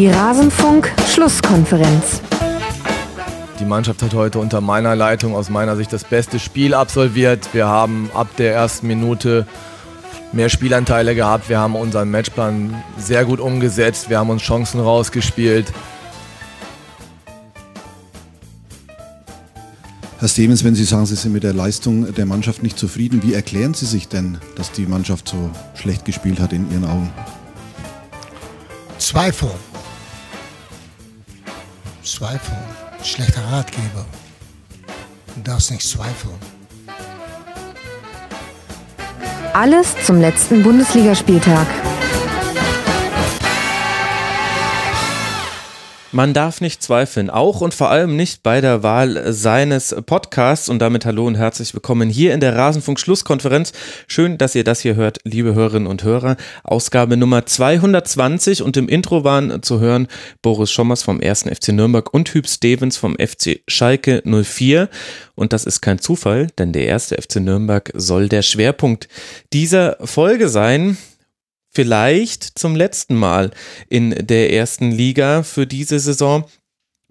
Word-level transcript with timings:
Die 0.00 0.08
Rasenfunk-Schlusskonferenz. 0.08 2.22
Die 3.58 3.66
Mannschaft 3.66 4.02
hat 4.02 4.14
heute 4.14 4.38
unter 4.38 4.62
meiner 4.62 4.96
Leitung 4.96 5.34
aus 5.34 5.50
meiner 5.50 5.76
Sicht 5.76 5.92
das 5.92 6.04
beste 6.04 6.38
Spiel 6.38 6.72
absolviert. 6.72 7.50
Wir 7.52 7.66
haben 7.66 8.10
ab 8.14 8.28
der 8.38 8.54
ersten 8.54 8.86
Minute 8.86 9.46
mehr 10.32 10.48
Spielanteile 10.48 11.14
gehabt. 11.14 11.50
Wir 11.50 11.58
haben 11.58 11.76
unseren 11.76 12.10
Matchplan 12.10 12.82
sehr 12.96 13.26
gut 13.26 13.40
umgesetzt. 13.40 14.08
Wir 14.08 14.20
haben 14.20 14.30
uns 14.30 14.40
Chancen 14.40 14.80
rausgespielt. 14.80 15.70
Herr 20.18 20.28
Stevens, 20.28 20.64
wenn 20.64 20.74
Sie 20.74 20.84
sagen, 20.84 21.04
Sie 21.04 21.14
sind 21.14 21.34
mit 21.34 21.42
der 21.42 21.52
Leistung 21.52 22.14
der 22.14 22.24
Mannschaft 22.24 22.62
nicht 22.62 22.78
zufrieden, 22.78 23.22
wie 23.22 23.34
erklären 23.34 23.74
Sie 23.74 23.84
sich 23.84 24.08
denn, 24.08 24.38
dass 24.56 24.72
die 24.72 24.86
Mannschaft 24.86 25.28
so 25.28 25.50
schlecht 25.74 26.06
gespielt 26.06 26.40
hat 26.40 26.54
in 26.54 26.72
Ihren 26.72 26.86
Augen? 26.86 27.10
Zweifel. 28.96 29.50
Zweifel. 32.10 32.56
Schlechter 33.04 33.40
Ratgeber. 33.52 34.04
Du 35.36 35.42
darfst 35.42 35.70
nicht 35.70 35.86
zweifeln. 35.88 36.34
Alles 39.54 39.94
zum 40.04 40.20
letzten 40.20 40.64
Bundesligaspieltag. 40.64 41.68
Man 46.12 46.34
darf 46.34 46.60
nicht 46.60 46.82
zweifeln, 46.82 47.30
auch 47.30 47.60
und 47.60 47.72
vor 47.72 47.88
allem 47.88 48.16
nicht 48.16 48.42
bei 48.42 48.60
der 48.60 48.82
Wahl 48.82 49.32
seines 49.32 49.94
Podcasts. 50.06 50.68
Und 50.68 50.80
damit 50.80 51.04
hallo 51.04 51.24
und 51.24 51.36
herzlich 51.36 51.72
willkommen 51.72 52.10
hier 52.10 52.34
in 52.34 52.40
der 52.40 52.56
Rasenfunk-Schlusskonferenz. 52.56 53.72
Schön, 54.08 54.36
dass 54.36 54.56
ihr 54.56 54.64
das 54.64 54.80
hier 54.80 54.96
hört, 54.96 55.18
liebe 55.22 55.54
Hörerinnen 55.54 55.86
und 55.86 56.02
Hörer. 56.02 56.36
Ausgabe 56.64 57.16
Nummer 57.16 57.46
220 57.46 58.62
und 58.64 58.76
im 58.76 58.88
Intro 58.88 59.22
waren 59.22 59.62
zu 59.62 59.78
hören 59.78 60.08
Boris 60.42 60.72
Schommers 60.72 61.04
vom 61.04 61.20
1. 61.20 61.44
FC 61.44 61.68
Nürnberg 61.68 62.12
und 62.12 62.34
Hüb 62.34 62.48
Stevens 62.48 62.96
vom 62.96 63.14
FC 63.14 63.60
Schalke 63.68 64.20
04. 64.24 64.88
Und 65.36 65.52
das 65.52 65.64
ist 65.64 65.80
kein 65.80 66.00
Zufall, 66.00 66.48
denn 66.58 66.72
der 66.72 66.92
1. 66.92 67.14
FC 67.20 67.36
Nürnberg 67.36 67.88
soll 67.94 68.28
der 68.28 68.42
Schwerpunkt 68.42 69.06
dieser 69.52 69.96
Folge 70.04 70.48
sein 70.48 70.96
vielleicht 71.70 72.58
zum 72.58 72.76
letzten 72.76 73.14
Mal 73.14 73.50
in 73.88 74.10
der 74.10 74.52
ersten 74.52 74.90
Liga 74.90 75.42
für 75.42 75.66
diese 75.66 75.98
Saison. 75.98 76.44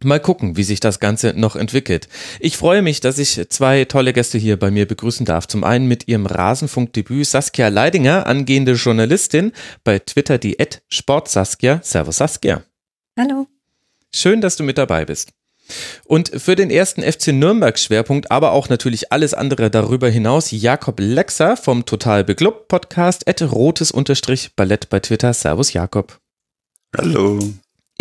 Mal 0.02 0.20
gucken, 0.22 0.56
wie 0.56 0.64
sich 0.64 0.80
das 0.80 1.02
Ganze 1.02 1.34
noch 1.36 1.58
entwickelt. 1.58 2.08
Ich 2.40 2.56
freue 2.56 2.82
mich, 2.82 3.02
dass 3.02 3.18
ich 3.18 3.50
zwei 3.50 3.84
tolle 3.84 4.14
Gäste 4.14 4.38
hier 4.38 4.58
bei 4.58 4.72
mir 4.72 4.88
begrüßen 4.88 5.26
darf. 5.26 5.48
Zum 5.48 5.66
einen 5.66 5.88
mit 5.88 6.08
ihrem 6.08 6.26
Rasenfunkdebüt 6.26 7.28
Saskia 7.28 7.68
Leidinger, 7.68 8.26
angehende 8.26 8.74
Journalistin, 8.74 9.52
bei 9.84 10.00
Twitter 10.00 10.38
die 10.38 10.58
Sportsaskia. 10.88 11.82
Servus 11.84 12.18
Saskia. 12.18 12.64
Hallo. 13.18 13.48
Schön, 14.14 14.40
dass 14.40 14.56
du 14.56 14.64
mit 14.64 14.78
dabei 14.78 15.04
bist. 15.04 15.34
Und 16.06 16.32
für 16.36 16.56
den 16.56 16.70
ersten 16.70 17.02
FC 17.02 17.28
Nürnberg 17.28 17.78
Schwerpunkt, 17.78 18.32
aber 18.32 18.52
auch 18.52 18.70
natürlich 18.70 19.12
alles 19.12 19.34
andere 19.34 19.70
darüber 19.70 20.10
hinaus, 20.10 20.52
Jakob 20.52 21.00
Lexer 21.00 21.58
vom 21.58 21.86
Total 21.86 22.24
Beklubbt 22.24 22.68
Podcast, 22.68 23.28
at 23.28 23.42
rotes 23.42 23.92
Unterstrich 23.92 24.52
Ballett 24.56 24.90
bei 24.90 25.00
Twitter. 25.00 25.34
Servus 25.34 25.74
Jakob. 25.74 26.20
Hallo. 26.98 27.40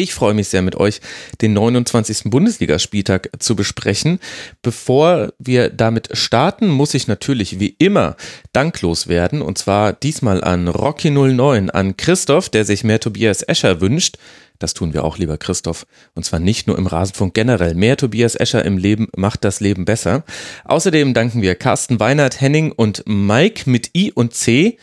Ich 0.01 0.15
freue 0.15 0.33
mich 0.33 0.47
sehr 0.47 0.63
mit 0.63 0.77
euch, 0.77 1.01
den 1.41 1.55
29. 1.55 2.31
Bundesligaspieltag 2.31 3.31
zu 3.41 3.57
besprechen. 3.57 4.21
Bevor 4.63 5.33
wir 5.41 5.71
damit 5.71 6.11
starten, 6.13 6.69
muss 6.69 6.95
ich 6.95 7.09
natürlich 7.09 7.59
wie 7.59 7.75
immer 7.81 8.17
danklos 8.53 9.09
werden. 9.09 9.43
Und 9.43 9.59
zwar 9.59 9.93
diesmal 9.93 10.45
an 10.45 10.69
Rocky09, 10.69 11.71
an 11.71 11.97
Christoph, 11.97 12.49
der 12.49 12.65
sich 12.65 12.85
mehr 12.85 13.01
Tobias 13.01 13.43
Escher 13.43 13.81
wünscht. 13.81 14.19
Das 14.59 14.75
tun 14.75 14.93
wir 14.93 15.05
auch, 15.05 15.19
lieber 15.19 15.39
Christoph. 15.39 15.87
Und 16.15 16.25
zwar 16.25 16.41
nicht 16.41 16.67
nur 16.67 16.79
im 16.79 16.87
Rasenfunk 16.87 17.35
generell. 17.35 17.75
Mehr 17.75 17.97
Tobias 17.97 18.35
Escher 18.35 18.65
im 18.65 18.77
Leben 18.77 19.09
macht 19.17 19.45
das 19.45 19.61
Leben 19.61 19.85
besser. 19.85 20.25
Außerdem 20.65 21.15
danken 21.15 21.43
wir 21.43 21.55
Carsten 21.55 22.01
Weinert, 22.01 22.41
Henning 22.41 22.73
und 22.73 23.05
Mike 23.07 23.71
mit 23.71 23.91
I 23.97 24.13
und 24.13 24.35
C. 24.35 24.79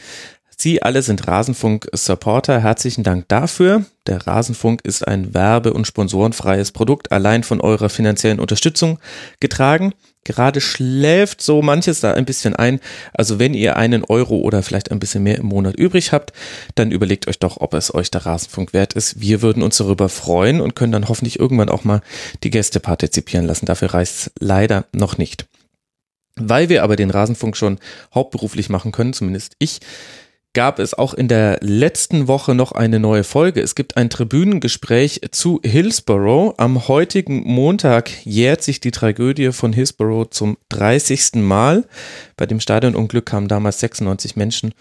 Sie 0.57 0.81
alle 0.81 1.01
sind 1.01 1.27
Rasenfunk-Supporter. 1.27 2.61
Herzlichen 2.61 3.03
Dank 3.03 3.27
dafür. 3.27 3.85
Der 4.07 4.25
Rasenfunk 4.25 4.81
ist 4.85 5.05
ein 5.05 5.33
werbe- 5.33 5.73
und 5.73 5.85
sponsorenfreies 5.85 6.71
Produkt, 6.71 7.11
allein 7.11 7.43
von 7.43 7.59
eurer 7.59 7.89
finanziellen 7.89 8.39
Unterstützung 8.39 8.99
getragen. 9.41 9.93
Gerade 10.25 10.59
schläft 10.59 11.41
so 11.41 11.61
manches 11.61 12.01
da 12.01 12.13
ein 12.13 12.25
bisschen 12.25 12.55
ein. 12.55 12.81
Also 13.13 13.39
wenn 13.39 13.53
ihr 13.53 13.77
einen 13.77 14.03
Euro 14.03 14.37
oder 14.37 14.63
vielleicht 14.63 14.91
ein 14.91 14.99
bisschen 14.99 15.23
mehr 15.23 15.37
im 15.37 15.45
Monat 15.45 15.75
übrig 15.75 16.11
habt, 16.11 16.33
dann 16.73 16.91
überlegt 16.91 17.27
euch 17.27 17.39
doch, 17.39 17.57
ob 17.61 17.75
es 17.75 17.93
euch 17.93 18.11
der 18.11 18.25
Rasenfunk 18.25 18.73
wert 18.73 18.93
ist. 18.93 19.21
Wir 19.21 19.43
würden 19.43 19.61
uns 19.63 19.77
darüber 19.77 20.09
freuen 20.09 20.61
und 20.61 20.75
können 20.75 20.91
dann 20.91 21.07
hoffentlich 21.07 21.39
irgendwann 21.39 21.69
auch 21.69 21.83
mal 21.83 22.01
die 22.43 22.49
Gäste 22.49 22.79
partizipieren 22.79 23.45
lassen. 23.45 23.67
Dafür 23.67 23.93
reicht 23.93 24.13
es 24.13 24.31
leider 24.39 24.85
noch 24.91 25.19
nicht. 25.19 25.45
Weil 26.37 26.69
wir 26.69 26.83
aber 26.83 26.95
den 26.95 27.11
Rasenfunk 27.11 27.55
schon 27.55 27.79
hauptberuflich 28.13 28.67
machen 28.69 28.91
können, 28.91 29.13
zumindest 29.13 29.53
ich, 29.59 29.79
gab 30.55 30.79
es 30.79 30.95
auch 30.95 31.13
in 31.13 31.27
der 31.27 31.59
letzten 31.61 32.27
Woche 32.27 32.55
noch 32.55 32.71
eine 32.71 32.99
neue 32.99 33.23
Folge. 33.23 33.61
Es 33.61 33.75
gibt 33.75 33.97
ein 33.97 34.09
Tribünengespräch 34.09 35.21
zu 35.29 35.59
Hillsborough. 35.63 36.55
Am 36.57 36.87
heutigen 36.87 37.43
Montag 37.43 38.25
jährt 38.25 38.63
sich 38.63 38.79
die 38.79 38.91
Tragödie 38.91 39.51
von 39.51 39.73
Hillsborough 39.73 40.31
zum 40.31 40.57
30. 40.69 41.35
Mal. 41.35 41.85
Bei 42.37 42.47
dem 42.47 42.59
Stadionunglück 42.59 43.27
kamen 43.27 43.47
damals 43.47 43.81
96 43.81 44.35
Menschen 44.37 44.73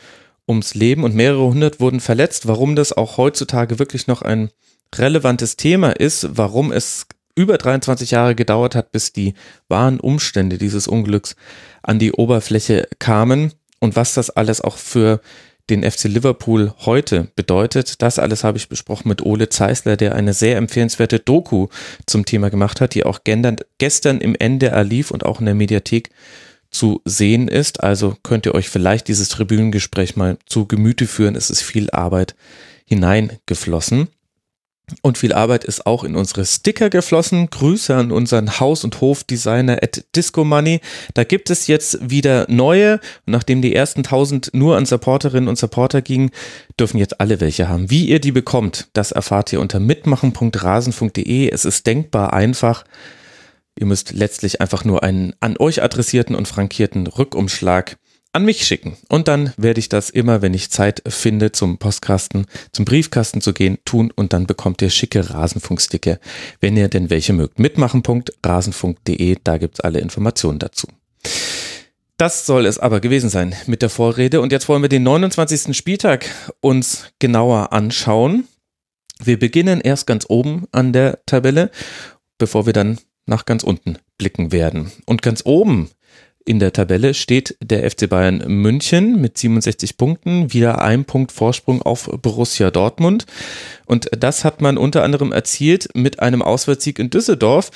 ums 0.49 0.75
Leben 0.75 1.05
und 1.05 1.15
mehrere 1.15 1.45
hundert 1.45 1.81
wurden 1.81 2.01
verletzt. 2.01 2.47
Warum 2.47 2.77
das 2.77 2.93
auch 2.93 3.19
heutzutage 3.19 3.79
wirklich 3.79 4.07
noch 4.07 4.23
ein 4.23 4.51
relevantes 4.95 5.57
Thema 5.57 5.91
ist, 5.91 6.29
warum 6.31 6.71
es 6.73 7.07
über 7.35 7.59
23 7.59 8.13
Jahre 8.13 8.37
gedauert 8.37 8.77
hat, 8.77 8.93
bis 8.93 9.13
die 9.13 9.35
wahren 9.69 9.99
Umstände 9.99 10.57
dieses 10.57 10.87
Unglücks 10.87 11.35
an 11.83 11.99
die 11.99 12.13
Oberfläche 12.13 12.87
kamen 13.01 13.53
und 13.81 13.97
was 13.97 14.15
das 14.15 14.31
alles 14.31 14.61
auch 14.61 14.77
für 14.77 15.21
den 15.71 15.89
FC 15.89 16.05
Liverpool 16.05 16.75
heute 16.85 17.29
bedeutet. 17.37 18.03
Das 18.03 18.19
alles 18.19 18.45
habe 18.45 18.59
ich 18.59 18.69
besprochen 18.69 19.09
mit 19.09 19.23
Ole 19.23 19.49
Zeisler, 19.49 19.97
der 19.97 20.15
eine 20.15 20.35
sehr 20.35 20.57
empfehlenswerte 20.57 21.19
Doku 21.19 21.69
zum 22.07 22.25
Thema 22.25 22.51
gemacht 22.51 22.81
hat, 22.81 22.95
die 22.95 23.05
auch 23.05 23.21
gestern 23.79 24.19
im 24.19 24.35
NDR 24.35 24.85
lief 24.85 25.11
und 25.11 25.25
auch 25.25 25.41
in 25.41 25.47
der 25.47 25.55
Mediathek 25.55 26.11
zu 26.71 27.01
sehen 27.05 27.49
ist. 27.49 27.83
Also 27.83 28.17
könnt 28.23 28.47
ihr 28.47 28.55
euch 28.55 28.69
vielleicht 28.69 29.09
dieses 29.09 29.29
Tribünengespräch 29.31 30.17
mal 30.17 30.39
zu 30.47 30.67
Gemüte 30.67 31.07
führen. 31.07 31.37
Es 31.37 31.51
ist 31.51 31.63
viel 31.63 31.91
Arbeit 31.91 32.35
hineingeflossen. 32.87 34.09
Und 35.01 35.17
viel 35.17 35.33
Arbeit 35.33 35.65
ist 35.65 35.87
auch 35.87 36.05
in 36.05 36.15
unsere 36.15 36.45
Sticker 36.45 36.91
geflossen. 36.91 37.49
Grüße 37.49 37.95
an 37.95 38.13
unseren 38.13 38.61
Haus- 38.61 38.85
und 38.85 39.01
Hofdesigner 39.01 39.79
at 39.83 40.05
Disco 40.15 40.45
Money. 40.45 40.81
Da 41.15 41.25
gibt 41.25 41.49
es 41.49 41.67
jetzt 41.67 41.99
wieder 42.11 42.47
neue. 42.51 43.01
Nachdem 43.25 43.63
die 43.63 43.75
ersten 43.75 44.01
1000 44.01 44.51
nur 44.53 44.77
an 44.77 44.85
Supporterinnen 44.85 45.49
und 45.49 45.59
Supporter 45.59 46.03
gingen, 46.03 46.31
dürfen 46.79 46.99
jetzt 46.99 47.19
alle 47.21 47.41
welche 47.41 47.69
haben. 47.69 47.91
Wie 47.91 48.07
ihr 48.07 48.21
die 48.21 48.33
bekommt, 48.33 48.89
das 48.93 49.11
erfahrt 49.11 49.53
ihr 49.55 49.61
unter 49.61 49.81
mitmachen.rasen.de. 49.81 51.49
Es 51.49 51.65
ist 51.65 51.87
denkbar 51.87 52.35
einfach. 52.35 52.85
Ihr 53.77 53.87
müsst 53.87 54.13
letztlich 54.13 54.61
einfach 54.61 54.85
nur 54.85 55.03
einen 55.03 55.35
an 55.41 55.57
euch 55.59 55.83
adressierten 55.83 56.37
und 56.37 56.47
frankierten 56.47 57.07
Rückumschlag 57.07 57.97
an 58.35 58.45
mich 58.45 58.67
schicken. 58.67 58.97
Und 59.09 59.29
dann 59.29 59.53
werde 59.57 59.79
ich 59.79 59.89
das 59.89 60.11
immer, 60.11 60.43
wenn 60.43 60.55
ich 60.55 60.71
Zeit 60.71 61.03
finde, 61.07 61.53
zum 61.53 61.79
Postkasten, 61.79 62.47
zum 62.73 62.85
Briefkasten 62.85 63.41
zu 63.41 63.53
gehen, 63.53 63.79
tun 63.85 64.13
und 64.15 64.33
dann 64.33 64.47
bekommt 64.47 64.83
ihr 64.83 64.91
schicke 64.91 65.31
Rasenfunksticker, 65.31 66.19
wenn 66.61 66.77
ihr 66.77 66.89
denn 66.89 67.11
welche 67.11 67.33
mögt. 67.33 67.59
Mitmachen.rasenfunk.de, 67.59 69.37
da 69.45 69.59
gibt's 69.59 69.81
alle 69.81 70.01
Informationen 70.01 70.59
dazu. 70.59 70.89
Das 72.17 72.47
soll 72.47 72.67
es 72.67 72.79
aber 72.79 73.01
gewesen 73.01 73.31
sein 73.31 73.55
mit 73.67 73.83
der 73.83 73.91
Vorrede. 73.91 74.41
Und 74.41 74.53
jetzt 74.53 74.69
wollen 74.69 74.83
wir 74.83 74.89
den 74.89 75.05
29. 75.05 75.77
Spieltag 75.77 76.27
uns 76.61 77.07
genauer 77.19 77.73
anschauen. 77.73 78.49
Wir 79.23 79.39
beginnen 79.39 79.81
erst 79.81 80.07
ganz 80.07 80.27
oben 80.29 80.67
an 80.73 80.93
der 80.93 81.21
Tabelle, 81.27 81.71
bevor 82.39 82.67
wir 82.67 82.73
dann 82.73 82.99
nach 83.27 83.47
ganz 83.47 83.63
unten 83.63 83.99
blicken 84.19 84.53
werden. 84.53 84.93
Und 85.07 85.23
ganz 85.23 85.43
oben 85.45 85.91
in 86.45 86.59
der 86.59 86.73
Tabelle 86.73 87.15
steht 87.15 87.57
der 87.63 87.91
FC 87.91 88.09
Bayern 88.09 88.43
München 88.47 89.21
mit 89.21 89.39
67 89.39 89.97
Punkten, 89.97 90.53
wieder 90.53 90.83
ein 90.83 91.05
Punkt 91.05 91.33
Vorsprung 91.33 91.83
auf 91.83 92.11
Borussia 92.21 92.71
Dortmund. 92.71 93.27
Und 93.87 94.11
das 94.19 94.45
hat 94.45 94.61
man 94.61 94.77
unter 94.77 95.03
anderem 95.03 95.33
erzielt 95.33 95.89
mit 95.95 96.21
einem 96.21 96.43
Auswärtssieg 96.43 96.99
in 96.99 97.11
Düsseldorf 97.11 97.71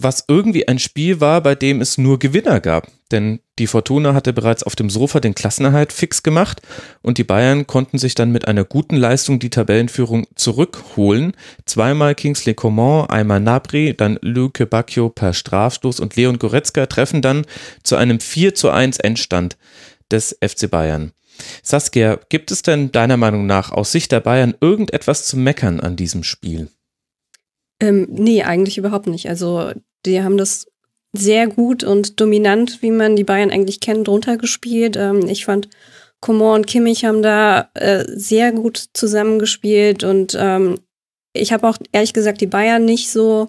was 0.00 0.24
irgendwie 0.28 0.68
ein 0.68 0.78
Spiel 0.78 1.20
war, 1.20 1.40
bei 1.40 1.54
dem 1.54 1.80
es 1.80 1.98
nur 1.98 2.18
Gewinner 2.18 2.60
gab. 2.60 2.88
Denn 3.12 3.40
die 3.58 3.68
Fortuna 3.68 4.14
hatte 4.14 4.32
bereits 4.32 4.64
auf 4.64 4.74
dem 4.74 4.90
Sofa 4.90 5.20
den 5.20 5.34
Klassenerhalt 5.34 5.92
fix 5.92 6.24
gemacht 6.24 6.60
und 7.02 7.18
die 7.18 7.24
Bayern 7.24 7.66
konnten 7.66 7.98
sich 7.98 8.16
dann 8.16 8.32
mit 8.32 8.48
einer 8.48 8.64
guten 8.64 8.96
Leistung 8.96 9.38
die 9.38 9.50
Tabellenführung 9.50 10.26
zurückholen. 10.34 11.32
Zweimal 11.66 12.16
Kingsley 12.16 12.54
Coman, 12.54 13.08
einmal 13.08 13.40
Nabri, 13.40 13.94
dann 13.96 14.18
Luke 14.22 14.66
Bacchio 14.66 15.08
per 15.08 15.34
Strafstoß 15.34 16.00
und 16.00 16.16
Leon 16.16 16.38
Goretzka 16.38 16.86
treffen 16.86 17.22
dann 17.22 17.46
zu 17.84 17.94
einem 17.96 18.18
4 18.18 18.54
zu 18.54 18.70
1 18.70 18.98
Endstand 18.98 19.56
des 20.10 20.36
FC 20.44 20.68
Bayern. 20.68 21.12
Saskia, 21.62 22.18
gibt 22.28 22.50
es 22.50 22.62
denn 22.62 22.92
deiner 22.92 23.16
Meinung 23.16 23.46
nach 23.46 23.70
aus 23.70 23.92
Sicht 23.92 24.10
der 24.10 24.20
Bayern 24.20 24.54
irgendetwas 24.60 25.26
zu 25.26 25.36
meckern 25.36 25.80
an 25.80 25.96
diesem 25.96 26.22
Spiel? 26.22 26.70
Ähm, 27.78 28.06
nee, 28.10 28.42
eigentlich 28.42 28.78
überhaupt 28.78 29.06
nicht. 29.06 29.28
Also 29.28 29.72
die 30.06 30.22
haben 30.22 30.38
das 30.38 30.66
sehr 31.16 31.46
gut 31.46 31.84
und 31.84 32.20
dominant, 32.20 32.82
wie 32.82 32.90
man 32.90 33.16
die 33.16 33.24
Bayern 33.24 33.50
eigentlich 33.50 33.80
kennt, 33.80 34.08
drunter 34.08 34.36
gespielt. 34.36 34.96
Ähm, 34.96 35.28
ich 35.28 35.44
fand, 35.44 35.68
Coman 36.20 36.60
und 36.60 36.66
Kimmich 36.66 37.04
haben 37.04 37.22
da 37.22 37.70
äh, 37.74 38.04
sehr 38.08 38.52
gut 38.52 38.84
zusammengespielt 38.92 40.04
und 40.04 40.36
ähm, 40.38 40.80
ich 41.32 41.52
habe 41.52 41.68
auch 41.68 41.76
ehrlich 41.92 42.14
gesagt 42.14 42.40
die 42.40 42.46
Bayern 42.46 42.84
nicht 42.84 43.10
so, 43.10 43.46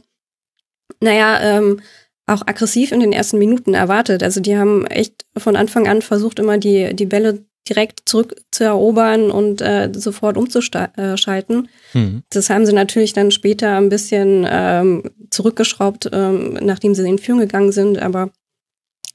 naja, 1.00 1.40
ähm, 1.42 1.80
auch 2.26 2.46
aggressiv 2.46 2.92
in 2.92 3.00
den 3.00 3.14
ersten 3.14 3.38
Minuten 3.38 3.74
erwartet. 3.74 4.22
Also 4.22 4.42
die 4.42 4.58
haben 4.58 4.86
echt 4.86 5.26
von 5.38 5.56
Anfang 5.56 5.88
an 5.88 6.02
versucht, 6.02 6.40
immer 6.40 6.58
die, 6.58 6.94
die 6.94 7.06
Bälle 7.06 7.46
direkt 7.70 8.08
zurück 8.08 8.36
zu 8.52 8.64
erobern 8.64 9.32
und 9.32 9.62
äh, 9.62 9.92
sofort 9.94 10.38
umzuschalten. 10.38 11.70
Mhm. 11.94 12.24
Das 12.30 12.50
haben 12.50 12.66
sie 12.66 12.74
natürlich 12.74 13.14
dann 13.14 13.32
später 13.32 13.78
ein 13.78 13.90
bisschen 13.90 14.46
ähm, 14.50 15.04
zurückgeschraubt, 15.30 16.10
ähm, 16.12 16.54
nachdem 16.62 16.96
sie 16.96 17.08
in 17.08 17.20
Führung 17.20 17.42
gegangen 17.42 17.72
sind. 17.72 18.00
Aber 18.00 18.32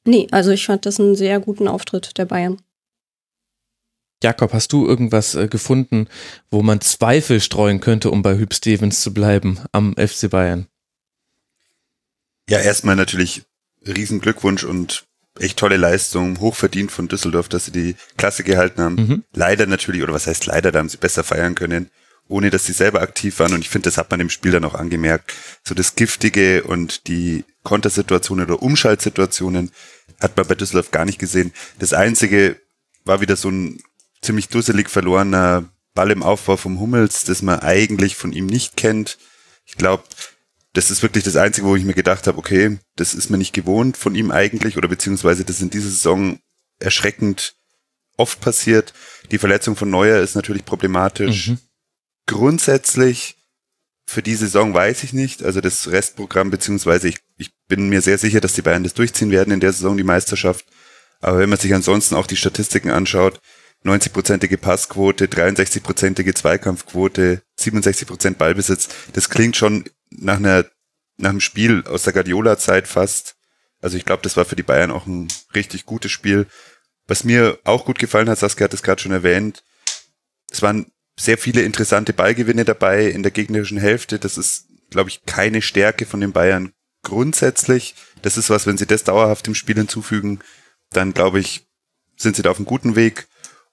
nee, 0.05 0.29
also 0.31 0.51
ich 0.51 0.67
fand 0.67 0.87
das 0.87 1.01
einen 1.01 1.17
sehr 1.17 1.41
guten 1.41 1.69
Auftritt 1.69 2.19
der 2.19 2.27
Bayern. 2.27 2.59
Jakob, 4.23 4.53
hast 4.53 4.73
du 4.73 4.87
irgendwas 4.87 5.35
äh, 5.35 5.49
gefunden, 5.49 6.07
wo 6.51 6.63
man 6.63 6.81
Zweifel 6.81 7.41
streuen 7.41 7.81
könnte, 7.81 8.11
um 8.11 8.23
bei 8.23 8.37
Hüb 8.37 8.55
Stevens 8.55 9.01
zu 9.01 9.13
bleiben 9.13 9.59
am 9.73 9.95
FC 9.95 10.31
Bayern? 10.31 10.67
Ja, 12.49 12.59
erstmal 12.59 12.97
natürlich 12.97 13.43
Riesenglückwunsch 13.87 14.65
und 14.65 15.05
echt 15.39 15.59
tolle 15.59 15.77
Leistung, 15.77 16.41
hochverdient 16.41 16.93
von 16.93 17.09
Düsseldorf, 17.09 17.49
dass 17.49 17.67
sie 17.67 17.73
die 17.73 17.97
Klasse 18.17 18.45
gehalten 18.45 18.83
haben. 18.83 18.95
Mhm. 18.95 19.25
Leider 19.33 19.67
natürlich, 19.67 20.03
oder 20.03 20.13
was 20.13 20.27
heißt 20.27 20.47
leider, 20.47 20.73
da 20.73 20.79
haben 20.79 20.89
sie 20.89 20.99
besser 20.99 21.25
feiern 21.25 21.55
können, 21.55 21.91
ohne 22.29 22.51
dass 22.51 22.67
sie 22.67 22.73
selber 22.73 23.01
aktiv 23.01 23.39
waren. 23.39 23.55
Und 23.55 23.61
ich 23.61 23.71
finde, 23.71 23.89
das 23.89 23.99
hat 23.99 24.11
man 24.11 24.21
im 24.21 24.31
Spiel 24.31 24.53
dann 24.53 24.65
auch 24.65 24.75
angemerkt. 24.75 25.33
So 25.65 25.75
das 25.75 25.95
Giftige 25.95 26.65
und 26.65 27.07
die 27.09 27.45
Kontersituationen 27.63 28.47
oder 28.47 28.63
Umschaltsituationen 28.63 29.71
hat 30.21 30.37
man 30.37 30.47
bei 30.47 30.55
Düsseldorf 30.55 30.91
gar 30.91 31.05
nicht 31.05 31.19
gesehen. 31.19 31.53
Das 31.79 31.93
Einzige 31.93 32.57
war 33.05 33.21
wieder 33.21 33.37
so 33.37 33.51
ein 33.51 33.81
ziemlich 34.21 34.49
dusselig 34.49 34.89
verlorener 34.89 35.65
Ball 35.95 36.11
im 36.11 36.23
Aufbau 36.23 36.57
vom 36.57 36.81
Hummels, 36.81 37.25
das 37.25 37.43
man 37.43 37.61
eigentlich 37.61 38.17
von 38.17 38.33
ihm 38.33 38.47
nicht 38.47 38.77
kennt. 38.77 39.19
Ich 39.65 39.77
glaube, 39.77 40.05
das 40.75 40.91
ist 40.91 41.03
wirklich 41.03 41.25
das 41.25 41.37
Einzige, 41.37 41.67
wo 41.67 41.77
ich 41.77 41.85
mir 41.85 41.95
gedacht 41.95 42.27
habe, 42.27 42.39
okay, 42.39 42.79
das 42.97 43.15
ist 43.15 43.31
mir 43.31 43.39
nicht 43.39 43.53
gewohnt 43.53 43.97
von 43.97 44.15
ihm 44.15 44.31
eigentlich 44.31 44.77
oder 44.77 44.89
beziehungsweise 44.89 45.45
das 45.45 45.61
in 45.61 45.71
dieser 45.71 45.91
Saison 45.91 46.39
erschreckend 46.79 47.55
oft 48.17 48.41
passiert. 48.41 48.95
Die 49.31 49.39
Verletzung 49.39 49.77
von 49.77 49.91
Neuer 49.91 50.21
ist 50.21 50.35
natürlich 50.35 50.65
problematisch. 50.65 51.49
Mhm. 51.49 51.59
Grundsätzlich 52.27 53.37
für 54.07 54.23
die 54.23 54.35
Saison 54.35 54.75
weiß 54.75 55.05
ich 55.05 55.13
nicht. 55.13 55.43
Also 55.43 55.61
das 55.61 55.91
Restprogramm, 55.91 56.51
beziehungsweise 56.51 57.09
ich, 57.09 57.19
ich 57.37 57.51
bin 57.69 57.89
mir 57.89 58.01
sehr 58.01 58.19
sicher, 58.19 58.41
dass 58.41 58.55
die 58.55 58.63
Bayern 58.63 58.83
das 58.83 58.95
durchziehen 58.95 59.31
werden 59.31 59.53
in 59.53 59.61
der 59.61 59.73
Saison, 59.73 59.97
die 59.97 60.05
Meisterschaft. 60.05 60.67
Aber 61.21 61.39
wenn 61.39 61.51
man 61.51 61.59
sich 61.59 61.75
ansonsten 61.75 62.15
auch 62.15 62.27
die 62.27 62.37
Statistiken 62.37 62.91
anschaut, 62.91 63.41
90-prozentige 63.85 64.59
Passquote, 64.59 65.27
63-prozentige 65.27 66.35
Zweikampfquote, 66.35 67.43
67% 67.59 68.35
Ballbesitz, 68.35 68.89
das 69.13 69.29
klingt 69.29 69.57
schon 69.57 69.85
nach 70.19 70.37
einer, 70.37 70.65
nach 71.17 71.31
einem 71.31 71.41
Spiel 71.41 71.85
aus 71.87 72.03
der 72.03 72.13
Guardiola-Zeit 72.13 72.89
fast. 72.89 73.37
Also 73.81 73.97
ich 73.97 74.05
glaube, 74.05 74.23
das 74.23 74.37
war 74.37 74.45
für 74.45 74.57
die 74.57 74.63
Bayern 74.63 74.91
auch 74.91 75.07
ein 75.07 75.29
richtig 75.55 75.87
gutes 75.87 76.13
Spiel. 76.13 76.47
Was 77.07 77.25
mir 77.25 77.59
auch 77.65 77.85
gut 77.85 77.99
gefallen 77.99 78.29
hat, 78.29 78.39
Saskia 78.39 78.65
hat 78.65 78.75
es 78.75 78.83
gerade 78.83 79.03
schon 79.03 79.13
erwähnt, 79.13 79.65
es 80.51 80.63
waren 80.63 80.93
sehr 81.19 81.39
viele 81.39 81.63
interessante 81.63 82.13
Ballgewinne 82.13 82.65
dabei 82.65 83.07
in 83.07 83.23
der 83.23 83.33
gegnerischen 83.33 83.79
Hälfte. 83.79 84.19
Das 84.19 84.39
ist, 84.39 84.67
glaube 84.91 85.11
ich, 85.11 85.25
keine 85.25 85.63
Stärke 85.63 86.07
von 86.07 86.21
den 86.21 86.33
Bayern 86.33 86.73
grundsätzlich. 87.03 87.95
Das 88.23 88.37
ist 88.37 88.51
was, 88.51 88.67
wenn 88.67 88.79
sie 88.79 88.87
das 88.87 89.05
dauerhaft 89.05 89.49
im 89.49 89.55
Spiel 89.55 89.77
hinzufügen, 89.77 90.41
dann 90.91 91.13
glaube 91.15 91.41
ich, 91.41 91.67
sind 92.17 92.37
sie 92.37 92.43
da 92.43 92.51
auf 92.51 92.59
einem 92.59 92.67
guten 92.67 92.97
Weg. 92.97 93.27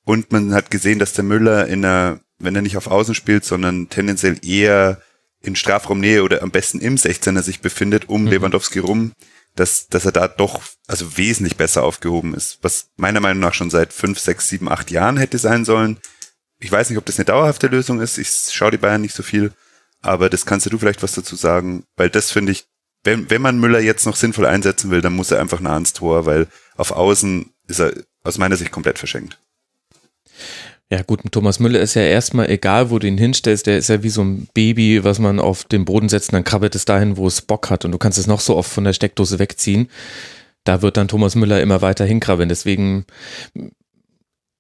Und 0.06 0.32
man 0.32 0.54
hat 0.54 0.72
gesehen, 0.72 1.00
dass 1.00 1.14
der 1.14 1.24
Müller 1.24 1.68
in 1.68 1.86
einer, 1.86 2.20
wenn 2.40 2.56
er 2.56 2.62
nicht 2.62 2.78
auf 2.78 2.88
Außen 2.88 3.14
spielt, 3.14 3.46
sondern 3.46 3.90
tendenziell 3.90 4.38
eher 4.44 5.02
in 5.42 5.56
Strafraumnähe 5.56 6.24
oder 6.24 6.42
am 6.44 6.52
besten 6.52 6.80
im 6.80 6.96
16er 6.96 7.42
sich 7.42 7.62
befindet, 7.62 8.10
um 8.10 8.24
mhm. 8.24 8.28
Lewandowski 8.28 8.80
rum, 8.80 9.14
dass, 9.56 9.88
dass 9.88 10.06
er 10.06 10.12
da 10.12 10.28
doch 10.28 10.62
also 10.88 11.18
wesentlich 11.18 11.58
besser 11.58 11.84
aufgehoben 11.84 12.34
ist, 12.34 12.60
was 12.62 12.90
meiner 12.98 13.20
Meinung 13.20 13.40
nach 13.40 13.54
schon 13.54 13.70
seit 13.70 13.94
fünf, 13.94 14.20
sechs, 14.20 14.50
sieben, 14.50 14.70
acht 14.70 14.92
Jahren 14.92 15.18
hätte 15.18 15.38
sein 15.38 15.66
sollen. 15.66 15.98
Ich 16.60 16.72
weiß 16.72 16.90
nicht, 16.90 16.98
ob 16.98 17.06
das 17.06 17.18
eine 17.18 17.26
dauerhafte 17.26 17.68
Lösung 17.68 18.02
ist. 18.02 18.18
Ich 18.18 18.30
schaue 18.52 18.72
die 18.72 18.78
Bayern 18.78 19.02
nicht 19.02 19.16
so 19.16 19.24
viel, 19.24 19.54
aber 20.02 20.30
das 20.30 20.46
kannst 20.46 20.72
du 20.72 20.78
vielleicht 20.78 21.04
was 21.04 21.14
dazu 21.14 21.36
sagen, 21.36 21.84
weil 21.96 22.10
das 22.10 22.32
finde 22.32 22.52
ich, 22.52 22.66
wenn, 23.04 23.30
wenn 23.30 23.42
man 23.42 23.60
Müller 23.60 23.80
jetzt 23.80 24.06
noch 24.06 24.18
sinnvoll 24.18 24.46
einsetzen 24.46 24.92
will, 24.92 25.02
dann 25.02 25.14
muss 25.14 25.32
er 25.32 25.40
einfach 25.40 25.62
nah 25.62 25.74
ans 25.74 25.94
Tor, 25.94 26.26
weil 26.26 26.48
auf 26.76 26.92
Außen 26.92 27.54
ist 27.68 27.80
er 27.80 27.94
aus 28.24 28.38
meiner 28.38 28.58
Sicht 28.58 28.72
komplett 28.72 29.00
verschenkt. 29.00 29.40
Ja 30.92 31.04
gut, 31.04 31.22
Thomas 31.32 31.60
Müller 31.60 31.80
ist 31.80 31.94
ja 31.94 32.02
erstmal 32.02 32.50
egal, 32.50 32.90
wo 32.90 32.98
du 32.98 33.08
ihn 33.08 33.20
hinstellst, 33.20 33.68
der 33.68 33.78
ist 33.78 33.90
ja 33.90 34.02
wie 34.02 34.10
so 34.10 34.24
ein 34.24 34.48
Baby, 34.56 35.04
was 35.04 35.20
man 35.20 35.40
auf 35.40 35.64
den 35.66 35.86
Boden 35.86 36.10
setzt 36.10 36.30
und 36.30 36.34
dann 36.34 36.44
krabbelt 36.44 36.74
es 36.74 36.86
dahin, 36.86 37.16
wo 37.16 37.28
es 37.28 37.44
Bock 37.44 37.70
hat 37.70 37.86
und 37.86 37.92
du 37.92 38.00
kannst 38.00 38.18
es 38.18 38.26
noch 38.26 38.40
so 38.40 38.58
oft 38.58 38.72
von 38.72 38.86
der 38.86 38.94
Steckdose 38.94 39.38
wegziehen. 39.38 39.90
Da 40.64 40.82
wird 40.82 40.98
dann 40.98 41.08
Thomas 41.08 41.36
Müller 41.36 41.62
immer 41.62 41.82
weiter 41.84 42.06
hinkrabbeln. 42.06 42.50
Deswegen 42.50 43.06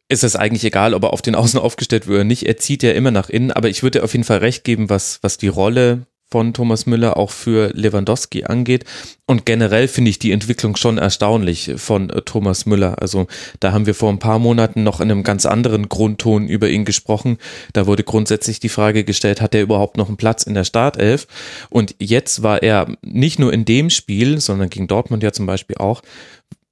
ist 0.07 0.23
es 0.23 0.35
eigentlich 0.35 0.63
egal, 0.65 0.93
ob 0.93 1.03
er 1.03 1.13
auf 1.13 1.23
den 1.23 1.35
Außen 1.35 1.59
aufgestellt 1.61 2.05
wird 2.07 2.15
oder 2.15 2.23
nicht. 2.23 2.43
Er 2.43 2.57
zieht 2.57 2.83
ja 2.83 2.91
immer 2.91 3.11
nach 3.11 3.29
innen, 3.29 3.51
aber 3.51 3.69
ich 3.69 3.81
würde 3.81 4.03
auf 4.03 4.13
jeden 4.13 4.23
Fall 4.23 4.37
recht 4.37 4.63
geben, 4.63 4.89
was, 4.89 5.19
was 5.23 5.39
die 5.39 5.47
Rolle 5.47 6.05
von 6.31 6.53
Thomas 6.53 6.85
Müller 6.85 7.17
auch 7.17 7.31
für 7.31 7.71
Lewandowski 7.73 8.43
angeht. 8.43 8.85
Und 9.25 9.45
generell 9.45 9.87
finde 9.87 10.09
ich 10.09 10.19
die 10.19 10.31
Entwicklung 10.31 10.75
schon 10.75 10.97
erstaunlich 10.97 11.71
von 11.77 12.09
äh, 12.09 12.21
Thomas 12.21 12.65
Müller. 12.65 13.01
Also 13.01 13.27
da 13.59 13.71
haben 13.71 13.85
wir 13.85 13.95
vor 13.95 14.09
ein 14.09 14.19
paar 14.19 14.39
Monaten 14.39 14.83
noch 14.83 15.01
in 15.01 15.11
einem 15.11 15.23
ganz 15.23 15.45
anderen 15.45 15.89
Grundton 15.89 16.47
über 16.47 16.69
ihn 16.69 16.85
gesprochen. 16.85 17.37
Da 17.73 17.87
wurde 17.87 18.03
grundsätzlich 18.03 18.59
die 18.59 18.69
Frage 18.69 19.03
gestellt, 19.03 19.41
hat 19.41 19.55
er 19.55 19.61
überhaupt 19.61 19.97
noch 19.97 20.07
einen 20.07 20.17
Platz 20.17 20.43
in 20.43 20.53
der 20.53 20.63
Startelf? 20.63 21.27
Und 21.69 21.95
jetzt 21.99 22.43
war 22.43 22.61
er 22.63 22.87
nicht 23.01 23.39
nur 23.39 23.53
in 23.53 23.65
dem 23.65 23.89
Spiel, 23.89 24.39
sondern 24.39 24.69
gegen 24.69 24.87
Dortmund 24.87 25.23
ja 25.23 25.31
zum 25.31 25.45
Beispiel 25.45 25.77
auch, 25.77 26.01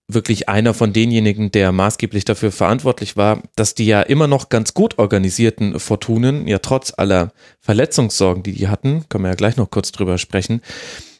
wirklich 0.07 0.47
einer 0.47 0.73
von 0.73 0.93
denjenigen, 0.93 1.51
der 1.51 1.71
maßgeblich 1.71 2.23
dafür 2.23 2.51
verantwortlich 2.51 3.17
war, 3.17 3.43
dass 3.55 3.75
die 3.75 3.85
ja 3.85 4.01
immer 4.01 4.27
noch 4.27 4.49
ganz 4.49 4.73
gut 4.73 4.97
organisierten 4.97 5.79
Fortunen, 5.79 6.47
ja 6.47 6.59
trotz 6.59 6.93
aller 6.95 7.33
Verletzungssorgen, 7.59 8.43
die 8.43 8.53
die 8.53 8.69
hatten, 8.69 9.05
können 9.09 9.25
wir 9.25 9.31
ja 9.31 9.35
gleich 9.35 9.57
noch 9.57 9.69
kurz 9.69 9.91
drüber 9.91 10.17
sprechen, 10.17 10.61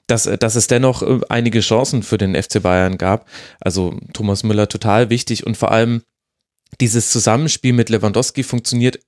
dass, 0.08 0.24
dass 0.24 0.56
es 0.56 0.68
dennoch 0.68 1.04
äh, 1.04 1.20
einige 1.28 1.60
Chancen 1.60 2.02
für 2.02 2.18
den 2.18 2.42
FC 2.42 2.62
Bayern 2.62 2.98
gab. 2.98 3.28
Also 3.60 4.00
Thomas 4.14 4.44
Müller 4.44 4.70
total 4.70 5.10
wichtig 5.10 5.46
und 5.46 5.58
vor 5.58 5.72
allem 5.72 6.02
dieses 6.80 7.12
Zusammenspiel 7.12 7.74
mit 7.74 7.90
Lewandowski 7.90 8.44
funktioniert 8.44 9.00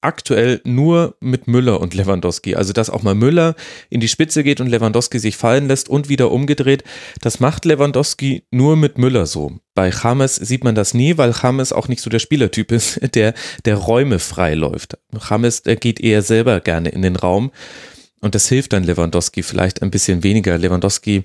aktuell 0.00 0.60
nur 0.64 1.16
mit 1.20 1.46
Müller 1.46 1.80
und 1.80 1.94
Lewandowski. 1.94 2.54
Also, 2.54 2.72
dass 2.72 2.90
auch 2.90 3.02
mal 3.02 3.14
Müller 3.14 3.54
in 3.88 4.00
die 4.00 4.08
Spitze 4.08 4.42
geht 4.42 4.60
und 4.60 4.68
Lewandowski 4.68 5.18
sich 5.18 5.36
fallen 5.36 5.68
lässt 5.68 5.88
und 5.88 6.08
wieder 6.08 6.30
umgedreht, 6.30 6.84
das 7.20 7.40
macht 7.40 7.64
Lewandowski 7.64 8.44
nur 8.50 8.76
mit 8.76 8.98
Müller 8.98 9.26
so. 9.26 9.58
Bei 9.74 9.90
James 9.90 10.36
sieht 10.36 10.64
man 10.64 10.74
das 10.74 10.94
nie, 10.94 11.16
weil 11.18 11.34
James 11.42 11.72
auch 11.72 11.88
nicht 11.88 12.02
so 12.02 12.10
der 12.10 12.18
Spielertyp 12.18 12.72
ist, 12.72 13.00
der, 13.14 13.34
der 13.64 13.76
Räume 13.76 14.18
frei 14.18 14.54
läuft. 14.54 14.98
James, 15.28 15.62
der 15.62 15.76
geht 15.76 16.00
eher 16.00 16.22
selber 16.22 16.60
gerne 16.60 16.90
in 16.90 17.02
den 17.02 17.16
Raum 17.16 17.50
und 18.20 18.34
das 18.34 18.48
hilft 18.48 18.72
dann 18.72 18.84
Lewandowski 18.84 19.42
vielleicht 19.42 19.82
ein 19.82 19.90
bisschen 19.90 20.22
weniger. 20.22 20.58
Lewandowski 20.58 21.24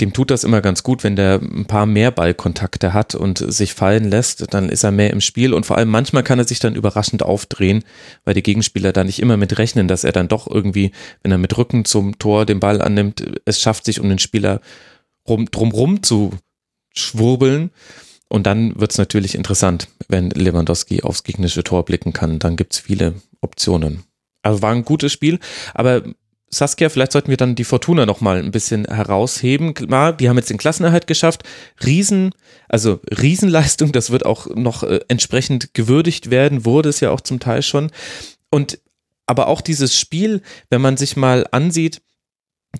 dem 0.00 0.12
tut 0.12 0.30
das 0.30 0.44
immer 0.44 0.60
ganz 0.60 0.82
gut, 0.82 1.04
wenn 1.04 1.16
der 1.16 1.40
ein 1.40 1.66
paar 1.66 1.86
mehr 1.86 2.10
Ballkontakte 2.10 2.92
hat 2.92 3.14
und 3.14 3.38
sich 3.38 3.74
fallen 3.74 4.04
lässt, 4.04 4.54
dann 4.54 4.68
ist 4.68 4.84
er 4.84 4.92
mehr 4.92 5.10
im 5.10 5.20
Spiel 5.20 5.52
und 5.52 5.66
vor 5.66 5.76
allem 5.76 5.88
manchmal 5.88 6.22
kann 6.22 6.38
er 6.38 6.46
sich 6.46 6.60
dann 6.60 6.76
überraschend 6.76 7.22
aufdrehen, 7.22 7.84
weil 8.24 8.34
die 8.34 8.42
Gegenspieler 8.42 8.92
da 8.92 9.04
nicht 9.04 9.18
immer 9.18 9.36
mit 9.36 9.58
rechnen, 9.58 9.88
dass 9.88 10.04
er 10.04 10.12
dann 10.12 10.28
doch 10.28 10.48
irgendwie, 10.48 10.92
wenn 11.22 11.32
er 11.32 11.38
mit 11.38 11.56
Rücken 11.58 11.84
zum 11.84 12.18
Tor 12.18 12.46
den 12.46 12.60
Ball 12.60 12.80
annimmt, 12.80 13.24
es 13.44 13.60
schafft 13.60 13.84
sich 13.84 14.00
um 14.00 14.08
den 14.08 14.18
Spieler 14.18 14.60
rum, 15.28 15.46
drumrum 15.50 16.02
zu 16.02 16.32
schwurbeln. 16.94 17.70
Und 18.28 18.46
dann 18.46 18.78
wird 18.80 18.90
es 18.90 18.98
natürlich 18.98 19.36
interessant, 19.36 19.88
wenn 20.08 20.30
Lewandowski 20.30 21.02
aufs 21.02 21.22
gegnerische 21.22 21.62
Tor 21.62 21.84
blicken 21.84 22.12
kann. 22.12 22.40
Dann 22.40 22.56
gibt 22.56 22.72
es 22.72 22.80
viele 22.80 23.14
Optionen. 23.40 24.02
Also 24.42 24.62
war 24.62 24.72
ein 24.72 24.84
gutes 24.84 25.12
Spiel, 25.12 25.38
aber 25.74 26.02
Saskia, 26.56 26.88
vielleicht 26.88 27.12
sollten 27.12 27.30
wir 27.30 27.36
dann 27.36 27.54
die 27.54 27.64
Fortuna 27.64 28.06
noch 28.06 28.20
mal 28.20 28.38
ein 28.38 28.50
bisschen 28.50 28.86
herausheben. 28.86 29.74
Klar, 29.74 30.12
die 30.12 30.28
haben 30.28 30.36
jetzt 30.36 30.50
den 30.50 30.58
Klassenerhalt 30.58 31.06
geschafft. 31.06 31.42
Riesen, 31.84 32.32
also 32.68 33.00
Riesenleistung, 33.10 33.92
das 33.92 34.10
wird 34.10 34.26
auch 34.26 34.46
noch 34.54 34.82
äh, 34.82 35.00
entsprechend 35.08 35.74
gewürdigt 35.74 36.30
werden, 36.30 36.64
wurde 36.64 36.88
es 36.88 37.00
ja 37.00 37.10
auch 37.10 37.20
zum 37.20 37.40
Teil 37.40 37.62
schon. 37.62 37.90
Und 38.50 38.78
aber 39.26 39.48
auch 39.48 39.60
dieses 39.60 39.98
Spiel, 39.98 40.40
wenn 40.70 40.80
man 40.80 40.96
sich 40.96 41.16
mal 41.16 41.46
ansieht, 41.50 42.00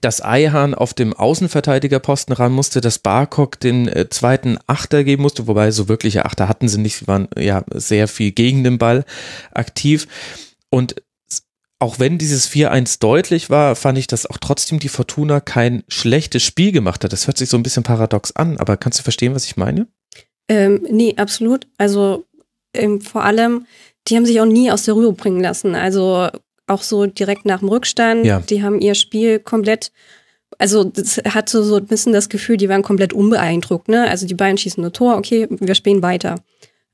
dass 0.00 0.22
Eihahn 0.22 0.74
auf 0.74 0.94
dem 0.94 1.12
Außenverteidigerposten 1.14 2.34
ran 2.34 2.52
musste, 2.52 2.80
dass 2.80 2.98
Barkok 2.98 3.58
den 3.58 3.88
äh, 3.88 4.08
zweiten 4.08 4.58
Achter 4.66 5.04
geben 5.04 5.22
musste, 5.22 5.46
wobei 5.46 5.70
so 5.70 5.88
wirkliche 5.88 6.24
Achter 6.24 6.48
hatten 6.48 6.68
sie 6.68 6.78
nicht, 6.78 6.96
sie 6.96 7.06
waren 7.06 7.28
ja 7.36 7.64
sehr 7.72 8.08
viel 8.08 8.32
gegen 8.32 8.64
den 8.64 8.78
Ball 8.78 9.04
aktiv. 9.52 10.06
Und 10.70 10.96
auch 11.78 11.98
wenn 11.98 12.18
dieses 12.18 12.48
4-1 12.48 13.00
deutlich 13.00 13.50
war, 13.50 13.76
fand 13.76 13.98
ich, 13.98 14.06
dass 14.06 14.26
auch 14.26 14.38
trotzdem 14.38 14.78
die 14.78 14.88
Fortuna 14.88 15.40
kein 15.40 15.84
schlechtes 15.88 16.42
Spiel 16.42 16.72
gemacht 16.72 17.04
hat. 17.04 17.12
Das 17.12 17.26
hört 17.26 17.36
sich 17.36 17.50
so 17.50 17.56
ein 17.56 17.62
bisschen 17.62 17.82
paradox 17.82 18.34
an, 18.34 18.58
aber 18.58 18.76
kannst 18.76 18.98
du 18.98 19.02
verstehen, 19.02 19.34
was 19.34 19.44
ich 19.44 19.56
meine? 19.56 19.86
Ähm, 20.48 20.86
nee, 20.90 21.14
absolut. 21.16 21.66
Also 21.76 22.24
ähm, 22.72 23.00
vor 23.00 23.24
allem, 23.24 23.66
die 24.08 24.16
haben 24.16 24.26
sich 24.26 24.40
auch 24.40 24.46
nie 24.46 24.70
aus 24.70 24.84
der 24.84 24.94
Ruhe 24.94 25.12
bringen 25.12 25.40
lassen. 25.40 25.74
Also 25.74 26.28
auch 26.66 26.82
so 26.82 27.06
direkt 27.06 27.44
nach 27.44 27.60
dem 27.60 27.68
Rückstand. 27.68 28.24
Ja. 28.24 28.40
Die 28.40 28.62
haben 28.62 28.80
ihr 28.80 28.94
Spiel 28.94 29.38
komplett, 29.38 29.92
also 30.58 30.84
das 30.84 31.18
hatte 31.28 31.62
so 31.62 31.76
ein 31.76 31.86
bisschen 31.86 32.12
das 32.12 32.28
Gefühl, 32.28 32.56
die 32.56 32.68
waren 32.68 32.82
komplett 32.82 33.12
unbeeindruckt. 33.12 33.88
Ne? 33.88 34.08
Also 34.08 34.26
die 34.26 34.34
beiden 34.34 34.56
schießen 34.56 34.80
nur 34.80 34.92
Tor, 34.92 35.16
okay, 35.16 35.46
wir 35.50 35.74
spielen 35.74 36.02
weiter. 36.02 36.36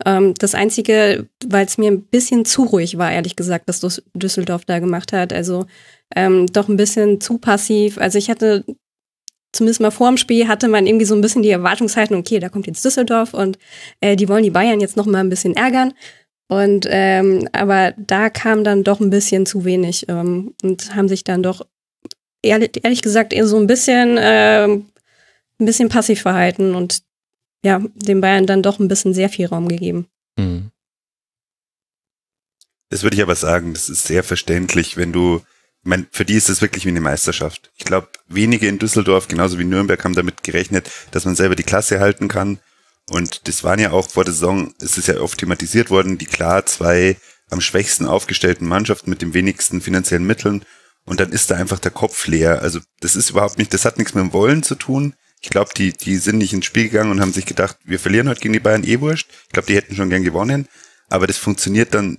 Ähm, 0.05 0.35
das 0.39 0.55
Einzige, 0.55 1.29
weil 1.47 1.67
es 1.67 1.79
mir 1.79 1.91
ein 1.91 2.03
bisschen 2.03 2.45
zu 2.45 2.65
ruhig 2.65 2.99
war, 2.99 3.13
ehrlich 3.13 3.37
gesagt, 3.37 3.69
Düs- 3.69 4.03
Düsseldorf 4.15 4.65
da 4.65 4.79
gemacht 4.79 5.13
hat. 5.13 5.33
Also 5.33 5.67
ähm, 6.15 6.47
doch 6.47 6.69
ein 6.69 6.77
bisschen 6.77 7.21
zu 7.21 7.39
passiv. 7.39 7.99
Also 7.99 8.19
ich 8.19 8.31
hatte 8.31 8.65
zumindest 9.53 9.81
mal 9.81 9.91
vor 9.91 10.09
dem 10.09 10.17
Spiel 10.17 10.49
hatte 10.49 10.69
man 10.69 10.87
irgendwie 10.87 11.05
so 11.05 11.15
ein 11.15 11.21
bisschen 11.21 11.43
die 11.43 11.51
Erwartungshaltung, 11.51 12.19
okay, 12.19 12.39
da 12.39 12.49
kommt 12.49 12.67
jetzt 12.67 12.85
Düsseldorf 12.85 13.35
und 13.35 13.59
äh, 14.01 14.17
die 14.17 14.29
wollen 14.29 14.43
die 14.45 14.51
Bayern 14.51 14.81
jetzt 14.81 14.97
noch 14.97 15.07
mal 15.07 15.19
ein 15.19 15.29
bisschen 15.29 15.55
ärgern. 15.55 15.93
Und 16.49 16.87
ähm, 16.91 17.49
aber 17.53 17.95
da 17.97 18.29
kam 18.29 18.65
dann 18.65 18.85
doch 18.85 19.01
ein 19.01 19.11
bisschen 19.11 19.47
zu 19.47 19.65
wenig 19.65 20.07
ähm, 20.09 20.55
und 20.63 20.95
haben 20.95 21.09
sich 21.09 21.25
dann 21.25 21.43
doch 21.43 21.67
ehrlich, 22.43 22.83
ehrlich 22.83 23.03
gesagt 23.03 23.33
eher 23.33 23.47
so 23.47 23.59
ein 23.59 23.67
bisschen 23.67 24.19
ähm, 24.21 24.87
ein 25.59 25.67
bisschen 25.67 25.89
passiv 25.89 26.23
verhalten 26.23 26.75
und 26.75 27.03
ja, 27.65 27.81
den 27.95 28.21
Bayern 28.21 28.47
dann 28.47 28.63
doch 28.63 28.79
ein 28.79 28.89
bisschen 28.89 29.15
sehr 29.15 29.29
viel 29.29 29.47
Raum 29.47 29.69
gegeben. 29.69 30.07
Mhm. 30.37 30.71
Das 32.91 33.03
würde 33.03 33.17
ich 33.17 33.23
aber 33.23 33.37
sagen, 33.37 33.73
das 33.73 33.89
ist 33.89 34.05
sehr 34.05 34.23
verständlich, 34.23 34.97
wenn 34.97 35.13
du, 35.13 35.37
ich 35.37 35.45
mein, 35.83 36.07
für 36.11 36.25
die 36.25 36.35
ist 36.35 36.51
es 36.51 36.61
wirklich 36.61 36.85
wie 36.85 36.91
eine 36.91 37.01
Meisterschaft. 37.01 37.73
Ich 37.77 37.85
glaube, 37.85 38.09
wenige 38.29 38.69
in 38.69 38.79
Düsseldorf, 38.79 39.29
genauso 39.29 39.59
wie 39.59 39.65
Nürnberg, 39.65 40.05
haben 40.05 40.15
damit 40.15 40.43
gerechnet, 40.43 40.91
dass 41.11 41.25
man 41.25 41.35
selber 41.35 41.57
die 41.57 41.63
Klasse 41.63 42.01
halten 42.01 42.29
kann. 42.29 42.59
Und 43.09 43.49
das 43.49 43.65
waren 43.65 43.81
ja 43.81 43.93
auch 43.93 44.09
vor 44.11 44.25
der 44.25 44.35
Saison, 44.35 44.75
es 44.81 44.99
ist 44.99 45.09
ja 45.09 45.21
oft 45.21 45.39
thematisiert 45.39 45.91
worden, 45.91 46.19
die 46.19 46.27
klar 46.27 46.67
zwei 46.67 47.17
am 47.51 47.61
schwächsten 47.61 48.07
aufgestellten 48.07 48.69
Mannschaften 48.69 49.11
mit 49.11 49.23
den 49.23 49.35
wenigsten 49.35 49.81
finanziellen 49.81 50.27
Mitteln. 50.27 50.65
Und 51.05 51.19
dann 51.19 51.33
ist 51.33 51.51
da 51.51 51.57
einfach 51.57 51.79
der 51.79 51.91
Kopf 51.91 52.27
leer. 52.27 52.63
Also 52.63 52.81
das 53.01 53.17
ist 53.17 53.31
überhaupt 53.31 53.59
nicht, 53.59 53.75
das 53.75 53.85
hat 53.85 53.99
nichts 53.99 54.15
mit 54.15 54.23
dem 54.23 54.33
Wollen 54.33 54.63
zu 54.63 54.75
tun. 54.75 55.15
Ich 55.43 55.51
glaube, 55.51 55.71
die, 55.77 55.93
die 55.93 56.17
sind 56.17 56.39
nicht 56.39 56.53
ins 56.53 56.67
Spiel 56.67 56.85
gegangen 56.85 57.11
und 57.11 57.21
haben 57.21 57.33
sich 57.33 57.47
gedacht, 57.47 57.77
wir 57.85 57.99
verlieren 57.99 58.29
heute 58.29 58.41
gegen 58.41 58.53
die 58.53 58.61
Bayern 58.61 58.85
eh 58.85 59.01
wurscht. 59.01 59.29
Ich 59.47 59.53
glaube, 59.53 59.67
die 59.67 59.75
hätten 59.75 59.97
schon 59.97 60.09
gern 60.09 60.23
gewonnen. 60.23 60.69
Aber 61.09 61.27
das 61.27 61.37
funktioniert 61.37 61.95
dann, 61.95 62.17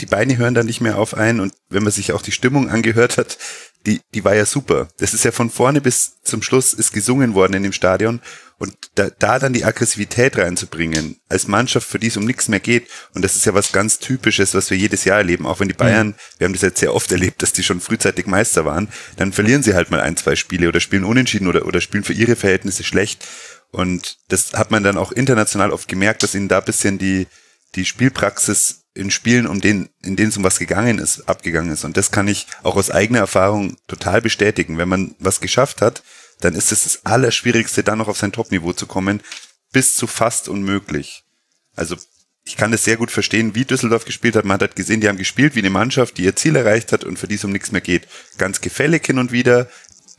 die 0.00 0.06
Beine 0.06 0.36
hören 0.38 0.54
dann 0.54 0.66
nicht 0.66 0.80
mehr 0.80 0.96
auf 0.96 1.14
ein. 1.14 1.40
Und 1.40 1.54
wenn 1.68 1.82
man 1.82 1.92
sich 1.92 2.12
auch 2.12 2.22
die 2.22 2.32
Stimmung 2.32 2.70
angehört 2.70 3.18
hat, 3.18 3.36
die, 3.84 4.00
die 4.14 4.24
war 4.24 4.34
ja 4.34 4.46
super. 4.46 4.88
Das 4.98 5.12
ist 5.12 5.24
ja 5.24 5.32
von 5.32 5.50
vorne 5.50 5.80
bis 5.80 6.22
zum 6.22 6.40
Schluss 6.42 6.72
ist 6.72 6.92
gesungen 6.92 7.34
worden 7.34 7.54
in 7.54 7.62
dem 7.64 7.72
Stadion. 7.72 8.20
Und 8.58 8.74
da, 8.94 9.10
da 9.10 9.38
dann 9.38 9.52
die 9.52 9.64
Aggressivität 9.64 10.38
reinzubringen, 10.38 11.20
als 11.28 11.46
Mannschaft, 11.46 11.86
für 11.86 11.98
die 11.98 12.06
es 12.06 12.16
um 12.16 12.24
nichts 12.24 12.48
mehr 12.48 12.60
geht, 12.60 12.88
und 13.14 13.22
das 13.22 13.36
ist 13.36 13.44
ja 13.44 13.52
was 13.52 13.72
ganz 13.72 13.98
Typisches, 13.98 14.54
was 14.54 14.70
wir 14.70 14.78
jedes 14.78 15.04
Jahr 15.04 15.18
erleben, 15.18 15.46
auch 15.46 15.60
wenn 15.60 15.68
die 15.68 15.74
Bayern, 15.74 16.14
wir 16.38 16.46
haben 16.46 16.54
das 16.54 16.62
jetzt 16.62 16.80
sehr 16.80 16.94
oft 16.94 17.12
erlebt, 17.12 17.42
dass 17.42 17.52
die 17.52 17.62
schon 17.62 17.80
frühzeitig 17.80 18.26
Meister 18.26 18.64
waren, 18.64 18.88
dann 19.16 19.32
verlieren 19.32 19.62
sie 19.62 19.74
halt 19.74 19.90
mal 19.90 20.00
ein, 20.00 20.16
zwei 20.16 20.36
Spiele 20.36 20.68
oder 20.68 20.80
spielen 20.80 21.04
unentschieden 21.04 21.48
oder, 21.48 21.66
oder 21.66 21.82
spielen 21.82 22.04
für 22.04 22.14
ihre 22.14 22.34
Verhältnisse 22.36 22.82
schlecht. 22.82 23.26
Und 23.72 24.18
das 24.28 24.54
hat 24.54 24.70
man 24.70 24.82
dann 24.82 24.96
auch 24.96 25.12
international 25.12 25.70
oft 25.70 25.86
gemerkt, 25.86 26.22
dass 26.22 26.34
ihnen 26.34 26.48
da 26.48 26.60
bisschen 26.60 26.96
die, 26.96 27.26
die 27.74 27.84
Spielpraxis 27.84 28.84
in 28.94 29.10
Spielen, 29.10 29.46
um 29.46 29.60
den, 29.60 29.90
in 30.02 30.16
denen 30.16 30.30
es 30.30 30.36
um 30.38 30.44
was 30.44 30.58
gegangen 30.58 30.98
ist, 30.98 31.28
abgegangen 31.28 31.70
ist. 31.70 31.84
Und 31.84 31.98
das 31.98 32.10
kann 32.10 32.26
ich 32.26 32.46
auch 32.62 32.76
aus 32.76 32.90
eigener 32.90 33.18
Erfahrung 33.18 33.76
total 33.86 34.22
bestätigen. 34.22 34.78
Wenn 34.78 34.88
man 34.88 35.14
was 35.18 35.40
geschafft 35.40 35.82
hat, 35.82 36.02
dann 36.40 36.54
ist 36.54 36.72
es 36.72 36.84
das 36.84 37.04
Allerschwierigste, 37.04 37.82
dann 37.82 37.98
noch 37.98 38.08
auf 38.08 38.18
sein 38.18 38.32
Topniveau 38.32 38.72
zu 38.72 38.86
kommen, 38.86 39.22
bis 39.72 39.96
zu 39.96 40.06
fast 40.06 40.48
unmöglich. 40.48 41.24
Also 41.74 41.96
ich 42.44 42.56
kann 42.56 42.70
das 42.70 42.84
sehr 42.84 42.96
gut 42.96 43.10
verstehen, 43.10 43.54
wie 43.54 43.64
Düsseldorf 43.64 44.04
gespielt 44.04 44.36
hat. 44.36 44.44
Man 44.44 44.54
hat 44.54 44.60
halt 44.60 44.76
gesehen, 44.76 45.00
die 45.00 45.08
haben 45.08 45.18
gespielt 45.18 45.56
wie 45.56 45.60
eine 45.60 45.70
Mannschaft, 45.70 46.16
die 46.16 46.24
ihr 46.24 46.36
Ziel 46.36 46.54
erreicht 46.54 46.92
hat 46.92 47.04
und 47.04 47.18
für 47.18 47.26
die 47.26 47.34
es 47.34 47.44
um 47.44 47.50
nichts 47.50 47.72
mehr 47.72 47.80
geht. 47.80 48.06
Ganz 48.38 48.60
gefällig 48.60 49.04
hin 49.04 49.18
und 49.18 49.32
wieder. 49.32 49.68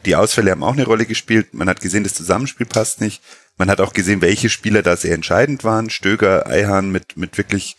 Die 0.06 0.16
Ausfälle 0.16 0.52
haben 0.52 0.64
auch 0.64 0.74
eine 0.74 0.86
Rolle 0.86 1.06
gespielt. 1.06 1.54
Man 1.54 1.70
hat 1.70 1.80
gesehen, 1.80 2.04
das 2.04 2.14
Zusammenspiel 2.14 2.66
passt 2.66 3.00
nicht. 3.00 3.22
Man 3.58 3.70
hat 3.70 3.80
auch 3.80 3.94
gesehen, 3.94 4.22
welche 4.22 4.50
Spieler 4.50 4.84
da 4.84 4.98
sehr 4.98 5.16
entscheidend 5.16 5.64
waren. 5.64 5.90
Stöger, 5.90 6.48
Eihahn 6.48 6.92
mit, 6.92 7.18
mit 7.18 7.38
wirklich 7.38 7.78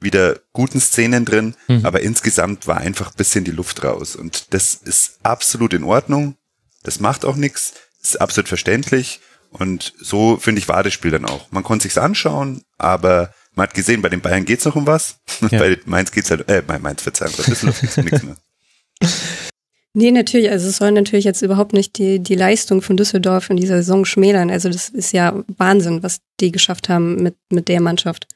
wieder 0.00 0.40
guten 0.52 0.80
Szenen 0.80 1.26
drin. 1.26 1.54
Aber 1.84 2.00
insgesamt 2.00 2.66
war 2.66 2.78
einfach 2.78 3.10
ein 3.10 3.16
bisschen 3.16 3.44
die 3.44 3.50
Luft 3.50 3.84
raus. 3.84 4.16
Und 4.16 4.54
das 4.54 4.74
ist 4.74 5.18
absolut 5.22 5.74
in 5.74 5.84
Ordnung. 5.84 6.36
Das 6.82 7.00
macht 7.00 7.24
auch 7.24 7.36
nichts, 7.36 7.74
ist 8.02 8.20
absolut 8.20 8.48
verständlich 8.48 9.20
und 9.50 9.92
so 10.00 10.36
finde 10.36 10.60
ich 10.60 10.68
war 10.68 10.82
das 10.82 10.92
Spiel 10.92 11.10
dann 11.10 11.24
auch. 11.24 11.50
Man 11.50 11.62
konnte 11.62 11.82
sich's 11.84 11.98
anschauen, 11.98 12.62
aber 12.78 13.34
man 13.54 13.64
hat 13.64 13.74
gesehen, 13.74 14.00
bei 14.00 14.08
den 14.08 14.20
Bayern 14.20 14.44
geht's 14.44 14.64
noch 14.64 14.76
um 14.76 14.86
was. 14.86 15.16
Ja. 15.40 15.48
bei 15.58 15.78
Mainz 15.84 16.12
geht's 16.12 16.30
halt, 16.30 16.48
äh, 16.48 16.62
bei 16.66 16.78
Mainz 16.78 17.02
Verzeihung, 17.02 17.34
bei 17.36 17.42
Düsseldorf 17.42 17.80
geht's 17.80 17.98
um 17.98 18.04
nichts 18.04 18.22
mehr. 18.22 18.36
Nee, 19.92 20.12
natürlich, 20.12 20.50
also 20.50 20.68
es 20.68 20.76
soll 20.76 20.92
natürlich 20.92 21.24
jetzt 21.24 21.42
überhaupt 21.42 21.72
nicht 21.72 21.98
die, 21.98 22.20
die 22.20 22.36
Leistung 22.36 22.80
von 22.80 22.96
Düsseldorf 22.96 23.50
in 23.50 23.56
dieser 23.56 23.78
Saison 23.78 24.04
schmälern. 24.04 24.48
Also 24.48 24.68
das 24.68 24.88
ist 24.88 25.12
ja 25.12 25.42
Wahnsinn, 25.56 26.04
was 26.04 26.20
die 26.38 26.52
geschafft 26.52 26.88
haben 26.88 27.16
mit, 27.22 27.34
mit 27.50 27.66
der 27.66 27.80
Mannschaft. 27.80 28.28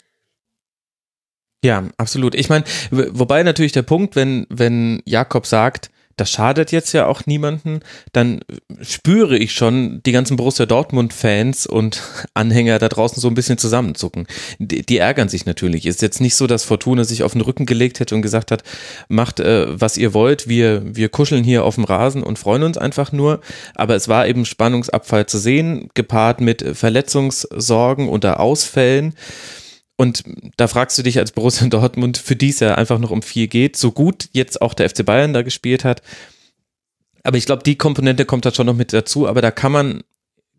Ja, 1.62 1.84
absolut. 1.96 2.34
Ich 2.34 2.48
meine, 2.48 2.64
wobei 2.90 3.42
natürlich 3.44 3.72
der 3.72 3.82
Punkt, 3.82 4.16
wenn, 4.16 4.46
wenn 4.50 5.00
Jakob 5.06 5.46
sagt, 5.46 5.90
das 6.16 6.30
schadet 6.30 6.72
jetzt 6.72 6.92
ja 6.92 7.06
auch 7.06 7.26
niemanden, 7.26 7.80
dann 8.12 8.40
spüre 8.82 9.36
ich 9.36 9.52
schon 9.52 10.02
die 10.04 10.12
ganzen 10.12 10.36
Borussia 10.36 10.66
Dortmund-Fans 10.66 11.66
und 11.66 12.02
Anhänger 12.34 12.78
da 12.78 12.88
draußen 12.88 13.20
so 13.20 13.28
ein 13.28 13.34
bisschen 13.34 13.58
zusammenzucken. 13.58 14.26
Die, 14.58 14.82
die 14.82 14.98
ärgern 14.98 15.28
sich 15.28 15.46
natürlich. 15.46 15.86
Ist 15.86 16.02
jetzt 16.02 16.20
nicht 16.20 16.36
so, 16.36 16.46
dass 16.46 16.64
Fortuna 16.64 17.04
sich 17.04 17.22
auf 17.22 17.32
den 17.32 17.40
Rücken 17.40 17.66
gelegt 17.66 18.00
hätte 18.00 18.14
und 18.14 18.22
gesagt 18.22 18.50
hat, 18.50 18.62
macht 19.08 19.40
äh, 19.40 19.80
was 19.80 19.96
ihr 19.96 20.14
wollt, 20.14 20.48
wir, 20.48 20.82
wir 20.84 21.08
kuscheln 21.08 21.44
hier 21.44 21.64
auf 21.64 21.74
dem 21.76 21.84
Rasen 21.84 22.22
und 22.22 22.38
freuen 22.38 22.62
uns 22.62 22.78
einfach 22.78 23.12
nur. 23.12 23.40
Aber 23.74 23.94
es 23.94 24.08
war 24.08 24.26
eben 24.26 24.44
Spannungsabfall 24.44 25.26
zu 25.26 25.38
sehen, 25.38 25.88
gepaart 25.94 26.40
mit 26.40 26.64
Verletzungssorgen 26.76 28.08
oder 28.08 28.40
Ausfällen. 28.40 29.14
Und 29.96 30.24
da 30.56 30.66
fragst 30.66 30.98
du 30.98 31.02
dich 31.02 31.18
als 31.18 31.32
Borussia 31.32 31.66
Dortmund, 31.68 32.18
für 32.18 32.36
die 32.36 32.50
es 32.50 32.60
ja 32.60 32.74
einfach 32.74 32.98
noch 32.98 33.10
um 33.10 33.22
viel 33.22 33.46
geht, 33.46 33.76
so 33.76 33.92
gut 33.92 34.28
jetzt 34.32 34.60
auch 34.62 34.74
der 34.74 34.88
FC 34.88 35.04
Bayern 35.04 35.32
da 35.32 35.42
gespielt 35.42 35.84
hat. 35.84 36.02
Aber 37.22 37.38
ich 37.38 37.46
glaube, 37.46 37.62
die 37.62 37.76
Komponente 37.76 38.24
kommt 38.24 38.44
da 38.44 38.52
schon 38.52 38.66
noch 38.66 38.76
mit 38.76 38.92
dazu, 38.92 39.26
aber 39.26 39.40
da 39.40 39.50
kann 39.50 39.72
man 39.72 40.02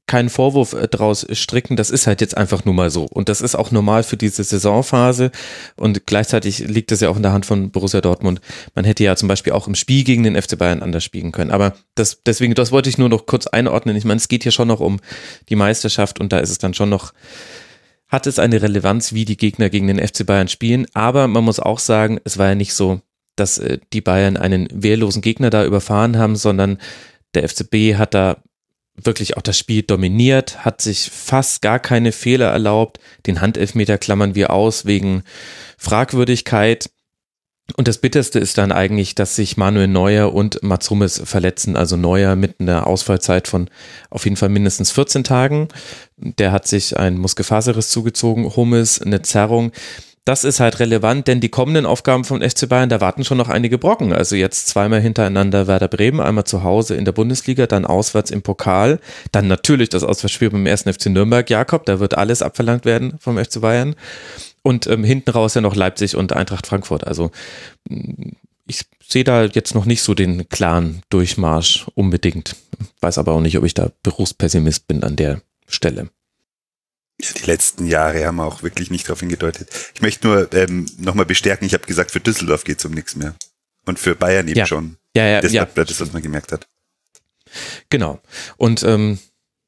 keinen 0.08 0.30
Vorwurf 0.30 0.74
äh, 0.74 0.88
draus 0.88 1.26
stricken. 1.32 1.76
Das 1.76 1.90
ist 1.90 2.06
halt 2.06 2.22
jetzt 2.22 2.38
einfach 2.38 2.66
nur 2.66 2.74
mal 2.74 2.90
so. 2.90 3.06
Und 3.06 3.28
das 3.28 3.42
ist 3.42 3.56
auch 3.56 3.72
normal 3.72 4.04
für 4.04 4.18
diese 4.18 4.44
Saisonphase. 4.44 5.32
Und 5.76 6.06
gleichzeitig 6.06 6.60
liegt 6.60 6.92
es 6.92 7.02
ja 7.02 7.10
auch 7.10 7.16
in 7.16 7.24
der 7.24 7.34
Hand 7.34 7.46
von 7.46 7.72
Borussia 7.72 8.02
Dortmund. 8.02 8.40
Man 8.76 8.86
hätte 8.86 9.04
ja 9.04 9.16
zum 9.16 9.28
Beispiel 9.28 9.54
auch 9.54 9.68
im 9.68 9.76
Spiel 9.76 10.04
gegen 10.04 10.24
den 10.24 10.40
FC 10.40 10.58
Bayern 10.58 10.84
anders 10.84 11.04
spielen 11.04 11.32
können. 11.32 11.52
Aber 11.52 11.76
das, 11.96 12.22
deswegen, 12.24 12.54
das 12.54 12.72
wollte 12.72 12.90
ich 12.90 12.98
nur 12.98 13.10
noch 13.10 13.26
kurz 13.26 13.48
einordnen. 13.48 13.96
Ich 13.96 14.06
meine, 14.06 14.18
es 14.18 14.28
geht 14.28 14.44
hier 14.44 14.52
schon 14.52 14.68
noch 14.68 14.80
um 14.80 15.00
die 15.50 15.56
Meisterschaft 15.56 16.20
und 16.20 16.32
da 16.32 16.38
ist 16.38 16.52
es 16.52 16.60
dann 16.60 16.76
schon 16.76 16.90
noch 16.90 17.14
hat 18.16 18.28
es 18.28 18.40
eine 18.40 18.62
Relevanz, 18.62 19.14
wie 19.14 19.26
die 19.26 19.36
Gegner 19.36 19.70
gegen 19.70 19.88
den 19.88 20.00
FC 20.00 20.26
Bayern 20.26 20.48
spielen. 20.48 20.88
Aber 20.94 21.28
man 21.28 21.44
muss 21.44 21.60
auch 21.60 21.80
sagen, 21.80 22.20
es 22.24 22.38
war 22.38 22.48
ja 22.48 22.56
nicht 22.56 22.74
so, 22.74 23.02
dass 23.36 23.58
äh, 23.58 23.80
die 23.92 24.02
Bayern 24.02 24.38
einen 24.38 24.68
wehrlosen 24.72 25.22
Gegner 25.22 25.50
da 25.50 25.66
überfahren 25.66 26.18
haben, 26.18 26.38
sondern 26.38 26.80
der 27.34 27.48
FCB 27.48 27.96
hat 27.98 28.14
da 28.14 28.38
wirklich 28.96 29.36
auch 29.36 29.42
das 29.42 29.60
Spiel 29.60 29.84
dominiert, 29.84 30.64
hat 30.64 30.80
sich 30.82 31.12
fast 31.12 31.62
gar 31.62 31.80
keine 31.80 32.14
Fehler 32.14 32.48
erlaubt. 32.48 33.02
Den 33.26 33.42
Handelfmeter 33.42 33.98
klammern 33.98 34.34
wir 34.34 34.52
aus 34.52 34.86
wegen 34.86 35.24
Fragwürdigkeit. 35.78 36.90
Und 37.78 37.88
das 37.88 37.98
Bitterste 37.98 38.40
ist 38.40 38.58
dann 38.60 38.72
eigentlich, 38.72 39.16
dass 39.16 39.36
sich 39.36 39.58
Manuel 39.58 39.88
Neuer 39.88 40.34
und 40.34 40.62
Mats 40.62 40.90
Hummels 40.90 41.22
verletzen. 41.26 41.76
Also 41.76 41.98
Neuer 41.98 42.36
mit 42.36 42.60
einer 42.60 42.86
Ausfallzeit 42.86 43.48
von 43.48 43.70
auf 44.12 44.24
jeden 44.26 44.38
Fall 44.38 44.50
mindestens 44.50 44.92
14 44.92 45.24
Tagen. 45.24 45.68
Der 46.18 46.52
hat 46.52 46.68
sich 46.68 46.98
ein 46.98 47.18
Muskelfaserriss 47.18 47.90
zugezogen, 47.90 48.56
Hummels 48.56 49.02
eine 49.02 49.24
Zerrung. 49.24 49.72
Das 50.26 50.44
ist 50.44 50.60
halt 50.60 50.80
relevant, 50.80 51.28
denn 51.28 51.40
die 51.40 51.50
kommenden 51.50 51.86
Aufgaben 51.86 52.24
von 52.24 52.42
FC 52.42 52.68
Bayern, 52.68 52.90
da 52.90 53.00
warten 53.00 53.24
schon 53.24 53.38
noch 53.38 53.50
einige 53.50 53.78
Brocken. 53.78 54.12
Also 54.12 54.36
jetzt 54.36 54.68
zweimal 54.68 55.00
hintereinander 55.00 55.68
Werder 55.68 55.88
Bremen, 55.88 56.20
einmal 56.20 56.46
zu 56.46 56.64
Hause 56.64 56.96
in 56.96 57.06
der 57.06 57.12
Bundesliga, 57.12 57.68
dann 57.68 57.86
auswärts 57.86 58.32
im 58.32 58.42
Pokal, 58.42 59.00
dann 59.32 59.48
natürlich 59.48 59.90
das 59.90 60.04
Auswärtsspiel 60.04 60.50
beim 60.50 60.66
ersten 60.66 60.92
FC 60.92 61.08
Nürnberg, 61.08 61.48
Jakob, 61.48 61.86
da 61.86 62.00
wird 62.00 62.18
alles 62.18 62.42
abverlangt 62.42 62.86
werden 62.86 63.18
vom 63.20 63.38
FC 63.38 63.62
Bayern. 63.62 63.96
Und 64.66 64.88
ähm, 64.88 65.04
hinten 65.04 65.30
raus 65.30 65.54
ja 65.54 65.62
noch 65.62 65.76
Leipzig 65.76 66.16
und 66.16 66.34
Eintracht 66.34 66.66
Frankfurt. 66.66 67.06
Also 67.06 67.30
mh, 67.88 68.32
ich 68.66 68.82
sehe 69.08 69.24
da 69.24 69.46
jetzt 69.46 69.76
noch 69.76 69.86
nicht 69.86 70.02
so 70.02 70.16
den 70.16 70.50
klaren 70.50 71.04
Durchmarsch 71.10 71.86
unbedingt. 71.94 72.56
Weiß 73.00 73.20
aber 73.20 73.34
auch 73.34 73.42
nicht, 73.42 73.60
ob 73.60 73.64
ich 73.64 73.76
da 73.76 73.92
Berufspessimist 74.02 74.88
bin 74.88 75.04
an 75.04 75.18
der 75.18 75.42
Stelle. 75.68 76.10
Ja, 77.22 77.30
die 77.40 77.46
letzten 77.46 77.86
Jahre 77.86 78.26
haben 78.26 78.40
auch 78.40 78.64
wirklich 78.64 78.90
nicht 78.90 79.08
darauf 79.08 79.20
hingedeutet. 79.20 79.70
Ich 79.94 80.02
möchte 80.02 80.26
nur 80.26 80.52
ähm, 80.56 80.88
nochmal 80.98 81.28
bestärken, 81.28 81.68
ich 81.68 81.76
habe 81.76 81.86
gesagt, 81.86 82.10
für 82.10 82.20
Düsseldorf 82.20 82.64
geht 82.64 82.80
es 82.80 82.86
um 82.86 82.94
nichts 82.94 83.16
mehr. 83.16 83.36
Und 83.86 84.00
für 84.00 84.16
Bayern 84.16 84.48
eben 84.48 84.58
ja. 84.58 84.66
schon. 84.66 84.98
Ja, 85.16 85.28
ja, 85.28 85.42
das 85.42 85.54
ja. 85.54 85.66
das, 85.66 86.02
was 86.02 86.12
man 86.12 86.24
gemerkt 86.24 86.52
hat. 86.52 86.68
Genau. 87.90 88.20
Und 88.58 88.82
ähm, 88.82 89.20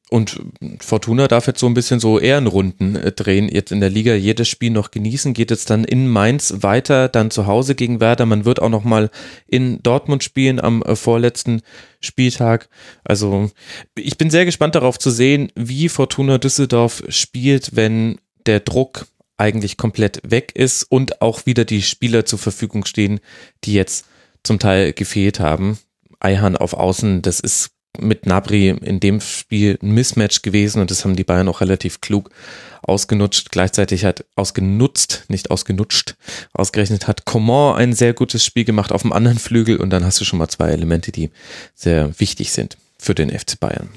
und 0.10 0.40
Fortuna 0.80 1.28
darf 1.28 1.48
jetzt 1.48 1.60
so 1.60 1.68
ein 1.68 1.74
bisschen 1.74 2.00
so 2.00 2.18
Ehrenrunden 2.18 2.96
äh, 2.96 3.12
drehen, 3.12 3.50
jetzt 3.50 3.72
in 3.72 3.82
der 3.82 3.90
Liga 3.90 4.14
jedes 4.14 4.48
Spiel 4.48 4.70
noch 4.70 4.92
genießen, 4.92 5.34
geht 5.34 5.52
jetzt 5.52 5.70
dann 5.70 5.84
in 5.84 6.08
Mainz 6.08 6.54
weiter, 6.62 7.10
dann 7.10 7.30
zu 7.30 7.46
Hause 7.46 7.76
gegen 7.76 8.00
Werder. 8.00 8.26
Man 8.26 8.46
wird 8.46 8.62
auch 8.62 8.70
noch 8.70 8.86
mal 8.86 9.10
in 9.48 9.84
Dortmund 9.84 10.24
spielen 10.24 10.62
am 10.62 10.82
äh, 10.82 10.96
vorletzten 10.96 11.62
Spieltag. 12.00 12.70
Also 13.04 13.52
ich 13.96 14.18
bin 14.18 14.30
sehr 14.30 14.46
gespannt 14.46 14.76
darauf 14.76 14.98
zu 14.98 15.12
sehen, 15.12 15.52
wie 15.56 15.90
Fortuna 15.90 16.38
Düsseldorf 16.38 17.04
spielt, 17.10 17.76
wenn 17.76 18.18
der 18.46 18.62
Druck 18.62 19.08
eigentlich 19.36 19.76
komplett 19.76 20.22
weg 20.24 20.54
ist 20.56 20.84
und 20.84 21.22
auch 21.22 21.46
wieder 21.46 21.66
die 21.66 21.82
Spieler 21.82 22.26
zur 22.26 22.40
Verfügung 22.40 22.86
stehen, 22.86 23.20
die 23.66 23.74
jetzt 23.74 24.06
zum 24.44 24.58
Teil 24.58 24.94
gefehlt 24.94 25.42
haben. 25.42 25.78
Eihan 26.20 26.56
auf 26.56 26.74
Außen, 26.74 27.22
das 27.22 27.40
ist 27.40 27.77
mit 28.00 28.26
Nabri 28.26 28.70
in 28.70 29.00
dem 29.00 29.22
Spiel 29.22 29.78
ein 29.82 29.92
Mismatch 29.92 30.42
gewesen 30.42 30.82
und 30.82 30.92
das 30.92 31.04
haben 31.04 31.16
die 31.16 31.24
Bayern 31.24 31.48
auch 31.48 31.62
relativ 31.62 32.02
klug 32.02 32.30
ausgenutzt. 32.82 33.52
Gleichzeitig 33.52 34.06
hat 34.06 34.26
ausgenutzt, 34.36 35.26
nicht 35.28 35.52
ausgenutscht, 35.52 36.16
ausgerechnet 36.54 37.08
hat 37.08 37.26
Coman 37.26 37.76
ein 37.76 37.94
sehr 37.94 38.14
gutes 38.14 38.44
Spiel 38.44 38.66
gemacht 38.66 38.92
auf 38.92 39.02
dem 39.02 39.14
anderen 39.14 39.40
Flügel 39.40 39.78
und 39.78 39.90
dann 39.90 40.06
hast 40.06 40.20
du 40.20 40.26
schon 40.26 40.40
mal 40.40 40.48
zwei 40.48 40.70
Elemente, 40.70 41.12
die 41.12 41.32
sehr 41.76 42.20
wichtig 42.20 42.52
sind 42.52 42.78
für 42.98 43.14
den 43.14 43.30
FC 43.30 43.60
Bayern. 43.60 43.90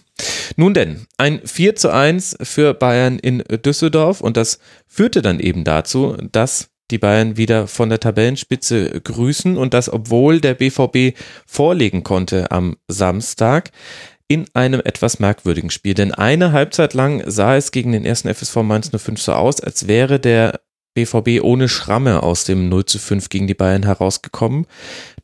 Nun 0.57 0.75
denn, 0.75 1.07
ein 1.17 1.41
4 1.45 1.77
zu 1.77 1.91
1 1.91 2.37
für 2.43 2.75
Bayern 2.75 3.19
in 3.19 3.39
Düsseldorf 3.65 4.21
und 4.21 4.37
das 4.37 4.59
führte 4.87 5.23
dann 5.23 5.41
eben 5.41 5.65
dazu, 5.65 6.17
dass 6.33 6.69
die 6.91 6.99
Bayern 6.99 7.37
wieder 7.37 7.67
von 7.67 7.89
der 7.89 8.01
Tabellenspitze 8.01 9.01
grüßen 9.01 9.57
und 9.57 9.75
das, 9.75 9.93
obwohl 9.93 10.41
der 10.41 10.55
BVB 10.55 11.17
vorlegen 11.47 12.03
konnte 12.03 12.51
am 12.51 12.77
Samstag 12.89 13.71
in 14.29 14.47
einem 14.55 14.81
etwas 14.85 15.19
merkwürdigen 15.19 15.71
Spiel. 15.71 15.95
Denn 15.95 16.13
eine 16.13 16.53
Halbzeit 16.53 16.95
lang 16.95 17.23
sah 17.27 17.57
es 17.57 17.73
gegen 17.73 17.93
den 17.93 18.05
ersten 18.05 18.33
FSV 18.33 18.57
Mainz 18.57 18.91
05 18.97 19.21
so 19.21 19.33
aus, 19.33 19.61
als 19.61 19.89
wäre 19.89 20.21
der 20.21 20.61
BVB 20.95 21.43
ohne 21.43 21.69
Schramme 21.69 22.23
aus 22.23 22.45
dem 22.45 22.69
0 22.69 22.85
zu 22.85 22.99
5 22.99 23.29
gegen 23.29 23.47
die 23.47 23.55
Bayern 23.55 23.83
herausgekommen. 23.83 24.67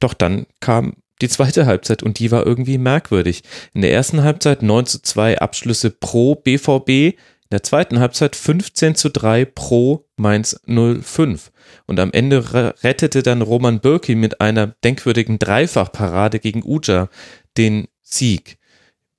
Doch 0.01 0.15
dann 0.15 0.47
kam 0.61 0.95
die 1.23 1.29
zweite 1.29 1.67
Halbzeit 1.67 2.03
und 2.03 2.19
die 2.19 2.31
war 2.31 2.45
irgendwie 2.45 2.79
merkwürdig. 2.79 3.43
In 3.73 3.83
der 3.83 3.93
ersten 3.93 4.23
Halbzeit 4.23 4.63
9 4.63 4.87
zu 4.87 5.03
2 5.03 5.39
Abschlüsse 5.39 5.91
pro 5.91 6.35
BVB, 6.35 7.17
in 7.47 7.55
der 7.55 7.63
zweiten 7.63 8.01
Halbzeit 8.01 8.35
15 8.35 8.97
zu 8.97 9.09
3 9.09 9.45
pro 9.45 10.09
Mainz 10.17 10.61
05. 10.67 11.53
Und 11.87 12.01
am 12.01 12.11
Ende 12.13 12.45
rettete 12.83 13.23
dann 13.23 13.41
Roman 13.41 13.79
Bürki 13.79 14.17
mit 14.17 14.41
einer 14.41 14.69
denkwürdigen 14.83 15.39
Dreifachparade 15.39 16.41
gegen 16.41 16.65
Uja 16.65 17.09
den 17.57 17.87
Sieg. 18.03 18.59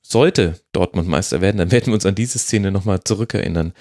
Sollte 0.01 0.59
Dortmund 0.73 1.07
Meister 1.07 1.39
werden, 1.39 1.57
dann 1.57 1.71
werden 1.71 1.87
wir 1.87 1.93
uns 1.93 2.05
an 2.05 2.15
diese 2.15 2.37
Szene 2.37 2.71
nochmal 2.71 3.01
zurückerinnern. 3.01 3.73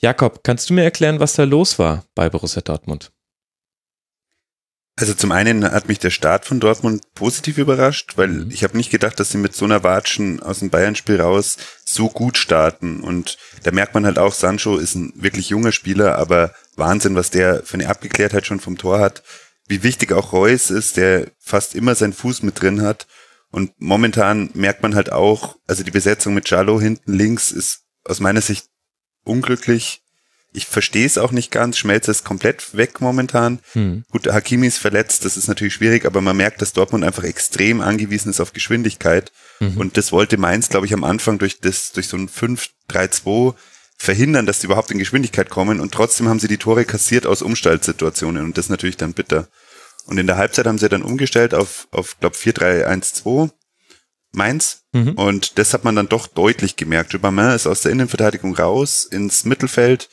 Jakob, 0.00 0.44
kannst 0.44 0.68
du 0.68 0.74
mir 0.74 0.84
erklären, 0.84 1.20
was 1.20 1.34
da 1.34 1.44
los 1.44 1.78
war 1.78 2.04
bei 2.14 2.28
Borussia 2.28 2.60
Dortmund? 2.60 3.10
Also 4.96 5.12
zum 5.12 5.32
einen 5.32 5.64
hat 5.64 5.88
mich 5.88 5.98
der 5.98 6.10
Start 6.10 6.44
von 6.44 6.60
Dortmund 6.60 7.02
positiv 7.14 7.58
überrascht, 7.58 8.12
weil 8.16 8.28
mhm. 8.28 8.50
ich 8.50 8.62
habe 8.62 8.76
nicht 8.76 8.90
gedacht, 8.90 9.18
dass 9.18 9.30
sie 9.30 9.38
mit 9.38 9.54
so 9.54 9.64
einer 9.64 9.82
Watschen 9.82 10.40
aus 10.40 10.60
dem 10.60 10.70
Bayern-Spiel 10.70 11.20
raus 11.20 11.56
so 11.84 12.08
gut 12.08 12.38
starten. 12.38 13.00
Und 13.00 13.36
da 13.64 13.72
merkt 13.72 13.94
man 13.94 14.06
halt 14.06 14.20
auch, 14.20 14.32
Sancho 14.32 14.76
ist 14.76 14.94
ein 14.94 15.12
wirklich 15.16 15.48
junger 15.48 15.72
Spieler, 15.72 16.16
aber 16.16 16.54
Wahnsinn, 16.76 17.16
was 17.16 17.30
der 17.30 17.64
für 17.64 17.74
eine 17.74 17.88
Abgeklärtheit 17.88 18.46
schon 18.46 18.60
vom 18.60 18.78
Tor 18.78 19.00
hat. 19.00 19.24
Wie 19.66 19.82
wichtig 19.82 20.12
auch 20.12 20.32
Reus 20.32 20.70
ist, 20.70 20.96
der 20.96 21.32
fast 21.40 21.74
immer 21.74 21.96
seinen 21.96 22.12
Fuß 22.12 22.42
mit 22.42 22.60
drin 22.60 22.82
hat. 22.82 23.08
Und 23.50 23.72
momentan 23.78 24.50
merkt 24.54 24.82
man 24.82 24.94
halt 24.94 25.10
auch, 25.10 25.56
also 25.66 25.82
die 25.82 25.90
Besetzung 25.90 26.34
mit 26.34 26.48
Jallo 26.50 26.80
hinten 26.80 27.12
links 27.12 27.50
ist 27.50 27.80
aus 28.04 28.20
meiner 28.20 28.42
Sicht 28.42 28.66
unglücklich 29.24 30.03
ich 30.54 30.66
verstehe 30.66 31.04
es 31.04 31.18
auch 31.18 31.32
nicht 31.32 31.50
ganz. 31.50 31.76
Schmelzer 31.76 32.12
ist 32.12 32.24
komplett 32.24 32.76
weg 32.76 33.00
momentan. 33.00 33.58
Hm. 33.72 34.04
Gut, 34.10 34.32
Hakimi 34.32 34.68
ist 34.68 34.78
verletzt, 34.78 35.24
das 35.24 35.36
ist 35.36 35.48
natürlich 35.48 35.74
schwierig, 35.74 36.06
aber 36.06 36.20
man 36.20 36.36
merkt, 36.36 36.62
dass 36.62 36.72
Dortmund 36.72 37.02
einfach 37.02 37.24
extrem 37.24 37.80
angewiesen 37.80 38.30
ist 38.30 38.40
auf 38.40 38.52
Geschwindigkeit. 38.52 39.32
Mhm. 39.58 39.76
Und 39.76 39.96
das 39.96 40.12
wollte 40.12 40.38
Mainz, 40.38 40.68
glaube 40.68 40.86
ich, 40.86 40.94
am 40.94 41.02
Anfang 41.02 41.38
durch 41.38 41.58
das, 41.60 41.90
durch 41.90 42.06
so 42.06 42.16
ein 42.16 42.28
5-3-2 42.28 43.54
verhindern, 43.96 44.46
dass 44.46 44.60
sie 44.60 44.68
überhaupt 44.68 44.92
in 44.92 44.98
Geschwindigkeit 44.98 45.50
kommen. 45.50 45.80
Und 45.80 45.92
trotzdem 45.92 46.28
haben 46.28 46.38
sie 46.38 46.48
die 46.48 46.58
Tore 46.58 46.84
kassiert 46.84 47.26
aus 47.26 47.42
Umstaltsituationen. 47.42 48.44
Und 48.44 48.56
das 48.56 48.66
ist 48.66 48.70
natürlich 48.70 48.96
dann 48.96 49.12
bitter. 49.12 49.48
Und 50.06 50.18
in 50.18 50.28
der 50.28 50.36
Halbzeit 50.36 50.66
haben 50.66 50.78
sie 50.78 50.88
dann 50.88 51.02
umgestellt 51.02 51.52
auf, 51.52 51.88
auf 51.90 52.18
glaube 52.20 52.36
4-3-1-2. 52.36 53.50
Mainz. 54.30 54.82
Mhm. 54.92 55.12
Und 55.12 55.58
das 55.58 55.74
hat 55.74 55.84
man 55.84 55.96
dann 55.96 56.08
doch 56.08 56.26
deutlich 56.26 56.76
gemerkt. 56.76 57.14
Aubameyang 57.14 57.54
ist 57.54 57.66
aus 57.66 57.82
der 57.82 57.92
Innenverteidigung 57.92 58.54
raus 58.54 59.04
ins 59.04 59.44
Mittelfeld 59.44 60.08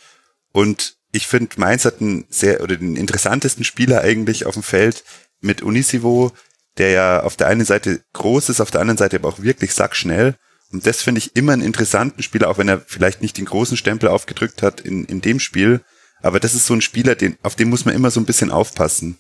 und 0.52 0.96
ich 1.12 1.28
finde, 1.28 1.60
Mainz 1.60 1.86
hat 1.86 2.02
einen 2.02 2.26
sehr, 2.30 2.62
oder 2.62 2.78
den 2.78 2.96
interessantesten 2.96 3.64
Spieler 3.64 4.02
eigentlich 4.02 4.46
auf 4.46 4.54
dem 4.54 4.64
Feld 4.64 5.04
mit 5.42 5.62
Unisivo, 5.62 6.32
der 6.78 6.92
ja 6.92 7.24
auf 7.24 7.36
der 7.36 7.48
einen 7.48 7.66
Seite 7.66 8.02
groß 8.14 8.50
ist, 8.50 8.62
auf 8.62 8.72
der 8.72 8.82
anderen 8.82 8.98
Seite 8.98 9.18
aber 9.18 9.30
auch 9.30 9.42
wirklich 9.42 9.74
sackschnell. 9.74 10.36
Und 10.72 10.88
das 10.88 11.02
finde 11.02 11.20
ich 11.20 11.36
immer 11.36 11.52
einen 11.52 11.64
interessanten 11.64 12.24
Spieler, 12.24 12.50
auch 12.50 12.58
wenn 12.58 12.70
er 12.70 12.80
vielleicht 12.80 13.22
nicht 13.22 13.38
den 13.38 13.46
großen 13.46 13.76
Stempel 13.76 14.08
aufgedrückt 14.08 14.62
hat 14.62 14.80
in, 14.80 15.04
in 15.06 15.20
dem 15.20 15.40
Spiel. 15.42 15.82
Aber 16.22 16.40
das 16.40 16.54
ist 16.54 16.66
so 16.66 16.74
ein 16.74 16.82
Spieler, 16.82 17.16
den, 17.16 17.38
auf 17.44 17.56
den 17.56 17.70
muss 17.70 17.84
man 17.84 17.96
immer 17.96 18.12
so 18.12 18.22
ein 18.22 18.26
bisschen 18.26 18.52
aufpassen. 18.52 19.18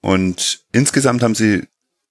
Und 0.00 0.64
insgesamt 0.72 1.22
haben 1.22 1.34
sie 1.36 1.68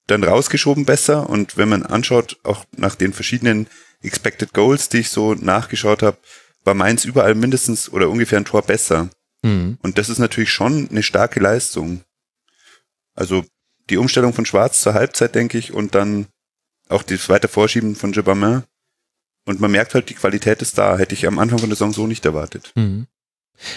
dann 0.08 0.24
rausgeschoben 0.24 0.86
besser. 0.86 1.30
Und 1.30 1.58
wenn 1.58 1.67
man 1.67 1.84
anschaut, 1.84 2.38
auch 2.43 2.63
nach 2.78 2.95
den 2.95 3.12
verschiedenen 3.12 3.67
Expected 4.02 4.54
Goals, 4.54 4.88
die 4.88 5.00
ich 5.00 5.10
so 5.10 5.34
nachgeschaut 5.34 6.04
habe, 6.04 6.17
war 6.63 6.74
Mainz 6.74 7.06
überall 7.06 7.36
mindestens 7.36 7.89
oder 7.91 8.10
ungefähr 8.10 8.39
ein 8.39 8.45
Tor 8.45 8.62
besser. 8.62 9.10
Mhm. 9.43 9.78
Und 9.82 9.98
das 9.98 10.10
ist 10.10 10.19
natürlich 10.19 10.52
schon 10.52 10.89
eine 10.89 11.04
starke 11.04 11.39
Leistung. 11.39 12.02
Also 13.15 13.43
die 13.89 13.98
Umstellung 13.98 14.34
von 14.34 14.45
Schwarz 14.45 14.82
zur 14.82 14.93
Halbzeit, 14.93 15.36
denke 15.36 15.58
ich, 15.58 15.74
und 15.74 15.95
dann 15.95 16.28
auch 16.89 17.04
das 17.04 17.30
weite 17.30 17.48
Vorschieben 17.48 17.95
von 17.95 18.13
Jebamin. 18.13 18.63
Und 19.45 19.60
man 19.60 19.72
merkt 19.72 19.93
halt, 19.93 20.10
die 20.10 20.15
Qualität 20.15 20.62
ist 20.62 20.78
da. 20.78 20.98
Hätte 20.98 21.15
ich 21.15 21.26
am 21.26 21.39
Anfang 21.39 21.60
von 21.60 21.69
der 21.69 21.76
Saison 21.76 21.93
so 21.93 22.08
nicht 22.08 22.26
erwartet. 22.26 22.72
Mhm. 22.76 23.08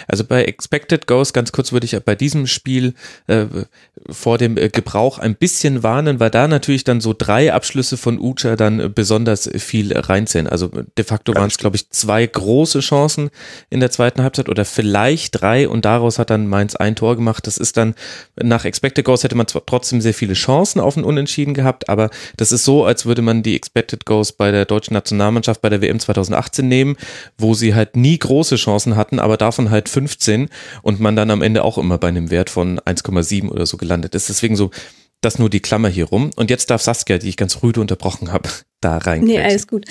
Also 0.08 0.24
bei 0.24 0.44
Expected 0.44 1.06
Goals, 1.06 1.32
ganz 1.32 1.52
kurz 1.52 1.72
würde 1.72 1.84
ich 1.84 1.98
bei 2.04 2.14
diesem 2.14 2.46
Spiel 2.46 2.94
äh, 3.26 3.46
vor 4.08 4.38
dem 4.38 4.56
äh, 4.56 4.68
Gebrauch 4.68 5.18
ein 5.18 5.34
bisschen 5.34 5.82
warnen, 5.82 6.20
weil 6.20 6.30
da 6.30 6.48
natürlich 6.48 6.84
dann 6.84 7.00
so 7.00 7.14
drei 7.16 7.52
Abschlüsse 7.52 7.96
von 7.96 8.18
Ucha 8.18 8.56
dann 8.56 8.80
äh, 8.80 8.88
besonders 8.88 9.50
viel 9.56 9.96
reinzählen. 9.96 10.46
Also 10.46 10.68
de 10.68 11.04
facto 11.04 11.34
waren 11.34 11.48
es, 11.48 11.58
glaube 11.58 11.76
ich, 11.76 11.90
zwei 11.90 12.26
große 12.26 12.80
Chancen 12.80 13.30
in 13.70 13.80
der 13.80 13.90
zweiten 13.90 14.22
Halbzeit 14.22 14.48
oder 14.48 14.64
vielleicht 14.64 15.40
drei 15.40 15.68
und 15.68 15.84
daraus 15.84 16.18
hat 16.18 16.30
dann 16.30 16.46
Mainz 16.46 16.76
ein 16.76 16.96
Tor 16.96 17.16
gemacht. 17.16 17.46
Das 17.46 17.58
ist 17.58 17.76
dann, 17.76 17.94
nach 18.40 18.64
Expected 18.64 19.04
Goals 19.04 19.24
hätte 19.24 19.36
man 19.36 19.46
zwar 19.46 19.64
trotzdem 19.66 20.00
sehr 20.00 20.14
viele 20.14 20.34
Chancen 20.34 20.80
auf 20.80 20.96
ein 20.96 21.04
Unentschieden 21.04 21.54
gehabt, 21.54 21.88
aber 21.88 22.10
das 22.36 22.52
ist 22.52 22.64
so, 22.64 22.84
als 22.84 23.06
würde 23.06 23.22
man 23.22 23.42
die 23.42 23.56
Expected 23.56 24.06
Goals 24.06 24.32
bei 24.32 24.50
der 24.50 24.64
deutschen 24.64 24.94
Nationalmannschaft 24.94 25.60
bei 25.60 25.68
der 25.68 25.82
WM 25.82 25.98
2018 25.98 26.66
nehmen, 26.66 26.96
wo 27.38 27.54
sie 27.54 27.74
halt 27.74 27.96
nie 27.96 28.18
große 28.18 28.56
Chancen 28.56 28.96
hatten, 28.96 29.18
aber 29.18 29.36
davon 29.36 29.70
halt 29.72 29.88
15 29.88 30.48
und 30.82 31.00
man 31.00 31.16
dann 31.16 31.30
am 31.30 31.42
Ende 31.42 31.64
auch 31.64 31.78
immer 31.78 31.98
bei 31.98 32.08
einem 32.08 32.30
Wert 32.30 32.50
von 32.50 32.78
1,7 32.78 33.48
oder 33.48 33.66
so 33.66 33.76
gelandet 33.76 34.14
ist. 34.14 34.28
Deswegen 34.28 34.54
so, 34.54 34.70
das 35.20 35.38
nur 35.38 35.50
die 35.50 35.60
Klammer 35.60 35.88
hier 35.88 36.06
rum. 36.06 36.30
Und 36.36 36.50
jetzt 36.50 36.70
darf 36.70 36.82
Saskia, 36.82 37.18
die 37.18 37.28
ich 37.28 37.36
ganz 37.36 37.62
rüde 37.62 37.80
unterbrochen 37.80 38.32
habe, 38.32 38.48
da 38.80 38.98
rein. 38.98 39.24
Nee, 39.24 39.40
alles 39.40 39.66
gut. 39.66 39.86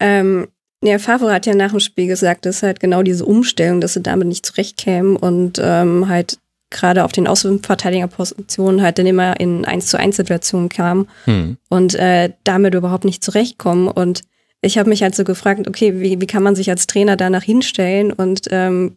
Ähm, 0.00 0.48
ja, 0.82 0.98
Favre 0.98 1.32
hat 1.32 1.46
ja 1.46 1.54
nach 1.54 1.70
dem 1.70 1.80
Spiel 1.80 2.06
gesagt, 2.06 2.46
dass 2.46 2.62
halt 2.62 2.80
genau 2.80 3.02
diese 3.02 3.24
Umstellung, 3.24 3.80
dass 3.80 3.94
sie 3.94 4.02
damit 4.02 4.28
nicht 4.28 4.44
zurechtkämen 4.44 5.16
und 5.16 5.60
ähm, 5.62 6.08
halt 6.08 6.38
gerade 6.70 7.04
auf 7.04 7.12
den 7.12 7.26
Außenverteidigerpositionen 7.26 8.82
halt 8.82 8.98
dann 8.98 9.06
immer 9.06 9.38
in 9.40 9.64
1 9.64 9.86
zu 9.86 9.98
1 9.98 10.16
Situationen 10.16 10.68
kam 10.68 11.08
hm. 11.24 11.56
und 11.68 11.94
äh, 11.94 12.32
damit 12.44 12.74
überhaupt 12.74 13.04
nicht 13.04 13.24
zurechtkommen. 13.24 13.88
Und 13.88 14.22
ich 14.60 14.76
habe 14.78 14.88
mich 14.88 15.02
halt 15.02 15.14
so 15.14 15.24
gefragt, 15.24 15.68
okay, 15.68 16.00
wie, 16.00 16.20
wie 16.20 16.26
kann 16.26 16.42
man 16.42 16.56
sich 16.56 16.68
als 16.70 16.86
Trainer 16.86 17.16
danach 17.16 17.42
hinstellen 17.42 18.12
und 18.12 18.48
ähm, 18.50 18.96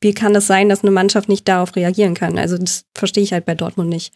wie 0.00 0.14
kann 0.14 0.34
es 0.34 0.46
sein, 0.46 0.68
dass 0.68 0.82
eine 0.82 0.90
Mannschaft 0.90 1.28
nicht 1.28 1.46
darauf 1.48 1.76
reagieren 1.76 2.14
kann? 2.14 2.38
Also 2.38 2.58
das 2.58 2.84
verstehe 2.94 3.24
ich 3.24 3.32
halt 3.32 3.44
bei 3.44 3.54
Dortmund 3.54 3.88
nicht. 3.88 4.12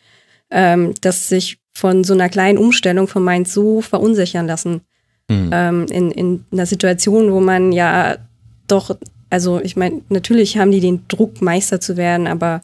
Ähm, 0.50 0.94
dass 1.00 1.28
sich 1.28 1.58
von 1.72 2.04
so 2.04 2.12
einer 2.12 2.28
kleinen 2.28 2.58
Umstellung 2.58 3.08
von 3.08 3.24
Mainz 3.24 3.54
so 3.54 3.80
verunsichern 3.80 4.46
lassen. 4.46 4.82
Mhm. 5.28 5.50
Ähm, 5.52 5.86
in, 5.86 6.10
in 6.10 6.44
einer 6.52 6.66
Situation, 6.66 7.32
wo 7.32 7.40
man 7.40 7.72
ja 7.72 8.18
doch, 8.66 8.96
also 9.30 9.60
ich 9.60 9.76
meine, 9.76 10.02
natürlich 10.08 10.58
haben 10.58 10.70
die 10.70 10.80
den 10.80 11.04
Druck, 11.08 11.40
Meister 11.40 11.80
zu 11.80 11.96
werden, 11.96 12.26
aber 12.26 12.62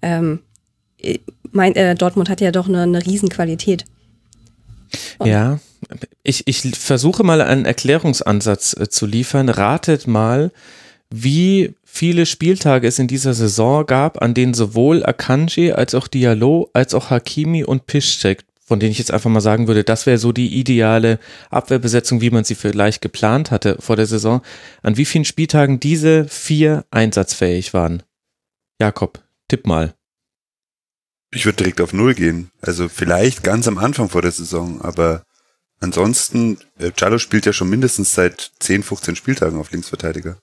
ähm, 0.00 0.40
äh, 0.98 1.18
mein, 1.52 1.74
äh, 1.76 1.94
Dortmund 1.94 2.30
hat 2.30 2.40
ja 2.40 2.52
doch 2.52 2.68
eine, 2.68 2.82
eine 2.82 3.04
Riesenqualität. 3.04 3.84
Und 5.18 5.28
ja, 5.28 5.58
ich, 6.22 6.46
ich 6.46 6.62
versuche 6.76 7.22
mal 7.22 7.40
einen 7.40 7.64
Erklärungsansatz 7.64 8.76
äh, 8.78 8.88
zu 8.88 9.06
liefern. 9.06 9.48
Ratet 9.48 10.06
mal, 10.06 10.52
wie 11.10 11.74
viele 11.92 12.24
Spieltage 12.24 12.86
es 12.86 12.98
in 12.98 13.08
dieser 13.08 13.34
Saison 13.34 13.84
gab, 13.84 14.22
an 14.22 14.32
denen 14.32 14.54
sowohl 14.54 15.04
Akanji 15.04 15.72
als 15.72 15.94
auch 15.94 16.08
Diallo 16.08 16.70
als 16.72 16.94
auch 16.94 17.10
Hakimi 17.10 17.64
und 17.64 17.86
Piszczek, 17.86 18.44
von 18.64 18.80
denen 18.80 18.92
ich 18.92 18.98
jetzt 18.98 19.12
einfach 19.12 19.30
mal 19.30 19.40
sagen 19.40 19.66
würde, 19.66 19.84
das 19.84 20.06
wäre 20.06 20.16
so 20.18 20.32
die 20.32 20.58
ideale 20.58 21.18
Abwehrbesetzung, 21.50 22.20
wie 22.20 22.30
man 22.30 22.44
sie 22.44 22.54
vielleicht 22.54 23.02
geplant 23.02 23.50
hatte 23.50 23.76
vor 23.80 23.96
der 23.96 24.06
Saison, 24.06 24.40
an 24.82 24.96
wie 24.96 25.04
vielen 25.04 25.24
Spieltagen 25.24 25.80
diese 25.80 26.26
vier 26.28 26.84
einsatzfähig 26.90 27.74
waren. 27.74 28.02
Jakob, 28.80 29.22
tipp 29.48 29.66
mal. 29.66 29.94
Ich 31.32 31.44
würde 31.44 31.56
direkt 31.56 31.80
auf 31.80 31.92
Null 31.92 32.14
gehen. 32.14 32.50
Also 32.60 32.88
vielleicht 32.88 33.42
ganz 33.42 33.68
am 33.68 33.78
Anfang 33.78 34.08
vor 34.08 34.22
der 34.22 34.32
Saison, 34.32 34.80
aber 34.80 35.24
ansonsten, 35.80 36.58
äh, 36.78 36.90
Giallo 36.92 37.18
spielt 37.18 37.46
ja 37.46 37.52
schon 37.52 37.68
mindestens 37.68 38.14
seit 38.14 38.52
10, 38.60 38.82
15 38.84 39.16
Spieltagen 39.16 39.58
auf 39.58 39.70
Linksverteidiger. 39.70 40.38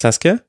Saskia? 0.00 0.40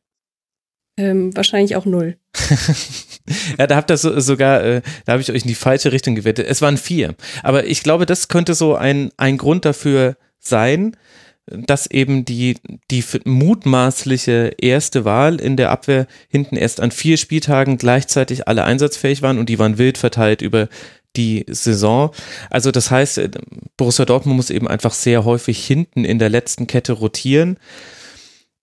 Ähm, 0.99 1.35
wahrscheinlich 1.35 1.75
auch 1.75 1.85
null. 1.85 2.17
ja, 3.59 3.67
da 3.67 3.75
habt 3.75 3.91
ihr 3.91 3.97
so, 3.97 4.19
sogar, 4.19 4.63
äh, 4.63 4.81
da 5.05 5.13
habe 5.13 5.21
ich 5.21 5.31
euch 5.31 5.43
in 5.43 5.47
die 5.47 5.55
falsche 5.55 5.91
Richtung 5.91 6.15
gewettet. 6.15 6.47
Es 6.47 6.61
waren 6.61 6.77
vier. 6.77 7.15
Aber 7.43 7.65
ich 7.65 7.83
glaube, 7.83 8.07
das 8.07 8.29
könnte 8.29 8.55
so 8.55 8.75
ein, 8.75 9.11
ein 9.17 9.37
Grund 9.37 9.65
dafür 9.65 10.17
sein, 10.39 10.97
dass 11.45 11.89
eben 11.89 12.25
die, 12.25 12.57
die 12.91 13.03
mutmaßliche 13.23 14.55
erste 14.59 15.05
Wahl 15.05 15.39
in 15.39 15.55
der 15.55 15.69
Abwehr 15.71 16.07
hinten 16.27 16.57
erst 16.57 16.81
an 16.81 16.91
vier 16.91 17.17
Spieltagen 17.17 17.77
gleichzeitig 17.77 18.47
alle 18.47 18.65
einsatzfähig 18.65 19.21
waren 19.21 19.37
und 19.37 19.47
die 19.47 19.59
waren 19.59 19.77
wild 19.77 19.97
verteilt 19.97 20.41
über 20.41 20.67
die 21.15 21.45
Saison. 21.47 22.11
Also 22.49 22.71
das 22.71 22.91
heißt, 22.91 23.17
äh, 23.19 23.29
Borussia 23.77 24.05
Dortmund 24.05 24.35
muss 24.35 24.49
eben 24.49 24.67
einfach 24.67 24.93
sehr 24.93 25.25
häufig 25.25 25.65
hinten 25.65 26.05
in 26.05 26.19
der 26.19 26.29
letzten 26.29 26.67
Kette 26.67 26.93
rotieren. 26.93 27.57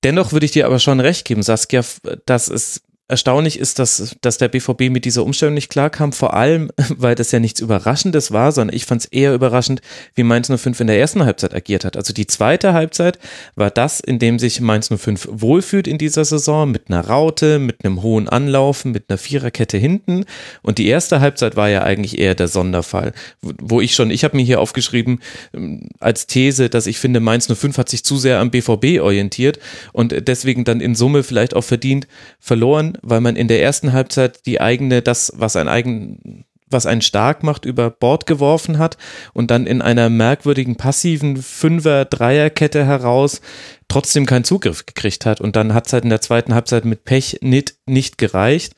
Dennoch 0.05 0.33
würde 0.33 0.47
ich 0.47 0.53
dir 0.53 0.67
aber 0.67 0.79
schon 0.79 1.01
recht 1.01 1.25
geben, 1.25 1.43
Saskia, 1.43 1.83
dass 2.27 2.49
es 2.49 2.83
erstaunlich 3.07 3.59
ist, 3.59 3.79
dass, 3.79 4.17
dass 4.23 4.39
der 4.39 4.49
BVB 4.49 4.89
mit 4.89 5.05
dieser 5.05 5.25
Umstellung 5.25 5.55
nicht 5.55 5.69
klarkam, 5.69 6.13
vor 6.13 6.33
allem, 6.33 6.71
weil 6.89 7.15
das 7.15 7.33
ja 7.33 7.39
nichts 7.39 7.61
Überraschendes 7.61 8.33
war, 8.33 8.51
sondern 8.51 8.75
ich 8.75 8.87
fand 8.87 9.03
es 9.03 9.07
eher 9.07 9.35
überraschend, 9.35 9.83
wie 10.15 10.23
Mainz 10.23 10.49
05 10.49 10.81
in 10.81 10.87
der 10.87 10.99
ersten 10.99 11.25
Halbzeit 11.25 11.55
agiert 11.55 11.85
hat. 11.85 11.97
Also 11.97 12.15
die 12.15 12.27
zweite 12.27 12.73
Halbzeit 12.73 13.19
war 13.57 13.71
das, 13.71 14.01
in 14.01 14.19
dem 14.19 14.39
sich 14.39 14.61
Mainz 14.61 14.89
05 14.89 15.29
wohlfühlt 15.31 15.87
in 15.87 15.99
dieser 15.99 16.25
Saison, 16.25 16.71
mit 16.71 16.89
einer 16.89 17.07
Raute, 17.07 17.59
mit 17.59 17.85
einem 17.85 18.03
hohen 18.03 18.29
Anlaufen, 18.29 18.93
mit 18.93 19.11
einer 19.11 19.19
Viererkette 19.19 19.77
hinten. 19.77 20.25
Und 20.63 20.79
die 20.79 20.87
erste 20.87 21.21
Halbzeit 21.21 21.57
war 21.57 21.69
ja 21.69 21.83
eigentlich 21.83 22.19
eher 22.19 22.35
der 22.35 22.49
Sonderfall, 22.49 23.13
wo 23.43 23.83
ich 23.83 23.95
schon, 23.95 24.11
ich 24.11 24.25
habe 24.25 24.37
mir 24.37 24.45
hier 24.45 24.61
aufgeschrieben 24.61 25.21
ähm, 25.53 25.91
als 26.01 26.27
These, 26.27 26.71
dass 26.71 26.87
ich 26.87 26.99
finde, 26.99 27.21
Mainz 27.21 27.53
05 27.55 27.77
hat 27.77 27.91
sich 27.91 28.03
zu 28.03 28.17
sehr 28.17 28.41
am 28.41 28.51
BVB 28.51 29.01
orientiert 29.03 29.59
und 29.93 30.27
deswegen 30.27 30.65
dann 30.65 30.81
in 30.81 30.95
Summe 30.95 31.23
vielleicht 31.23 31.55
auch 31.55 31.65
verdient 31.65 32.07
verloren 32.41 32.94
weil 33.03 33.21
man 33.21 33.37
in 33.37 33.49
der 33.49 33.63
ersten 33.63 33.93
Halbzeit 33.93 34.47
die 34.47 34.61
eigene, 34.61 35.03
das, 35.03 35.33
was 35.37 35.57
ein 35.57 35.69
eigen, 35.69 36.45
was 36.69 36.87
einen 36.87 37.03
stark 37.03 37.43
macht, 37.43 37.65
über 37.65 37.91
Bord 37.91 38.27
geworfen 38.27 38.79
hat 38.79 38.99
und 39.33 39.51
dann 39.51 39.67
in 39.67 39.83
einer 39.83 40.09
merkwürdigen 40.09 40.77
passiven 40.77 41.37
Fünfer-Dreierkette 41.37 42.85
heraus 42.85 43.41
trotzdem 43.89 44.27
keinen 44.27 44.45
Zugriff 44.45 44.87
gekriegt 44.87 45.25
hat. 45.27 45.41
Und 45.41 45.57
dann 45.57 45.75
hat 45.75 45.87
es 45.87 45.93
halt 45.93 46.05
in 46.05 46.11
der 46.11 46.21
zweiten 46.21 46.55
Halbzeit 46.55 46.85
mit 46.85 47.05
Pech 47.05 47.39
nicht, 47.43 47.77
nicht 47.87 48.19
gereicht. 48.19 48.75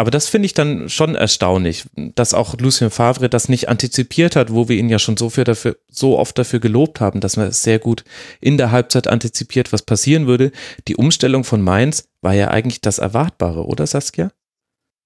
Aber 0.00 0.10
das 0.10 0.28
finde 0.28 0.46
ich 0.46 0.54
dann 0.54 0.88
schon 0.88 1.14
erstaunlich, 1.14 1.84
dass 2.14 2.32
auch 2.32 2.56
Lucien 2.56 2.88
Favre 2.88 3.28
das 3.28 3.50
nicht 3.50 3.68
antizipiert 3.68 4.34
hat, 4.34 4.50
wo 4.50 4.66
wir 4.66 4.78
ihn 4.78 4.88
ja 4.88 4.98
schon 4.98 5.18
so, 5.18 5.28
für 5.28 5.44
dafür, 5.44 5.76
so 5.90 6.18
oft 6.18 6.38
dafür 6.38 6.58
gelobt 6.58 7.00
haben, 7.00 7.20
dass 7.20 7.36
man 7.36 7.52
sehr 7.52 7.78
gut 7.78 8.04
in 8.40 8.56
der 8.56 8.70
Halbzeit 8.70 9.08
antizipiert, 9.08 9.74
was 9.74 9.82
passieren 9.82 10.26
würde. 10.26 10.52
Die 10.88 10.96
Umstellung 10.96 11.44
von 11.44 11.60
Mainz 11.60 12.08
war 12.22 12.32
ja 12.32 12.48
eigentlich 12.48 12.80
das 12.80 12.96
Erwartbare, 12.96 13.66
oder 13.66 13.86
Saskia? 13.86 14.32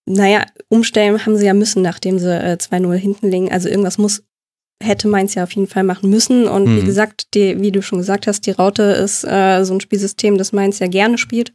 Naja, 0.07 0.47
umstellen 0.69 1.27
haben 1.27 1.37
sie 1.37 1.47
ja 1.47 1.55
müssen, 1.55 1.83
nachdem 1.83 2.21
sie 2.21 2.33
äh, 2.33 2.57
2-0 2.61 2.95
hinten 2.95 3.33
liegen. 3.33 3.51
Also 3.51 3.69
irgendwas 3.69 3.99
muss, 3.99 4.23
hätte 4.81 5.09
Mainz 5.09 5.35
ja 5.35 5.43
auf 5.43 5.51
jeden 5.51 5.67
Fall 5.67 5.83
machen 5.83 6.09
müssen. 6.09 6.47
Und 6.47 6.67
hm. 6.69 6.77
wie 6.77 6.87
gesagt, 6.87 7.35
die, 7.35 7.61
wie 7.61 7.73
du 7.73 7.83
schon 7.83 7.99
gesagt 7.99 8.29
hast, 8.29 8.47
die 8.47 8.53
Raute 8.53 8.85
ist 8.85 9.25
äh, 9.25 9.65
so 9.65 9.75
ein 9.75 9.81
Spielsystem, 9.81 10.39
das 10.39 10.53
Mainz 10.53 10.79
ja 10.79 10.87
gerne 10.87 11.19
spielt. 11.19 11.53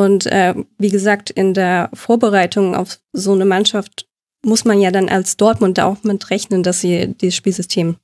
Und 0.00 0.24
äh, 0.24 0.54
wie 0.78 0.88
gesagt, 0.88 1.28
in 1.28 1.52
der 1.52 1.90
Vorbereitung 1.92 2.74
auf 2.74 2.98
so 3.12 3.32
eine 3.32 3.44
Mannschaft 3.44 4.08
muss 4.42 4.64
man 4.64 4.80
ja 4.80 4.90
dann 4.90 5.10
als 5.10 5.36
Dortmund 5.36 5.76
da 5.76 5.84
auch 5.84 6.02
mit 6.04 6.30
rechnen, 6.30 6.62
dass 6.62 6.80
sie 6.80 7.08
dieses 7.20 7.36
Spielsystem 7.36 7.96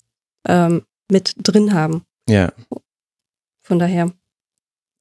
ähm, 0.47 0.83
mit 1.11 1.35
drin 1.39 1.73
haben. 1.73 2.05
Ja. 2.29 2.53
Von 3.63 3.79
daher. 3.79 4.13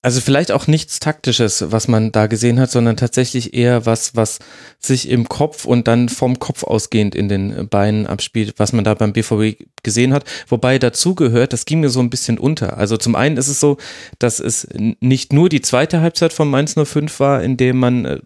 Also 0.05 0.21
vielleicht 0.21 0.51
auch 0.51 0.67
nichts 0.67 0.99
Taktisches, 0.99 1.71
was 1.71 1.87
man 1.87 2.11
da 2.11 2.27
gesehen 2.27 2.59
hat, 2.59 2.69
sondern 2.69 2.95
tatsächlich 2.95 3.55
eher 3.55 3.87
was, 3.87 4.15
was 4.15 4.37
sich 4.77 5.09
im 5.09 5.27
Kopf 5.27 5.65
und 5.65 5.87
dann 5.87 6.09
vom 6.09 6.37
Kopf 6.37 6.63
ausgehend 6.63 7.15
in 7.15 7.27
den 7.27 7.67
Beinen 7.69 8.05
abspielt, 8.05 8.53
was 8.57 8.71
man 8.71 8.83
da 8.83 8.93
beim 8.93 9.13
BVB 9.13 9.65
gesehen 9.81 10.13
hat. 10.13 10.23
Wobei 10.47 10.77
dazu 10.77 11.15
gehört, 11.15 11.53
das 11.53 11.65
ging 11.65 11.79
mir 11.79 11.89
so 11.89 12.01
ein 12.01 12.11
bisschen 12.11 12.37
unter. 12.37 12.77
Also 12.77 12.97
zum 12.97 13.15
einen 13.15 13.37
ist 13.37 13.47
es 13.47 13.59
so, 13.59 13.77
dass 14.19 14.39
es 14.39 14.67
nicht 14.99 15.33
nur 15.33 15.49
die 15.49 15.61
zweite 15.61 16.01
Halbzeit 16.01 16.33
von 16.33 16.51
Mainz 16.51 16.75
05 16.75 17.19
war, 17.19 17.41
in 17.41 17.57
dem 17.57 17.79
man 17.79 18.05
äh, 18.05 18.19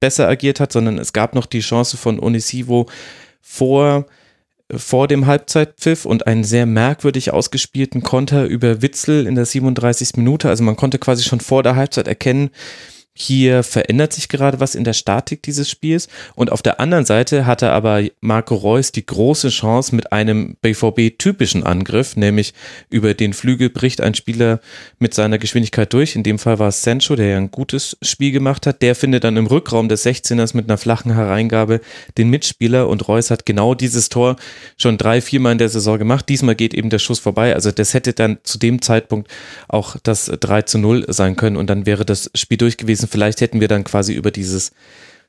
besser 0.00 0.28
agiert 0.28 0.58
hat, 0.58 0.72
sondern 0.72 0.96
es 0.96 1.12
gab 1.12 1.34
noch 1.34 1.44
die 1.44 1.60
Chance 1.60 1.98
von 1.98 2.18
Onisivo 2.18 2.88
vor 3.42 4.06
vor 4.74 5.06
dem 5.08 5.26
Halbzeitpfiff 5.26 6.04
und 6.04 6.26
einen 6.26 6.44
sehr 6.44 6.66
merkwürdig 6.66 7.32
ausgespielten 7.32 8.02
Konter 8.02 8.46
über 8.46 8.82
Witzel 8.82 9.26
in 9.26 9.34
der 9.34 9.46
37. 9.46 10.16
Minute. 10.16 10.48
Also 10.48 10.64
man 10.64 10.76
konnte 10.76 10.98
quasi 10.98 11.22
schon 11.22 11.40
vor 11.40 11.62
der 11.62 11.76
Halbzeit 11.76 12.08
erkennen, 12.08 12.50
hier 13.18 13.62
verändert 13.62 14.12
sich 14.12 14.28
gerade 14.28 14.60
was 14.60 14.74
in 14.74 14.84
der 14.84 14.92
Statik 14.92 15.42
dieses 15.42 15.70
Spiels. 15.70 16.08
Und 16.34 16.52
auf 16.52 16.60
der 16.60 16.80
anderen 16.80 17.06
Seite 17.06 17.46
hatte 17.46 17.70
aber 17.70 18.02
Marco 18.20 18.54
Reus 18.54 18.92
die 18.92 19.06
große 19.06 19.48
Chance 19.48 19.96
mit 19.96 20.12
einem 20.12 20.56
BVB-typischen 20.60 21.64
Angriff, 21.64 22.14
nämlich 22.16 22.52
über 22.90 23.14
den 23.14 23.32
Flügel 23.32 23.70
bricht 23.70 24.02
ein 24.02 24.14
Spieler 24.14 24.60
mit 24.98 25.14
seiner 25.14 25.38
Geschwindigkeit 25.38 25.90
durch. 25.94 26.14
In 26.14 26.24
dem 26.24 26.38
Fall 26.38 26.58
war 26.58 26.68
es 26.68 26.82
Sancho, 26.82 27.16
der 27.16 27.28
ja 27.28 27.36
ein 27.38 27.50
gutes 27.50 27.96
Spiel 28.02 28.32
gemacht 28.32 28.66
hat. 28.66 28.82
Der 28.82 28.94
findet 28.94 29.24
dann 29.24 29.38
im 29.38 29.46
Rückraum 29.46 29.88
des 29.88 30.04
16ers 30.04 30.54
mit 30.54 30.68
einer 30.68 30.76
flachen 30.76 31.14
Hereingabe 31.14 31.80
den 32.18 32.28
Mitspieler 32.28 32.86
und 32.86 33.08
Reus 33.08 33.30
hat 33.30 33.46
genau 33.46 33.74
dieses 33.74 34.10
Tor 34.10 34.36
schon 34.76 34.98
drei, 34.98 35.22
viermal 35.22 35.52
in 35.52 35.58
der 35.58 35.70
Saison 35.70 35.98
gemacht. 35.98 36.28
Diesmal 36.28 36.54
geht 36.54 36.74
eben 36.74 36.90
der 36.90 36.98
Schuss 36.98 37.18
vorbei. 37.18 37.54
Also 37.54 37.70
das 37.70 37.94
hätte 37.94 38.12
dann 38.12 38.36
zu 38.42 38.58
dem 38.58 38.82
Zeitpunkt 38.82 39.30
auch 39.68 39.96
das 40.02 40.26
3 40.26 40.62
zu 40.62 40.78
0 40.78 41.06
sein 41.08 41.36
können 41.36 41.56
und 41.56 41.68
dann 41.68 41.86
wäre 41.86 42.04
das 42.04 42.30
Spiel 42.34 42.58
durch 42.58 42.76
gewesen 42.76 43.05
gewesen. 43.06 43.12
Vielleicht 43.12 43.40
hätten 43.40 43.60
wir 43.60 43.68
dann 43.68 43.84
quasi 43.84 44.12
über 44.12 44.30
dieses, 44.30 44.72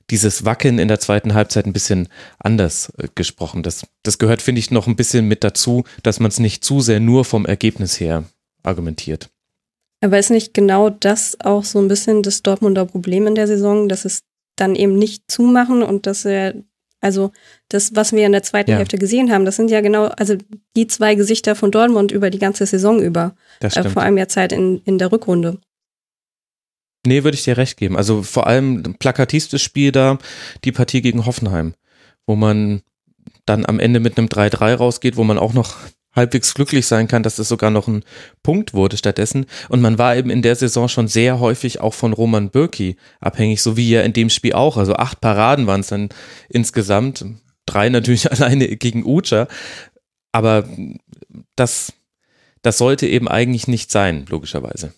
dieses 0.10 0.46
Wackeln 0.46 0.80
in 0.80 0.88
der 0.88 1.00
zweiten 1.00 1.34
Halbzeit 1.34 1.66
ein 1.66 1.74
bisschen 1.74 2.08
anders 2.40 2.92
äh, 2.98 3.08
gesprochen. 3.14 3.64
Das, 3.64 3.86
das 4.04 4.18
gehört, 4.18 4.42
finde 4.42 4.60
ich, 4.60 4.72
noch 4.72 4.88
ein 4.88 4.96
bisschen 4.96 5.28
mit 5.28 5.44
dazu, 5.44 5.84
dass 6.04 6.20
man 6.20 6.30
es 6.30 6.40
nicht 6.40 6.64
zu 6.64 6.80
sehr 6.82 7.00
nur 7.00 7.26
vom 7.26 7.46
Ergebnis 7.46 8.00
her 8.00 8.24
argumentiert. 8.64 9.30
Aber 10.02 10.20
ist 10.20 10.30
nicht 10.30 10.54
genau 10.54 10.90
das 10.90 11.38
auch 11.42 11.64
so 11.64 11.80
ein 11.80 11.88
bisschen 11.88 12.22
das 12.22 12.44
Dortmunder 12.44 12.86
Problem 12.86 13.26
in 13.26 13.36
der 13.36 13.48
Saison, 13.48 13.90
dass 13.90 14.06
es 14.06 14.22
dann 14.56 14.76
eben 14.76 14.98
nicht 14.98 15.24
zumachen 15.28 15.82
und 15.82 16.06
dass 16.06 16.24
er, 16.26 16.54
also 17.02 17.32
das, 17.70 17.96
was 17.96 18.14
wir 18.14 18.26
in 18.26 18.32
der 18.32 18.44
zweiten 18.44 18.72
ja. 18.72 18.78
Hälfte 18.78 18.98
gesehen 18.98 19.32
haben, 19.32 19.46
das 19.46 19.56
sind 19.56 19.72
ja 19.72 19.82
genau, 19.82 20.06
also 20.06 20.36
die 20.76 20.88
zwei 20.88 21.16
Gesichter 21.16 21.56
von 21.56 21.72
Dortmund 21.72 22.12
über 22.12 22.30
die 22.30 22.40
ganze 22.40 22.66
Saison 22.66 23.02
über. 23.02 23.36
Das 23.60 23.74
stimmt. 23.74 23.88
Äh, 23.88 23.90
vor 23.90 24.04
allem 24.04 24.18
jetzt 24.18 24.38
halt 24.38 24.52
in, 24.52 24.82
in 24.86 25.00
der 25.00 25.12
Rückrunde. 25.12 25.60
Nee, 27.08 27.24
würde 27.24 27.36
ich 27.36 27.44
dir 27.44 27.58
recht 27.58 27.78
geben. 27.78 27.98
Also 27.98 28.24
vor 28.24 28.48
allem 28.48 28.96
plakativstes 29.00 29.62
Spiel 29.62 29.92
da, 29.92 30.18
die 30.64 30.72
Partie 30.72 31.02
gegen 31.02 31.26
Hoffenheim, 31.26 31.74
wo 32.26 32.36
man 32.36 32.82
dann 33.46 33.66
am 33.66 33.80
Ende 33.80 34.00
mit 34.00 34.18
einem 34.18 34.28
3-3 34.28 34.76
rausgeht, 34.76 35.16
wo 35.16 35.24
man 35.24 35.38
auch 35.38 35.54
noch 35.54 35.76
halbwegs 36.18 36.54
glücklich 36.54 36.86
sein 36.86 37.08
kann, 37.08 37.24
dass 37.24 37.40
es 37.40 37.48
sogar 37.48 37.70
noch 37.70 37.88
ein 37.88 38.04
Punkt 38.44 38.74
wurde 38.74 38.98
stattdessen. 38.98 39.46
Und 39.70 39.82
man 39.82 39.98
war 39.98 40.16
eben 40.18 40.30
in 40.30 40.42
der 40.42 40.56
Saison 40.56 40.90
schon 40.90 41.08
sehr 41.08 41.40
häufig 41.40 41.80
auch 41.80 41.94
von 41.94 42.12
Roman 42.12 42.50
Bürki 42.50 42.98
abhängig, 43.22 43.62
so 43.62 43.78
wie 43.78 43.90
ja 43.90 44.02
in 44.02 44.14
dem 44.14 44.30
Spiel 44.30 44.54
auch. 44.54 44.76
Also 44.78 44.96
acht 44.96 45.22
Paraden 45.22 45.68
waren 45.68 45.82
es 45.82 45.88
dann 45.88 46.10
insgesamt, 46.50 47.24
drei 47.66 47.88
natürlich 47.90 48.30
alleine 48.32 48.68
gegen 48.76 49.06
Ucha. 49.06 49.48
Aber 50.34 50.68
das, 51.56 51.94
das 52.64 52.78
sollte 52.78 53.08
eben 53.08 53.28
eigentlich 53.30 53.68
nicht 53.68 53.92
sein, 53.92 54.26
logischerweise. 54.28 54.94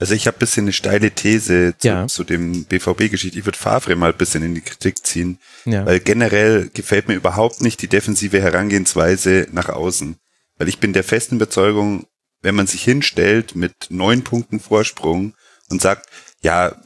Also 0.00 0.14
ich 0.14 0.26
habe 0.26 0.36
ein 0.36 0.40
bisschen 0.40 0.64
eine 0.64 0.72
steile 0.72 1.10
These 1.10 1.74
zu, 1.76 1.88
ja. 1.88 2.06
zu 2.06 2.22
dem 2.22 2.64
BVB-Geschichte. 2.64 3.38
Ich 3.38 3.44
würde 3.44 3.58
Favre 3.58 3.96
mal 3.96 4.12
ein 4.12 4.18
bisschen 4.18 4.44
in 4.44 4.54
die 4.54 4.60
Kritik 4.60 5.04
ziehen, 5.04 5.38
ja. 5.64 5.84
weil 5.84 5.98
generell 5.98 6.70
gefällt 6.72 7.08
mir 7.08 7.14
überhaupt 7.14 7.60
nicht 7.60 7.82
die 7.82 7.88
defensive 7.88 8.40
Herangehensweise 8.40 9.48
nach 9.50 9.68
außen. 9.68 10.16
Weil 10.56 10.68
ich 10.68 10.78
bin 10.78 10.92
der 10.92 11.04
festen 11.04 11.36
Überzeugung, 11.36 12.06
wenn 12.42 12.54
man 12.54 12.68
sich 12.68 12.82
hinstellt 12.82 13.56
mit 13.56 13.74
neun 13.90 14.22
Punkten 14.22 14.60
Vorsprung 14.60 15.34
und 15.68 15.82
sagt, 15.82 16.08
ja, 16.40 16.76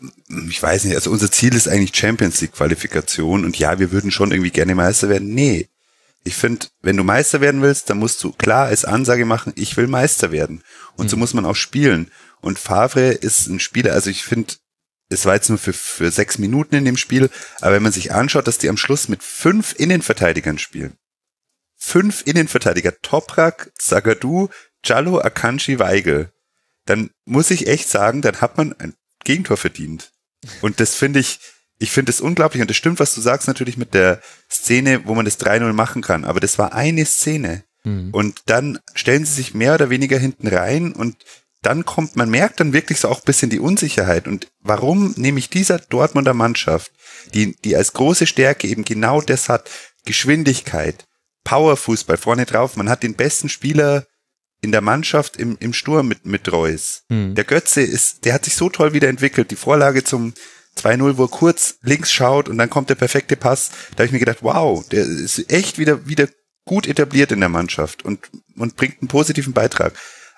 ich 0.48 0.62
weiß 0.62 0.84
nicht, 0.84 0.94
also 0.94 1.10
unser 1.10 1.30
Ziel 1.30 1.54
ist 1.54 1.68
eigentlich 1.68 1.94
Champions 1.94 2.40
League 2.40 2.52
Qualifikation 2.52 3.44
und 3.44 3.58
ja, 3.58 3.78
wir 3.78 3.92
würden 3.92 4.10
schon 4.10 4.32
irgendwie 4.32 4.50
gerne 4.50 4.74
Meister 4.74 5.10
werden. 5.10 5.34
Nee. 5.34 5.68
Ich 6.24 6.36
finde, 6.36 6.66
wenn 6.80 6.96
du 6.96 7.04
Meister 7.04 7.40
werden 7.40 7.62
willst, 7.62 7.90
dann 7.90 7.98
musst 7.98 8.22
du 8.22 8.32
klar 8.32 8.66
als 8.66 8.84
Ansage 8.84 9.26
machen, 9.26 9.52
ich 9.56 9.76
will 9.76 9.88
Meister 9.88 10.30
werden. 10.30 10.62
Und 10.96 11.06
mhm. 11.06 11.08
so 11.10 11.16
muss 11.16 11.34
man 11.34 11.44
auch 11.44 11.56
spielen. 11.56 12.10
Und 12.42 12.58
Favre 12.58 13.12
ist 13.12 13.46
ein 13.46 13.60
Spieler, 13.60 13.94
also 13.94 14.10
ich 14.10 14.24
finde, 14.24 14.54
es 15.08 15.24
war 15.24 15.34
jetzt 15.34 15.48
nur 15.48 15.58
für, 15.58 15.72
für 15.72 16.10
sechs 16.10 16.38
Minuten 16.38 16.74
in 16.74 16.84
dem 16.84 16.96
Spiel, 16.96 17.30
aber 17.60 17.76
wenn 17.76 17.82
man 17.82 17.92
sich 17.92 18.12
anschaut, 18.12 18.46
dass 18.46 18.58
die 18.58 18.68
am 18.68 18.76
Schluss 18.76 19.08
mit 19.08 19.22
fünf 19.22 19.74
Innenverteidigern 19.78 20.58
spielen. 20.58 20.96
Fünf 21.76 22.22
Innenverteidiger, 22.26 23.00
Toprak, 23.00 23.72
Zagadou, 23.78 24.48
Jallo, 24.84 25.18
Akanji, 25.20 25.78
Weigel. 25.78 26.32
Dann 26.84 27.10
muss 27.24 27.50
ich 27.50 27.68
echt 27.68 27.88
sagen, 27.88 28.22
dann 28.22 28.40
hat 28.40 28.56
man 28.56 28.72
ein 28.74 28.94
Gegentor 29.24 29.56
verdient. 29.56 30.12
Und 30.60 30.80
das 30.80 30.96
finde 30.96 31.20
ich, 31.20 31.38
ich 31.78 31.92
finde 31.92 32.10
es 32.10 32.20
unglaublich 32.20 32.60
und 32.60 32.68
das 32.68 32.76
stimmt, 32.76 32.98
was 32.98 33.14
du 33.14 33.20
sagst 33.20 33.46
natürlich 33.46 33.76
mit 33.76 33.94
der 33.94 34.20
Szene, 34.50 35.06
wo 35.06 35.14
man 35.14 35.24
das 35.24 35.38
3-0 35.38 35.72
machen 35.72 36.02
kann, 36.02 36.24
aber 36.24 36.40
das 36.40 36.58
war 36.58 36.72
eine 36.72 37.04
Szene. 37.04 37.64
Mhm. 37.84 38.10
Und 38.12 38.42
dann 38.46 38.78
stellen 38.94 39.24
sie 39.24 39.34
sich 39.34 39.54
mehr 39.54 39.74
oder 39.74 39.90
weniger 39.90 40.18
hinten 40.18 40.48
rein 40.48 40.92
und 40.92 41.16
dann 41.62 41.84
kommt, 41.84 42.16
man 42.16 42.28
merkt 42.28 42.60
dann 42.60 42.72
wirklich 42.72 42.98
so 43.00 43.08
auch 43.08 43.20
ein 43.20 43.24
bisschen 43.24 43.50
die 43.50 43.60
Unsicherheit. 43.60 44.26
Und 44.26 44.48
warum 44.60 45.14
nehme 45.16 45.38
ich 45.38 45.48
dieser 45.48 45.78
Dortmunder 45.78 46.34
Mannschaft, 46.34 46.90
die, 47.34 47.56
die 47.64 47.76
als 47.76 47.92
große 47.92 48.26
Stärke 48.26 48.66
eben 48.66 48.84
genau 48.84 49.20
das 49.20 49.48
hat, 49.48 49.70
Geschwindigkeit, 50.04 51.06
Powerfußball 51.44 52.16
vorne 52.16 52.46
drauf, 52.46 52.76
man 52.76 52.88
hat 52.88 53.04
den 53.04 53.14
besten 53.14 53.48
Spieler 53.48 54.06
in 54.60 54.72
der 54.72 54.80
Mannschaft 54.80 55.36
im, 55.36 55.56
im 55.60 55.72
Sturm 55.72 56.08
mit, 56.08 56.26
mit 56.26 56.50
Reus. 56.52 57.02
Mhm. 57.08 57.34
Der 57.34 57.44
Götze 57.44 57.80
ist, 57.80 58.24
der 58.24 58.34
hat 58.34 58.44
sich 58.44 58.56
so 58.56 58.68
toll 58.68 58.92
wieder 58.92 59.08
entwickelt. 59.08 59.50
Die 59.50 59.56
Vorlage 59.56 60.04
zum 60.04 60.34
2-0, 60.78 61.16
wo 61.16 61.24
er 61.24 61.28
kurz 61.28 61.76
links 61.82 62.12
schaut 62.12 62.48
und 62.48 62.58
dann 62.58 62.70
kommt 62.70 62.90
der 62.90 62.94
perfekte 62.96 63.36
Pass. 63.36 63.70
Da 63.90 63.98
habe 63.98 64.06
ich 64.06 64.12
mir 64.12 64.20
gedacht, 64.20 64.38
wow, 64.42 64.86
der 64.88 65.04
ist 65.04 65.50
echt 65.52 65.78
wieder, 65.78 66.06
wieder 66.06 66.28
gut 66.64 66.86
etabliert 66.86 67.32
in 67.32 67.40
der 67.40 67.48
Mannschaft 67.48 68.04
und, 68.04 68.30
und 68.56 68.76
bringt 68.76 69.00
einen 69.00 69.08
positiven 69.08 69.52
Beitrag. 69.52 69.94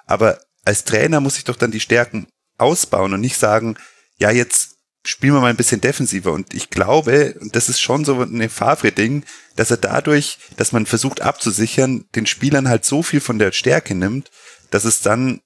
Aber 0.07 0.41
als 0.65 0.85
Trainer 0.85 1.21
muss 1.21 1.39
ich 1.39 1.45
doch 1.45 1.57
dann 1.57 1.71
die 1.71 1.81
Stärken 1.81 2.27
ausbauen 2.59 3.13
und 3.13 3.21
nicht 3.21 3.37
sagen, 3.37 3.77
ja, 4.19 4.31
jetzt 4.31 4.77
spielen 5.07 5.35
wir 5.35 5.41
mal 5.41 5.51
ein 5.51 5.57
bisschen 5.57 5.81
defensiver. 5.81 6.33
Und 6.33 6.55
ich 6.55 6.71
glaube, 6.71 7.35
und 7.41 7.55
das 7.55 7.69
ist 7.69 7.81
schon 7.81 8.05
so 8.05 8.21
ein 8.23 8.49
Favre-Ding, 8.49 9.25
dass 9.57 9.71
er 9.71 9.77
dadurch, 9.77 10.39
dass 10.57 10.73
man 10.73 10.87
versucht 10.87 11.21
abzusichern, 11.21 12.07
den 12.15 12.27
Spielern 12.27 12.69
halt 12.69 12.85
so 12.85 13.03
viel 13.03 13.21
von 13.21 13.39
der 13.39 13.53
Stärke 13.53 13.95
nimmt, 13.95 14.31
dass 14.71 14.85
es 14.85 15.01
dann 15.01 15.41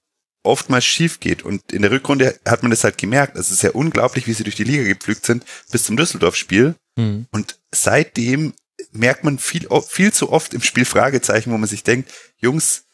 oftmals 0.45 0.85
schief 0.85 1.21
geht. 1.21 1.43
Und 1.43 1.73
in 1.73 1.83
der 1.83 1.91
Rückrunde 1.91 2.39
hat 2.47 2.63
man 2.63 2.71
das 2.71 2.85
halt 2.85 2.99
gemerkt. 2.99 3.37
Es 3.37 3.51
ist 3.51 3.63
ja 3.63 3.71
unglaublich, 3.71 4.27
wie 4.27 4.33
sie 4.33 4.45
durch 4.45 4.57
die 4.57 4.65
Liga 4.65 4.85
gepflügt 4.85 5.27
sind 5.27 5.45
bis 5.71 5.85
zum 5.85 5.97
Düsseldorf-Spiel. 5.97 6.77
Mhm. 6.97 7.27
Und 7.33 7.59
seitdem 7.75 8.55
merkt 8.93 9.25
man 9.25 9.39
viel, 9.39 9.69
viel 9.89 10.13
zu 10.13 10.31
oft 10.31 10.55
im 10.55 10.63
Spiel 10.63 10.85
Fragezeichen, 10.85 11.53
wo 11.53 11.59
man 11.59 11.69
sich 11.69 11.83
denkt, 11.83 12.13
Jungs, 12.39 12.85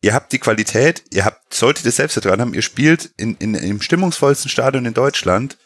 ihr 0.00 0.14
habt 0.14 0.32
die 0.32 0.38
Qualität, 0.38 1.04
ihr 1.12 1.24
habt, 1.24 1.52
solltet 1.52 1.84
ihr 1.84 1.92
selbst 1.92 2.22
dran 2.24 2.40
haben, 2.40 2.54
ihr 2.54 2.62
spielt 2.62 3.10
in, 3.16 3.36
in, 3.36 3.54
im 3.54 3.80
stimmungsvollsten 3.80 4.50
Stadion 4.50 4.86
in 4.86 4.94
Deutschland 4.94 5.58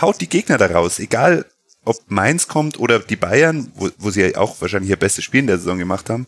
haut 0.00 0.20
die 0.20 0.28
Gegner 0.28 0.58
da 0.58 0.66
raus, 0.66 0.98
egal 0.98 1.44
ob 1.84 1.96
Mainz 2.08 2.48
kommt 2.48 2.78
oder 2.78 3.00
die 3.00 3.16
Bayern, 3.16 3.72
wo, 3.74 3.90
wo 3.98 4.10
sie 4.10 4.22
ja 4.22 4.38
auch 4.38 4.60
wahrscheinlich 4.60 4.90
ihr 4.90 4.96
bestes 4.96 5.24
Spiel 5.24 5.40
in 5.40 5.48
der 5.48 5.58
Saison 5.58 5.78
gemacht 5.78 6.08
haben, 6.10 6.26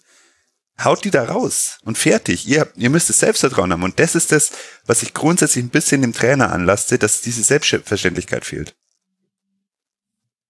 haut 0.83 1.05
die 1.05 1.11
da 1.11 1.25
raus 1.25 1.79
und 1.85 1.97
fertig. 1.97 2.47
Ihr, 2.49 2.71
ihr 2.75 2.91
müsst 2.91 3.09
es 3.09 3.21
Selbstvertrauen 3.21 3.73
haben. 3.73 3.85
Und 3.85 4.01
das 4.01 4.17
ist 4.17 4.33
das, 4.33 4.51
was 4.87 5.03
ich 5.03 5.15
grundsätzlich 5.15 5.65
ein 5.65 5.71
bisschen 5.71 6.03
dem 6.03 6.13
Trainer 6.13 6.53
anlasse, 6.53 6.99
dass 6.99 7.21
diese 7.21 7.45
Selbstverständlichkeit 7.45 8.45
fehlt. 8.45 8.75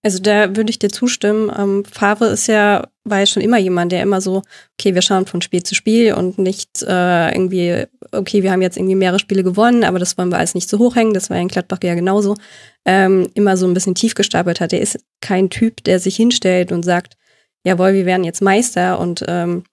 Also 0.04 0.18
da 0.18 0.54
würde 0.54 0.68
ich 0.68 0.78
dir 0.78 0.90
zustimmen. 0.90 1.50
Ähm, 1.56 1.82
Favre 1.90 2.26
ist 2.26 2.46
ja, 2.46 2.88
war 3.04 3.20
ja 3.20 3.26
schon 3.26 3.42
immer 3.42 3.56
jemand, 3.56 3.90
der 3.90 4.02
immer 4.02 4.20
so, 4.20 4.42
okay, 4.78 4.94
wir 4.94 5.00
schauen 5.00 5.24
von 5.24 5.40
Spiel 5.40 5.62
zu 5.62 5.74
Spiel 5.74 6.12
und 6.12 6.36
nicht 6.36 6.82
äh, 6.82 7.32
irgendwie, 7.32 7.86
okay, 8.12 8.42
wir 8.42 8.52
haben 8.52 8.60
jetzt 8.60 8.76
irgendwie 8.76 8.96
mehrere 8.96 9.18
Spiele 9.18 9.42
gewonnen, 9.42 9.82
aber 9.82 9.98
das 9.98 10.18
wollen 10.18 10.28
wir 10.28 10.36
alles 10.36 10.54
nicht 10.54 10.68
zu 10.68 10.78
hoch 10.78 10.94
hängen. 10.94 11.14
Das 11.14 11.30
war 11.30 11.38
in 11.38 11.48
Gladbach 11.48 11.78
ja 11.82 11.94
genauso. 11.94 12.36
Ähm, 12.84 13.30
immer 13.32 13.56
so 13.56 13.66
ein 13.66 13.72
bisschen 13.72 13.94
tief 13.94 14.14
gestapelt 14.14 14.60
hat. 14.60 14.74
Er 14.74 14.82
ist 14.82 14.98
kein 15.22 15.48
Typ, 15.48 15.82
der 15.84 15.98
sich 15.98 16.16
hinstellt 16.16 16.70
und 16.70 16.84
sagt, 16.84 17.16
jawohl, 17.64 17.94
wir 17.94 18.04
werden 18.04 18.24
jetzt 18.24 18.42
Meister 18.42 19.00
und 19.00 19.24
ähm, 19.26 19.64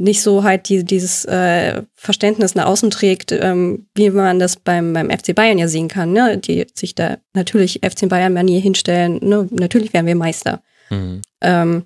nicht 0.00 0.22
so 0.22 0.42
halt 0.44 0.68
die, 0.68 0.84
dieses 0.84 1.24
äh, 1.24 1.82
Verständnis 1.94 2.54
nach 2.54 2.66
außen 2.66 2.90
trägt, 2.90 3.32
ähm, 3.32 3.86
wie 3.94 4.10
man 4.10 4.38
das 4.38 4.56
beim, 4.56 4.92
beim 4.92 5.10
FC 5.10 5.34
Bayern 5.34 5.58
ja 5.58 5.68
sehen 5.68 5.88
kann, 5.88 6.12
ne? 6.12 6.38
Die 6.38 6.66
sich 6.74 6.94
da 6.94 7.18
natürlich 7.34 7.80
FC 7.84 8.08
Bayern 8.08 8.32
Manier 8.32 8.60
hinstellen, 8.60 9.18
ne? 9.22 9.48
Natürlich 9.50 9.92
werden 9.92 10.06
wir 10.06 10.16
Meister. 10.16 10.62
Mhm. 10.90 11.22
Ähm, 11.40 11.84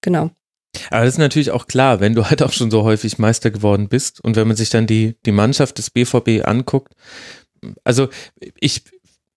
genau. 0.00 0.30
Aber 0.90 1.04
das 1.04 1.14
ist 1.14 1.18
natürlich 1.18 1.50
auch 1.50 1.66
klar, 1.66 2.00
wenn 2.00 2.14
du 2.14 2.26
halt 2.26 2.42
auch 2.42 2.52
schon 2.52 2.70
so 2.70 2.84
häufig 2.84 3.18
Meister 3.18 3.50
geworden 3.50 3.88
bist 3.88 4.22
und 4.22 4.36
wenn 4.36 4.46
man 4.46 4.56
sich 4.56 4.70
dann 4.70 4.86
die, 4.86 5.16
die 5.24 5.32
Mannschaft 5.32 5.78
des 5.78 5.90
BVB 5.90 6.44
anguckt, 6.46 6.92
also 7.84 8.08
ich, 8.60 8.84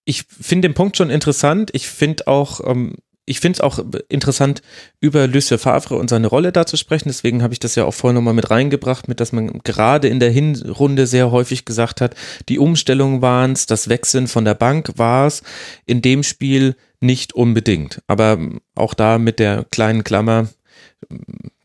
ich 0.05 0.23
finde 0.23 0.67
den 0.67 0.75
Punkt 0.75 0.97
schon 0.97 1.09
interessant. 1.09 1.69
Ich 1.73 1.87
finde 1.87 2.27
auch, 2.27 2.61
ähm, 2.65 2.95
ich 3.29 3.39
finde 3.39 3.57
es 3.57 3.61
auch 3.61 3.79
interessant, 4.09 4.63
über 4.99 5.27
Lucien 5.27 5.59
Favre 5.59 5.95
und 5.95 6.09
seine 6.09 6.25
Rolle 6.25 6.51
da 6.51 6.65
zu 6.65 6.77
sprechen. 6.77 7.09
Deswegen 7.09 7.43
habe 7.43 7.53
ich 7.53 7.59
das 7.59 7.75
ja 7.75 7.85
auch 7.85 7.93
vorher 7.93 8.15
nochmal 8.15 8.33
mit 8.33 8.49
reingebracht, 8.49 9.07
mit 9.07 9.19
dass 9.19 9.31
man 9.31 9.59
gerade 9.59 10.07
in 10.07 10.19
der 10.19 10.31
Hinrunde 10.31 11.05
sehr 11.05 11.29
häufig 11.29 11.63
gesagt 11.63 12.01
hat, 12.01 12.15
die 12.49 12.57
Umstellungen 12.57 13.21
waren 13.21 13.51
es, 13.51 13.67
das 13.67 13.87
Wechseln 13.87 14.27
von 14.27 14.45
der 14.45 14.55
Bank 14.55 14.93
war 14.95 15.27
es. 15.27 15.43
In 15.85 16.01
dem 16.01 16.23
Spiel 16.23 16.75
nicht 17.01 17.33
unbedingt. 17.33 18.01
Aber 18.07 18.39
auch 18.73 18.95
da 18.95 19.19
mit 19.19 19.37
der 19.37 19.63
kleinen 19.69 20.03
Klammer, 20.03 20.49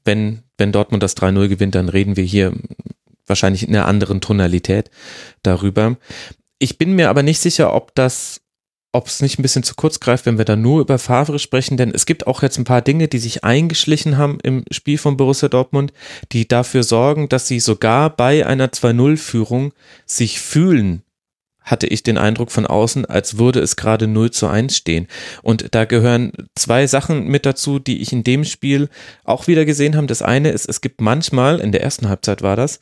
wenn, 0.04 0.42
wenn 0.58 0.70
Dortmund 0.70 1.02
das 1.02 1.16
3-0 1.16 1.48
gewinnt, 1.48 1.74
dann 1.74 1.88
reden 1.88 2.16
wir 2.16 2.24
hier 2.24 2.52
wahrscheinlich 3.26 3.66
in 3.66 3.74
einer 3.74 3.88
anderen 3.88 4.20
Tonalität 4.20 4.90
darüber. 5.42 5.96
Ich 6.58 6.76
bin 6.76 6.92
mir 6.92 7.08
aber 7.08 7.22
nicht 7.22 7.40
sicher, 7.40 7.72
ob 7.72 7.94
das 7.94 8.42
ob 8.94 9.08
es 9.08 9.20
nicht 9.20 9.38
ein 9.38 9.42
bisschen 9.42 9.64
zu 9.64 9.74
kurz 9.74 9.98
greift, 9.98 10.24
wenn 10.24 10.38
wir 10.38 10.44
da 10.44 10.54
nur 10.54 10.80
über 10.80 10.98
Favre 10.98 11.40
sprechen, 11.40 11.76
denn 11.76 11.90
es 11.90 12.06
gibt 12.06 12.26
auch 12.28 12.42
jetzt 12.42 12.58
ein 12.58 12.64
paar 12.64 12.80
Dinge, 12.80 13.08
die 13.08 13.18
sich 13.18 13.42
eingeschlichen 13.42 14.16
haben 14.16 14.38
im 14.42 14.64
Spiel 14.70 14.98
von 14.98 15.16
Borussia 15.16 15.48
Dortmund, 15.48 15.92
die 16.30 16.46
dafür 16.46 16.84
sorgen, 16.84 17.28
dass 17.28 17.48
sie 17.48 17.58
sogar 17.58 18.08
bei 18.10 18.46
einer 18.46 18.68
2-0-Führung 18.68 19.72
sich 20.06 20.40
fühlen, 20.40 21.02
hatte 21.60 21.88
ich 21.88 22.04
den 22.04 22.18
Eindruck 22.18 22.52
von 22.52 22.66
außen, 22.66 23.04
als 23.06 23.36
würde 23.36 23.58
es 23.60 23.74
gerade 23.74 24.06
0 24.06 24.30
zu 24.30 24.46
1 24.46 24.76
stehen. 24.76 25.08
Und 25.42 25.74
da 25.74 25.86
gehören 25.86 26.32
zwei 26.54 26.86
Sachen 26.86 27.26
mit 27.26 27.46
dazu, 27.46 27.80
die 27.80 28.00
ich 28.00 28.12
in 28.12 28.22
dem 28.22 28.44
Spiel 28.44 28.88
auch 29.24 29.48
wieder 29.48 29.64
gesehen 29.64 29.96
habe. 29.96 30.06
Das 30.06 30.22
eine 30.22 30.50
ist, 30.50 30.68
es 30.68 30.80
gibt 30.80 31.00
manchmal, 31.00 31.58
in 31.58 31.72
der 31.72 31.82
ersten 31.82 32.08
Halbzeit 32.08 32.42
war 32.42 32.54
das, 32.54 32.78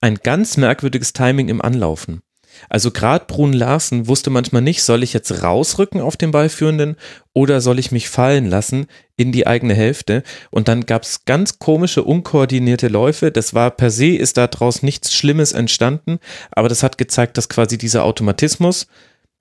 ein 0.00 0.18
ganz 0.22 0.56
merkwürdiges 0.56 1.14
Timing 1.14 1.48
im 1.48 1.60
Anlaufen. 1.60 2.22
Also 2.68 2.90
gerade 2.90 3.24
Brun 3.26 3.52
Larsen 3.52 4.06
wusste 4.08 4.30
manchmal 4.30 4.62
nicht, 4.62 4.82
soll 4.82 5.02
ich 5.02 5.12
jetzt 5.12 5.42
rausrücken 5.42 6.00
auf 6.00 6.16
den 6.16 6.30
Ballführenden 6.30 6.96
oder 7.32 7.60
soll 7.60 7.78
ich 7.78 7.92
mich 7.92 8.08
fallen 8.08 8.46
lassen 8.46 8.86
in 9.16 9.32
die 9.32 9.46
eigene 9.46 9.74
Hälfte? 9.74 10.22
Und 10.50 10.68
dann 10.68 10.86
gab 10.86 11.02
es 11.02 11.24
ganz 11.24 11.58
komische, 11.58 12.02
unkoordinierte 12.02 12.88
Läufe. 12.88 13.30
Das 13.30 13.54
war 13.54 13.70
per 13.70 13.90
se, 13.90 14.16
ist 14.16 14.36
daraus 14.36 14.82
nichts 14.82 15.12
Schlimmes 15.14 15.52
entstanden, 15.52 16.18
aber 16.50 16.68
das 16.68 16.82
hat 16.82 16.98
gezeigt, 16.98 17.36
dass 17.36 17.48
quasi 17.48 17.78
dieser 17.78 18.04
Automatismus, 18.04 18.86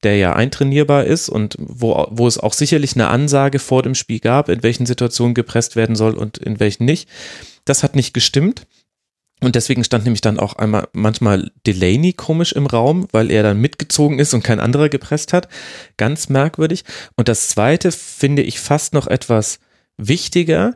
der 0.03 0.17
ja 0.17 0.33
eintrainierbar 0.33 1.05
ist 1.05 1.27
und 1.27 1.55
wo, 1.59 2.07
wo 2.11 2.27
es 2.27 2.37
auch 2.37 2.53
sicherlich 2.53 2.95
eine 2.95 3.07
Ansage 3.07 3.59
vor 3.59 3.81
dem 3.81 3.95
Spiel 3.95 4.19
gab, 4.19 4.49
in 4.49 4.61
welchen 4.61 4.85
Situationen 4.85 5.33
gepresst 5.33 5.75
werden 5.75 5.95
soll 5.95 6.15
und 6.15 6.37
in 6.37 6.59
welchen 6.59 6.85
nicht, 6.85 7.09
das 7.65 7.83
hat 7.83 7.95
nicht 7.95 8.13
gestimmt. 8.13 8.67
Und 9.39 9.55
deswegen 9.55 9.83
stand 9.83 10.03
nämlich 10.03 10.21
dann 10.21 10.39
auch 10.39 10.53
einmal 10.53 10.87
manchmal 10.93 11.51
Delaney 11.65 12.13
komisch 12.13 12.53
im 12.53 12.65
Raum, 12.65 13.07
weil 13.11 13.29
er 13.29 13.43
dann 13.43 13.61
mitgezogen 13.61 14.17
ist 14.17 14.33
und 14.33 14.43
kein 14.43 14.59
anderer 14.59 14.89
gepresst 14.89 15.31
hat. 15.31 15.47
Ganz 15.97 16.29
merkwürdig. 16.29 16.83
Und 17.15 17.27
das 17.27 17.49
zweite 17.49 17.91
finde 17.91 18.41
ich 18.41 18.59
fast 18.59 18.93
noch 18.93 19.05
etwas 19.05 19.59
wichtiger. 19.97 20.75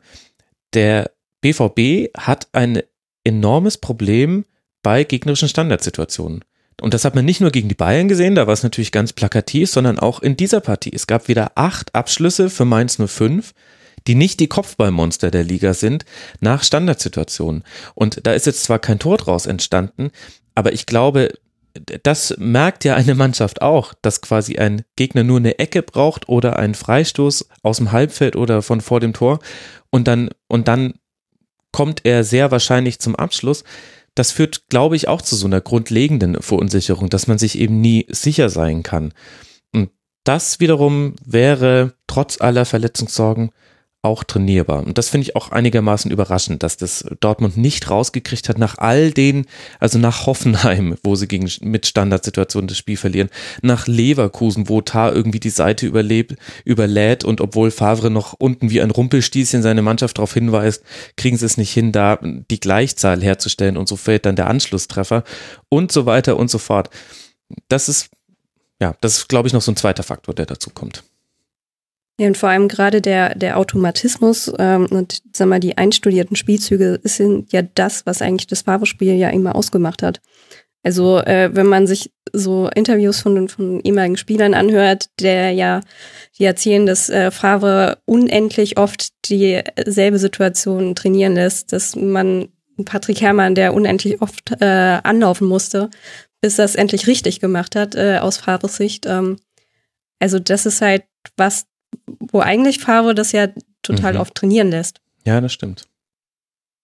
Der 0.73 1.11
BVB 1.41 2.15
hat 2.15 2.49
ein 2.51 2.83
enormes 3.23 3.77
Problem 3.77 4.45
bei 4.83 5.03
gegnerischen 5.03 5.49
Standardsituationen. 5.49 6.43
Und 6.81 6.93
das 6.93 7.05
hat 7.05 7.15
man 7.15 7.25
nicht 7.25 7.41
nur 7.41 7.51
gegen 7.51 7.69
die 7.69 7.75
Bayern 7.75 8.07
gesehen, 8.07 8.33
da 8.33 8.47
war 8.47 8.53
es 8.53 8.63
natürlich 8.63 8.91
ganz 8.91 9.13
plakativ, 9.13 9.69
sondern 9.69 9.99
auch 9.99 10.21
in 10.21 10.35
dieser 10.35 10.61
Partie. 10.61 10.91
Es 10.93 11.05
gab 11.05 11.27
wieder 11.27 11.51
acht 11.55 11.93
Abschlüsse 11.93 12.49
für 12.49 12.65
Mainz 12.65 12.97
05 12.97 13.53
die 14.07 14.15
nicht 14.15 14.39
die 14.39 14.47
Kopfballmonster 14.47 15.31
der 15.31 15.43
Liga 15.43 15.73
sind, 15.73 16.05
nach 16.39 16.63
Standardsituationen. 16.63 17.63
Und 17.95 18.25
da 18.25 18.33
ist 18.33 18.45
jetzt 18.45 18.63
zwar 18.63 18.79
kein 18.79 18.99
Tor 18.99 19.17
draus 19.17 19.45
entstanden, 19.45 20.11
aber 20.55 20.73
ich 20.73 20.85
glaube, 20.85 21.33
das 22.03 22.35
merkt 22.37 22.83
ja 22.83 22.95
eine 22.95 23.15
Mannschaft 23.15 23.61
auch, 23.61 23.93
dass 24.01 24.21
quasi 24.21 24.57
ein 24.57 24.83
Gegner 24.95 25.23
nur 25.23 25.37
eine 25.37 25.59
Ecke 25.59 25.81
braucht 25.81 26.27
oder 26.27 26.57
einen 26.59 26.75
Freistoß 26.75 27.47
aus 27.63 27.77
dem 27.77 27.91
Halbfeld 27.91 28.35
oder 28.35 28.61
von 28.61 28.81
vor 28.81 28.99
dem 28.99 29.13
Tor 29.13 29.39
und 29.89 30.07
dann, 30.07 30.29
und 30.47 30.67
dann 30.67 30.95
kommt 31.71 32.01
er 32.03 32.23
sehr 32.23 32.51
wahrscheinlich 32.51 32.99
zum 32.99 33.15
Abschluss. 33.15 33.63
das 34.13 34.31
führt, 34.31 34.67
glaube 34.67 34.97
ich, 34.97 35.07
auch 35.07 35.21
zu 35.21 35.37
so 35.37 35.45
einer 35.45 35.61
grundlegenden 35.61 36.41
Verunsicherung, 36.41 37.09
dass 37.09 37.27
man 37.27 37.37
sich 37.37 37.57
eben 37.57 37.79
nie 37.79 38.05
sicher 38.09 38.49
sein 38.49 38.83
kann. 38.83 39.13
Und 39.73 39.89
das 40.25 40.59
wiederum 40.59 41.15
wäre 41.23 41.93
trotz 42.07 42.41
aller 42.41 42.65
Verletzungssorgen 42.65 43.51
auch 44.03 44.23
trainierbar. 44.23 44.83
Und 44.83 44.97
das 44.97 45.09
finde 45.09 45.23
ich 45.23 45.35
auch 45.35 45.51
einigermaßen 45.51 46.09
überraschend, 46.09 46.63
dass 46.63 46.75
das 46.75 47.05
Dortmund 47.19 47.57
nicht 47.57 47.89
rausgekriegt 47.89 48.49
hat 48.49 48.57
nach 48.57 48.79
all 48.79 49.11
den, 49.11 49.45
also 49.79 49.99
nach 49.99 50.25
Hoffenheim, 50.25 50.97
wo 51.03 51.15
sie 51.15 51.27
gegen, 51.27 51.49
mit 51.61 51.85
Standardsituationen 51.85 52.67
das 52.67 52.77
Spiel 52.77 52.97
verlieren, 52.97 53.29
nach 53.61 53.85
Leverkusen, 53.85 54.69
wo 54.69 54.81
Tar 54.81 55.13
irgendwie 55.13 55.39
die 55.39 55.51
Seite 55.51 55.85
überlebt, 55.85 56.35
überlädt 56.65 57.23
und 57.23 57.41
obwohl 57.41 57.69
Favre 57.69 58.09
noch 58.09 58.33
unten 58.33 58.71
wie 58.71 58.81
ein 58.81 58.91
Rumpelstießchen 58.91 59.61
seine 59.61 59.83
Mannschaft 59.83 60.17
darauf 60.17 60.33
hinweist, 60.33 60.83
kriegen 61.15 61.37
sie 61.37 61.45
es 61.45 61.57
nicht 61.57 61.71
hin, 61.71 61.91
da 61.91 62.17
die 62.21 62.59
Gleichzahl 62.59 63.21
herzustellen 63.21 63.77
und 63.77 63.87
so 63.87 63.97
fällt 63.97 64.25
dann 64.25 64.35
der 64.35 64.47
Anschlusstreffer 64.47 65.23
und 65.69 65.91
so 65.91 66.07
weiter 66.07 66.37
und 66.37 66.49
so 66.49 66.57
fort. 66.57 66.89
Das 67.67 67.87
ist, 67.87 68.09
ja, 68.81 68.95
das 69.01 69.17
ist, 69.17 69.29
glaube 69.29 69.47
ich, 69.47 69.53
noch 69.53 69.61
so 69.61 69.71
ein 69.71 69.75
zweiter 69.75 70.03
Faktor, 70.03 70.33
der 70.33 70.47
dazu 70.47 70.71
kommt. 70.71 71.03
Ja, 72.19 72.27
und 72.27 72.37
vor 72.37 72.49
allem 72.49 72.67
gerade 72.67 73.01
der, 73.01 73.35
der 73.35 73.57
Automatismus 73.57 74.51
ähm, 74.59 74.85
und 74.91 75.21
sag 75.35 75.47
mal, 75.47 75.59
die 75.59 75.77
einstudierten 75.77 76.35
Spielzüge 76.35 76.99
sind 77.03 77.51
ja 77.51 77.61
das, 77.61 78.05
was 78.05 78.21
eigentlich 78.21 78.47
das 78.47 78.61
Favre-Spiel 78.61 79.15
ja 79.15 79.29
immer 79.29 79.55
ausgemacht 79.55 80.03
hat. 80.03 80.21
Also 80.83 81.19
äh, 81.19 81.49
wenn 81.53 81.67
man 81.67 81.85
sich 81.87 82.11
so 82.33 82.69
Interviews 82.73 83.21
von, 83.21 83.47
von 83.49 83.81
ehemaligen 83.81 84.17
Spielern 84.17 84.53
anhört, 84.53 85.09
der 85.19 85.51
ja, 85.51 85.81
die 86.37 86.45
erzählen, 86.45 86.85
dass 86.85 87.09
äh, 87.09 87.29
Favre 87.29 87.99
unendlich 88.05 88.77
oft 88.77 89.09
dieselbe 89.29 90.17
Situation 90.17 90.95
trainieren 90.95 91.35
lässt, 91.35 91.71
dass 91.71 91.95
man 91.95 92.49
Patrick 92.85 93.21
Herrmann, 93.21 93.53
der 93.53 93.73
unendlich 93.73 94.21
oft 94.21 94.51
äh, 94.59 94.99
anlaufen 95.03 95.47
musste, 95.47 95.89
bis 96.41 96.57
es 96.57 96.75
endlich 96.75 97.05
richtig 97.05 97.39
gemacht 97.39 97.75
hat, 97.75 97.93
äh, 97.93 98.17
aus 98.19 98.37
Favres 98.37 98.77
Sicht. 98.77 99.05
Ähm, 99.05 99.37
also 100.19 100.39
das 100.39 100.65
ist 100.65 100.81
halt 100.81 101.03
was, 101.37 101.67
wo 102.05 102.39
eigentlich 102.39 102.79
Favre 102.79 103.15
das 103.15 103.31
ja 103.31 103.47
total 103.81 104.13
mhm. 104.13 104.19
oft 104.19 104.35
trainieren 104.35 104.69
lässt. 104.69 105.01
Ja, 105.25 105.41
das 105.41 105.53
stimmt. 105.53 105.85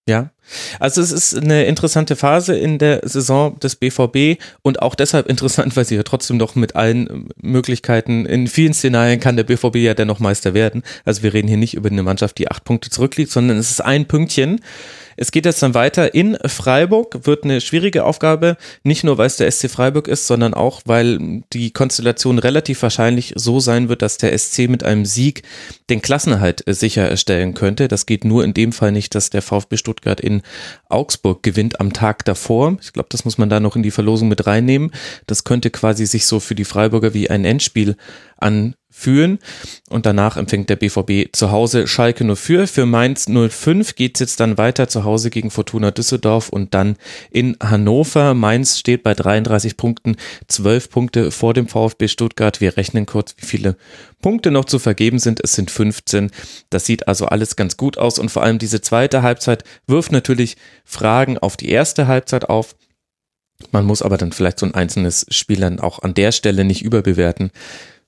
Ja, 0.08 0.32
also 0.80 1.02
es 1.02 1.12
ist 1.12 1.38
eine 1.38 1.66
interessante 1.66 2.16
Phase 2.16 2.58
in 2.58 2.78
der 2.78 3.02
Saison 3.04 3.60
des 3.60 3.76
BVB 3.76 4.42
und 4.62 4.82
auch 4.82 4.96
deshalb 4.96 5.28
interessant, 5.28 5.76
weil 5.76 5.84
sie 5.84 5.98
ja 5.98 6.04
trotzdem 6.04 6.38
noch 6.38 6.56
mit 6.56 6.78
allen 6.78 7.28
Möglichkeiten, 7.42 8.26
in 8.26 8.48
vielen 8.48 8.74
Szenarien 8.74 9.20
kann 9.20 9.36
der 9.36 9.44
BVB 9.44 9.76
ja 9.76 9.94
dennoch 9.94 10.20
Meister 10.20 10.54
werden. 10.54 10.84
Also 11.04 11.24
wir 11.24 11.34
reden 11.34 11.50
hier 11.50 11.58
nicht 11.58 11.74
über 11.74 11.90
eine 11.90 12.04
Mannschaft, 12.04 12.38
die 12.38 12.50
acht 12.50 12.64
Punkte 12.64 12.90
zurückliegt, 12.90 13.32
sondern 13.32 13.58
es 13.58 13.70
ist 13.70 13.82
ein 13.82 14.06
Pünktchen. 14.06 14.62
Es 15.18 15.32
geht 15.32 15.46
jetzt 15.46 15.64
dann 15.64 15.74
weiter 15.74 16.14
in 16.14 16.38
Freiburg, 16.46 17.26
wird 17.26 17.44
eine 17.44 17.60
schwierige 17.60 18.06
Aufgabe, 18.06 18.56
nicht 18.84 19.04
nur 19.04 19.18
weil 19.18 19.26
es 19.26 19.38
der 19.38 19.52
SC 19.52 19.70
Freiburg 19.70 20.08
ist, 20.08 20.28
sondern 20.28 20.54
auch, 20.54 20.82
weil 20.86 21.44
die 21.54 21.72
Konstellation 21.72 22.38
relativ 22.38 22.84
wahrscheinlich 22.84 23.34
so 23.36 23.60
sein 23.60 23.90
wird, 23.90 24.04
dass 24.04 24.18
der 24.18 24.38
SC 24.38 24.70
mit 24.70 24.84
einem 24.84 25.06
Sieg 25.06 25.42
den 25.90 26.04
Klassenerhalt 26.04 26.64
sicherstellen 26.68 27.56
könnte. 27.56 27.88
Das 27.88 28.06
geht 28.06 28.26
nur 28.26 28.44
in 28.44 28.54
dem 28.54 28.72
Fall 28.72 28.92
nicht, 28.92 29.16
dass 29.16 29.32
der 29.32 29.42
VfB 29.42 29.78
Stuttgart 29.78 30.22
in 30.22 30.44
Augsburg 30.88 31.42
gewinnt 31.42 31.80
am 31.80 31.94
Tag 31.94 32.24
davor. 32.26 32.78
Ich 32.82 32.94
glaube, 32.94 33.10
das 33.12 33.26
muss 33.26 33.40
man 33.40 33.50
da 33.50 33.60
noch 33.60 33.76
in 33.76 33.84
die 33.84 33.92
Verlosung 33.92 34.28
mit 34.28 34.46
reinnehmen. 34.46 34.92
Das 35.26 35.44
könnte 35.44 35.72
quasi 35.72 36.06
sich 36.06 36.28
so 36.28 36.40
für 36.40 36.56
die 36.56 36.66
Freiburger 36.66 37.16
wie 37.16 37.30
ein 37.30 37.44
Endspiel 37.44 37.96
an 38.38 38.76
führen 38.98 39.38
und 39.90 40.06
danach 40.06 40.38
empfängt 40.38 40.70
der 40.70 40.76
BVB 40.76 41.32
zu 41.32 41.52
Hause 41.52 41.88
Schalke 41.88 42.24
04. 42.36 42.68
Für 42.68 42.86
Mainz 42.88 43.28
05 43.28 43.96
geht 43.96 44.16
es 44.16 44.20
jetzt 44.20 44.40
dann 44.40 44.58
weiter 44.58 44.88
zu 44.88 45.04
Hause 45.04 45.30
gegen 45.30 45.52
Fortuna 45.52 45.92
Düsseldorf 45.92 46.50
und 46.50 46.74
dann 46.74 46.98
in 47.30 47.56
Hannover. 47.62 48.34
Mainz 48.34 48.80
steht 48.80 49.04
bei 49.04 49.14
33 49.14 49.78
Punkten, 49.78 50.16
12 50.48 50.90
Punkte 50.90 51.32
vor 51.32 51.54
dem 51.54 51.68
VfB 51.68 52.08
Stuttgart. 52.08 52.60
Wir 52.60 52.76
rechnen 52.76 53.06
kurz, 53.06 53.36
wie 53.38 53.46
viele 53.46 53.78
Punkte 54.20 54.50
noch 54.50 54.66
zu 54.66 54.80
vergeben 54.80 55.20
sind. 55.20 55.42
Es 55.44 55.54
sind 55.54 55.70
15. 55.70 56.32
Das 56.72 56.86
sieht 56.86 57.08
also 57.08 57.28
alles 57.28 57.56
ganz 57.56 57.78
gut 57.78 58.00
aus 58.00 58.18
und 58.18 58.30
vor 58.30 58.42
allem 58.42 58.58
diese 58.58 58.82
zweite 58.82 59.22
Halbzeit 59.22 59.64
wirft 59.86 60.12
natürlich 60.12 60.58
Fragen 60.84 61.38
auf 61.38 61.56
die 61.56 61.70
erste 61.70 62.08
Halbzeit 62.08 62.50
auf. 62.50 62.76
Man 63.72 63.86
muss 63.86 64.02
aber 64.02 64.18
dann 64.18 64.32
vielleicht 64.32 64.60
so 64.60 64.66
ein 64.66 64.76
einzelnes 64.76 65.26
Spiel 65.30 65.60
dann 65.60 65.80
auch 65.80 66.00
an 66.00 66.14
der 66.14 66.32
Stelle 66.32 66.64
nicht 66.64 66.84
überbewerten 66.84 67.52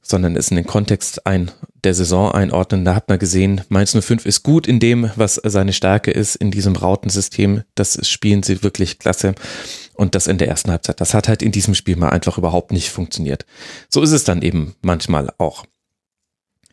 sondern 0.10 0.36
es 0.36 0.50
in 0.50 0.56
den 0.56 0.66
Kontext 0.66 1.26
ein, 1.26 1.52
der 1.84 1.94
Saison 1.94 2.32
einordnen. 2.32 2.86
Da 2.86 2.96
hat 2.96 3.10
man 3.10 3.20
gesehen, 3.20 3.62
Mainz 3.70 3.96
05 4.00 4.26
ist 4.26 4.44
gut 4.44 4.68
in 4.68 4.80
dem, 4.80 5.12
was 5.16 5.36
seine 5.36 5.74
Stärke 5.74 6.12
ist, 6.12 6.36
in 6.36 6.52
diesem 6.52 6.76
Rautensystem. 6.76 7.64
Das 7.76 8.08
spielen 8.08 8.44
sie 8.44 8.64
wirklich 8.64 9.00
klasse. 9.00 9.36
Und 9.94 10.16
das 10.16 10.28
in 10.28 10.38
der 10.38 10.48
ersten 10.48 10.72
Halbzeit. 10.72 11.02
Das 11.02 11.14
hat 11.14 11.28
halt 11.28 11.42
in 11.42 11.52
diesem 11.52 11.76
Spiel 11.76 11.96
mal 11.96 12.10
einfach 12.10 12.38
überhaupt 12.38 12.72
nicht 12.72 12.90
funktioniert. 12.90 13.46
So 13.90 14.02
ist 14.02 14.12
es 14.12 14.24
dann 14.24 14.42
eben 14.42 14.76
manchmal 14.82 15.34
auch. 15.38 15.66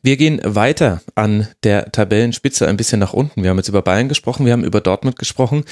Wir 0.07 0.16
gehen 0.16 0.40
weiter 0.45 1.03
an 1.16 1.49
der 1.64 1.90
Tabellenspitze 1.90 2.69
ein 2.69 2.77
bisschen 2.77 3.01
nach 3.01 3.12
unten. 3.12 3.42
Wir 3.42 3.51
haben 3.51 3.57
jetzt 3.57 3.66
über 3.66 3.83
Bayern 3.83 4.09
gesprochen, 4.09 4.47
wir 4.47 4.53
haben 4.53 4.62
über 4.62 4.81
Dortmund 4.81 5.19
gesprochen. 5.19 5.64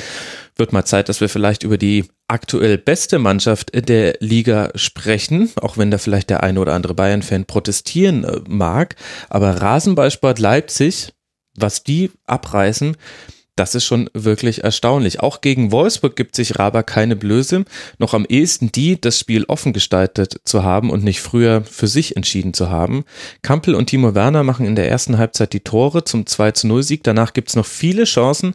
Wird 0.56 0.72
mal 0.72 0.84
Zeit, 0.84 1.08
dass 1.08 1.20
wir 1.20 1.28
vielleicht 1.28 1.62
über 1.62 1.78
die 1.78 2.06
aktuell 2.26 2.76
beste 2.76 3.20
Mannschaft 3.20 3.70
der 3.88 4.16
Liga 4.18 4.72
sprechen, 4.74 5.52
auch 5.60 5.78
wenn 5.78 5.92
da 5.92 5.98
vielleicht 5.98 6.30
der 6.30 6.42
eine 6.42 6.58
oder 6.58 6.74
andere 6.74 6.94
Bayern-Fan 6.94 7.44
protestieren 7.44 8.24
äh, 8.24 8.40
mag. 8.48 8.96
Aber 9.28 9.62
Rasenballsport 9.62 10.40
Leipzig, 10.40 11.12
was 11.54 11.84
die 11.84 12.10
abreißen, 12.26 12.96
das 13.56 13.74
ist 13.74 13.84
schon 13.84 14.10
wirklich 14.14 14.64
erstaunlich. 14.64 15.20
Auch 15.20 15.40
gegen 15.40 15.70
Wolfsburg 15.70 16.16
gibt 16.16 16.34
sich 16.34 16.58
Raber 16.58 16.82
keine 16.82 17.16
Blöße. 17.16 17.64
Noch 17.98 18.14
am 18.14 18.26
ehesten 18.28 18.72
die, 18.72 19.00
das 19.00 19.18
Spiel 19.18 19.44
offen 19.44 19.72
gestaltet 19.72 20.40
zu 20.44 20.64
haben 20.64 20.90
und 20.90 21.04
nicht 21.04 21.20
früher 21.20 21.62
für 21.62 21.86
sich 21.86 22.16
entschieden 22.16 22.54
zu 22.54 22.70
haben. 22.70 23.04
Kampel 23.42 23.74
und 23.74 23.86
Timo 23.86 24.14
Werner 24.14 24.42
machen 24.42 24.66
in 24.66 24.74
der 24.74 24.88
ersten 24.88 25.18
Halbzeit 25.18 25.52
die 25.52 25.60
Tore 25.60 26.04
zum 26.04 26.26
2 26.26 26.52
zu 26.52 26.66
0 26.66 26.82
Sieg. 26.82 27.04
Danach 27.04 27.32
gibt 27.32 27.50
es 27.50 27.56
noch 27.56 27.66
viele 27.66 28.04
Chancen, 28.04 28.54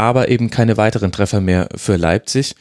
aber 0.00 0.28
eben 0.30 0.48
keine 0.48 0.78
weiteren 0.78 1.12
Treffer 1.12 1.42
mehr 1.42 1.68
für 1.76 1.96
Leipzig. 1.96 2.54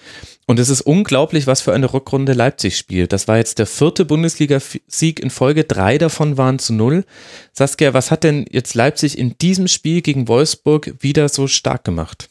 Und 0.46 0.60
es 0.60 0.70
ist 0.70 0.82
unglaublich, 0.82 1.48
was 1.48 1.62
für 1.62 1.74
eine 1.74 1.94
Rückrunde 1.94 2.34
Leipzig 2.34 2.76
spielt. 2.76 3.14
Das 3.14 3.28
war 3.28 3.38
jetzt 3.38 3.60
der 3.60 3.66
vierte 3.66 4.04
Bundesliga-Sieg 4.04 5.22
in 5.22 5.30
Folge. 5.30 5.64
Drei 5.64 5.98
davon 5.98 6.38
waren 6.38 6.60
zu 6.60 6.74
null. 6.74 7.06
Saskia, 7.54 7.94
was 7.94 8.12
hat 8.12 8.24
denn 8.24 8.46
jetzt 8.52 8.76
Leipzig 8.76 9.18
in 9.18 9.38
diesem 9.38 9.68
Spiel 9.68 10.02
gegen 10.02 10.28
Wolfsburg 10.28 10.96
wieder 11.00 11.30
so 11.30 11.48
stark 11.48 11.86
gemacht? 11.86 12.30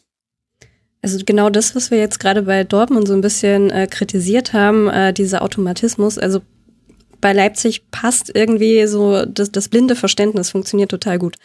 Also 1.01 1.19
genau 1.25 1.49
das, 1.49 1.75
was 1.75 1.91
wir 1.91 1.99
jetzt 1.99 2.19
gerade 2.19 2.43
bei 2.43 2.65
Dortmund 2.65 3.09
so 3.09 3.15
ein 3.15 3.21
bisschen 3.23 3.71
äh, 3.71 3.87
kritisiert 3.87 4.53
haben, 4.53 4.89
äh, 4.89 5.15
dieser 5.15 5.43
Automatismus. 5.43 6.19
Also 6.19 6.41
bei 7.21 7.33
Leipzig 7.33 7.91
passt 7.91 8.35
irgendwie 8.35 8.87
so 8.87 9.25
das, 9.25 9.51
das 9.51 9.69
blinde 9.69 9.97
Verständnis 9.97 10.51
funktioniert 10.51 10.91
total 10.91 11.19
gut. 11.19 11.37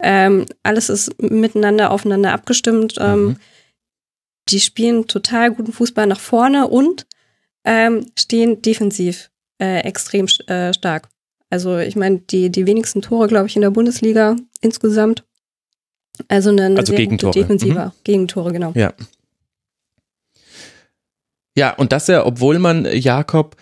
Ähm, 0.00 0.46
alles 0.62 0.88
ist 0.88 1.20
miteinander 1.20 1.90
aufeinander 1.90 2.32
abgestimmt. 2.32 2.96
Ähm, 2.98 3.24
mhm 3.24 3.36
die 4.48 4.60
spielen 4.60 5.06
total 5.06 5.52
guten 5.52 5.72
Fußball 5.72 6.06
nach 6.06 6.20
vorne 6.20 6.68
und 6.68 7.06
ähm, 7.64 8.06
stehen 8.16 8.62
defensiv 8.62 9.30
äh, 9.60 9.80
extrem 9.80 10.26
äh, 10.46 10.72
stark. 10.72 11.08
Also 11.50 11.78
ich 11.78 11.96
meine, 11.96 12.18
die, 12.18 12.50
die 12.50 12.66
wenigsten 12.66 13.02
Tore, 13.02 13.28
glaube 13.28 13.46
ich, 13.46 13.56
in 13.56 13.62
der 13.62 13.70
Bundesliga 13.70 14.36
insgesamt. 14.60 15.24
Also 16.28 16.50
eine, 16.50 16.66
eine 16.66 16.78
also 16.78 16.90
sehr 16.90 16.98
Gegentore. 16.98 17.32
gute 17.32 17.40
Defensiver. 17.40 17.86
Mhm. 17.86 17.92
Gegentore, 18.04 18.52
genau. 18.52 18.72
Ja. 18.74 18.94
Ja, 21.56 21.74
und 21.74 21.92
das 21.92 22.06
ja, 22.06 22.24
obwohl 22.24 22.58
man 22.58 22.84
Jakob 22.84 23.56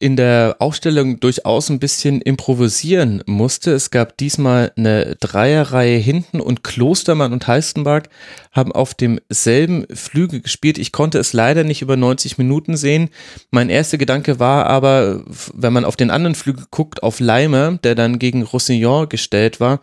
in 0.00 0.14
der 0.14 0.56
Aufstellung 0.60 1.18
durchaus 1.18 1.70
ein 1.70 1.80
bisschen 1.80 2.20
improvisieren 2.20 3.22
musste. 3.26 3.72
Es 3.72 3.90
gab 3.90 4.16
diesmal 4.16 4.72
eine 4.76 5.16
Dreierreihe 5.16 5.98
hinten 5.98 6.40
und 6.40 6.62
Klostermann 6.62 7.32
und 7.32 7.48
Heistenberg 7.48 8.08
haben 8.52 8.70
auf 8.70 8.94
demselben 8.94 9.86
Flügel 9.92 10.40
gespielt. 10.40 10.78
Ich 10.78 10.92
konnte 10.92 11.18
es 11.18 11.32
leider 11.32 11.64
nicht 11.64 11.82
über 11.82 11.96
90 11.96 12.38
Minuten 12.38 12.76
sehen. 12.76 13.10
Mein 13.50 13.70
erster 13.70 13.98
Gedanke 13.98 14.38
war 14.38 14.66
aber, 14.66 15.24
wenn 15.52 15.72
man 15.72 15.84
auf 15.84 15.96
den 15.96 16.10
anderen 16.10 16.36
Flügel 16.36 16.66
guckt, 16.70 17.02
auf 17.02 17.18
Leimer, 17.18 17.78
der 17.82 17.96
dann 17.96 18.20
gegen 18.20 18.42
Roussillon 18.42 19.08
gestellt 19.08 19.58
war, 19.58 19.80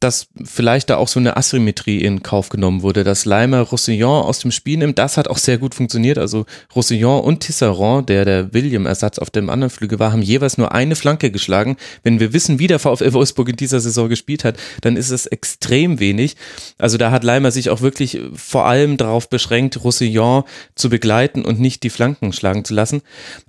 dass 0.00 0.28
vielleicht 0.44 0.90
da 0.90 0.96
auch 0.96 1.08
so 1.08 1.20
eine 1.20 1.36
Asymmetrie 1.36 2.00
in 2.02 2.22
Kauf 2.22 2.48
genommen 2.48 2.82
wurde, 2.82 3.04
dass 3.04 3.24
Leimer 3.24 3.60
Roussillon 3.60 4.24
aus 4.24 4.40
dem 4.40 4.50
Spiel 4.50 4.78
nimmt. 4.78 4.98
Das 4.98 5.16
hat 5.16 5.28
auch 5.28 5.38
sehr 5.38 5.58
gut 5.58 5.74
funktioniert. 5.74 6.18
Also 6.18 6.46
Roussillon 6.74 7.20
und 7.20 7.40
Tisserand, 7.40 8.08
der 8.08 8.24
der 8.24 8.52
William-Ersatz 8.52 9.18
auf 9.18 9.30
dem 9.30 9.48
anderen 9.48 9.70
Flügel 9.70 9.98
war, 9.98 10.12
haben 10.12 10.22
jeweils 10.22 10.58
nur 10.58 10.72
eine 10.72 10.96
Flanke 10.96 11.30
geschlagen. 11.30 11.76
Wenn 12.02 12.18
wir 12.18 12.32
wissen, 12.32 12.58
wie 12.58 12.66
der 12.66 12.78
VfL 12.78 13.12
Wolfsburg 13.12 13.50
in 13.50 13.56
dieser 13.56 13.80
Saison 13.80 14.08
gespielt 14.08 14.44
hat, 14.44 14.58
dann 14.80 14.96
ist 14.96 15.10
es 15.10 15.26
extrem 15.26 16.00
wenig. 16.00 16.36
Also 16.78 16.98
da 16.98 17.10
hat 17.10 17.22
Leimer 17.22 17.50
sich 17.50 17.70
auch 17.70 17.80
wirklich 17.80 18.20
vor 18.34 18.66
allem 18.66 18.96
darauf 18.96 19.30
beschränkt, 19.30 19.84
Roussillon 19.84 20.44
zu 20.74 20.90
begleiten 20.90 21.44
und 21.44 21.60
nicht 21.60 21.82
die 21.82 21.90
Flanken 21.90 22.32
schlagen 22.32 22.64
zu 22.64 22.74
lassen. 22.74 23.02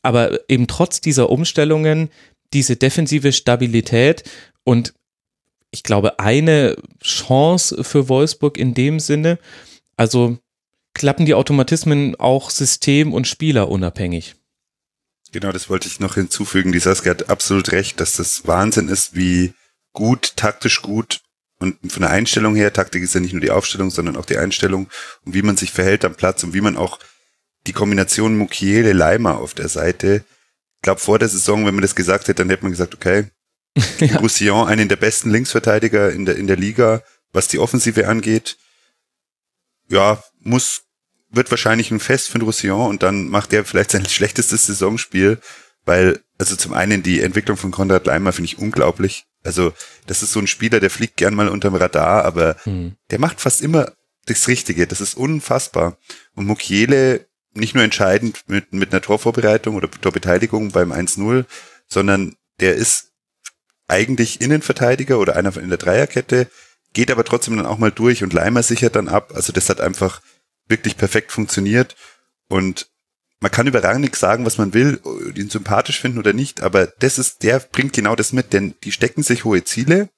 Aber 0.04 0.40
eben 0.50 0.68
trotz 0.68 1.02
dieser 1.02 1.30
Umstellungen 1.30 2.10
diese 2.54 2.76
defensive 2.76 3.32
Stabilität 3.32 4.24
und 4.64 4.94
ich 5.72 5.84
glaube, 5.84 6.20
eine 6.20 6.76
Chance 7.02 7.84
für 7.84 8.10
Wolfsburg 8.10 8.58
in 8.58 8.74
dem 8.74 9.00
Sinne. 9.00 9.40
Also 9.98 10.38
klappen 10.94 11.26
die 11.26 11.34
Automatismen 11.34 12.16
auch 12.20 12.50
system- 12.50 13.14
und 13.14 13.28
spielerunabhängig. 13.28 14.36
Genau, 15.32 15.52
das 15.52 15.70
wollte 15.70 15.88
ich 15.88 16.00
noch 16.00 16.16
hinzufügen. 16.16 16.74
Die 16.74 16.80
Saskia 16.80 17.12
hat 17.12 17.30
absolut 17.30 17.72
recht, 17.72 18.02
dass 18.02 18.14
das 18.14 18.46
Wahnsinn 18.48 18.90
ist, 18.90 19.16
wie 19.16 19.54
gut, 19.94 20.34
taktisch 20.36 20.82
gut 20.82 21.22
und 21.62 21.78
von 21.92 22.02
der 22.02 22.10
Einstellung 22.10 22.56
her, 22.56 22.74
Taktik 22.74 23.04
ist 23.04 23.14
ja 23.14 23.22
nicht 23.22 23.34
nur 23.34 23.42
die 23.42 23.52
Aufstellung, 23.52 23.92
sondern 23.92 24.18
auch 24.18 24.26
die 24.26 24.38
Einstellung 24.38 24.90
und 25.26 25.34
wie 25.36 25.44
man 25.44 25.58
sich 25.58 25.72
verhält 25.72 26.04
am 26.04 26.16
Platz 26.16 26.44
und 26.44 26.56
wie 26.56 26.62
man 26.62 26.76
auch 26.76 27.00
die 27.68 27.74
Kombination 27.74 28.36
Mukiele 28.36 28.94
Leimer 28.94 29.38
auf 29.38 29.54
der 29.54 29.70
Seite, 29.70 30.26
ich 30.78 30.82
glaube 30.82 31.00
vor 31.00 31.20
der 31.20 31.30
Saison, 31.30 31.66
wenn 31.66 31.76
man 31.76 31.84
das 31.84 31.96
gesagt 31.96 32.28
hätte, 32.28 32.42
dann 32.42 32.50
hätte 32.50 32.64
man 32.64 32.72
gesagt, 32.72 32.96
okay, 32.96 33.26
ja. 34.00 34.18
Roussillon, 34.18 34.68
einen 34.68 34.90
der 34.90 34.96
besten 34.96 35.32
Linksverteidiger 35.32 36.12
in 36.12 36.26
der, 36.26 36.36
in 36.36 36.48
der 36.48 36.58
Liga, 36.58 37.04
was 37.32 37.48
die 37.48 37.60
Offensive 37.60 38.08
angeht. 38.08 38.58
Ja, 39.88 40.24
muss, 40.40 40.84
wird 41.30 41.52
wahrscheinlich 41.52 41.92
ein 41.92 42.00
Fest 42.00 42.30
für 42.30 42.40
Roussillon 42.40 42.90
und 42.90 43.04
dann 43.04 43.30
macht 43.30 43.54
er 43.54 43.66
vielleicht 43.66 43.92
sein 43.92 44.06
schlechtestes 44.10 44.68
Saisonspiel, 44.68 45.40
weil, 45.86 46.20
also 46.38 46.56
zum 46.56 46.74
einen 46.74 47.04
die 47.04 47.22
Entwicklung 47.22 47.58
von 47.58 47.72
Konrad 47.72 48.06
Leimer 48.06 48.34
finde 48.34 48.48
ich 48.48 48.60
unglaublich. 48.60 49.26
Also, 49.44 49.74
das 50.06 50.22
ist 50.22 50.34
so 50.34 50.40
ein 50.40 50.48
Spieler, 50.48 50.80
der 50.80 50.92
fliegt 50.92 51.18
gern 51.18 51.34
mal 51.34 51.50
unterm 51.50 51.76
Radar, 51.76 52.26
aber 52.26 52.58
hm. 52.64 52.96
der 53.10 53.20
macht 53.20 53.42
fast 53.42 53.62
immer 53.62 53.92
das 54.28 54.48
Richtige. 54.48 54.86
Das 54.86 55.02
ist 55.02 55.16
unfassbar. 55.16 55.98
Und 56.36 56.46
Mukiele 56.46 57.26
nicht 57.54 57.76
nur 57.76 57.84
entscheidend 57.84 58.44
mit, 58.48 58.72
mit 58.72 58.92
einer 58.92 59.02
Torvorbereitung 59.02 59.76
oder 59.76 59.90
Torbeteiligung 59.90 60.72
beim 60.72 60.92
1-0, 60.92 61.46
sondern 61.88 62.36
der 62.60 62.76
ist 62.76 63.11
eigentlich 63.92 64.42
Innenverteidiger 64.42 65.20
oder 65.20 65.36
einer 65.36 65.56
in 65.58 65.70
der 65.70 65.78
Dreierkette, 65.78 66.48
geht 66.94 67.12
aber 67.12 67.24
trotzdem 67.24 67.58
dann 67.58 67.66
auch 67.66 67.78
mal 67.78 67.92
durch 67.92 68.24
und 68.24 68.34
Leimer 68.34 68.64
sichert 68.64 68.96
dann 68.96 69.10
ab. 69.10 69.34
Also 69.36 69.52
das 69.54 69.70
hat 69.70 69.82
einfach 69.82 70.22
wirklich 70.68 70.98
perfekt 70.98 71.32
funktioniert 71.32 71.96
und 72.48 72.88
man 73.42 73.52
kann 73.52 73.68
über 73.68 73.84
Rangnick 73.84 74.16
sagen, 74.16 74.46
was 74.46 74.58
man 74.58 74.74
will, 74.74 75.02
ihn 75.36 75.50
sympathisch 75.50 76.00
finden 76.00 76.20
oder 76.20 76.32
nicht, 76.32 76.62
aber 76.62 76.88
das 76.88 77.18
ist, 77.18 77.44
der 77.44 77.60
bringt 77.60 77.94
genau 77.94 78.16
das 78.16 78.34
mit, 78.34 78.54
denn 78.54 78.76
die 78.84 78.92
stecken 78.92 79.24
sich 79.24 79.46
hohe 79.46 79.64
Ziele 79.64 80.10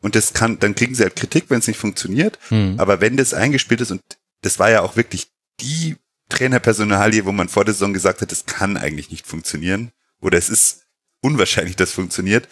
und 0.00 0.14
das 0.14 0.32
kann, 0.32 0.58
dann 0.58 0.74
kriegen 0.74 0.94
sie 0.94 1.02
halt 1.02 1.14
Kritik, 1.14 1.44
wenn 1.48 1.58
es 1.58 1.68
nicht 1.68 1.78
funktioniert, 1.78 2.38
hm. 2.48 2.76
aber 2.78 3.00
wenn 3.00 3.18
das 3.18 3.34
eingespielt 3.34 3.82
ist 3.82 3.90
und 3.90 4.02
das 4.40 4.58
war 4.58 4.70
ja 4.70 4.80
auch 4.80 4.96
wirklich 4.96 5.28
die 5.60 5.96
Trainerpersonalie, 6.30 7.26
wo 7.26 7.32
man 7.32 7.50
vor 7.50 7.66
der 7.66 7.74
Saison 7.74 7.92
gesagt 7.92 8.22
hat, 8.22 8.32
das 8.32 8.46
kann 8.46 8.78
eigentlich 8.78 9.10
nicht 9.10 9.26
funktionieren 9.26 9.92
oder 10.20 10.38
es 10.38 10.48
ist 10.48 10.86
unwahrscheinlich, 11.20 11.76
dass 11.76 11.90
es 11.90 11.94
funktioniert 11.94 12.48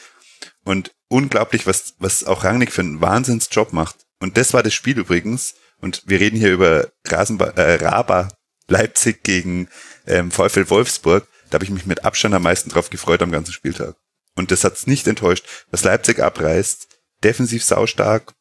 und 0.69 0.95
unglaublich, 1.09 1.67
was, 1.67 1.95
was 1.99 2.25
auch 2.25 2.45
Rangnick 2.45 2.73
für 2.73 2.83
einen 2.83 3.01
Wahnsinnsjob 3.01 3.73
macht. 3.73 3.97
Und 4.21 4.37
das 4.37 4.53
war 4.53 4.63
das 4.63 4.75
Spiel 4.75 4.99
übrigens. 4.99 5.55
Und 5.81 6.03
wir 6.05 6.21
reden 6.21 6.37
hier 6.37 6.53
über 6.53 6.89
Rasenba 7.07 7.47
äh, 7.57 7.77
Raba 7.77 8.29
Leipzig 8.67 9.23
gegen 9.23 9.69
ähm, 10.07 10.31
VfL 10.31 10.69
Wolfsburg. 10.69 11.27
Da 11.49 11.55
habe 11.55 11.65
ich 11.65 11.71
mich 11.71 11.87
mit 11.87 12.05
Abstand 12.05 12.35
am 12.35 12.43
meisten 12.43 12.69
drauf 12.69 12.91
gefreut 12.91 13.23
am 13.23 13.33
ganzen 13.33 13.53
Spieltag. 13.53 13.97
Und 14.35 14.51
das 14.51 14.63
hat's 14.63 14.87
nicht 14.87 15.07
enttäuscht, 15.07 15.47
was 15.71 15.85
Leipzig 15.85 16.21
abreißt. 16.21 16.87
Defensiv 17.25 17.65
saustark, 17.65 18.35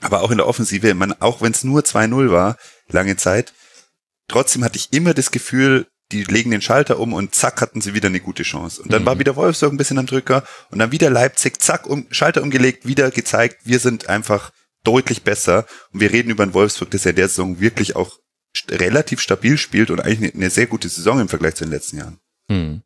aber 0.00 0.22
auch 0.22 0.32
in 0.32 0.38
der 0.38 0.48
Offensive, 0.48 0.92
man, 0.94 1.12
auch 1.20 1.40
wenn 1.40 1.52
es 1.52 1.62
nur 1.62 1.82
2-0 1.82 2.32
war, 2.32 2.56
lange 2.88 3.16
Zeit, 3.16 3.54
trotzdem 4.26 4.64
hatte 4.64 4.76
ich 4.76 4.92
immer 4.92 5.14
das 5.14 5.30
Gefühl, 5.30 5.86
die 6.14 6.24
legen 6.24 6.50
den 6.52 6.62
Schalter 6.62 6.98
um 7.00 7.12
und 7.12 7.34
zack 7.34 7.60
hatten 7.60 7.80
sie 7.80 7.94
wieder 7.94 8.08
eine 8.08 8.20
gute 8.20 8.44
Chance. 8.44 8.82
Und 8.82 8.92
dann 8.92 9.02
mhm. 9.02 9.06
war 9.06 9.18
wieder 9.18 9.36
Wolfsburg 9.36 9.72
ein 9.72 9.76
bisschen 9.76 9.98
am 9.98 10.06
Drücker 10.06 10.44
und 10.70 10.78
dann 10.78 10.92
wieder 10.92 11.10
Leipzig, 11.10 11.60
zack, 11.60 11.86
um, 11.86 12.06
Schalter 12.10 12.42
umgelegt, 12.42 12.86
wieder 12.86 13.10
gezeigt, 13.10 13.62
wir 13.64 13.80
sind 13.80 14.08
einfach 14.08 14.52
deutlich 14.84 15.22
besser. 15.22 15.66
Und 15.92 16.00
wir 16.00 16.12
reden 16.12 16.30
über 16.30 16.44
einen 16.44 16.54
Wolfsburg, 16.54 16.90
das 16.90 17.04
ja 17.04 17.12
der 17.12 17.28
Saison 17.28 17.60
wirklich 17.60 17.96
auch 17.96 18.18
relativ 18.68 19.20
stabil 19.20 19.58
spielt 19.58 19.90
und 19.90 20.00
eigentlich 20.00 20.34
eine 20.34 20.50
sehr 20.50 20.66
gute 20.66 20.88
Saison 20.88 21.20
im 21.20 21.28
Vergleich 21.28 21.56
zu 21.56 21.64
den 21.64 21.72
letzten 21.72 21.98
Jahren. 21.98 22.18
Mhm. 22.48 22.82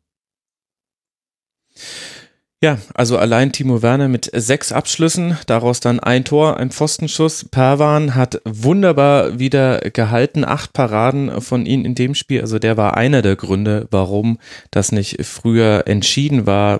Ja, 2.61 2.77
also 2.93 3.17
allein 3.17 3.53
Timo 3.53 3.81
Werner 3.81 4.09
mit 4.09 4.29
sechs 4.33 4.73
Abschlüssen, 4.73 5.37
daraus 5.45 5.79
dann 5.79 6.01
ein 6.01 6.25
Tor, 6.25 6.57
ein 6.57 6.71
Pfostenschuss. 6.71 7.45
Perwan 7.45 8.15
hat 8.15 8.41
wunderbar 8.43 9.39
wieder 9.39 9.79
gehalten, 9.79 10.43
acht 10.43 10.73
Paraden 10.73 11.39
von 11.39 11.65
ihm 11.65 11.85
in 11.85 11.95
dem 11.95 12.15
Spiel. 12.15 12.41
Also 12.41 12.59
der 12.59 12.75
war 12.75 12.97
einer 12.97 13.21
der 13.21 13.37
Gründe, 13.37 13.87
warum 13.91 14.39
das 14.71 14.91
nicht 14.91 15.25
früher 15.25 15.83
entschieden 15.87 16.45
war 16.45 16.79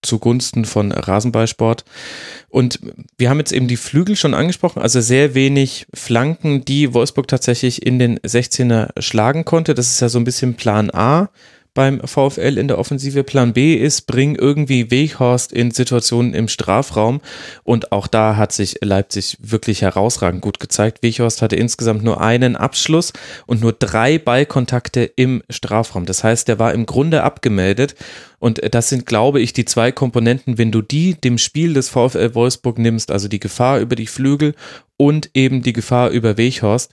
zugunsten 0.00 0.64
von 0.64 0.92
Rasenballsport. 0.92 1.84
Und 2.48 2.80
wir 3.18 3.28
haben 3.28 3.38
jetzt 3.38 3.52
eben 3.52 3.68
die 3.68 3.76
Flügel 3.76 4.16
schon 4.16 4.32
angesprochen, 4.32 4.80
also 4.80 5.00
sehr 5.00 5.34
wenig 5.34 5.86
Flanken, 5.92 6.64
die 6.64 6.94
Wolfsburg 6.94 7.28
tatsächlich 7.28 7.84
in 7.84 7.98
den 7.98 8.18
16er 8.20 9.00
schlagen 9.02 9.44
konnte. 9.44 9.74
Das 9.74 9.90
ist 9.90 10.00
ja 10.00 10.08
so 10.08 10.18
ein 10.18 10.24
bisschen 10.24 10.54
Plan 10.54 10.90
A 10.90 11.28
beim 11.78 12.00
VfL 12.00 12.58
in 12.58 12.66
der 12.66 12.76
Offensive. 12.76 13.22
Plan 13.22 13.52
B 13.52 13.76
ist, 13.76 14.08
bring 14.08 14.34
irgendwie 14.34 14.90
Weghorst 14.90 15.52
in 15.52 15.70
Situationen 15.70 16.34
im 16.34 16.48
Strafraum. 16.48 17.20
Und 17.62 17.92
auch 17.92 18.08
da 18.08 18.34
hat 18.34 18.50
sich 18.50 18.78
Leipzig 18.82 19.38
wirklich 19.40 19.82
herausragend 19.82 20.40
gut 20.40 20.58
gezeigt. 20.58 21.04
Weghorst 21.04 21.40
hatte 21.40 21.54
insgesamt 21.54 22.02
nur 22.02 22.20
einen 22.20 22.56
Abschluss 22.56 23.12
und 23.46 23.60
nur 23.60 23.72
drei 23.72 24.18
Ballkontakte 24.18 25.04
im 25.04 25.44
Strafraum. 25.50 26.04
Das 26.04 26.24
heißt, 26.24 26.48
der 26.48 26.58
war 26.58 26.74
im 26.74 26.84
Grunde 26.84 27.22
abgemeldet. 27.22 27.94
Und 28.40 28.60
das 28.74 28.88
sind, 28.88 29.06
glaube 29.06 29.40
ich, 29.40 29.52
die 29.52 29.64
zwei 29.64 29.92
Komponenten, 29.92 30.58
wenn 30.58 30.72
du 30.72 30.82
die 30.82 31.14
dem 31.14 31.38
Spiel 31.38 31.74
des 31.74 31.90
VfL 31.90 32.34
Wolfsburg 32.34 32.78
nimmst, 32.78 33.12
also 33.12 33.28
die 33.28 33.38
Gefahr 33.38 33.78
über 33.78 33.94
die 33.94 34.08
Flügel 34.08 34.56
und 34.96 35.30
eben 35.34 35.62
die 35.62 35.72
Gefahr 35.72 36.10
über 36.10 36.36
Weghorst, 36.36 36.92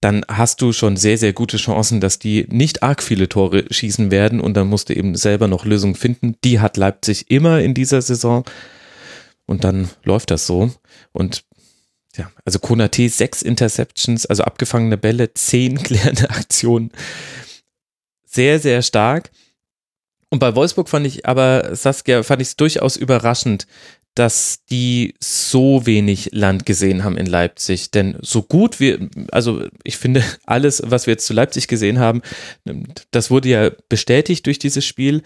dann 0.00 0.24
hast 0.28 0.60
du 0.60 0.72
schon 0.72 0.96
sehr, 0.96 1.18
sehr 1.18 1.32
gute 1.32 1.56
Chancen, 1.56 2.00
dass 2.00 2.18
die 2.18 2.46
nicht 2.50 2.82
arg 2.82 3.02
viele 3.02 3.28
Tore 3.28 3.64
schießen 3.70 4.10
werden 4.10 4.40
und 4.40 4.54
dann 4.54 4.68
musst 4.68 4.88
du 4.88 4.94
eben 4.94 5.14
selber 5.14 5.48
noch 5.48 5.64
Lösungen 5.64 5.94
finden. 5.94 6.36
Die 6.44 6.60
hat 6.60 6.76
Leipzig 6.76 7.30
immer 7.30 7.60
in 7.60 7.74
dieser 7.74 8.02
Saison 8.02 8.44
und 9.46 9.64
dann 9.64 9.88
läuft 10.04 10.30
das 10.30 10.46
so 10.46 10.70
und 11.12 11.44
ja, 12.16 12.30
also 12.44 12.58
Konate 12.58 13.08
sechs 13.08 13.42
Interceptions, 13.42 14.26
also 14.26 14.44
abgefangene 14.44 14.96
Bälle, 14.96 15.34
zehn 15.34 15.78
klärende 15.82 16.30
Aktionen. 16.30 16.90
Sehr, 18.24 18.58
sehr 18.58 18.82
stark. 18.82 19.30
Und 20.28 20.40
bei 20.40 20.54
Wolfsburg 20.54 20.88
fand 20.88 21.06
ich 21.06 21.26
aber, 21.26 21.74
Saskia, 21.76 22.22
fand 22.22 22.42
ich 22.42 22.48
es 22.48 22.56
durchaus 22.56 22.96
überraschend, 22.96 23.66
dass 24.16 24.64
die 24.70 25.14
so 25.22 25.84
wenig 25.84 26.30
Land 26.32 26.64
gesehen 26.64 27.04
haben 27.04 27.18
in 27.18 27.26
Leipzig. 27.26 27.90
Denn 27.90 28.16
so 28.22 28.42
gut 28.42 28.80
wir, 28.80 29.08
also 29.30 29.64
ich 29.84 29.98
finde, 29.98 30.24
alles, 30.46 30.82
was 30.84 31.06
wir 31.06 31.12
jetzt 31.12 31.26
zu 31.26 31.34
Leipzig 31.34 31.68
gesehen 31.68 31.98
haben, 32.00 32.22
das 33.10 33.30
wurde 33.30 33.48
ja 33.48 33.70
bestätigt 33.88 34.46
durch 34.46 34.58
dieses 34.58 34.84
Spiel. 34.84 35.22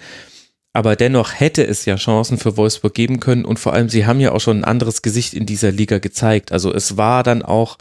Aber 0.73 0.97
dennoch 0.97 1.39
hätte 1.39 1.65
es 1.67 1.85
ja 1.85 1.97
Chancen 1.97 2.37
für 2.37 2.57
Wolfsburg 2.57 2.95
geben 2.95 3.21
können 3.21 3.45
und 3.45 3.59
vor 3.59 3.73
allem, 3.73 3.89
sie 3.89 4.07
haben 4.07 4.21
ja 4.21 4.33
auch 4.33 4.41
schon 4.41 4.59
ein 4.59 4.65
anderes 4.65 5.03
Gesicht 5.03 5.35
in 5.35 5.47
dieser 5.47 5.71
Liga 5.71 5.99
gezeigt. 5.99 6.53
Also 6.53 6.73
es 6.73 6.97
war 6.97 7.23
dann 7.23 7.43
auch 7.43 7.79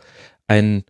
ein, 0.48 0.84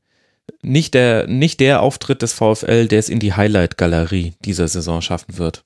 nicht 0.61 0.93
der, 0.93 1.28
nicht 1.28 1.61
der 1.61 1.82
Auftritt 1.82 2.22
des 2.22 2.34
VfL, 2.34 2.88
der 2.88 2.99
es 2.99 3.09
in 3.09 3.20
die 3.20 3.34
Highlight-Galerie 3.34 4.34
dieser 4.43 4.67
Saison 4.67 5.01
schaffen 5.01 5.38
wird. 5.38 5.63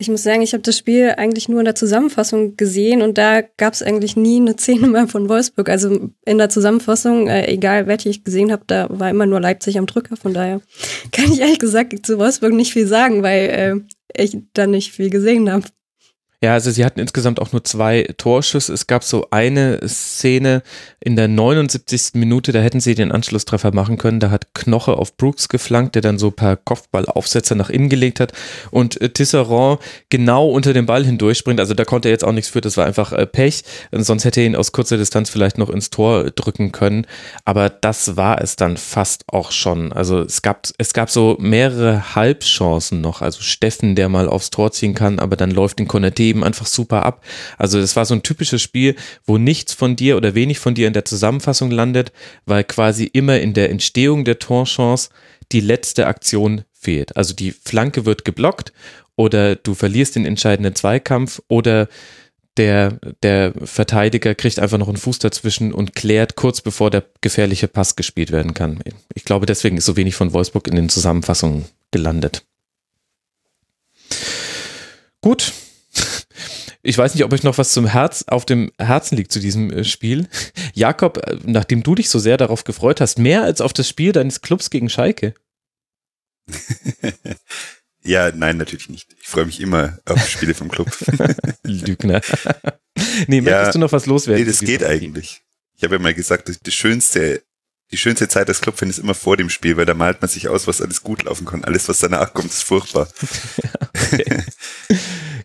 Ich 0.00 0.08
muss 0.08 0.22
sagen, 0.22 0.40
ich 0.40 0.54
habe 0.54 0.62
das 0.62 0.78
Spiel 0.78 1.12
eigentlich 1.18 1.50
nur 1.50 1.58
in 1.58 1.66
der 1.66 1.74
Zusammenfassung 1.74 2.56
gesehen 2.56 3.02
und 3.02 3.18
da 3.18 3.42
gab 3.42 3.74
es 3.74 3.82
eigentlich 3.82 4.16
nie 4.16 4.40
eine 4.40 4.56
Szene 4.56 4.86
mehr 4.88 5.06
von 5.08 5.28
Wolfsburg. 5.28 5.68
Also 5.68 6.08
in 6.24 6.38
der 6.38 6.48
Zusammenfassung, 6.48 7.28
äh, 7.28 7.46
egal 7.52 7.86
welche 7.86 8.08
ich 8.08 8.24
gesehen 8.24 8.50
habe, 8.50 8.62
da 8.66 8.86
war 8.88 9.10
immer 9.10 9.26
nur 9.26 9.40
Leipzig 9.40 9.76
am 9.76 9.84
Drücker. 9.84 10.16
Von 10.16 10.32
daher 10.32 10.62
kann 11.12 11.30
ich 11.30 11.40
ehrlich 11.40 11.58
gesagt 11.58 12.06
zu 12.06 12.18
Wolfsburg 12.18 12.54
nicht 12.54 12.72
viel 12.72 12.86
sagen, 12.86 13.22
weil 13.22 13.84
äh, 14.16 14.22
ich 14.24 14.38
da 14.54 14.66
nicht 14.66 14.90
viel 14.90 15.10
gesehen 15.10 15.52
habe. 15.52 15.66
Ja, 16.42 16.54
also 16.54 16.70
sie 16.70 16.86
hatten 16.86 17.00
insgesamt 17.00 17.38
auch 17.38 17.52
nur 17.52 17.64
zwei 17.64 18.08
Torschüsse. 18.16 18.72
Es 18.72 18.86
gab 18.86 19.04
so 19.04 19.28
eine 19.30 19.78
Szene 19.86 20.62
in 20.98 21.14
der 21.14 21.28
79. 21.28 22.14
Minute, 22.14 22.52
da 22.52 22.60
hätten 22.60 22.80
sie 22.80 22.94
den 22.94 23.12
Anschlusstreffer 23.12 23.74
machen 23.74 23.98
können. 23.98 24.20
Da 24.20 24.30
hat 24.30 24.54
Knoche 24.54 24.94
auf 24.96 25.18
Brooks 25.18 25.50
geflankt, 25.50 25.96
der 25.96 26.02
dann 26.02 26.18
so 26.18 26.30
per 26.30 26.56
Kopfballaufsetzer 26.56 27.56
nach 27.56 27.68
innen 27.68 27.90
gelegt 27.90 28.20
hat 28.20 28.32
und 28.70 28.98
äh, 29.02 29.10
Tisserand 29.10 29.80
genau 30.08 30.48
unter 30.48 30.72
dem 30.72 30.86
Ball 30.86 31.04
hindurch 31.04 31.36
springt. 31.36 31.60
Also 31.60 31.74
da 31.74 31.84
konnte 31.84 32.08
er 32.08 32.12
jetzt 32.12 32.24
auch 32.24 32.32
nichts 32.32 32.48
für, 32.48 32.62
das 32.62 32.78
war 32.78 32.86
einfach 32.86 33.12
äh, 33.12 33.26
Pech. 33.26 33.62
Sonst 33.92 34.24
hätte 34.24 34.40
er 34.40 34.46
ihn 34.46 34.56
aus 34.56 34.72
kurzer 34.72 34.96
Distanz 34.96 35.28
vielleicht 35.28 35.58
noch 35.58 35.68
ins 35.68 35.90
Tor 35.90 36.30
drücken 36.30 36.72
können. 36.72 37.06
Aber 37.44 37.68
das 37.68 38.16
war 38.16 38.40
es 38.40 38.56
dann 38.56 38.78
fast 38.78 39.24
auch 39.26 39.52
schon. 39.52 39.92
Also 39.92 40.20
es 40.22 40.40
gab, 40.40 40.66
es 40.78 40.94
gab 40.94 41.10
so 41.10 41.36
mehrere 41.38 42.14
Halbchancen 42.14 43.02
noch. 43.02 43.20
Also 43.20 43.42
Steffen, 43.42 43.94
der 43.94 44.08
mal 44.08 44.26
aufs 44.26 44.48
Tor 44.48 44.72
ziehen 44.72 44.94
kann, 44.94 45.18
aber 45.18 45.36
dann 45.36 45.50
läuft 45.50 45.80
den 45.80 45.86
Konate 45.86 46.29
eben 46.30 46.44
einfach 46.44 46.66
super 46.66 47.04
ab. 47.04 47.22
Also 47.58 47.80
das 47.80 47.96
war 47.96 48.06
so 48.06 48.14
ein 48.14 48.22
typisches 48.22 48.62
Spiel, 48.62 48.96
wo 49.24 49.36
nichts 49.36 49.74
von 49.74 49.96
dir 49.96 50.16
oder 50.16 50.34
wenig 50.34 50.58
von 50.58 50.74
dir 50.74 50.86
in 50.86 50.94
der 50.94 51.04
Zusammenfassung 51.04 51.70
landet, 51.70 52.12
weil 52.46 52.64
quasi 52.64 53.04
immer 53.04 53.40
in 53.40 53.52
der 53.52 53.70
Entstehung 53.70 54.24
der 54.24 54.38
Torchance 54.38 55.10
die 55.52 55.60
letzte 55.60 56.06
Aktion 56.06 56.62
fehlt. 56.72 57.16
Also 57.16 57.34
die 57.34 57.52
Flanke 57.52 58.06
wird 58.06 58.24
geblockt 58.24 58.72
oder 59.16 59.56
du 59.56 59.74
verlierst 59.74 60.16
den 60.16 60.24
entscheidenden 60.24 60.74
Zweikampf 60.74 61.42
oder 61.48 61.88
der, 62.56 62.98
der 63.22 63.52
Verteidiger 63.64 64.34
kriegt 64.34 64.58
einfach 64.58 64.78
noch 64.78 64.88
einen 64.88 64.96
Fuß 64.96 65.18
dazwischen 65.18 65.72
und 65.72 65.94
klärt 65.94 66.36
kurz 66.36 66.60
bevor 66.60 66.90
der 66.90 67.04
gefährliche 67.20 67.68
Pass 67.68 67.96
gespielt 67.96 68.32
werden 68.32 68.54
kann. 68.54 68.80
Ich 69.14 69.24
glaube, 69.24 69.46
deswegen 69.46 69.76
ist 69.76 69.86
so 69.86 69.96
wenig 69.96 70.14
von 70.14 70.32
Wolfsburg 70.32 70.66
in 70.66 70.76
den 70.76 70.88
Zusammenfassungen 70.88 71.66
gelandet. 71.90 72.44
Gut. 75.20 75.52
Ich 76.82 76.96
weiß 76.96 77.14
nicht, 77.14 77.24
ob 77.24 77.32
euch 77.32 77.42
noch 77.42 77.58
was 77.58 77.72
zum 77.72 77.86
Herz 77.86 78.24
auf 78.26 78.46
dem 78.46 78.72
Herzen 78.78 79.16
liegt 79.16 79.32
zu 79.32 79.40
diesem 79.40 79.70
äh, 79.70 79.84
Spiel. 79.84 80.28
Jakob, 80.74 81.18
äh, 81.18 81.36
nachdem 81.44 81.82
du 81.82 81.94
dich 81.94 82.08
so 82.08 82.18
sehr 82.18 82.36
darauf 82.36 82.64
gefreut 82.64 83.00
hast, 83.00 83.18
mehr 83.18 83.42
als 83.42 83.60
auf 83.60 83.72
das 83.72 83.88
Spiel 83.88 84.12
deines 84.12 84.40
Clubs 84.40 84.70
gegen 84.70 84.88
Schalke. 84.88 85.34
Ja, 88.02 88.32
nein, 88.32 88.56
natürlich 88.56 88.88
nicht. 88.88 89.14
Ich 89.20 89.28
freue 89.28 89.46
mich 89.46 89.60
immer 89.60 89.98
auf 90.06 90.26
Spiele 90.26 90.54
vom 90.54 90.70
Club. 90.70 90.88
Lügner. 91.64 92.22
nee, 93.26 93.40
möchtest 93.40 93.66
ja, 93.66 93.72
du 93.72 93.78
noch 93.78 93.92
was 93.92 94.06
loswerden? 94.06 94.42
Nee, 94.42 94.50
das 94.50 94.60
geht 94.60 94.82
eigentlich. 94.82 95.42
Ich 95.76 95.84
habe 95.84 95.96
ja 95.96 96.00
mal 96.00 96.14
gesagt, 96.14 96.50
das 96.62 96.74
schönste, 96.74 97.42
die 97.92 97.98
schönste 97.98 98.28
Zeit 98.28 98.48
des 98.48 98.62
Clubfans 98.62 98.96
ist 98.96 99.04
immer 99.04 99.14
vor 99.14 99.36
dem 99.36 99.50
Spiel, 99.50 99.76
weil 99.76 99.84
da 99.84 99.94
malt 99.94 100.22
man 100.22 100.30
sich 100.30 100.48
aus, 100.48 100.66
was 100.66 100.80
alles 100.80 101.02
gut 101.02 101.24
laufen 101.24 101.44
kann. 101.44 101.64
Alles, 101.64 101.88
was 101.88 101.98
danach 101.98 102.32
kommt, 102.32 102.50
ist 102.50 102.62
furchtbar. 102.62 103.06
okay. 104.12 104.44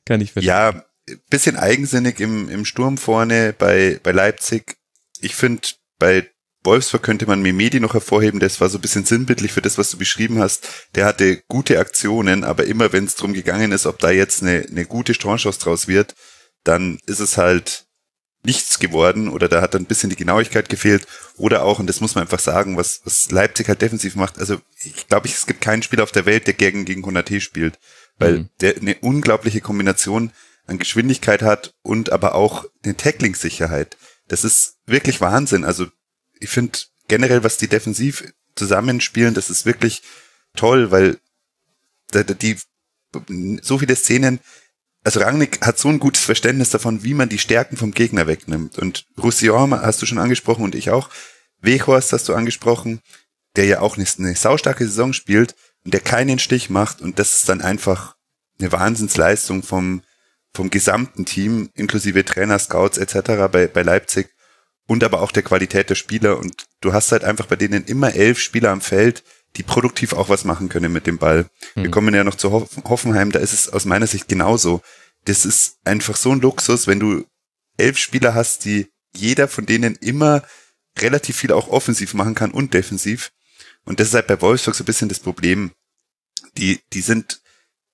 kann 0.06 0.22
ich 0.22 0.32
verstehen. 0.32 0.48
Ja, 0.48 0.86
bisschen 1.30 1.56
eigensinnig 1.56 2.20
im, 2.20 2.50
im 2.50 2.66
Sturm 2.66 2.98
vorne 2.98 3.54
bei, 3.58 4.00
bei 4.04 4.12
Leipzig. 4.12 4.78
Ich 5.22 5.36
finde, 5.36 5.68
bei 6.00 6.30
Wolfsburg 6.64 7.04
könnte 7.04 7.28
man 7.28 7.42
Memedi 7.42 7.80
noch 7.80 7.94
hervorheben, 7.94 8.40
das 8.40 8.60
war 8.60 8.70
so 8.70 8.78
ein 8.78 8.82
bisschen 8.82 9.06
sinnbildlich 9.06 9.52
für 9.52 9.62
das, 9.62 9.78
was 9.78 9.92
du 9.92 9.98
beschrieben 9.98 10.40
hast. 10.40 10.68
Der 10.96 11.06
hatte 11.06 11.44
gute 11.48 11.80
Aktionen, 11.80 12.44
aber 12.44 12.66
immer 12.66 12.92
wenn 12.92 13.06
es 13.06 13.16
darum 13.16 13.34
gegangen 13.34 13.72
ist, 13.72 13.86
ob 13.86 14.00
da 14.00 14.10
jetzt 14.10 14.42
eine, 14.42 14.66
eine 14.68 14.86
gute 14.86 15.14
Chance 15.14 15.50
draus 15.60 15.88
wird, 15.88 16.16
dann 16.64 16.98
ist 17.06 17.20
es 17.20 17.38
halt 17.38 17.86
nichts 18.44 18.80
geworden 18.80 19.28
oder 19.28 19.48
da 19.48 19.62
hat 19.62 19.74
dann 19.74 19.84
ein 19.84 19.88
bisschen 19.88 20.10
die 20.10 20.16
Genauigkeit 20.16 20.70
gefehlt 20.70 21.08
oder 21.36 21.64
auch, 21.64 21.80
und 21.80 21.88
das 21.88 22.02
muss 22.02 22.16
man 22.16 22.24
einfach 22.24 22.40
sagen, 22.40 22.78
was, 22.78 23.02
was 23.04 23.32
Leipzig 23.32 23.68
halt 23.68 23.82
defensiv 23.82 24.16
macht, 24.16 24.38
also 24.38 24.62
ich 24.84 25.08
glaube, 25.08 25.28
es 25.28 25.46
gibt 25.46 25.62
keinen 25.62 25.84
Spieler 25.84 26.04
auf 26.04 26.12
der 26.12 26.26
Welt, 26.26 26.46
der 26.48 26.54
gegen, 26.54 26.86
gegen 26.86 27.02
Konate 27.02 27.42
spielt, 27.42 27.80
weil 28.18 28.40
mhm. 28.40 28.50
der 28.62 28.78
eine 28.78 28.96
unglaubliche 29.02 29.62
Kombination 29.62 30.32
an 30.68 30.78
Geschwindigkeit 30.78 31.42
hat 31.42 31.74
und 31.84 32.12
aber 32.12 32.36
auch 32.36 32.66
eine 32.84 32.98
Tackling-Sicherheit. 32.98 33.98
Das 34.28 34.44
ist 34.44 34.78
wirklich 34.86 35.22
Wahnsinn. 35.22 35.64
Also 35.64 35.88
ich 36.40 36.50
finde 36.50 36.80
generell, 37.08 37.44
was 37.44 37.58
die 37.58 37.68
defensiv 37.68 38.34
zusammenspielen, 38.56 39.34
das 39.34 39.50
ist 39.50 39.66
wirklich 39.66 40.02
toll, 40.56 40.92
weil 40.92 41.20
die 42.14 42.58
so 43.62 43.78
viele 43.78 43.96
Szenen, 43.96 44.40
also 45.04 45.20
Rangnick 45.20 45.66
hat 45.66 45.78
so 45.78 45.90
ein 45.90 46.00
gutes 46.00 46.24
Verständnis 46.24 46.70
davon, 46.70 47.04
wie 47.04 47.14
man 47.14 47.30
die 47.30 47.38
Stärken 47.38 47.78
vom 47.78 47.92
Gegner 47.92 48.28
wegnimmt. 48.28 48.78
Und 48.80 49.06
Roussillon 49.22 49.72
hast 49.72 50.02
du 50.02 50.06
schon 50.06 50.18
angesprochen 50.18 50.64
und 50.64 50.76
ich 50.76 50.90
auch. 50.90 51.10
Weghorst 51.62 52.12
hast 52.14 52.28
du 52.28 52.34
angesprochen, 52.34 53.02
der 53.56 53.66
ja 53.66 53.80
auch 53.82 53.98
eine, 53.98 54.06
eine 54.18 54.36
saustarke 54.36 54.86
Saison 54.86 55.14
spielt 55.14 55.56
und 55.84 55.94
der 55.94 56.02
keinen 56.02 56.40
Stich 56.40 56.70
macht. 56.70 57.02
Und 57.02 57.20
das 57.20 57.36
ist 57.36 57.50
dann 57.50 57.62
einfach 57.62 58.16
eine 58.60 58.72
Wahnsinnsleistung 58.72 59.64
vom, 59.64 60.02
vom 60.56 60.70
gesamten 60.70 61.26
Team, 61.26 61.70
inklusive 61.76 62.26
Trainer, 62.26 62.60
Scouts 62.60 62.98
etc. 62.98 63.48
bei, 63.52 63.68
bei 63.68 63.82
Leipzig 63.82 64.30
und 64.88 65.04
aber 65.04 65.22
auch 65.22 65.32
der 65.32 65.44
Qualität 65.44 65.90
der 65.90 65.96
Spieler. 65.96 66.38
Und 66.38 66.66
du 66.82 66.94
hast 66.94 67.12
halt 67.12 67.24
einfach 67.24 67.46
bei 67.46 67.56
denen 67.56 67.86
immer 67.86 68.14
elf 68.16 68.40
Spieler 68.40 68.72
am 68.72 68.82
Feld, 68.82 69.24
die 69.56 69.64
produktiv 69.64 70.14
auch 70.14 70.30
was 70.30 70.44
machen 70.44 70.70
können 70.70 70.92
mit 70.92 71.08
dem 71.08 71.18
Ball. 71.18 71.46
Mhm. 71.76 71.84
Wir 71.84 71.92
kommen 71.92 72.14
ja 72.14 72.24
noch 72.24 72.36
zu 72.36 72.52
Hoffenheim, 72.86 73.32
da 73.32 73.40
ist 73.40 73.54
es 73.54 73.70
aus 73.70 73.86
meiner 73.86 74.08
Sicht 74.08 74.28
genauso. 74.28 74.82
Das 75.26 75.46
ist 75.46 75.78
einfach 75.86 76.16
so 76.16 76.32
ein 76.32 76.42
Luxus, 76.42 76.88
wenn 76.88 77.00
du 77.00 77.26
elf 77.78 77.98
Spieler 77.98 78.34
hast, 78.34 78.66
die 78.66 78.88
jeder 79.16 79.48
von 79.48 79.66
denen 79.66 79.96
immer 79.96 80.44
relativ 81.00 81.38
viel 81.38 81.52
auch 81.52 81.70
offensiv 81.70 82.14
machen 82.14 82.36
kann 82.36 82.52
und 82.52 82.74
defensiv. 82.74 83.32
Und 83.86 84.00
das 84.00 84.10
ist 84.10 84.14
halt 84.14 84.28
bei 84.28 84.42
Wolfsburg 84.42 84.76
so 84.76 84.84
ein 84.84 84.86
bisschen 84.86 85.10
das 85.10 85.20
Problem. 85.20 85.72
Die, 86.58 86.80
die 86.94 87.02
sind 87.02 87.42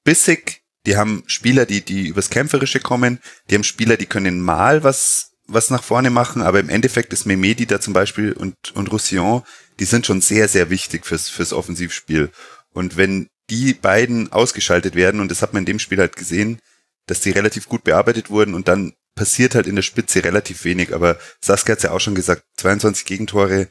bissig, 0.03 0.60
die 0.85 0.97
haben 0.97 1.23
Spieler, 1.27 1.65
die, 1.65 1.81
die 1.81 2.07
übers 2.07 2.29
Kämpferische 2.29 2.79
kommen, 2.79 3.19
die 3.49 3.55
haben 3.55 3.63
Spieler, 3.63 3.97
die 3.97 4.07
können 4.07 4.41
mal 4.41 4.83
was 4.83 5.31
was 5.53 5.69
nach 5.69 5.83
vorne 5.83 6.09
machen, 6.09 6.41
aber 6.41 6.59
im 6.59 6.69
Endeffekt 6.69 7.13
ist 7.13 7.25
Memedi 7.25 7.65
da 7.65 7.81
zum 7.81 7.93
Beispiel 7.93 8.31
und, 8.31 8.55
und 8.73 8.91
Roussillon, 8.91 9.43
die 9.79 9.85
sind 9.85 10.05
schon 10.05 10.21
sehr, 10.21 10.47
sehr 10.47 10.69
wichtig 10.69 11.05
fürs, 11.05 11.29
fürs 11.29 11.53
Offensivspiel. 11.53 12.31
Und 12.73 12.97
wenn 12.97 13.27
die 13.49 13.73
beiden 13.73 14.31
ausgeschaltet 14.31 14.95
werden, 14.95 15.19
und 15.19 15.29
das 15.29 15.41
hat 15.41 15.53
man 15.53 15.63
in 15.63 15.65
dem 15.65 15.79
Spiel 15.79 15.99
halt 15.99 16.15
gesehen, 16.15 16.59
dass 17.05 17.19
die 17.19 17.31
relativ 17.31 17.67
gut 17.67 17.83
bearbeitet 17.83 18.29
wurden 18.29 18.53
und 18.53 18.67
dann 18.67 18.93
passiert 19.15 19.55
halt 19.55 19.67
in 19.67 19.75
der 19.75 19.81
Spitze 19.81 20.23
relativ 20.23 20.63
wenig. 20.63 20.93
Aber 20.93 21.17
Saskia 21.41 21.73
hat 21.73 21.83
ja 21.83 21.91
auch 21.91 21.99
schon 21.99 22.15
gesagt, 22.15 22.43
22 22.57 23.05
Gegentore, 23.05 23.67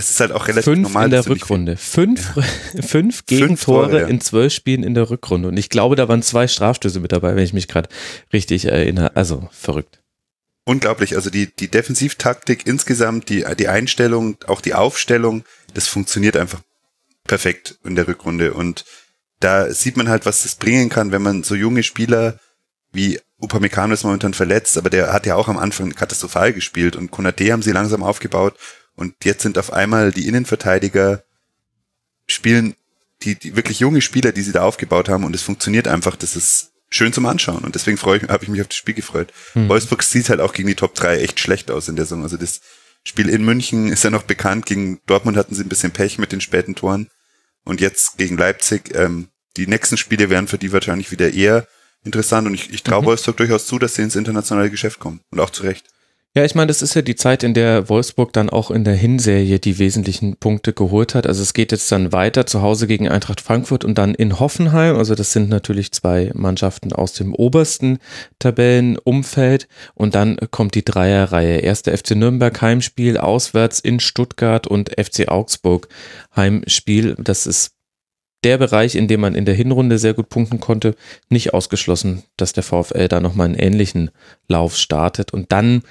es 0.00 0.10
ist 0.10 0.20
halt 0.20 0.32
auch 0.32 0.48
relativ 0.48 0.64
fünf 0.64 0.88
normal. 0.88 1.04
in 1.04 1.10
der 1.10 1.26
Rückrunde. 1.26 1.76
Fünf, 1.76 2.36
ja. 2.36 2.82
fünf 2.82 3.26
Gegentore 3.26 3.48
fünf 3.48 3.64
Tore, 3.64 4.00
ja. 4.00 4.06
in 4.06 4.20
zwölf 4.20 4.52
Spielen 4.52 4.82
in 4.82 4.94
der 4.94 5.10
Rückrunde. 5.10 5.48
Und 5.48 5.56
ich 5.56 5.68
glaube, 5.68 5.96
da 5.96 6.08
waren 6.08 6.22
zwei 6.22 6.48
Strafstöße 6.48 7.00
mit 7.00 7.12
dabei, 7.12 7.36
wenn 7.36 7.44
ich 7.44 7.52
mich 7.52 7.68
gerade 7.68 7.88
richtig 8.32 8.64
erinnere. 8.64 9.16
Also 9.16 9.48
verrückt 9.52 10.00
unglaublich. 10.70 11.16
Also 11.16 11.30
die, 11.30 11.46
die 11.46 11.68
Defensivtaktik 11.68 12.66
insgesamt, 12.66 13.28
die, 13.28 13.44
die 13.58 13.68
Einstellung, 13.68 14.36
auch 14.46 14.60
die 14.60 14.74
Aufstellung, 14.74 15.44
das 15.74 15.88
funktioniert 15.88 16.36
einfach 16.36 16.60
perfekt 17.26 17.78
in 17.84 17.96
der 17.96 18.06
Rückrunde. 18.06 18.54
Und 18.54 18.84
da 19.40 19.72
sieht 19.72 19.96
man 19.96 20.08
halt, 20.08 20.26
was 20.26 20.44
das 20.44 20.54
bringen 20.54 20.88
kann, 20.88 21.12
wenn 21.12 21.22
man 21.22 21.42
so 21.42 21.54
junge 21.54 21.82
Spieler 21.82 22.38
wie 22.92 23.20
Upamecano 23.40 23.94
ist 23.94 24.04
momentan 24.04 24.34
verletzt, 24.34 24.76
aber 24.76 24.90
der 24.90 25.12
hat 25.12 25.26
ja 25.26 25.34
auch 25.34 25.48
am 25.48 25.58
Anfang 25.58 25.94
katastrophal 25.94 26.52
gespielt 26.52 26.94
und 26.96 27.10
Konate 27.10 27.52
haben 27.52 27.62
sie 27.62 27.72
langsam 27.72 28.02
aufgebaut 28.02 28.54
und 29.00 29.14
jetzt 29.24 29.42
sind 29.42 29.58
auf 29.58 29.72
einmal 29.72 30.12
die 30.12 30.28
Innenverteidiger 30.28 31.24
spielen 32.26 32.76
die, 33.22 33.34
die 33.34 33.56
wirklich 33.56 33.80
junge 33.80 34.00
Spieler, 34.00 34.32
die 34.32 34.42
sie 34.42 34.52
da 34.52 34.62
aufgebaut 34.62 35.08
haben 35.08 35.24
und 35.24 35.34
es 35.34 35.42
funktioniert 35.42 35.88
einfach. 35.88 36.16
Das 36.16 36.36
ist 36.36 36.72
schön 36.90 37.12
zum 37.12 37.26
Anschauen. 37.26 37.64
Und 37.64 37.74
deswegen 37.74 37.96
freue 37.96 38.18
ich, 38.18 38.28
habe 38.28 38.44
ich 38.44 38.50
mich 38.50 38.60
auf 38.60 38.68
das 38.68 38.76
Spiel 38.76 38.94
gefreut. 38.94 39.32
Mhm. 39.54 39.68
Wolfsburg 39.68 40.02
sieht 40.02 40.28
halt 40.28 40.40
auch 40.40 40.52
gegen 40.52 40.68
die 40.68 40.74
Top 40.74 40.94
3 40.94 41.20
echt 41.20 41.40
schlecht 41.40 41.70
aus 41.70 41.88
in 41.88 41.96
der 41.96 42.04
Saison. 42.04 42.22
Also 42.22 42.36
das 42.36 42.60
Spiel 43.04 43.28
in 43.28 43.44
München 43.44 43.90
ist 43.90 44.04
ja 44.04 44.10
noch 44.10 44.22
bekannt. 44.22 44.66
Gegen 44.66 45.00
Dortmund 45.06 45.36
hatten 45.36 45.54
sie 45.54 45.62
ein 45.62 45.68
bisschen 45.68 45.92
Pech 45.92 46.18
mit 46.18 46.32
den 46.32 46.40
späten 46.40 46.74
Toren. 46.74 47.08
Und 47.64 47.80
jetzt 47.80 48.18
gegen 48.18 48.36
Leipzig. 48.36 48.94
Ähm, 48.94 49.28
die 49.56 49.66
nächsten 49.66 49.96
Spiele 49.96 50.30
wären 50.30 50.48
für 50.48 50.58
die 50.58 50.72
wahrscheinlich 50.72 51.10
wieder 51.10 51.32
eher 51.32 51.66
interessant. 52.04 52.46
Und 52.46 52.54
ich, 52.54 52.70
ich 52.70 52.82
traue 52.82 53.02
mhm. 53.02 53.06
Wolfsburg 53.06 53.36
durchaus 53.36 53.66
zu, 53.66 53.78
dass 53.78 53.94
sie 53.94 54.02
ins 54.02 54.16
internationale 54.16 54.70
Geschäft 54.70 54.98
kommen. 54.98 55.20
Und 55.30 55.40
auch 55.40 55.50
zu 55.50 55.62
Recht. 55.62 55.86
Ja, 56.36 56.44
ich 56.44 56.54
meine, 56.54 56.68
das 56.68 56.80
ist 56.80 56.94
ja 56.94 57.02
die 57.02 57.16
Zeit, 57.16 57.42
in 57.42 57.54
der 57.54 57.88
Wolfsburg 57.88 58.32
dann 58.32 58.50
auch 58.50 58.70
in 58.70 58.84
der 58.84 58.94
Hinserie 58.94 59.58
die 59.58 59.80
wesentlichen 59.80 60.36
Punkte 60.36 60.72
geholt 60.72 61.16
hat. 61.16 61.26
Also 61.26 61.42
es 61.42 61.54
geht 61.54 61.72
jetzt 61.72 61.90
dann 61.90 62.12
weiter 62.12 62.46
zu 62.46 62.62
Hause 62.62 62.86
gegen 62.86 63.08
Eintracht 63.08 63.40
Frankfurt 63.40 63.84
und 63.84 63.98
dann 63.98 64.14
in 64.14 64.38
Hoffenheim. 64.38 64.96
Also 64.96 65.16
das 65.16 65.32
sind 65.32 65.48
natürlich 65.48 65.90
zwei 65.90 66.30
Mannschaften 66.34 66.92
aus 66.92 67.14
dem 67.14 67.34
obersten 67.34 67.98
Tabellenumfeld. 68.38 69.66
Und 69.94 70.14
dann 70.14 70.36
kommt 70.52 70.76
die 70.76 70.84
Dreierreihe. 70.84 71.58
Erste 71.58 71.96
FC 71.96 72.12
Nürnberg 72.12 72.62
Heimspiel, 72.62 73.18
auswärts 73.18 73.80
in 73.80 73.98
Stuttgart 73.98 74.68
und 74.68 74.90
FC 74.90 75.26
Augsburg 75.26 75.88
Heimspiel. 76.36 77.16
Das 77.18 77.48
ist 77.48 77.72
der 78.44 78.56
Bereich, 78.56 78.94
in 78.94 79.08
dem 79.08 79.20
man 79.20 79.34
in 79.34 79.46
der 79.46 79.54
Hinrunde 79.54 79.98
sehr 79.98 80.14
gut 80.14 80.28
punkten 80.28 80.60
konnte, 80.60 80.94
nicht 81.28 81.54
ausgeschlossen, 81.54 82.22
dass 82.36 82.52
der 82.52 82.62
VfL 82.62 83.08
da 83.08 83.18
nochmal 83.18 83.46
einen 83.46 83.56
ähnlichen 83.56 84.12
Lauf 84.46 84.76
startet. 84.76 85.32
Und 85.32 85.50
dann 85.50 85.82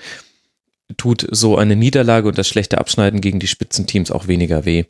tut 0.97 1.27
so 1.31 1.57
eine 1.57 1.75
Niederlage 1.75 2.27
und 2.27 2.37
das 2.37 2.47
schlechte 2.47 2.77
Abschneiden 2.77 3.21
gegen 3.21 3.39
die 3.39 3.47
Spitzenteams 3.47 4.11
auch 4.11 4.27
weniger 4.27 4.65
weh, 4.65 4.85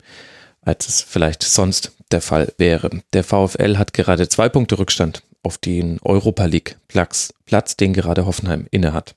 als 0.62 0.88
es 0.88 1.02
vielleicht 1.02 1.42
sonst 1.42 1.92
der 2.10 2.20
Fall 2.20 2.52
wäre. 2.58 2.90
Der 3.12 3.24
VfL 3.24 3.76
hat 3.76 3.92
gerade 3.92 4.28
zwei 4.28 4.48
Punkte 4.48 4.78
Rückstand 4.78 5.22
auf 5.42 5.58
den 5.58 5.98
Europa 6.02 6.44
League 6.44 6.76
Platz, 6.88 7.32
Platz 7.46 7.76
den 7.76 7.92
gerade 7.92 8.26
Hoffenheim 8.26 8.66
innehat. 8.70 9.14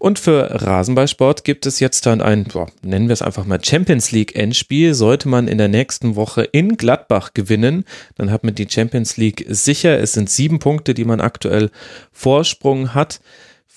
Und 0.00 0.18
für 0.18 0.62
Rasenballsport 0.62 1.44
gibt 1.44 1.66
es 1.66 1.78
jetzt 1.78 2.06
dann 2.06 2.20
ein, 2.20 2.44
boah, 2.44 2.66
nennen 2.82 3.08
wir 3.08 3.12
es 3.12 3.22
einfach 3.22 3.44
mal 3.44 3.62
Champions 3.64 4.10
League 4.10 4.34
Endspiel. 4.34 4.94
Sollte 4.94 5.28
man 5.28 5.46
in 5.46 5.58
der 5.58 5.68
nächsten 5.68 6.16
Woche 6.16 6.42
in 6.42 6.76
Gladbach 6.76 7.32
gewinnen, 7.32 7.84
dann 8.16 8.32
hat 8.32 8.42
man 8.42 8.56
die 8.56 8.68
Champions 8.68 9.16
League 9.16 9.46
sicher. 9.48 10.00
Es 10.00 10.14
sind 10.14 10.30
sieben 10.30 10.58
Punkte, 10.58 10.94
die 10.94 11.04
man 11.04 11.20
aktuell 11.20 11.70
Vorsprung 12.10 12.92
hat 12.92 13.20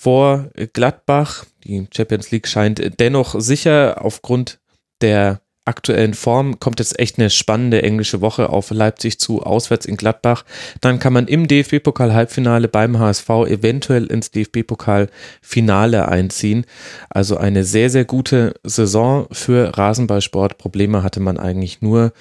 vor 0.05 0.51
Gladbach. 0.73 1.45
Die 1.63 1.87
Champions 1.91 2.29
League 2.29 2.47
scheint 2.47 2.99
dennoch 2.99 3.33
sicher 3.39 4.05
aufgrund 4.05 4.59
der 5.01 5.41
aktuellen 5.67 6.13
Form 6.13 6.59
kommt 6.59 6.77
jetzt 6.77 6.99
echt 6.99 7.17
eine 7.17 7.31
spannende 7.31 7.81
englische 7.81 8.21
Woche 8.21 8.51
auf 8.51 8.69
Leipzig 8.69 9.19
zu, 9.19 9.41
auswärts 9.41 9.87
in 9.87 9.97
Gladbach. 9.97 10.45
Dann 10.79 10.99
kann 10.99 11.11
man 11.11 11.27
im 11.27 11.47
DFB-Pokal-Halbfinale 11.47 12.67
beim 12.67 12.99
HSV 12.99 13.27
eventuell 13.47 14.05
ins 14.05 14.29
DFB-Pokal-Finale 14.29 16.07
einziehen. 16.07 16.67
Also 17.09 17.37
eine 17.37 17.63
sehr, 17.63 17.89
sehr 17.89 18.05
gute 18.05 18.53
Saison 18.63 19.25
für 19.31 19.75
Rasenballsport. 19.75 20.59
Probleme 20.59 21.01
hatte 21.01 21.19
man 21.19 21.39
eigentlich 21.39 21.81
nur 21.81 22.13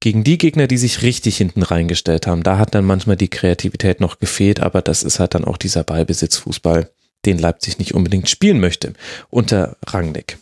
gegen 0.00 0.24
die 0.24 0.38
Gegner, 0.38 0.66
die 0.66 0.78
sich 0.78 1.02
richtig 1.02 1.36
hinten 1.36 1.62
reingestellt 1.62 2.26
haben. 2.26 2.42
Da 2.42 2.58
hat 2.58 2.74
dann 2.74 2.84
manchmal 2.84 3.14
die 3.14 3.30
Kreativität 3.30 4.00
noch 4.00 4.18
gefehlt, 4.18 4.58
aber 4.58 4.82
das 4.82 5.04
ist 5.04 5.20
halt 5.20 5.34
dann 5.36 5.44
auch 5.44 5.56
dieser 5.56 5.84
Ballbesitzfußball 5.84 6.90
den 7.24 7.38
Leipzig 7.38 7.78
nicht 7.78 7.94
unbedingt 7.94 8.28
spielen 8.28 8.60
möchte 8.60 8.94
unter 9.30 9.76
Rangnick. 9.86 10.38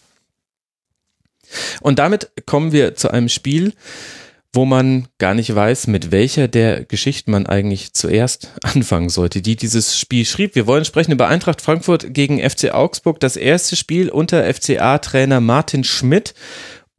Und 1.81 1.99
damit 1.99 2.31
kommen 2.47 2.73
wir 2.73 2.95
zu 2.95 3.11
einem 3.11 3.29
Spiel, 3.29 3.73
wo 4.53 4.65
man 4.65 5.07
gar 5.19 5.35
nicht 5.35 5.55
weiß, 5.55 5.87
mit 5.87 6.11
welcher 6.11 6.49
der 6.49 6.85
Geschichten 6.85 7.31
man 7.31 7.47
eigentlich 7.47 7.93
zuerst 7.93 8.53
anfangen 8.63 9.09
sollte, 9.09 9.43
die 9.43 9.57
dieses 9.57 9.99
Spiel 9.99 10.25
schrieb. 10.25 10.55
Wir 10.55 10.67
wollen 10.67 10.85
sprechen 10.85 11.13
über 11.13 11.29
Eintracht 11.29 11.61
Frankfurt 11.61 12.13
gegen 12.13 12.39
FC 12.39 12.73
Augsburg, 12.73 13.21
das 13.21 13.37
erste 13.37 13.77
Spiel 13.77 14.09
unter 14.09 14.53
FCA-Trainer 14.53 15.41
Martin 15.41 15.85
Schmidt. 15.85 16.35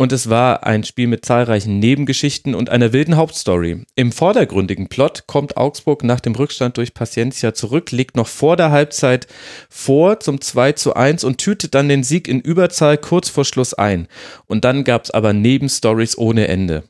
Und 0.02 0.12
es 0.12 0.32
war 0.32 0.66
ein 0.66 0.84
Spiel 0.84 1.06
mit 1.06 1.26
zahlreichen 1.26 1.78
Nebengeschichten 1.78 2.56
und 2.56 2.72
einer 2.72 2.92
wilden 2.92 3.18
Hauptstory. 3.18 3.84
Im 3.94 4.12
vordergründigen 4.12 4.90
Plot 4.90 5.28
kommt 5.28 5.58
Augsburg 5.58 6.04
nach 6.04 6.20
dem 6.20 6.34
Rückstand 6.34 6.78
durch 6.78 6.96
Paciencia 6.96 7.54
zurück, 7.54 7.92
legt 7.92 8.18
noch 8.18 8.26
vor 8.26 8.58
der 8.58 8.72
Halbzeit 8.72 9.28
vor 9.70 10.20
zum 10.20 10.42
2 10.42 10.72
zu 10.72 10.96
1 10.96 11.24
und 11.24 11.38
tütet 11.38 11.76
dann 11.76 11.88
den 11.88 12.02
Sieg 12.02 12.28
in 12.28 12.40
Überzahl 12.40 12.98
kurz 12.98 13.30
vor 13.30 13.46
Schluss 13.46 13.76
ein. 13.76 14.08
Und 14.48 14.66
dann 14.66 14.86
gab 14.86 15.04
es 15.04 15.12
aber 15.12 15.34
Nebenstories 15.34 16.18
ohne 16.18 16.48
Ende. 16.48 16.82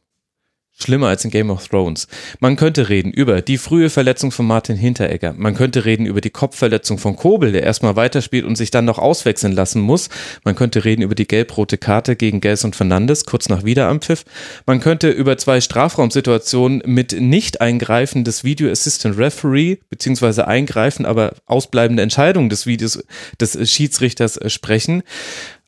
Schlimmer 0.82 1.08
als 1.08 1.24
in 1.24 1.32
Game 1.32 1.50
of 1.50 1.68
Thrones. 1.68 2.08
Man 2.40 2.56
könnte 2.56 2.90
reden 2.90 3.12
über 3.12 3.42
die 3.42 3.58
frühe 3.58 3.90
Verletzung 3.90 4.32
von 4.32 4.46
Martin 4.46 4.76
Hinteregger. 4.76 5.34
Man 5.34 5.56
könnte 5.56 5.86
reden 5.86 6.06
über 6.06 6.22
die 6.22 6.30
Kopfverletzung 6.30 6.98
von 6.98 7.16
Kobel, 7.16 7.52
der 7.52 7.64
erstmal 7.64 7.96
weiterspielt 7.96 8.46
und 8.46 8.56
sich 8.56 8.72
dann 8.72 8.86
noch 8.86 9.00
auswechseln 9.00 9.54
lassen 9.54 9.82
muss. 9.82 10.10
Man 10.44 10.56
könnte 10.56 10.84
reden 10.84 11.02
über 11.02 11.16
die 11.16 11.28
gelb-rote 11.28 11.78
Karte 11.78 12.16
gegen 12.16 12.42
Gels 12.42 12.64
und 12.64 12.76
Fernandes 12.76 13.26
kurz 13.26 13.50
nach 13.50 13.64
Wiederanpfiff. 13.64 14.26
Man 14.66 14.80
könnte 14.80 15.10
über 15.10 15.38
zwei 15.38 15.62
Strafraumsituationen 15.62 16.82
mit 16.86 17.20
Nicht-Eingreifen 17.20 18.24
des 18.24 18.44
Video 18.44 18.70
Assistant 18.70 19.18
Referee 19.18 19.78
beziehungsweise 19.90 20.48
Eingreifen, 20.48 21.06
aber 21.06 21.34
ausbleibende 21.46 22.04
Entscheidung 22.04 22.50
des 22.50 22.66
Videos 22.66 23.04
des 23.40 23.72
Schiedsrichters 23.72 24.40
sprechen. 24.52 25.04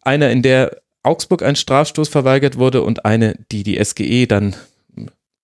Einer, 0.02 0.30
in 0.32 0.42
der 0.42 0.84
Augsburg 1.04 1.44
ein 1.44 1.56
Strafstoß 1.56 2.10
verweigert 2.10 2.58
wurde 2.58 2.82
und 2.82 3.06
eine, 3.06 3.36
die 3.52 3.64
die 3.64 3.84
SGE 3.84 4.26
dann 4.26 4.56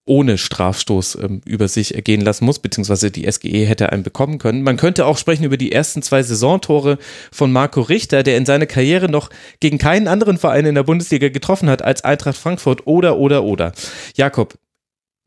ohne 0.10 0.39
Strafstoß 0.39 1.20
ähm, 1.22 1.41
über 1.45 1.68
sich 1.68 1.93
ergehen 1.93 2.22
lassen 2.22 2.45
muss, 2.45 2.60
beziehungsweise 2.60 3.12
die 3.12 3.32
SGE 3.32 3.66
hätte 3.66 3.91
einen 3.91 4.03
bekommen 4.03 4.39
können. 4.39 4.64
Man 4.64 4.76
könnte 4.76 5.05
auch 5.05 5.18
sprechen 5.18 5.43
über 5.43 5.55
die 5.55 5.72
ersten 5.72 6.01
zwei 6.01 6.24
Saisontore 6.24 6.97
von 7.32 7.51
Marco 7.51 7.82
Richter, 7.82 8.24
der 8.24 8.36
in 8.36 8.45
seiner 8.45 8.66
Karriere 8.66 9.07
noch 9.07 9.30
gegen 9.60 9.78
keinen 9.78 10.07
anderen 10.07 10.39
Verein 10.39 10.66
in 10.66 10.76
der 10.76 10.84
Bundesliga 10.84 11.30
getroffen 11.30 11.70
hat 11.70 11.84
als 11.84 12.03
Eintracht 12.03 12.38
Frankfurt 12.38 12.88
oder, 12.88 13.18
oder, 13.18 13.43
oder. 13.43 13.72
Jakob, 14.16 14.55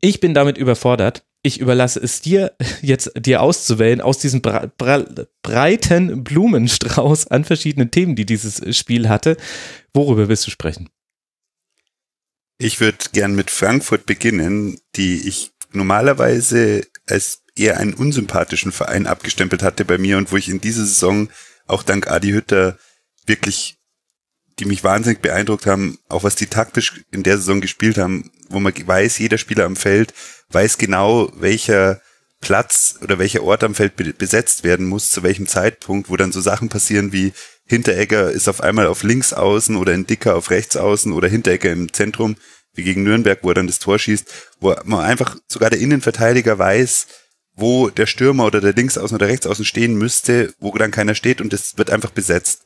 ich 0.01 0.19
bin 0.19 0.33
damit 0.33 0.57
überfordert. 0.57 1.23
Ich 1.43 1.59
überlasse 1.59 2.01
es 2.01 2.19
dir 2.19 2.51
jetzt, 2.81 3.11
dir 3.15 3.41
auszuwählen 3.41 4.01
aus 4.01 4.17
diesem 4.17 4.41
breiten 4.41 6.23
Blumenstrauß 6.23 7.27
an 7.27 7.45
verschiedenen 7.45 7.89
Themen, 7.89 8.15
die 8.15 8.25
dieses 8.25 8.75
Spiel 8.77 9.07
hatte. 9.07 9.37
Worüber 9.93 10.27
willst 10.27 10.45
du 10.45 10.51
sprechen? 10.51 10.89
Ich 12.63 12.79
würde 12.79 13.09
gern 13.11 13.35
mit 13.35 13.51
Frankfurt 13.51 14.05
beginnen, 14.05 14.79
die 14.95 15.27
ich 15.27 15.51
normalerweise 15.73 16.87
als 17.05 17.41
eher 17.57 17.77
einen 17.77 17.93
unsympathischen 17.93 18.71
Verein 18.71 19.05
abgestempelt 19.05 19.61
hatte 19.61 19.83
bei 19.83 19.97
mir 19.97 20.17
und 20.17 20.31
wo 20.31 20.37
ich 20.37 20.47
in 20.47 20.61
dieser 20.61 20.85
Saison 20.85 21.27
auch 21.67 21.83
dank 21.83 22.09
Adi 22.09 22.29
Hütter 22.29 22.77
wirklich, 23.25 23.79
die 24.59 24.65
mich 24.65 24.81
wahnsinnig 24.81 25.19
beeindruckt 25.19 25.65
haben, 25.65 25.99
auch 26.07 26.23
was 26.23 26.35
die 26.35 26.47
taktisch 26.47 27.03
in 27.11 27.23
der 27.23 27.35
Saison 27.35 27.59
gespielt 27.59 27.97
haben, 27.97 28.31
wo 28.47 28.61
man 28.61 28.73
weiß, 28.73 29.17
jeder 29.17 29.37
Spieler 29.37 29.65
am 29.65 29.75
Feld 29.75 30.13
weiß 30.47 30.77
genau, 30.77 31.33
welcher 31.35 32.01
Platz 32.39 32.95
oder 33.01 33.19
welcher 33.19 33.43
Ort 33.43 33.65
am 33.65 33.75
Feld 33.75 33.97
besetzt 34.17 34.63
werden 34.63 34.85
muss, 34.85 35.11
zu 35.11 35.21
welchem 35.21 35.47
Zeitpunkt, 35.47 36.09
wo 36.09 36.15
dann 36.15 36.31
so 36.31 36.39
Sachen 36.39 36.69
passieren 36.69 37.11
wie 37.11 37.33
Hinteregger 37.73 38.29
ist 38.29 38.47
auf 38.47 38.61
einmal 38.61 38.85
auf 38.85 39.01
links 39.01 39.33
außen 39.33 39.75
oder 39.75 39.93
in 39.93 40.05
Dicker 40.05 40.35
auf 40.35 40.51
rechts 40.51 40.77
außen 40.77 41.11
oder 41.11 41.27
Hinteregger 41.27 41.71
im 41.71 41.91
Zentrum, 41.91 42.35
wie 42.75 42.83
gegen 42.83 43.01
Nürnberg, 43.03 43.39
wo 43.41 43.49
er 43.49 43.55
dann 43.55 43.67
das 43.67 43.79
Tor 43.79 43.97
schießt, 43.97 44.31
wo 44.59 44.75
man 44.83 44.99
einfach 44.99 45.37
sogar 45.47 45.71
der 45.71 45.79
Innenverteidiger 45.79 46.59
weiß, 46.59 47.07
wo 47.55 47.89
der 47.89 48.05
Stürmer 48.05 48.45
oder 48.45 48.61
der 48.61 48.73
Linksaußen 48.73 49.15
oder 49.15 49.27
Rechtsaußen 49.27 49.65
stehen 49.65 49.95
müsste, 49.95 50.53
wo 50.59 50.71
dann 50.77 50.91
keiner 50.91 51.15
steht 51.15 51.41
und 51.41 51.51
das 51.51 51.77
wird 51.77 51.89
einfach 51.89 52.11
besetzt. 52.11 52.63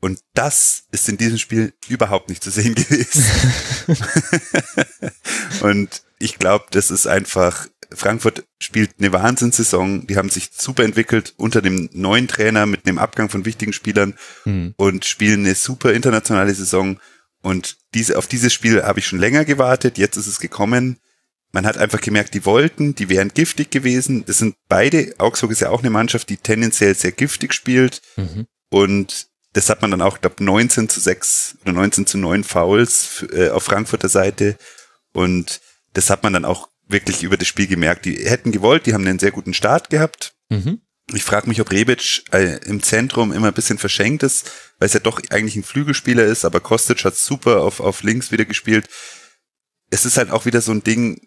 Und 0.00 0.20
das 0.34 0.84
ist 0.92 1.08
in 1.08 1.16
diesem 1.16 1.38
Spiel 1.38 1.72
überhaupt 1.88 2.28
nicht 2.28 2.44
zu 2.44 2.50
sehen 2.50 2.74
gewesen. 2.76 3.24
und 5.62 6.02
ich 6.18 6.38
glaube, 6.38 6.66
das 6.70 6.92
ist 6.92 7.08
einfach 7.08 7.66
Frankfurt 7.92 8.44
spielt 8.60 8.92
eine 8.98 9.12
Wahnsinnssaison. 9.12 10.06
Die 10.06 10.16
haben 10.16 10.30
sich 10.30 10.50
super 10.56 10.84
entwickelt 10.84 11.34
unter 11.36 11.62
dem 11.62 11.88
neuen 11.92 12.28
Trainer 12.28 12.66
mit 12.66 12.86
einem 12.86 12.98
Abgang 12.98 13.28
von 13.28 13.44
wichtigen 13.44 13.72
Spielern 13.72 14.14
mhm. 14.44 14.74
und 14.76 15.04
spielen 15.04 15.40
eine 15.40 15.54
super 15.54 15.92
internationale 15.92 16.54
Saison. 16.54 16.98
Und 17.42 17.76
diese, 17.94 18.16
auf 18.18 18.26
dieses 18.26 18.52
Spiel 18.52 18.82
habe 18.82 19.00
ich 19.00 19.06
schon 19.06 19.18
länger 19.18 19.44
gewartet. 19.44 19.98
Jetzt 19.98 20.16
ist 20.16 20.26
es 20.26 20.40
gekommen. 20.40 20.98
Man 21.52 21.66
hat 21.66 21.76
einfach 21.76 22.00
gemerkt, 22.00 22.34
die 22.34 22.44
wollten, 22.46 22.94
die 22.94 23.08
wären 23.08 23.28
giftig 23.28 23.70
gewesen. 23.70 24.24
Das 24.24 24.38
sind 24.38 24.56
beide. 24.68 25.14
Augsburg 25.18 25.52
ist 25.52 25.60
ja 25.60 25.70
auch 25.70 25.80
eine 25.80 25.90
Mannschaft, 25.90 26.28
die 26.28 26.36
tendenziell 26.36 26.94
sehr 26.94 27.12
giftig 27.12 27.54
spielt. 27.54 28.02
Mhm. 28.16 28.46
Und 28.70 29.28
das 29.52 29.70
hat 29.70 29.82
man 29.82 29.92
dann 29.92 30.02
auch, 30.02 30.20
glaube 30.20 30.42
19 30.42 30.88
zu 30.88 31.00
6 31.00 31.58
oder 31.62 31.72
19 31.72 32.06
zu 32.06 32.18
9 32.18 32.42
Fouls 32.42 33.24
äh, 33.32 33.50
auf 33.50 33.62
Frankfurter 33.62 34.08
Seite. 34.08 34.56
Und 35.12 35.60
das 35.92 36.10
hat 36.10 36.22
man 36.24 36.32
dann 36.32 36.44
auch 36.44 36.68
wirklich 36.86 37.22
über 37.22 37.36
das 37.36 37.48
Spiel 37.48 37.66
gemerkt. 37.66 38.04
Die 38.04 38.16
hätten 38.28 38.52
gewollt, 38.52 38.86
die 38.86 38.94
haben 38.94 39.06
einen 39.06 39.18
sehr 39.18 39.30
guten 39.30 39.54
Start 39.54 39.90
gehabt. 39.90 40.34
Mhm. 40.50 40.80
Ich 41.12 41.22
frage 41.22 41.48
mich, 41.48 41.60
ob 41.60 41.70
Rebic 41.70 42.24
äh, 42.32 42.58
im 42.66 42.82
Zentrum 42.82 43.32
immer 43.32 43.48
ein 43.48 43.54
bisschen 43.54 43.78
verschenkt 43.78 44.22
ist, 44.22 44.50
weil 44.78 44.86
es 44.86 44.94
ja 44.94 45.00
doch 45.00 45.20
eigentlich 45.30 45.56
ein 45.56 45.62
Flügelspieler 45.62 46.24
ist, 46.24 46.44
aber 46.44 46.60
Kostic 46.60 47.04
hat 47.04 47.16
super 47.16 47.60
auf, 47.60 47.80
auf 47.80 48.02
links 48.02 48.32
wieder 48.32 48.46
gespielt. 48.46 48.88
Es 49.90 50.06
ist 50.06 50.16
halt 50.16 50.30
auch 50.30 50.46
wieder 50.46 50.62
so 50.62 50.72
ein 50.72 50.82
Ding, 50.82 51.20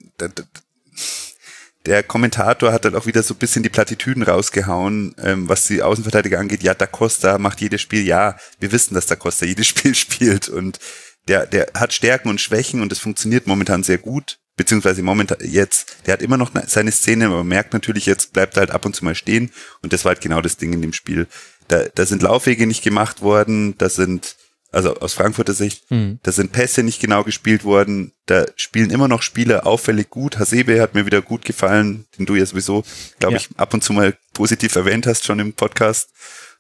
der 1.86 2.04
Kommentator 2.04 2.74
hat 2.74 2.86
dann 2.86 2.96
auch 2.96 3.06
wieder 3.06 3.24
so 3.24 3.34
ein 3.34 3.38
bisschen 3.38 3.64
die 3.64 3.70
Plattitüden 3.70 4.24
rausgehauen, 4.24 5.16
ähm, 5.20 5.48
was 5.48 5.68
die 5.68 5.82
Außenverteidiger 5.82 6.40
angeht. 6.40 6.64
Ja, 6.64 6.74
Da 6.74 6.86
Costa 6.86 7.38
macht 7.38 7.62
jedes 7.62 7.82
Spiel. 7.82 8.06
Ja, 8.06 8.38
wir 8.60 8.72
wissen, 8.72 8.94
dass 8.94 9.06
Da 9.06 9.16
Costa 9.16 9.46
jedes 9.46 9.68
Spiel 9.68 9.96
spielt 9.96 10.50
und 10.50 10.80
der, 11.28 11.46
der 11.46 11.68
hat 11.76 11.94
Stärken 11.94 12.30
und 12.30 12.42
Schwächen 12.42 12.82
und 12.82 12.92
es 12.92 13.00
funktioniert 13.00 13.48
momentan 13.48 13.84
sehr 13.84 14.00
gut 14.00 14.40
beziehungsweise 14.58 15.04
momentan 15.04 15.38
jetzt, 15.42 15.98
der 16.06 16.14
hat 16.14 16.22
immer 16.22 16.36
noch 16.36 16.52
seine 16.66 16.92
Szene, 16.92 17.28
aber 17.28 17.38
man 17.38 17.48
merkt 17.48 17.74
natürlich, 17.74 18.06
jetzt 18.06 18.34
bleibt 18.34 18.58
er 18.58 18.62
halt 18.62 18.72
ab 18.72 18.86
und 18.86 18.96
zu 18.96 19.06
mal 19.06 19.16
stehen 19.16 19.52
und 19.82 19.94
das 19.94 20.04
war 20.04 20.10
halt 20.10 20.22
genau 20.22 20.42
das 20.42 20.58
Ding 20.58 20.74
in 20.74 20.82
dem 20.82 20.94
Spiel. 20.94 21.28
Da, 21.70 21.86
da 21.94 22.06
sind 22.06 22.24
Laufwege 22.24 22.66
nicht 22.66 22.84
gemacht 22.84 23.22
worden, 23.22 23.78
da 23.78 23.88
sind, 23.88 24.36
also 24.72 24.96
aus 24.96 25.14
Frankfurter 25.14 25.54
Sicht, 25.54 25.90
mhm. 25.92 26.20
da 26.24 26.32
sind 26.32 26.52
Pässe 26.52 26.82
nicht 26.82 27.00
genau 27.00 27.24
gespielt 27.24 27.64
worden, 27.64 28.14
da 28.26 28.46
spielen 28.56 28.90
immer 28.90 29.08
noch 29.08 29.22
Spieler 29.22 29.68
auffällig 29.68 30.10
gut. 30.10 30.40
Hasebe 30.40 30.82
hat 30.82 30.96
mir 30.96 31.06
wieder 31.06 31.22
gut 31.22 31.46
gefallen, 31.46 32.06
den 32.18 32.26
du 32.26 32.36
ja 32.36 32.46
sowieso, 32.46 32.84
glaube 33.20 33.36
ja. 33.36 33.40
ich, 33.40 33.50
ab 33.58 33.74
und 33.74 33.84
zu 33.84 33.94
mal 33.94 34.18
positiv 34.34 34.76
erwähnt 34.76 35.06
hast 35.06 35.26
schon 35.26 35.40
im 35.40 35.54
Podcast. 35.54 36.10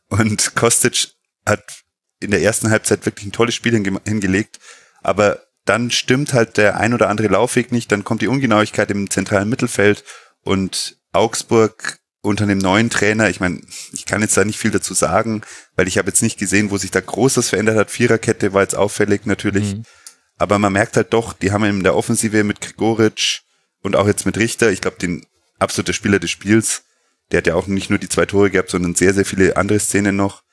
Und 0.09 0.55
Kostic 0.55 1.09
hat 1.45 1.63
in 2.19 2.31
der 2.31 2.41
ersten 2.41 2.69
Halbzeit 2.69 3.05
wirklich 3.05 3.25
ein 3.25 3.31
tolles 3.31 3.55
Spiel 3.55 3.73
hingelegt, 3.73 4.59
aber 5.01 5.46
dann 5.69 5.91
stimmt 5.91 6.33
halt 6.33 6.57
der 6.57 6.79
ein 6.79 6.93
oder 6.93 7.09
andere 7.09 7.27
Laufweg 7.27 7.71
nicht, 7.71 7.91
dann 7.91 8.03
kommt 8.03 8.21
die 8.21 8.27
Ungenauigkeit 8.27 8.89
im 8.91 9.09
zentralen 9.09 9.49
Mittelfeld 9.49 10.03
und 10.43 10.97
Augsburg 11.13 11.99
unter 12.21 12.45
dem 12.45 12.57
neuen 12.57 12.89
Trainer, 12.89 13.29
ich 13.29 13.39
meine, 13.39 13.61
ich 13.93 14.05
kann 14.05 14.21
jetzt 14.21 14.35
da 14.35 14.43
nicht 14.43 14.59
viel 14.59 14.71
dazu 14.71 14.93
sagen, 14.93 15.41
weil 15.75 15.87
ich 15.87 15.97
habe 15.97 16.09
jetzt 16.09 16.21
nicht 16.21 16.37
gesehen, 16.37 16.71
wo 16.71 16.77
sich 16.77 16.91
da 16.91 16.99
Großes 16.99 17.49
verändert 17.49 17.77
hat. 17.77 17.91
Viererkette 17.91 18.53
war 18.53 18.63
jetzt 18.63 18.75
auffällig 18.75 19.25
natürlich, 19.25 19.75
mhm. 19.75 19.83
aber 20.37 20.59
man 20.59 20.73
merkt 20.73 20.97
halt 20.97 21.13
doch, 21.13 21.33
die 21.33 21.51
haben 21.51 21.63
in 21.63 21.83
der 21.83 21.95
Offensive 21.95 22.43
mit 22.43 22.59
Grigoric 22.59 23.41
und 23.81 23.95
auch 23.95 24.07
jetzt 24.07 24.25
mit 24.25 24.37
Richter, 24.37 24.71
ich 24.71 24.81
glaube, 24.81 24.97
den 24.97 25.25
absolute 25.59 25.93
Spieler 25.93 26.19
des 26.19 26.31
Spiels, 26.31 26.83
der 27.31 27.39
hat 27.39 27.47
ja 27.47 27.55
auch 27.55 27.67
nicht 27.67 27.89
nur 27.89 27.99
die 27.99 28.09
zwei 28.09 28.25
Tore 28.25 28.51
gehabt, 28.51 28.69
sondern 28.69 28.95
sehr, 28.95 29.13
sehr 29.13 29.25
viele 29.25 29.57
andere 29.57 29.79
Szenen 29.79 30.15
noch. 30.15 30.43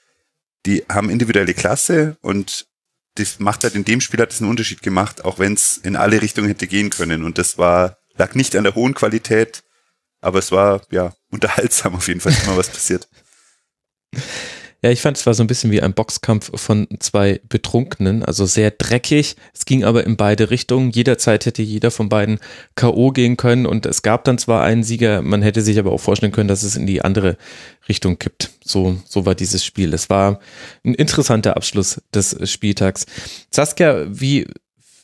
Die 0.67 0.85
haben 0.89 1.11
individuelle 1.11 1.55
Klasse 1.55 2.17
und 2.21 2.67
das 3.15 3.39
macht 3.39 3.65
halt 3.65 3.75
in 3.75 3.85
dem 3.85 4.01
Spiel 4.01 4.21
hat 4.21 4.33
es 4.33 4.41
einen 4.41 4.51
Unterschied 4.51 4.83
gemacht, 4.83 5.25
auch 5.25 5.39
wenn 5.39 5.55
es 5.55 5.77
in 5.79 5.97
alle 5.97 6.21
Richtungen 6.21 6.49
hätte 6.49 6.67
gehen 6.67 6.91
können. 6.91 7.25
Und 7.25 7.39
das 7.39 7.59
war, 7.59 7.99
lag 8.17 8.35
nicht 8.35 8.57
an 8.57 8.65
der 8.65 8.75
hohen 8.75 8.95
Qualität, 8.95 9.63
aber 10.21 10.39
es 10.39 10.51
war 10.53 10.83
ja 10.91 11.15
unterhaltsam 11.31 11.95
auf 11.95 12.09
jeden 12.09 12.21
Fall, 12.21 12.35
immer 12.45 12.57
was 12.57 12.71
passiert. 12.71 13.09
Ja, 14.85 14.91
ich 14.91 15.01
fand 15.01 15.17
es 15.17 15.25
war 15.25 15.33
so 15.33 15.43
ein 15.43 15.47
bisschen 15.47 15.71
wie 15.71 15.81
ein 15.81 15.95
Boxkampf 15.95 16.51
von 16.61 16.87
zwei 16.99 17.41
Betrunkenen, 17.49 18.23
also 18.23 18.45
sehr 18.45 18.71
dreckig. 18.71 19.35
Es 19.55 19.65
ging 19.65 19.83
aber 19.83 20.05
in 20.05 20.19
beide 20.19 20.51
Richtungen. 20.51 20.91
Jederzeit 20.91 21.47
hätte 21.47 21.63
jeder 21.63 21.91
von 21.91 22.11
beiden 22.11 22.39
K.O. 22.75 23.11
gehen 23.11 23.39
können 23.39 23.65
und 23.65 23.87
es 23.87 24.03
gab 24.03 24.25
dann 24.25 24.37
zwar 24.37 24.63
einen 24.63 24.85
Sieger, 24.85 25.23
man 25.23 25.41
hätte 25.41 25.63
sich 25.63 25.79
aber 25.79 25.91
auch 25.91 26.03
vorstellen 26.03 26.33
können, 26.33 26.49
dass 26.49 26.65
es 26.65 26.77
in 26.77 26.87
die 26.87 27.01
andere 27.01 27.39
Richtung 27.89 28.19
kippt. 28.19 28.51
So, 28.63 28.99
so 29.09 29.25
war 29.25 29.35
dieses 29.35 29.65
Spiel. 29.65 29.95
Es 29.95 30.11
war 30.11 30.39
ein 30.85 30.93
interessanter 30.93 31.57
Abschluss 31.57 32.03
des 32.13 32.37
Spieltags. 32.45 33.07
Saskia, 33.51 34.05
wie 34.11 34.49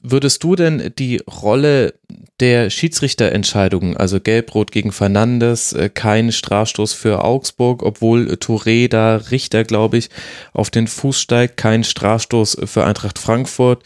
würdest 0.02 0.42
du 0.42 0.56
denn 0.56 0.92
die 0.98 1.18
Rolle 1.18 1.94
der 2.40 2.70
Schiedsrichterentscheidungen, 2.70 3.96
also 3.96 4.18
Gelb-Rot 4.18 4.72
gegen 4.72 4.92
Fernandes, 4.92 5.72
äh, 5.72 5.90
kein 5.90 6.32
Strafstoß 6.32 6.94
für 6.94 7.24
Augsburg, 7.24 7.82
obwohl 7.82 8.32
Touré 8.40 8.88
da 8.88 9.16
Richter, 9.16 9.64
glaube 9.64 9.98
ich, 9.98 10.08
auf 10.52 10.70
den 10.70 10.86
Fuß 10.86 11.20
steigt, 11.20 11.56
kein 11.58 11.84
Strafstoß 11.84 12.62
für 12.64 12.84
Eintracht 12.84 13.18
Frankfurt, 13.18 13.82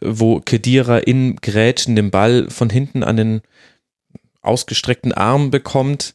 wo 0.00 0.40
Kedira 0.40 0.98
in 0.98 1.36
Grätschen 1.36 1.94
den 1.94 2.10
Ball 2.10 2.48
von 2.50 2.70
hinten 2.70 3.04
an 3.04 3.16
den 3.16 3.42
ausgestreckten 4.40 5.12
Arm 5.12 5.50
bekommt. 5.50 6.14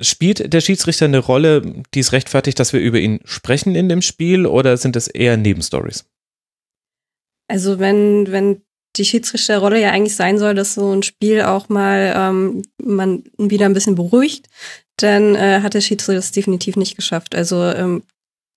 Spielt 0.00 0.52
der 0.52 0.60
Schiedsrichter 0.60 1.06
eine 1.06 1.18
Rolle, 1.18 1.82
die 1.94 2.00
es 2.00 2.12
rechtfertigt, 2.12 2.58
dass 2.58 2.72
wir 2.72 2.80
über 2.80 2.98
ihn 2.98 3.20
sprechen 3.24 3.74
in 3.74 3.88
dem 3.88 4.02
Spiel 4.02 4.46
oder 4.46 4.76
sind 4.76 4.96
das 4.96 5.08
eher 5.08 5.36
Nebenstories? 5.36 6.04
Also 7.48 7.78
wenn, 7.78 8.30
wenn 8.30 8.62
die 8.96 9.04
Schiedsrichterrolle 9.04 9.80
ja 9.80 9.90
eigentlich 9.90 10.16
sein 10.16 10.38
soll, 10.38 10.54
dass 10.54 10.74
so 10.74 10.92
ein 10.92 11.02
Spiel 11.02 11.42
auch 11.42 11.68
mal 11.68 12.14
ähm, 12.16 12.62
man 12.82 13.24
wieder 13.36 13.66
ein 13.66 13.74
bisschen 13.74 13.94
beruhigt, 13.94 14.46
dann 14.96 15.34
äh, 15.34 15.60
hat 15.62 15.74
der 15.74 15.80
Schiedsrichter 15.80 16.14
das 16.14 16.32
definitiv 16.32 16.76
nicht 16.76 16.96
geschafft. 16.96 17.34
Also 17.34 17.62
ähm, 17.62 18.02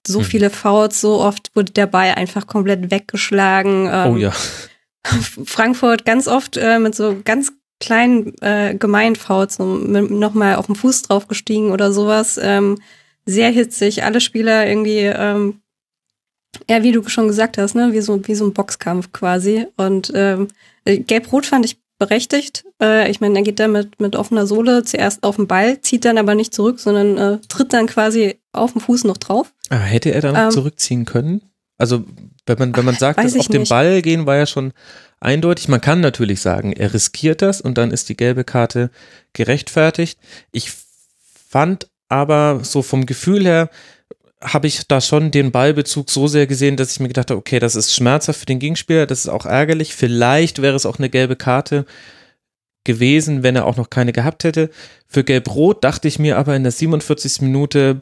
so 0.07 0.19
mhm. 0.19 0.23
viele 0.23 0.49
Fouls, 0.49 1.01
so 1.01 1.19
oft 1.19 1.51
wurde 1.55 1.73
der 1.73 1.87
Ball 1.87 2.13
einfach 2.15 2.47
komplett 2.47 2.91
weggeschlagen. 2.91 3.89
Ähm, 3.91 4.13
oh 4.13 4.17
ja. 4.17 4.31
Frankfurt 5.45 6.05
ganz 6.05 6.27
oft 6.27 6.57
äh, 6.57 6.79
mit 6.79 6.95
so 6.95 7.17
ganz 7.23 7.51
kleinen 7.79 8.33
äh, 8.41 8.75
Gemeinfouls 8.75 9.55
so 9.55 9.65
nochmal 9.65 10.55
auf 10.55 10.65
den 10.65 10.75
Fuß 10.75 11.03
draufgestiegen 11.03 11.71
oder 11.71 11.91
sowas. 11.91 12.39
Ähm, 12.41 12.77
sehr 13.25 13.49
hitzig, 13.49 14.03
alle 14.03 14.21
Spieler 14.21 14.67
irgendwie 14.67 14.99
ähm, 14.99 15.61
ja, 16.69 16.83
wie 16.83 16.91
du 16.91 17.07
schon 17.07 17.27
gesagt 17.27 17.57
hast, 17.57 17.75
ne, 17.75 17.93
wie 17.93 18.01
so, 18.01 18.27
wie 18.27 18.35
so 18.35 18.45
ein 18.45 18.53
Boxkampf 18.53 19.11
quasi. 19.11 19.67
Und 19.77 20.11
ähm, 20.15 20.47
Gelb-Rot 20.85 21.45
fand 21.45 21.65
ich 21.65 21.77
berechtigt. 21.99 22.65
Äh, 22.81 23.11
ich 23.11 23.21
meine, 23.21 23.37
er 23.39 23.43
geht 23.43 23.59
da 23.59 23.67
mit, 23.67 23.99
mit 23.99 24.15
offener 24.15 24.47
Sohle 24.47 24.83
zuerst 24.83 25.23
auf 25.23 25.35
den 25.35 25.47
Ball, 25.47 25.81
zieht 25.81 26.05
dann 26.05 26.17
aber 26.17 26.33
nicht 26.33 26.53
zurück, 26.53 26.79
sondern 26.79 27.17
äh, 27.17 27.39
tritt 27.49 27.73
dann 27.73 27.87
quasi 27.87 28.39
auf 28.53 28.71
dem 28.71 28.81
Fuß 28.81 29.03
noch 29.03 29.17
drauf. 29.17 29.53
Ah, 29.69 29.77
hätte 29.77 30.11
er 30.11 30.21
dann 30.21 30.35
ähm, 30.35 30.51
zurückziehen 30.51 31.05
können? 31.05 31.41
Also, 31.77 32.03
wenn 32.45 32.57
man, 32.57 32.75
wenn 32.75 32.85
man 32.85 32.95
sagt, 32.95 33.23
dass 33.23 33.37
auf 33.37 33.47
den 33.47 33.65
Ball 33.65 34.01
gehen 34.01 34.25
war 34.25 34.35
ja 34.35 34.45
schon 34.45 34.73
eindeutig. 35.19 35.67
Man 35.67 35.81
kann 35.81 36.01
natürlich 36.01 36.41
sagen, 36.41 36.73
er 36.73 36.93
riskiert 36.93 37.41
das 37.41 37.61
und 37.61 37.77
dann 37.77 37.91
ist 37.91 38.09
die 38.09 38.17
gelbe 38.17 38.43
Karte 38.43 38.89
gerechtfertigt. 39.33 40.19
Ich 40.51 40.71
fand 41.49 41.89
aber 42.07 42.61
so 42.63 42.81
vom 42.81 43.05
Gefühl 43.05 43.45
her, 43.45 43.69
habe 44.41 44.67
ich 44.67 44.87
da 44.87 45.01
schon 45.01 45.31
den 45.31 45.51
Ballbezug 45.51 46.09
so 46.09 46.27
sehr 46.27 46.47
gesehen, 46.47 46.77
dass 46.77 46.91
ich 46.91 46.99
mir 46.99 47.09
gedacht 47.09 47.29
habe, 47.29 47.39
okay, 47.39 47.59
das 47.59 47.75
ist 47.75 47.93
schmerzhaft 47.93 48.39
für 48.39 48.45
den 48.45 48.59
Gegenspieler, 48.59 49.05
das 49.05 49.19
ist 49.19 49.27
auch 49.27 49.45
ärgerlich. 49.45 49.93
Vielleicht 49.93 50.61
wäre 50.61 50.75
es 50.75 50.85
auch 50.85 50.97
eine 50.97 51.09
gelbe 51.09 51.35
Karte 51.35 51.85
gewesen, 52.85 53.43
wenn 53.43 53.55
er 53.55 53.65
auch 53.65 53.75
noch 53.75 53.89
keine 53.89 54.13
gehabt 54.13 54.45
hätte. 54.45 54.69
Für 55.07 55.23
Gelb-Rot 55.23 55.83
dachte 55.83 56.07
ich 56.07 56.19
mir 56.19 56.37
aber 56.37 56.55
in 56.55 56.63
der 56.63 56.71
47. 56.71 57.41
Minute, 57.41 57.99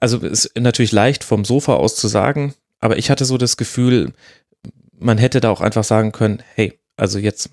also 0.00 0.18
ist 0.18 0.50
natürlich 0.58 0.92
leicht 0.92 1.22
vom 1.22 1.44
Sofa 1.44 1.74
aus 1.74 1.94
zu 1.94 2.08
sagen, 2.08 2.54
aber 2.80 2.98
ich 2.98 3.10
hatte 3.10 3.24
so 3.24 3.38
das 3.38 3.56
Gefühl, 3.56 4.12
man 4.98 5.18
hätte 5.18 5.40
da 5.40 5.50
auch 5.50 5.60
einfach 5.60 5.84
sagen 5.84 6.10
können, 6.10 6.42
hey, 6.54 6.78
also 6.96 7.18
jetzt 7.18 7.50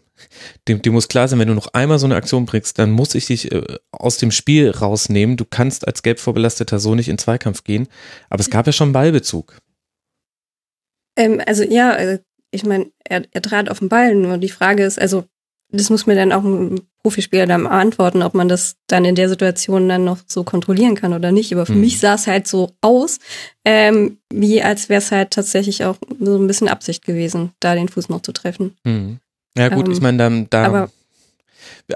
dem, 0.67 0.81
dem 0.81 0.93
muss 0.93 1.07
klar 1.07 1.27
sein, 1.27 1.39
wenn 1.39 1.47
du 1.47 1.53
noch 1.53 1.73
einmal 1.73 1.99
so 1.99 2.05
eine 2.05 2.15
Aktion 2.15 2.45
bringst, 2.45 2.79
dann 2.79 2.91
muss 2.91 3.15
ich 3.15 3.27
dich 3.27 3.51
äh, 3.51 3.77
aus 3.91 4.17
dem 4.17 4.31
Spiel 4.31 4.69
rausnehmen. 4.69 5.37
Du 5.37 5.45
kannst 5.45 5.87
als 5.87 6.03
gelb 6.03 6.19
vorbelasteter 6.19 6.79
so 6.79 6.95
nicht 6.95 7.09
in 7.09 7.17
Zweikampf 7.17 7.63
gehen. 7.63 7.87
Aber 8.29 8.41
es 8.41 8.49
gab 8.49 8.65
ja 8.65 8.73
schon 8.73 8.93
Ballbezug. 8.93 9.57
Ähm, 11.17 11.41
also 11.45 11.63
ja, 11.63 11.91
also 11.91 12.21
ich 12.51 12.65
meine, 12.65 12.91
er, 13.03 13.23
er 13.31 13.41
trat 13.41 13.69
auf 13.69 13.79
den 13.79 13.89
Ball. 13.89 14.15
Nur 14.15 14.37
die 14.37 14.49
Frage 14.49 14.83
ist, 14.83 14.99
also 14.99 15.25
das 15.69 15.89
muss 15.89 16.05
mir 16.05 16.15
dann 16.15 16.31
auch 16.31 16.43
ein 16.43 16.81
Profispieler 17.01 17.47
dann 17.47 17.65
antworten, 17.65 18.21
ob 18.21 18.35
man 18.35 18.47
das 18.47 18.77
dann 18.87 19.05
in 19.05 19.15
der 19.15 19.27
Situation 19.27 19.89
dann 19.89 20.05
noch 20.05 20.19
so 20.27 20.43
kontrollieren 20.43 20.95
kann 20.95 21.13
oder 21.13 21.31
nicht. 21.31 21.51
Aber 21.51 21.65
für 21.65 21.73
mhm. 21.73 21.81
mich 21.81 21.99
sah 21.99 22.13
es 22.13 22.27
halt 22.27 22.47
so 22.47 22.71
aus, 22.81 23.19
ähm, 23.65 24.19
wie 24.31 24.61
als 24.61 24.87
wäre 24.87 24.99
es 24.99 25.11
halt 25.11 25.31
tatsächlich 25.31 25.83
auch 25.83 25.97
so 26.19 26.37
ein 26.37 26.47
bisschen 26.47 26.69
Absicht 26.69 27.03
gewesen, 27.03 27.51
da 27.59 27.75
den 27.75 27.89
Fuß 27.89 28.09
noch 28.09 28.21
zu 28.21 28.31
treffen. 28.31 28.77
Mhm. 28.83 29.19
Ja 29.57 29.69
gut, 29.69 29.87
ähm, 29.87 29.93
ich 29.93 30.01
meine, 30.01 30.17
da, 30.17 30.29
da 30.49 30.65
aber, 30.65 30.89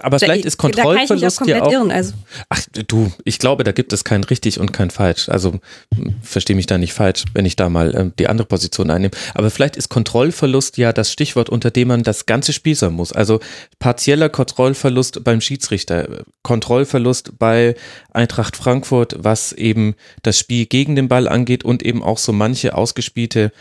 aber 0.01 0.19
vielleicht 0.19 0.45
ist 0.45 0.57
Kontrollverlust 0.57 1.47
ja 1.47 1.63
auch. 1.63 1.71
Irren, 1.71 1.91
also. 1.91 2.13
Ach 2.49 2.61
du, 2.87 3.11
ich 3.23 3.39
glaube, 3.39 3.63
da 3.63 3.71
gibt 3.71 3.93
es 3.93 4.03
kein 4.03 4.23
richtig 4.23 4.59
und 4.59 4.73
kein 4.73 4.89
falsch. 4.89 5.29
Also 5.29 5.59
verstehe 6.21 6.55
mich 6.55 6.65
da 6.65 6.77
nicht 6.77 6.93
falsch, 6.93 7.23
wenn 7.33 7.45
ich 7.45 7.55
da 7.55 7.69
mal 7.69 7.95
ähm, 7.95 8.13
die 8.19 8.27
andere 8.27 8.47
Position 8.47 8.89
einnehme. 8.89 9.11
Aber 9.33 9.49
vielleicht 9.49 9.77
ist 9.77 9.89
Kontrollverlust 9.89 10.77
ja 10.77 10.91
das 10.91 11.11
Stichwort, 11.11 11.49
unter 11.49 11.71
dem 11.71 11.87
man 11.87 12.03
das 12.03 12.25
ganze 12.25 12.51
Spiel 12.53 12.75
sein 12.75 12.93
muss. 12.93 13.13
Also 13.13 13.39
partieller 13.79 14.29
Kontrollverlust 14.29 15.23
beim 15.23 15.39
Schiedsrichter, 15.39 16.25
Kontrollverlust 16.43 17.39
bei 17.39 17.75
Eintracht 18.11 18.57
Frankfurt, 18.57 19.15
was 19.17 19.53
eben 19.53 19.95
das 20.21 20.37
Spiel 20.37 20.65
gegen 20.65 20.95
den 20.95 21.07
Ball 21.07 21.27
angeht 21.27 21.63
und 21.63 21.81
eben 21.81 22.03
auch 22.03 22.17
so 22.17 22.33
manche 22.33 22.75
ausgespielte 22.75 23.51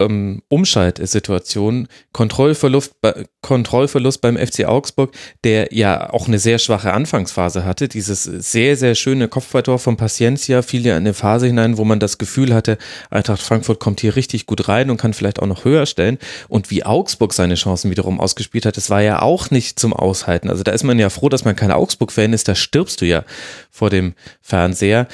ähm, 0.00 0.42
Umschaltsituation, 0.48 1.88
Kontrollverlust, 2.12 2.94
Kontrollverlust 3.42 4.20
beim 4.20 4.36
FC 4.36 4.64
Augsburg, 4.64 5.12
der 5.44 5.74
ja 5.74 6.10
auch 6.12 6.28
eine 6.28 6.38
sehr 6.38 6.58
schwache 6.58 6.92
Anfangsphase 6.92 7.64
hatte. 7.64 7.88
Dieses 7.88 8.24
sehr, 8.24 8.76
sehr 8.76 8.94
schöne 8.94 9.28
Kopfballtor 9.28 9.78
von 9.78 9.96
Paciencia 9.96 10.62
fiel 10.62 10.86
ja 10.86 10.96
in 10.96 11.04
eine 11.04 11.14
Phase 11.14 11.46
hinein, 11.46 11.78
wo 11.78 11.84
man 11.84 12.00
das 12.00 12.18
Gefühl 12.18 12.54
hatte, 12.54 12.78
Eintracht 13.10 13.42
Frankfurt 13.42 13.80
kommt 13.80 14.00
hier 14.00 14.16
richtig 14.16 14.46
gut 14.46 14.68
rein 14.68 14.90
und 14.90 14.96
kann 14.98 15.14
vielleicht 15.14 15.40
auch 15.40 15.46
noch 15.46 15.64
höher 15.64 15.86
stellen. 15.86 16.18
Und 16.48 16.70
wie 16.70 16.84
Augsburg 16.84 17.32
seine 17.32 17.54
Chancen 17.54 17.90
wiederum 17.90 18.20
ausgespielt 18.20 18.66
hat, 18.66 18.76
das 18.76 18.90
war 18.90 19.02
ja 19.02 19.22
auch 19.22 19.50
nicht 19.50 19.78
zum 19.78 19.92
Aushalten. 19.92 20.48
Also 20.48 20.62
da 20.62 20.72
ist 20.72 20.84
man 20.84 20.98
ja 20.98 21.10
froh, 21.10 21.28
dass 21.28 21.44
man 21.44 21.56
kein 21.56 21.72
Augsburg-Fan 21.72 22.32
ist, 22.32 22.48
da 22.48 22.54
stirbst 22.54 23.00
du 23.00 23.06
ja 23.06 23.24
vor 23.70 23.90
dem 23.90 24.14
Fernseher. 24.40 25.08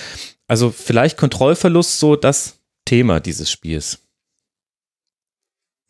Also 0.47 0.71
vielleicht 0.71 1.17
Kontrollverlust 1.17 1.99
so 1.99 2.17
das 2.17 2.59
Thema 2.85 3.21
dieses 3.21 3.51
Spiels. 3.51 4.04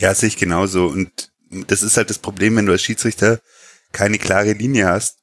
Ja, 0.01 0.15
sehe 0.15 0.29
ich 0.29 0.37
genauso. 0.37 0.87
Und 0.87 1.33
das 1.51 1.83
ist 1.83 1.97
halt 1.97 2.11
das 2.11 2.19
Problem, 2.19 2.57
wenn 2.57 2.67
du 2.67 2.73
als 2.73 2.83
Schiedsrichter 2.83 3.41
keine 3.93 4.19
klare 4.19 4.53
Linie 4.53 4.87
hast, 4.87 5.19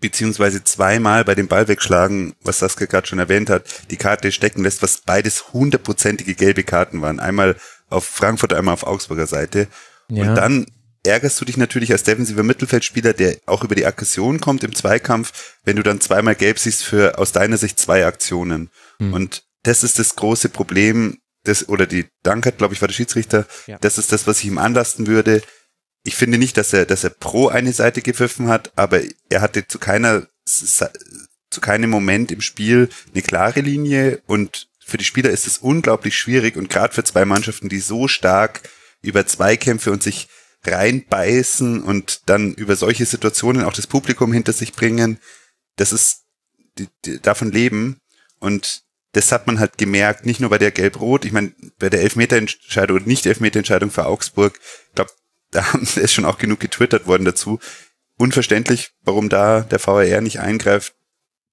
beziehungsweise 0.00 0.64
zweimal 0.64 1.24
bei 1.24 1.34
dem 1.34 1.48
Ball 1.48 1.68
wegschlagen, 1.68 2.34
was 2.42 2.58
Saskia 2.58 2.86
gerade 2.86 3.06
schon 3.06 3.20
erwähnt 3.20 3.48
hat, 3.48 3.64
die 3.90 3.96
Karte 3.96 4.32
stecken 4.32 4.64
lässt, 4.64 4.82
was 4.82 5.02
beides 5.02 5.52
hundertprozentige 5.52 6.34
gelbe 6.34 6.64
Karten 6.64 7.00
waren. 7.00 7.20
Einmal 7.20 7.56
auf 7.88 8.04
Frankfurt, 8.04 8.52
einmal 8.52 8.74
auf 8.74 8.84
Augsburger 8.84 9.26
Seite. 9.26 9.68
Ja. 10.08 10.28
Und 10.28 10.34
dann 10.34 10.66
ärgerst 11.04 11.40
du 11.40 11.44
dich 11.44 11.56
natürlich 11.56 11.92
als 11.92 12.02
defensiver 12.02 12.42
Mittelfeldspieler, 12.42 13.12
der 13.12 13.36
auch 13.46 13.64
über 13.64 13.74
die 13.74 13.86
Aggression 13.86 14.40
kommt 14.40 14.64
im 14.64 14.74
Zweikampf, 14.74 15.56
wenn 15.64 15.76
du 15.76 15.82
dann 15.82 16.00
zweimal 16.00 16.34
gelb 16.34 16.58
siehst 16.58 16.84
für 16.84 17.18
aus 17.18 17.32
deiner 17.32 17.56
Sicht 17.56 17.78
zwei 17.78 18.04
Aktionen. 18.04 18.70
Hm. 18.98 19.12
Und 19.12 19.44
das 19.62 19.84
ist 19.84 19.98
das 19.98 20.16
große 20.16 20.48
Problem, 20.48 21.18
das, 21.44 21.68
oder 21.68 21.86
die 21.86 22.06
Dankert, 22.22 22.58
glaube 22.58 22.74
ich, 22.74 22.80
war 22.80 22.88
der 22.88 22.94
Schiedsrichter, 22.94 23.46
ja. 23.66 23.78
das 23.80 23.98
ist 23.98 24.12
das, 24.12 24.26
was 24.26 24.40
ich 24.40 24.46
ihm 24.46 24.58
anlasten 24.58 25.06
würde. 25.06 25.42
Ich 26.04 26.16
finde 26.16 26.38
nicht, 26.38 26.56
dass 26.56 26.72
er, 26.72 26.86
dass 26.86 27.04
er 27.04 27.10
pro 27.10 27.48
eine 27.48 27.72
Seite 27.72 28.02
gepfiffen 28.02 28.48
hat, 28.48 28.72
aber 28.76 29.00
er 29.28 29.40
hatte 29.40 29.66
zu 29.66 29.78
keiner, 29.78 30.26
zu 30.44 31.60
keinem 31.60 31.90
Moment 31.90 32.32
im 32.32 32.40
Spiel 32.40 32.88
eine 33.12 33.22
klare 33.22 33.60
Linie 33.60 34.22
und 34.26 34.68
für 34.84 34.98
die 34.98 35.04
Spieler 35.04 35.30
ist 35.30 35.46
es 35.46 35.58
unglaublich 35.58 36.18
schwierig 36.18 36.56
und 36.56 36.68
gerade 36.68 36.92
für 36.92 37.04
zwei 37.04 37.24
Mannschaften, 37.24 37.68
die 37.68 37.78
so 37.78 38.08
stark 38.08 38.62
über 39.00 39.26
Zweikämpfe 39.26 39.92
und 39.92 40.02
sich 40.02 40.28
reinbeißen 40.64 41.82
und 41.82 42.28
dann 42.28 42.54
über 42.54 42.76
solche 42.76 43.06
Situationen 43.06 43.64
auch 43.64 43.72
das 43.72 43.86
Publikum 43.86 44.32
hinter 44.32 44.52
sich 44.52 44.72
bringen, 44.74 45.18
das 45.76 45.92
ist, 45.92 46.22
die, 46.78 46.88
die, 47.04 47.20
davon 47.20 47.50
leben 47.50 47.98
und 48.38 48.82
das 49.12 49.30
hat 49.30 49.46
man 49.46 49.58
halt 49.58 49.78
gemerkt, 49.78 50.26
nicht 50.26 50.40
nur 50.40 50.50
bei 50.50 50.58
der 50.58 50.70
Gelb-Rot, 50.70 51.24
ich 51.24 51.32
meine, 51.32 51.52
bei 51.78 51.90
der 51.90 52.00
Elfmeterentscheidung 52.00 52.98
und 52.98 53.06
Nicht-Elfmeterentscheidung 53.06 53.90
für 53.90 54.06
Augsburg, 54.06 54.58
ich 54.88 54.94
glaube, 54.94 55.10
da 55.50 55.64
ist 55.96 56.12
schon 56.14 56.24
auch 56.24 56.38
genug 56.38 56.60
getwittert 56.60 57.06
worden 57.06 57.24
dazu. 57.24 57.60
Unverständlich, 58.18 58.92
warum 59.02 59.28
da 59.28 59.60
der 59.60 59.84
VAR 59.84 60.20
nicht 60.20 60.40
eingreift. 60.40 60.94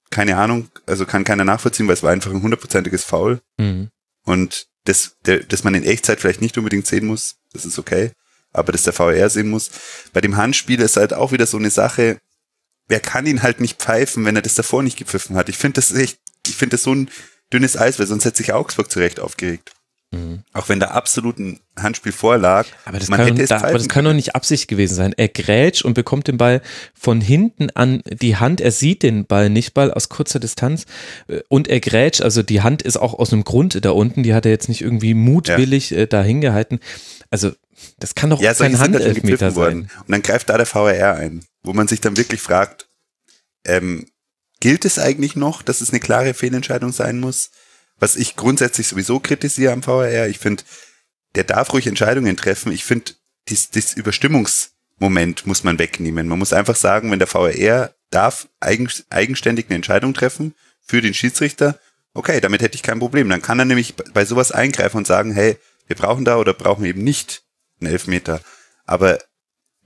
Keine 0.09 0.37
Ahnung, 0.37 0.69
also 0.85 1.05
kann 1.05 1.23
keiner 1.23 1.43
nachvollziehen, 1.43 1.87
weil 1.87 1.93
es 1.93 2.03
war 2.03 2.11
einfach 2.11 2.31
ein 2.31 2.41
hundertprozentiges 2.41 3.03
Foul. 3.03 3.41
Mhm. 3.57 3.89
Und 4.23 4.67
das, 4.85 5.17
der, 5.25 5.43
dass 5.43 5.63
man 5.63 5.75
in 5.75 5.83
Echtzeit 5.83 6.19
vielleicht 6.19 6.41
nicht 6.41 6.57
unbedingt 6.57 6.87
sehen 6.87 7.05
muss, 7.05 7.35
das 7.53 7.65
ist 7.65 7.77
okay. 7.77 8.11
Aber 8.51 8.71
dass 8.71 8.83
der 8.83 8.97
VAR 8.97 9.29
sehen 9.29 9.49
muss. 9.49 9.69
Bei 10.13 10.21
dem 10.21 10.37
Handspiel 10.37 10.79
ist 10.81 10.97
halt 10.97 11.13
auch 11.13 11.31
wieder 11.31 11.45
so 11.45 11.57
eine 11.57 11.69
Sache, 11.69 12.19
wer 12.87 12.99
kann 12.99 13.27
ihn 13.27 13.43
halt 13.43 13.59
nicht 13.59 13.79
pfeifen, 13.79 14.25
wenn 14.25 14.35
er 14.35 14.41
das 14.41 14.55
davor 14.55 14.81
nicht 14.81 14.97
gepfiffen 14.97 15.35
hat. 15.35 15.49
Ich 15.49 15.57
finde 15.57 15.75
das 15.75 15.93
echt, 15.93 16.19
ich 16.47 16.55
finde 16.55 16.75
das 16.75 16.83
so 16.83 16.93
ein 16.93 17.09
dünnes 17.53 17.77
Eis, 17.77 17.99
weil 17.99 18.07
sonst 18.07 18.25
hätte 18.25 18.37
sich 18.37 18.53
Augsburg 18.53 18.91
zurecht 18.91 19.19
aufgeregt. 19.19 19.71
Mhm. 20.11 20.43
Auch 20.53 20.69
wenn 20.69 20.79
da 20.79 20.87
absolut 20.87 21.37
ein 21.37 21.59
Handspiel 21.77 22.11
vorlag. 22.11 22.65
Aber 22.85 22.97
das, 22.97 23.09
kann, 23.09 23.35
da, 23.35 23.57
aber 23.57 23.73
das 23.73 23.87
kann 23.87 24.05
doch 24.05 24.13
nicht 24.13 24.35
Absicht 24.35 24.67
gewesen 24.67 24.95
sein. 24.95 25.13
Er 25.15 25.27
grätscht 25.27 25.83
und 25.83 25.93
bekommt 25.93 26.27
den 26.27 26.37
Ball 26.37 26.61
von 26.95 27.21
hinten 27.21 27.69
an 27.71 28.01
die 28.05 28.35
Hand. 28.35 28.59
Er 28.59 28.71
sieht 28.71 29.03
den 29.03 29.25
Ball 29.25 29.51
nicht 29.51 29.75
Ball 29.75 29.93
aus 29.93 30.09
kurzer 30.09 30.39
Distanz 30.39 30.85
äh, 31.27 31.41
und 31.47 31.67
er 31.67 31.79
grätscht. 31.79 32.21
Also 32.21 32.41
die 32.41 32.61
Hand 32.61 32.81
ist 32.81 32.97
auch 32.97 33.13
aus 33.13 33.31
einem 33.31 33.43
Grund 33.43 33.85
da 33.85 33.91
unten. 33.91 34.23
Die 34.23 34.33
hat 34.33 34.45
er 34.45 34.51
jetzt 34.51 34.67
nicht 34.67 34.81
irgendwie 34.81 35.13
mutwillig 35.13 35.91
ja. 35.91 35.99
äh, 35.99 36.07
da 36.07 36.23
hingehalten. 36.23 36.79
Also 37.29 37.51
das 37.99 38.15
kann 38.15 38.31
doch 38.31 38.41
ja, 38.41 38.55
kein 38.55 38.79
Handelfmeter 38.79 39.51
sein. 39.51 39.91
Und 39.99 40.09
dann 40.09 40.23
greift 40.23 40.49
da 40.49 40.57
der 40.57 40.65
VAR 40.65 41.15
ein, 41.15 41.45
wo 41.61 41.73
man 41.73 41.87
sich 41.87 42.01
dann 42.01 42.17
wirklich 42.17 42.41
fragt, 42.41 42.89
ähm, 43.63 44.08
gilt 44.59 44.85
es 44.85 44.99
eigentlich 44.99 45.35
noch, 45.35 45.61
dass 45.61 45.81
es 45.81 45.89
eine 45.89 45.99
klare 45.99 46.33
Fehlentscheidung 46.33 46.91
sein 46.91 47.19
muss? 47.19 47.51
was 47.99 48.15
ich 48.15 48.35
grundsätzlich 48.35 48.87
sowieso 48.87 49.19
kritisiere 49.19 49.73
am 49.73 49.83
VRR. 49.83 50.27
Ich 50.27 50.39
finde, 50.39 50.63
der 51.35 51.43
darf 51.43 51.73
ruhig 51.73 51.87
Entscheidungen 51.87 52.37
treffen. 52.37 52.71
Ich 52.71 52.85
finde, 52.85 53.11
dies, 53.49 53.69
dies 53.69 53.93
Überstimmungsmoment 53.93 55.45
muss 55.45 55.63
man 55.63 55.79
wegnehmen. 55.79 56.27
Man 56.27 56.39
muss 56.39 56.53
einfach 56.53 56.75
sagen, 56.75 57.11
wenn 57.11 57.19
der 57.19 57.27
VRR 57.27 57.93
darf 58.09 58.47
eigen, 58.59 58.89
eigenständig 59.09 59.67
eine 59.67 59.75
Entscheidung 59.75 60.13
treffen 60.13 60.55
für 60.81 61.01
den 61.01 61.13
Schiedsrichter, 61.13 61.79
okay, 62.13 62.41
damit 62.41 62.61
hätte 62.61 62.75
ich 62.75 62.83
kein 62.83 62.99
Problem. 62.99 63.29
Dann 63.29 63.41
kann 63.41 63.59
er 63.59 63.65
nämlich 63.65 63.95
bei 63.95 64.25
sowas 64.25 64.51
eingreifen 64.51 64.97
und 64.97 65.07
sagen, 65.07 65.31
hey, 65.31 65.57
wir 65.87 65.95
brauchen 65.95 66.25
da 66.25 66.37
oder 66.37 66.53
brauchen 66.53 66.85
eben 66.85 67.03
nicht 67.03 67.43
einen 67.79 67.91
Elfmeter. 67.91 68.41
Aber 68.85 69.19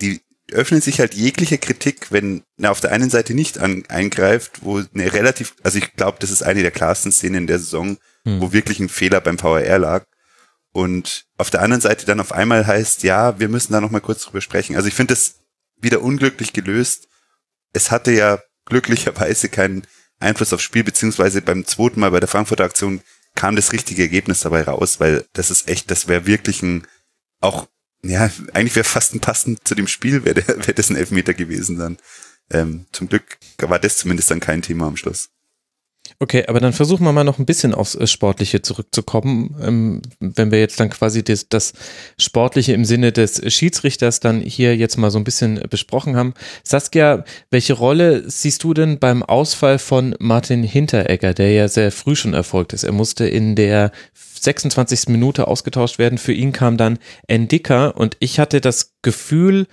die 0.01 0.21
öffnen 0.53 0.81
sich 0.81 0.99
halt 0.99 1.13
jegliche 1.13 1.57
Kritik, 1.57 2.11
wenn 2.11 2.43
er 2.57 2.71
auf 2.71 2.79
der 2.79 2.91
einen 2.91 3.09
Seite 3.09 3.33
nicht 3.33 3.59
an, 3.59 3.83
eingreift, 3.89 4.63
wo 4.63 4.77
eine 4.77 5.13
relativ, 5.13 5.55
also 5.63 5.77
ich 5.77 5.93
glaube, 5.95 6.17
das 6.19 6.31
ist 6.31 6.43
eine 6.43 6.61
der 6.61 6.71
klarsten 6.71 7.11
Szenen 7.11 7.35
in 7.35 7.47
der 7.47 7.59
Saison, 7.59 7.97
hm. 8.25 8.41
wo 8.41 8.53
wirklich 8.53 8.79
ein 8.79 8.89
Fehler 8.89 9.21
beim 9.21 9.41
VAR 9.41 9.79
lag. 9.79 10.05
Und 10.71 11.25
auf 11.37 11.51
der 11.51 11.61
anderen 11.61 11.81
Seite 11.81 12.05
dann 12.05 12.19
auf 12.19 12.31
einmal 12.31 12.65
heißt, 12.65 13.03
ja, 13.03 13.39
wir 13.39 13.47
müssen 13.47 13.73
da 13.73 13.81
nochmal 13.81 14.01
kurz 14.01 14.23
drüber 14.23 14.41
sprechen. 14.41 14.75
Also 14.75 14.87
ich 14.87 14.95
finde 14.95 15.13
das 15.13 15.35
wieder 15.79 16.01
unglücklich 16.01 16.51
gelöst. 16.53 17.07
Es 17.73 17.91
hatte 17.91 18.11
ja 18.11 18.39
glücklicherweise 18.65 19.49
keinen 19.49 19.85
Einfluss 20.19 20.53
aufs 20.53 20.63
Spiel, 20.63 20.83
beziehungsweise 20.83 21.41
beim 21.41 21.65
zweiten 21.65 21.99
Mal 21.99 22.11
bei 22.11 22.19
der 22.19 22.29
Frankfurter 22.29 22.63
Aktion 22.63 23.01
kam 23.35 23.55
das 23.55 23.71
richtige 23.71 24.03
Ergebnis 24.03 24.41
dabei 24.41 24.63
raus, 24.63 24.99
weil 24.99 25.25
das 25.33 25.51
ist 25.51 25.67
echt, 25.67 25.91
das 25.91 26.07
wäre 26.07 26.25
wirklich 26.25 26.63
ein, 26.63 26.87
auch 27.39 27.67
ja, 28.03 28.29
eigentlich 28.53 28.75
wäre 28.75 28.83
fast 28.83 29.13
ein 29.13 29.21
passend 29.21 29.67
zu 29.67 29.75
dem 29.75 29.87
Spiel, 29.87 30.25
wäre 30.25 30.45
wär 30.67 30.73
das 30.73 30.89
ein 30.89 30.95
Elfmeter 30.95 31.33
gewesen 31.33 31.77
dann. 31.77 31.97
Ähm, 32.49 32.85
zum 32.91 33.07
Glück 33.07 33.37
war 33.57 33.79
das 33.79 33.97
zumindest 33.97 34.29
dann 34.29 34.39
kein 34.39 34.61
Thema 34.61 34.87
am 34.87 34.97
Schluss. 34.97 35.29
Okay, 36.20 36.45
aber 36.47 36.59
dann 36.59 36.74
versuchen 36.74 37.05
wir 37.05 37.11
mal 37.11 37.24
noch 37.24 37.39
ein 37.39 37.45
bisschen 37.45 37.74
aufs 37.74 37.95
äh, 37.95 38.07
Sportliche 38.07 38.61
zurückzukommen. 38.61 39.55
Ähm, 39.61 40.01
wenn 40.20 40.51
wir 40.51 40.59
jetzt 40.59 40.80
dann 40.80 40.89
quasi 40.89 41.24
das, 41.24 41.49
das, 41.49 41.74
Sportliche 42.18 42.74
im 42.74 42.86
Sinne 42.86 43.11
des 43.11 43.41
Schiedsrichters 43.53 44.20
dann 44.20 44.41
hier 44.41 44.76
jetzt 44.76 44.97
mal 44.97 45.11
so 45.11 45.18
ein 45.18 45.24
bisschen 45.24 45.61
besprochen 45.70 46.16
haben. 46.16 46.34
Saskia, 46.64 47.24
welche 47.49 47.74
Rolle 47.74 48.30
siehst 48.30 48.64
du 48.64 48.74
denn 48.74 48.99
beim 48.99 49.24
Ausfall 49.24 49.80
von 49.80 50.16
Martin 50.20 50.64
Hinteregger, 50.64 51.34
der 51.34 51.51
ja 51.51 51.68
sehr 51.68 51.91
früh 51.91 52.16
schon 52.16 52.34
erfolgt 52.34 52.74
ist? 52.74 52.84
Er 52.84 52.91
musste 52.91 53.28
in 53.28 53.55
der 53.55 53.91
26. 54.14 55.09
Minute 55.09 55.47
ausgetauscht 55.47 55.99
werden. 55.99 56.18
Für 56.18 56.34
ihn 56.34 56.51
kam 56.51 56.78
dann 56.78 56.99
Endika 57.28 57.88
und 57.88 58.18
ich 58.20 58.39
hatte 58.39 58.61
das 58.61 58.93
Gefühl, 59.01 59.68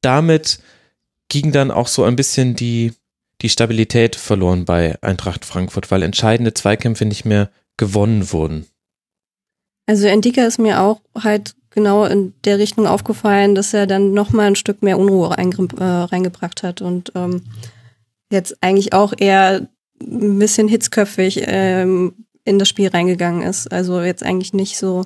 damit 0.00 0.58
ging 1.28 1.52
dann 1.52 1.70
auch 1.70 1.88
so 1.88 2.04
ein 2.04 2.16
bisschen 2.16 2.54
die, 2.54 2.92
die 3.44 3.50
Stabilität 3.50 4.16
verloren 4.16 4.64
bei 4.64 4.96
Eintracht 5.02 5.44
Frankfurt, 5.44 5.90
weil 5.90 6.02
entscheidende 6.02 6.54
Zweikämpfe 6.54 7.04
nicht 7.04 7.26
mehr 7.26 7.50
gewonnen 7.76 8.32
wurden. 8.32 8.64
Also 9.86 10.06
Endika 10.06 10.46
ist 10.46 10.58
mir 10.58 10.80
auch 10.80 11.02
halt 11.14 11.54
genau 11.68 12.06
in 12.06 12.32
der 12.44 12.58
Richtung 12.58 12.86
aufgefallen, 12.86 13.54
dass 13.54 13.74
er 13.74 13.86
dann 13.86 14.14
nochmal 14.14 14.46
ein 14.46 14.56
Stück 14.56 14.82
mehr 14.82 14.98
Unruhe 14.98 15.36
äh, 15.36 15.84
reingebracht 15.84 16.62
hat 16.62 16.80
und 16.80 17.12
ähm, 17.14 17.42
jetzt 18.30 18.56
eigentlich 18.62 18.94
auch 18.94 19.12
eher 19.14 19.68
ein 20.00 20.38
bisschen 20.38 20.66
hitzköpfig 20.66 21.42
ähm, 21.46 22.14
in 22.44 22.58
das 22.58 22.70
Spiel 22.70 22.88
reingegangen 22.88 23.42
ist. 23.42 23.70
Also 23.70 24.00
jetzt 24.00 24.22
eigentlich 24.22 24.54
nicht 24.54 24.78
so 24.78 25.04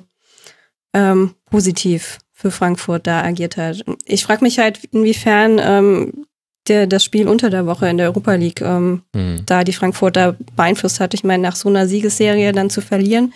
ähm, 0.93 1.35
positiv 1.51 2.19
für 2.31 2.51
Frankfurt 2.51 3.05
da 3.05 3.21
agiert 3.21 3.57
hat. 3.57 3.83
Ich 4.05 4.23
frage 4.23 4.45
mich 4.45 4.59
halt, 4.59 4.85
inwiefern 4.93 5.59
ähm, 5.61 6.25
der 6.69 6.87
das 6.87 7.03
Spiel 7.03 7.27
unter 7.27 7.49
der 7.49 7.65
Woche 7.65 7.89
in 7.89 7.97
der 7.97 8.07
Europa 8.07 8.35
League 8.35 8.61
ähm, 8.61 9.03
mhm. 9.13 9.43
da 9.45 9.63
die 9.63 9.73
Frankfurter 9.73 10.37
beeinflusst 10.55 10.99
hat. 10.99 11.13
Ich 11.13 11.23
meine, 11.23 11.43
nach 11.43 11.55
so 11.55 11.69
einer 11.69 11.87
Siegesserie 11.87 12.51
dann 12.51 12.69
zu 12.69 12.81
verlieren, 12.81 13.33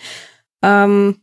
ähm, 0.62 1.16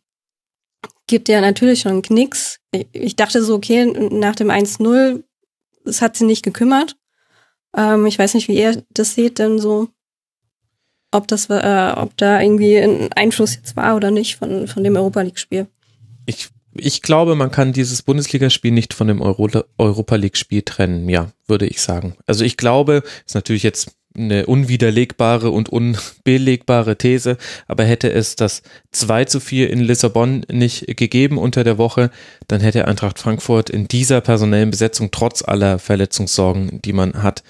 gibt 1.07 1.29
ja 1.29 1.41
natürlich 1.41 1.81
schon 1.81 2.01
Knicks. 2.01 2.59
Ich, 2.91 3.15
dachte 3.15 3.43
so, 3.43 3.55
okay, 3.55 3.85
nach 3.85 4.35
dem 4.35 4.49
1-0, 4.49 5.23
es 5.85 6.01
hat 6.01 6.15
sie 6.15 6.25
nicht 6.25 6.43
gekümmert. 6.43 6.95
Ähm, 7.75 8.05
ich 8.05 8.19
weiß 8.19 8.33
nicht, 8.33 8.47
wie 8.47 8.59
ihr 8.59 8.83
das 8.91 9.15
seht, 9.15 9.39
denn 9.39 9.59
so 9.59 9.89
ob 11.11 11.27
das 11.27 11.49
äh, 11.49 11.93
ob 11.95 12.15
da 12.17 12.41
irgendwie 12.41 12.77
ein 12.77 13.11
Einfluss 13.13 13.55
jetzt 13.55 13.75
war 13.75 13.95
oder 13.95 14.11
nicht 14.11 14.37
von, 14.37 14.67
von 14.67 14.83
dem 14.83 14.95
Europa 14.95 15.21
League-Spiel. 15.21 15.67
Ich, 16.25 16.49
ich 16.75 17.01
glaube, 17.01 17.35
man 17.35 17.51
kann 17.51 17.73
dieses 17.73 18.01
Bundesligaspiel 18.01 18.71
nicht 18.71 18.93
von 18.93 19.07
dem 19.07 19.21
Euro, 19.21 19.49
Europa 19.77 20.15
League-Spiel 20.15 20.61
trennen, 20.61 21.09
ja, 21.09 21.31
würde 21.47 21.67
ich 21.67 21.81
sagen. 21.81 22.15
Also 22.27 22.43
ich 22.43 22.57
glaube, 22.57 23.03
ist 23.25 23.35
natürlich 23.35 23.63
jetzt 23.63 23.91
eine 24.13 24.45
unwiderlegbare 24.45 25.51
und 25.51 25.69
unbelegbare 25.69 26.97
These, 26.97 27.37
aber 27.67 27.85
hätte 27.85 28.11
es 28.11 28.35
das 28.35 28.61
2 28.91 29.25
zu 29.25 29.39
4 29.39 29.69
in 29.69 29.79
Lissabon 29.79 30.45
nicht 30.51 30.97
gegeben 30.97 31.37
unter 31.37 31.63
der 31.63 31.77
Woche, 31.77 32.11
dann 32.47 32.61
hätte 32.61 32.87
Eintracht 32.87 33.19
Frankfurt 33.19 33.69
in 33.69 33.87
dieser 33.87 34.21
personellen 34.21 34.71
Besetzung 34.71 35.11
trotz 35.11 35.41
aller 35.41 35.79
Verletzungssorgen, 35.79 36.81
die 36.81 36.93
man 36.93 37.23
hat, 37.23 37.43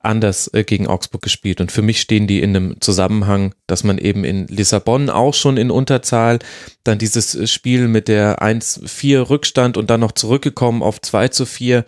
anders 0.00 0.52
äh, 0.54 0.64
gegen 0.64 0.86
Augsburg 0.86 1.22
gespielt. 1.22 1.60
Und 1.60 1.70
für 1.70 1.82
mich 1.82 2.00
stehen 2.00 2.26
die 2.26 2.40
in 2.40 2.56
einem 2.56 2.80
Zusammenhang, 2.80 3.54
dass 3.66 3.84
man 3.84 3.98
eben 3.98 4.24
in 4.24 4.46
Lissabon 4.48 5.10
auch 5.10 5.34
schon 5.34 5.56
in 5.56 5.70
Unterzahl, 5.70 6.38
dann 6.84 6.98
dieses 6.98 7.34
äh, 7.34 7.46
Spiel 7.46 7.86
mit 7.86 8.08
der 8.08 8.42
1-4 8.42 9.28
Rückstand 9.30 9.76
und 9.76 9.90
dann 9.90 10.00
noch 10.00 10.12
zurückgekommen 10.12 10.82
auf 10.82 11.00
2 11.00 11.28
zu 11.28 11.46
4, 11.46 11.84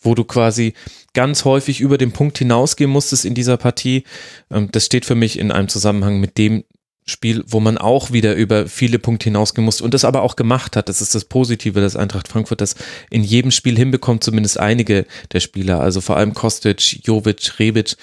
wo 0.00 0.14
du 0.14 0.24
quasi 0.24 0.74
ganz 1.14 1.44
häufig 1.44 1.80
über 1.80 1.96
den 1.96 2.12
Punkt 2.12 2.38
hinausgehen 2.38 2.90
musstest 2.90 3.24
in 3.24 3.34
dieser 3.34 3.56
Partie. 3.56 4.04
Ähm, 4.50 4.68
das 4.70 4.86
steht 4.86 5.06
für 5.06 5.14
mich 5.14 5.38
in 5.38 5.50
einem 5.50 5.68
Zusammenhang 5.68 6.20
mit 6.20 6.36
dem 6.36 6.64
Spiel, 7.06 7.44
wo 7.46 7.60
man 7.60 7.76
auch 7.76 8.12
wieder 8.12 8.34
über 8.34 8.66
viele 8.66 8.98
Punkte 8.98 9.24
hinausgehen 9.24 9.64
muss 9.64 9.82
und 9.82 9.92
das 9.92 10.06
aber 10.06 10.22
auch 10.22 10.36
gemacht 10.36 10.74
hat. 10.74 10.88
Das 10.88 11.02
ist 11.02 11.14
das 11.14 11.26
Positive, 11.26 11.80
dass 11.80 11.96
Eintracht 11.96 12.28
Frankfurt 12.28 12.62
das 12.62 12.76
in 13.10 13.22
jedem 13.22 13.50
Spiel 13.50 13.76
hinbekommt, 13.76 14.24
zumindest 14.24 14.58
einige 14.58 15.04
der 15.32 15.40
Spieler, 15.40 15.80
also 15.80 16.00
vor 16.00 16.16
allem 16.16 16.32
Kostic, 16.32 17.06
Jovic, 17.06 17.58
Rebic, 17.58 17.96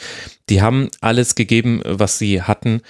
die 0.49 0.61
haben 0.61 0.89
alles 0.99 1.33
gegeben, 1.33 1.81
was 1.83 2.19
sie 2.19 2.43
hatten, 2.43 2.81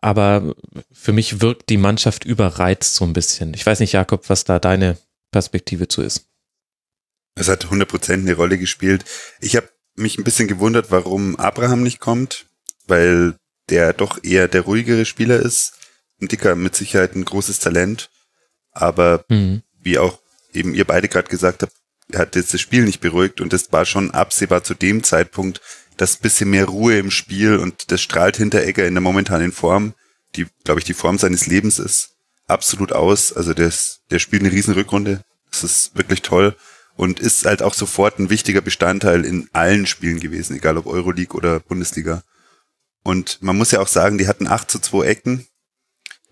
aber 0.00 0.54
für 0.92 1.12
mich 1.12 1.40
wirkt 1.40 1.68
die 1.68 1.78
Mannschaft 1.78 2.24
überreizt 2.24 2.94
so 2.94 3.04
ein 3.04 3.12
bisschen. 3.12 3.52
Ich 3.54 3.66
weiß 3.66 3.80
nicht, 3.80 3.92
Jakob, 3.92 4.28
was 4.28 4.44
da 4.44 4.60
deine 4.60 4.96
Perspektive 5.32 5.88
zu 5.88 6.02
ist. 6.02 6.26
Es 7.34 7.48
hat 7.48 7.66
100% 7.66 8.12
eine 8.12 8.34
Rolle 8.34 8.58
gespielt. 8.58 9.04
Ich 9.40 9.56
habe 9.56 9.68
mich 9.96 10.16
ein 10.16 10.24
bisschen 10.24 10.46
gewundert, 10.46 10.90
warum 10.90 11.36
Abraham 11.36 11.82
nicht 11.82 11.98
kommt, 11.98 12.46
weil 12.86 13.34
der 13.70 13.92
doch 13.92 14.22
eher 14.22 14.48
der 14.48 14.62
ruhigere 14.62 15.04
Spieler 15.04 15.40
ist. 15.40 15.74
Ein 16.20 16.28
Dicker 16.28 16.54
mit 16.54 16.74
Sicherheit 16.74 17.14
ein 17.14 17.24
großes 17.24 17.58
Talent, 17.58 18.10
aber 18.72 19.24
mhm. 19.28 19.62
wie 19.80 19.98
auch 19.98 20.18
eben 20.52 20.74
ihr 20.74 20.84
beide 20.84 21.08
gerade 21.08 21.28
gesagt 21.28 21.62
habt, 21.62 21.72
hat 22.14 22.36
jetzt 22.36 22.54
das 22.54 22.60
Spiel 22.60 22.84
nicht 22.84 23.00
beruhigt 23.00 23.40
und 23.40 23.52
es 23.52 23.72
war 23.72 23.84
schon 23.84 24.12
absehbar 24.12 24.62
zu 24.62 24.74
dem 24.74 25.02
Zeitpunkt, 25.02 25.60
dass 25.96 26.16
bisschen 26.16 26.50
mehr 26.50 26.66
Ruhe 26.66 26.98
im 26.98 27.10
Spiel 27.10 27.56
und 27.56 27.90
das 27.90 28.00
strahlt 28.00 28.36
Hinteregger 28.36 28.86
in 28.86 28.94
der 28.94 29.00
momentanen 29.00 29.52
Form, 29.52 29.94
die, 30.36 30.46
glaube 30.64 30.80
ich, 30.80 30.84
die 30.84 30.94
Form 30.94 31.18
seines 31.18 31.46
Lebens 31.46 31.78
ist, 31.78 32.10
absolut 32.46 32.92
aus. 32.92 33.32
Also 33.32 33.54
der, 33.54 33.68
ist, 33.68 34.00
der 34.10 34.18
spielt 34.18 34.42
eine 34.42 34.52
riesen 34.52 34.74
Rückrunde. 34.74 35.22
Das 35.50 35.64
ist 35.64 35.96
wirklich 35.96 36.22
toll 36.22 36.54
und 36.96 37.20
ist 37.20 37.44
halt 37.46 37.62
auch 37.62 37.74
sofort 37.74 38.18
ein 38.18 38.30
wichtiger 38.30 38.60
Bestandteil 38.60 39.24
in 39.24 39.48
allen 39.52 39.86
Spielen 39.86 40.20
gewesen, 40.20 40.56
egal 40.56 40.76
ob 40.78 40.86
Euroleague 40.86 41.36
oder 41.36 41.60
Bundesliga. 41.60 42.22
Und 43.06 43.40
man 43.40 43.56
muss 43.56 43.70
ja 43.70 43.78
auch 43.80 43.86
sagen, 43.86 44.18
die 44.18 44.26
hatten 44.26 44.48
8 44.48 44.68
zu 44.68 44.80
2 44.80 45.06
Ecken, 45.06 45.46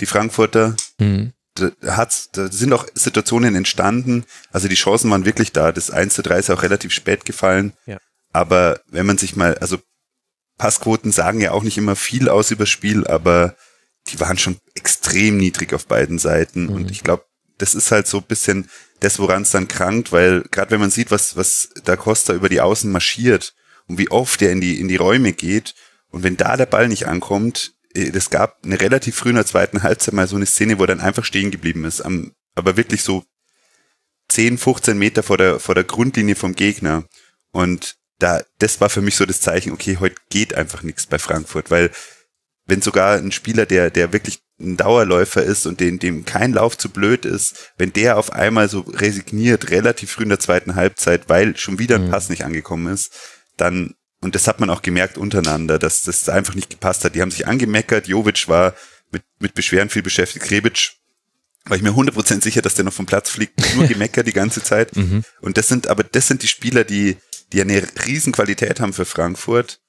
die 0.01 0.07
Frankfurter. 0.07 0.75
Mhm. 0.99 1.33
Da, 1.55 1.71
hat's, 1.97 2.31
da 2.33 2.51
sind 2.51 2.73
auch 2.73 2.85
Situationen 2.95 3.55
entstanden. 3.55 4.25
Also 4.51 4.67
die 4.67 4.75
Chancen 4.75 5.09
waren 5.13 5.25
wirklich 5.25 5.53
da. 5.53 5.71
Das 5.71 5.93
1 5.93 6.15
zu 6.15 6.23
3 6.23 6.41
ist 6.41 6.51
auch 6.51 6.65
relativ 6.65 6.91
spät 6.91 7.25
gefallen. 7.25 7.75
Ja. 7.87 7.99
Aber 8.33 8.81
wenn 8.89 9.07
man 9.07 9.19
sich 9.19 9.37
mal, 9.37 9.57
also 9.59 9.79
Passquoten 10.59 11.13
sagen 11.13 11.41
ja 11.41 11.53
auch 11.53 11.63
nicht 11.63 11.79
immer 11.79 11.95
viel 11.95 12.29
aus 12.29 12.51
über 12.51 12.67
Spiel, 12.67 13.07
aber 13.07 13.55
die 14.09 14.19
waren 14.19 14.37
schon 14.37 14.57
extrem 14.75 15.37
niedrig 15.37 15.75
auf 15.75 15.87
beiden 15.87 16.19
Seiten. 16.19 16.65
Mhm. 16.65 16.71
Und 16.71 16.91
ich 16.91 17.05
glaube, 17.05 17.25
das 17.57 17.77
ist 17.77 17.93
halt 17.93 18.09
so 18.09 18.19
ein 18.19 18.25
bisschen 18.25 18.69
das, 18.99 19.21
woran 19.21 19.43
es 19.43 19.51
dann 19.51 19.69
krankt, 19.69 20.11
weil 20.11 20.43
gerade 20.51 20.73
wenn 20.73 20.81
man 20.81 20.91
sieht, 20.91 21.13
was, 21.13 21.37
was 21.37 21.69
da 21.85 21.95
Costa 21.95 22.33
über 22.33 22.49
die 22.49 22.61
Außen 22.61 22.91
marschiert 22.91 23.55
und 23.87 23.99
wie 23.99 24.11
oft 24.11 24.43
er 24.43 24.51
in 24.51 24.61
die, 24.61 24.81
in 24.81 24.89
die 24.89 24.97
Räume 24.97 25.33
geht, 25.33 25.77
und 26.15 26.23
wenn 26.23 26.37
da 26.37 26.57
der 26.57 26.67
Ball 26.67 26.87
nicht 26.87 27.09
ankommt, 27.09 27.75
es 27.93 28.31
gab 28.31 28.65
eine 28.65 28.81
relativ 28.81 29.17
früh 29.17 29.31
in 29.31 29.35
der 29.35 29.47
zweiten 29.47 29.83
Halbzeit 29.83 30.15
mal 30.15 30.29
so 30.29 30.37
eine 30.37 30.47
Szene, 30.47 30.79
wo 30.79 30.85
er 30.85 30.89
dann 30.89 31.01
einfach 31.01 31.25
stehen 31.25 31.51
geblieben 31.51 31.85
ist, 31.85 32.03
am, 32.03 32.33
aber 32.55 32.77
wirklich 32.77 33.03
so 33.03 33.25
10, 34.29 34.59
15 34.59 34.97
Meter 34.97 35.25
vor 35.25 35.39
der, 35.39 35.59
vor 35.59 35.75
der 35.75 35.83
Grundlinie 35.83 36.37
vom 36.37 36.55
Gegner. 36.55 37.05
Und 37.51 37.97
da, 38.21 38.43
das 38.61 38.81
war 38.81 38.91
für 38.91 39.01
mich 39.01 39.17
so 39.17 39.27
das 39.27 39.41
Zeichen, 39.41 39.73
okay, 39.73 39.97
heute 39.99 40.15
geht 40.31 40.55
einfach 40.55 40.85
nichts 40.85 41.07
bei 41.07 41.19
Frankfurt, 41.19 41.73
weil 41.73 41.91
wenn 42.67 42.81
sogar 42.81 43.17
ein 43.17 43.33
Spieler, 43.33 43.67
der, 43.67 43.91
der 43.91 44.13
wirklich 44.13 44.39
ein 44.61 44.77
Dauerläufer 44.77 45.43
ist 45.43 45.67
und 45.67 45.81
dem, 45.81 45.99
dem 45.99 46.25
kein 46.25 46.53
Lauf 46.53 46.79
zu 46.79 46.91
blöd 46.91 47.25
ist, 47.25 47.73
wenn 47.77 47.93
der 47.93 48.19
auf 48.19 48.33
einmal 48.33 48.69
so 48.69 48.81
resigniert, 48.81 49.71
relativ 49.71 50.13
früh 50.13 50.23
in 50.23 50.29
der 50.29 50.39
zweiten 50.39 50.77
Halbzeit, 50.77 51.29
weil 51.29 51.57
schon 51.57 51.81
wieder 51.81 51.97
ein 51.97 52.07
mhm. 52.07 52.11
Pass 52.11 52.29
nicht 52.29 52.45
angekommen 52.45 52.93
ist, 52.93 53.13
dann, 53.57 53.95
und 54.25 54.35
das 54.35 54.49
hat 54.49 54.59
man 54.59 54.71
auch 54.71 54.83
gemerkt 54.83 55.19
untereinander, 55.19 55.79
dass 55.79 56.03
das 56.03 56.29
einfach 56.29 56.55
nicht 56.55 56.71
gepasst 56.71 57.05
hat. 57.05 57.15
Die 57.15 57.21
haben 57.21 57.31
sich 57.31 57.47
angemeckert, 57.47 58.09
Jovic 58.09 58.49
war 58.49 58.75
mit, 59.13 59.23
mit 59.39 59.55
Beschwerden 59.55 59.91
viel 59.91 60.03
beschäftigt, 60.03 60.47
Krebic 60.47 60.93
war 61.67 61.77
ich 61.77 61.83
mir 61.83 61.91
100% 61.91 62.43
sicher, 62.43 62.63
dass 62.63 62.75
der 62.75 62.85
noch 62.85 62.93
vom 62.93 63.07
Platz 63.07 63.31
fliegt, 63.31 63.77
nur 63.77 63.87
gemeckert 63.89 64.27
die 64.27 64.33
ganze 64.33 64.63
Zeit. 64.63 64.97
Mhm. 64.97 65.25
Und 65.41 65.57
das 65.57 65.69
sind, 65.69 65.89
aber 65.89 66.05
das 66.05 66.27
sind 66.27 66.43
die 66.43 66.49
Spieler, 66.49 66.85
die, 66.85 67.17
die 67.53 67.61
eine 67.61 67.83
riesen 68.07 68.33
Qualität 68.33 68.81
haben 68.81 68.93
für 68.93 69.05
Frankfurt 69.05 69.81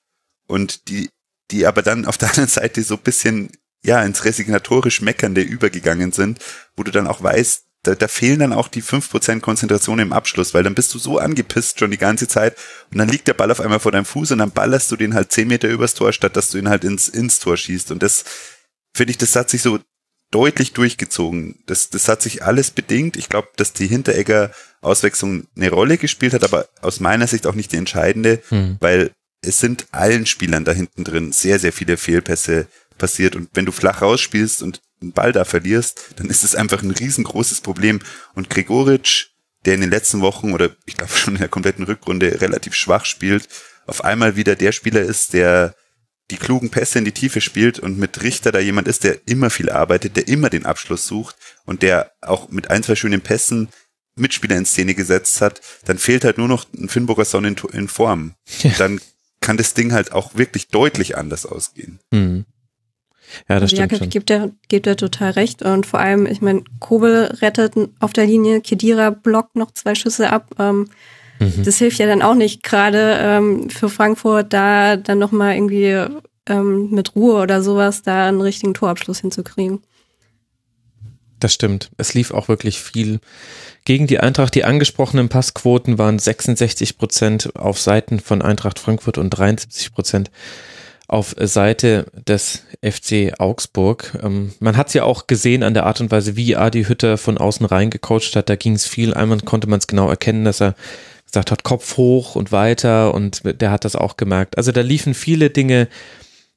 und 0.47 0.87
die, 0.89 1.09
die 1.51 1.65
aber 1.65 1.81
dann 1.81 2.05
auf 2.05 2.17
der 2.17 2.29
anderen 2.31 2.49
Seite 2.49 2.83
so 2.83 2.95
ein 2.95 3.01
bisschen, 3.01 3.51
ja, 3.83 4.03
ins 4.03 4.25
resignatorisch 4.25 5.01
Meckernde 5.01 5.41
übergegangen 5.41 6.11
sind, 6.11 6.39
wo 6.75 6.83
du 6.83 6.91
dann 6.91 7.07
auch 7.07 7.21
weißt, 7.21 7.64
da, 7.87 7.95
da 7.95 8.07
fehlen 8.07 8.39
dann 8.39 8.53
auch 8.53 8.67
die 8.67 8.83
5% 8.83 9.39
Konzentration 9.41 9.99
im 9.99 10.13
Abschluss, 10.13 10.53
weil 10.53 10.63
dann 10.63 10.75
bist 10.75 10.93
du 10.93 10.99
so 10.99 11.19
angepisst 11.19 11.79
schon 11.79 11.91
die 11.91 11.97
ganze 11.97 12.27
Zeit 12.27 12.57
und 12.91 12.97
dann 12.97 13.09
liegt 13.09 13.27
der 13.27 13.33
Ball 13.33 13.51
auf 13.51 13.61
einmal 13.61 13.79
vor 13.79 13.91
deinem 13.91 14.05
Fuß 14.05 14.31
und 14.31 14.39
dann 14.39 14.51
ballerst 14.51 14.91
du 14.91 14.95
den 14.95 15.13
halt 15.13 15.31
10 15.31 15.47
Meter 15.47 15.69
übers 15.69 15.93
Tor, 15.93 16.11
statt 16.13 16.35
dass 16.35 16.49
du 16.49 16.57
ihn 16.57 16.69
halt 16.69 16.83
ins, 16.83 17.07
ins 17.07 17.39
Tor 17.39 17.57
schießt. 17.57 17.91
Und 17.91 18.01
das 18.03 18.25
finde 18.95 19.11
ich, 19.11 19.17
das 19.17 19.35
hat 19.35 19.49
sich 19.49 19.61
so 19.61 19.79
deutlich 20.31 20.73
durchgezogen. 20.73 21.59
Das, 21.65 21.89
das 21.89 22.07
hat 22.07 22.21
sich 22.21 22.43
alles 22.43 22.71
bedingt. 22.71 23.15
Ich 23.15 23.29
glaube, 23.29 23.49
dass 23.55 23.73
die 23.73 23.87
Hinteregger 23.87 24.51
Auswechslung 24.81 25.47
eine 25.55 25.69
Rolle 25.69 25.97
gespielt 25.97 26.33
hat, 26.33 26.43
aber 26.43 26.67
aus 26.81 26.99
meiner 26.99 27.27
Sicht 27.27 27.47
auch 27.47 27.55
nicht 27.55 27.71
die 27.71 27.77
entscheidende, 27.77 28.41
hm. 28.49 28.77
weil 28.79 29.11
es 29.41 29.59
sind 29.59 29.87
allen 29.91 30.25
Spielern 30.25 30.65
da 30.65 30.71
hinten 30.71 31.03
drin 31.03 31.31
sehr, 31.31 31.59
sehr 31.59 31.71
viele 31.71 31.97
Fehlpässe 31.97 32.67
passiert. 32.97 33.35
Und 33.35 33.49
wenn 33.53 33.65
du 33.65 33.71
flach 33.71 34.01
rausspielst 34.01 34.63
und 34.63 34.81
einen 35.01 35.11
Ball 35.11 35.31
da 35.31 35.45
verlierst, 35.45 36.15
dann 36.17 36.29
ist 36.29 36.43
es 36.43 36.55
einfach 36.55 36.81
ein 36.81 36.91
riesengroßes 36.91 37.61
Problem. 37.61 37.99
Und 38.33 38.49
Gregoritsch, 38.49 39.27
der 39.65 39.75
in 39.75 39.81
den 39.81 39.89
letzten 39.89 40.21
Wochen 40.21 40.53
oder 40.53 40.75
ich 40.85 40.97
glaube 40.97 41.11
schon 41.15 41.35
in 41.35 41.41
der 41.41 41.49
kompletten 41.49 41.85
Rückrunde 41.85 42.41
relativ 42.41 42.73
schwach 42.75 43.05
spielt, 43.05 43.47
auf 43.87 44.03
einmal 44.03 44.35
wieder 44.35 44.55
der 44.55 44.71
Spieler 44.71 45.01
ist, 45.01 45.33
der 45.33 45.75
die 46.31 46.37
klugen 46.37 46.71
Pässe 46.71 46.97
in 46.97 47.05
die 47.05 47.11
Tiefe 47.11 47.39
spielt 47.39 47.77
und 47.77 47.99
mit 47.99 48.23
Richter 48.23 48.51
da 48.51 48.59
jemand 48.59 48.87
ist, 48.87 49.03
der 49.03 49.27
immer 49.27 49.51
viel 49.51 49.69
arbeitet, 49.69 50.15
der 50.15 50.27
immer 50.27 50.49
den 50.49 50.65
Abschluss 50.65 51.05
sucht 51.05 51.35
und 51.65 51.83
der 51.83 52.11
auch 52.21 52.49
mit 52.49 52.71
ein, 52.71 52.81
zwei 52.81 52.95
schönen 52.95 53.21
Pässen 53.21 53.69
Mitspieler 54.15 54.55
in 54.55 54.65
Szene 54.65 54.95
gesetzt 54.95 55.41
hat, 55.41 55.61
dann 55.85 55.97
fehlt 55.97 56.23
halt 56.23 56.37
nur 56.37 56.47
noch 56.47 56.65
ein 56.73 56.89
Finnburger 56.89 57.25
Sonne 57.25 57.49
in, 57.49 57.57
in 57.73 57.87
Form. 57.87 58.33
Ja. 58.63 58.71
Dann 58.77 59.01
kann 59.41 59.57
das 59.57 59.73
Ding 59.73 59.91
halt 59.91 60.13
auch 60.13 60.35
wirklich 60.35 60.69
deutlich 60.69 61.17
anders 61.17 61.45
ausgehen. 61.45 61.99
Mhm. 62.11 62.45
Ja, 63.49 63.59
das 63.59 63.71
stimmt. 63.71 63.91
Ja, 63.91 64.05
gibt 64.05 64.29
er, 64.29 64.51
gibt 64.67 64.87
er 64.87 64.97
total 64.97 65.31
recht. 65.31 65.61
Und 65.61 65.85
vor 65.85 65.99
allem, 65.99 66.25
ich 66.25 66.41
meine, 66.41 66.63
Kobel 66.79 67.25
rettet 67.41 67.73
auf 67.99 68.13
der 68.13 68.25
Linie, 68.25 68.61
Kedira 68.61 69.09
blockt 69.09 69.55
noch 69.55 69.71
zwei 69.71 69.95
Schüsse 69.95 70.31
ab. 70.31 70.49
Ähm, 70.59 70.89
mhm. 71.39 71.63
Das 71.63 71.77
hilft 71.77 71.99
ja 71.99 72.07
dann 72.07 72.21
auch 72.21 72.35
nicht, 72.35 72.63
gerade 72.63 73.17
ähm, 73.19 73.69
für 73.69 73.89
Frankfurt 73.89 74.53
da 74.53 74.97
dann 74.97 75.19
nochmal 75.19 75.55
irgendwie 75.55 76.05
ähm, 76.47 76.89
mit 76.91 77.15
Ruhe 77.15 77.41
oder 77.41 77.61
sowas 77.61 78.01
da 78.01 78.27
einen 78.27 78.41
richtigen 78.41 78.73
Torabschluss 78.73 79.19
hinzukriegen. 79.19 79.81
Das 81.39 81.53
stimmt. 81.53 81.91
Es 81.97 82.13
lief 82.13 82.31
auch 82.31 82.47
wirklich 82.47 82.79
viel 82.79 83.19
gegen 83.83 84.07
die 84.07 84.19
Eintracht. 84.19 84.55
Die 84.55 84.63
angesprochenen 84.63 85.29
Passquoten 85.29 85.97
waren 85.97 86.17
66 86.17 86.97
Prozent 86.97 87.55
auf 87.55 87.79
Seiten 87.79 88.19
von 88.19 88.41
Eintracht 88.41 88.79
Frankfurt 88.79 89.17
und 89.17 89.29
73 89.31 89.93
Prozent 89.93 90.31
auf 91.07 91.35
Seite 91.39 92.07
des 92.27 92.63
FC 92.81 93.33
Augsburg. 93.39 94.17
Ähm, 94.23 94.53
man 94.59 94.77
hat 94.77 94.87
es 94.87 94.93
ja 94.93 95.03
auch 95.03 95.27
gesehen 95.27 95.63
an 95.63 95.73
der 95.73 95.85
Art 95.85 96.01
und 96.01 96.11
Weise, 96.11 96.35
wie 96.35 96.55
Adi 96.55 96.85
Hütter 96.85 97.17
von 97.17 97.37
außen 97.37 97.65
reingecoacht 97.65 98.35
hat. 98.35 98.49
Da 98.49 98.55
ging 98.55 98.73
es 98.73 98.87
viel. 98.87 99.13
Einmal 99.13 99.39
konnte 99.41 99.67
man 99.67 99.79
es 99.79 99.87
genau 99.87 100.09
erkennen, 100.09 100.45
dass 100.45 100.61
er 100.61 100.75
gesagt 101.25 101.51
hat, 101.51 101.63
Kopf 101.63 101.97
hoch 101.97 102.35
und 102.35 102.51
weiter 102.51 103.13
und 103.13 103.41
der 103.61 103.71
hat 103.71 103.85
das 103.85 103.95
auch 103.95 104.17
gemerkt. 104.17 104.57
Also 104.57 104.71
da 104.71 104.81
liefen 104.81 105.13
viele 105.13 105.49
Dinge 105.49 105.87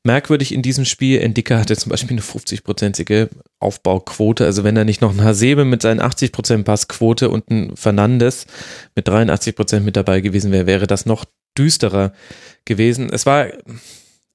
merkwürdig 0.04 0.54
in 0.54 0.62
diesem 0.62 0.84
Spiel. 0.84 1.20
Endika 1.20 1.58
hatte 1.58 1.76
zum 1.76 1.90
Beispiel 1.90 2.12
eine 2.12 2.22
50-prozentige 2.22 3.28
Aufbauquote. 3.58 4.44
Also 4.44 4.64
wenn 4.64 4.76
er 4.76 4.84
nicht 4.84 5.02
noch 5.02 5.12
ein 5.12 5.22
Hasebe 5.22 5.64
mit 5.64 5.82
seinen 5.82 6.00
80 6.00 6.32
Prozent 6.32 6.64
Passquote 6.64 7.28
und 7.28 7.50
ein 7.50 7.76
Fernandes 7.76 8.46
mit 8.94 9.08
83 9.08 9.56
Prozent 9.56 9.84
mit 9.84 9.96
dabei 9.96 10.20
gewesen 10.20 10.52
wäre, 10.52 10.66
wäre 10.66 10.86
das 10.86 11.06
noch 11.06 11.24
düsterer 11.56 12.12
gewesen. 12.64 13.10
Es 13.12 13.26
war 13.26 13.48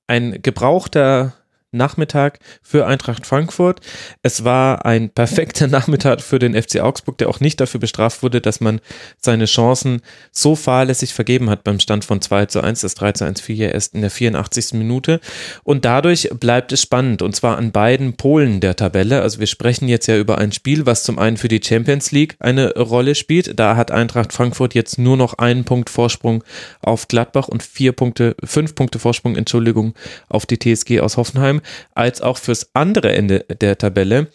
ein 0.08 0.42
gebrauchter 0.42 1.34
Nachmittag 1.74 2.40
für 2.62 2.86
Eintracht 2.86 3.26
Frankfurt. 3.26 3.82
Es 4.22 4.44
war 4.44 4.86
ein 4.86 5.10
perfekter 5.10 5.68
Nachmittag 5.74 6.22
für 6.22 6.40
den 6.40 6.62
FC 6.62 6.80
Augsburg, 6.80 7.18
der 7.18 7.30
auch 7.30 7.40
nicht 7.40 7.60
dafür 7.60 7.80
bestraft 7.80 8.24
wurde, 8.24 8.42
dass 8.42 8.62
man 8.62 8.80
seine 9.20 9.46
Chancen 9.46 10.02
so 10.32 10.56
fahrlässig 10.56 11.14
vergeben 11.14 11.50
hat 11.50 11.64
beim 11.64 11.80
Stand 11.80 12.06
von 12.06 12.22
2 12.22 12.48
zu 12.48 12.62
1. 12.62 12.82
Das 12.82 12.96
3 12.96 13.12
zu 13.14 13.26
1 13.26 13.42
fiel 13.42 13.58
ja 13.58 13.70
erst 13.70 13.94
in 13.94 14.02
der 14.02 14.12
84. 14.12 14.74
Minute. 14.74 15.20
Und 15.64 15.86
dadurch 15.86 16.30
bleibt 16.40 16.72
es 16.72 16.82
spannend 16.82 17.22
und 17.22 17.36
zwar 17.36 17.58
an 17.58 17.72
beiden 17.72 18.16
Polen 18.16 18.60
der 18.60 18.76
Tabelle. 18.76 19.22
Also 19.22 19.40
wir 19.40 19.48
sprechen 19.48 19.88
jetzt 19.88 20.08
ja 20.08 20.18
über 20.18 20.38
ein 20.38 20.52
Spiel, 20.52 20.86
was 20.86 21.04
zum 21.04 21.20
einen 21.20 21.38
für 21.38 21.48
die 21.48 21.62
Champions 21.64 22.12
League 22.12 22.36
eine 22.40 22.74
Rolle 22.76 23.16
spielt. 23.16 23.60
Da 23.60 23.76
hat 23.76 23.92
Eintracht 23.92 24.34
Frankfurt 24.34 24.74
jetzt 24.74 25.00
nur 25.00 25.18
noch 25.18 25.36
einen 25.36 25.64
Punkt 25.66 25.90
Vorsprung 25.90 26.44
auf 26.82 27.08
Gladbach 27.08 27.48
und 27.48 27.64
vier 27.64 27.92
Punkte, 27.92 28.36
fünf 28.44 28.76
Punkte 28.76 29.00
Vorsprung, 29.00 29.36
Entschuldigung, 29.36 29.94
auf 30.30 30.46
die 30.46 30.60
TSG 30.60 31.00
aus 31.00 31.18
Hoffenheim 31.18 31.62
als 31.94 32.22
auch 32.22 32.38
fürs 32.38 32.70
andere 32.74 33.14
Ende 33.14 33.40
der 33.62 33.78
Tabelle, 33.78 34.28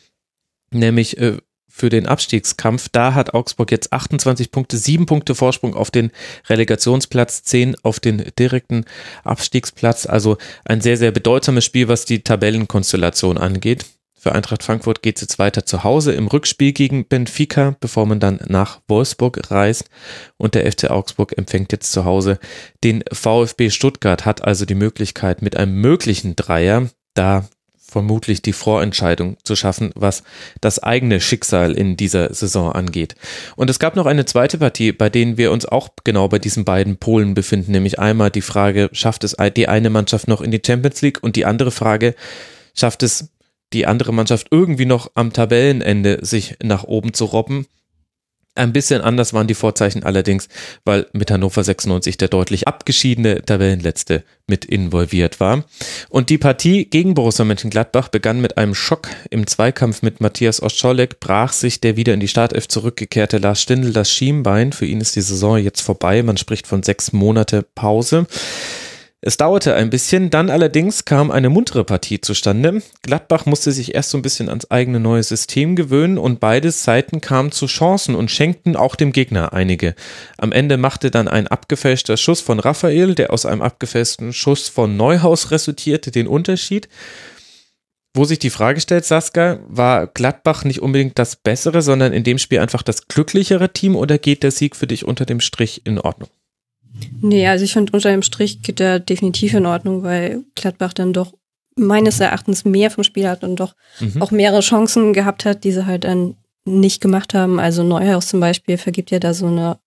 nämlich 0.71 1.19
äh, 1.19 1.39
für 1.69 1.89
den 1.91 2.07
Abstiegskampf. 2.07 2.89
Da 2.91 3.15
hat 3.15 3.35
Augsburg 3.35 3.71
jetzt 3.71 3.93
28 3.93 4.51
Punkte, 4.51 4.77
7 4.77 5.07
Punkte 5.07 5.35
Vorsprung 5.35 5.75
auf 5.75 5.91
den 5.91 6.11
Relegationsplatz, 6.49 7.45
10 7.45 7.77
auf 7.83 8.01
den 8.01 8.25
direkten 8.39 8.85
Abstiegsplatz. 9.23 10.07
Also 10.07 10.39
ein 10.65 10.81
sehr, 10.81 10.97
sehr 10.97 11.13
bedeutsames 11.13 11.65
Spiel, 11.65 11.89
was 11.89 12.05
die 12.05 12.25
Tabellenkonstellation 12.25 13.39
angeht. 13.39 13.85
Für 14.21 14.33
Eintracht 14.33 14.65
Frankfurt 14.65 15.01
geht 15.03 15.17
es 15.17 15.23
jetzt 15.23 15.39
weiter 15.39 15.65
zu 15.65 15.85
Hause 15.85 16.13
im 16.13 16.27
Rückspiel 16.27 16.73
gegen 16.73 17.07
Benfica, 17.07 17.77
bevor 17.79 18.05
man 18.05 18.19
dann 18.19 18.41
nach 18.49 18.81
Wolfsburg 18.89 19.53
reist. 19.53 19.89
Und 20.37 20.57
der 20.57 20.71
FC 20.71 20.91
Augsburg 20.91 21.39
empfängt 21.39 21.71
jetzt 21.71 21.93
zu 21.93 22.05
Hause 22.05 22.41
den 22.83 23.05
VfB 23.13 23.71
Stuttgart, 23.71 24.27
hat 24.27 24.43
also 24.43 24.65
die 24.65 24.75
Möglichkeit 24.75 25.41
mit 25.41 25.57
einem 25.57 25.81
möglichen 25.81 26.35
Dreier 26.35 26.89
da 27.19 27.49
vermutlich 27.89 28.43
die 28.43 28.53
Vorentscheidung 28.53 29.39
zu 29.43 29.57
schaffen, 29.57 29.93
was 29.95 30.23
das 30.61 30.83
eigene 30.83 31.21
Schicksal 31.21 31.73
in 31.73 31.97
dieser 31.97 32.33
Saison 32.35 32.71
angeht. 32.71 33.17
Und 33.57 33.71
es 33.71 33.79
gab 33.79 33.97
noch 33.97 34.05
eine 34.05 34.27
zweite 34.27 34.59
Partie, 34.59 34.93
bei 34.93 35.09
denen 35.09 35.39
wir 35.39 35.51
uns 35.51 35.65
auch 35.65 35.89
genau 36.05 36.29
bei 36.29 36.39
diesen 36.39 36.65
beiden 36.65 36.99
Polen 36.99 37.33
befinden, 37.33 37.73
nämlich 37.73 37.99
einmal 37.99 38.31
die 38.31 38.43
Frage, 38.43 38.91
schafft 38.93 39.25
es 39.25 39.37
die 39.57 39.69
eine 39.69 39.91
Mannschaft 39.91 40.29
noch 40.29 40.43
in 40.43 40.51
die 40.51 40.63
Champions 40.65 41.01
League 41.01 41.23
und 41.23 41.37
die 41.37 41.47
andere 41.47 41.71
Frage, 41.71 42.15
schafft 42.75 43.03
es 43.03 43.31
die 43.73 43.87
andere 43.87 44.13
Mannschaft 44.13 44.49
irgendwie 44.51 44.87
noch 44.87 45.11
am 45.15 45.33
Tabellenende 45.33 46.19
sich 46.21 46.57
nach 46.63 46.85
oben 46.85 47.15
zu 47.15 47.25
robben? 47.25 47.67
Ein 48.59 48.73
bisschen 48.73 49.03
anders 49.03 49.33
waren 49.33 49.47
die 49.47 49.55
Vorzeichen 49.55 50.03
allerdings, 50.03 50.49
weil 50.85 51.07
mit 51.13 51.31
Hannover 51.31 51.63
96 51.63 52.17
der 52.17 52.27
deutlich 52.27 52.67
abgeschiedene 52.67 53.45
Tabellenletzte 53.45 54.25
mit 54.49 54.65
involviert 54.65 55.39
war. 55.39 55.63
Und 56.09 56.29
die 56.29 56.39
Partie 56.39 56.85
gegen 56.87 57.15
Borussia 57.15 57.45
Mönchengladbach 57.45 58.09
begann 58.09 58.41
mit 58.41 58.59
einem 58.59 58.75
Schock 58.75 59.11
im 59.31 59.47
Zweikampf 59.47 60.03
mit 60.03 60.21
Matthias 60.21 60.61
Oscholek, 60.61 61.21
brach 61.21 61.53
sich 61.53 61.81
der 61.81 61.97
wieder 61.97 62.15
in 62.15 62.21
die 62.21 62.27
Startelf 62.27 62.67
zurückgekehrte 62.67 63.39
Lars 63.39 63.63
Stindl 63.63 63.93
das 63.93 64.11
Schienbein. 64.11 64.73
Für 64.73 64.87
ihn 64.87 65.01
ist 65.01 65.15
die 65.15 65.21
Saison 65.21 65.59
jetzt 65.59 65.81
vorbei. 65.81 66.25
Man 66.25 66.37
spricht 66.37 66.67
von 66.67 66.83
sechs 66.83 67.13
Monate 67.13 67.65
Pause. 67.77 68.27
Es 69.21 69.37
dauerte 69.37 69.75
ein 69.75 69.91
bisschen, 69.91 70.31
dann 70.31 70.49
allerdings 70.49 71.05
kam 71.05 71.33
eine 71.33 71.49
muntere 71.49 71.83
Partie 71.83 72.21
zustande. 72.21 72.83
Gladbach 73.03 73.47
musste 73.47 73.73
sich 73.73 73.97
erst 73.97 74.11
so 74.11 74.19
ein 74.19 74.23
bisschen 74.23 74.49
ans 74.49 74.71
eigene 74.71 75.01
neue 75.01 75.25
System 75.25 75.75
gewöhnen 75.75 76.19
und 76.19 76.39
beide 76.39 76.71
Seiten 76.71 77.21
kamen 77.21 77.51
zu 77.51 77.67
Chancen 77.67 78.15
und 78.15 78.31
schenkten 78.31 78.77
auch 78.77 78.95
dem 78.95 79.11
Gegner 79.11 79.53
einige. 79.53 79.97
Am 80.37 80.53
Ende 80.53 80.77
machte 80.77 81.11
dann 81.11 81.27
ein 81.27 81.49
abgefälschter 81.49 82.17
Schuss 82.17 82.41
von 82.41 82.61
Raphael, 82.61 83.17
der 83.17 83.33
aus 83.33 83.45
einem 83.45 83.61
abgefälschten 83.61 84.33
Schuss 84.33 84.69
von 84.69 84.97
Neuhaus 84.97 85.51
resultierte, 85.51 86.13
den 86.13 86.29
Unterschied. 86.29 86.89
Wo 88.15 88.25
sich 88.25 88.39
die 88.39 88.51
Frage 88.51 88.81
stellt, 88.81 89.05
Saskia, 89.05 89.59
war 89.67 90.07
Gladbach 90.07 90.63
nicht 90.63 90.81
unbedingt 90.81 91.19
das 91.19 91.35
bessere, 91.35 91.83
sondern 91.83 92.13
in 92.13 92.23
dem 92.23 92.39
Spiel 92.39 92.61
einfach 92.61 92.83
das 92.83 93.09
glücklichere 93.09 93.73
Team 93.73 93.97
oder 93.97 94.17
geht 94.17 94.45
der 94.45 94.53
Sieg 94.53 94.77
für 94.77 94.87
dich 94.87 95.05
unter 95.05 95.27
dem 95.27 95.41
Strich 95.41 95.83
in 95.85 95.99
Ordnung? 95.99 96.29
Nee, 97.21 97.47
also 97.49 97.65
ich 97.65 97.73
finde 97.73 97.93
unter 97.93 98.11
dem 98.11 98.23
Strich 98.23 98.63
geht 98.63 98.79
der 98.79 98.99
definitiv 99.01 99.55
in 99.55 99.67
Ordnung, 99.67 100.03
weil 100.03 100.45
Gladbach 100.55 100.93
dann 100.93 101.13
doch 101.13 101.33
meines 101.77 102.19
Erachtens 102.21 102.65
mehr 102.65 102.91
vom 102.91 103.05
Spiel 103.05 103.29
hat 103.29 103.45
und 103.45 103.57
doch 103.57 103.75
Mhm. 104.01 104.21
auch 104.23 104.31
mehrere 104.31 104.61
Chancen 104.61 105.13
gehabt 105.13 105.45
hat, 105.45 105.65
die 105.65 105.73
sie 105.73 105.87
halt 105.87 106.05
dann 106.05 106.35
nicht 106.65 107.01
gemacht 107.01 107.35
haben. 107.35 107.59
Also 107.61 107.83
Neuhaus 107.83 108.29
zum 108.29 108.41
Beispiel 108.41 108.77
vergibt 108.79 109.11
ja 109.11 109.19
da 109.19 109.33
so 109.35 109.47
eine, 109.47 109.79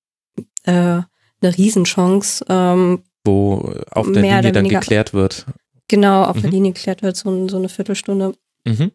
äh, 0.64 0.72
eine 0.72 1.58
Riesenchance. 1.58 2.46
Ähm, 2.50 3.04
Wo 3.26 3.74
auf 3.92 4.12
der 4.12 4.22
Linie 4.22 4.52
dann 4.52 4.68
geklärt 4.68 5.14
wird. 5.14 5.46
genau, 5.88 6.24
auf 6.24 6.38
der 6.40 6.48
Mhm. 6.48 6.54
Linie 6.56 6.72
geklärt 6.74 7.04
wird, 7.04 7.18
so, 7.18 7.48
so 7.50 7.58
eine 7.58 7.70
Viertelstunde. 7.70 8.34
Mhm. 8.66 8.92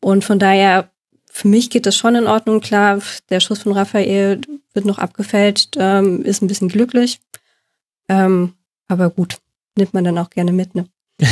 Und 0.00 0.24
von 0.24 0.38
daher, 0.38 0.90
für 1.30 1.48
mich 1.48 1.68
geht 1.70 1.84
das 1.86 1.96
schon 1.96 2.14
in 2.14 2.26
Ordnung. 2.26 2.60
Klar, 2.60 3.00
der 3.28 3.40
Schuss 3.40 3.60
von 3.60 3.72
Raphael 3.72 4.40
wird 4.72 4.86
noch 4.86 4.98
abgefälscht, 4.98 5.76
ähm, 5.78 6.22
ist 6.22 6.42
ein 6.42 6.46
bisschen 6.48 6.68
glücklich. 6.68 7.20
Ähm, 8.10 8.54
aber 8.88 9.08
gut, 9.08 9.38
nimmt 9.78 9.94
man 9.94 10.02
dann 10.02 10.18
auch 10.18 10.30
gerne 10.30 10.52
mit, 10.52 10.74
ne? 10.74 10.86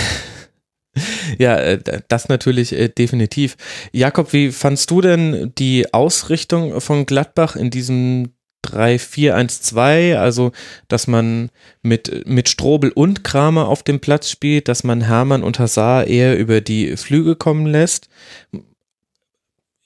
Ja, 1.39 1.57
äh, 1.57 2.01
das 2.09 2.29
natürlich 2.29 2.73
äh, 2.73 2.89
definitiv. 2.89 3.57
Jakob, 3.93 4.33
wie 4.33 4.51
fandst 4.51 4.91
du 4.91 5.01
denn 5.01 5.53
die 5.57 5.93
Ausrichtung 5.95 6.81
von 6.81 7.07
Gladbach 7.07 7.55
in 7.55 7.71
diesem 7.71 8.33
3-4-1-2? 8.67 10.17
Also, 10.17 10.51
dass 10.89 11.07
man 11.07 11.51
mit, 11.83 12.27
mit 12.27 12.49
Strobel 12.49 12.91
und 12.91 13.23
Kramer 13.23 13.69
auf 13.69 13.85
dem 13.85 14.01
Platz 14.01 14.29
spielt, 14.29 14.67
dass 14.67 14.83
man 14.83 15.03
Hermann 15.03 15.45
und 15.45 15.61
Hazard 15.61 16.09
eher 16.09 16.37
über 16.37 16.61
die 16.61 16.97
Flügel 16.97 17.37
kommen 17.37 17.67
lässt. 17.67 18.09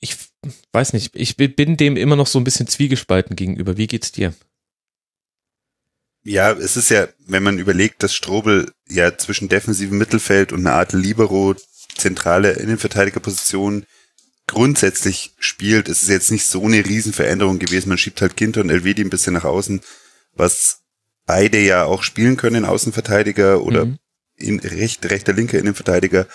Ich 0.00 0.16
weiß 0.72 0.94
nicht, 0.94 1.14
ich 1.14 1.36
bin 1.36 1.76
dem 1.76 1.96
immer 1.96 2.16
noch 2.16 2.26
so 2.26 2.40
ein 2.40 2.44
bisschen 2.44 2.68
zwiegespalten 2.68 3.36
gegenüber. 3.36 3.76
Wie 3.76 3.86
geht's 3.86 4.12
dir? 4.12 4.32
Ja, 6.24 6.52
es 6.52 6.76
ist 6.76 6.88
ja, 6.90 7.08
wenn 7.26 7.42
man 7.42 7.58
überlegt, 7.58 8.02
dass 8.02 8.14
Strobel 8.14 8.70
ja 8.88 9.16
zwischen 9.18 9.48
defensivem 9.48 9.98
Mittelfeld 9.98 10.52
und 10.52 10.60
einer 10.60 10.76
Art 10.76 10.92
Libero 10.92 11.54
zentrale 11.96 12.52
Innenverteidigerposition 12.52 13.84
grundsätzlich 14.46 15.34
spielt, 15.38 15.88
ist 15.88 16.02
es 16.02 16.08
jetzt 16.08 16.30
nicht 16.30 16.46
so 16.46 16.64
eine 16.64 16.84
Riesenveränderung 16.84 17.58
gewesen. 17.58 17.88
Man 17.88 17.98
schiebt 17.98 18.20
halt 18.20 18.36
Ginter 18.36 18.60
und 18.60 18.70
Elvedi 18.70 19.02
ein 19.02 19.10
bisschen 19.10 19.34
nach 19.34 19.44
außen, 19.44 19.80
was 20.34 20.78
beide 21.26 21.58
ja 21.58 21.84
auch 21.84 22.02
spielen 22.02 22.36
können, 22.36 22.64
Außenverteidiger 22.64 23.62
oder 23.62 23.86
Mhm. 23.86 23.98
in 24.36 24.58
recht, 24.60 25.04
rechter, 25.10 25.32
linker 25.32 25.58
Innenverteidiger. 25.58 26.26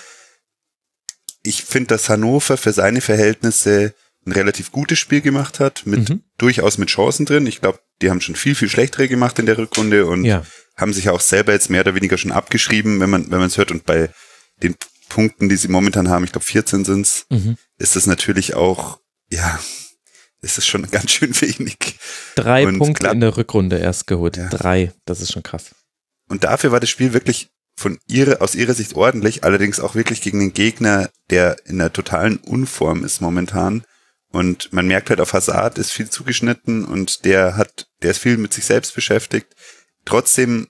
Ich 1.43 1.63
finde, 1.63 1.87
dass 1.89 2.09
Hannover 2.09 2.57
für 2.57 2.73
seine 2.73 3.01
Verhältnisse 3.01 3.93
ein 4.27 4.31
relativ 4.33 4.71
gutes 4.71 4.99
Spiel 4.99 5.21
gemacht 5.21 5.59
hat, 5.59 5.83
mit 5.85 6.09
Mhm. 6.09 6.21
durchaus 6.37 6.77
mit 6.77 6.89
Chancen 6.89 7.25
drin. 7.25 7.47
Ich 7.47 7.61
glaube, 7.61 7.79
die 8.01 8.09
haben 8.11 8.21
schon 8.21 8.35
viel, 8.35 8.53
viel 8.55 8.69
schlechtere 8.69 9.07
gemacht 9.07 9.39
in 9.39 9.45
der 9.47 9.57
Rückrunde 9.57 10.05
und 10.05 10.25
Ja. 10.25 10.45
haben 10.75 10.93
sich 10.93 11.09
auch 11.09 11.21
selber 11.21 11.53
jetzt 11.53 11.69
mehr 11.69 11.81
oder 11.81 11.95
weniger 11.95 12.17
schon 12.17 12.31
abgeschrieben, 12.31 12.99
wenn 12.99 13.09
man 13.09 13.31
wenn 13.31 13.39
man 13.39 13.47
es 13.47 13.57
hört. 13.57 13.71
Und 13.71 13.85
bei 13.85 14.09
den 14.61 14.75
Punkten, 15.09 15.47
die 15.49 15.55
sie 15.55 15.69
momentan 15.69 16.09
haben, 16.09 16.25
ich 16.25 16.31
glaube 16.33 16.45
14 16.45 16.83
sind's, 16.85 17.25
Mhm. 17.29 17.57
ist 17.79 17.95
das 17.95 18.05
natürlich 18.05 18.53
auch, 18.53 18.99
ja, 19.31 19.59
ist 20.41 20.57
es 20.57 20.67
schon 20.67 20.83
ganz 20.91 21.11
schön 21.11 21.33
wenig. 21.41 21.77
Drei 22.35 22.67
Und 22.67 22.77
Punkte 22.79 22.99
Glad- 22.99 23.13
in 23.13 23.21
der 23.21 23.37
Rückrunde 23.37 23.77
erst 23.77 24.07
geholt. 24.07 24.37
Ja. 24.37 24.49
Drei, 24.49 24.91
das 25.05 25.21
ist 25.21 25.31
schon 25.31 25.43
krass. 25.43 25.73
Und 26.27 26.43
dafür 26.43 26.71
war 26.73 26.79
das 26.81 26.89
Spiel 26.89 27.13
wirklich 27.13 27.47
von 27.79 27.97
ihrer, 28.07 28.41
aus 28.41 28.55
ihrer 28.55 28.73
Sicht 28.73 28.95
ordentlich, 28.95 29.43
allerdings 29.43 29.79
auch 29.79 29.95
wirklich 29.95 30.21
gegen 30.21 30.39
den 30.39 30.53
Gegner, 30.53 31.09
der 31.29 31.55
in 31.65 31.79
einer 31.79 31.93
totalen 31.93 32.37
Unform 32.37 33.05
ist 33.05 33.21
momentan. 33.21 33.83
Und 34.31 34.71
man 34.73 34.87
merkt 34.87 35.09
halt 35.09 35.21
auf 35.21 35.33
Hazard 35.33 35.77
ist 35.77 35.91
viel 35.93 36.09
zugeschnitten 36.09 36.83
und 36.85 37.23
der 37.25 37.55
hat, 37.55 37.87
der 38.01 38.11
ist 38.11 38.19
viel 38.19 38.37
mit 38.37 38.53
sich 38.53 38.65
selbst 38.65 38.93
beschäftigt. 38.93 39.47
Trotzdem 40.05 40.67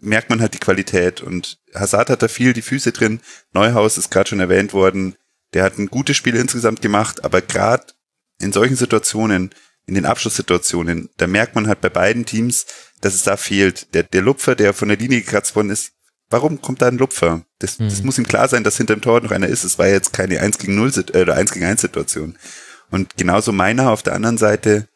merkt 0.00 0.30
man 0.30 0.40
halt 0.40 0.54
die 0.54 0.58
Qualität 0.58 1.20
und 1.20 1.58
Hazard 1.74 2.10
hat 2.10 2.22
da 2.22 2.28
viel 2.28 2.52
die 2.52 2.62
Füße 2.62 2.92
drin. 2.92 3.20
Neuhaus 3.52 3.98
ist 3.98 4.10
gerade 4.10 4.28
schon 4.28 4.40
erwähnt 4.40 4.72
worden. 4.72 5.14
Der 5.54 5.62
hat 5.62 5.78
ein 5.78 5.86
gutes 5.88 6.16
Spiel 6.16 6.36
insgesamt 6.36 6.82
gemacht, 6.82 7.24
aber 7.24 7.40
gerade 7.42 7.84
in 8.40 8.52
solchen 8.52 8.76
Situationen, 8.76 9.50
in 9.86 9.94
den 9.94 10.04
Abschlusssituationen, 10.06 11.08
da 11.16 11.26
merkt 11.26 11.54
man 11.54 11.68
halt 11.68 11.80
bei 11.80 11.88
beiden 11.88 12.26
Teams, 12.26 12.66
dass 13.00 13.14
es 13.14 13.22
da 13.22 13.36
fehlt. 13.36 13.94
Der, 13.94 14.02
der 14.02 14.22
Lupfer, 14.22 14.54
der 14.54 14.74
von 14.74 14.88
der 14.88 14.96
Linie 14.98 15.20
gekratzt 15.20 15.54
worden 15.54 15.70
ist, 15.70 15.92
warum 16.28 16.60
kommt 16.60 16.82
da 16.82 16.88
ein 16.88 16.98
Lupfer? 16.98 17.44
Das, 17.60 17.76
das 17.78 18.00
Mhm. 18.00 18.06
muss 18.06 18.18
ihm 18.18 18.26
klar 18.26 18.48
sein, 18.48 18.64
dass 18.64 18.76
hinter 18.76 18.96
dem 18.96 19.00
Tor 19.02 19.20
noch 19.20 19.30
einer 19.30 19.46
ist. 19.46 19.64
Es 19.64 19.78
war 19.78 19.86
jetzt 19.86 20.12
keine 20.12 20.40
1 20.40 20.58
gegen 20.58 20.74
0 20.74 20.92
Sit- 20.92 21.14
äh, 21.14 21.22
oder 21.22 21.34
1 21.36 21.52
gegen 21.52 21.64
1 21.66 21.80
Situation. 21.80 22.36
Und 22.90 23.16
genauso 23.16 23.52
Meiner 23.52 23.90
auf 23.90 24.02
der 24.02 24.14
anderen 24.14 24.38
Seite 24.38 24.88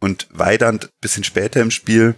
und 0.00 0.28
Weidand 0.30 0.90
bisschen 1.00 1.24
später 1.24 1.60
im 1.60 1.70
Spiel, 1.70 2.16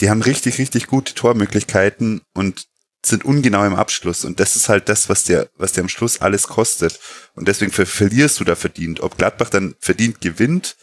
die 0.00 0.10
haben 0.10 0.22
richtig, 0.22 0.58
richtig 0.58 0.86
gute 0.86 1.14
Tormöglichkeiten 1.14 2.22
und 2.34 2.66
sind 3.04 3.24
ungenau 3.24 3.64
im 3.64 3.74
Abschluss. 3.74 4.24
Und 4.24 4.40
das 4.40 4.56
ist 4.56 4.68
halt 4.68 4.88
das, 4.88 5.08
was 5.08 5.24
dir, 5.24 5.48
was 5.56 5.72
dir 5.72 5.80
am 5.80 5.88
Schluss 5.88 6.20
alles 6.20 6.48
kostet. 6.48 7.00
Und 7.34 7.48
deswegen 7.48 7.72
ver 7.72 7.86
verlierst 7.86 8.40
du 8.40 8.44
da 8.44 8.56
verdient. 8.56 9.00
Ob 9.00 9.16
Gladbach 9.16 9.50
dann 9.50 9.74
verdient 9.80 10.20
gewinnt, 10.20 10.76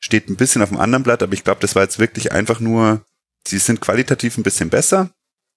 steht 0.00 0.28
ein 0.28 0.36
bisschen 0.36 0.62
auf 0.62 0.70
dem 0.70 0.78
anderen 0.78 1.02
Blatt, 1.02 1.22
aber 1.22 1.34
ich 1.34 1.44
glaube, 1.44 1.60
das 1.60 1.74
war 1.74 1.82
jetzt 1.82 1.98
wirklich 1.98 2.32
einfach 2.32 2.60
nur, 2.60 3.04
sie 3.46 3.58
sind 3.58 3.80
qualitativ 3.80 4.38
ein 4.38 4.42
bisschen 4.42 4.70
besser 4.70 5.10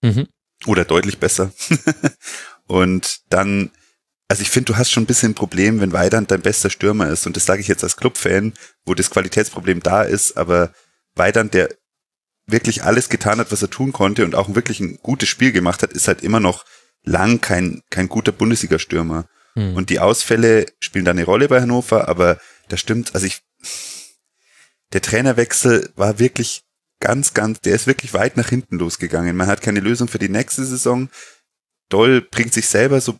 Mhm. 0.03 0.27
oder 0.65 0.83
deutlich 0.83 1.19
besser. 1.19 1.53
und 2.67 3.21
dann, 3.29 3.71
also 4.31 4.43
ich 4.43 4.49
finde, 4.49 4.71
du 4.71 4.77
hast 4.77 4.89
schon 4.89 5.03
ein 5.03 5.07
bisschen 5.07 5.31
ein 5.31 5.35
Problem, 5.35 5.81
wenn 5.81 5.91
Weidand 5.91 6.31
dein 6.31 6.39
bester 6.39 6.69
Stürmer 6.69 7.09
ist. 7.09 7.27
Und 7.27 7.35
das 7.35 7.45
sage 7.45 7.59
ich 7.59 7.67
jetzt 7.67 7.83
als 7.83 7.97
Clubfan, 7.97 8.53
wo 8.85 8.93
das 8.93 9.09
Qualitätsproblem 9.09 9.81
da 9.81 10.03
ist, 10.03 10.37
aber 10.37 10.71
Weidand, 11.15 11.53
der 11.53 11.67
wirklich 12.47 12.85
alles 12.85 13.09
getan 13.09 13.39
hat, 13.39 13.51
was 13.51 13.61
er 13.61 13.69
tun 13.69 13.91
konnte 13.91 14.23
und 14.23 14.33
auch 14.33 14.55
wirklich 14.55 14.79
ein 14.79 14.99
gutes 15.03 15.27
Spiel 15.27 15.51
gemacht 15.51 15.83
hat, 15.83 15.91
ist 15.91 16.07
halt 16.07 16.23
immer 16.23 16.39
noch 16.39 16.63
lang 17.03 17.41
kein, 17.41 17.81
kein 17.89 18.07
guter 18.07 18.31
Bundesliga-Stürmer. 18.31 19.25
Mhm. 19.55 19.75
Und 19.75 19.89
die 19.89 19.99
Ausfälle 19.99 20.65
spielen 20.79 21.03
da 21.03 21.11
eine 21.11 21.25
Rolle 21.25 21.49
bei 21.49 21.59
Hannover, 21.59 22.07
aber 22.07 22.39
das 22.69 22.79
stimmt, 22.79 23.13
also 23.13 23.27
ich, 23.27 23.41
der 24.93 25.01
Trainerwechsel 25.01 25.91
war 25.97 26.19
wirklich 26.19 26.61
ganz, 27.01 27.33
ganz, 27.33 27.59
der 27.59 27.75
ist 27.75 27.85
wirklich 27.85 28.13
weit 28.13 28.37
nach 28.37 28.47
hinten 28.47 28.79
losgegangen. 28.79 29.35
Man 29.35 29.47
hat 29.47 29.61
keine 29.61 29.81
Lösung 29.81 30.07
für 30.07 30.19
die 30.19 30.29
nächste 30.29 30.63
Saison. 30.63 31.09
Doll 31.89 32.21
bringt 32.21 32.53
sich 32.53 32.69
selber 32.69 33.01
so, 33.01 33.19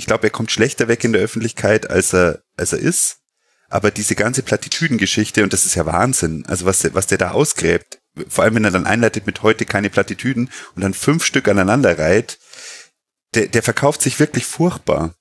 ich 0.00 0.06
glaube, 0.06 0.28
er 0.28 0.30
kommt 0.30 0.50
schlechter 0.50 0.88
weg 0.88 1.04
in 1.04 1.12
der 1.12 1.20
Öffentlichkeit, 1.20 1.90
als 1.90 2.14
er, 2.14 2.42
als 2.56 2.72
er 2.72 2.78
ist. 2.78 3.18
Aber 3.68 3.90
diese 3.90 4.14
ganze 4.14 4.42
Plattitüdengeschichte, 4.42 5.42
und 5.42 5.52
das 5.52 5.66
ist 5.66 5.74
ja 5.74 5.84
Wahnsinn, 5.84 6.46
also 6.46 6.64
was, 6.64 6.94
was 6.94 7.06
der 7.06 7.18
da 7.18 7.32
ausgräbt, 7.32 8.00
vor 8.26 8.44
allem 8.44 8.54
wenn 8.54 8.64
er 8.64 8.70
dann 8.70 8.86
einleitet 8.86 9.26
mit 9.26 9.42
heute 9.42 9.66
keine 9.66 9.90
Plattitüden 9.90 10.50
und 10.74 10.82
dann 10.82 10.94
fünf 10.94 11.22
Stück 11.22 11.48
aneinander 11.48 11.98
reiht, 11.98 12.38
der, 13.34 13.48
der 13.48 13.62
verkauft 13.62 14.00
sich 14.00 14.18
wirklich 14.18 14.46
furchtbar. 14.46 15.14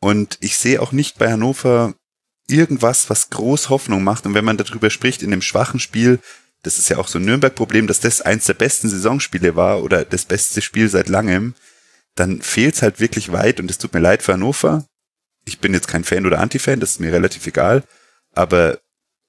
Und 0.00 0.38
ich 0.40 0.56
sehe 0.56 0.80
auch 0.80 0.92
nicht 0.92 1.18
bei 1.18 1.30
Hannover 1.32 1.94
irgendwas, 2.48 3.10
was 3.10 3.30
groß 3.30 3.68
Hoffnung 3.68 4.04
macht. 4.04 4.26
Und 4.26 4.34
wenn 4.34 4.44
man 4.44 4.58
darüber 4.58 4.90
spricht, 4.90 5.22
in 5.24 5.32
dem 5.32 5.42
schwachen 5.42 5.80
Spiel, 5.80 6.20
das 6.62 6.78
ist 6.78 6.88
ja 6.88 6.98
auch 6.98 7.08
so 7.08 7.18
ein 7.18 7.24
Nürnberg-Problem, 7.24 7.88
dass 7.88 7.98
das 7.98 8.20
eins 8.20 8.44
der 8.44 8.54
besten 8.54 8.88
Saisonspiele 8.88 9.56
war 9.56 9.82
oder 9.82 10.04
das 10.04 10.24
beste 10.24 10.62
Spiel 10.62 10.88
seit 10.88 11.08
langem, 11.08 11.54
dann 12.16 12.42
fehlt 12.42 12.74
es 12.74 12.82
halt 12.82 13.00
wirklich 13.00 13.32
weit 13.32 13.60
und 13.60 13.70
es 13.70 13.78
tut 13.78 13.92
mir 13.94 14.00
leid 14.00 14.22
für 14.22 14.32
Hannover. 14.34 14.86
Ich 15.46 15.58
bin 15.60 15.72
jetzt 15.74 15.88
kein 15.88 16.04
Fan 16.04 16.26
oder 16.26 16.38
Anti-Fan, 16.40 16.80
das 16.80 16.90
ist 16.92 17.00
mir 17.00 17.12
relativ 17.12 17.46
egal, 17.46 17.82
aber 18.34 18.78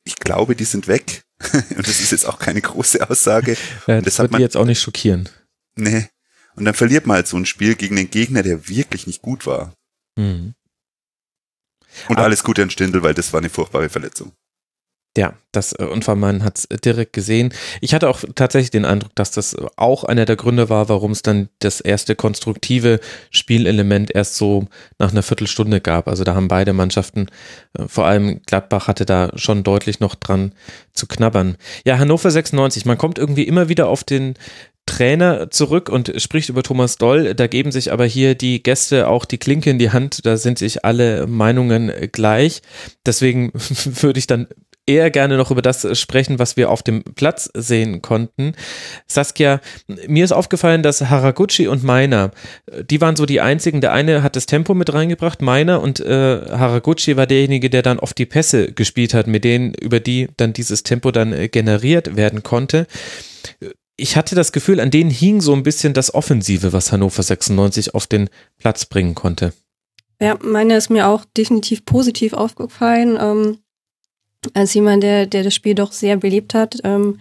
ich 0.03 0.15
glaube, 0.15 0.55
die 0.55 0.65
sind 0.65 0.87
weg. 0.87 1.23
und 1.53 1.87
das 1.87 1.99
ist 1.99 2.11
jetzt 2.11 2.25
auch 2.25 2.37
keine 2.39 2.61
große 2.61 3.07
Aussage. 3.09 3.55
Ja, 3.87 3.95
das 3.95 4.03
das 4.05 4.19
hat 4.19 4.23
wird 4.25 4.31
man- 4.33 4.41
jetzt 4.41 4.57
auch 4.57 4.65
nicht 4.65 4.81
schockieren. 4.81 5.29
Nee. 5.75 6.07
Und 6.55 6.65
dann 6.65 6.73
verliert 6.73 7.05
man 7.07 7.15
halt 7.15 7.27
so 7.27 7.37
ein 7.37 7.45
Spiel 7.45 7.75
gegen 7.75 7.95
den 7.95 8.09
Gegner, 8.11 8.43
der 8.43 8.67
wirklich 8.67 9.07
nicht 9.07 9.21
gut 9.21 9.45
war. 9.45 9.73
Mhm. 10.17 10.53
Und 12.09 12.17
Aber- 12.17 12.25
alles 12.25 12.43
Gute 12.43 12.61
an 12.61 12.69
Stindl, 12.69 13.03
weil 13.03 13.13
das 13.13 13.31
war 13.33 13.39
eine 13.39 13.49
furchtbare 13.49 13.89
Verletzung. 13.89 14.33
Ja, 15.17 15.33
das 15.51 15.73
äh, 15.73 15.83
und 15.83 16.07
man 16.07 16.43
hat 16.43 16.59
es 16.59 16.67
direkt 16.81 17.11
gesehen. 17.11 17.53
Ich 17.81 17.93
hatte 17.93 18.07
auch 18.07 18.23
tatsächlich 18.35 18.71
den 18.71 18.85
Eindruck, 18.85 19.13
dass 19.15 19.31
das 19.31 19.57
auch 19.75 20.05
einer 20.05 20.23
der 20.23 20.37
Gründe 20.37 20.69
war, 20.69 20.87
warum 20.87 21.11
es 21.11 21.21
dann 21.21 21.49
das 21.59 21.81
erste 21.81 22.15
konstruktive 22.15 23.01
Spielelement 23.29 24.15
erst 24.15 24.35
so 24.35 24.67
nach 24.99 25.11
einer 25.11 25.23
Viertelstunde 25.23 25.81
gab. 25.81 26.07
Also 26.07 26.23
da 26.23 26.33
haben 26.33 26.47
beide 26.47 26.71
Mannschaften, 26.71 27.27
äh, 27.77 27.89
vor 27.89 28.05
allem 28.05 28.41
Gladbach 28.45 28.87
hatte 28.87 29.05
da 29.05 29.31
schon 29.35 29.63
deutlich 29.63 29.99
noch 29.99 30.15
dran 30.15 30.53
zu 30.93 31.07
knabbern. 31.07 31.57
Ja, 31.83 31.97
Hannover 31.97 32.31
96, 32.31 32.85
man 32.85 32.97
kommt 32.97 33.19
irgendwie 33.19 33.43
immer 33.43 33.67
wieder 33.67 33.89
auf 33.89 34.05
den 34.05 34.35
Trainer 34.85 35.51
zurück 35.51 35.89
und 35.89 36.13
spricht 36.17 36.49
über 36.49 36.63
Thomas 36.63 36.95
Doll. 36.95 37.35
Da 37.35 37.47
geben 37.47 37.71
sich 37.71 37.91
aber 37.91 38.05
hier 38.05 38.35
die 38.35 38.63
Gäste 38.63 39.07
auch 39.07 39.25
die 39.25 39.37
Klinke 39.37 39.69
in 39.69 39.77
die 39.77 39.91
Hand. 39.91 40.25
Da 40.25 40.37
sind 40.37 40.57
sich 40.57 40.83
alle 40.83 41.27
Meinungen 41.27 41.91
gleich. 42.11 42.61
Deswegen 43.05 43.51
würde 43.85 44.19
ich 44.19 44.27
dann 44.27 44.47
eher 44.87 45.11
gerne 45.11 45.37
noch 45.37 45.51
über 45.51 45.61
das 45.61 45.99
sprechen, 45.99 46.39
was 46.39 46.57
wir 46.57 46.69
auf 46.69 46.83
dem 46.83 47.03
Platz 47.03 47.49
sehen 47.53 48.01
konnten. 48.01 48.53
Saskia, 49.07 49.61
mir 50.07 50.25
ist 50.25 50.31
aufgefallen, 50.31 50.83
dass 50.83 51.01
Haraguchi 51.01 51.67
und 51.67 51.83
Meiner, 51.83 52.31
äh, 52.65 52.83
die 52.83 53.01
waren 53.01 53.15
so 53.15 53.25
die 53.25 53.41
einzigen. 53.41 53.81
Der 53.81 53.93
eine 53.93 54.23
hat 54.23 54.35
das 54.35 54.45
Tempo 54.45 54.73
mit 54.73 54.93
reingebracht, 54.93 55.41
Meiner, 55.41 55.81
und 55.81 55.99
äh, 55.99 56.41
Haraguchi 56.49 57.15
war 57.17 57.27
derjenige, 57.27 57.69
der 57.69 57.83
dann 57.83 57.99
oft 57.99 58.17
die 58.17 58.25
Pässe 58.25 58.71
gespielt 58.71 59.13
hat, 59.13 59.27
mit 59.27 59.43
denen, 59.43 59.73
über 59.73 59.99
die 59.99 60.29
dann 60.37 60.53
dieses 60.53 60.83
Tempo 60.83 61.11
dann 61.11 61.33
äh, 61.33 61.47
generiert 61.47 62.15
werden 62.15 62.43
konnte. 62.43 62.87
ich 63.97 64.15
hatte 64.15 64.33
das 64.33 64.51
Gefühl, 64.51 64.79
an 64.79 64.89
denen 64.89 65.11
hing 65.11 65.41
so 65.41 65.53
ein 65.53 65.63
bisschen 65.63 65.93
das 65.93 66.13
Offensive, 66.13 66.73
was 66.73 66.91
Hannover 66.91 67.21
96 67.21 67.93
auf 67.93 68.07
den 68.07 68.29
Platz 68.57 68.85
bringen 68.85 69.13
konnte. 69.13 69.53
Ja, 70.19 70.37
meine 70.43 70.75
ist 70.75 70.89
mir 70.89 71.07
auch 71.07 71.25
definitiv 71.35 71.83
positiv 71.85 72.33
aufgefallen. 72.33 73.17
Ähm, 73.19 73.57
als 74.53 74.73
jemand, 74.73 75.03
der, 75.03 75.25
der 75.25 75.43
das 75.43 75.53
Spiel 75.53 75.75
doch 75.75 75.91
sehr 75.91 76.17
belebt 76.17 76.53
hat. 76.53 76.77
Ähm, 76.83 77.19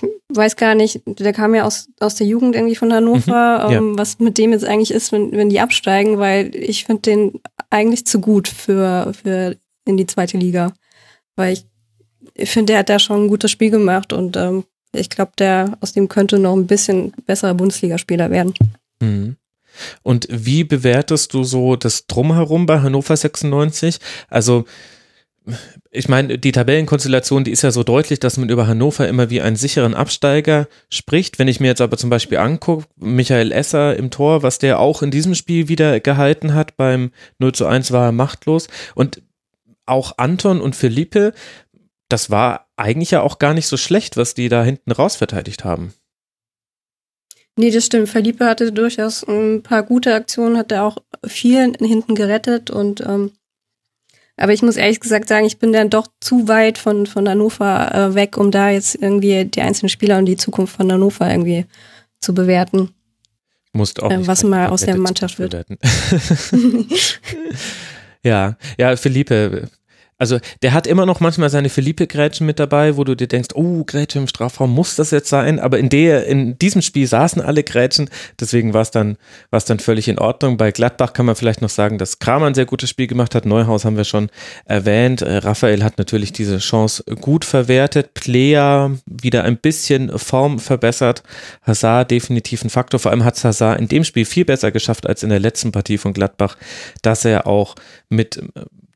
ich 0.00 0.08
weiß 0.28 0.56
gar 0.56 0.74
nicht, 0.74 1.02
der 1.06 1.32
kam 1.32 1.54
ja 1.54 1.64
aus, 1.64 1.88
aus 2.00 2.14
der 2.14 2.26
Jugend 2.26 2.54
irgendwie 2.54 2.74
von 2.74 2.92
Hannover, 2.92 3.66
mhm, 3.66 3.72
ja. 3.72 3.78
ähm, 3.78 3.98
was 3.98 4.18
mit 4.18 4.38
dem 4.38 4.52
jetzt 4.52 4.64
eigentlich 4.64 4.90
ist, 4.90 5.12
wenn, 5.12 5.32
wenn 5.32 5.50
die 5.50 5.60
absteigen, 5.60 6.18
weil 6.18 6.54
ich 6.54 6.84
finde 6.84 7.02
den 7.02 7.40
eigentlich 7.70 8.06
zu 8.06 8.20
gut 8.20 8.48
für, 8.48 9.12
für 9.14 9.56
in 9.84 9.96
die 9.96 10.06
zweite 10.06 10.38
Liga. 10.38 10.72
Weil 11.36 11.54
ich, 11.54 11.66
ich 12.34 12.50
finde, 12.50 12.72
der 12.72 12.80
hat 12.80 12.88
da 12.88 12.98
schon 12.98 13.24
ein 13.24 13.28
gutes 13.28 13.50
Spiel 13.50 13.70
gemacht 13.70 14.12
und 14.12 14.36
ähm, 14.36 14.64
ich 14.94 15.08
glaube, 15.08 15.32
der 15.38 15.76
aus 15.80 15.92
dem 15.92 16.08
könnte 16.08 16.38
noch 16.38 16.54
ein 16.54 16.66
bisschen 16.66 17.12
besserer 17.26 17.54
Bundesligaspieler 17.54 18.30
werden. 18.30 18.54
Mhm. 19.00 19.36
Und 20.02 20.26
wie 20.30 20.64
bewertest 20.64 21.32
du 21.32 21.44
so 21.44 21.76
das 21.76 22.06
Drumherum 22.06 22.66
bei 22.66 22.80
Hannover 22.80 23.16
96? 23.16 23.98
Also 24.28 24.64
ich 25.90 26.08
meine, 26.08 26.38
die 26.38 26.52
Tabellenkonstellation, 26.52 27.44
die 27.44 27.50
ist 27.50 27.62
ja 27.62 27.70
so 27.70 27.82
deutlich, 27.82 28.20
dass 28.20 28.36
man 28.36 28.48
über 28.48 28.66
Hannover 28.66 29.08
immer 29.08 29.30
wie 29.30 29.40
einen 29.40 29.56
sicheren 29.56 29.94
Absteiger 29.94 30.68
spricht. 30.88 31.38
Wenn 31.38 31.48
ich 31.48 31.60
mir 31.60 31.68
jetzt 31.68 31.80
aber 31.80 31.96
zum 31.96 32.10
Beispiel 32.10 32.38
angucke, 32.38 32.86
Michael 32.96 33.52
Esser 33.52 33.96
im 33.96 34.10
Tor, 34.10 34.42
was 34.42 34.58
der 34.58 34.78
auch 34.78 35.02
in 35.02 35.10
diesem 35.10 35.34
Spiel 35.34 35.68
wieder 35.68 36.00
gehalten 36.00 36.54
hat, 36.54 36.76
beim 36.76 37.10
0 37.38 37.52
zu 37.52 37.66
1 37.66 37.90
war 37.92 38.06
er 38.06 38.12
machtlos. 38.12 38.68
Und 38.94 39.22
auch 39.84 40.18
Anton 40.18 40.60
und 40.60 40.76
Felipe, 40.76 41.32
das 42.08 42.30
war 42.30 42.68
eigentlich 42.76 43.10
ja 43.10 43.22
auch 43.22 43.38
gar 43.38 43.54
nicht 43.54 43.66
so 43.66 43.76
schlecht, 43.76 44.16
was 44.16 44.34
die 44.34 44.48
da 44.48 44.62
hinten 44.62 44.92
raus 44.92 45.16
verteidigt 45.16 45.64
haben. 45.64 45.92
Nee, 47.56 47.70
das 47.70 47.84
stimmt. 47.84 48.08
Felipe 48.08 48.46
hatte 48.46 48.72
durchaus 48.72 49.24
ein 49.24 49.62
paar 49.62 49.82
gute 49.82 50.14
Aktionen, 50.14 50.56
hat 50.56 50.72
er 50.72 50.84
auch 50.84 50.98
viel 51.26 51.74
hinten 51.78 52.14
gerettet 52.14 52.70
und 52.70 53.02
ähm, 53.02 53.32
aber 54.36 54.52
ich 54.52 54.62
muss 54.62 54.76
ehrlich 54.76 55.00
gesagt 55.00 55.28
sagen, 55.28 55.44
ich 55.46 55.58
bin 55.58 55.72
dann 55.72 55.90
doch 55.90 56.06
zu 56.20 56.48
weit 56.48 56.78
von, 56.78 57.06
von 57.06 57.28
Hannover 57.28 57.94
äh, 57.94 58.14
weg, 58.14 58.36
um 58.36 58.50
da 58.50 58.70
jetzt 58.70 58.94
irgendwie 58.94 59.44
die 59.44 59.60
einzelnen 59.60 59.90
Spieler 59.90 60.18
und 60.18 60.26
die 60.26 60.36
Zukunft 60.36 60.76
von 60.76 60.90
Hannover 60.90 61.30
irgendwie 61.30 61.66
zu 62.20 62.34
bewerten. 62.34 62.90
Musst 63.72 64.02
auch 64.02 64.10
äh, 64.10 64.26
was 64.26 64.44
mal 64.44 64.68
aus 64.68 64.82
der 64.82 64.96
Mannschaft 64.96 65.38
wird. 65.38 65.54
ja, 68.22 68.56
ja, 68.78 68.96
Philippe, 68.96 69.68
also 70.22 70.38
der 70.62 70.72
hat 70.72 70.86
immer 70.86 71.04
noch 71.04 71.18
manchmal 71.18 71.50
seine 71.50 71.68
Philippe-Grätschen 71.68 72.46
mit 72.46 72.60
dabei, 72.60 72.96
wo 72.96 73.02
du 73.02 73.16
dir 73.16 73.26
denkst, 73.26 73.48
oh, 73.56 73.82
Grätschen 73.82 74.22
im 74.22 74.28
Strafraum, 74.28 74.72
muss 74.72 74.94
das 74.94 75.10
jetzt 75.10 75.28
sein? 75.28 75.58
Aber 75.58 75.80
in 75.80 75.88
der, 75.88 76.28
in 76.28 76.56
diesem 76.60 76.80
Spiel 76.80 77.08
saßen 77.08 77.42
alle 77.42 77.64
Grätschen, 77.64 78.08
deswegen 78.38 78.72
war 78.72 78.82
es 78.82 78.92
dann, 78.92 79.16
war 79.50 79.58
es 79.58 79.64
dann 79.64 79.80
völlig 79.80 80.06
in 80.06 80.20
Ordnung. 80.20 80.58
Bei 80.58 80.70
Gladbach 80.70 81.12
kann 81.12 81.26
man 81.26 81.34
vielleicht 81.34 81.60
noch 81.60 81.70
sagen, 81.70 81.98
dass 81.98 82.20
Kramer 82.20 82.46
ein 82.46 82.54
sehr 82.54 82.66
gutes 82.66 82.88
Spiel 82.88 83.08
gemacht 83.08 83.34
hat. 83.34 83.46
Neuhaus 83.46 83.84
haben 83.84 83.96
wir 83.96 84.04
schon 84.04 84.30
erwähnt. 84.64 85.22
Äh, 85.22 85.38
Raphael 85.38 85.82
hat 85.82 85.98
natürlich 85.98 86.32
diese 86.32 86.58
Chance 86.58 87.02
gut 87.20 87.44
verwertet. 87.44 88.14
Plea 88.14 88.90
wieder 89.06 89.42
ein 89.42 89.56
bisschen 89.56 90.16
Form 90.16 90.60
verbessert. 90.60 91.24
Hazard 91.62 92.12
definitiv 92.12 92.62
ein 92.62 92.70
Faktor. 92.70 93.00
Vor 93.00 93.10
allem 93.10 93.24
hat 93.24 93.42
Hazard 93.42 93.80
in 93.80 93.88
dem 93.88 94.04
Spiel 94.04 94.24
viel 94.24 94.44
besser 94.44 94.70
geschafft 94.70 95.04
als 95.04 95.24
in 95.24 95.30
der 95.30 95.40
letzten 95.40 95.72
Partie 95.72 95.98
von 95.98 96.12
Gladbach, 96.12 96.56
dass 97.02 97.24
er 97.24 97.48
auch 97.48 97.74
mit 98.08 98.40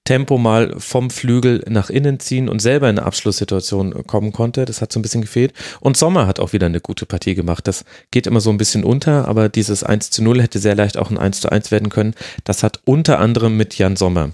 Tempo 0.07 0.39
mal 0.39 0.75
vom 0.79 1.11
Flügel 1.11 1.63
nach 1.69 1.91
innen 1.91 2.19
ziehen 2.19 2.49
und 2.49 2.61
selber 2.61 2.89
in 2.89 2.99
eine 2.99 3.07
Abschlusssituation 3.07 4.07
kommen 4.07 4.33
konnte. 4.33 4.65
Das 4.65 4.81
hat 4.81 4.93
so 4.93 4.99
ein 4.99 5.03
bisschen 5.03 5.21
gefehlt. 5.21 5.53
Und 5.81 5.99
Sommer 5.99 6.27
hat 6.27 6.41
auch 6.41 6.55
wieder 6.55 6.67
eine 6.67 6.81
gute 6.81 7.05
Partie 7.05 7.35
gemacht. 7.35 7.69
Das 7.69 7.85
geht 8.11 8.27
immer 8.27 8.41
so 8.41 8.49
ein 8.49 8.57
bisschen 8.57 8.85
unter, 8.85 9.29
aber 9.29 9.51
dieses 9.51 9.85
1 9.85 10.11
zu 10.11 10.23
0 10.23 10.41
hätte 10.41 10.59
sehr 10.59 10.75
leicht 10.75 10.97
auch 10.97 11.11
ein 11.11 11.19
1 11.19 11.43
zu 11.43 11.51
1 11.51 11.71
werden 11.71 11.91
können. 11.91 12.15
Das 12.45 12.63
hat 12.63 12.81
unter 12.87 13.19
anderem 13.19 13.59
mit 13.59 13.77
Jan 13.77 13.97
Sommer 13.97 14.31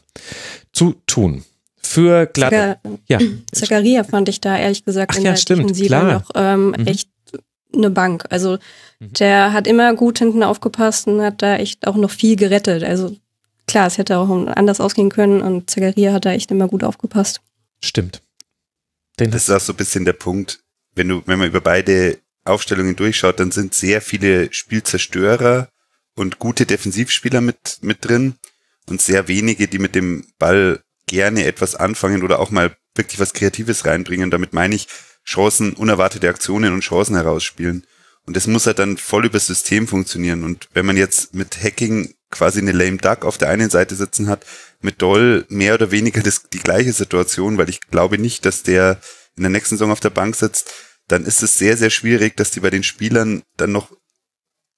zu 0.72 0.94
tun. 1.06 1.42
Für. 1.82 2.30
Zagar 2.32 2.78
ja. 3.08 3.18
Zakaria 3.50 4.04
fand 4.04 4.28
ich 4.28 4.40
da 4.40 4.56
ehrlich 4.56 4.84
gesagt 4.84 5.12
Ach, 5.12 5.18
in 5.18 5.24
ja, 5.24 5.32
der 5.32 5.36
stimmt, 5.36 5.60
Defensive 5.62 5.86
klar. 5.88 6.12
noch 6.12 6.30
ähm, 6.34 6.68
mhm. 6.68 6.86
echt 6.86 7.08
eine 7.74 7.90
Bank. 7.90 8.24
Also 8.30 8.58
mhm. 9.00 9.12
der 9.14 9.52
hat 9.52 9.66
immer 9.66 9.94
gut 9.94 10.18
hinten 10.18 10.42
aufgepasst 10.42 11.06
und 11.06 11.20
hat 11.22 11.42
da 11.42 11.56
echt 11.56 11.86
auch 11.86 11.96
noch 11.96 12.10
viel 12.10 12.36
gerettet. 12.36 12.84
Also 12.84 13.16
klar, 13.72 13.86
es 13.86 13.96
hätte 13.96 14.18
auch 14.18 14.28
anders 14.28 14.80
ausgehen 14.80 15.08
können 15.08 15.40
und 15.40 15.70
Zagaria 15.70 16.12
hat 16.12 16.26
da 16.26 16.32
echt 16.32 16.50
immer 16.50 16.68
gut 16.68 16.84
aufgepasst. 16.84 17.40
Stimmt. 17.80 18.22
Den 19.18 19.30
das 19.30 19.48
ist 19.48 19.50
auch 19.50 19.60
so 19.60 19.72
ein 19.72 19.76
bisschen 19.76 20.04
der 20.04 20.12
Punkt, 20.12 20.60
wenn 20.94 21.08
du, 21.08 21.22
wenn 21.26 21.38
man 21.38 21.48
über 21.48 21.62
beide 21.62 22.18
Aufstellungen 22.44 22.96
durchschaut, 22.96 23.40
dann 23.40 23.50
sind 23.50 23.74
sehr 23.74 24.02
viele 24.02 24.52
Spielzerstörer 24.52 25.68
und 26.16 26.38
gute 26.38 26.66
Defensivspieler 26.66 27.40
mit, 27.40 27.78
mit 27.80 28.04
drin 28.04 28.34
und 28.90 29.00
sehr 29.00 29.26
wenige, 29.26 29.68
die 29.68 29.78
mit 29.78 29.94
dem 29.94 30.26
Ball 30.38 30.82
gerne 31.06 31.46
etwas 31.46 31.74
anfangen 31.74 32.22
oder 32.22 32.40
auch 32.40 32.50
mal 32.50 32.76
wirklich 32.94 33.20
was 33.20 33.32
Kreatives 33.32 33.86
reinbringen. 33.86 34.30
Damit 34.30 34.52
meine 34.52 34.74
ich 34.74 34.86
Chancen, 35.24 35.72
unerwartete 35.72 36.28
Aktionen 36.28 36.74
und 36.74 36.82
Chancen 36.82 37.16
herausspielen. 37.16 37.86
Und 38.26 38.36
das 38.36 38.46
muss 38.46 38.66
halt 38.66 38.78
dann 38.78 38.98
voll 38.98 39.24
übers 39.24 39.46
System 39.46 39.88
funktionieren. 39.88 40.44
Und 40.44 40.68
wenn 40.74 40.84
man 40.84 40.98
jetzt 40.98 41.34
mit 41.34 41.62
Hacking 41.62 42.12
quasi 42.32 42.58
eine 42.58 42.72
lame 42.72 42.96
duck 42.96 43.24
auf 43.24 43.38
der 43.38 43.50
einen 43.50 43.70
Seite 43.70 43.94
sitzen 43.94 44.28
hat, 44.28 44.44
mit 44.80 45.00
Doll 45.00 45.46
mehr 45.48 45.74
oder 45.74 45.92
weniger 45.92 46.20
das, 46.22 46.48
die 46.52 46.58
gleiche 46.58 46.92
Situation, 46.92 47.58
weil 47.58 47.68
ich 47.68 47.80
glaube 47.80 48.18
nicht, 48.18 48.44
dass 48.44 48.64
der 48.64 48.98
in 49.36 49.44
der 49.44 49.50
nächsten 49.50 49.76
Saison 49.76 49.92
auf 49.92 50.00
der 50.00 50.10
Bank 50.10 50.34
sitzt, 50.34 50.72
dann 51.08 51.24
ist 51.24 51.42
es 51.42 51.58
sehr, 51.58 51.76
sehr 51.76 51.90
schwierig, 51.90 52.36
dass 52.36 52.50
die 52.50 52.60
bei 52.60 52.70
den 52.70 52.82
Spielern 52.82 53.42
dann 53.56 53.72
noch 53.72 53.92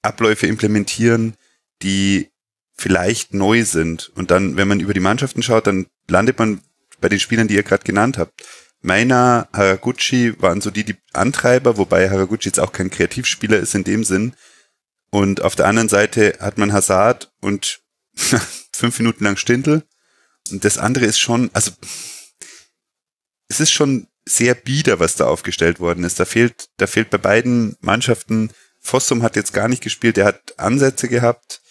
Abläufe 0.01 0.47
implementieren, 0.47 1.35
die 1.81 2.29
vielleicht 2.77 3.33
neu 3.33 3.63
sind. 3.63 4.11
Und 4.15 4.31
dann, 4.31 4.57
wenn 4.57 4.67
man 4.67 4.79
über 4.79 4.93
die 4.93 4.99
Mannschaften 4.99 5.43
schaut, 5.43 5.67
dann 5.67 5.87
landet 6.07 6.37
man 6.39 6.61
bei 7.01 7.09
den 7.09 7.19
Spielern, 7.19 7.47
die 7.47 7.55
ihr 7.55 7.63
gerade 7.63 7.83
genannt 7.83 8.17
habt. 8.17 8.33
Meiner, 8.81 9.47
Haraguchi 9.51 10.39
waren 10.41 10.61
so 10.61 10.69
die, 10.69 10.83
die 10.83 10.95
Antreiber, 11.13 11.77
wobei 11.77 12.09
Haraguchi 12.09 12.49
jetzt 12.49 12.59
auch 12.59 12.71
kein 12.71 12.91
Kreativspieler 12.91 13.57
ist 13.57 13.73
in 13.73 13.83
dem 13.83 14.03
Sinn. 14.03 14.33
Und 15.15 15.39
auf 15.39 15.55
der 15.55 15.67
anderen 15.67 15.87
Seite 15.87 16.35
hat 16.41 16.57
man 16.57 16.73
Hazard 16.73 17.31
und 17.39 17.79
fünf 18.73 18.99
Minuten 18.99 19.23
lang 19.23 19.37
Stindel. 19.37 19.83
Und 20.51 20.65
das 20.65 20.77
andere 20.77 21.05
ist 21.05 21.19
schon, 21.19 21.49
also 21.53 21.71
es 23.47 23.61
ist 23.61 23.71
schon 23.71 24.09
sehr 24.25 24.55
bieder, 24.55 24.99
was 24.99 25.15
da 25.15 25.27
aufgestellt 25.27 25.79
worden 25.79 26.03
ist. 26.03 26.19
Da 26.19 26.25
fehlt, 26.25 26.67
da 26.75 26.85
fehlt 26.85 27.11
bei 27.11 27.17
beiden 27.17 27.77
Mannschaften, 27.79 28.51
Fossum 28.81 29.23
hat 29.23 29.37
jetzt 29.37 29.53
gar 29.53 29.69
nicht 29.69 29.81
gespielt, 29.81 30.17
der 30.17 30.25
hat 30.25 30.59
Ansätze 30.59 31.07
gehabt, 31.07 31.61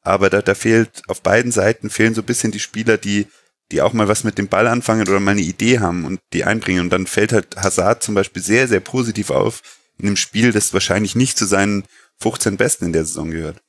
aber 0.00 0.30
da, 0.30 0.40
da 0.40 0.54
fehlt, 0.54 1.02
auf 1.06 1.20
beiden 1.20 1.52
Seiten 1.52 1.90
fehlen 1.90 2.14
so 2.14 2.22
ein 2.22 2.26
bisschen 2.26 2.50
die 2.50 2.60
Spieler, 2.60 2.96
die, 2.96 3.26
die 3.72 3.82
auch 3.82 3.92
mal 3.92 4.08
was 4.08 4.24
mit 4.24 4.38
dem 4.38 4.48
Ball 4.48 4.66
anfangen 4.66 5.06
oder 5.06 5.20
mal 5.20 5.32
eine 5.32 5.42
Idee 5.42 5.80
haben 5.80 6.06
und 6.06 6.18
die 6.32 6.44
einbringen. 6.44 6.80
Und 6.80 6.90
dann 6.90 7.06
fällt 7.06 7.34
halt 7.34 7.56
Hazard 7.58 8.02
zum 8.02 8.14
Beispiel 8.14 8.42
sehr, 8.42 8.68
sehr 8.68 8.80
positiv 8.80 9.28
auf 9.28 9.60
in 9.98 10.06
einem 10.06 10.16
Spiel, 10.16 10.52
das 10.52 10.72
wahrscheinlich 10.72 11.14
nicht 11.14 11.36
zu 11.36 11.44
seinen 11.44 11.84
15 12.20 12.56
Besten 12.56 12.86
in 12.86 12.92
der 12.92 13.04
Saison 13.04 13.30
gehört. 13.30 13.62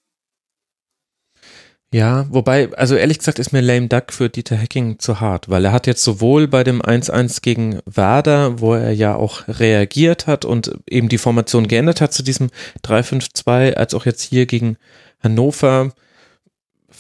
Ja, 1.93 2.27
wobei, 2.29 2.69
also 2.73 2.95
ehrlich 2.95 3.19
gesagt 3.19 3.39
ist 3.39 3.53
mir 3.53 3.61
Lame 3.61 3.87
Duck 3.87 4.11
für 4.11 4.27
Dieter 4.29 4.57
Hecking 4.57 4.99
zu 4.99 5.21
hart, 5.21 5.47
weil 5.47 5.63
er 5.63 5.71
hat 5.71 5.87
jetzt 5.87 6.03
sowohl 6.03 6.49
bei 6.49 6.65
dem 6.65 6.81
1-1 6.81 7.41
gegen 7.41 7.79
Werder, 7.85 8.59
wo 8.59 8.73
er 8.73 8.91
ja 8.91 9.15
auch 9.15 9.47
reagiert 9.47 10.27
hat 10.27 10.43
und 10.43 10.77
eben 10.89 11.07
die 11.07 11.17
Formation 11.17 11.65
geändert 11.65 12.01
hat 12.01 12.11
zu 12.11 12.23
diesem 12.23 12.49
3-5-2, 12.83 13.75
als 13.75 13.93
auch 13.93 14.05
jetzt 14.05 14.21
hier 14.21 14.47
gegen 14.47 14.75
Hannover 15.23 15.93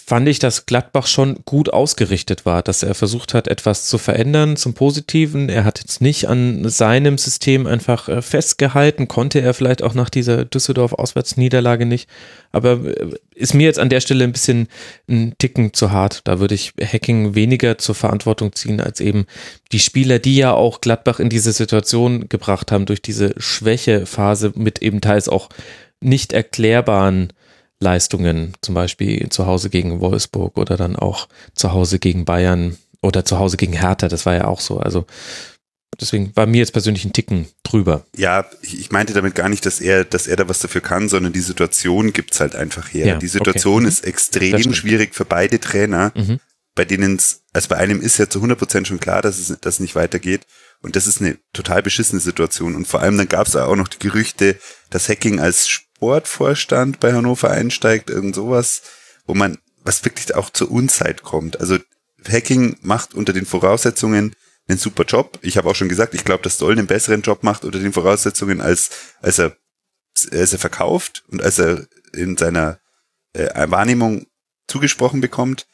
fand 0.07 0.29
ich, 0.29 0.39
dass 0.39 0.65
Gladbach 0.65 1.05
schon 1.05 1.39
gut 1.43 1.73
ausgerichtet 1.73 2.45
war, 2.45 2.63
dass 2.63 2.81
er 2.81 2.95
versucht 2.95 3.33
hat, 3.33 3.49
etwas 3.49 3.87
zu 3.87 3.97
verändern 3.97 4.55
zum 4.55 4.73
Positiven. 4.73 5.49
Er 5.49 5.65
hat 5.65 5.79
jetzt 5.79 5.99
nicht 5.99 6.29
an 6.29 6.69
seinem 6.69 7.17
System 7.17 7.67
einfach 7.67 8.07
äh, 8.07 8.21
festgehalten, 8.21 9.09
konnte 9.09 9.41
er 9.41 9.53
vielleicht 9.53 9.83
auch 9.83 9.93
nach 9.93 10.09
dieser 10.09 10.45
Düsseldorf-Auswärtsniederlage 10.45 11.85
nicht. 11.85 12.09
Aber 12.53 12.85
äh, 12.85 13.15
ist 13.35 13.53
mir 13.53 13.65
jetzt 13.65 13.79
an 13.79 13.89
der 13.89 13.99
Stelle 13.99 14.23
ein 14.23 14.31
bisschen 14.31 14.69
ein 15.09 15.33
Ticken 15.39 15.73
zu 15.73 15.91
hart. 15.91 16.21
Da 16.23 16.39
würde 16.39 16.55
ich 16.55 16.71
Hacking 16.81 17.35
weniger 17.35 17.77
zur 17.77 17.93
Verantwortung 17.93 18.55
ziehen, 18.55 18.79
als 18.79 19.01
eben 19.01 19.25
die 19.73 19.79
Spieler, 19.79 20.19
die 20.19 20.37
ja 20.37 20.53
auch 20.53 20.79
Gladbach 20.79 21.19
in 21.19 21.27
diese 21.27 21.51
Situation 21.51 22.29
gebracht 22.29 22.71
haben, 22.71 22.85
durch 22.85 23.01
diese 23.01 23.33
Schwächephase 23.35 24.53
mit 24.55 24.81
eben 24.81 25.01
teils 25.01 25.27
auch 25.27 25.49
nicht 25.99 26.31
erklärbaren 26.31 27.33
Leistungen, 27.79 28.53
zum 28.61 28.75
Beispiel 28.75 29.29
zu 29.29 29.45
Hause 29.45 29.69
gegen 29.69 29.99
Wolfsburg 29.99 30.57
oder 30.57 30.77
dann 30.77 30.95
auch 30.95 31.27
zu 31.53 31.73
Hause 31.73 31.99
gegen 31.99 32.25
Bayern 32.25 32.77
oder 33.01 33.25
zu 33.25 33.39
Hause 33.39 33.57
gegen 33.57 33.73
Hertha, 33.73 34.07
das 34.07 34.25
war 34.25 34.35
ja 34.35 34.45
auch 34.45 34.59
so. 34.59 34.79
Also 34.79 35.05
deswegen 35.99 36.35
war 36.35 36.45
mir 36.45 36.57
jetzt 36.57 36.73
persönlich 36.73 37.05
ein 37.05 37.13
Ticken 37.13 37.47
drüber. 37.63 38.05
Ja, 38.15 38.45
ich 38.61 38.91
meinte 38.91 39.13
damit 39.13 39.35
gar 39.35 39.49
nicht, 39.49 39.65
dass 39.65 39.79
er, 39.79 40.03
dass 40.03 40.27
er 40.27 40.35
da 40.35 40.49
was 40.49 40.59
dafür 40.59 40.81
kann, 40.81 41.09
sondern 41.09 41.33
die 41.33 41.39
Situation 41.39 42.13
gibt 42.13 42.33
es 42.33 42.39
halt 42.39 42.55
einfach 42.55 42.93
her. 42.93 43.05
Ja, 43.05 43.15
die 43.17 43.27
Situation 43.27 43.83
okay. 43.83 43.89
ist 43.89 44.05
extrem 44.05 44.73
schwierig 44.73 45.15
für 45.15 45.25
beide 45.25 45.59
Trainer, 45.59 46.11
mhm. 46.15 46.39
bei 46.75 46.85
denen 46.85 47.15
es, 47.15 47.41
Also 47.53 47.69
bei 47.69 47.77
einem 47.77 48.01
ist 48.01 48.17
ja 48.17 48.29
zu 48.29 48.41
100% 48.41 48.85
schon 48.85 48.99
klar, 48.99 49.21
dass 49.21 49.37
es 49.37 49.59
dass 49.59 49.79
nicht 49.79 49.95
weitergeht. 49.95 50.45
Und 50.81 50.95
das 50.95 51.07
ist 51.07 51.21
eine 51.21 51.37
total 51.53 51.81
beschissene 51.81 52.21
Situation. 52.21 52.75
Und 52.75 52.87
vor 52.87 53.01
allem 53.01 53.17
dann 53.17 53.27
gab 53.27 53.47
es 53.47 53.55
auch 53.55 53.75
noch 53.75 53.87
die 53.87 53.99
Gerüchte, 53.99 54.57
dass 54.89 55.09
Hacking 55.09 55.39
als 55.39 55.67
Sportvorstand 55.97 56.99
bei 56.99 57.13
Hannover 57.13 57.49
einsteigt, 57.49 58.09
irgend 58.09 58.35
sowas, 58.35 58.83
wo 59.25 59.33
man, 59.33 59.57
was 59.83 60.05
wirklich 60.05 60.35
auch 60.35 60.49
zur 60.51 60.71
Unzeit 60.71 61.23
kommt. 61.23 61.59
Also 61.59 61.77
Hacking 62.27 62.77
macht 62.81 63.13
unter 63.13 63.33
den 63.33 63.45
Voraussetzungen 63.45 64.35
einen 64.67 64.77
super 64.77 65.05
Job. 65.05 65.39
Ich 65.41 65.57
habe 65.57 65.69
auch 65.69 65.75
schon 65.75 65.89
gesagt, 65.89 66.13
ich 66.13 66.23
glaube, 66.23 66.43
dass 66.43 66.57
Doll 66.57 66.73
einen 66.73 66.87
besseren 66.87 67.21
Job 67.21 67.43
macht 67.43 67.65
unter 67.65 67.79
den 67.79 67.93
Voraussetzungen, 67.93 68.61
als, 68.61 68.89
als 69.21 69.39
er, 69.39 69.57
als 70.31 70.53
er 70.53 70.59
verkauft 70.59 71.23
und 71.29 71.41
als 71.41 71.57
er 71.57 71.87
in 72.13 72.37
seiner 72.37 72.79
äh, 73.33 73.69
Wahrnehmung 73.69 74.27
zugesprochen 74.67 75.21
bekommt. 75.21 75.67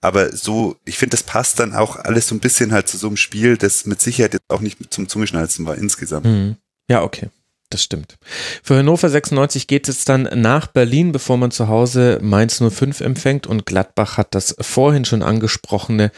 Aber 0.00 0.34
so, 0.34 0.76
ich 0.84 0.96
finde, 0.96 1.10
das 1.10 1.22
passt 1.22 1.60
dann 1.60 1.74
auch 1.74 1.96
alles 1.96 2.26
so 2.26 2.34
ein 2.34 2.40
bisschen 2.40 2.72
halt 2.72 2.88
zu 2.88 2.96
so 2.96 3.08
einem 3.08 3.18
Spiel, 3.18 3.58
das 3.58 3.84
mit 3.84 4.00
Sicherheit 4.00 4.32
jetzt 4.32 4.48
auch 4.48 4.60
nicht 4.60 4.92
zum 4.92 5.08
Zungeschnalzen 5.08 5.66
war 5.66 5.76
insgesamt. 5.76 6.26
Mhm. 6.26 6.56
Ja, 6.88 7.02
okay. 7.02 7.28
Das 7.70 7.84
stimmt. 7.84 8.18
Für 8.64 8.78
Hannover 8.78 9.08
96 9.08 9.68
geht 9.68 9.88
es 9.88 10.04
dann 10.04 10.28
nach 10.34 10.66
Berlin, 10.66 11.12
bevor 11.12 11.36
man 11.36 11.52
zu 11.52 11.68
Hause 11.68 12.18
Mainz 12.20 12.60
05 12.60 13.00
empfängt 13.00 13.46
und 13.46 13.64
Gladbach 13.64 14.16
hat 14.16 14.34
das 14.34 14.56
vorhin 14.60 15.04
schon 15.04 15.22
angesprochene 15.22 16.10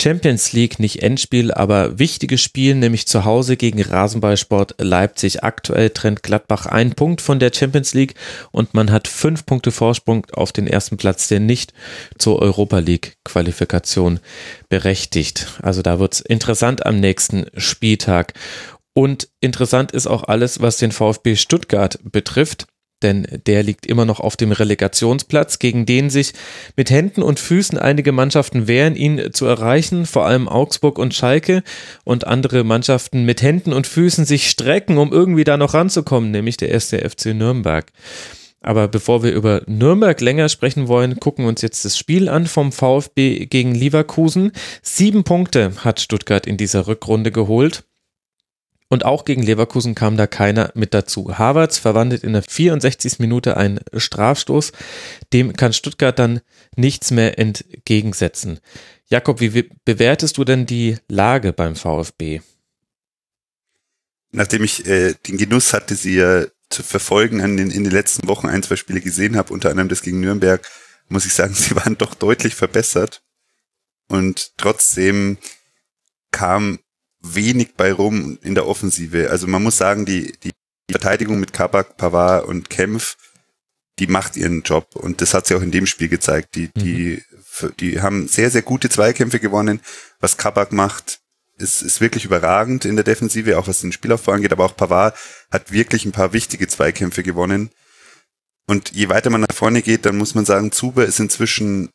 Champions 0.00 0.52
League, 0.52 0.78
nicht 0.78 1.02
Endspiel, 1.02 1.52
aber 1.52 1.98
wichtiges 1.98 2.40
Spiel, 2.40 2.76
nämlich 2.76 3.08
zu 3.08 3.24
Hause 3.24 3.56
gegen 3.56 3.82
Rasenballsport 3.82 4.76
Leipzig. 4.78 5.42
Aktuell 5.42 5.90
trennt 5.90 6.22
Gladbach 6.22 6.66
einen 6.66 6.92
Punkt 6.92 7.20
von 7.20 7.40
der 7.40 7.50
Champions 7.52 7.94
League 7.94 8.14
und 8.52 8.72
man 8.72 8.92
hat 8.92 9.08
fünf 9.08 9.44
Punkte 9.44 9.72
Vorsprung 9.72 10.24
auf 10.32 10.52
den 10.52 10.68
ersten 10.68 10.98
Platz, 10.98 11.26
der 11.26 11.40
nicht 11.40 11.74
zur 12.16 12.40
Europa 12.40 12.78
League 12.78 13.16
Qualifikation 13.24 14.20
berechtigt. 14.68 15.48
Also 15.62 15.82
da 15.82 15.98
wird's 15.98 16.20
interessant 16.20 16.86
am 16.86 17.00
nächsten 17.00 17.46
Spieltag. 17.56 18.34
Und 18.94 19.28
interessant 19.40 19.92
ist 19.92 20.06
auch 20.06 20.24
alles, 20.24 20.60
was 20.60 20.76
den 20.76 20.92
VfB 20.92 21.36
Stuttgart 21.36 21.98
betrifft, 22.02 22.66
denn 23.02 23.26
der 23.46 23.62
liegt 23.62 23.86
immer 23.86 24.04
noch 24.04 24.20
auf 24.20 24.36
dem 24.36 24.52
Relegationsplatz, 24.52 25.58
gegen 25.58 25.86
den 25.86 26.10
sich 26.10 26.32
mit 26.76 26.90
Händen 26.90 27.22
und 27.22 27.40
Füßen 27.40 27.78
einige 27.78 28.12
Mannschaften 28.12 28.68
wehren, 28.68 28.94
ihn 28.96 29.32
zu 29.32 29.46
erreichen, 29.46 30.06
vor 30.06 30.26
allem 30.26 30.48
Augsburg 30.48 30.98
und 30.98 31.14
Schalke 31.14 31.62
und 32.04 32.26
andere 32.26 32.64
Mannschaften 32.64 33.24
mit 33.24 33.42
Händen 33.42 33.72
und 33.72 33.86
Füßen 33.86 34.24
sich 34.24 34.48
strecken, 34.48 34.98
um 34.98 35.12
irgendwie 35.12 35.44
da 35.44 35.56
noch 35.56 35.74
ranzukommen, 35.74 36.30
nämlich 36.30 36.56
der 36.56 36.70
erste 36.70 36.98
FC 36.98 37.34
Nürnberg. 37.34 37.90
Aber 38.60 38.86
bevor 38.86 39.24
wir 39.24 39.32
über 39.32 39.62
Nürnberg 39.66 40.20
länger 40.20 40.48
sprechen 40.48 40.86
wollen, 40.86 41.18
gucken 41.18 41.44
wir 41.44 41.48
uns 41.48 41.62
jetzt 41.62 41.84
das 41.84 41.98
Spiel 41.98 42.28
an 42.28 42.46
vom 42.46 42.70
VfB 42.70 43.46
gegen 43.46 43.74
Leverkusen. 43.74 44.52
Sieben 44.82 45.24
Punkte 45.24 45.72
hat 45.78 45.98
Stuttgart 45.98 46.46
in 46.46 46.56
dieser 46.56 46.86
Rückrunde 46.86 47.32
geholt. 47.32 47.82
Und 48.92 49.06
auch 49.06 49.24
gegen 49.24 49.42
Leverkusen 49.42 49.94
kam 49.94 50.18
da 50.18 50.26
keiner 50.26 50.70
mit 50.74 50.92
dazu. 50.92 51.38
Havertz 51.38 51.78
verwandelt 51.78 52.24
in 52.24 52.34
der 52.34 52.42
64. 52.42 53.20
Minute 53.20 53.56
einen 53.56 53.80
Strafstoß. 53.96 54.72
Dem 55.32 55.54
kann 55.54 55.72
Stuttgart 55.72 56.18
dann 56.18 56.42
nichts 56.76 57.10
mehr 57.10 57.38
entgegensetzen. 57.38 58.60
Jakob, 59.06 59.40
wie 59.40 59.70
bewertest 59.86 60.36
du 60.36 60.44
denn 60.44 60.66
die 60.66 60.98
Lage 61.08 61.54
beim 61.54 61.74
VfB? 61.74 62.42
Nachdem 64.30 64.62
ich 64.62 64.86
äh, 64.86 65.14
den 65.26 65.38
Genuss 65.38 65.72
hatte, 65.72 65.94
sie 65.94 66.16
ja 66.16 66.44
zu 66.68 66.82
verfolgen 66.82 67.40
an 67.40 67.56
den, 67.56 67.70
in 67.70 67.84
den 67.84 67.92
letzten 67.94 68.28
Wochen 68.28 68.48
ein, 68.48 68.62
zwei 68.62 68.76
Spiele 68.76 69.00
gesehen 69.00 69.38
habe, 69.38 69.54
unter 69.54 69.70
anderem 69.70 69.88
das 69.88 70.02
gegen 70.02 70.20
Nürnberg, 70.20 70.68
muss 71.08 71.24
ich 71.24 71.32
sagen, 71.32 71.54
sie 71.54 71.74
waren 71.76 71.96
doch 71.96 72.12
deutlich 72.14 72.54
verbessert. 72.54 73.22
Und 74.08 74.52
trotzdem 74.58 75.38
kam 76.30 76.78
wenig 77.22 77.74
bei 77.76 77.92
rum 77.92 78.38
in 78.42 78.54
der 78.54 78.66
Offensive. 78.66 79.30
Also 79.30 79.46
man 79.46 79.62
muss 79.62 79.78
sagen, 79.78 80.04
die, 80.04 80.32
die 80.42 80.52
Verteidigung 80.90 81.40
mit 81.40 81.52
Kabak, 81.52 81.96
Pavard 81.96 82.46
und 82.46 82.68
Kempf, 82.68 83.16
die 83.98 84.06
macht 84.06 84.36
ihren 84.36 84.62
Job. 84.62 84.96
Und 84.96 85.20
das 85.20 85.34
hat 85.34 85.46
sie 85.46 85.54
auch 85.54 85.62
in 85.62 85.70
dem 85.70 85.86
Spiel 85.86 86.08
gezeigt. 86.08 86.54
Die, 86.54 86.70
die, 86.76 87.22
mhm. 87.60 87.72
die 87.78 88.00
haben 88.00 88.28
sehr, 88.28 88.50
sehr 88.50 88.62
gute 88.62 88.88
Zweikämpfe 88.88 89.38
gewonnen. 89.38 89.80
Was 90.20 90.36
Kabak 90.36 90.72
macht, 90.72 91.20
ist, 91.58 91.82
ist 91.82 92.00
wirklich 92.00 92.24
überragend 92.24 92.84
in 92.84 92.96
der 92.96 93.04
Defensive, 93.04 93.58
auch 93.58 93.68
was 93.68 93.80
den 93.80 93.92
Spielaufbau 93.92 94.32
angeht. 94.32 94.52
Aber 94.52 94.64
auch 94.64 94.76
Pavard 94.76 95.16
hat 95.50 95.72
wirklich 95.72 96.04
ein 96.04 96.12
paar 96.12 96.32
wichtige 96.32 96.66
Zweikämpfe 96.66 97.22
gewonnen. 97.22 97.70
Und 98.66 98.92
je 98.92 99.08
weiter 99.08 99.30
man 99.30 99.42
nach 99.42 99.54
vorne 99.54 99.82
geht, 99.82 100.06
dann 100.06 100.16
muss 100.16 100.34
man 100.34 100.44
sagen, 100.44 100.72
Zuber 100.72 101.04
ist 101.04 101.20
inzwischen 101.20 101.90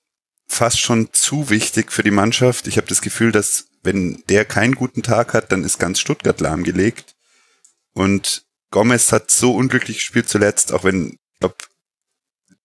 fast 0.48 0.80
schon 0.80 1.10
zu 1.12 1.50
wichtig 1.50 1.92
für 1.92 2.04
die 2.04 2.12
Mannschaft. 2.12 2.68
Ich 2.68 2.78
habe 2.78 2.88
das 2.88 3.02
Gefühl, 3.02 3.32
dass 3.32 3.66
wenn 3.84 4.24
der 4.30 4.46
keinen 4.46 4.76
guten 4.76 5.04
Tag 5.04 5.34
hat, 5.34 5.52
dann 5.52 5.64
ist 5.64 5.80
ganz 5.80 6.00
Stuttgart 6.00 6.40
lahmgelegt. 6.40 7.16
Und 7.94 8.44
Gomez 8.72 9.12
hat 9.12 9.32
so 9.32 9.56
unglücklich 9.56 9.98
gespielt 9.98 10.30
zuletzt, 10.30 10.74
auch 10.74 10.84
wenn, 10.84 11.18
ich 11.34 11.40
glaube, 11.40 11.56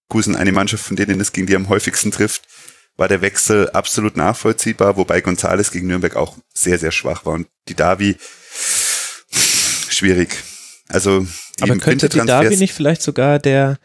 Gusen 0.09 0.36
eine 0.36 0.52
Mannschaft 0.52 0.84
von 0.84 0.96
denen 0.96 1.20
ist, 1.20 1.32
gegen 1.32 1.46
die 1.46 1.56
am 1.56 1.68
häufigsten 1.68 2.10
trifft, 2.10 2.42
war 2.96 3.09
der 3.09 3.22
Wechsel 3.22 3.70
absolut 3.70 4.16
nachvollziehbar, 4.16 4.96
wobei 4.96 5.20
Gonzales 5.20 5.70
gegen 5.70 5.86
Nürnberg 5.86 6.16
auch 6.16 6.36
sehr, 6.52 6.78
sehr 6.78 6.92
schwach 6.92 7.24
war. 7.24 7.34
Und 7.34 7.48
die 7.68 7.74
Davi, 7.74 8.16
schwierig. 9.88 10.36
Also, 10.88 11.26
die 11.59 11.62
Aber 11.62 11.76
könnte 11.78 12.09
die 12.09 12.18
Davi 12.18 12.56
nicht 12.56 12.74
vielleicht 12.74 13.02
sogar 13.02 13.38
der, 13.38 13.78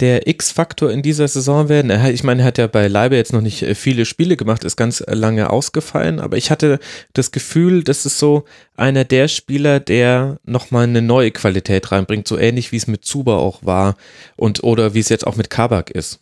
der 0.00 0.26
X-Faktor 0.26 0.90
in 0.90 1.02
dieser 1.02 1.28
Saison 1.28 1.68
werden? 1.68 1.90
Ich 2.12 2.24
meine, 2.24 2.42
er 2.42 2.46
hat 2.46 2.58
ja 2.58 2.66
bei 2.66 2.88
Leibe 2.88 3.16
jetzt 3.16 3.32
noch 3.32 3.40
nicht 3.40 3.62
äh, 3.62 3.74
viele 3.74 4.04
Spiele 4.04 4.36
gemacht, 4.36 4.64
ist 4.64 4.76
ganz 4.76 5.02
lange 5.06 5.50
ausgefallen, 5.50 6.20
aber 6.20 6.36
ich 6.36 6.50
hatte 6.50 6.80
das 7.12 7.30
Gefühl, 7.30 7.84
das 7.84 8.06
ist 8.06 8.18
so 8.18 8.44
einer 8.76 9.04
der 9.04 9.28
Spieler, 9.28 9.80
der 9.80 10.38
nochmal 10.44 10.84
eine 10.84 11.02
neue 11.02 11.30
Qualität 11.30 11.92
reinbringt, 11.92 12.26
so 12.26 12.38
ähnlich 12.38 12.72
wie 12.72 12.76
es 12.76 12.86
mit 12.86 13.04
Zuba 13.04 13.36
auch 13.36 13.64
war 13.64 13.96
und 14.36 14.64
oder 14.64 14.94
wie 14.94 15.00
es 15.00 15.08
jetzt 15.08 15.26
auch 15.26 15.36
mit 15.36 15.50
Kabak 15.50 15.90
ist. 15.90 16.20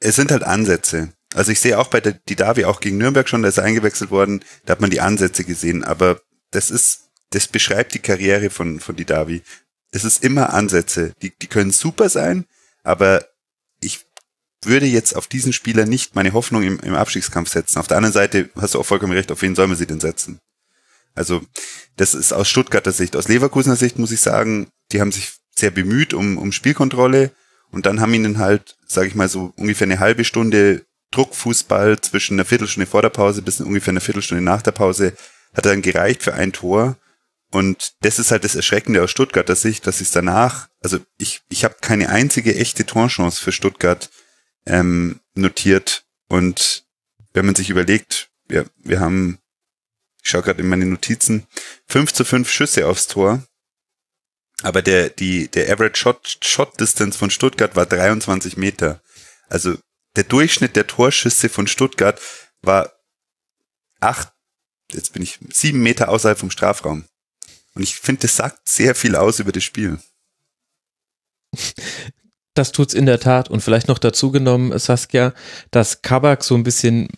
Es 0.00 0.16
sind 0.16 0.30
halt 0.30 0.44
Ansätze. 0.44 1.12
Also 1.34 1.52
ich 1.52 1.60
sehe 1.60 1.78
auch 1.78 1.88
bei 1.88 2.00
der 2.00 2.12
Didavi 2.12 2.64
auch 2.64 2.80
gegen 2.80 2.98
Nürnberg 2.98 3.28
schon, 3.28 3.42
da 3.42 3.48
ist 3.48 3.58
er 3.58 3.64
eingewechselt 3.64 4.10
worden, 4.10 4.42
da 4.64 4.72
hat 4.72 4.80
man 4.80 4.90
die 4.90 5.00
Ansätze 5.00 5.44
gesehen, 5.44 5.84
aber 5.84 6.20
das 6.50 6.70
ist, 6.70 7.10
das 7.30 7.46
beschreibt 7.46 7.94
die 7.94 8.00
Karriere 8.00 8.50
von, 8.50 8.80
von 8.80 8.96
Didavi 8.96 9.42
es 9.90 10.04
ist 10.04 10.24
immer 10.24 10.52
Ansätze. 10.52 11.12
Die, 11.22 11.32
die 11.36 11.46
können 11.46 11.70
super 11.70 12.08
sein, 12.08 12.46
aber 12.82 13.24
ich 13.80 14.06
würde 14.64 14.86
jetzt 14.86 15.16
auf 15.16 15.26
diesen 15.26 15.52
Spieler 15.52 15.86
nicht 15.86 16.14
meine 16.14 16.32
Hoffnung 16.32 16.62
im, 16.62 16.78
im 16.80 16.94
Abstiegskampf 16.94 17.50
setzen. 17.50 17.78
Auf 17.78 17.88
der 17.88 17.96
anderen 17.96 18.12
Seite 18.12 18.50
hast 18.56 18.74
du 18.74 18.80
auch 18.80 18.86
vollkommen 18.86 19.12
recht, 19.12 19.32
auf 19.32 19.42
wen 19.42 19.54
soll 19.54 19.66
man 19.66 19.76
sie 19.76 19.86
denn 19.86 20.00
setzen? 20.00 20.40
Also, 21.14 21.42
das 21.96 22.14
ist 22.14 22.32
aus 22.32 22.48
Stuttgarter 22.48 22.92
Sicht. 22.92 23.16
Aus 23.16 23.28
Leverkusener 23.28 23.76
Sicht 23.76 23.98
muss 23.98 24.12
ich 24.12 24.20
sagen, 24.20 24.68
die 24.92 25.00
haben 25.00 25.12
sich 25.12 25.32
sehr 25.56 25.70
bemüht 25.70 26.14
um, 26.14 26.38
um 26.38 26.52
Spielkontrolle 26.52 27.32
und 27.70 27.86
dann 27.86 28.00
haben 28.00 28.14
ihnen 28.14 28.38
halt, 28.38 28.76
sage 28.86 29.08
ich 29.08 29.14
mal 29.14 29.28
so, 29.28 29.52
ungefähr 29.56 29.86
eine 29.86 29.98
halbe 29.98 30.24
Stunde 30.24 30.84
Druckfußball 31.10 32.00
zwischen 32.00 32.34
einer 32.34 32.44
Viertelstunde 32.44 32.86
vor 32.86 33.02
der 33.02 33.08
Pause 33.08 33.42
bis 33.42 33.60
ungefähr 33.60 33.92
eine 33.92 34.00
Viertelstunde 34.00 34.44
nach 34.44 34.62
der 34.62 34.72
Pause 34.72 35.14
hat 35.54 35.66
dann 35.66 35.82
gereicht 35.82 36.22
für 36.22 36.34
ein 36.34 36.52
Tor 36.52 36.96
und 37.52 37.94
das 38.00 38.18
ist 38.18 38.30
halt 38.30 38.44
das 38.44 38.54
Erschreckende 38.54 39.02
aus 39.02 39.10
Stuttgarter 39.10 39.56
Sicht, 39.56 39.86
dass 39.86 40.00
es 40.00 40.12
danach, 40.12 40.68
also 40.82 40.98
ich, 41.18 41.42
ich 41.48 41.64
habe 41.64 41.76
keine 41.80 42.08
einzige 42.10 42.54
echte 42.54 42.86
Torchance 42.86 43.42
für 43.42 43.50
Stuttgart 43.50 44.10
ähm, 44.66 45.20
notiert. 45.34 46.04
Und 46.28 46.84
wenn 47.32 47.46
man 47.46 47.56
sich 47.56 47.68
überlegt, 47.70 48.30
wir, 48.46 48.66
wir 48.76 49.00
haben, 49.00 49.38
ich 50.22 50.30
schaue 50.30 50.42
gerade 50.42 50.62
in 50.62 50.68
meine 50.68 50.86
Notizen, 50.86 51.46
5 51.88 52.12
zu 52.12 52.24
5 52.24 52.48
Schüsse 52.48 52.86
aufs 52.86 53.08
Tor. 53.08 53.42
Aber 54.62 54.82
der, 54.82 55.08
die, 55.10 55.48
der 55.48 55.72
Average 55.72 55.98
Shot, 55.98 56.38
Shot 56.42 56.78
Distance 56.78 57.18
von 57.18 57.30
Stuttgart 57.30 57.74
war 57.74 57.86
23 57.86 58.56
Meter. 58.56 59.02
Also 59.48 59.76
der 60.16 60.24
Durchschnitt 60.24 60.76
der 60.76 60.86
Torschüsse 60.86 61.48
von 61.48 61.66
Stuttgart 61.66 62.20
war 62.62 62.92
acht, 64.00 64.32
jetzt 64.92 65.12
bin 65.12 65.22
ich 65.22 65.38
sieben 65.50 65.82
Meter 65.82 66.10
außerhalb 66.10 66.38
vom 66.38 66.50
Strafraum. 66.50 67.06
Und 67.74 67.82
ich 67.82 67.96
finde, 67.96 68.22
das 68.22 68.36
sagt 68.36 68.68
sehr 68.68 68.94
viel 68.94 69.16
aus 69.16 69.38
über 69.38 69.52
das 69.52 69.64
Spiel. 69.64 69.98
Das 72.54 72.72
tut's 72.72 72.94
in 72.94 73.06
der 73.06 73.20
Tat. 73.20 73.48
Und 73.48 73.60
vielleicht 73.60 73.86
noch 73.86 73.98
dazu 73.98 74.32
genommen, 74.32 74.76
Saskia, 74.76 75.34
dass 75.70 76.02
Kabak 76.02 76.42
so 76.42 76.56
ein 76.56 76.64
bisschen 76.64 77.08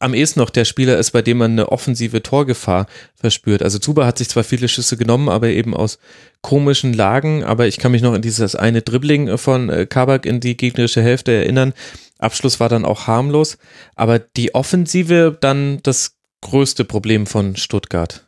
am 0.00 0.14
ehesten 0.14 0.40
noch 0.40 0.50
der 0.50 0.64
Spieler 0.64 0.98
ist, 0.98 1.10
bei 1.10 1.22
dem 1.22 1.38
man 1.38 1.52
eine 1.52 1.70
offensive 1.70 2.22
Torgefahr 2.22 2.86
verspürt. 3.14 3.62
Also 3.62 3.78
Zuba 3.78 4.06
hat 4.06 4.18
sich 4.18 4.30
zwar 4.30 4.44
viele 4.44 4.66
Schüsse 4.66 4.96
genommen, 4.96 5.28
aber 5.28 5.48
eben 5.48 5.74
aus 5.74 5.98
komischen 6.40 6.94
Lagen. 6.94 7.44
Aber 7.44 7.66
ich 7.66 7.78
kann 7.78 7.92
mich 7.92 8.02
noch 8.02 8.14
an 8.14 8.22
dieses 8.22 8.54
eine 8.54 8.82
Dribbling 8.82 9.36
von 9.36 9.68
äh, 9.68 9.86
Kabak 9.86 10.24
in 10.24 10.40
die 10.40 10.56
gegnerische 10.56 11.02
Hälfte 11.02 11.32
erinnern. 11.32 11.74
Abschluss 12.18 12.60
war 12.60 12.70
dann 12.70 12.86
auch 12.86 13.06
harmlos. 13.06 13.58
Aber 13.94 14.18
die 14.18 14.54
Offensive 14.54 15.36
dann 15.38 15.82
das 15.82 16.16
größte 16.40 16.84
Problem 16.84 17.26
von 17.26 17.56
Stuttgart. 17.56 18.26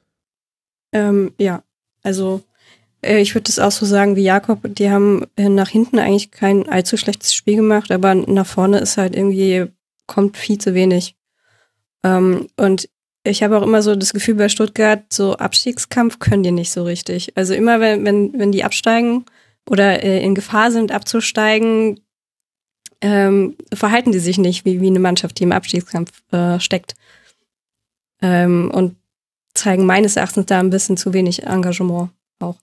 Ähm, 0.92 1.32
ja, 1.38 1.62
also 2.02 2.42
äh, 3.02 3.20
ich 3.20 3.34
würde 3.34 3.44
das 3.44 3.58
auch 3.58 3.72
so 3.72 3.86
sagen 3.86 4.16
wie 4.16 4.22
Jakob, 4.22 4.60
die 4.74 4.90
haben 4.90 5.26
äh, 5.36 5.48
nach 5.48 5.68
hinten 5.68 5.98
eigentlich 5.98 6.30
kein 6.30 6.68
allzu 6.68 6.96
schlechtes 6.96 7.34
Spiel 7.34 7.56
gemacht, 7.56 7.90
aber 7.90 8.14
nach 8.14 8.46
vorne 8.46 8.78
ist 8.78 8.96
halt 8.96 9.16
irgendwie 9.16 9.66
kommt 10.06 10.36
viel 10.36 10.58
zu 10.58 10.74
wenig. 10.74 11.16
Ähm, 12.04 12.48
und 12.56 12.88
ich 13.24 13.42
habe 13.42 13.56
auch 13.56 13.62
immer 13.62 13.82
so 13.82 13.94
das 13.94 14.12
Gefühl 14.12 14.34
bei 14.34 14.48
Stuttgart, 14.48 15.04
so 15.12 15.34
Abstiegskampf 15.36 16.18
können 16.18 16.42
die 16.42 16.50
nicht 16.50 16.72
so 16.72 16.82
richtig. 16.84 17.36
Also 17.36 17.54
immer 17.54 17.80
wenn, 17.80 18.04
wenn, 18.04 18.38
wenn 18.38 18.52
die 18.52 18.64
absteigen 18.64 19.24
oder 19.70 20.02
äh, 20.02 20.22
in 20.22 20.34
Gefahr 20.34 20.72
sind, 20.72 20.90
abzusteigen, 20.90 22.00
ähm, 23.00 23.56
verhalten 23.72 24.12
die 24.12 24.18
sich 24.18 24.38
nicht 24.38 24.64
wie, 24.64 24.80
wie 24.80 24.88
eine 24.88 24.98
Mannschaft, 24.98 25.38
die 25.38 25.44
im 25.44 25.52
Abstiegskampf 25.52 26.10
äh, 26.32 26.58
steckt. 26.58 26.94
Ähm, 28.20 28.70
und 28.72 28.96
zeigen 29.54 29.86
meines 29.86 30.16
Erachtens 30.16 30.46
da 30.46 30.60
ein 30.60 30.70
bisschen 30.70 30.96
zu 30.96 31.12
wenig 31.12 31.44
Engagement 31.44 32.10
auch. 32.40 32.56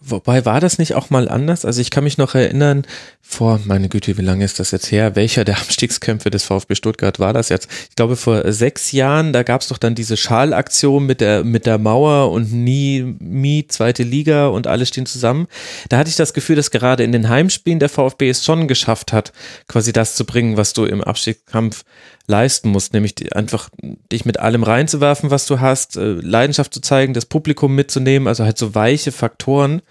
Wobei 0.00 0.44
war 0.44 0.60
das 0.60 0.78
nicht 0.78 0.94
auch 0.94 1.10
mal 1.10 1.28
anders? 1.28 1.64
Also 1.64 1.80
ich 1.80 1.90
kann 1.90 2.04
mich 2.04 2.18
noch 2.18 2.36
erinnern, 2.36 2.86
vor, 3.20 3.58
meine 3.64 3.88
Güte, 3.88 4.16
wie 4.16 4.22
lange 4.22 4.44
ist 4.44 4.60
das 4.60 4.70
jetzt 4.70 4.92
her? 4.92 5.16
Welcher 5.16 5.44
der 5.44 5.56
Abstiegskämpfe 5.60 6.30
des 6.30 6.44
VfB 6.44 6.76
Stuttgart 6.76 7.18
war 7.18 7.32
das 7.32 7.48
jetzt? 7.48 7.68
Ich 7.88 7.96
glaube 7.96 8.14
vor 8.14 8.52
sechs 8.52 8.92
Jahren, 8.92 9.32
da 9.32 9.42
gab 9.42 9.62
es 9.62 9.68
doch 9.68 9.78
dann 9.78 9.96
diese 9.96 10.16
Schalaktion 10.16 11.04
mit 11.04 11.20
der, 11.20 11.42
mit 11.42 11.66
der 11.66 11.78
Mauer 11.78 12.30
und 12.30 12.52
nie, 12.52 13.16
nie 13.18 13.66
zweite 13.66 14.04
Liga 14.04 14.46
und 14.46 14.68
alle 14.68 14.86
stehen 14.86 15.06
zusammen. 15.06 15.48
Da 15.88 15.98
hatte 15.98 16.10
ich 16.10 16.16
das 16.16 16.32
Gefühl, 16.32 16.54
dass 16.54 16.70
gerade 16.70 17.02
in 17.02 17.10
den 17.10 17.28
Heimspielen 17.28 17.80
der 17.80 17.88
VfB 17.88 18.30
es 18.30 18.44
schon 18.44 18.68
geschafft 18.68 19.12
hat, 19.12 19.32
quasi 19.66 19.92
das 19.92 20.14
zu 20.14 20.24
bringen, 20.24 20.56
was 20.56 20.74
du 20.74 20.84
im 20.84 21.02
Abstiegskampf 21.02 21.82
leisten 22.30 22.70
musst, 22.70 22.94
nämlich 22.94 23.34
einfach 23.34 23.68
dich 24.10 24.24
mit 24.24 24.38
allem 24.38 24.62
reinzuwerfen, 24.62 25.30
was 25.30 25.46
du 25.46 25.60
hast, 25.60 25.96
äh, 25.96 26.12
Leidenschaft 26.12 26.72
zu 26.72 26.80
zeigen, 26.80 27.12
das 27.12 27.26
Publikum 27.26 27.74
mitzunehmen, 27.74 28.28
also 28.28 28.44
halt 28.44 28.56
so 28.56 28.74
weiche 28.74 29.12
Faktoren. 29.12 29.82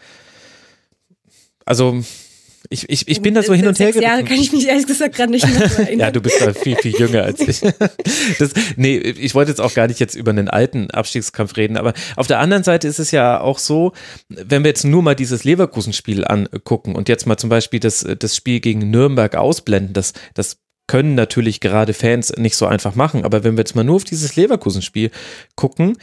Also 1.66 2.02
ich, 2.72 2.90
ich, 2.90 3.08
ich 3.08 3.22
bin 3.22 3.34
da 3.34 3.42
so 3.42 3.54
hin 3.54 3.68
und 3.68 3.80
her 3.80 3.88
gerissen. 3.88 4.04
Jahre 4.04 4.24
kann 4.24 4.38
ich 4.38 4.52
mich 4.52 4.68
ehrlich 4.68 4.86
gesagt 4.86 5.16
gerade 5.16 5.32
nicht 5.32 5.48
mehr 5.48 5.62
erinnern. 5.78 6.00
ja, 6.00 6.12
du 6.12 6.22
bist 6.22 6.40
da 6.42 6.54
viel, 6.54 6.76
viel 6.76 6.96
jünger 6.96 7.24
als 7.24 7.40
ich. 7.42 7.62
Das, 8.38 8.52
nee, 8.76 8.98
ich 8.98 9.36
wollte 9.36 9.52
jetzt 9.52 9.60
auch 9.60 9.74
gar 9.74 9.88
nicht 9.88 10.00
jetzt 10.00 10.16
über 10.16 10.32
einen 10.32 10.50
alten 10.50 10.90
Abstiegskampf 10.92 11.58
reden, 11.58 11.78
aber 11.78 11.94
auf 12.16 12.28
der 12.28 12.40
anderen 12.40 12.64
Seite 12.64 12.88
ist 12.88 13.00
es 13.00 13.12
ja 13.12 13.42
auch 13.42 13.60
so, 13.60 13.94
wenn 14.30 14.64
wir 14.64 14.70
jetzt 14.70 14.84
nur 14.84 15.02
mal 15.02 15.16
dieses 15.16 15.44
Leverkusen-Spiel 15.44 16.26
angucken 16.26 16.96
und 16.96 17.10
jetzt 17.10 17.26
mal 17.26 17.38
zum 17.38 17.50
Beispiel 17.50 17.80
das, 17.80 18.06
das 18.18 18.36
Spiel 18.36 18.60
gegen 18.60 18.90
Nürnberg 18.92 19.36
ausblenden, 19.36 19.94
das, 19.94 20.14
das 20.34 20.58
können 20.90 21.16
natürlich 21.16 21.62
gerade 21.62 21.94
Fans 21.94 22.34
nicht 22.38 22.58
so 22.58 22.66
einfach 22.66 22.96
machen. 22.96 23.24
Aber 23.24 23.46
wenn 23.46 23.56
wir 23.56 23.62
jetzt 23.62 23.76
mal 23.76 23.86
nur 23.86 23.98
auf 23.98 24.04
dieses 24.04 24.36
Leverkusen-Spiel 24.36 25.12
gucken, 25.56 25.98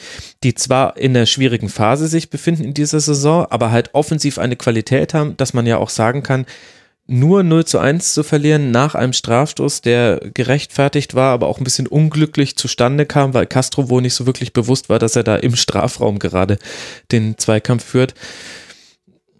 die 0.44 0.54
zwar 0.54 0.96
in 0.96 1.14
einer 1.14 1.26
schwierigen 1.26 1.68
Phase 1.68 2.06
sich 2.06 2.30
befinden 2.30 2.64
in 2.64 2.72
dieser 2.72 3.00
Saison, 3.00 3.46
aber 3.50 3.72
halt 3.72 3.90
offensiv 3.92 4.38
eine 4.38 4.56
Qualität 4.56 5.12
haben, 5.12 5.36
dass 5.36 5.52
man 5.52 5.66
ja 5.66 5.76
auch 5.76 5.90
sagen 5.90 6.22
kann, 6.22 6.46
nur 7.08 7.42
0 7.42 7.64
zu 7.64 7.78
1 7.78 8.14
zu 8.14 8.22
verlieren 8.22 8.70
nach 8.70 8.94
einem 8.94 9.12
Strafstoß, 9.12 9.80
der 9.80 10.20
gerechtfertigt 10.32 11.14
war, 11.14 11.32
aber 11.32 11.48
auch 11.48 11.58
ein 11.58 11.64
bisschen 11.64 11.86
unglücklich 11.86 12.56
zustande 12.56 13.06
kam, 13.06 13.34
weil 13.34 13.46
Castro 13.46 13.90
wohl 13.90 14.02
nicht 14.02 14.14
so 14.14 14.26
wirklich 14.26 14.52
bewusst 14.52 14.88
war, 14.88 14.98
dass 14.98 15.16
er 15.16 15.24
da 15.24 15.36
im 15.36 15.56
Strafraum 15.56 16.18
gerade 16.18 16.58
den 17.12 17.38
Zweikampf 17.38 17.84
führt 17.84 18.14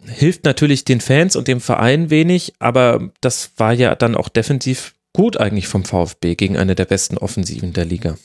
hilft 0.09 0.45
natürlich 0.45 0.85
den 0.85 1.01
Fans 1.01 1.35
und 1.35 1.47
dem 1.47 1.59
Verein 1.59 2.09
wenig, 2.09 2.53
aber 2.59 3.09
das 3.21 3.51
war 3.57 3.73
ja 3.73 3.95
dann 3.95 4.15
auch 4.15 4.29
defensiv 4.29 4.93
gut 5.17 5.37
eigentlich 5.37 5.67
vom 5.67 5.83
VfB 5.83 6.35
gegen 6.35 6.57
eine 6.57 6.75
der 6.75 6.85
besten 6.85 7.17
Offensiven 7.17 7.73
der 7.73 7.85
Liga. 7.85 8.19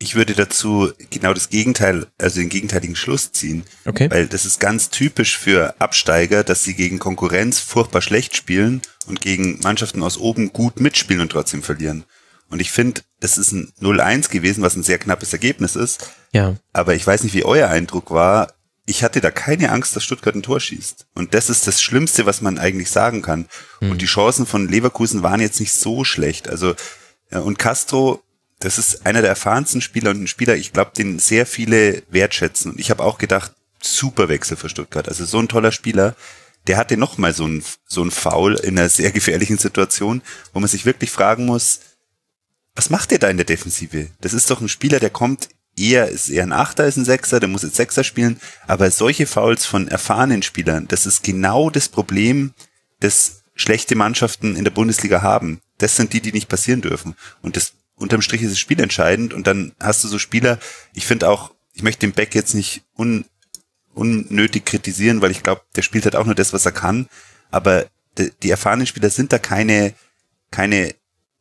Ich 0.00 0.16
würde 0.16 0.34
dazu 0.34 0.90
genau 1.10 1.32
das 1.32 1.50
Gegenteil, 1.50 2.08
also 2.18 2.40
den 2.40 2.48
gegenteiligen 2.48 2.96
Schluss 2.96 3.30
ziehen. 3.30 3.62
Okay. 3.84 4.10
Weil 4.10 4.26
das 4.26 4.44
ist 4.44 4.58
ganz 4.58 4.90
typisch 4.90 5.38
für 5.38 5.80
Absteiger, 5.80 6.42
dass 6.42 6.64
sie 6.64 6.74
gegen 6.74 6.98
Konkurrenz 6.98 7.60
furchtbar 7.60 8.02
schlecht 8.02 8.34
spielen 8.34 8.82
und 9.06 9.20
gegen 9.20 9.60
Mannschaften 9.62 10.02
aus 10.02 10.18
oben 10.18 10.52
gut 10.52 10.80
mitspielen 10.80 11.22
und 11.22 11.30
trotzdem 11.30 11.62
verlieren. 11.62 12.02
Und 12.48 12.58
ich 12.58 12.72
finde, 12.72 13.02
das 13.20 13.38
ist 13.38 13.52
ein 13.52 13.72
0-1 13.80 14.30
gewesen, 14.30 14.64
was 14.64 14.74
ein 14.74 14.82
sehr 14.82 14.98
knappes 14.98 15.32
Ergebnis 15.32 15.76
ist. 15.76 16.10
Ja. 16.32 16.56
Aber 16.72 16.96
ich 16.96 17.06
weiß 17.06 17.22
nicht, 17.22 17.34
wie 17.34 17.44
euer 17.44 17.68
Eindruck 17.68 18.10
war 18.10 18.52
ich 18.90 19.04
hatte 19.04 19.20
da 19.20 19.30
keine 19.30 19.70
Angst, 19.70 19.94
dass 19.94 20.02
Stuttgart 20.02 20.34
ein 20.34 20.42
Tor 20.42 20.58
schießt. 20.58 21.06
Und 21.14 21.32
das 21.32 21.48
ist 21.48 21.68
das 21.68 21.80
Schlimmste, 21.80 22.26
was 22.26 22.40
man 22.40 22.58
eigentlich 22.58 22.90
sagen 22.90 23.22
kann. 23.22 23.46
Mhm. 23.80 23.92
Und 23.92 24.02
die 24.02 24.06
Chancen 24.06 24.46
von 24.46 24.68
Leverkusen 24.68 25.22
waren 25.22 25.40
jetzt 25.40 25.60
nicht 25.60 25.72
so 25.72 26.02
schlecht. 26.02 26.48
Also, 26.48 26.74
und 27.30 27.58
Castro, 27.58 28.20
das 28.58 28.78
ist 28.78 29.06
einer 29.06 29.20
der 29.20 29.30
erfahrensten 29.30 29.80
Spieler 29.80 30.10
und 30.10 30.24
ein 30.24 30.26
Spieler, 30.26 30.56
ich 30.56 30.72
glaube, 30.72 30.90
den 30.96 31.20
sehr 31.20 31.46
viele 31.46 32.02
wertschätzen. 32.10 32.72
Und 32.72 32.80
ich 32.80 32.90
habe 32.90 33.04
auch 33.04 33.18
gedacht, 33.18 33.52
super 33.80 34.28
Wechsel 34.28 34.56
für 34.56 34.68
Stuttgart. 34.68 35.08
Also 35.08 35.24
so 35.24 35.38
ein 35.38 35.48
toller 35.48 35.70
Spieler. 35.70 36.16
Der 36.66 36.76
hatte 36.76 36.96
nochmal 36.96 37.32
so 37.32 37.46
ein, 37.46 37.62
so 37.86 38.02
ein 38.02 38.10
Foul 38.10 38.56
in 38.56 38.76
einer 38.76 38.88
sehr 38.88 39.12
gefährlichen 39.12 39.56
Situation, 39.56 40.20
wo 40.52 40.58
man 40.58 40.68
sich 40.68 40.84
wirklich 40.84 41.12
fragen 41.12 41.46
muss, 41.46 41.80
was 42.74 42.90
macht 42.90 43.12
der 43.12 43.20
da 43.20 43.28
in 43.28 43.36
der 43.36 43.46
Defensive? 43.46 44.08
Das 44.20 44.34
ist 44.34 44.50
doch 44.50 44.60
ein 44.60 44.68
Spieler, 44.68 44.98
der 44.98 45.10
kommt 45.10 45.48
eher, 45.80 46.08
ist 46.08 46.28
eher 46.28 46.42
ein 46.42 46.52
Achter 46.52 46.84
als 46.84 46.96
ein 46.96 47.04
Sechser, 47.04 47.40
der 47.40 47.48
muss 47.48 47.62
jetzt 47.62 47.76
Sechser 47.76 48.04
spielen. 48.04 48.40
Aber 48.66 48.90
solche 48.90 49.26
Fouls 49.26 49.66
von 49.66 49.88
erfahrenen 49.88 50.42
Spielern, 50.42 50.86
das 50.88 51.06
ist 51.06 51.22
genau 51.22 51.70
das 51.70 51.88
Problem, 51.88 52.52
das 53.00 53.42
schlechte 53.54 53.96
Mannschaften 53.96 54.56
in 54.56 54.64
der 54.64 54.70
Bundesliga 54.70 55.22
haben. 55.22 55.60
Das 55.78 55.96
sind 55.96 56.12
die, 56.12 56.20
die 56.20 56.32
nicht 56.32 56.48
passieren 56.48 56.80
dürfen. 56.80 57.14
Und 57.42 57.56
das 57.56 57.72
unterm 57.96 58.22
Strich 58.22 58.42
ist 58.42 58.52
das 58.52 58.58
Spiel 58.58 58.80
entscheidend. 58.80 59.34
Und 59.34 59.46
dann 59.46 59.72
hast 59.80 60.04
du 60.04 60.08
so 60.08 60.18
Spieler, 60.18 60.58
ich 60.94 61.06
finde 61.06 61.28
auch, 61.28 61.52
ich 61.72 61.82
möchte 61.82 62.06
den 62.06 62.12
Beck 62.12 62.34
jetzt 62.34 62.54
nicht 62.54 62.82
un, 62.96 63.24
unnötig 63.94 64.64
kritisieren, 64.64 65.20
weil 65.20 65.30
ich 65.30 65.42
glaube, 65.42 65.62
der 65.76 65.82
spielt 65.82 66.04
halt 66.04 66.16
auch 66.16 66.26
nur 66.26 66.34
das, 66.34 66.52
was 66.52 66.66
er 66.66 66.72
kann. 66.72 67.08
Aber 67.50 67.86
die, 68.18 68.30
die 68.42 68.50
erfahrenen 68.50 68.86
Spieler 68.86 69.10
sind 69.10 69.32
da 69.32 69.38
keine, 69.38 69.94
keine 70.50 70.94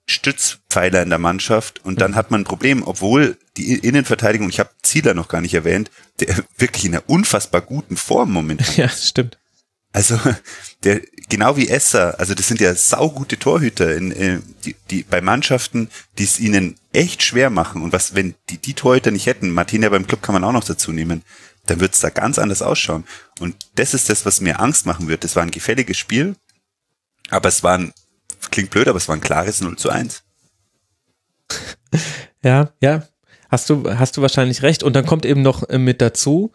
Stützpfeiler 0.09 1.03
in 1.03 1.09
der 1.09 1.19
Mannschaft 1.19 1.85
und 1.85 2.01
dann 2.01 2.11
mhm. 2.11 2.15
hat 2.15 2.31
man 2.31 2.41
ein 2.41 2.45
Problem, 2.45 2.83
obwohl 2.83 3.37
die 3.57 3.75
Innenverteidigung, 3.75 4.49
ich 4.49 4.59
habe 4.59 4.71
Zieler 4.81 5.13
noch 5.13 5.27
gar 5.27 5.41
nicht 5.41 5.53
erwähnt, 5.53 5.91
der 6.19 6.43
wirklich 6.57 6.85
in 6.85 6.95
einer 6.95 7.07
unfassbar 7.07 7.61
guten 7.61 7.95
Form 7.95 8.31
momentan. 8.31 8.75
Ja, 8.75 8.89
stimmt. 8.89 9.37
Also 9.91 10.19
der 10.83 11.01
genau 11.29 11.57
wie 11.57 11.67
Esser, 11.67 12.19
also 12.19 12.33
das 12.33 12.47
sind 12.47 12.59
ja 12.59 12.73
saugute 12.75 13.37
Torhüter 13.37 13.95
in, 13.95 14.11
äh, 14.11 14.39
die, 14.65 14.75
die 14.89 15.03
bei 15.03 15.21
Mannschaften, 15.21 15.89
die 16.17 16.23
es 16.23 16.39
ihnen 16.39 16.75
echt 16.93 17.23
schwer 17.23 17.49
machen 17.49 17.81
und 17.81 17.93
was 17.93 18.15
wenn 18.15 18.35
die 18.49 18.57
die 18.57 18.73
Torhüter 18.73 19.11
nicht 19.11 19.25
hätten, 19.25 19.51
Martina 19.51 19.89
beim 19.89 20.07
Club 20.07 20.21
kann 20.21 20.33
man 20.33 20.43
auch 20.43 20.51
noch 20.51 20.63
dazu 20.63 20.91
nehmen, 20.91 21.23
dann 21.65 21.79
wird 21.79 21.93
es 21.93 21.99
da 21.99 22.09
ganz 22.09 22.39
anders 22.39 22.61
ausschauen 22.61 23.03
und 23.39 23.55
das 23.75 23.93
ist 23.93 24.09
das, 24.09 24.25
was 24.25 24.41
mir 24.41 24.59
Angst 24.59 24.85
machen 24.85 25.07
wird. 25.07 25.23
Das 25.23 25.35
war 25.35 25.43
ein 25.43 25.51
gefälliges 25.51 25.97
Spiel, 25.97 26.35
aber 27.29 27.49
es 27.49 27.63
war 27.63 27.77
ein 27.77 27.93
klingt 28.51 28.69
blöd, 28.69 28.87
aber 28.87 28.97
es 28.97 29.07
war 29.07 29.15
ein 29.15 29.21
klares 29.21 29.61
0 29.61 29.77
zu 29.77 29.89
1. 29.89 30.23
Ja, 32.41 32.69
ja. 32.79 33.03
Hast 33.49 33.69
du, 33.69 33.83
hast 33.89 34.15
du 34.15 34.21
wahrscheinlich 34.21 34.61
recht. 34.61 34.81
Und 34.81 34.95
dann 34.95 35.05
kommt 35.05 35.25
eben 35.25 35.41
noch 35.41 35.67
äh, 35.67 35.77
mit 35.77 35.99
dazu, 36.01 36.53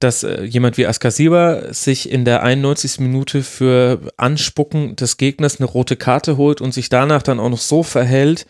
dass 0.00 0.24
äh, 0.24 0.42
jemand 0.42 0.78
wie 0.78 0.86
Askasiba 0.86 1.72
sich 1.72 2.10
in 2.10 2.24
der 2.24 2.42
91. 2.42 2.98
Minute 2.98 3.42
für 3.42 4.00
Anspucken 4.16 4.96
des 4.96 5.16
Gegners 5.18 5.60
eine 5.60 5.68
rote 5.68 5.96
Karte 5.96 6.36
holt 6.36 6.60
und 6.60 6.74
sich 6.74 6.88
danach 6.88 7.22
dann 7.22 7.38
auch 7.38 7.50
noch 7.50 7.58
so 7.58 7.82
verhält, 7.82 8.46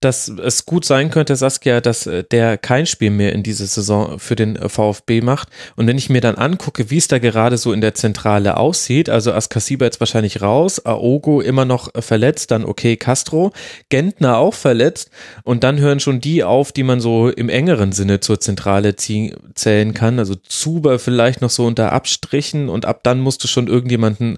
dass 0.00 0.28
es 0.28 0.66
gut 0.66 0.84
sein 0.84 1.10
könnte, 1.10 1.36
Saskia, 1.36 1.80
dass 1.80 2.06
äh, 2.06 2.22
der 2.22 2.58
kein 2.58 2.84
Spiel 2.84 3.10
mehr 3.10 3.32
in 3.32 3.42
dieser 3.42 3.66
Saison 3.66 4.18
für 4.18 4.36
den 4.36 4.56
äh, 4.56 4.68
VfB 4.68 5.22
macht. 5.22 5.48
Und 5.74 5.86
wenn 5.86 5.96
ich 5.96 6.10
mir 6.10 6.20
dann 6.20 6.34
angucke, 6.34 6.90
wie 6.90 6.98
es 6.98 7.08
da 7.08 7.18
gerade 7.18 7.56
so 7.56 7.72
in 7.72 7.80
der 7.80 7.94
Zentrale 7.94 8.58
aussieht, 8.58 9.08
also 9.08 9.32
Askasiba 9.32 9.86
jetzt 9.86 10.00
wahrscheinlich 10.00 10.42
raus, 10.42 10.84
Aogo 10.84 11.40
immer 11.40 11.64
noch 11.64 11.94
äh, 11.94 12.02
verletzt, 12.02 12.50
dann 12.50 12.66
okay, 12.66 12.98
Castro, 12.98 13.52
Gentner 13.88 14.36
auch 14.36 14.52
verletzt 14.52 15.10
und 15.44 15.64
dann 15.64 15.78
hören 15.78 16.00
schon 16.00 16.20
die 16.20 16.44
auf, 16.44 16.72
die 16.72 16.82
man 16.82 17.00
so 17.00 17.30
im 17.30 17.48
engeren 17.48 17.92
Sinne 17.92 18.20
zur 18.20 18.38
Zentrale 18.38 18.96
ziehen, 18.96 19.34
zählen 19.54 19.94
kann. 19.94 20.18
Also 20.18 20.34
Zuber 20.34 20.98
vielleicht 20.98 21.40
noch 21.40 21.50
so 21.50 21.64
unter 21.64 21.92
Abstrichen 21.92 22.68
und 22.68 22.84
ab 22.84 23.00
dann 23.02 23.20
musst 23.20 23.42
du 23.44 23.48
schon 23.48 23.66
irgendjemanden 23.66 24.36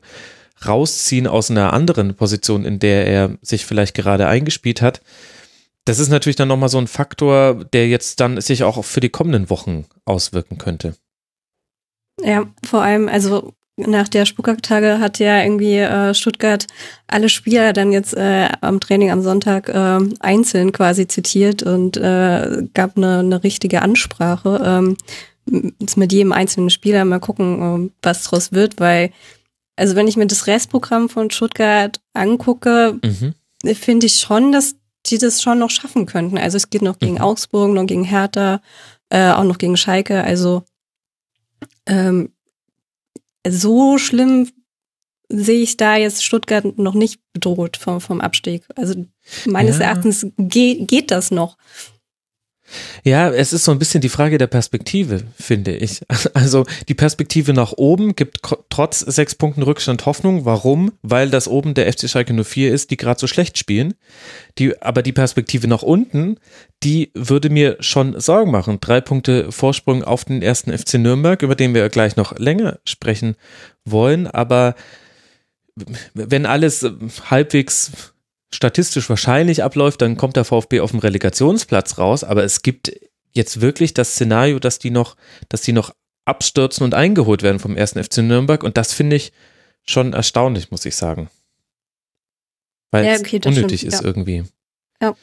rausziehen 0.65 1.27
aus 1.27 1.51
einer 1.51 1.73
anderen 1.73 2.15
Position, 2.15 2.65
in 2.65 2.79
der 2.79 3.07
er 3.07 3.31
sich 3.43 3.67
vielleicht 3.67 3.95
gerade 3.95 4.29
eingespielt 4.29 4.83
hat 4.83 5.01
das 5.89 5.99
ist 5.99 6.11
natürlich 6.11 6.37
dann 6.37 6.49
nochmal 6.49 6.69
so 6.69 6.77
ein 6.77 6.87
Faktor, 6.87 7.65
der 7.65 7.89
jetzt 7.89 8.21
dann 8.21 8.41
sich 8.43 8.63
auch 8.63 8.85
für 8.85 9.01
die 9.01 9.09
kommenden 9.09 9.49
Wochen 9.49 9.87
auswirken 10.05 10.59
könnte. 10.59 10.95
Ja, 12.21 12.47
vor 12.63 12.83
allem, 12.83 13.09
also 13.09 13.55
nach 13.77 14.09
der 14.09 14.27
Spuckertage 14.27 14.99
hat 14.99 15.19
ja 15.19 15.43
irgendwie 15.43 15.79
äh, 15.79 16.13
Stuttgart 16.13 16.67
alle 17.07 17.31
Spieler 17.31 17.73
dann 17.73 17.93
jetzt 17.93 18.15
äh, 18.15 18.49
am 18.61 18.81
Training 18.81 19.11
am 19.11 19.23
Sonntag 19.23 19.71
äh, 19.71 20.01
einzeln 20.21 20.73
quasi 20.73 21.07
zitiert 21.07 21.63
und 21.63 21.97
äh, 21.97 22.67
gab 22.75 22.97
eine, 22.99 23.21
eine 23.21 23.43
richtige 23.43 23.81
Ansprache 23.81 24.61
ähm, 24.63 24.97
mit 25.97 26.13
jedem 26.13 26.33
einzelnen 26.33 26.69
Spieler. 26.69 27.07
Mal 27.07 27.21
gucken, 27.21 27.87
äh, 27.87 27.91
was 28.03 28.25
draus 28.25 28.53
wird, 28.53 28.79
weil, 28.79 29.11
also 29.77 29.97
wenn 29.97 30.09
ich 30.09 30.19
mir 30.19 30.27
das 30.27 30.49
Restprogramm 30.49 31.09
von 31.09 31.31
Stuttgart 31.31 31.99
angucke, 32.13 32.99
mhm. 33.03 33.35
finde 33.75 34.07
ich 34.07 34.19
schon, 34.19 34.53
dass 34.53 34.75
die 35.11 35.19
das 35.19 35.43
schon 35.43 35.59
noch 35.59 35.71
schaffen 35.71 36.07
könnten. 36.07 36.39
Also 36.39 36.57
es 36.57 36.71
geht 36.71 36.83
noch 36.83 36.99
gegen 36.99 37.15
mhm. 37.15 37.21
Augsburg, 37.21 37.73
noch 37.73 37.87
gegen 37.87 38.05
Hertha, 38.05 38.61
äh, 39.11 39.31
auch 39.31 39.45
noch 39.45 39.59
gegen 39.59 39.77
Schalke. 39.77 40.23
Also 40.23 40.65
ähm, 41.87 42.33
so 43.47 43.99
schlimm 43.99 44.51
sehe 45.29 45.63
ich 45.63 45.77
da 45.77 45.97
jetzt 45.97 46.25
Stuttgart 46.25 46.79
noch 46.79 46.95
nicht 46.95 47.21
bedroht 47.33 47.77
vom, 47.77 48.01
vom 48.01 48.21
Abstieg. 48.21 48.65
Also 48.77 49.07
meines 49.47 49.79
ja. 49.79 49.87
Erachtens 49.87 50.27
geht, 50.39 50.89
geht 50.89 51.11
das 51.11 51.31
noch. 51.31 51.57
Ja, 53.05 53.31
es 53.31 53.53
ist 53.53 53.65
so 53.65 53.73
ein 53.73 53.79
bisschen 53.79 54.01
die 54.01 54.09
Frage 54.09 54.39
der 54.39 54.47
Perspektive, 54.47 55.23
finde 55.39 55.77
ich. 55.77 56.01
Also 56.35 56.67
die 56.89 56.95
Perspektive 56.95 57.53
nach 57.53 57.73
oben 57.73 58.15
gibt 58.15 58.41
trotz 58.69 59.01
sechs 59.01 59.35
Punkten 59.35 59.63
Rückstand 59.63 60.05
Hoffnung. 60.07 60.45
Warum? 60.45 60.93
Weil 61.03 61.31
das 61.31 61.49
oben 61.49 61.75
der 61.75 61.93
FC 61.93 62.09
Schalke 62.09 62.33
04 62.33 62.73
ist, 62.73 62.91
die 62.91 62.97
gerade 62.97 63.19
so 63.19 63.27
schlecht 63.27 63.59
spielen. 63.59 63.95
Die, 64.59 64.81
aber 64.81 65.03
die 65.03 65.13
Perspektive 65.13 65.67
nach 65.69 65.83
unten, 65.83 66.39
die 66.83 67.11
würde 67.15 67.51
mir 67.51 67.77
schon 67.81 68.21
Sorgen 68.21 68.51
machen. 68.51 68.79
Drei 68.81 69.01
Punkte 69.01 69.51
Vorsprung 69.51 70.05
auf 70.05 70.25
den 70.25 70.43
ersten 70.43 70.77
FC 70.77 70.95
Nürnberg, 70.95 71.43
über 71.43 71.55
den 71.55 71.75
wir 71.75 71.89
gleich 71.89 72.17
noch 72.17 72.39
länger 72.39 72.79
sprechen 72.85 73.37
wollen. 73.85 74.27
Aber 74.27 74.75
wenn 76.15 76.47
alles 76.47 76.87
halbwegs 77.31 78.13
statistisch 78.53 79.09
wahrscheinlich 79.09 79.63
abläuft, 79.63 80.03
dann 80.03 80.17
kommt 80.17 80.37
der 80.37 80.45
VfB 80.45 80.81
auf 80.81 80.91
dem 80.91 81.01
Relegationsplatz 81.01 81.99
raus, 81.99 82.25
aber 82.25 82.45
es 82.45 82.63
gibt 82.63 82.93
jetzt 83.33 83.61
wirklich 83.61 83.95
das 83.95 84.13
Szenario, 84.13 84.59
dass 84.59 84.79
die 84.79 84.91
noch, 84.91 85.17
dass 85.49 85.63
die 85.63 85.73
noch 85.73 85.95
abstürzen 86.25 86.85
und 86.85 86.95
eingeholt 86.95 87.43
werden 87.43 87.59
vom 87.59 87.77
ersten 87.77 88.03
FC 88.03 88.19
Nürnberg 88.19 88.63
und 88.63 88.77
das 88.77 88.93
finde 88.93 89.17
ich 89.17 89.33
schon 89.87 90.13
erstaunlich, 90.13 90.71
muss 90.71 90.85
ich 90.85 90.97
sagen. 90.97 91.31
Weil 92.91 93.05
ja, 93.05 93.17
okay, 93.19 93.41
es 93.41 93.47
unnötig 93.47 93.81
stimmt, 93.81 93.93
ist 93.93 94.01
ja. 94.01 94.07
irgendwie. 94.07 94.45
Ja. 95.01 95.17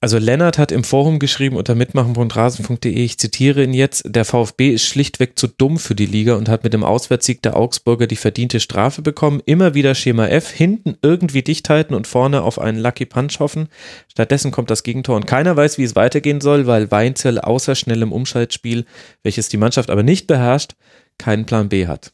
Also 0.00 0.18
Lennart 0.18 0.58
hat 0.58 0.70
im 0.70 0.84
Forum 0.84 1.18
geschrieben 1.18 1.56
unter 1.56 1.74
mitmachen.rasen.de, 1.74 2.92
ich 2.92 3.18
zitiere 3.18 3.64
ihn 3.64 3.74
jetzt, 3.74 4.04
der 4.06 4.24
VfB 4.24 4.70
ist 4.70 4.86
schlichtweg 4.86 5.36
zu 5.36 5.48
dumm 5.48 5.76
für 5.76 5.96
die 5.96 6.06
Liga 6.06 6.36
und 6.36 6.48
hat 6.48 6.62
mit 6.62 6.72
dem 6.72 6.84
Auswärtssieg 6.84 7.42
der 7.42 7.56
Augsburger 7.56 8.06
die 8.06 8.14
verdiente 8.14 8.60
Strafe 8.60 9.02
bekommen. 9.02 9.42
Immer 9.44 9.74
wieder 9.74 9.96
Schema 9.96 10.28
F, 10.28 10.50
hinten 10.50 10.96
irgendwie 11.02 11.42
dicht 11.42 11.68
halten 11.68 11.94
und 11.94 12.06
vorne 12.06 12.42
auf 12.42 12.60
einen 12.60 12.78
Lucky 12.78 13.06
Punch 13.06 13.40
hoffen. 13.40 13.68
Stattdessen 14.06 14.52
kommt 14.52 14.70
das 14.70 14.84
Gegentor 14.84 15.16
und 15.16 15.26
keiner 15.26 15.56
weiß, 15.56 15.78
wie 15.78 15.84
es 15.84 15.96
weitergehen 15.96 16.40
soll, 16.40 16.68
weil 16.68 16.92
Weinzell 16.92 17.40
außer 17.40 17.74
schnellem 17.74 18.12
Umschaltspiel, 18.12 18.84
welches 19.24 19.48
die 19.48 19.56
Mannschaft 19.56 19.90
aber 19.90 20.04
nicht 20.04 20.28
beherrscht, 20.28 20.76
keinen 21.18 21.44
Plan 21.44 21.68
B 21.68 21.88
hat. 21.88 22.12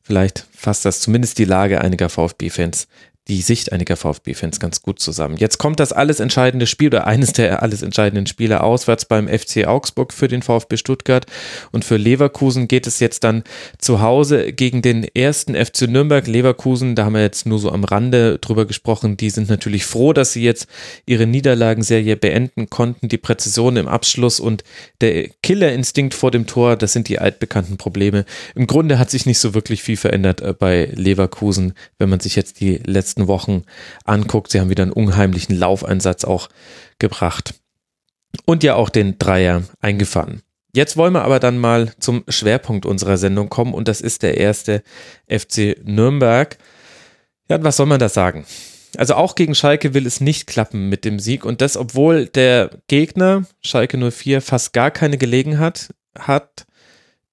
Vielleicht 0.00 0.46
fasst 0.52 0.86
das 0.86 1.00
zumindest 1.00 1.38
die 1.38 1.44
Lage 1.44 1.82
einiger 1.82 2.08
VfB-Fans 2.08 2.88
die 3.28 3.42
Sicht 3.42 3.72
einiger 3.72 3.96
VfB-Fans 3.96 4.60
ganz 4.60 4.82
gut 4.82 5.00
zusammen. 5.00 5.36
Jetzt 5.36 5.58
kommt 5.58 5.80
das 5.80 5.92
alles 5.92 6.20
entscheidende 6.20 6.66
Spiel 6.66 6.88
oder 6.88 7.06
eines 7.06 7.32
der 7.32 7.62
alles 7.62 7.82
entscheidenden 7.82 8.26
Spiele 8.26 8.62
auswärts 8.62 9.04
beim 9.04 9.28
FC 9.28 9.66
Augsburg 9.66 10.12
für 10.12 10.28
den 10.28 10.42
VfB 10.42 10.76
Stuttgart 10.76 11.26
und 11.72 11.84
für 11.84 11.96
Leverkusen 11.96 12.68
geht 12.68 12.86
es 12.86 13.00
jetzt 13.00 13.24
dann 13.24 13.42
zu 13.78 14.00
Hause 14.00 14.52
gegen 14.52 14.80
den 14.80 15.04
ersten 15.04 15.54
FC 15.54 15.82
Nürnberg. 15.88 16.26
Leverkusen, 16.26 16.94
da 16.94 17.04
haben 17.04 17.14
wir 17.14 17.22
jetzt 17.22 17.46
nur 17.46 17.58
so 17.58 17.72
am 17.72 17.84
Rande 17.84 18.38
drüber 18.38 18.64
gesprochen, 18.64 19.16
die 19.16 19.30
sind 19.30 19.48
natürlich 19.48 19.84
froh, 19.84 20.12
dass 20.12 20.32
sie 20.32 20.42
jetzt 20.42 20.68
ihre 21.04 21.26
Niederlagenserie 21.26 22.16
beenden 22.16 22.70
konnten. 22.70 23.08
Die 23.08 23.18
Präzision 23.18 23.76
im 23.76 23.88
Abschluss 23.88 24.38
und 24.38 24.62
der 25.00 25.28
Killerinstinkt 25.42 26.14
vor 26.14 26.30
dem 26.30 26.46
Tor, 26.46 26.76
das 26.76 26.92
sind 26.92 27.08
die 27.08 27.18
altbekannten 27.18 27.76
Probleme. 27.76 28.24
Im 28.54 28.66
Grunde 28.66 28.98
hat 28.98 29.10
sich 29.10 29.26
nicht 29.26 29.38
so 29.38 29.54
wirklich 29.54 29.82
viel 29.82 29.96
verändert 29.96 30.40
äh, 30.40 30.54
bei 30.56 30.90
Leverkusen, 30.94 31.74
wenn 31.98 32.08
man 32.08 32.20
sich 32.20 32.36
jetzt 32.36 32.60
die 32.60 32.76
letzten 32.84 33.15
letzten 33.16 33.28
Wochen 33.28 33.62
anguckt. 34.04 34.52
Sie 34.52 34.60
haben 34.60 34.70
wieder 34.70 34.82
einen 34.82 34.92
unheimlichen 34.92 35.56
Laufeinsatz 35.56 36.24
auch 36.24 36.48
gebracht 36.98 37.54
und 38.44 38.62
ja 38.62 38.74
auch 38.74 38.90
den 38.90 39.18
Dreier 39.18 39.62
eingefahren. 39.80 40.42
Jetzt 40.74 40.98
wollen 40.98 41.14
wir 41.14 41.24
aber 41.24 41.40
dann 41.40 41.56
mal 41.56 41.92
zum 41.98 42.24
Schwerpunkt 42.28 42.84
unserer 42.84 43.16
Sendung 43.16 43.48
kommen 43.48 43.72
und 43.72 43.88
das 43.88 44.02
ist 44.02 44.22
der 44.22 44.36
erste 44.36 44.82
FC 45.28 45.76
Nürnberg. 45.84 46.58
Ja, 47.48 47.62
was 47.62 47.78
soll 47.78 47.86
man 47.86 48.00
da 48.00 48.10
sagen? 48.10 48.44
Also 48.98 49.14
auch 49.14 49.34
gegen 49.34 49.54
Schalke 49.54 49.94
will 49.94 50.06
es 50.06 50.20
nicht 50.20 50.46
klappen 50.46 50.90
mit 50.90 51.04
dem 51.04 51.18
Sieg 51.18 51.46
und 51.46 51.60
das, 51.62 51.76
obwohl 51.78 52.26
der 52.26 52.70
Gegner 52.88 53.44
Schalke 53.62 53.96
04 54.10 54.42
fast 54.42 54.74
gar 54.74 54.90
keine 54.90 55.16
Gelegenheit 55.16 55.94
hat, 56.18 56.66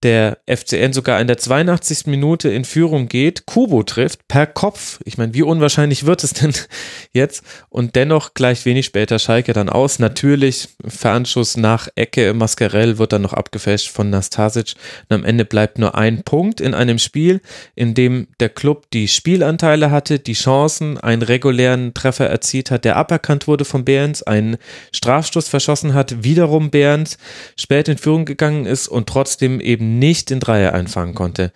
der 0.03 0.37
FCN 0.47 0.93
sogar 0.93 1.19
in 1.21 1.27
der 1.27 1.37
82. 1.37 2.07
Minute 2.07 2.49
in 2.49 2.65
Führung 2.65 3.07
geht, 3.07 3.45
Kubo 3.45 3.83
trifft 3.83 4.27
per 4.27 4.45
Kopf. 4.45 4.99
Ich 5.05 5.17
meine, 5.17 5.33
wie 5.33 5.41
unwahrscheinlich 5.41 6.05
wird 6.05 6.23
es 6.23 6.33
denn 6.33 6.53
jetzt? 7.13 7.43
Und 7.69 7.95
dennoch 7.95 8.33
gleich 8.33 8.65
wenig 8.65 8.85
später 8.85 9.19
Schalke 9.19 9.53
dann 9.53 9.69
aus. 9.69 9.99
Natürlich 9.99 10.69
Fernschuss 10.85 11.57
nach 11.57 11.87
Ecke. 11.95 12.33
Mascarell 12.33 12.97
wird 12.97 13.13
dann 13.13 13.21
noch 13.21 13.33
abgefälscht 13.33 13.89
von 13.89 14.09
Nastasic. 14.09 14.73
Und 15.09 15.15
am 15.15 15.23
Ende 15.23 15.45
bleibt 15.45 15.79
nur 15.79 15.95
ein 15.95 16.23
Punkt 16.23 16.59
in 16.59 16.73
einem 16.73 16.99
Spiel, 16.99 17.41
in 17.75 17.93
dem 17.93 18.27
der 18.39 18.49
Club 18.49 18.91
die 18.91 19.07
Spielanteile 19.07 19.89
hatte, 19.91 20.19
die 20.19 20.33
Chancen, 20.33 20.97
einen 20.97 21.21
regulären 21.21 21.93
Treffer 21.93 22.27
erzielt 22.27 22.71
hat, 22.71 22.85
der 22.85 22.97
aberkannt 22.97 23.47
wurde 23.47 23.65
von 23.65 23.85
Behrens, 23.85 24.23
einen 24.23 24.57
Strafstoß 24.91 25.47
verschossen 25.47 25.93
hat, 25.93 26.23
wiederum 26.23 26.69
Behrens 26.69 27.17
spät 27.57 27.87
in 27.87 27.97
Führung 27.97 28.25
gegangen 28.25 28.65
ist 28.65 28.87
und 28.87 29.07
trotzdem 29.07 29.59
eben 29.59 29.92
nicht 29.99 30.29
den 30.29 30.39
Dreier 30.39 30.73
einfangen 30.73 31.15
konnte. 31.15 31.51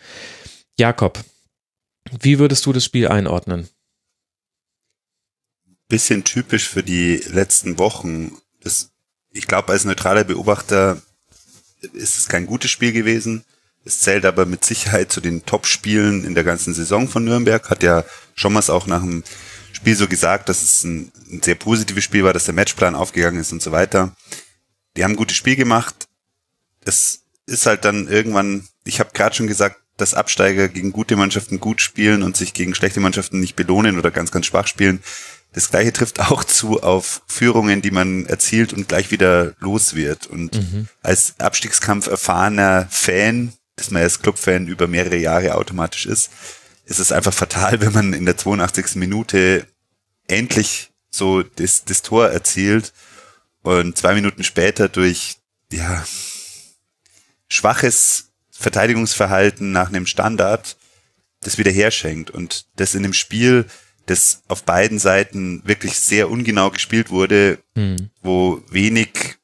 Jakob, 0.78 1.24
wie 2.20 2.40
würdest 2.40 2.66
du 2.66 2.74
das 2.74 2.86
Spiel 2.86 3.08
einordnen? 3.08 3.68
Bisschen 5.88 6.24
typisch 6.24 6.68
für 6.68 6.84
die 6.84 7.18
letzten 7.28 7.80
Wochen. 7.80 8.38
Das, 8.62 8.92
ich 9.32 9.48
glaube, 9.48 9.72
als 9.72 9.86
neutraler 9.86 10.24
Beobachter 10.24 11.02
ist 11.94 12.18
es 12.18 12.28
kein 12.28 12.46
gutes 12.46 12.72
Spiel 12.72 12.92
gewesen. 12.92 13.46
Es 13.86 14.00
zählt 14.00 14.26
aber 14.26 14.46
mit 14.46 14.66
Sicherheit 14.66 15.12
zu 15.12 15.22
den 15.22 15.46
Top-Spielen 15.46 16.26
in 16.26 16.36
der 16.36 16.44
ganzen 16.44 16.74
Saison 16.74 17.08
von 17.08 17.24
Nürnberg. 17.24 17.70
Hat 17.70 17.84
ja 17.84 18.04
schon 18.36 18.52
mal 18.52 18.64
auch 18.70 18.86
nach 18.86 19.02
dem 19.02 19.24
Spiel 19.72 19.96
so 19.96 20.08
gesagt, 20.08 20.50
dass 20.50 20.62
es 20.62 20.84
ein, 20.84 21.12
ein 21.32 21.42
sehr 21.42 21.56
positives 21.56 22.04
Spiel 22.04 22.24
war, 22.24 22.34
dass 22.34 22.46
der 22.46 22.54
Matchplan 22.54 22.96
aufgegangen 22.96 23.40
ist 23.40 23.54
und 23.54 23.62
so 23.62 23.72
weiter. 23.72 24.16
Die 24.98 25.04
haben 25.04 25.12
ein 25.12 25.18
gutes 25.18 25.38
Spiel 25.38 25.56
gemacht. 25.56 26.08
Es 26.84 27.22
ist 27.48 27.66
halt 27.66 27.86
dann 27.86 28.08
irgendwann, 28.08 28.68
ich 28.84 29.00
habe 29.00 29.12
gerade 29.14 29.36
schon 29.36 29.48
gesagt, 29.48 29.78
dass 29.98 30.14
Absteiger 30.14 30.68
gegen 30.68 30.92
gute 30.92 31.16
Mannschaften 31.16 31.60
gut 31.60 31.82
spielen 31.82 32.22
und 32.22 32.38
sich 32.38 32.54
gegen 32.54 32.76
schlechte 32.76 33.00
Mannschaften 33.00 33.40
nicht 33.40 33.56
belohnen 33.56 33.98
oder 33.98 34.12
ganz, 34.12 34.32
ganz 34.32 34.46
schwach 34.46 34.68
spielen. 34.68 35.02
Das 35.54 35.72
gleiche 35.72 35.92
trifft 35.92 36.20
auch 36.20 36.44
zu 36.44 36.84
auf 36.84 37.24
Führungen, 37.26 37.82
die 37.82 37.90
man 37.90 38.28
erzielt 38.28 38.74
und 38.74 38.88
gleich 38.88 39.10
wieder 39.10 39.56
los 39.60 39.96
wird. 39.96 40.28
Und 40.28 40.56
mhm. 40.56 40.88
als 41.02 41.40
Abstiegskampf 41.40 42.08
erfahrener 42.08 42.88
Fan, 42.92 43.54
dass 43.76 43.90
man 43.90 44.04
als 44.04 44.22
Clubfan 44.22 44.68
über 44.68 44.88
mehrere 44.88 45.18
Jahre 45.18 45.56
automatisch 45.56 46.06
ist, 46.06 46.30
ist 46.86 47.00
es 47.00 47.12
einfach 47.12 47.34
fatal, 47.34 47.82
wenn 47.82 47.94
man 47.94 48.14
in 48.14 48.26
der 48.26 48.38
82. 48.38 48.96
Minute 48.96 49.66
endlich 50.28 50.92
so 51.10 51.42
das, 51.42 51.86
das 51.86 52.04
Tor 52.04 52.30
erzielt 52.30 52.94
und 53.64 53.98
zwei 53.98 54.14
Minuten 54.14 54.44
später 54.44 54.90
durch, 54.90 55.38
ja, 55.72 56.06
schwaches 57.50 58.32
Verteidigungsverhalten 58.52 59.72
nach 59.72 59.90
einem 59.90 60.06
Standard 60.06 60.78
das 61.42 61.58
wieder 61.58 61.72
herschenkt 61.72 62.32
und 62.32 62.66
das 62.76 62.96
in 62.96 63.04
dem 63.04 63.14
Spiel, 63.14 63.66
das 64.08 64.42
auf 64.48 64.64
beiden 64.64 65.00
Seiten 65.00 65.62
wirklich 65.66 66.00
sehr 66.00 66.30
ungenau 66.30 66.72
gespielt 66.72 67.10
wurde, 67.10 67.60
mhm. 67.76 68.10
wo 68.22 68.64
wenig 68.70 69.38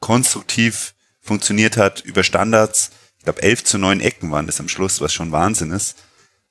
konstruktiv 0.00 0.94
funktioniert 1.20 1.76
hat 1.76 2.00
über 2.02 2.24
Standards. 2.24 2.90
Ich 3.18 3.24
glaube, 3.24 3.42
elf 3.42 3.64
zu 3.64 3.78
neun 3.78 4.00
Ecken 4.00 4.30
waren 4.30 4.46
das 4.46 4.60
am 4.60 4.68
Schluss, 4.68 5.00
was 5.00 5.12
schon 5.12 5.32
Wahnsinn 5.32 5.70
ist. 5.70 5.96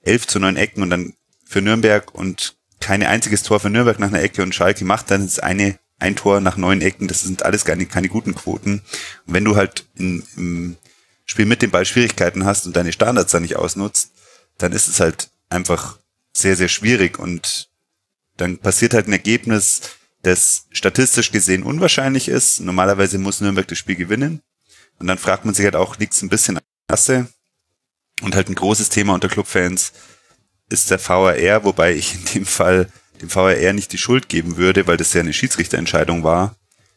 Elf 0.02 0.26
zu 0.28 0.40
neun 0.40 0.56
Ecken 0.56 0.82
und 0.82 0.90
dann 0.90 1.14
für 1.46 1.62
Nürnberg 1.62 2.14
und 2.14 2.56
kein 2.80 3.04
einziges 3.04 3.44
Tor 3.44 3.60
für 3.60 3.70
Nürnberg 3.70 4.00
nach 4.00 4.08
einer 4.08 4.22
Ecke 4.22 4.42
und 4.42 4.56
Schalke 4.56 4.86
macht 4.86 5.12
dann 5.12 5.24
das 5.24 5.40
eine 5.40 5.78
ein 6.00 6.16
Tor 6.16 6.40
nach 6.40 6.58
neun 6.58 6.82
Ecken. 6.82 7.08
Das 7.08 7.22
sind 7.22 7.44
alles 7.44 7.66
keine, 7.66 7.86
keine 7.86 8.08
guten 8.08 8.34
Quoten. 8.34 8.82
Und 9.28 9.34
wenn 9.34 9.44
du 9.44 9.56
halt 9.56 9.86
in, 9.96 10.24
im 10.38 10.78
Spiel 11.30 11.46
mit 11.46 11.62
dem 11.62 11.70
Ball 11.70 11.86
Schwierigkeiten 11.86 12.44
hast 12.44 12.66
und 12.66 12.76
deine 12.76 12.92
Standards 12.92 13.32
da 13.32 13.40
nicht 13.40 13.56
ausnutzt, 13.56 14.14
dann 14.58 14.72
ist 14.72 14.88
es 14.88 15.00
halt 15.00 15.30
einfach 15.48 16.00
sehr, 16.34 16.56
sehr 16.56 16.70
schwierig 16.70 17.20
und 17.20 17.70
dann 18.36 18.58
passiert 18.58 18.96
halt 18.96 19.08
ein 19.08 19.12
Ergebnis, 19.12 19.82
das 20.24 20.66
statistisch 20.72 21.32
gesehen 21.32 21.62
unwahrscheinlich 21.62 22.30
ist. 22.30 22.62
Normalerweise 22.62 23.20
muss 23.20 23.42
Nürnberg 23.42 23.68
das 23.68 23.78
Spiel 23.78 23.96
gewinnen. 23.96 24.42
Und 24.98 25.06
dann 25.06 25.20
fragt 25.20 25.46
man 25.46 25.54
sich 25.54 25.66
halt 25.66 25.76
auch, 25.76 25.98
liegt 25.98 26.14
es 26.14 26.24
ein 26.24 26.30
bisschen 26.30 26.58
an 26.58 26.64
Klasse? 26.88 27.28
Und 28.24 28.34
halt 28.34 28.50
ein 28.50 28.56
großes 28.56 28.90
Thema 28.90 29.14
unter 29.14 29.30
Clubfans 29.30 29.94
ist 30.70 30.90
der 30.90 31.00
VAR, 31.00 31.64
wobei 31.64 31.94
ich 31.94 32.16
in 32.16 32.26
dem 32.34 32.46
Fall 32.48 32.92
dem 33.22 33.34
VAR 33.34 33.74
nicht 33.74 33.94
die 33.94 34.00
Schuld 34.00 34.30
geben 34.30 34.58
würde, 34.58 34.88
weil 34.88 34.98
das 34.98 35.14
ja 35.14 35.22
eine 35.22 35.34
Schiedsrichterentscheidung 35.34 36.24
war, 36.24 36.56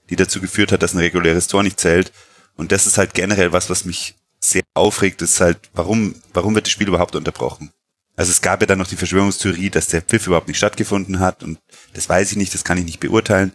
die 0.09 0.17
dazu 0.17 0.41
geführt 0.41 0.73
hat, 0.73 0.83
dass 0.83 0.95
ein 0.95 1.01
reguläres 1.01 1.49
Tor 1.49 1.63
nicht 1.63 1.79
zählt. 1.79 2.13
Und 2.57 2.73
das 2.73 2.87
ist 2.87 2.97
halt 2.97 3.13
generell 3.13 3.53
was, 3.53 3.69
was 3.69 3.85
mich 3.85 4.17
sehr 4.45 4.63
aufregt, 4.75 5.23
ist 5.23 5.41
halt, 5.41 5.71
warum, 5.75 6.17
warum 6.33 6.55
wird 6.55 6.67
das 6.67 6.73
Spiel 6.73 6.89
überhaupt 6.89 7.15
unterbrochen? 7.17 7.71
Also 8.17 8.31
es 8.31 8.43
gab 8.43 8.61
ja 8.61 8.67
dann 8.67 8.79
noch 8.79 8.89
die 8.89 8.97
Verschwörungstheorie, 8.97 9.71
dass 9.71 9.89
der 9.89 10.03
Pfiff 10.03 10.27
überhaupt 10.27 10.49
nicht 10.49 10.59
stattgefunden 10.59 11.21
hat 11.21 11.43
und 11.43 11.59
das 11.95 12.09
weiß 12.09 12.33
ich 12.33 12.37
nicht, 12.37 12.53
das 12.53 12.65
kann 12.65 12.79
ich 12.79 12.85
nicht 12.85 13.01
beurteilen. 13.01 13.53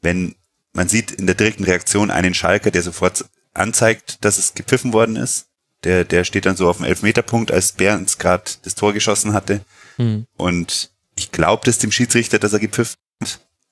Wenn 0.00 0.34
man 0.72 0.88
sieht 0.88 1.10
in 1.10 1.26
der 1.26 1.34
direkten 1.34 1.64
Reaktion 1.64 2.10
einen 2.10 2.34
Schalker, 2.34 2.70
der 2.70 2.82
sofort 2.82 3.24
anzeigt, 3.52 4.24
dass 4.24 4.38
es 4.38 4.54
gepfiffen 4.54 4.92
worden 4.92 5.16
ist, 5.16 5.46
Der, 5.84 6.04
der 6.04 6.24
steht 6.24 6.44
dann 6.44 6.56
so 6.56 6.68
auf 6.68 6.78
dem 6.78 6.86
Elfmeterpunkt, 6.86 7.52
als 7.52 7.70
Behrens 7.72 8.18
gerade 8.18 8.50
das 8.62 8.74
Tor 8.74 8.92
geschossen 8.92 9.32
hatte. 9.32 9.60
Mhm. 9.96 10.26
Und 10.36 10.90
ich 11.16 11.30
glaube 11.30 11.62
das 11.64 11.78
dem 11.78 11.92
Schiedsrichter, 11.92 12.40
dass 12.40 12.52
er 12.52 12.58
gepfiffen. 12.58 12.96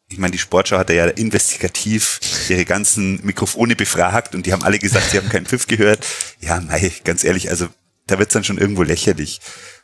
Ich 0.08 0.18
meine, 0.18 0.32
die 0.32 0.38
Sportschau 0.38 0.78
hat 0.78 0.90
ja 0.90 1.06
investigativ 1.06 2.20
ihre 2.48 2.64
ganzen 2.64 3.24
Mikrofone 3.24 3.74
befragt 3.74 4.34
und 4.34 4.46
die 4.46 4.52
haben 4.52 4.62
alle 4.62 4.78
gesagt, 4.78 5.10
sie 5.10 5.18
haben 5.18 5.28
keinen 5.28 5.46
Pfiff 5.46 5.66
gehört. 5.66 6.06
Ja, 6.40 6.60
mei, 6.60 6.92
ganz 7.04 7.24
ehrlich, 7.24 7.50
also 7.50 7.68
da 8.06 8.18
wird's 8.18 8.32
dann 8.32 8.44
schon 8.44 8.58
irgendwo 8.58 8.84
lächerlich. 8.84 9.40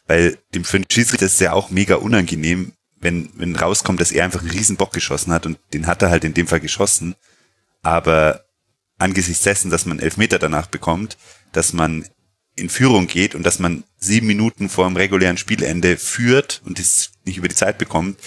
Weil 0.06 0.38
dem 0.54 0.64
für 0.64 0.78
den 0.78 0.86
Schiedsrichter 0.90 1.26
ist 1.26 1.34
es 1.34 1.40
ja 1.40 1.52
auch 1.52 1.70
mega 1.70 1.96
unangenehm, 1.96 2.72
wenn, 3.00 3.30
wenn 3.34 3.56
rauskommt, 3.56 4.00
dass 4.00 4.12
er 4.12 4.24
einfach 4.24 4.40
einen 4.40 4.50
riesen 4.50 4.76
Bock 4.76 4.92
geschossen 4.92 5.32
hat 5.32 5.44
und 5.44 5.58
den 5.72 5.86
hat 5.86 6.02
er 6.02 6.10
halt 6.10 6.24
in 6.24 6.34
dem 6.34 6.46
Fall 6.46 6.60
geschossen. 6.60 7.16
Aber 7.82 8.44
angesichts 8.98 9.42
dessen, 9.42 9.70
dass 9.70 9.86
man 9.86 9.98
Elfmeter 9.98 10.38
danach 10.38 10.68
bekommt, 10.68 11.16
dass 11.50 11.72
man 11.72 12.06
in 12.54 12.68
Führung 12.68 13.06
geht 13.06 13.34
und 13.34 13.44
dass 13.44 13.58
man 13.58 13.82
sieben 13.98 14.26
Minuten 14.26 14.68
vor 14.68 14.86
dem 14.86 14.96
regulären 14.96 15.38
Spielende 15.38 15.96
führt 15.96 16.62
und 16.64 16.78
es 16.78 17.10
nicht 17.24 17.38
über 17.38 17.48
die 17.48 17.54
Zeit 17.54 17.78
bekommt, 17.78 18.18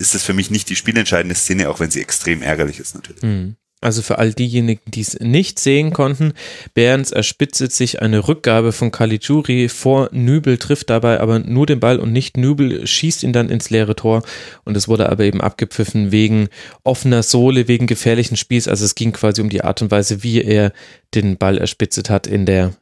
ist 0.00 0.14
das 0.14 0.22
für 0.22 0.32
mich 0.32 0.50
nicht 0.50 0.68
die 0.70 0.76
spielentscheidende 0.76 1.34
Szene, 1.34 1.68
auch 1.68 1.78
wenn 1.78 1.90
sie 1.90 2.00
extrem 2.00 2.42
ärgerlich 2.42 2.80
ist 2.80 2.94
natürlich. 2.94 3.22
Mhm. 3.22 3.56
Also 3.82 4.02
für 4.02 4.18
all 4.18 4.34
diejenigen, 4.34 4.82
die 4.86 5.00
es 5.00 5.18
nicht 5.20 5.58
sehen 5.58 5.94
konnten, 5.94 6.34
Behrens 6.74 7.12
erspitzet 7.12 7.72
sich 7.72 8.02
eine 8.02 8.28
Rückgabe 8.28 8.72
von 8.72 8.90
Caligiuri 8.90 9.70
vor 9.70 10.10
Nübel, 10.12 10.58
trifft 10.58 10.90
dabei 10.90 11.20
aber 11.20 11.38
nur 11.38 11.64
den 11.64 11.80
Ball 11.80 11.98
und 11.98 12.12
nicht 12.12 12.36
Nübel, 12.36 12.86
schießt 12.86 13.22
ihn 13.22 13.32
dann 13.32 13.48
ins 13.48 13.70
leere 13.70 13.96
Tor 13.96 14.22
und 14.64 14.76
es 14.76 14.86
wurde 14.86 15.08
aber 15.08 15.24
eben 15.24 15.40
abgepfiffen 15.40 16.12
wegen 16.12 16.48
offener 16.84 17.22
Sohle, 17.22 17.68
wegen 17.68 17.86
gefährlichen 17.86 18.36
Spiels. 18.36 18.68
Also 18.68 18.84
es 18.84 18.94
ging 18.94 19.12
quasi 19.12 19.40
um 19.40 19.48
die 19.48 19.64
Art 19.64 19.80
und 19.80 19.90
Weise, 19.90 20.22
wie 20.22 20.42
er 20.42 20.74
den 21.14 21.38
Ball 21.38 21.56
erspitzet 21.56 22.10
hat 22.10 22.26
in 22.26 22.44
der 22.44 22.74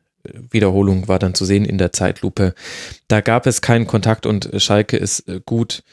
Wiederholung 0.51 1.07
war 1.07 1.21
dann 1.21 1.35
zu 1.35 1.45
sehen 1.45 1.65
in 1.65 1.79
der 1.79 1.93
Zeitlupe. 1.93 2.55
Da 3.07 3.21
gab 3.21 3.47
es 3.47 3.61
keinen 3.63 3.87
Kontakt 3.87 4.27
und 4.27 4.51
Schalke 4.57 4.97
ist 4.97 5.25
gut 5.47 5.85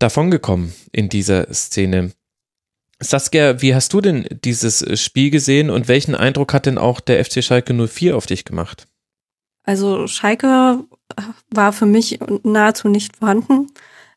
davongekommen 0.00 0.72
in 0.92 1.08
dieser 1.08 1.52
Szene. 1.52 2.12
Saskia, 2.98 3.62
wie 3.62 3.74
hast 3.74 3.92
du 3.92 4.00
denn 4.00 4.26
dieses 4.44 4.84
Spiel 5.00 5.30
gesehen 5.30 5.70
und 5.70 5.88
welchen 5.88 6.14
Eindruck 6.14 6.52
hat 6.52 6.66
denn 6.66 6.78
auch 6.78 7.00
der 7.00 7.24
FC 7.24 7.42
Schalke 7.42 7.72
04 7.72 8.16
auf 8.16 8.26
dich 8.26 8.44
gemacht? 8.44 8.86
Also 9.64 10.06
Schalke 10.06 10.84
war 11.50 11.72
für 11.72 11.86
mich 11.86 12.18
nahezu 12.42 12.88
nicht 12.88 13.16
vorhanden. 13.16 13.68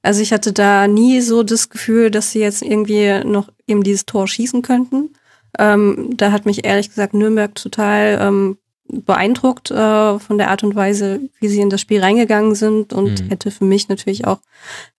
Also 0.01 0.22
ich 0.22 0.34
hatte 0.34 0.51
da 0.51 0.88
nie 0.88 1.22
so 1.22 1.43
das 1.43 1.69
Gefühl, 1.69 2.11
dass 2.11 2.31
sie 2.31 2.39
jetzt 2.39 2.61
irgendwie 2.61 3.23
noch 3.23 3.49
eben 3.68 3.84
dieses 3.84 4.05
Tor 4.05 4.27
schießen 4.27 4.61
könnten. 4.61 5.14
Ähm, 5.57 6.10
da 6.18 6.31
hat 6.31 6.45
mich 6.45 6.65
ehrlich 6.65 6.89
gesagt 6.89 7.14
Nürnberg 7.14 7.55
total 7.55 8.18
ähm, 8.22 8.57
beeindruckt 8.88 9.72
äh, 9.72 10.19
von 10.19 10.38
der 10.38 10.49
Art 10.49 10.64
und 10.64 10.76
Weise, 10.76 11.22
wie 11.39 11.47
sie 11.47 11.61
in 11.61 11.69
das 11.69 11.80
Spiel 11.80 12.01
reingegangen 12.01 12.55
sind 12.55 12.91
und 12.91 13.22
mhm. 13.22 13.30
hätte 13.30 13.49
für 13.49 13.65
mich 13.65 13.88
natürlich 13.88 14.26
auch 14.27 14.39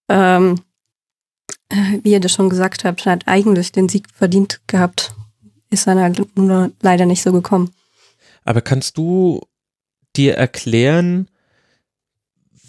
ähm, 0.08 0.60
wie 2.02 2.12
ihr 2.12 2.20
das 2.20 2.32
schon 2.32 2.48
gesagt 2.48 2.84
habt, 2.84 3.06
hat 3.06 3.26
eigentlich 3.26 3.72
den 3.72 3.88
Sieg 3.88 4.06
verdient 4.14 4.60
gehabt. 4.66 5.14
Ist 5.70 5.86
dann 5.86 5.98
halt 5.98 6.36
nur 6.36 6.70
leider 6.80 7.06
nicht 7.06 7.22
so 7.22 7.32
gekommen. 7.32 7.72
Aber 8.44 8.60
kannst 8.60 8.96
du 8.98 9.40
dir 10.14 10.34
erklären, 10.36 11.28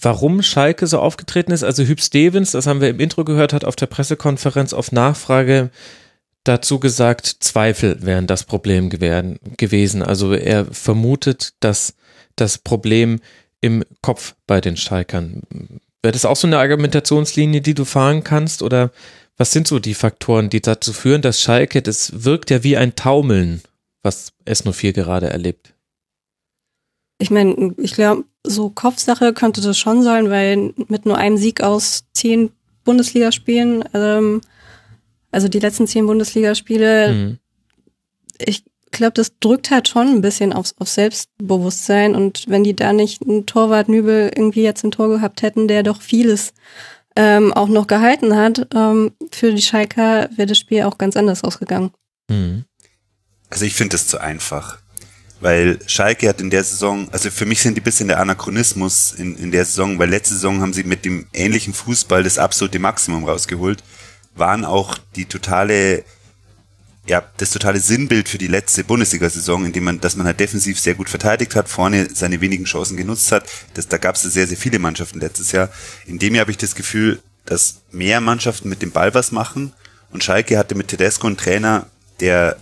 warum 0.01 0.41
Schalke 0.41 0.87
so 0.87 0.99
aufgetreten 0.99 1.51
ist? 1.51 1.63
Also 1.63 1.83
Hüb 1.83 2.01
Stevens, 2.01 2.51
das 2.51 2.67
haben 2.67 2.81
wir 2.81 2.89
im 2.89 2.99
Intro 2.99 3.23
gehört, 3.23 3.53
hat 3.53 3.65
auf 3.65 3.75
der 3.75 3.87
Pressekonferenz 3.87 4.73
auf 4.73 4.91
Nachfrage 4.91 5.69
dazu 6.43 6.79
gesagt, 6.79 7.37
Zweifel 7.39 7.97
wären 8.01 8.27
das 8.27 8.43
Problem 8.43 8.89
gewesen. 8.89 10.03
Also 10.03 10.33
er 10.33 10.65
vermutet, 10.65 11.53
dass 11.59 11.95
das 12.35 12.57
Problem 12.57 13.19
im 13.61 13.83
Kopf 14.01 14.35
bei 14.45 14.61
den 14.61 14.77
Schalkern 14.77 15.41
Wäre 16.05 16.11
das 16.11 16.25
auch 16.25 16.35
so 16.35 16.45
eine 16.45 16.59
Argumentationslinie, 16.59 17.61
die 17.61 17.73
du 17.73 17.83
fahren 17.83 18.23
kannst? 18.23 18.61
Oder 18.61 18.91
was 19.37 19.51
sind 19.51 19.67
so 19.67 19.79
die 19.79 19.95
Faktoren, 19.95 20.51
die 20.51 20.61
dazu 20.61 20.93
führen, 20.93 21.23
dass 21.23 21.41
Schalke, 21.41 21.81
das 21.81 22.23
wirkt 22.23 22.51
ja 22.51 22.63
wie 22.63 22.77
ein 22.77 22.95
Taumeln, 22.95 23.63
was 24.03 24.31
S04 24.45 24.91
gerade 24.91 25.31
erlebt? 25.31 25.73
Ich 27.17 27.31
meine, 27.31 27.73
ich 27.77 27.95
glaube, 27.95 28.23
so 28.43 28.69
Kopfsache 28.69 29.33
könnte 29.33 29.61
das 29.61 29.79
schon 29.79 30.03
sein, 30.03 30.29
weil 30.29 30.75
mit 30.89 31.07
nur 31.07 31.17
einem 31.17 31.37
Sieg 31.37 31.63
aus 31.63 32.03
zehn 32.13 32.51
Bundesligaspielen, 32.83 33.83
ähm, 33.95 34.41
also 35.31 35.47
die 35.47 35.59
letzten 35.59 35.87
zehn 35.87 36.05
Bundesligaspiele, 36.05 37.13
mhm. 37.13 37.39
ich 38.37 38.63
glaube, 38.97 39.13
das 39.13 39.37
drückt 39.39 39.71
halt 39.71 39.87
schon 39.87 40.07
ein 40.07 40.21
bisschen 40.21 40.53
aufs, 40.53 40.75
auf 40.79 40.89
Selbstbewusstsein. 40.89 42.15
Und 42.15 42.45
wenn 42.47 42.63
die 42.63 42.75
da 42.75 42.93
nicht 42.93 43.21
einen 43.21 43.45
Torwart 43.45 43.89
Nübel 43.89 44.31
irgendwie 44.35 44.63
jetzt 44.63 44.83
ein 44.83 44.91
Tor 44.91 45.09
gehabt 45.09 45.41
hätten, 45.41 45.67
der 45.67 45.83
doch 45.83 46.01
vieles 46.01 46.53
ähm, 47.15 47.53
auch 47.53 47.67
noch 47.67 47.87
gehalten 47.87 48.35
hat, 48.35 48.67
ähm, 48.73 49.11
für 49.31 49.53
die 49.53 49.61
Schalker 49.61 50.29
wäre 50.35 50.47
das 50.47 50.57
Spiel 50.57 50.83
auch 50.83 50.97
ganz 50.97 51.15
anders 51.15 51.43
ausgegangen. 51.43 51.91
Mhm. 52.29 52.65
Also 53.49 53.65
ich 53.65 53.75
finde 53.75 53.93
das 53.93 54.07
zu 54.07 54.19
einfach. 54.19 54.79
Weil 55.41 55.79
Schalke 55.85 56.29
hat 56.29 56.41
in 56.41 56.49
der 56.49 56.63
Saison, 56.63 57.09
also 57.11 57.29
für 57.29 57.45
mich 57.45 57.61
sind 57.61 57.75
die 57.75 57.81
bisschen 57.81 58.07
der 58.07 58.19
Anachronismus 58.19 59.11
in, 59.11 59.37
in 59.37 59.51
der 59.51 59.65
Saison, 59.65 59.99
weil 59.99 60.09
letzte 60.09 60.33
Saison 60.33 60.61
haben 60.61 60.73
sie 60.73 60.83
mit 60.83 61.05
dem 61.05 61.27
ähnlichen 61.33 61.73
Fußball 61.73 62.23
das 62.23 62.37
absolute 62.37 62.79
Maximum 62.79 63.25
rausgeholt, 63.25 63.83
waren 64.35 64.65
auch 64.65 64.97
die 65.15 65.25
totale 65.25 66.03
ja, 67.07 67.23
das 67.37 67.51
totale 67.51 67.79
Sinnbild 67.79 68.27
für 68.27 68.39
die 68.39 68.47
letzte 68.47 68.83
Bundesliga-Saison, 68.83 69.65
indem 69.65 69.83
man, 69.83 70.01
dass 70.01 70.15
man 70.15 70.25
halt 70.25 70.39
defensiv 70.39 70.79
sehr 70.79 70.95
gut 70.95 71.09
verteidigt 71.09 71.55
hat, 71.55 71.69
vorne 71.69 72.09
seine 72.13 72.41
wenigen 72.41 72.65
Chancen 72.65 72.97
genutzt 72.97 73.31
hat. 73.31 73.45
Das, 73.75 73.87
da 73.87 73.97
gab 73.97 74.15
es 74.15 74.23
sehr, 74.23 74.47
sehr 74.47 74.57
viele 74.57 74.79
Mannschaften 74.79 75.19
letztes 75.19 75.51
Jahr. 75.51 75.69
In 76.07 76.17
dem 76.17 76.33
Jahr 76.33 76.41
habe 76.41 76.51
ich 76.51 76.57
das 76.57 76.73
Gefühl, 76.73 77.21
dass 77.45 77.81
mehr 77.91 78.21
Mannschaften 78.21 78.69
mit 78.69 78.81
dem 78.81 78.91
Ball 78.91 79.13
was 79.13 79.31
machen. 79.31 79.73
Und 80.11 80.23
Schalke 80.23 80.57
hatte 80.57 80.73
mit 80.73 80.87
Tedesco 80.87 81.27
einen 81.27 81.37
Trainer, 81.37 81.87
der 82.19 82.57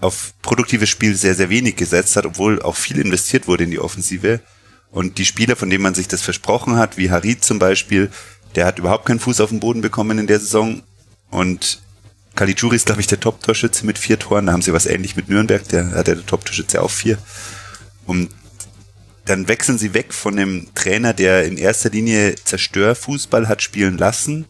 auf 0.00 0.32
produktives 0.40 0.88
Spiel 0.88 1.14
sehr, 1.14 1.34
sehr 1.34 1.50
wenig 1.50 1.76
gesetzt 1.76 2.16
hat, 2.16 2.24
obwohl 2.24 2.62
auch 2.62 2.76
viel 2.76 2.98
investiert 2.98 3.46
wurde 3.46 3.64
in 3.64 3.70
die 3.70 3.78
Offensive. 3.78 4.40
Und 4.90 5.18
die 5.18 5.24
Spieler, 5.26 5.56
von 5.56 5.68
denen 5.68 5.82
man 5.82 5.94
sich 5.94 6.08
das 6.08 6.22
versprochen 6.22 6.76
hat, 6.76 6.96
wie 6.96 7.10
Harid 7.10 7.44
zum 7.44 7.58
Beispiel, 7.58 8.10
der 8.54 8.64
hat 8.64 8.78
überhaupt 8.78 9.04
keinen 9.04 9.20
Fuß 9.20 9.40
auf 9.40 9.50
den 9.50 9.60
Boden 9.60 9.82
bekommen 9.82 10.18
in 10.18 10.26
der 10.26 10.40
Saison. 10.40 10.82
Und 11.30 11.82
Caligiuri 12.36 12.76
ist, 12.76 12.86
glaube 12.86 13.00
ich, 13.00 13.06
der 13.06 13.18
Top-Torschütze 13.18 13.84
mit 13.84 13.98
vier 13.98 14.18
Toren. 14.18 14.46
Da 14.46 14.52
haben 14.52 14.62
sie 14.62 14.72
was 14.72 14.86
ähnlich 14.86 15.16
mit 15.16 15.28
Nürnberg, 15.28 15.66
der 15.68 15.90
hat 15.92 16.06
der 16.06 16.24
Top-Torschütze 16.24 16.80
auch 16.80 16.90
vier. 16.90 17.18
Und 18.04 18.30
dann 19.24 19.48
wechseln 19.48 19.78
sie 19.78 19.94
weg 19.94 20.14
von 20.14 20.36
dem 20.36 20.68
Trainer, 20.74 21.12
der 21.12 21.44
in 21.44 21.56
erster 21.56 21.90
Linie 21.90 22.36
Zerstörfußball 22.36 23.48
hat 23.48 23.62
spielen 23.62 23.98
lassen 23.98 24.46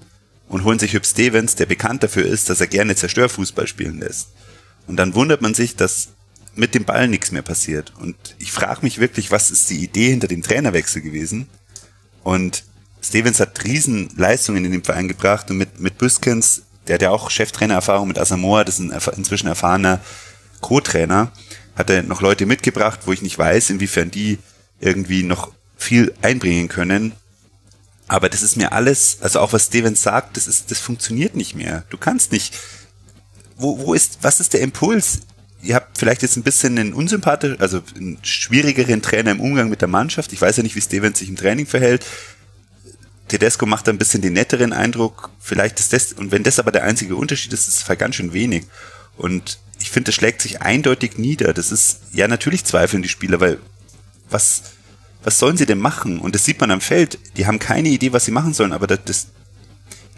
und 0.49 0.65
holen 0.65 0.79
sich 0.79 0.93
Hüb 0.93 1.07
Stevens, 1.07 1.55
der 1.55 1.67
bekannt 1.67 2.03
dafür 2.03 2.27
ist, 2.27 2.51
dass 2.51 2.61
er 2.61 2.67
gerne 2.67 2.95
Zerstörfußball 2.95 3.67
spielen 3.67 4.01
lässt. 4.01 4.29
Und 4.87 4.97
dann 4.97 5.15
wundert 5.15 5.41
man 5.41 5.55
sich, 5.55 5.77
dass 5.77 6.09
mit 6.55 6.75
dem 6.75 6.85
Ball 6.85 7.09
nichts 7.09 7.33
mehr 7.33 7.43
passiert. 7.43 7.93
Und 7.99 8.17
ich 8.39 8.53
frage 8.53 8.81
mich 8.83 8.99
wirklich, 8.99 9.31
was 9.31 9.51
ist 9.51 9.71
die 9.71 9.83
Idee 9.83 10.11
hinter 10.11 10.29
dem 10.29 10.43
Trainerwechsel 10.43 11.03
gewesen? 11.03 11.49
Und 12.23 12.65
Stevens 13.01 13.41
hat 13.41 13.63
Riesenleistungen 13.65 14.65
in 14.65 14.73
den 14.73 14.85
Verein 14.85 15.09
gebracht 15.09 15.51
und 15.51 15.59
mit, 15.59 15.81
mit 15.81 15.99
Büskens 15.99 16.63
der 16.87 16.95
hat 16.95 17.03
ja 17.03 17.11
auch 17.11 17.31
Cheftrainererfahrung 17.31 18.09
mit 18.09 18.19
Asamoah, 18.19 18.65
das 18.65 18.79
ist 18.79 18.91
ein 18.91 19.17
inzwischen 19.17 19.49
erfahrener 19.49 20.01
Co-Trainer, 20.61 21.33
hat 21.77 21.91
er 21.91 22.03
noch 22.03 22.21
Leute 22.21 22.47
mitgebracht, 22.47 23.01
wo 23.05 23.13
ich 23.13 23.23
nicht 23.23 23.39
weiß, 23.39 23.71
inwiefern 23.71 24.11
die 24.11 24.39
irgendwie 24.81 25.23
noch 25.23 25.53
viel 25.77 26.15
einbringen 26.23 26.69
können. 26.69 27.13
Aber 28.09 28.29
das 28.29 28.43
ist 28.43 28.57
mir 28.57 28.73
alles, 28.73 29.19
also 29.21 29.41
auch 29.41 29.53
was 29.53 29.67
Stevens 29.67 30.03
sagt, 30.03 30.37
das 30.37 30.47
ist, 30.47 30.71
das 30.71 30.79
funktioniert 30.79 31.35
nicht 31.35 31.55
mehr. 31.55 31.85
Du 31.91 31.99
kannst 31.99 32.33
nicht. 32.33 32.55
Wo, 33.57 33.79
wo 33.79 33.95
ist, 33.95 34.19
was 34.23 34.39
ist 34.39 34.53
der 34.53 34.61
Impuls? 34.61 35.21
Ihr 35.63 35.75
habt 35.75 35.99
vielleicht 35.99 36.23
jetzt 36.23 36.37
ein 36.37 36.43
bisschen 36.43 36.79
einen 36.79 36.93
unsympathischen, 36.93 37.61
also 37.61 37.83
einen 37.97 38.19
schwierigeren 38.23 39.03
Trainer 39.03 39.33
im 39.33 39.41
Umgang 39.41 39.69
mit 39.71 39.81
der 39.81 39.89
Mannschaft. 39.89 40.33
Ich 40.33 40.41
weiß 40.41 40.59
ja 40.59 40.63
nicht, 40.63 40.77
wie 40.77 40.81
Stevens 40.81 41.19
sich 41.19 41.29
im 41.29 41.37
Training 41.37 41.67
verhält. 41.67 42.05
Tedesco 43.29 43.67
macht 43.67 43.89
ein 43.89 43.99
bisschen 43.99 44.23
den 44.23 44.35
netteren 44.35 44.73
Eindruck. 44.73 45.31
Vielleicht 45.41 45.81
ist 45.81 45.93
das, 45.93 46.13
und 46.13 46.33
wenn 46.33 46.43
das 46.43 46.59
aber 46.59 46.73
der 46.73 46.85
einzige 46.85 47.17
Unterschied 47.17 47.53
ist, 47.53 47.69
ist 47.69 47.89
es 47.89 47.99
ganz 47.99 48.17
schön 48.17 48.33
wenig. 48.33 48.65
Und 49.17 49.59
ich 49.81 49.91
finde, 49.91 50.09
das 50.09 50.15
schlägt 50.15 50.43
sich 50.43 50.63
eindeutig 50.63 51.19
nieder. 51.19 51.53
Das 51.53 51.73
ist, 51.73 52.01
ja, 52.13 52.29
natürlich 52.29 52.65
zweifeln 52.65 53.03
die 53.03 53.09
Spieler, 53.09 53.41
weil 53.41 53.59
was, 54.31 54.63
was 55.23 55.39
sollen 55.39 55.57
sie 55.57 55.67
denn 55.67 55.79
machen? 55.79 56.19
Und 56.19 56.35
das 56.35 56.45
sieht 56.45 56.61
man 56.61 56.71
am 56.71 56.81
Feld. 56.81 57.19
Die 57.37 57.47
haben 57.47 57.59
keine 57.59 57.89
Idee, 57.89 58.13
was 58.13 58.25
sie 58.25 58.31
machen 58.31 58.55
sollen, 58.55 58.73
aber 58.73 58.87
das, 58.87 59.01
das, 59.05 59.27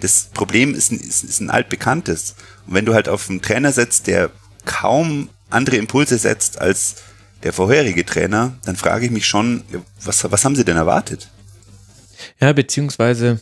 das 0.01 0.23
Problem 0.35 0.75
ist 0.75 0.93
ein, 0.93 1.01
ist, 1.01 1.25
ist 1.25 1.41
ein 1.41 1.51
altbekanntes. 1.51 2.35
Und 2.67 2.75
wenn 2.75 2.85
du 2.85 2.95
halt 2.95 3.09
auf 3.09 3.29
einen 3.29 3.43
Trainer 3.43 3.73
setzt, 3.73 4.07
der 4.07 4.31
kaum 4.65 5.31
andere 5.51 5.77
Impulse 5.77 6.19
setzt 6.19 6.61
als 6.61 6.97
der 7.43 7.53
vorherige 7.53 8.05
Trainer, 8.05 8.59
dann 8.65 8.77
frage 8.77 9.07
ich 9.07 9.11
mich 9.11 9.27
schon, 9.27 9.65
was, 10.03 10.31
was 10.31 10.45
haben 10.45 10.57
sie 10.57 10.65
denn 10.65 10.77
erwartet? 10.77 11.31
Ja, 12.41 12.53
beziehungsweise 12.53 13.41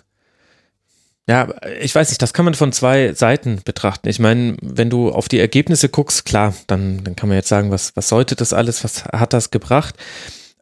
Ja, 1.29 1.49
ich 1.81 1.93
weiß 1.93 2.11
nicht, 2.11 2.23
das 2.23 2.33
kann 2.33 2.45
man 2.45 2.55
von 2.55 2.73
zwei 2.73 3.13
Seiten 3.13 3.61
betrachten. 3.65 4.09
Ich 4.09 4.21
meine, 4.21 4.57
wenn 4.63 4.91
du 4.91 5.11
auf 5.11 5.29
die 5.29 5.41
Ergebnisse 5.41 5.89
guckst, 5.89 6.25
klar, 6.25 6.55
dann, 6.69 7.03
dann 7.03 7.17
kann 7.17 7.29
man 7.29 7.37
jetzt 7.37 7.49
sagen, 7.49 7.73
was, 7.73 7.97
was 7.97 8.09
sollte 8.09 8.37
das 8.37 8.53
alles, 8.53 8.85
was 8.85 9.05
hat 9.07 9.33
das 9.33 9.51
gebracht? 9.51 9.97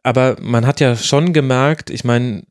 Aber 0.01 0.37
man 0.41 0.65
hat 0.65 0.79
ja 0.79 0.95
schon 0.95 1.33
gemerkt, 1.33 1.91
ich 1.91 2.03
meine, 2.03 2.43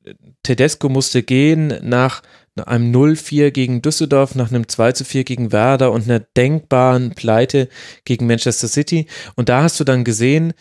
Tedesco 0.45 0.89
musste 0.89 1.23
gehen 1.25 1.75
nach 1.83 2.23
einem 2.67 2.93
0-4 2.93 3.51
gegen 3.51 3.83
Düsseldorf, 3.83 4.37
nach 4.37 4.51
einem 4.51 4.63
2-4 4.63 5.25
gegen 5.25 5.51
Werder 5.51 5.91
und 5.91 6.05
einer 6.05 6.21
denkbaren 6.21 7.15
Pleite 7.17 7.69
gegen 8.05 8.27
Manchester 8.29 8.69
City. 8.69 9.07
Und 9.35 9.49
da 9.49 9.63
hast 9.63 9.81
du 9.81 9.85
dann 9.85 10.05
gesehen, 10.05 10.53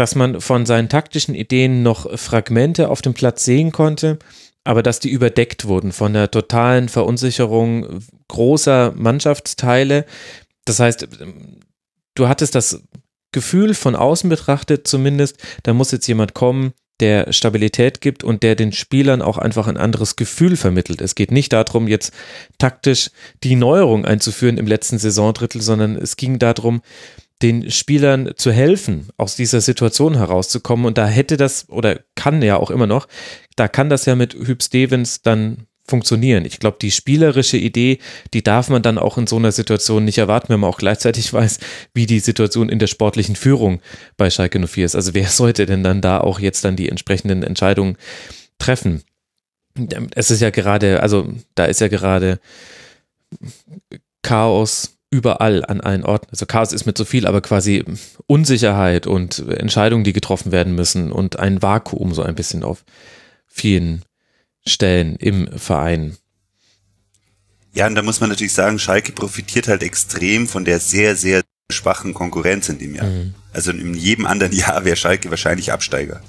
dass 0.00 0.14
man 0.14 0.40
von 0.40 0.66
seinen 0.66 0.88
taktischen 0.88 1.34
Ideen 1.34 1.82
noch 1.82 2.18
Fragmente 2.18 2.88
auf 2.88 3.02
dem 3.02 3.14
Platz 3.14 3.44
sehen 3.44 3.70
konnte 3.70 4.18
aber 4.64 4.82
dass 4.82 5.00
die 5.00 5.10
überdeckt 5.10 5.64
wurden 5.64 5.92
von 5.92 6.12
der 6.12 6.30
totalen 6.30 6.88
Verunsicherung 6.88 8.02
großer 8.28 8.92
Mannschaftsteile. 8.94 10.04
Das 10.64 10.80
heißt, 10.80 11.08
du 12.14 12.28
hattest 12.28 12.54
das 12.54 12.82
Gefühl 13.32 13.74
von 13.74 13.96
außen 13.96 14.28
betrachtet 14.28 14.86
zumindest, 14.86 15.38
da 15.62 15.72
muss 15.72 15.92
jetzt 15.92 16.06
jemand 16.06 16.34
kommen, 16.34 16.72
der 17.00 17.32
Stabilität 17.32 18.02
gibt 18.02 18.22
und 18.22 18.42
der 18.42 18.56
den 18.56 18.72
Spielern 18.72 19.22
auch 19.22 19.38
einfach 19.38 19.66
ein 19.66 19.78
anderes 19.78 20.16
Gefühl 20.16 20.56
vermittelt. 20.56 21.00
Es 21.00 21.14
geht 21.14 21.30
nicht 21.30 21.54
darum, 21.54 21.88
jetzt 21.88 22.12
taktisch 22.58 23.10
die 23.42 23.56
Neuerung 23.56 24.04
einzuführen 24.04 24.58
im 24.58 24.66
letzten 24.66 24.98
Saisondrittel, 24.98 25.62
sondern 25.62 25.96
es 25.96 26.16
ging 26.16 26.38
darum, 26.38 26.82
den 27.42 27.70
Spielern 27.70 28.32
zu 28.36 28.52
helfen, 28.52 29.08
aus 29.16 29.36
dieser 29.36 29.60
Situation 29.60 30.16
herauszukommen. 30.16 30.86
Und 30.86 30.98
da 30.98 31.06
hätte 31.06 31.36
das 31.36 31.68
oder 31.68 32.00
kann 32.14 32.42
ja 32.42 32.56
auch 32.56 32.70
immer 32.70 32.86
noch, 32.86 33.08
da 33.56 33.68
kann 33.68 33.88
das 33.88 34.06
ja 34.06 34.14
mit 34.14 34.34
Hüb 34.34 34.62
Stevens 34.62 35.22
dann 35.22 35.66
funktionieren. 35.90 36.44
Ich 36.44 36.60
glaube, 36.60 36.78
die 36.80 36.90
spielerische 36.90 37.56
Idee, 37.56 37.98
die 38.32 38.42
darf 38.42 38.68
man 38.68 38.82
dann 38.82 38.96
auch 38.96 39.18
in 39.18 39.26
so 39.26 39.36
einer 39.36 39.52
Situation 39.52 40.04
nicht 40.04 40.18
erwarten, 40.18 40.48
wenn 40.50 40.60
man 40.60 40.70
auch 40.70 40.78
gleichzeitig 40.78 41.32
weiß, 41.34 41.58
wie 41.92 42.06
die 42.06 42.20
Situation 42.20 42.68
in 42.68 42.78
der 42.78 42.86
sportlichen 42.86 43.36
Führung 43.36 43.80
bei 44.16 44.30
Schalke 44.30 44.66
04 44.66 44.86
ist. 44.86 44.94
Also 44.94 45.14
wer 45.14 45.28
sollte 45.28 45.66
denn 45.66 45.82
dann 45.82 46.00
da 46.00 46.20
auch 46.20 46.40
jetzt 46.40 46.64
dann 46.64 46.76
die 46.76 46.88
entsprechenden 46.88 47.42
Entscheidungen 47.42 47.96
treffen? 48.58 49.02
Es 50.14 50.30
ist 50.30 50.40
ja 50.40 50.50
gerade, 50.50 51.02
also 51.02 51.32
da 51.54 51.64
ist 51.64 51.80
ja 51.80 51.88
gerade 51.88 52.38
Chaos, 54.22 54.98
überall 55.10 55.64
an 55.64 55.80
allen 55.80 56.04
Orten. 56.04 56.28
Also 56.30 56.46
Chaos 56.46 56.72
ist 56.72 56.86
mit 56.86 56.96
so 56.96 57.04
viel, 57.04 57.26
aber 57.26 57.40
quasi 57.40 57.84
Unsicherheit 58.26 59.06
und 59.06 59.40
Entscheidungen, 59.48 60.04
die 60.04 60.12
getroffen 60.12 60.52
werden 60.52 60.74
müssen 60.74 61.10
und 61.10 61.38
ein 61.38 61.62
Vakuum 61.62 62.14
so 62.14 62.22
ein 62.22 62.36
bisschen 62.36 62.62
auf 62.62 62.84
vielen 63.46 64.04
Stellen 64.66 65.16
im 65.16 65.48
Verein. 65.58 66.16
Ja, 67.72 67.86
und 67.86 67.94
da 67.94 68.02
muss 68.02 68.20
man 68.20 68.30
natürlich 68.30 68.52
sagen, 68.52 68.78
Schalke 68.78 69.12
profitiert 69.12 69.68
halt 69.68 69.82
extrem 69.82 70.46
von 70.46 70.64
der 70.64 70.80
sehr, 70.80 71.16
sehr 71.16 71.42
schwachen 71.70 72.14
Konkurrenz 72.14 72.68
in 72.68 72.78
dem 72.78 72.94
Jahr. 72.94 73.06
Mhm. 73.06 73.34
Also 73.52 73.70
in 73.70 73.94
jedem 73.94 74.26
anderen 74.26 74.52
Jahr 74.56 74.84
wäre 74.84 74.96
Schalke 74.96 75.30
wahrscheinlich 75.30 75.72
Absteiger. 75.72 76.20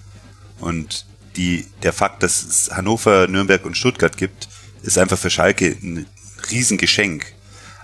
Und 0.60 1.06
die, 1.36 1.66
der 1.84 1.94
Fakt, 1.94 2.24
dass 2.24 2.44
es 2.44 2.72
Hannover, 2.72 3.28
Nürnberg 3.28 3.66
und 3.66 3.78
Stuttgart 3.78 4.18
gibt, 4.18 4.50
ist 4.84 4.98
einfach 4.98 5.18
für 5.18 5.30
Schalke 5.30 5.76
ein 5.82 6.06
Riesengeschenk. 6.52 7.34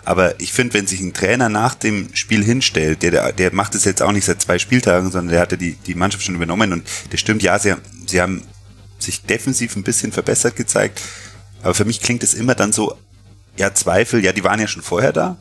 Aber 0.08 0.40
ich 0.40 0.54
finde, 0.54 0.74
wenn 0.74 0.88
sich 0.88 1.02
ein 1.02 1.12
Trainer 1.12 1.50
nach 1.50 1.76
dem 1.76 2.16
Spiel 2.16 2.42
hinstellt, 2.42 3.04
der, 3.04 3.34
der 3.34 3.54
macht 3.54 3.76
es 3.76 3.84
jetzt 3.84 4.02
auch 4.02 4.14
nicht 4.14 4.24
seit 4.24 4.42
zwei 4.42 4.58
Spieltagen, 4.58 5.12
sondern 5.12 5.34
der 5.34 5.42
hatte 5.42 5.58
die, 5.58 5.74
die 5.74 5.96
Mannschaft 5.96 6.24
schon 6.24 6.36
übernommen 6.36 6.72
und 6.72 6.88
das 7.10 7.20
stimmt, 7.20 7.44
ja, 7.44 7.60
sie, 7.60 7.76
sie 8.06 8.22
haben 8.22 8.42
sich 9.00 9.24
defensiv 9.24 9.76
ein 9.76 9.84
bisschen 9.84 10.14
verbessert 10.14 10.56
gezeigt. 10.56 11.02
Aber 11.62 11.74
für 11.74 11.84
mich 11.84 12.00
klingt 12.00 12.24
es 12.24 12.36
immer 12.36 12.56
dann 12.56 12.72
so, 12.72 12.98
ja, 13.58 13.74
Zweifel, 13.74 14.24
ja, 14.24 14.32
die 14.32 14.46
waren 14.46 14.62
ja 14.62 14.70
schon 14.70 14.82
vorher 14.82 15.12
da, 15.12 15.36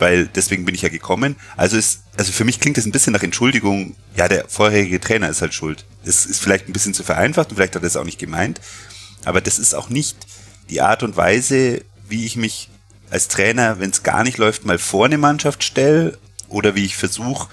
weil 0.00 0.26
deswegen 0.26 0.64
bin 0.64 0.74
ich 0.74 0.82
ja 0.82 0.88
gekommen. 0.88 1.36
Also 1.56 1.76
ist, 1.76 2.00
also 2.16 2.32
für 2.32 2.44
mich 2.44 2.58
klingt 2.58 2.76
es 2.76 2.86
ein 2.86 2.92
bisschen 2.92 3.12
nach 3.12 3.22
Entschuldigung, 3.22 3.94
ja, 4.16 4.26
der 4.26 4.48
vorherige 4.48 4.98
Trainer 4.98 5.28
ist 5.28 5.42
halt 5.42 5.54
schuld. 5.54 5.84
Das 6.04 6.26
ist 6.26 6.40
vielleicht 6.40 6.68
ein 6.68 6.72
bisschen 6.72 6.92
zu 6.92 7.04
vereinfacht 7.04 7.50
und 7.50 7.54
vielleicht 7.54 7.76
hat 7.76 7.84
er 7.84 7.86
es 7.86 7.96
auch 7.96 8.04
nicht 8.04 8.18
gemeint. 8.18 8.60
Aber 9.24 9.40
das 9.40 9.60
ist 9.60 9.76
auch 9.76 9.90
nicht 9.90 10.16
die 10.70 10.80
Art 10.80 11.04
und 11.04 11.16
Weise, 11.16 11.82
wie 12.08 12.26
ich 12.26 12.34
mich 12.34 12.68
als 13.10 13.28
Trainer, 13.28 13.80
wenn 13.80 13.90
es 13.90 14.02
gar 14.02 14.22
nicht 14.22 14.38
läuft, 14.38 14.64
mal 14.64 14.78
vor 14.78 15.06
eine 15.06 15.18
Mannschaft 15.18 15.64
stelle 15.64 16.18
oder 16.48 16.74
wie 16.74 16.84
ich 16.84 16.96
versuche, 16.96 17.48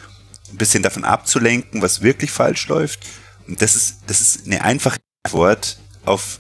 ein 0.52 0.58
bisschen 0.58 0.84
davon 0.84 1.04
abzulenken, 1.04 1.82
was 1.82 2.02
wirklich 2.02 2.32
falsch 2.32 2.68
läuft. 2.68 3.06
Und 3.48 3.62
das 3.62 3.76
ist, 3.76 3.98
das 4.08 4.22
ist 4.22 4.46
eine 4.46 4.64
einfache 4.64 5.00
Antwort 5.24 5.78
auf 6.06 6.40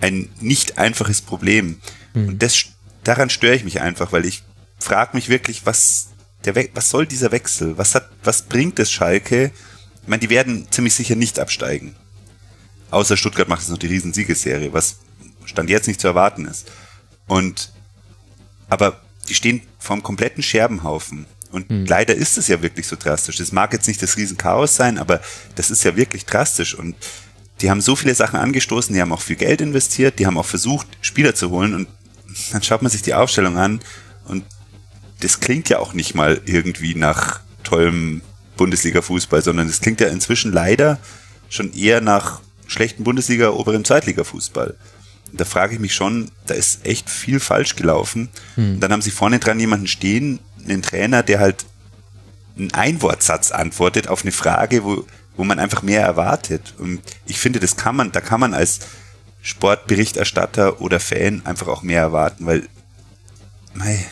ein 0.00 0.28
nicht 0.40 0.78
einfaches 0.78 1.22
Problem. 1.22 1.80
Mhm. 2.14 2.28
Und 2.28 2.42
das, 2.42 2.64
daran 3.04 3.30
störe 3.30 3.54
ich 3.54 3.64
mich 3.64 3.80
einfach, 3.80 4.12
weil 4.12 4.24
ich 4.24 4.42
frage 4.78 5.16
mich 5.16 5.28
wirklich, 5.28 5.66
was, 5.66 6.08
der 6.44 6.54
We 6.54 6.68
was 6.74 6.90
soll 6.90 7.06
dieser 7.06 7.32
Wechsel? 7.32 7.78
Was 7.78 7.94
hat, 7.94 8.10
was 8.22 8.42
bringt 8.42 8.78
es 8.78 8.92
Schalke? 8.92 9.50
Ich 10.02 10.08
meine, 10.08 10.20
die 10.20 10.30
werden 10.30 10.68
ziemlich 10.70 10.94
sicher 10.94 11.16
nicht 11.16 11.38
absteigen. 11.38 11.96
Außer 12.90 13.16
Stuttgart 13.16 13.48
macht 13.48 13.60
jetzt 13.60 13.70
noch 13.70 13.78
die 13.78 13.88
Riesensiegesserie, 13.88 14.72
was 14.72 14.98
Stand 15.44 15.68
jetzt 15.68 15.88
nicht 15.88 16.00
zu 16.00 16.08
erwarten 16.08 16.46
ist. 16.46 16.70
Und 17.26 17.72
aber 18.68 19.00
die 19.28 19.34
stehen 19.34 19.62
vorm 19.78 20.02
kompletten 20.02 20.42
Scherbenhaufen. 20.42 21.26
Und 21.50 21.68
hm. 21.68 21.86
leider 21.86 22.14
ist 22.14 22.36
es 22.36 22.48
ja 22.48 22.62
wirklich 22.62 22.86
so 22.86 22.96
drastisch. 22.96 23.36
Das 23.36 23.52
mag 23.52 23.72
jetzt 23.72 23.88
nicht 23.88 24.02
das 24.02 24.16
Riesenchaos 24.16 24.76
sein, 24.76 24.98
aber 24.98 25.20
das 25.54 25.70
ist 25.70 25.84
ja 25.84 25.96
wirklich 25.96 26.26
drastisch. 26.26 26.74
Und 26.74 26.94
die 27.60 27.70
haben 27.70 27.80
so 27.80 27.96
viele 27.96 28.14
Sachen 28.14 28.38
angestoßen, 28.38 28.94
die 28.94 29.00
haben 29.00 29.12
auch 29.12 29.22
viel 29.22 29.36
Geld 29.36 29.60
investiert, 29.60 30.18
die 30.18 30.26
haben 30.26 30.38
auch 30.38 30.46
versucht, 30.46 30.86
Spieler 31.00 31.34
zu 31.34 31.50
holen. 31.50 31.74
Und 31.74 31.88
dann 32.52 32.62
schaut 32.62 32.82
man 32.82 32.90
sich 32.90 33.02
die 33.02 33.14
Aufstellung 33.14 33.56
an 33.56 33.80
und 34.26 34.44
das 35.20 35.40
klingt 35.40 35.68
ja 35.68 35.78
auch 35.80 35.94
nicht 35.94 36.14
mal 36.14 36.40
irgendwie 36.44 36.94
nach 36.94 37.40
tollem 37.64 38.22
Bundesliga-Fußball, 38.56 39.42
sondern 39.42 39.68
es 39.68 39.80
klingt 39.80 40.00
ja 40.00 40.08
inzwischen 40.08 40.52
leider 40.52 40.98
schon 41.48 41.72
eher 41.74 42.00
nach 42.00 42.40
schlechten 42.66 43.04
Bundesliga, 43.04 43.50
oberem 43.50 43.84
Zweitliga-Fußball 43.84 44.76
da 45.32 45.44
frage 45.44 45.74
ich 45.74 45.80
mich 45.80 45.94
schon, 45.94 46.30
da 46.46 46.54
ist 46.54 46.86
echt 46.86 47.10
viel 47.10 47.40
falsch 47.40 47.76
gelaufen. 47.76 48.28
Hm. 48.54 48.80
dann 48.80 48.92
haben 48.92 49.02
sie 49.02 49.10
vorne 49.10 49.38
dran 49.38 49.60
jemanden 49.60 49.86
stehen, 49.86 50.40
einen 50.64 50.82
Trainer, 50.82 51.22
der 51.22 51.40
halt 51.40 51.66
einen 52.56 52.72
Einwortsatz 52.72 53.52
antwortet 53.52 54.08
auf 54.08 54.22
eine 54.22 54.32
Frage, 54.32 54.84
wo, 54.84 55.04
wo 55.36 55.44
man 55.44 55.58
einfach 55.58 55.82
mehr 55.82 56.02
erwartet. 56.02 56.74
Und 56.78 57.00
ich 57.26 57.38
finde, 57.38 57.60
das 57.60 57.76
kann 57.76 57.96
man, 57.96 58.12
da 58.12 58.20
kann 58.20 58.40
man 58.40 58.54
als 58.54 58.80
Sportberichterstatter 59.42 60.80
oder 60.80 61.00
Fan 61.00 61.42
einfach 61.44 61.68
auch 61.68 61.82
mehr 61.82 62.00
erwarten, 62.00 62.46
weil, 62.46 62.68
mei, 63.74 64.04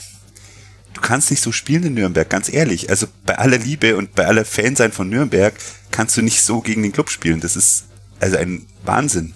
du 0.94 1.00
kannst 1.00 1.30
nicht 1.30 1.42
so 1.42 1.52
spielen 1.52 1.84
in 1.84 1.94
Nürnberg, 1.94 2.28
ganz 2.28 2.48
ehrlich. 2.48 2.90
Also 2.90 3.06
bei 3.24 3.36
aller 3.36 3.58
Liebe 3.58 3.96
und 3.96 4.14
bei 4.14 4.26
aller 4.26 4.44
Fansein 4.44 4.92
von 4.92 5.08
Nürnberg 5.08 5.54
kannst 5.90 6.16
du 6.16 6.22
nicht 6.22 6.42
so 6.42 6.60
gegen 6.60 6.82
den 6.82 6.92
Club 6.92 7.10
spielen. 7.10 7.40
Das 7.40 7.56
ist 7.56 7.84
also 8.20 8.36
ein 8.36 8.66
Wahnsinn. 8.84 9.34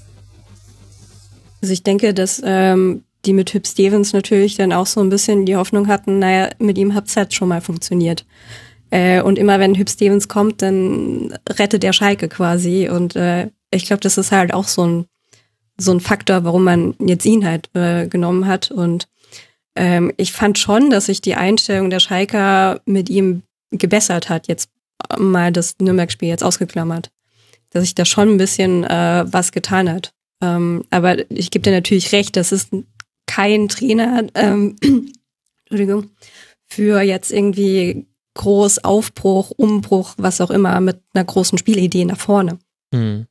Also 1.61 1.73
ich 1.73 1.82
denke, 1.82 2.15
dass 2.15 2.41
ähm, 2.45 3.05
die 3.24 3.32
mit 3.32 3.51
Hip 3.51 3.66
Stevens 3.66 4.12
natürlich 4.12 4.57
dann 4.57 4.73
auch 4.73 4.87
so 4.87 5.01
ein 5.01 5.11
bisschen 5.11 5.45
die 5.45 5.57
Hoffnung 5.57 5.89
hatten, 5.89 6.19
naja, 6.19 6.51
mit 6.59 6.78
ihm 6.78 6.95
hat's 6.95 7.16
halt 7.16 7.35
schon 7.35 7.49
mal 7.49 7.61
funktioniert. 7.61 8.24
Äh, 8.91 9.23
und 9.23 9.39
immer 9.39 9.59
wenn 9.59 9.74
Hip 9.74 9.91
Stevens 9.91 10.28
kommt, 10.28 10.62
dann 10.62 11.37
rettet 11.49 11.85
er 11.85 11.93
Schalke 11.93 12.28
quasi. 12.28 12.89
Und 12.89 13.16
äh, 13.16 13.51
ich 13.70 13.87
glaube, 13.87 14.01
das 14.01 14.19
ist 14.19 14.32
halt 14.32 14.53
auch 14.53 14.66
so 14.66 14.87
ein, 14.87 15.07
so 15.77 15.93
ein 15.93 16.01
Faktor, 16.01 16.45
warum 16.45 16.65
man 16.65 16.95
jetzt 16.99 17.24
ihn 17.24 17.45
halt 17.45 17.70
äh, 17.74 18.09
genommen 18.09 18.47
hat. 18.47 18.70
Und 18.70 19.09
ähm, 19.77 20.12
ich 20.16 20.32
fand 20.32 20.59
schon, 20.59 20.91
dass 20.91 21.07
sich 21.07 21.20
die 21.20 21.37
Einstellung 21.37 21.91
der 21.91 22.01
Schalker 22.01 22.81
mit 22.85 23.09
ihm 23.09 23.43
gebessert 23.70 24.28
hat, 24.28 24.49
jetzt 24.49 24.70
mal 25.19 25.53
das 25.53 25.77
Nürnberg-Spiel 25.81 26.28
jetzt 26.28 26.45
ausgeklammert. 26.45 27.11
Dass 27.70 27.85
sich 27.85 27.95
da 27.95 28.05
schon 28.05 28.31
ein 28.31 28.39
bisschen 28.39 28.82
äh, 28.85 29.24
was 29.27 29.53
getan 29.53 29.91
hat. 29.91 30.12
Ähm, 30.41 30.85
aber 30.91 31.31
ich 31.31 31.51
gebe 31.51 31.62
dir 31.62 31.73
natürlich 31.73 32.12
recht, 32.12 32.37
das 32.37 32.53
ist 32.53 32.71
kein 33.27 33.69
Trainer, 33.69 34.25
ähm, 34.35 34.77
Entschuldigung, 35.65 36.11
für 36.67 37.01
jetzt 37.03 37.33
irgendwie 37.33 38.07
groß 38.35 38.85
Aufbruch, 38.85 39.51
Umbruch, 39.51 40.15
was 40.17 40.41
auch 40.41 40.51
immer, 40.51 40.81
mit 40.81 41.01
einer 41.15 41.25
großen 41.25 41.59
Spielidee 41.59 42.05
nach 42.05 42.19
vorne. 42.19 42.59
Hm. 42.95 43.27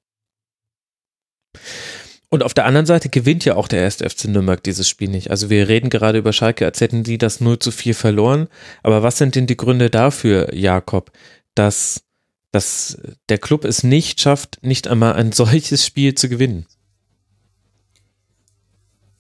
Und 2.30 2.44
auf 2.44 2.54
der 2.54 2.66
anderen 2.66 2.86
Seite 2.86 3.10
gewinnt 3.10 3.44
ja 3.44 3.56
auch 3.56 3.68
der 3.68 3.82
erste 3.82 4.08
FC 4.08 4.26
Nürnberg 4.26 4.64
dieses 4.64 4.88
Spiel 4.88 5.10
nicht. 5.10 5.32
Also 5.32 5.50
wir 5.50 5.68
reden 5.68 5.90
gerade 5.90 6.20
über 6.20 6.32
Schalke, 6.32 6.66
als 6.66 6.80
hätten 6.80 7.04
die 7.04 7.18
das 7.18 7.42
0 7.42 7.58
zu 7.58 7.72
4 7.72 7.96
verloren. 7.96 8.48
Aber 8.84 9.02
was 9.02 9.18
sind 9.18 9.34
denn 9.36 9.48
die 9.48 9.58
Gründe 9.58 9.90
dafür, 9.90 10.54
Jakob, 10.54 11.12
dass, 11.56 12.04
dass 12.52 13.00
der 13.30 13.40
Club 13.40 13.66
es 13.66 13.84
nicht 13.84 14.22
schafft, 14.22 14.60
nicht 14.62 14.88
einmal 14.88 15.14
ein 15.14 15.32
solches 15.34 15.84
Spiel 15.86 16.14
zu 16.14 16.30
gewinnen? 16.30 16.68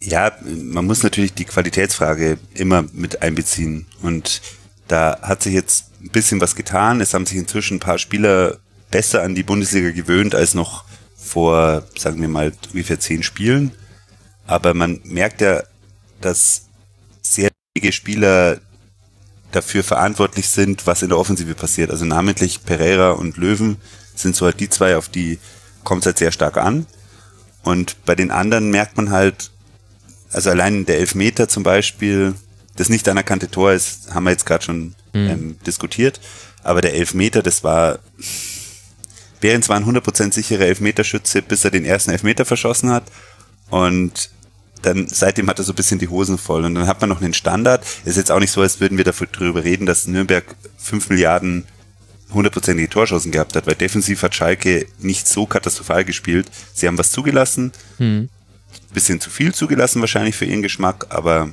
Ja, 0.01 0.31
man 0.43 0.85
muss 0.85 1.03
natürlich 1.03 1.33
die 1.33 1.45
Qualitätsfrage 1.45 2.37
immer 2.53 2.85
mit 2.93 3.21
einbeziehen. 3.21 3.85
Und 4.01 4.41
da 4.87 5.19
hat 5.21 5.43
sich 5.43 5.53
jetzt 5.53 5.85
ein 6.01 6.09
bisschen 6.09 6.39
was 6.39 6.55
getan. 6.55 7.01
Es 7.01 7.13
haben 7.13 7.25
sich 7.25 7.37
inzwischen 7.37 7.77
ein 7.77 7.81
paar 7.81 7.99
Spieler 7.99 8.59
besser 8.91 9.23
an 9.23 9.35
die 9.35 9.43
Bundesliga 9.43 9.91
gewöhnt 9.91 10.35
als 10.35 10.53
noch 10.53 10.85
vor, 11.15 11.83
sagen 11.97 12.21
wir 12.21 12.29
mal, 12.29 12.53
ungefähr 12.71 12.99
zehn 12.99 13.23
Spielen. 13.23 13.71
Aber 14.47 14.73
man 14.73 15.01
merkt 15.03 15.41
ja 15.41 15.63
dass 16.21 16.63
sehr 17.21 17.49
wenige 17.73 17.91
Spieler 17.91 18.59
dafür 19.51 19.83
verantwortlich 19.83 20.49
sind, 20.49 20.85
was 20.85 21.01
in 21.01 21.09
der 21.09 21.17
Offensive 21.17 21.55
passiert. 21.55 21.91
Also 21.91 22.05
namentlich 22.05 22.63
Pereira 22.63 23.11
und 23.11 23.37
Löwen 23.37 23.77
sind 24.15 24.35
so 24.35 24.45
halt 24.45 24.59
die 24.59 24.69
zwei, 24.69 24.97
auf 24.97 25.09
die 25.09 25.39
kommt 25.83 26.01
es 26.01 26.07
halt 26.07 26.17
sehr 26.17 26.31
stark 26.31 26.57
an. 26.57 26.85
Und 27.63 28.03
bei 28.05 28.15
den 28.15 28.31
anderen 28.31 28.69
merkt 28.69 28.97
man 28.97 29.11
halt, 29.11 29.51
also 30.31 30.49
allein 30.49 30.85
der 30.85 30.99
Elfmeter 30.99 31.47
zum 31.47 31.63
Beispiel, 31.63 32.35
das 32.75 32.89
nicht 32.89 33.07
anerkannte 33.09 33.49
Tor 33.49 33.73
ist, 33.73 34.13
haben 34.13 34.23
wir 34.23 34.31
jetzt 34.31 34.45
gerade 34.45 34.63
schon 34.63 34.95
mhm. 35.13 35.29
ähm, 35.29 35.55
diskutiert. 35.65 36.19
Aber 36.63 36.81
der 36.81 36.93
Elfmeter, 36.93 37.41
das 37.41 37.63
war, 37.63 37.99
Behrens 39.39 39.69
war 39.69 39.77
ein 39.77 39.85
100% 39.85 40.33
sicherer 40.33 40.65
Elfmeterschütze, 40.65 41.41
bis 41.41 41.63
er 41.65 41.71
den 41.71 41.85
ersten 41.85 42.11
Elfmeter 42.11 42.45
verschossen 42.45 42.91
hat. 42.91 43.05
Und 43.69 44.29
dann 44.81 45.07
seitdem 45.07 45.49
hat 45.49 45.59
er 45.59 45.65
so 45.65 45.73
ein 45.73 45.75
bisschen 45.75 45.99
die 45.99 46.07
Hosen 46.07 46.37
voll. 46.37 46.63
Und 46.65 46.75
dann 46.75 46.87
hat 46.87 47.01
man 47.01 47.09
noch 47.09 47.21
einen 47.21 47.33
Standard. 47.33 47.85
Ist 48.05 48.17
jetzt 48.17 48.31
auch 48.31 48.39
nicht 48.39 48.51
so, 48.51 48.61
als 48.61 48.79
würden 48.79 48.97
wir 48.97 49.05
darüber 49.05 49.63
reden, 49.63 49.85
dass 49.85 50.07
Nürnberg 50.07 50.45
5 50.77 51.09
Milliarden 51.09 51.65
hundertprozentige 52.33 52.89
Torschancen 52.89 53.31
gehabt 53.31 53.55
hat, 53.55 53.65
weil 53.65 53.75
defensiv 53.75 54.21
hat 54.21 54.35
Schalke 54.35 54.85
nicht 54.99 55.27
so 55.27 55.45
katastrophal 55.45 56.05
gespielt. 56.05 56.47
Sie 56.73 56.87
haben 56.87 56.97
was 56.97 57.11
zugelassen, 57.11 57.71
hm. 57.97 58.29
Bisschen 58.93 59.21
zu 59.21 59.29
viel 59.29 59.53
zugelassen 59.53 60.01
wahrscheinlich 60.01 60.35
für 60.35 60.45
ihren 60.45 60.61
Geschmack, 60.61 61.07
aber 61.09 61.49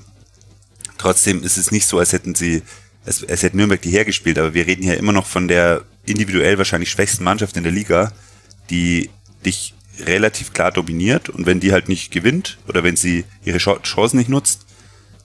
trotzdem 0.99 1.43
ist 1.43 1.57
es 1.57 1.71
nicht 1.71 1.87
so, 1.87 1.99
als 1.99 2.13
hätten 2.13 2.35
sie, 2.35 2.63
als, 3.05 3.25
als 3.29 3.43
hätte 3.43 3.57
Nürnberg 3.57 3.83
die 3.83 3.91
hergespielt, 3.91 4.39
aber 4.39 4.55
wir 4.55 4.67
reden 4.67 4.83
hier 4.83 4.97
immer 4.97 5.13
noch 5.13 5.27
von 5.27 5.49
der 5.49 5.85
individuell 6.07 6.59
wahrscheinlich 6.59 6.91
schwächsten 6.91 7.25
Mannschaft 7.25 7.57
in 7.57 7.65
der 7.65 7.73
Liga, 7.73 8.13
die 8.71 9.11
dich 9.45 9.75
relativ 10.01 10.53
klar 10.53 10.73
dominiert. 10.73 11.29
Und 11.29 11.47
wenn 11.47 11.61
die 11.61 11.73
halt 11.73 11.89
nicht 11.89 12.11
gewinnt 12.11 12.59
oder 12.69 12.85
wenn 12.85 12.97
sie 12.97 13.25
ihre 13.45 13.59
Chancen 13.59 14.19
nicht 14.19 14.29
nutzt, 14.29 14.67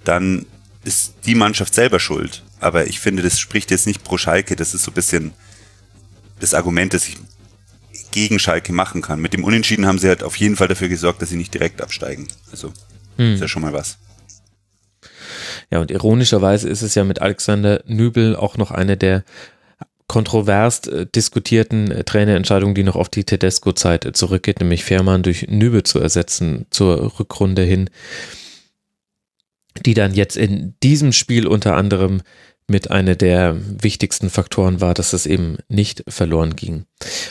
dann 0.03 0.45
ist 0.83 1.13
die 1.25 1.35
Mannschaft 1.35 1.73
selber 1.73 1.99
schuld. 1.99 2.43
Aber 2.59 2.87
ich 2.87 2.99
finde, 2.99 3.23
das 3.23 3.39
spricht 3.39 3.71
jetzt 3.71 3.87
nicht 3.87 4.03
pro 4.03 4.17
Schalke, 4.17 4.55
das 4.55 4.73
ist 4.73 4.83
so 4.83 4.91
ein 4.91 4.95
bisschen 4.95 5.33
das 6.39 6.53
Argument, 6.53 6.93
das 6.93 7.07
ich 7.07 7.17
gegen 8.11 8.39
Schalke 8.39 8.73
machen 8.73 9.01
kann. 9.01 9.21
Mit 9.21 9.33
dem 9.33 9.43
Unentschieden 9.43 9.85
haben 9.85 9.99
sie 9.99 10.07
halt 10.07 10.23
auf 10.23 10.35
jeden 10.35 10.55
Fall 10.55 10.67
dafür 10.67 10.89
gesorgt, 10.89 11.21
dass 11.21 11.29
sie 11.29 11.37
nicht 11.37 11.53
direkt 11.53 11.81
absteigen. 11.81 12.27
Also 12.51 12.73
hm. 13.17 13.33
ist 13.33 13.41
ja 13.41 13.47
schon 13.47 13.61
mal 13.61 13.73
was. 13.73 13.97
Ja, 15.69 15.79
und 15.79 15.89
ironischerweise 15.89 16.67
ist 16.67 16.81
es 16.81 16.95
ja 16.95 17.03
mit 17.03 17.21
Alexander 17.21 17.81
Nübel 17.85 18.35
auch 18.35 18.57
noch 18.57 18.71
eine 18.71 18.97
der 18.97 19.23
kontrovers 20.11 20.87
äh, 20.87 21.05
diskutierten 21.05 21.89
äh, 21.89 22.03
Trainerentscheidungen, 22.03 22.75
die 22.75 22.83
noch 22.83 22.97
auf 22.97 23.07
die 23.07 23.23
Tedesco-Zeit 23.23 24.03
äh, 24.03 24.11
zurückgeht, 24.11 24.59
nämlich 24.59 24.83
Fährmann 24.83 25.23
durch 25.23 25.47
Nübel 25.47 25.83
zu 25.83 25.99
ersetzen 25.99 26.65
zur 26.69 27.17
Rückrunde 27.17 27.61
hin, 27.61 27.89
die 29.85 29.93
dann 29.93 30.13
jetzt 30.13 30.35
in 30.35 30.75
diesem 30.83 31.13
Spiel 31.13 31.47
unter 31.47 31.77
anderem 31.77 32.23
mit 32.71 32.89
einer 32.89 33.15
der 33.15 33.55
wichtigsten 33.83 34.29
Faktoren 34.29 34.81
war, 34.81 34.95
dass 34.95 35.13
es 35.13 35.27
eben 35.27 35.57
nicht 35.67 36.03
verloren 36.07 36.55
ging. 36.55 36.85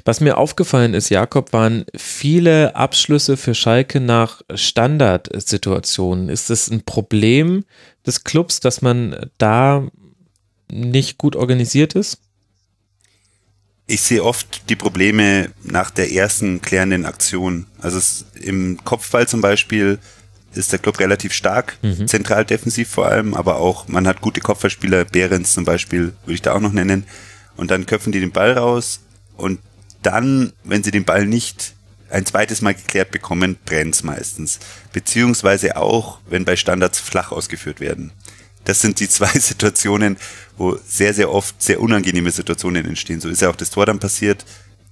Was 0.05 0.21
mir 0.21 0.37
aufgefallen 0.37 0.95
ist, 0.95 1.09
Jakob, 1.09 1.53
waren 1.53 1.85
viele 1.97 2.77
Abschlüsse 2.77 3.37
für 3.37 3.55
Schalke 3.55 4.01
nach 4.01 4.43
Standardsituationen. 4.55 6.29
Ist 6.29 6.51
es 6.51 6.71
ein 6.71 6.83
Problem 6.83 7.65
des 8.07 8.23
Clubs, 8.23 8.61
dass 8.61 8.83
man 8.83 9.31
da 9.39 9.89
nicht 10.71 11.19
gut 11.19 11.35
organisiert 11.35 11.95
ist? 11.95 12.19
ich 13.91 14.03
sehe 14.03 14.23
oft 14.23 14.69
die 14.71 14.77
Probleme 14.77 15.51
nach 15.65 15.91
der 15.91 16.13
ersten 16.13 16.63
klärenden 16.63 17.05
Aktion. 17.05 17.67
Also 17.81 18.25
im 18.41 18.79
Kopfball 18.85 19.27
zum 19.27 19.41
Beispiel 19.41 19.99
ist 20.55 20.73
der 20.73 20.79
Club 20.79 20.99
relativ 20.99 21.33
stark, 21.33 21.79
mhm. 21.83 22.09
zentral 22.09 22.45
defensiv 22.45 22.89
vor 22.89 23.07
allem, 23.07 23.35
aber 23.35 23.57
auch 23.57 23.89
man 23.89 24.07
hat 24.07 24.21
gute 24.21 24.41
Kopfballspieler, 24.41 25.05
Behrens 25.05 25.53
zum 25.53 25.65
Beispiel 25.65 26.13
würde 26.25 26.35
ich 26.35 26.43
da 26.43 26.55
auch 26.55 26.61
noch 26.61 26.73
nennen. 26.73 27.05
Und 27.57 27.71
dann 27.71 27.87
köpfen 27.87 28.13
die 28.13 28.21
den 28.21 28.33
Ball 28.33 28.53
raus 28.53 29.01
und 29.37 29.61
dann, 30.03 30.53
wenn 30.65 30.83
sie 30.83 30.91
den 30.91 31.05
Ball 31.05 31.27
nicht 31.27 31.75
ein 32.11 32.27
zweites 32.27 32.63
Mal 32.63 32.75
geklärt 32.75 33.11
bekommen, 33.11 33.59
brennt's 33.65 34.03
meistens. 34.03 34.59
Beziehungsweise 34.93 35.77
auch, 35.77 36.19
wenn 36.29 36.45
bei 36.45 36.57
Standards 36.57 36.99
flach 36.99 37.33
ausgeführt 37.33 37.81
werden. 37.81 38.13
Das 38.65 38.81
sind 38.81 39.01
die 39.01 39.09
zwei 39.11 39.39
Situationen, 39.39 40.17
wo 40.57 40.79
sehr, 40.87 41.15
sehr 41.15 41.31
oft 41.31 41.63
sehr 41.63 41.81
unangenehme 41.81 42.31
Situationen 42.31 42.87
entstehen. 42.87 43.21
So 43.21 43.29
ist 43.29 43.43
ja 43.43 43.51
auch 43.51 43.57
das 43.57 43.71
Tor 43.71 43.87
dann 43.87 44.01
passiert. 44.01 44.45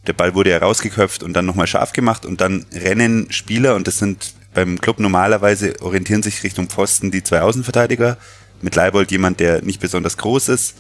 Der 0.07 0.13
Ball 0.13 0.35
wurde 0.35 0.51
ja 0.51 0.59
rausgeköpft 0.59 1.23
und 1.23 1.33
dann 1.35 1.45
nochmal 1.45 1.67
scharf 1.67 1.93
gemacht 1.93 2.25
und 2.25 2.41
dann 2.41 2.67
rennen 2.73 3.31
Spieler 3.31 3.75
und 3.75 3.87
das 3.87 3.99
sind 3.99 4.35
beim 4.59 4.81
Club 4.81 4.99
normalerweise 4.99 5.81
orientieren 5.83 6.25
sich 6.25 6.43
Richtung 6.43 6.69
Pfosten 6.69 7.13
die 7.13 7.23
zwei 7.23 7.43
Außenverteidiger. 7.43 8.17
Mit 8.61 8.75
Leibold 8.75 9.13
jemand, 9.13 9.39
der 9.39 9.63
nicht 9.63 9.81
besonders 9.81 10.17
groß 10.17 10.49
ist, 10.49 10.75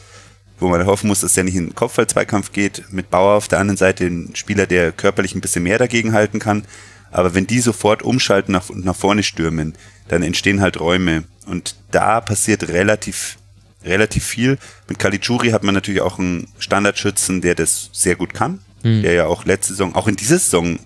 wo 0.58 0.68
man 0.68 0.84
hoffen 0.84 1.06
muss, 1.06 1.20
dass 1.20 1.34
der 1.34 1.44
nicht 1.44 1.54
in 1.54 1.66
den 1.66 1.74
Kopfball-Zweikampf 1.76 2.50
geht. 2.50 2.86
Mit 2.90 3.08
Bauer 3.08 3.36
auf 3.36 3.46
der 3.46 3.60
anderen 3.60 3.76
Seite 3.76 4.06
ein 4.06 4.34
Spieler, 4.34 4.66
der 4.66 4.90
körperlich 4.90 5.36
ein 5.36 5.40
bisschen 5.40 5.62
mehr 5.62 5.78
dagegen 5.78 6.12
halten 6.12 6.40
kann. 6.40 6.64
Aber 7.12 7.36
wenn 7.36 7.46
die 7.46 7.60
sofort 7.60 8.02
umschalten 8.02 8.56
und 8.56 8.84
nach 8.84 8.96
vorne 8.96 9.22
stürmen, 9.22 9.74
dann 10.08 10.24
entstehen 10.24 10.60
halt 10.60 10.80
Räume. 10.80 11.22
Und 11.46 11.76
da 11.92 12.20
passiert 12.20 12.66
relativ, 12.66 13.38
relativ 13.84 14.24
viel. 14.24 14.58
Mit 14.88 14.98
Caligiuri 14.98 15.50
hat 15.50 15.62
man 15.62 15.74
natürlich 15.74 16.00
auch 16.00 16.18
einen 16.18 16.48
Standardschützen, 16.58 17.42
der 17.42 17.54
das 17.54 17.90
sehr 17.92 18.16
gut 18.16 18.34
kann. 18.34 18.58
Mhm. 18.82 19.02
Der 19.02 19.12
ja 19.12 19.26
auch 19.26 19.44
letzte 19.44 19.74
Saison, 19.74 19.94
auch 19.94 20.08
in 20.08 20.16
dieser 20.16 20.40
Saison, 20.40 20.80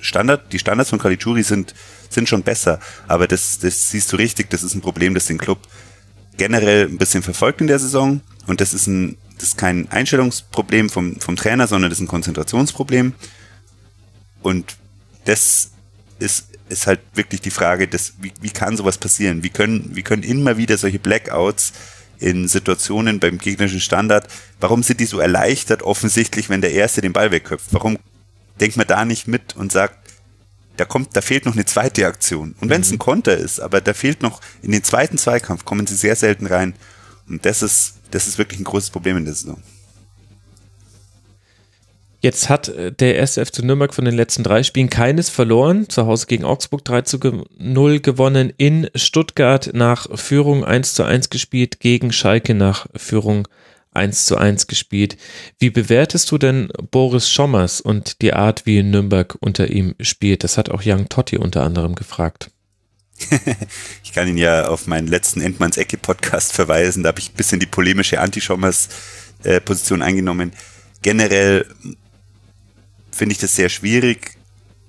Standard, 0.00 0.52
die 0.52 0.60
Standards 0.60 0.90
von 0.90 1.00
Caligiuri 1.00 1.42
sind, 1.42 1.74
sind 2.12 2.28
schon 2.28 2.42
besser. 2.42 2.80
Aber 3.08 3.26
das, 3.26 3.58
das 3.58 3.90
siehst 3.90 4.12
du 4.12 4.16
richtig, 4.16 4.50
das 4.50 4.62
ist 4.62 4.74
ein 4.74 4.80
Problem, 4.80 5.14
das 5.14 5.26
den 5.26 5.38
Club 5.38 5.58
generell 6.36 6.86
ein 6.86 6.98
bisschen 6.98 7.22
verfolgt 7.22 7.60
in 7.60 7.66
der 7.66 7.78
Saison. 7.78 8.20
Und 8.46 8.60
das 8.60 8.74
ist 8.74 8.86
ein, 8.86 9.16
das 9.36 9.48
ist 9.48 9.58
kein 9.58 9.90
Einstellungsproblem 9.90 10.90
vom, 10.90 11.20
vom 11.20 11.36
Trainer, 11.36 11.66
sondern 11.66 11.90
das 11.90 11.98
ist 11.98 12.04
ein 12.04 12.08
Konzentrationsproblem. 12.08 13.14
Und 14.42 14.76
das 15.24 15.70
ist, 16.18 16.48
ist 16.68 16.86
halt 16.86 17.00
wirklich 17.14 17.40
die 17.40 17.50
Frage, 17.50 17.88
dass, 17.88 18.14
wie, 18.20 18.32
wie 18.40 18.50
kann 18.50 18.76
sowas 18.76 18.98
passieren? 18.98 19.42
Wie 19.42 19.50
können, 19.50 19.90
wie 19.94 20.02
können 20.02 20.22
immer 20.22 20.56
wieder 20.56 20.78
solche 20.78 20.98
Blackouts 20.98 21.72
in 22.22 22.46
Situationen 22.46 23.18
beim 23.18 23.38
gegnerischen 23.38 23.80
Standard, 23.80 24.28
warum 24.60 24.84
sind 24.84 25.00
die 25.00 25.06
so 25.06 25.18
erleichtert 25.18 25.82
offensichtlich, 25.82 26.48
wenn 26.48 26.60
der 26.60 26.72
Erste 26.72 27.00
den 27.00 27.12
Ball 27.12 27.32
wegköpft? 27.32 27.66
Warum 27.72 27.98
denkt 28.60 28.76
man 28.76 28.86
da 28.86 29.04
nicht 29.04 29.26
mit 29.26 29.56
und 29.56 29.72
sagt, 29.72 30.01
da 30.82 30.86
kommt, 30.86 31.14
da 31.14 31.20
fehlt 31.20 31.46
noch 31.46 31.54
eine 31.54 31.64
zweite 31.64 32.04
Aktion. 32.08 32.56
Und 32.60 32.68
wenn 32.68 32.80
es 32.80 32.88
mhm. 32.88 32.96
ein 32.96 32.98
Konter 32.98 33.36
ist, 33.36 33.60
aber 33.60 33.80
da 33.80 33.94
fehlt 33.94 34.20
noch, 34.20 34.40
in 34.62 34.72
den 34.72 34.82
zweiten 34.82 35.16
Zweikampf 35.16 35.64
kommen 35.64 35.86
sie 35.86 35.94
sehr 35.94 36.16
selten 36.16 36.46
rein. 36.46 36.74
Und 37.28 37.46
das 37.46 37.62
ist, 37.62 37.98
das 38.10 38.26
ist 38.26 38.36
wirklich 38.36 38.58
ein 38.58 38.64
großes 38.64 38.90
Problem 38.90 39.16
in 39.16 39.24
der 39.24 39.34
Saison. 39.34 39.62
Jetzt 42.20 42.48
hat 42.48 42.66
äh, 42.66 42.90
der 42.90 43.20
SF 43.20 43.52
zu 43.52 43.64
Nürnberg 43.64 43.94
von 43.94 44.04
den 44.04 44.14
letzten 44.14 44.42
drei 44.42 44.64
Spielen 44.64 44.90
keines 44.90 45.28
verloren. 45.28 45.88
Zu 45.88 46.06
Hause 46.06 46.26
gegen 46.26 46.44
Augsburg 46.44 46.84
3 46.84 47.02
zu 47.02 47.18
0 47.58 48.00
gewonnen. 48.00 48.52
In 48.56 48.88
Stuttgart 48.96 49.70
nach 49.74 50.08
Führung 50.18 50.64
1 50.64 50.94
zu 50.94 51.04
1 51.04 51.30
gespielt. 51.30 51.78
Gegen 51.78 52.10
Schalke 52.10 52.54
nach 52.54 52.88
Führung 52.96 53.46
1 53.46 53.48
zu 54.26 54.36
1 54.36 54.66
gespielt. 54.66 55.16
Wie 55.58 55.70
bewertest 55.70 56.30
du 56.30 56.38
denn 56.38 56.68
Boris 56.90 57.30
Schommers 57.30 57.80
und 57.80 58.22
die 58.22 58.32
Art, 58.32 58.66
wie 58.66 58.82
Nürnberg 58.82 59.36
unter 59.40 59.68
ihm 59.68 59.94
spielt? 60.00 60.44
Das 60.44 60.56
hat 60.58 60.70
auch 60.70 60.82
Young 60.84 61.08
Totti 61.08 61.36
unter 61.36 61.62
anderem 61.62 61.94
gefragt. 61.94 62.50
ich 64.02 64.12
kann 64.12 64.28
ihn 64.28 64.38
ja 64.38 64.66
auf 64.66 64.86
meinen 64.86 65.06
letzten 65.06 65.40
Endmanns 65.40 65.76
Ecke 65.76 65.98
Podcast 65.98 66.52
verweisen. 66.52 67.02
Da 67.02 67.08
habe 67.08 67.20
ich 67.20 67.30
ein 67.30 67.36
bisschen 67.36 67.60
die 67.60 67.66
polemische 67.66 68.20
Anti-Schommers 68.20 68.88
äh, 69.44 69.60
eingenommen. 70.00 70.52
Generell 71.02 71.66
finde 73.10 73.32
ich 73.34 73.38
das 73.38 73.54
sehr 73.54 73.68
schwierig 73.68 74.36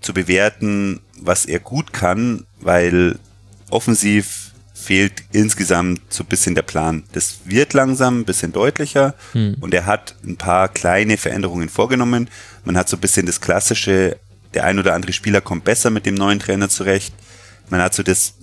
zu 0.01 0.13
bewerten, 0.13 1.01
was 1.19 1.45
er 1.45 1.59
gut 1.59 1.93
kann, 1.93 2.45
weil 2.59 3.19
offensiv 3.69 4.42
fehlt 4.83 5.23
insgesamt 5.31 6.01
so 6.09 6.23
ein 6.23 6.27
bisschen 6.27 6.55
der 6.55 6.61
Plan. 6.61 7.03
Das 7.13 7.39
wird 7.45 7.73
langsam 7.73 8.19
ein 8.19 8.25
bisschen 8.25 8.51
deutlicher 8.51 9.15
hm. 9.31 9.55
und 9.61 9.73
er 9.73 9.85
hat 9.85 10.15
ein 10.23 10.35
paar 10.35 10.67
kleine 10.67 11.17
Veränderungen 11.17 11.69
vorgenommen. 11.69 12.29
Man 12.65 12.77
hat 12.77 12.89
so 12.89 12.97
ein 12.97 13.01
bisschen 13.01 13.25
das 13.25 13.41
klassische, 13.41 14.17
der 14.53 14.65
ein 14.65 14.79
oder 14.79 14.93
andere 14.93 15.13
Spieler 15.13 15.41
kommt 15.41 15.63
besser 15.63 15.89
mit 15.89 16.05
dem 16.05 16.15
neuen 16.15 16.39
Trainer 16.39 16.69
zurecht. 16.69 17.13
Man 17.69 17.81
hat 17.81 17.93
so 17.93 18.03
das, 18.03 18.35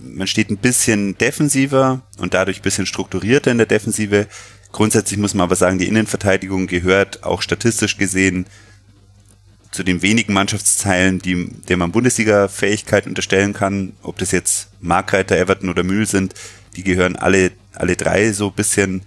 man 0.00 0.26
steht 0.26 0.50
ein 0.50 0.58
bisschen 0.58 1.16
defensiver 1.16 2.02
und 2.18 2.34
dadurch 2.34 2.60
ein 2.60 2.62
bisschen 2.62 2.86
strukturierter 2.86 3.50
in 3.50 3.58
der 3.58 3.66
Defensive. 3.66 4.26
Grundsätzlich 4.72 5.18
muss 5.18 5.34
man 5.34 5.44
aber 5.44 5.56
sagen, 5.56 5.78
die 5.78 5.88
Innenverteidigung 5.88 6.66
gehört 6.66 7.24
auch 7.24 7.40
statistisch 7.40 7.96
gesehen 7.96 8.46
zu 9.76 9.82
den 9.82 10.00
wenigen 10.00 10.32
Mannschaftsteilen, 10.32 11.18
die, 11.18 11.50
der 11.68 11.76
man 11.76 11.92
Bundesliga-Fähigkeit 11.92 13.06
unterstellen 13.06 13.52
kann, 13.52 13.92
ob 14.02 14.16
das 14.16 14.32
jetzt 14.32 14.70
Markreiter, 14.80 15.36
Everton 15.36 15.68
oder 15.68 15.82
Mühl 15.82 16.06
sind, 16.06 16.32
die 16.76 16.82
gehören 16.82 17.14
alle, 17.14 17.52
alle 17.74 17.94
drei 17.94 18.32
so 18.32 18.48
ein 18.48 18.54
bisschen 18.54 19.02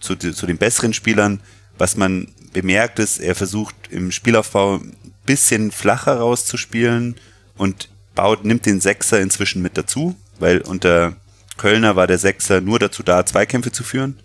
zu, 0.00 0.16
zu 0.16 0.46
den 0.46 0.58
besseren 0.58 0.92
Spielern. 0.92 1.38
Was 1.78 1.96
man 1.96 2.32
bemerkt 2.52 2.98
ist, 2.98 3.18
er 3.18 3.36
versucht 3.36 3.76
im 3.90 4.10
Spielaufbau 4.10 4.78
ein 4.78 4.92
bisschen 5.24 5.70
flacher 5.70 6.16
rauszuspielen 6.16 7.14
und 7.56 7.88
baut, 8.16 8.44
nimmt 8.44 8.66
den 8.66 8.80
Sechser 8.80 9.20
inzwischen 9.20 9.62
mit 9.62 9.78
dazu, 9.78 10.16
weil 10.40 10.62
unter 10.62 11.14
Kölner 11.58 11.94
war 11.94 12.08
der 12.08 12.18
Sechser 12.18 12.60
nur 12.60 12.80
dazu 12.80 13.04
da, 13.04 13.24
Zweikämpfe 13.24 13.70
zu 13.70 13.84
führen. 13.84 14.18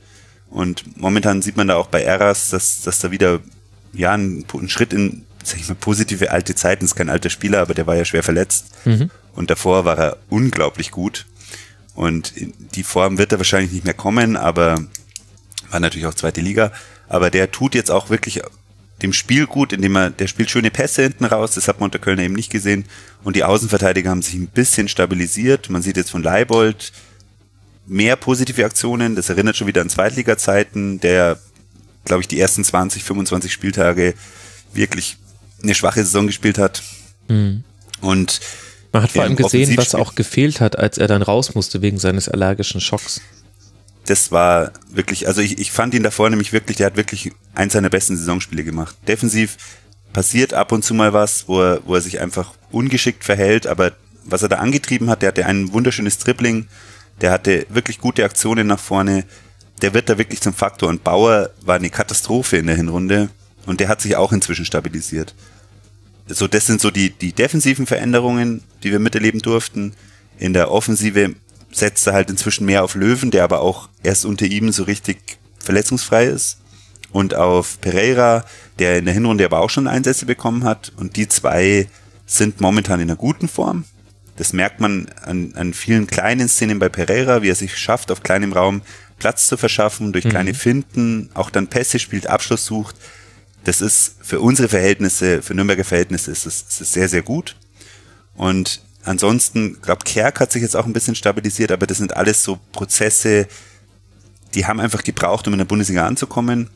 Und 0.50 0.98
momentan 0.98 1.44
sieht 1.44 1.56
man 1.56 1.68
da 1.68 1.76
auch 1.76 1.88
bei 1.88 2.02
Eras, 2.02 2.50
dass, 2.50 2.82
dass 2.82 2.98
da 2.98 3.12
wieder 3.12 3.42
ja 3.94 4.14
ein, 4.14 4.44
ein 4.52 4.70
Schritt 4.70 4.92
in 4.92 5.26
sag 5.44 5.60
ich 5.60 5.68
mal, 5.68 5.76
positive 5.76 6.32
alte 6.32 6.56
Zeiten. 6.56 6.86
Ist 6.86 6.96
kein 6.96 7.10
alter 7.10 7.30
Spieler, 7.30 7.62
aber 7.62 7.74
der 7.74 7.88
war 7.88 7.96
ja 7.96 8.06
schwer 8.06 8.24
verletzt. 8.24 8.68
Mhm. 8.86 9.10
Und 9.34 9.50
davor 9.50 9.86
war 9.86 9.98
er 9.98 10.18
unglaublich 10.30 10.92
gut. 10.92 11.26
Und 11.96 12.34
die 12.76 12.84
Form 12.84 13.18
wird 13.18 13.32
er 13.32 13.38
wahrscheinlich 13.40 13.72
nicht 13.72 13.86
mehr 13.86 13.94
kommen, 13.94 14.36
aber 14.36 14.84
war 15.70 15.80
natürlich 15.80 16.08
auch 16.08 16.14
zweite 16.14 16.42
Liga. 16.42 16.72
Aber 17.08 17.30
der 17.30 17.52
tut 17.52 17.76
jetzt 17.76 17.92
auch 17.92 18.10
wirklich 18.10 18.42
dem 19.02 19.14
Spiel 19.14 19.46
gut, 19.48 19.74
indem 19.74 19.96
er, 19.98 20.10
der 20.10 20.28
spielt 20.28 20.50
schöne 20.50 20.72
Pässe 20.72 21.04
hinten 21.04 21.26
raus, 21.26 21.52
das 21.52 21.68
hat 21.68 21.80
man 21.80 21.88
unter 21.88 22.00
Kölner 22.00 22.24
eben 22.24 22.36
nicht 22.36 22.52
gesehen. 22.52 22.86
Und 23.24 23.36
die 23.36 23.44
Außenverteidiger 23.44 24.10
haben 24.10 24.22
sich 24.22 24.36
ein 24.36 24.48
bisschen 24.48 24.88
stabilisiert. 24.88 25.70
Man 25.70 25.82
sieht 25.82 25.98
jetzt 25.98 26.12
von 26.12 26.24
Leibold 26.24 26.94
mehr 27.86 28.16
positive 28.16 28.66
Aktionen. 28.66 29.16
Das 29.16 29.30
erinnert 29.30 29.58
schon 29.58 29.68
wieder 29.68 29.82
an 29.82 29.90
Zweitliga-Zeiten, 29.90 31.00
der, 31.00 31.38
glaube 32.06 32.22
ich, 32.22 32.28
die 32.28 32.40
ersten 32.40 32.64
20, 32.64 33.04
25 33.04 33.52
Spieltage 33.52 34.14
wirklich 34.74 35.18
eine 35.64 35.76
schwache 35.76 36.04
Saison 36.04 36.28
gespielt 36.28 36.58
hat. 36.58 36.84
Mhm. 37.30 37.64
Und 38.02 38.42
man 38.92 39.04
hat 39.04 39.12
vor 39.12 39.24
allem 39.24 39.36
gesehen, 39.36 39.76
was 39.76 39.96
auch 39.96 40.14
gefehlt 40.14 40.62
hat, 40.62 40.78
als 40.78 40.98
er 41.00 41.08
dann 41.08 41.24
raus 41.24 41.56
musste 41.56 41.82
wegen 41.82 41.98
seines 41.98 42.30
allergischen 42.30 42.80
Schocks. 42.80 43.22
Das 44.06 44.32
war 44.32 44.72
wirklich, 44.92 45.28
also 45.28 45.42
ich, 45.42 45.58
ich 45.58 45.72
fand 45.72 45.94
ihn 45.94 46.04
davor 46.04 46.30
nämlich 46.30 46.54
wirklich, 46.54 46.78
der 46.78 46.88
hat 46.88 46.98
wirklich 46.98 47.32
eins 47.56 47.74
seiner 47.74 47.90
besten 47.90 48.18
Saisonspiele 48.18 48.64
gemacht. 48.64 48.96
Defensiv 49.08 49.58
passiert 50.12 50.54
ab 50.54 50.72
und 50.72 50.84
zu 50.84 50.94
mal 50.94 51.14
was, 51.14 51.48
wo 51.48 51.62
er, 51.62 51.82
wo 51.86 51.96
er 51.96 52.02
sich 52.02 52.20
einfach 52.20 52.54
ungeschickt 52.72 53.24
verhält, 53.24 53.66
aber 53.66 53.94
was 54.26 54.44
er 54.44 54.50
da 54.50 54.58
angetrieben 54.58 55.10
hat, 55.10 55.22
der 55.22 55.30
hatte 55.30 55.46
ein 55.46 55.74
wunderschönes 55.74 56.20
Dribbling, 56.20 56.68
der 57.22 57.32
hatte 57.32 57.66
wirklich 57.70 58.00
gute 58.00 58.24
Aktionen 58.24 58.68
nach 58.68 58.80
vorne, 58.80 59.26
der 59.82 59.94
wird 59.94 60.10
da 60.10 60.18
wirklich 60.18 60.42
zum 60.42 60.54
Faktor 60.54 60.90
und 60.90 61.04
Bauer 61.04 61.50
war 61.62 61.78
eine 61.78 61.90
Katastrophe 61.90 62.58
in 62.58 62.68
der 62.68 62.76
Hinrunde 62.76 63.30
und 63.66 63.80
der 63.80 63.88
hat 63.88 64.02
sich 64.02 64.18
auch 64.18 64.32
inzwischen 64.34 64.66
stabilisiert 64.66 65.34
so 66.28 66.48
das 66.48 66.66
sind 66.66 66.82
so 66.82 66.92
die, 66.92 67.10
die 67.10 67.34
defensiven 67.34 67.86
Veränderungen, 67.86 68.64
die 68.84 68.92
wir 68.92 69.00
miterleben 69.00 69.42
durften. 69.42 69.94
In 70.38 70.54
der 70.54 70.72
Offensive 70.72 71.36
setzt 71.72 72.08
er 72.08 72.14
halt 72.14 72.30
inzwischen 72.30 72.66
mehr 72.66 72.84
auf 72.84 72.96
Löwen, 72.96 73.32
der 73.32 73.44
aber 73.44 73.62
auch 73.62 73.90
erst 74.04 74.26
unter 74.26 74.46
ihm 74.46 74.72
so 74.72 74.84
richtig 74.84 75.38
verletzungsfrei 75.60 76.26
ist. 76.26 76.60
Und 77.12 77.36
auf 77.36 77.80
Pereira, 77.80 78.46
der 78.80 78.98
in 78.98 79.06
der 79.06 79.14
Hinrunde 79.14 79.46
aber 79.46 79.60
auch 79.60 79.70
schon 79.70 79.88
Einsätze 79.88 80.26
bekommen 80.26 80.64
hat. 80.64 80.92
Und 80.96 81.16
die 81.16 81.28
zwei 81.28 81.88
sind 82.26 82.62
momentan 82.62 83.00
in 83.00 83.10
einer 83.10 83.18
guten 83.18 83.48
Form. 83.48 83.86
Das 84.36 84.52
merkt 84.52 84.80
man 84.80 85.08
an, 85.22 85.54
an 85.56 85.74
vielen 85.74 86.08
kleinen 86.08 86.50
Szenen 86.50 86.80
bei 86.80 86.90
Pereira, 86.90 87.44
wie 87.44 87.50
er 87.50 87.56
sich 87.56 87.78
schafft, 87.78 88.12
auf 88.12 88.24
kleinem 88.24 88.54
Raum 88.54 88.82
Platz 89.20 89.48
zu 89.48 89.58
verschaffen, 89.58 90.12
durch 90.12 90.26
mhm. 90.26 90.30
kleine 90.30 90.54
Finden, 90.56 91.30
auch 91.36 91.52
dann 91.52 91.68
Pässe 91.68 92.00
spielt, 92.00 92.26
Abschluss 92.26 92.66
sucht 92.66 92.96
das 93.64 93.82
ist 93.82 94.16
für 94.22 94.40
unsere 94.40 94.70
Verhältnisse, 94.70 95.42
für 95.42 95.54
Nürnberger 95.54 95.84
Verhältnisse 95.84 96.32
ist 96.32 96.46
es, 96.46 96.62
ist 96.64 96.82
es 96.82 96.94
sehr, 96.94 97.08
sehr 97.08 97.22
gut. 97.22 97.56
Und 98.36 98.82
ansonsten, 99.04 99.82
glaube 99.82 100.04
Kerk 100.06 100.40
hat 100.40 100.52
sich 100.52 100.62
jetzt 100.62 100.76
auch 100.76 100.86
ein 100.86 100.94
bisschen 100.94 101.16
stabilisiert, 101.16 101.72
aber 101.72 101.88
das 101.88 101.98
sind 101.98 102.16
alles 102.16 102.44
so 102.44 102.60
Prozesse, 102.72 103.48
die 104.54 104.66
haben 104.66 104.80
einfach 104.80 105.04
gebraucht, 105.04 105.48
um 105.48 105.54
in 105.54 105.60
der 105.60 105.66
Bundesliga 105.66 106.06
anzukommen. 106.06 106.70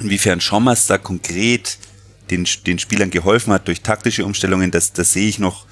Inwiefern 0.00 0.40
Schommers 0.40 0.86
da 0.86 0.98
konkret 0.98 1.78
den, 2.30 2.46
den 2.66 2.78
Spielern 2.78 3.10
geholfen 3.10 3.52
hat 3.52 3.68
durch 3.68 3.82
taktische 3.82 4.24
Umstellungen, 4.24 4.70
das, 4.70 4.92
das 4.92 5.12
sehe 5.12 5.28
ich 5.28 5.38
noch 5.38 5.66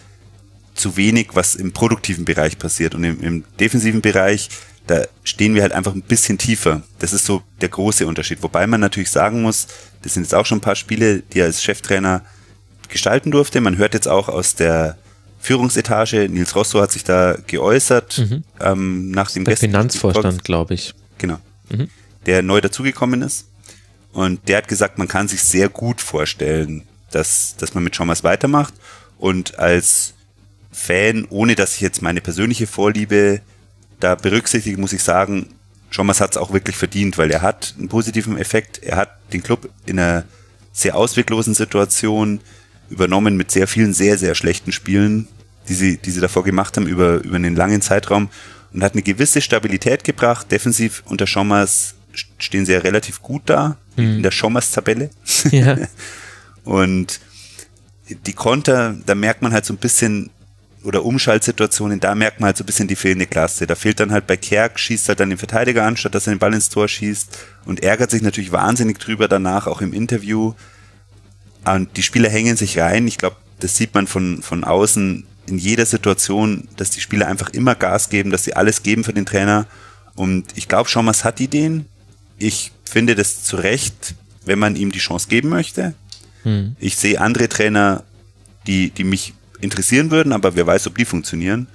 zu 0.74 0.96
wenig, 0.96 1.30
was 1.34 1.54
im 1.54 1.72
produktiven 1.72 2.24
Bereich 2.24 2.58
passiert. 2.58 2.94
Und 2.94 3.04
im, 3.04 3.20
im 3.20 3.44
defensiven 3.58 4.00
Bereich 4.00 4.48
da 4.86 5.04
stehen 5.24 5.54
wir 5.54 5.62
halt 5.62 5.72
einfach 5.72 5.94
ein 5.94 6.02
bisschen 6.02 6.38
tiefer. 6.38 6.82
Das 6.98 7.12
ist 7.12 7.24
so 7.24 7.42
der 7.60 7.68
große 7.68 8.06
Unterschied. 8.06 8.42
Wobei 8.42 8.66
man 8.66 8.80
natürlich 8.80 9.10
sagen 9.10 9.42
muss, 9.42 9.68
das 10.02 10.14
sind 10.14 10.24
jetzt 10.24 10.34
auch 10.34 10.46
schon 10.46 10.58
ein 10.58 10.62
paar 10.62 10.76
Spiele, 10.76 11.20
die 11.20 11.40
er 11.40 11.46
als 11.46 11.62
Cheftrainer 11.62 12.22
gestalten 12.88 13.30
durfte. 13.30 13.60
Man 13.60 13.76
hört 13.76 13.94
jetzt 13.94 14.08
auch 14.08 14.28
aus 14.28 14.54
der 14.54 14.98
Führungsetage, 15.40 16.28
Nils 16.28 16.54
Rosso 16.54 16.80
hat 16.80 16.92
sich 16.92 17.04
da 17.04 17.36
geäußert, 17.46 18.18
mhm. 18.18 18.44
ähm, 18.60 19.10
nach 19.10 19.30
dem 19.30 19.44
Der 19.44 19.56
Finanzvorstand, 19.56 20.44
glaube 20.44 20.74
ich. 20.74 20.94
Genau. 21.18 21.38
Mhm. 21.68 21.88
Der 22.26 22.42
neu 22.42 22.60
dazugekommen 22.60 23.22
ist. 23.22 23.46
Und 24.12 24.48
der 24.48 24.58
hat 24.58 24.68
gesagt, 24.68 24.98
man 24.98 25.08
kann 25.08 25.26
sich 25.26 25.42
sehr 25.42 25.68
gut 25.68 26.00
vorstellen, 26.00 26.82
dass, 27.10 27.56
dass 27.56 27.74
man 27.74 27.82
mit 27.82 27.96
Schommers 27.96 28.22
weitermacht. 28.22 28.74
Und 29.18 29.58
als 29.58 30.14
Fan, 30.70 31.26
ohne 31.28 31.54
dass 31.54 31.74
ich 31.74 31.80
jetzt 31.80 32.02
meine 32.02 32.20
persönliche 32.20 32.66
Vorliebe 32.66 33.40
da 34.02 34.14
berücksichtigt, 34.14 34.78
muss 34.78 34.92
ich 34.92 35.02
sagen, 35.02 35.48
Schommers 35.90 36.20
hat 36.20 36.32
es 36.32 36.36
auch 36.36 36.52
wirklich 36.52 36.76
verdient, 36.76 37.18
weil 37.18 37.30
er 37.30 37.42
hat 37.42 37.74
einen 37.78 37.88
positiven 37.88 38.38
Effekt. 38.38 38.82
Er 38.82 38.96
hat 38.96 39.10
den 39.32 39.42
Club 39.42 39.68
in 39.84 39.98
einer 39.98 40.24
sehr 40.72 40.96
ausweglosen 40.96 41.54
Situation 41.54 42.40
übernommen 42.88 43.36
mit 43.36 43.50
sehr 43.50 43.66
vielen 43.66 43.92
sehr, 43.94 44.18
sehr 44.18 44.34
schlechten 44.34 44.72
Spielen, 44.72 45.28
die 45.68 45.74
sie, 45.74 45.96
die 45.98 46.10
sie 46.10 46.20
davor 46.20 46.44
gemacht 46.44 46.76
haben 46.76 46.86
über, 46.86 47.22
über 47.22 47.36
einen 47.36 47.56
langen 47.56 47.82
Zeitraum 47.82 48.30
und 48.72 48.82
hat 48.82 48.94
eine 48.94 49.02
gewisse 49.02 49.40
Stabilität 49.40 50.04
gebracht. 50.04 50.50
Defensiv 50.50 51.02
unter 51.06 51.26
Schommers 51.26 51.94
stehen 52.38 52.66
sie 52.66 52.72
ja 52.72 52.78
relativ 52.78 53.22
gut 53.22 53.42
da, 53.46 53.76
mhm. 53.96 54.16
in 54.16 54.22
der 54.22 54.30
Schommers-Tabelle. 54.30 55.10
Ja. 55.50 55.76
und 56.64 57.20
die 58.26 58.32
Konter, 58.32 58.96
da 59.06 59.14
merkt 59.14 59.42
man 59.42 59.52
halt 59.52 59.64
so 59.64 59.72
ein 59.72 59.78
bisschen, 59.78 60.30
oder 60.84 61.04
Umschaltsituationen, 61.04 62.00
da 62.00 62.14
merkt 62.14 62.40
man 62.40 62.48
halt 62.48 62.56
so 62.56 62.64
ein 62.64 62.66
bisschen 62.66 62.88
die 62.88 62.96
fehlende 62.96 63.26
Klasse. 63.26 63.66
Da 63.66 63.74
fehlt 63.74 64.00
dann 64.00 64.12
halt 64.12 64.26
bei 64.26 64.36
Kerk, 64.36 64.78
schießt 64.78 65.08
halt 65.08 65.20
dann 65.20 65.30
den 65.30 65.38
Verteidiger 65.38 65.84
an, 65.84 65.96
statt 65.96 66.14
dass 66.14 66.26
er 66.26 66.34
den 66.34 66.38
Ball 66.38 66.54
ins 66.54 66.68
Tor 66.68 66.88
schießt 66.88 67.38
und 67.64 67.82
ärgert 67.82 68.10
sich 68.10 68.22
natürlich 68.22 68.52
wahnsinnig 68.52 68.98
drüber 68.98 69.28
danach, 69.28 69.66
auch 69.66 69.80
im 69.80 69.92
Interview. 69.92 70.54
Und 71.64 71.96
die 71.96 72.02
Spieler 72.02 72.28
hängen 72.28 72.56
sich 72.56 72.78
rein. 72.78 73.06
Ich 73.06 73.18
glaube, 73.18 73.36
das 73.60 73.76
sieht 73.76 73.94
man 73.94 74.06
von, 74.06 74.42
von 74.42 74.64
außen 74.64 75.24
in 75.46 75.58
jeder 75.58 75.86
Situation, 75.86 76.68
dass 76.76 76.90
die 76.90 77.00
Spieler 77.00 77.28
einfach 77.28 77.50
immer 77.50 77.74
Gas 77.74 78.08
geben, 78.08 78.30
dass 78.30 78.44
sie 78.44 78.54
alles 78.54 78.82
geben 78.82 79.04
für 79.04 79.12
den 79.12 79.26
Trainer. 79.26 79.66
Und 80.14 80.46
ich 80.56 80.68
glaube, 80.68 80.88
Schommers 80.88 81.24
hat 81.24 81.40
Ideen. 81.40 81.86
Ich 82.38 82.72
finde 82.84 83.14
das 83.14 83.44
zu 83.44 83.56
Recht, 83.56 84.14
wenn 84.44 84.58
man 84.58 84.76
ihm 84.76 84.92
die 84.92 84.98
Chance 84.98 85.28
geben 85.28 85.48
möchte. 85.48 85.94
Hm. 86.42 86.76
Ich 86.80 86.96
sehe 86.96 87.20
andere 87.20 87.48
Trainer, 87.48 88.02
die, 88.66 88.90
die 88.90 89.04
mich 89.04 89.34
interessieren 89.62 90.10
würden, 90.10 90.32
aber 90.32 90.54
wer 90.54 90.66
weiß, 90.66 90.86
ob 90.88 90.98
die 90.98 91.04
funktionieren. 91.04 91.68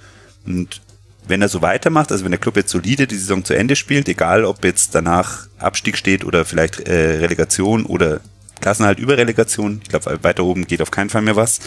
Und 0.46 0.80
wenn 1.26 1.42
er 1.42 1.48
so 1.48 1.62
weitermacht, 1.62 2.12
also 2.12 2.24
wenn 2.24 2.30
der 2.30 2.40
Club 2.40 2.56
jetzt 2.56 2.70
solide 2.70 3.06
die 3.06 3.16
Saison 3.16 3.44
zu 3.44 3.54
Ende 3.54 3.76
spielt, 3.76 4.08
egal 4.08 4.44
ob 4.44 4.64
jetzt 4.64 4.94
danach 4.94 5.46
Abstieg 5.58 5.96
steht 5.96 6.24
oder 6.24 6.44
vielleicht 6.44 6.80
äh, 6.80 7.18
Relegation 7.18 7.84
oder 7.84 8.20
Klassenhalt 8.60 8.98
über 8.98 9.16
Relegation, 9.16 9.80
ich 9.82 9.88
glaube 9.88 10.22
weiter 10.22 10.44
oben 10.44 10.66
geht 10.66 10.82
auf 10.82 10.90
keinen 10.90 11.10
Fall 11.10 11.22
mehr 11.22 11.36
was, 11.36 11.60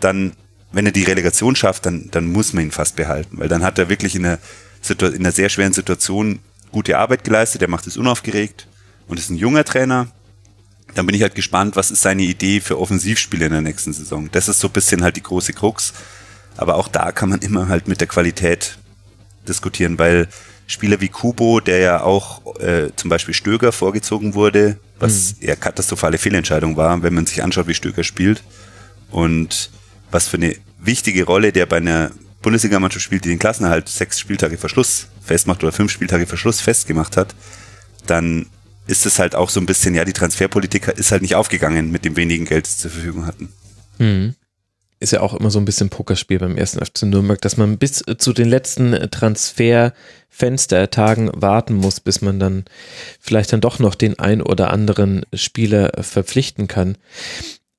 dann, 0.00 0.32
wenn 0.72 0.86
er 0.86 0.92
die 0.92 1.04
Relegation 1.04 1.56
schafft, 1.56 1.86
dann, 1.86 2.08
dann 2.10 2.26
muss 2.26 2.52
man 2.52 2.64
ihn 2.64 2.70
fast 2.70 2.96
behalten, 2.96 3.38
weil 3.38 3.48
dann 3.48 3.62
hat 3.62 3.78
er 3.78 3.88
wirklich 3.88 4.14
in 4.14 4.26
einer, 4.26 4.38
in 5.00 5.14
einer 5.16 5.32
sehr 5.32 5.48
schweren 5.48 5.72
Situation 5.72 6.40
gute 6.70 6.98
Arbeit 6.98 7.24
geleistet, 7.24 7.62
er 7.62 7.70
macht 7.70 7.86
es 7.86 7.96
unaufgeregt 7.96 8.66
und 9.06 9.18
ist 9.18 9.30
ein 9.30 9.36
junger 9.36 9.64
Trainer, 9.64 10.08
dann 10.94 11.06
bin 11.06 11.14
ich 11.14 11.22
halt 11.22 11.34
gespannt, 11.34 11.76
was 11.76 11.90
ist 11.90 12.02
seine 12.02 12.22
Idee 12.22 12.60
für 12.60 12.78
Offensivspiele 12.78 13.46
in 13.46 13.52
der 13.52 13.60
nächsten 13.60 13.92
Saison. 13.92 14.30
Das 14.32 14.48
ist 14.48 14.60
so 14.60 14.68
ein 14.68 14.72
bisschen 14.72 15.02
halt 15.02 15.16
die 15.16 15.22
große 15.22 15.52
Krux. 15.52 15.92
Aber 16.56 16.76
auch 16.76 16.88
da 16.88 17.12
kann 17.12 17.28
man 17.28 17.40
immer 17.40 17.68
halt 17.68 17.86
mit 17.86 18.00
der 18.00 18.08
Qualität 18.08 18.78
diskutieren, 19.46 19.98
weil 19.98 20.28
Spieler 20.66 21.00
wie 21.00 21.08
Kubo, 21.08 21.60
der 21.60 21.78
ja 21.78 22.00
auch 22.00 22.56
äh, 22.60 22.90
zum 22.96 23.10
Beispiel 23.10 23.34
Stöger 23.34 23.72
vorgezogen 23.72 24.34
wurde, 24.34 24.78
was 24.98 25.34
mhm. 25.34 25.48
eher 25.48 25.56
katastrophale 25.56 26.18
Fehlentscheidung 26.18 26.76
war, 26.76 27.02
wenn 27.02 27.14
man 27.14 27.26
sich 27.26 27.42
anschaut, 27.42 27.68
wie 27.68 27.74
Stöger 27.74 28.02
spielt 28.02 28.42
und 29.10 29.70
was 30.10 30.28
für 30.28 30.38
eine 30.38 30.56
wichtige 30.78 31.24
Rolle 31.24 31.52
der 31.52 31.66
bei 31.66 31.76
einer 31.76 32.10
Bundesligamannschaft 32.42 33.04
spielt, 33.04 33.24
die 33.24 33.28
den 33.28 33.38
Klassenerhalt 33.38 33.88
sechs 33.88 34.18
Spieltage 34.18 34.58
Verschluss 34.58 35.08
festmacht 35.22 35.62
oder 35.62 35.72
fünf 35.72 35.92
Spieltage 35.92 36.26
Verschluss 36.26 36.60
festgemacht 36.60 37.16
hat, 37.16 37.34
dann 38.06 38.46
ist 38.86 39.06
es 39.06 39.18
halt 39.18 39.34
auch 39.34 39.48
so 39.50 39.60
ein 39.60 39.66
bisschen, 39.66 39.94
ja, 39.94 40.04
die 40.04 40.12
Transferpolitik 40.12 40.88
ist 40.88 41.12
halt 41.12 41.22
nicht 41.22 41.34
aufgegangen 41.34 41.90
mit 41.90 42.04
dem 42.04 42.16
wenigen 42.16 42.44
Geld, 42.44 42.66
das 42.66 42.76
sie 42.76 42.82
zur 42.82 42.90
Verfügung 42.92 43.26
hatten. 43.26 43.52
Mhm. 43.98 44.34
Ist 44.98 45.12
ja 45.12 45.20
auch 45.20 45.34
immer 45.34 45.50
so 45.50 45.58
ein 45.58 45.66
bisschen 45.66 45.90
Pokerspiel 45.90 46.38
beim 46.38 46.56
ersten 46.56 46.82
FC 46.84 47.02
Nürnberg, 47.02 47.38
dass 47.42 47.58
man 47.58 47.76
bis 47.76 48.02
zu 48.18 48.32
den 48.32 48.48
letzten 48.48 48.92
Transferfenstertagen 49.10 51.30
warten 51.34 51.74
muss, 51.74 52.00
bis 52.00 52.22
man 52.22 52.40
dann 52.40 52.64
vielleicht 53.20 53.52
dann 53.52 53.60
doch 53.60 53.78
noch 53.78 53.94
den 53.94 54.18
ein 54.18 54.40
oder 54.40 54.70
anderen 54.70 55.26
Spieler 55.34 55.92
verpflichten 56.00 56.66
kann. 56.66 56.96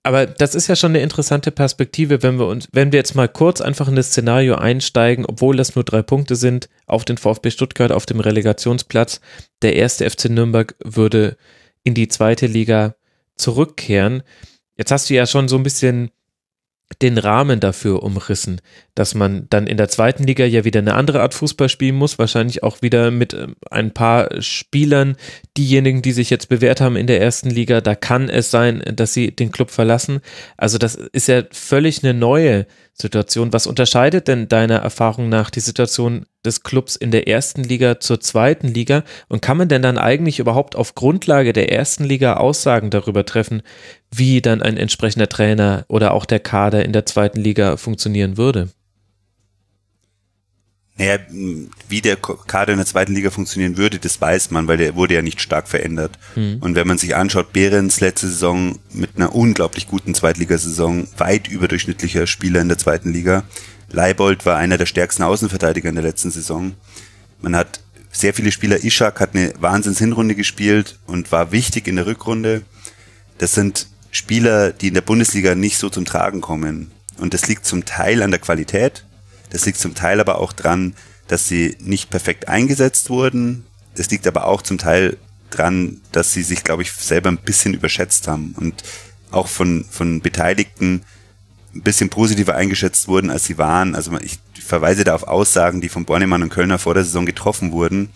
Aber 0.07 0.25
das 0.25 0.55
ist 0.55 0.67
ja 0.67 0.77
schon 0.77 0.91
eine 0.91 1.01
interessante 1.01 1.51
Perspektive, 1.51 2.23
wenn 2.23 2.39
wir 2.39 2.47
uns, 2.47 2.69
wenn 2.71 2.93
wir 2.93 2.97
jetzt 2.97 3.13
mal 3.13 3.27
kurz 3.27 3.59
einfach 3.59 3.89
in 3.89 3.97
das 3.97 4.07
Szenario 4.07 4.55
einsteigen, 4.55 5.25
obwohl 5.25 5.57
das 5.57 5.75
nur 5.75 5.83
drei 5.83 6.01
Punkte 6.01 6.37
sind, 6.37 6.69
auf 6.85 7.03
den 7.03 7.17
VfB 7.17 7.51
Stuttgart 7.51 7.91
auf 7.91 8.05
dem 8.05 8.21
Relegationsplatz. 8.21 9.19
Der 9.61 9.75
erste 9.75 10.09
FC 10.09 10.29
Nürnberg 10.29 10.75
würde 10.81 11.35
in 11.83 11.93
die 11.93 12.07
zweite 12.07 12.47
Liga 12.47 12.95
zurückkehren. 13.35 14.23
Jetzt 14.77 14.93
hast 14.93 15.09
du 15.09 15.13
ja 15.13 15.27
schon 15.27 15.49
so 15.49 15.57
ein 15.57 15.63
bisschen 15.63 16.09
den 17.01 17.17
Rahmen 17.17 17.59
dafür 17.59 18.01
umrissen, 18.01 18.61
dass 18.95 19.13
man 19.13 19.47
dann 19.49 19.67
in 19.67 19.77
der 19.77 19.89
zweiten 19.89 20.23
Liga 20.23 20.45
ja 20.45 20.63
wieder 20.63 20.79
eine 20.79 20.95
andere 20.95 21.21
Art 21.21 21.33
Fußball 21.33 21.69
spielen 21.69 21.95
muss, 21.95 22.17
wahrscheinlich 22.17 22.63
auch 22.63 22.81
wieder 22.81 23.11
mit 23.11 23.33
ähm, 23.33 23.55
ein 23.69 23.93
paar 23.93 24.41
Spielern, 24.41 25.17
diejenigen, 25.57 26.01
die 26.01 26.13
sich 26.13 26.29
jetzt 26.29 26.49
bewährt 26.49 26.81
haben 26.81 26.95
in 26.95 27.07
der 27.07 27.21
ersten 27.21 27.49
Liga, 27.49 27.81
da 27.81 27.93
kann 27.93 28.29
es 28.29 28.51
sein, 28.51 28.81
dass 28.93 29.13
sie 29.13 29.35
den 29.35 29.51
Club 29.51 29.69
verlassen. 29.69 30.21
Also 30.55 30.77
das 30.77 30.95
ist 30.95 31.27
ja 31.27 31.43
völlig 31.51 32.03
eine 32.03 32.13
neue 32.13 32.65
Situation. 32.99 33.53
Was 33.53 33.67
unterscheidet 33.67 34.27
denn 34.27 34.47
deiner 34.47 34.77
Erfahrung 34.77 35.29
nach 35.29 35.51
die 35.51 35.59
Situation 35.59 36.25
des 36.43 36.63
Clubs 36.63 36.95
in 36.95 37.11
der 37.11 37.27
ersten 37.27 37.63
Liga 37.63 37.99
zur 37.99 38.19
zweiten 38.19 38.67
Liga? 38.67 39.03
Und 39.27 39.41
kann 39.41 39.57
man 39.57 39.67
denn 39.67 39.83
dann 39.83 39.99
eigentlich 39.99 40.39
überhaupt 40.39 40.75
auf 40.75 40.95
Grundlage 40.95 41.53
der 41.53 41.71
ersten 41.71 42.03
Liga 42.03 42.37
Aussagen 42.37 42.89
darüber 42.89 43.25
treffen, 43.25 43.61
wie 44.11 44.41
dann 44.41 44.61
ein 44.61 44.77
entsprechender 44.77 45.29
Trainer 45.29 45.85
oder 45.87 46.13
auch 46.13 46.25
der 46.25 46.39
Kader 46.39 46.83
in 46.85 46.93
der 46.93 47.05
zweiten 47.05 47.39
Liga 47.39 47.77
funktionieren 47.77 48.37
würde? 48.37 48.69
Naja, 50.97 51.19
wie 51.89 52.01
der 52.01 52.15
Kader 52.15 52.73
in 52.73 52.79
der 52.79 52.87
zweiten 52.87 53.13
Liga 53.13 53.29
funktionieren 53.29 53.77
würde, 53.77 53.99
das 53.99 54.19
weiß 54.19 54.49
man, 54.49 54.67
weil 54.67 54.77
der 54.77 54.95
wurde 54.95 55.13
ja 55.13 55.21
nicht 55.21 55.41
stark 55.41 55.67
verändert. 55.67 56.17
Mhm. 56.35 56.57
Und 56.59 56.73
wenn 56.73 56.87
man 56.87 56.97
sich 56.97 57.15
anschaut, 57.15 57.53
Behrens 57.53 57.99
letzte 57.99 58.27
Saison 58.27 58.79
mit 58.93 59.11
einer 59.15 59.35
unglaublich 59.35 59.87
guten 59.87 60.15
Zweitligasaison, 60.15 61.07
weit 61.17 61.47
überdurchschnittlicher 61.47 62.25
Spieler 62.25 62.61
in 62.61 62.67
der 62.67 62.79
zweiten 62.79 63.13
Liga. 63.13 63.43
Leibold 63.91 64.45
war 64.47 64.57
einer 64.57 64.79
der 64.79 64.87
stärksten 64.87 65.21
Außenverteidiger 65.21 65.89
in 65.89 65.95
der 65.95 66.03
letzten 66.03 66.31
Saison. 66.31 66.73
Man 67.41 67.55
hat 67.55 67.79
sehr 68.11 68.33
viele 68.33 68.51
Spieler, 68.51 68.83
Ishak 68.83 69.19
hat 69.19 69.35
eine 69.35 69.53
Wahnsinns-Hinrunde 69.59 70.33
gespielt 70.33 70.97
und 71.05 71.31
war 71.31 71.51
wichtig 71.51 71.87
in 71.87 71.97
der 71.97 72.07
Rückrunde. 72.07 72.63
Das 73.37 73.53
sind 73.53 73.87
Spieler, 74.17 74.71
die 74.71 74.89
in 74.89 74.93
der 74.93 75.01
Bundesliga 75.01 75.55
nicht 75.55 75.77
so 75.77 75.89
zum 75.89 76.05
Tragen 76.05 76.41
kommen. 76.41 76.91
Und 77.17 77.33
das 77.33 77.47
liegt 77.47 77.65
zum 77.65 77.85
Teil 77.85 78.21
an 78.21 78.31
der 78.31 78.39
Qualität, 78.39 79.05
das 79.49 79.65
liegt 79.65 79.79
zum 79.79 79.95
Teil 79.95 80.19
aber 80.19 80.39
auch 80.39 80.53
dran, 80.53 80.95
dass 81.27 81.47
sie 81.47 81.77
nicht 81.79 82.09
perfekt 82.09 82.47
eingesetzt 82.47 83.09
wurden. 83.09 83.65
Es 83.95 84.09
liegt 84.09 84.27
aber 84.27 84.45
auch 84.45 84.61
zum 84.61 84.77
Teil 84.77 85.17
dran, 85.49 86.01
dass 86.11 86.33
sie 86.33 86.43
sich, 86.43 86.63
glaube 86.63 86.83
ich, 86.83 86.91
selber 86.91 87.29
ein 87.29 87.37
bisschen 87.37 87.73
überschätzt 87.73 88.27
haben 88.27 88.53
und 88.57 88.83
auch 89.31 89.47
von, 89.47 89.85
von 89.89 90.21
Beteiligten 90.21 91.03
ein 91.73 91.81
bisschen 91.81 92.09
positiver 92.09 92.55
eingeschätzt 92.55 93.07
wurden, 93.07 93.29
als 93.29 93.45
sie 93.45 93.57
waren. 93.57 93.95
Also 93.95 94.17
ich 94.19 94.39
verweise 94.61 95.03
da 95.03 95.15
auf 95.15 95.23
Aussagen, 95.23 95.81
die 95.81 95.89
von 95.89 96.05
Bornemann 96.05 96.43
und 96.43 96.49
Kölner 96.49 96.79
vor 96.79 96.93
der 96.93 97.03
Saison 97.03 97.25
getroffen 97.25 97.71
wurden, 97.71 98.09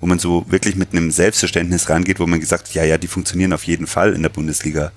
wo 0.00 0.06
man 0.06 0.18
so 0.18 0.44
wirklich 0.48 0.76
mit 0.76 0.92
einem 0.92 1.10
Selbstverständnis 1.10 1.88
rangeht, 1.88 2.20
wo 2.20 2.26
man 2.26 2.40
gesagt 2.40 2.74
ja, 2.74 2.84
ja, 2.84 2.98
die 2.98 3.08
funktionieren 3.08 3.52
auf 3.52 3.64
jeden 3.64 3.86
Fall 3.86 4.12
in 4.12 4.22
der 4.22 4.28
Bundesliga. 4.28 4.92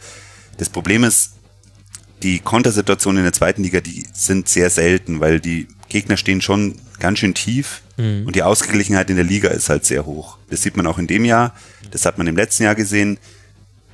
Das 0.60 0.69
Problem 0.69 1.06
ist, 1.06 1.31
die 2.22 2.40
Kontersituationen 2.40 3.19
in 3.19 3.23
der 3.23 3.34
zweiten 3.34 3.64
Liga, 3.64 3.80
die 3.80 4.06
sind 4.14 4.49
sehr 4.49 4.69
selten, 4.69 5.22
weil 5.22 5.40
die 5.40 5.68
Gegner 5.88 6.18
stehen 6.18 6.41
schon 6.41 6.76
ganz 6.99 7.19
schön 7.19 7.34
tief 7.34 7.81
mhm. 7.98 8.27
und 8.27 8.36
die 8.36 8.44
Ausgeglichenheit 8.44 9.10
in 9.10 9.15
der 9.15 9.26
Liga 9.26 9.49
ist 9.49 9.69
halt 9.69 9.86
sehr 9.86 10.06
hoch. 10.06 10.38
Das 10.49 10.61
sieht 10.61 10.76
man 10.76 10.86
auch 10.86 10.98
in 10.98 11.07
dem 11.07 11.23
Jahr, 11.23 11.56
das 11.91 12.06
hat 12.06 12.18
man 12.18 12.27
im 12.27 12.36
letzten 12.36 12.64
Jahr 12.64 12.76
gesehen. 12.76 13.18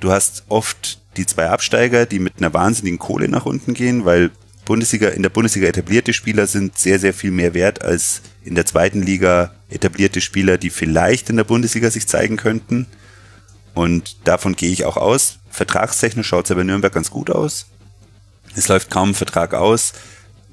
Du 0.00 0.10
hast 0.10 0.42
oft 0.48 1.00
die 1.16 1.24
zwei 1.24 1.48
Absteiger, 1.48 2.04
die 2.04 2.18
mit 2.18 2.34
einer 2.38 2.52
wahnsinnigen 2.52 2.98
Kohle 2.98 3.28
nach 3.28 3.46
unten 3.46 3.72
gehen, 3.72 4.04
weil 4.04 4.32
Bundesliga, 4.64 5.08
in 5.10 5.22
der 5.22 5.30
Bundesliga 5.30 5.68
etablierte 5.68 6.12
Spieler 6.12 6.48
sind 6.48 6.76
sehr, 6.76 6.98
sehr 6.98 7.14
viel 7.14 7.30
mehr 7.30 7.54
wert 7.54 7.82
als 7.82 8.22
in 8.44 8.56
der 8.56 8.66
zweiten 8.66 9.02
Liga 9.02 9.54
etablierte 9.70 10.20
Spieler, 10.20 10.58
die 10.58 10.70
vielleicht 10.70 11.30
in 11.30 11.36
der 11.36 11.44
Bundesliga 11.44 11.90
sich 11.90 12.08
zeigen 12.08 12.36
könnten. 12.36 12.86
Und 13.76 14.16
davon 14.26 14.56
gehe 14.56 14.72
ich 14.72 14.86
auch 14.86 14.96
aus. 14.96 15.36
Vertragstechnisch 15.50 16.26
schaut 16.26 16.46
es 16.46 16.48
ja 16.48 16.56
bei 16.56 16.64
Nürnberg 16.64 16.94
ganz 16.94 17.10
gut 17.10 17.28
aus. 17.28 17.66
Es 18.56 18.68
läuft 18.68 18.90
kaum 18.90 19.10
ein 19.10 19.14
Vertrag 19.14 19.52
aus 19.52 19.92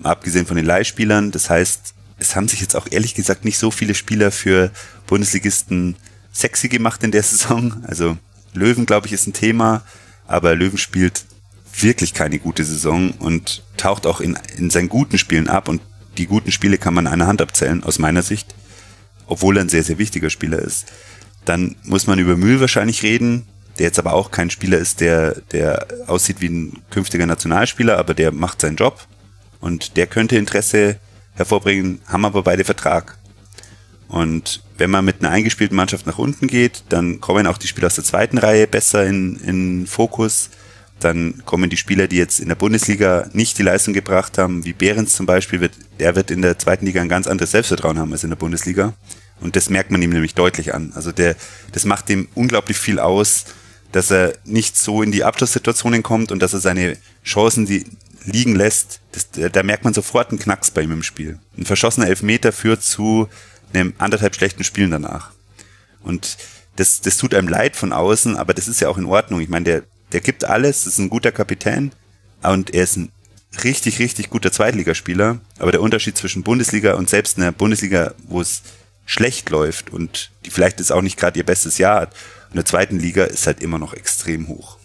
abgesehen 0.04 0.46
von 0.46 0.58
den 0.58 0.66
Leihspielern. 0.66 1.32
Das 1.32 1.50
heißt, 1.50 1.94
es 2.20 2.36
haben 2.36 2.50
sich 2.50 2.60
jetzt 2.60 2.76
auch 2.76 2.86
ehrlich 2.92 3.16
gesagt 3.16 3.46
nicht 3.46 3.58
so 3.58 3.72
viele 3.72 3.96
Spieler 3.96 4.30
für 4.30 4.72
Bundesligisten 5.08 5.96
sexy 6.34 6.68
gemacht 6.68 7.02
in 7.02 7.12
der 7.12 7.24
Saison. 7.24 7.82
Also 7.88 8.18
Löwen, 8.54 8.86
glaube 8.86 9.08
ich, 9.08 9.14
ist 9.14 9.26
ein 9.26 9.32
Thema, 9.32 9.84
aber 10.28 10.54
Löwen 10.54 10.78
spielt 10.78 11.24
wirklich 11.80 12.14
keine 12.14 12.40
gute 12.40 12.66
Saison 12.66 13.12
und 13.12 13.64
taucht 13.78 14.06
auch 14.06 14.20
in, 14.20 14.38
in 14.58 14.70
seinen 14.70 14.90
guten 14.90 15.18
Spielen 15.18 15.48
ab 15.48 15.70
und 15.70 15.82
die 16.18 16.28
guten 16.28 16.52
Spiele 16.52 16.78
kann 16.78 16.94
man 16.94 17.08
an 17.08 17.14
einer 17.14 17.28
Hand 17.28 17.42
abzählen, 17.42 17.86
aus 17.86 18.00
meiner 18.00 18.22
Sicht, 18.22 18.54
obwohl 19.28 19.58
er 19.58 19.62
ein 19.62 19.70
sehr, 19.70 19.86
sehr 19.86 19.98
wichtiger 19.98 20.30
Spieler 20.30 20.60
ist. 20.60 20.88
Dann 21.46 21.76
muss 21.84 22.08
man 22.08 22.20
über 22.20 22.38
Mühl 22.38 22.60
wahrscheinlich 22.60 23.04
reden, 23.04 23.46
der 23.78 23.88
jetzt 23.88 24.00
aber 24.00 24.14
auch 24.14 24.32
kein 24.32 24.50
Spieler 24.50 24.78
ist, 24.78 25.02
der, 25.02 25.42
der 25.52 25.88
aussieht 26.08 26.42
wie 26.42 26.50
ein 26.50 26.82
künftiger 26.90 27.26
Nationalspieler, 27.26 27.98
aber 27.98 28.14
der 28.14 28.32
macht 28.32 28.62
seinen 28.62 28.76
Job 28.76 29.08
und 29.60 29.98
der 29.98 30.08
könnte 30.08 30.38
Interesse 30.38 30.98
hervorbringen, 31.36 32.02
haben 32.08 32.26
aber 32.26 32.44
beide 32.44 32.64
Vertrag. 32.64 33.18
Und 34.08 34.62
wenn 34.78 34.92
man 34.92 35.06
mit 35.06 35.22
einer 35.22 35.32
eingespielten 35.32 35.76
Mannschaft 35.76 36.06
nach 36.06 36.20
unten 36.20 36.48
geht, 36.48 36.84
dann 36.90 37.20
kommen 37.20 37.48
auch 37.48 37.58
die 37.58 37.68
Spieler 37.68 37.88
aus 37.88 37.96
der 37.96 38.04
zweiten 38.04 38.38
Reihe 38.38 38.68
besser 38.68 39.06
in, 39.06 39.38
in 39.38 39.88
Fokus. 39.88 40.50
Dann 41.00 41.42
kommen 41.46 41.70
die 41.70 41.78
Spieler, 41.78 42.08
die 42.08 42.18
jetzt 42.18 42.40
in 42.40 42.48
der 42.48 42.56
Bundesliga 42.56 43.28
nicht 43.34 43.58
die 43.58 43.64
Leistung 43.64 43.94
gebracht 43.94 44.38
haben, 44.38 44.66
wie 44.66 44.74
Behrens 44.74 45.16
zum 45.16 45.26
Beispiel, 45.26 45.62
wird, 45.62 45.74
der 46.00 46.16
wird 46.16 46.30
in 46.30 46.44
der 46.44 46.60
zweiten 46.60 46.86
Liga 46.86 47.02
ein 47.02 47.10
ganz 47.10 47.26
anderes 47.26 47.52
Selbstvertrauen 47.52 47.98
haben 47.98 48.12
als 48.12 48.24
in 48.24 48.30
der 48.30 48.38
Bundesliga. 48.38 48.94
Und 49.44 49.58
das 49.58 49.70
merkt 49.70 49.92
man 49.92 50.02
ihm 50.02 50.12
nämlich 50.12 50.36
deutlich 50.36 50.74
an. 50.74 50.94
Also 50.96 51.12
der, 51.12 51.36
das 51.74 51.84
macht 51.84 52.10
ihm 52.10 52.30
unglaublich 52.34 52.78
viel 52.78 52.98
aus, 52.98 53.44
dass 53.92 54.10
er 54.10 54.34
nicht 54.46 54.78
so 54.78 55.04
in 55.04 55.12
die 55.12 55.26
Abschlusssituationen 55.26 56.02
kommt 56.02 56.32
und 56.32 56.42
dass 56.42 56.54
er 56.54 56.60
seine 56.60 56.98
Chancen, 57.26 57.66
die 57.66 57.86
liegen 58.26 58.56
lässt, 58.56 59.02
das, 59.12 59.28
da 59.52 59.62
merkt 59.64 59.84
man 59.84 59.94
sofort 59.94 60.30
einen 60.30 60.40
Knacks 60.40 60.72
bei 60.72 60.82
ihm 60.82 60.94
im 60.94 61.04
Spiel. 61.04 61.40
Ein 61.58 61.66
verschossener 61.66 62.08
Elfmeter 62.08 62.54
führt 62.54 62.84
zu 62.84 63.28
einem 63.74 63.94
anderthalb 63.98 64.34
schlechten 64.34 64.64
Spielen 64.64 64.92
danach. 64.92 65.32
Und 66.02 66.38
das, 66.78 67.02
das 67.02 67.18
tut 67.18 67.34
einem 67.34 67.50
leid 67.50 67.76
von 67.76 67.92
außen, 67.92 68.38
aber 68.38 68.54
das 68.54 68.70
ist 68.70 68.80
ja 68.80 68.88
auch 68.88 68.98
in 68.98 69.06
Ordnung. 69.06 69.42
Ich 69.42 69.50
meine, 69.50 69.66
der, 69.66 69.84
der 70.14 70.22
gibt 70.22 70.46
alles, 70.46 70.88
ist 70.88 71.00
ein 71.00 71.10
guter 71.10 71.34
Kapitän 71.34 71.92
und 72.44 72.74
er 72.74 72.84
ist 72.84 72.96
ein 72.96 73.12
richtig, 73.66 74.00
richtig 74.00 74.30
guter 74.30 74.54
Zweitligaspieler. 74.54 75.42
Aber 75.60 75.72
der 75.74 75.82
Unterschied 75.82 76.18
zwischen 76.18 76.44
Bundesliga 76.44 76.94
und 76.94 77.10
selbst 77.10 77.38
einer 77.38 77.52
Bundesliga, 77.52 78.14
wo 78.28 78.40
es 78.40 78.62
schlecht 79.06 79.50
läuft 79.50 79.90
und 79.92 80.32
die 80.46 80.50
vielleicht 80.50 80.80
jetzt 80.80 80.92
auch 80.92 81.02
nicht 81.02 81.18
gerade 81.18 81.38
ihr 81.38 81.46
bestes 81.46 81.78
Jahr 81.78 82.02
hat, 82.02 82.16
und 82.50 82.58
der 82.58 82.66
zweiten 82.66 83.00
Liga 83.00 83.24
ist 83.24 83.48
halt 83.48 83.62
immer 83.62 83.80
noch 83.80 83.94
extrem 83.94 84.48
hoch. 84.48 84.78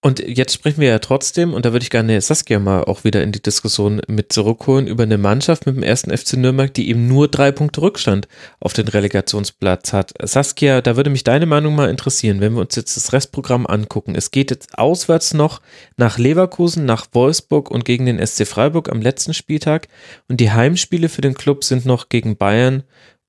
Und 0.00 0.20
jetzt 0.20 0.54
sprechen 0.54 0.80
wir 0.80 0.90
ja 0.90 1.00
trotzdem, 1.00 1.52
und 1.52 1.64
da 1.64 1.72
würde 1.72 1.82
ich 1.82 1.90
gerne 1.90 2.20
Saskia 2.20 2.60
mal 2.60 2.84
auch 2.84 3.02
wieder 3.02 3.20
in 3.24 3.32
die 3.32 3.42
Diskussion 3.42 4.00
mit 4.06 4.32
zurückholen, 4.32 4.86
über 4.86 5.02
eine 5.02 5.18
Mannschaft 5.18 5.66
mit 5.66 5.74
dem 5.74 5.82
ersten 5.82 6.16
FC 6.16 6.34
Nürnberg, 6.34 6.72
die 6.72 6.88
eben 6.88 7.08
nur 7.08 7.26
drei 7.26 7.50
Punkte 7.50 7.82
Rückstand 7.82 8.28
auf 8.60 8.74
den 8.74 8.86
Relegationsplatz 8.86 9.92
hat. 9.92 10.14
Saskia, 10.22 10.82
da 10.82 10.94
würde 10.94 11.10
mich 11.10 11.24
deine 11.24 11.46
Meinung 11.46 11.74
mal 11.74 11.90
interessieren, 11.90 12.40
wenn 12.40 12.54
wir 12.54 12.60
uns 12.60 12.76
jetzt 12.76 12.96
das 12.96 13.12
Restprogramm 13.12 13.66
angucken. 13.66 14.14
Es 14.14 14.30
geht 14.30 14.52
jetzt 14.52 14.78
auswärts 14.78 15.34
noch 15.34 15.60
nach 15.96 16.16
Leverkusen, 16.16 16.84
nach 16.84 17.08
Wolfsburg 17.10 17.68
und 17.68 17.84
gegen 17.84 18.06
den 18.06 18.24
SC 18.24 18.46
Freiburg 18.46 18.92
am 18.92 19.02
letzten 19.02 19.34
Spieltag. 19.34 19.88
Und 20.28 20.38
die 20.38 20.52
Heimspiele 20.52 21.08
für 21.08 21.22
den 21.22 21.34
Club 21.34 21.64
sind 21.64 21.86
noch 21.86 22.08
gegen 22.08 22.36
Bayern 22.36 22.84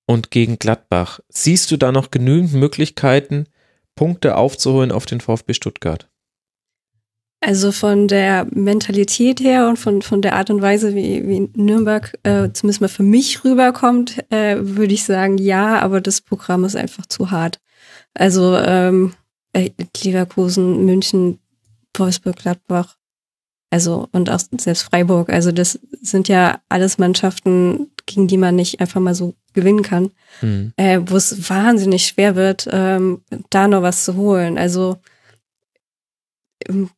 und 0.05 0.29
gegen 0.29 0.59
Gladbach. 0.59 1.19
Siehst 1.29 1.71
du 1.71 1.77
da 1.77 1.91
noch 1.91 2.11
genügend 2.11 2.53
Möglichkeiten, 2.53 3.47
Punkte 3.95 4.37
aufzuholen 4.37 4.91
auf 4.91 5.07
den 5.07 5.19
VfB 5.19 5.55
Stuttgart? 5.55 6.08
Also 7.41 7.71
von 7.71 8.09
der 8.09 8.47
Mentalität 8.51 9.39
her 9.39 9.69
und 9.69 9.77
von, 9.77 10.01
von 10.01 10.21
der 10.21 10.35
Art 10.35 10.49
und 10.49 10.61
Weise, 10.61 10.93
wie, 10.93 11.25
wie 11.25 11.49
Nürnberg 11.55 12.17
äh, 12.23 12.49
zumindest 12.51 12.81
mal 12.81 12.89
für 12.89 13.03
mich 13.03 13.45
rüberkommt, 13.45 14.19
äh, 14.29 14.57
würde 14.59 14.93
ich 14.93 15.05
sagen, 15.05 15.37
ja, 15.37 15.79
aber 15.79 16.01
das 16.01 16.19
Programm 16.19 16.65
ist 16.65 16.75
einfach 16.75 17.05
zu 17.05 17.31
hart. 17.31 17.61
Also 18.13 18.57
ähm, 18.57 19.13
äh, 19.53 19.69
Leverkusen, 20.03 20.85
München, 20.85 21.39
Wolfsburg, 21.95 22.35
Gladbach, 22.35 22.97
also 23.69 24.07
und 24.11 24.29
auch 24.29 24.39
selbst 24.57 24.83
Freiburg. 24.83 25.29
Also 25.29 25.51
das 25.51 25.79
sind 26.01 26.27
ja 26.27 26.59
alles 26.69 26.97
Mannschaften, 26.97 27.91
gegen 28.05 28.27
die 28.27 28.37
man 28.37 28.55
nicht 28.55 28.81
einfach 28.81 28.99
mal 28.99 29.15
so 29.15 29.35
gewinnen 29.53 29.83
kann, 29.83 30.11
mhm. 30.41 30.73
äh, 30.75 30.99
wo 31.05 31.15
es 31.15 31.49
wahnsinnig 31.49 32.05
schwer 32.05 32.35
wird, 32.35 32.67
ähm, 32.71 33.21
da 33.49 33.67
noch 33.67 33.81
was 33.81 34.03
zu 34.03 34.15
holen. 34.15 34.57
Also 34.57 34.97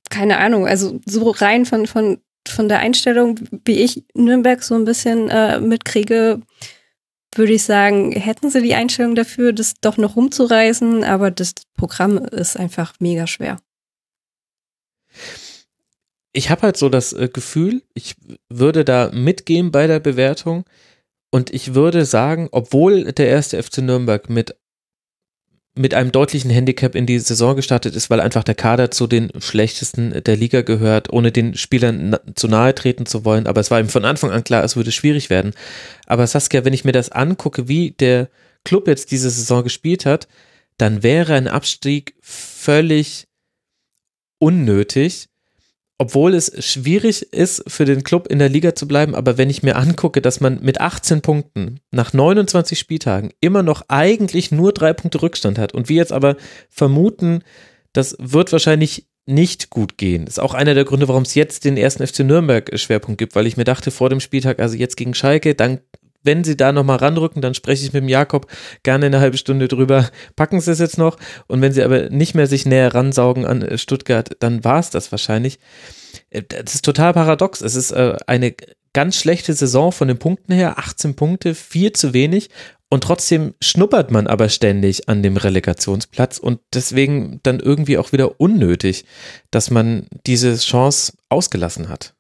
keine 0.10 0.38
Ahnung, 0.38 0.68
also 0.68 1.00
so 1.06 1.30
rein 1.30 1.66
von, 1.66 1.88
von, 1.88 2.20
von 2.48 2.70
der 2.70 2.80
Einstellung, 2.80 3.40
wie 3.66 3.80
ich 3.80 4.04
Nürnberg 4.14 4.64
so 4.64 4.76
ein 4.76 4.86
bisschen 4.86 5.30
äh, 5.30 5.60
mitkriege, 5.60 6.42
würde 7.36 7.54
ich 7.54 7.64
sagen, 7.64 8.12
hätten 8.12 8.50
sie 8.50 8.62
die 8.62 8.76
Einstellung 8.76 9.16
dafür, 9.16 9.54
das 9.54 9.76
doch 9.80 9.98
noch 9.98 10.16
rumzureißen, 10.16 11.04
aber 11.04 11.32
das 11.32 11.54
Programm 11.76 12.18
ist 12.18 12.58
einfach 12.58 12.94
mega 13.00 13.28
schwer. 13.28 13.60
Ich 16.34 16.50
habe 16.50 16.64
halt 16.64 16.78
so 16.78 16.90
das 16.90 17.14
äh, 17.14 17.30
Gefühl, 17.32 17.84
ich 17.94 18.16
würde 18.50 18.86
da 18.86 19.12
mitgehen 19.14 19.72
bei 19.72 19.88
der 19.88 20.00
Bewertung 20.00 20.66
und 21.30 21.54
ich 21.54 21.74
würde 21.74 22.06
sagen, 22.06 22.50
obwohl 22.52 23.12
der 23.12 23.28
erste 23.28 23.62
FC 23.62 23.80
Nürnberg 23.80 24.30
mit 24.30 24.56
mit 25.74 25.94
einem 25.94 26.12
deutlichen 26.12 26.52
Handicap 26.52 26.96
in 26.96 27.06
die 27.06 27.20
Saison 27.20 27.56
gestartet 27.56 27.96
ist, 27.96 28.10
weil 28.10 28.20
einfach 28.20 28.44
der 28.44 28.56
Kader 28.56 28.92
zu 28.92 29.08
den 29.08 29.32
schlechtesten 29.40 30.22
der 30.24 30.36
Liga 30.36 30.62
gehört, 30.62 31.12
ohne 31.14 31.32
den 31.32 31.56
Spielern 31.56 32.18
zu 32.36 32.48
nahe 32.48 32.76
treten 32.76 33.06
zu 33.06 33.24
wollen. 33.24 33.48
Aber 33.48 33.62
es 33.62 33.72
war 33.72 33.80
ihm 33.80 33.88
von 33.88 34.04
Anfang 34.04 34.32
an 34.32 34.44
klar, 34.44 34.64
es 34.64 34.76
würde 34.76 34.92
schwierig 34.92 35.30
werden. 35.30 35.54
Aber 36.08 36.28
Saskia, 36.28 36.66
wenn 36.66 36.74
ich 36.74 36.84
mir 36.84 36.92
das 36.92 37.10
angucke, 37.10 37.70
wie 37.70 37.92
der 37.92 38.30
Club 38.66 38.88
jetzt 38.88 39.12
diese 39.12 39.30
Saison 39.30 39.64
gespielt 39.64 40.06
hat, 40.06 40.28
dann 40.78 41.04
wäre 41.04 41.36
ein 41.36 41.48
Abstieg 41.48 42.16
völlig 42.20 43.28
unnötig 44.40 45.31
obwohl 46.02 46.34
es 46.34 46.52
schwierig 46.66 47.32
ist, 47.32 47.64
für 47.68 47.86
den 47.86 48.04
Club 48.04 48.26
in 48.26 48.40
der 48.40 48.50
Liga 48.50 48.74
zu 48.74 48.88
bleiben, 48.88 49.14
aber 49.14 49.38
wenn 49.38 49.52
ich 49.52 49.62
mir 49.62 49.76
angucke, 49.76 50.20
dass 50.20 50.40
man 50.40 50.60
mit 50.64 50.82
18 50.82 51.22
Punkten 51.22 51.80
nach 51.92 52.12
29 52.12 52.80
Spieltagen 52.80 53.30
immer 53.40 53.62
noch 53.62 53.84
eigentlich 53.88 54.50
nur 54.52 54.74
drei 54.74 54.94
Punkte 54.94 55.22
Rückstand 55.22 55.60
hat 55.60 55.76
und 55.76 55.90
wir 55.90 55.98
jetzt 55.98 56.12
aber 56.12 56.38
vermuten, 56.72 57.44
das 57.94 58.16
wird 58.18 58.52
wahrscheinlich 58.52 59.10
nicht 59.28 59.70
gut 59.70 60.00
gehen. 60.00 60.26
Das 60.26 60.38
ist 60.38 60.44
auch 60.44 60.56
einer 60.56 60.74
der 60.74 60.86
Gründe, 60.86 61.08
warum 61.08 61.22
es 61.22 61.36
jetzt 61.36 61.66
den 61.66 61.78
ersten 61.78 62.08
FC 62.08 62.22
Nürnberg 62.22 62.72
Schwerpunkt 62.80 63.20
gibt, 63.20 63.36
weil 63.36 63.46
ich 63.46 63.56
mir 63.56 63.64
dachte 63.64 63.92
vor 63.92 64.10
dem 64.10 64.22
Spieltag, 64.22 64.60
also 64.60 64.76
jetzt 64.76 64.98
gegen 64.98 65.14
Schalke, 65.14 65.54
dann 65.54 65.82
wenn 66.24 66.44
sie 66.44 66.58
da 66.58 66.72
nochmal 66.72 66.98
ranrücken, 66.98 67.42
dann 67.42 67.54
spreche 67.54 67.86
ich 67.86 67.94
mit 67.94 68.04
dem 68.04 68.10
Jakob 68.10 68.48
gerne 68.84 69.08
eine 69.08 69.20
halbe 69.20 69.38
Stunde 69.38 69.68
drüber, 69.68 70.10
packen 70.36 70.62
sie 70.62 70.72
es 70.72 70.80
jetzt 70.80 70.98
noch. 70.98 71.18
Und 71.48 71.62
wenn 71.62 71.74
sie 71.74 71.84
aber 71.84 72.10
nicht 72.10 72.36
mehr 72.36 72.48
sich 72.48 72.66
näher 72.66 72.94
ransaugen 72.94 73.46
an 73.46 73.62
äh, 73.62 73.78
Stuttgart, 73.78 74.36
dann 74.40 74.64
war 74.64 74.80
es 74.80 74.90
das 74.90 75.12
wahrscheinlich. 75.12 75.60
Äh, 76.30 76.44
das 76.48 76.76
ist 76.76 76.86
total 76.86 77.14
paradox. 77.14 77.62
Es 77.62 77.76
ist 77.76 77.92
äh, 77.92 78.18
eine 78.28 78.54
ganz 78.94 79.16
schlechte 79.16 79.54
Saison 79.54 79.92
von 79.92 80.08
den 80.08 80.20
Punkten 80.20 80.54
her, 80.54 80.78
18 80.78 81.16
Punkte, 81.16 81.56
viel 81.56 81.94
zu 81.94 82.14
wenig. 82.14 82.50
Und 82.90 83.06
trotzdem 83.06 83.54
schnuppert 83.62 84.12
man 84.12 84.28
aber 84.28 84.50
ständig 84.50 85.08
an 85.08 85.24
dem 85.24 85.38
Relegationsplatz 85.38 86.40
und 86.40 86.60
deswegen 86.74 87.40
dann 87.42 87.62
irgendwie 87.62 87.98
auch 87.98 88.12
wieder 88.12 88.42
unnötig, 88.42 89.06
dass 89.50 89.72
man 89.72 90.08
diese 90.28 90.58
Chance 90.58 91.14
ausgelassen 91.30 91.88
hat. 91.88 92.16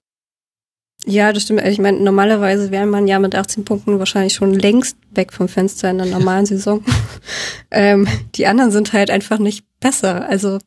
Ja, 1.06 1.34
das 1.34 1.44
stimmt. 1.44 1.64
Ich 1.65 1.80
meine, 1.80 1.99
normalerweise 1.99 2.69
wäre 2.69 2.86
man 2.86 3.07
ja 3.07 3.18
mit 3.18 3.34
18 3.34 3.65
Punkten 3.65 3.98
wahrscheinlich 3.98 4.34
schon 4.34 4.53
längst 4.53 4.98
weg 5.11 5.34
vom 5.34 5.48
Fenster 5.48 5.90
in 5.90 5.98
der 5.98 6.07
normalen 6.07 6.45
Saison. 6.45 6.84
ähm, 7.72 8.07
die 8.36 8.45
anderen 8.45 8.72
sind 8.72 8.94
halt 8.94 9.10
einfach 9.10 9.40
nicht 9.40 9.65
besser. 9.80 10.28
Also 10.28 10.60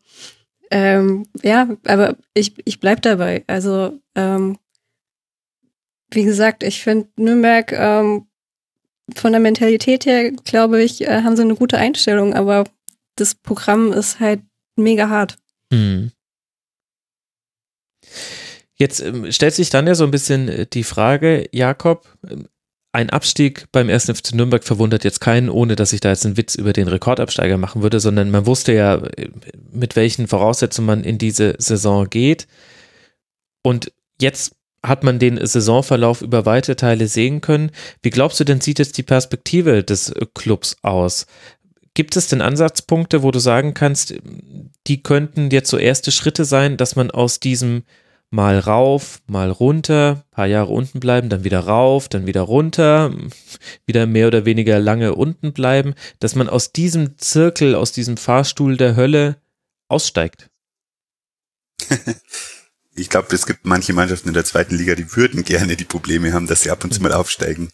ähm, 0.70 1.27
ja, 1.43 1.69
aber 1.86 2.16
ich, 2.35 2.55
ich 2.65 2.81
bleib 2.81 3.02
dabei. 3.02 3.44
Also 3.47 4.01
ähm, 4.16 4.59
wie 6.11 6.24
gesagt, 6.24 6.62
ich 6.62 6.82
finde 6.82 7.09
Nürnberg 7.16 7.73
ähm, 7.73 8.27
von 9.15 9.32
der 9.32 9.40
Mentalität 9.40 10.06
her, 10.06 10.32
glaube 10.32 10.82
ich, 10.82 11.02
äh, 11.02 11.23
haben 11.23 11.36
sie 11.36 11.43
eine 11.43 11.55
gute 11.55 11.78
Einstellung, 11.78 12.35
aber 12.35 12.65
das 13.16 13.35
Programm 13.35 13.93
ist 13.93 14.20
halt 14.20 14.40
mega 14.77 15.09
hart. 15.09 15.36
Mhm. 15.70 16.11
Jetzt 18.77 19.01
ähm, 19.01 19.31
stellt 19.31 19.55
sich 19.55 19.71
dann 19.71 19.87
ja 19.87 19.95
so 19.95 20.05
ein 20.05 20.11
bisschen 20.11 20.49
äh, 20.49 20.67
die 20.67 20.85
Frage, 20.85 21.49
Jakob, 21.53 22.07
ähm, 22.29 22.49
ein 22.93 23.11
Abstieg 23.11 23.67
beim 23.73 23.89
1. 23.89 24.05
FC 24.05 24.35
Nürnberg 24.35 24.63
verwundert 24.63 25.03
jetzt 25.03 25.21
keinen, 25.21 25.49
ohne 25.49 25.75
dass 25.75 25.93
ich 25.93 26.01
da 26.01 26.11
jetzt 26.11 26.25
einen 26.25 26.37
Witz 26.37 26.55
über 26.55 26.73
den 26.73 26.87
Rekordabsteiger 26.87 27.59
machen 27.59 27.83
würde, 27.83 27.99
sondern 27.99 28.31
man 28.31 28.47
wusste 28.47 28.73
ja, 28.73 28.97
äh, 28.97 29.31
mit 29.73 29.97
welchen 29.97 30.29
Voraussetzungen 30.29 30.87
man 30.87 31.05
in 31.05 31.19
diese 31.19 31.57
Saison 31.59 32.09
geht. 32.09 32.47
Und 33.63 33.93
jetzt 34.21 34.55
hat 34.85 35.03
man 35.03 35.19
den 35.19 35.45
Saisonverlauf 35.45 36.23
über 36.23 36.47
weite 36.47 36.77
Teile 36.77 37.09
sehen 37.09 37.41
können. 37.41 37.71
Wie 38.03 38.11
glaubst 38.11 38.39
du 38.39 38.45
denn, 38.45 38.61
sieht 38.61 38.79
jetzt 38.79 38.99
die 38.99 39.03
Perspektive 39.03 39.83
des 39.83 40.11
äh, 40.11 40.27
Clubs 40.35 40.77
aus? 40.83 41.27
Gibt 41.95 42.17
es 42.17 42.29
denn 42.29 42.43
Ansatzpunkte, 42.43 43.23
wo 43.23 43.31
du 43.31 43.39
sagen 43.39 43.73
kannst, 43.73 44.15
die 44.87 45.03
könnten 45.03 45.51
jetzt 45.51 45.71
so 45.71 45.79
erste 45.79 46.11
Schritte 46.11 46.45
sein, 46.45 46.77
dass 46.77 46.97
man 46.97 47.13
aus 47.13 47.39
diesem 47.39 47.85
mal 48.31 48.59
rauf, 48.59 49.21
mal 49.27 49.51
runter, 49.51 50.25
paar 50.31 50.47
Jahre 50.47 50.73
unten 50.73 51.01
bleiben, 51.01 51.29
dann 51.29 51.45
wieder 51.45 51.61
rauf, 51.61 52.09
dann 52.09 52.27
wieder 52.27 52.43
runter, 52.43 53.15
wieder 53.87 54.07
mehr 54.07 54.27
oder 54.27 54.45
weniger 54.45 54.79
lange 54.79 55.15
unten 55.15 55.53
bleiben, 55.53 55.95
dass 56.19 56.35
man 56.35 56.49
aus 56.49 56.73
diesem 56.73 57.17
Zirkel, 57.19 57.75
aus 57.75 57.93
diesem 57.93 58.17
Fahrstuhl 58.17 58.77
der 58.77 58.97
Hölle 58.97 59.37
aussteigt. 59.89 60.51
ich 62.95 63.09
glaube, 63.09 63.35
es 63.35 63.47
gibt 63.47 63.65
manche 63.65 63.93
Mannschaften 63.93 64.29
in 64.29 64.35
der 64.35 64.45
zweiten 64.45 64.77
Liga, 64.77 64.95
die 64.95 65.15
würden 65.15 65.45
gerne 65.45 65.77
die 65.77 65.85
Probleme 65.85 66.33
haben, 66.33 66.47
dass 66.47 66.63
sie 66.63 66.71
ab 66.71 66.83
und 66.85 66.93
zu 66.93 67.03
mal 67.03 67.13
aufsteigen. 67.13 67.71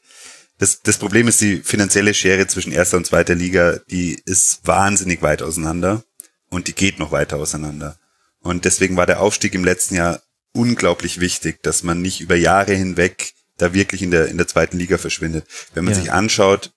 Das, 0.58 0.82
das 0.82 0.98
Problem 0.98 1.26
ist, 1.26 1.40
die 1.40 1.58
finanzielle 1.58 2.12
Schere 2.12 2.46
zwischen 2.46 2.72
erster 2.72 2.98
und 2.98 3.06
zweiter 3.06 3.34
Liga, 3.34 3.80
die 3.90 4.20
ist 4.26 4.60
wahnsinnig 4.64 5.22
weit 5.22 5.40
auseinander 5.40 6.04
und 6.50 6.68
die 6.68 6.74
geht 6.74 6.98
noch 6.98 7.12
weiter 7.12 7.38
auseinander. 7.38 7.98
Und 8.40 8.66
deswegen 8.66 8.96
war 8.96 9.06
der 9.06 9.20
Aufstieg 9.20 9.54
im 9.54 9.64
letzten 9.64 9.94
Jahr 9.94 10.20
unglaublich 10.52 11.20
wichtig, 11.20 11.62
dass 11.62 11.82
man 11.82 12.02
nicht 12.02 12.20
über 12.20 12.36
Jahre 12.36 12.74
hinweg 12.74 13.34
da 13.56 13.74
wirklich 13.74 14.02
in 14.02 14.10
der, 14.10 14.28
in 14.28 14.38
der 14.38 14.48
zweiten 14.48 14.78
Liga 14.78 14.98
verschwindet. 14.98 15.46
Wenn 15.74 15.84
man 15.84 15.94
ja. 15.94 16.00
sich 16.00 16.12
anschaut, 16.12 16.72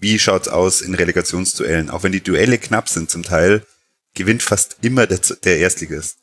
wie 0.00 0.18
schaut's 0.18 0.48
aus 0.48 0.80
in 0.80 0.94
Relegationsduellen? 0.94 1.90
Auch 1.90 2.04
wenn 2.04 2.12
die 2.12 2.22
Duelle 2.22 2.58
knapp 2.58 2.88
sind 2.88 3.10
zum 3.10 3.24
Teil, 3.24 3.66
gewinnt 4.14 4.42
fast 4.42 4.76
immer 4.82 5.06
der, 5.06 5.18
der 5.18 5.58
Erstligist. 5.58 6.18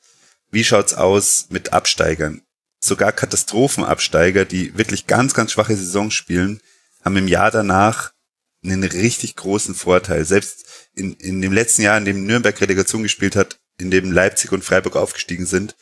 Wie 0.51 0.63
schaut's 0.63 0.93
aus 0.93 1.47
mit 1.49 1.73
Absteigern? 1.73 2.41
Sogar 2.79 3.11
Katastrophenabsteiger, 3.11 4.45
die 4.45 4.77
wirklich 4.77 5.07
ganz, 5.07 5.33
ganz 5.33 5.51
schwache 5.51 5.75
Saison 5.75 6.11
spielen, 6.11 6.61
haben 7.03 7.17
im 7.17 7.27
Jahr 7.27 7.51
danach 7.51 8.13
einen 8.63 8.83
richtig 8.83 9.35
großen 9.35 9.75
Vorteil. 9.75 10.25
Selbst 10.25 10.65
in, 10.93 11.13
in 11.15 11.41
dem 11.41 11.51
letzten 11.51 11.81
Jahr, 11.81 11.97
in 11.97 12.05
dem 12.05 12.25
Nürnberg 12.25 12.59
Relegation 12.61 13.03
gespielt 13.03 13.35
hat, 13.35 13.59
in 13.77 13.91
dem 13.91 14.11
Leipzig 14.11 14.51
und 14.51 14.63
Freiburg 14.63 14.95
aufgestiegen 14.95 15.45
sind, 15.45 15.75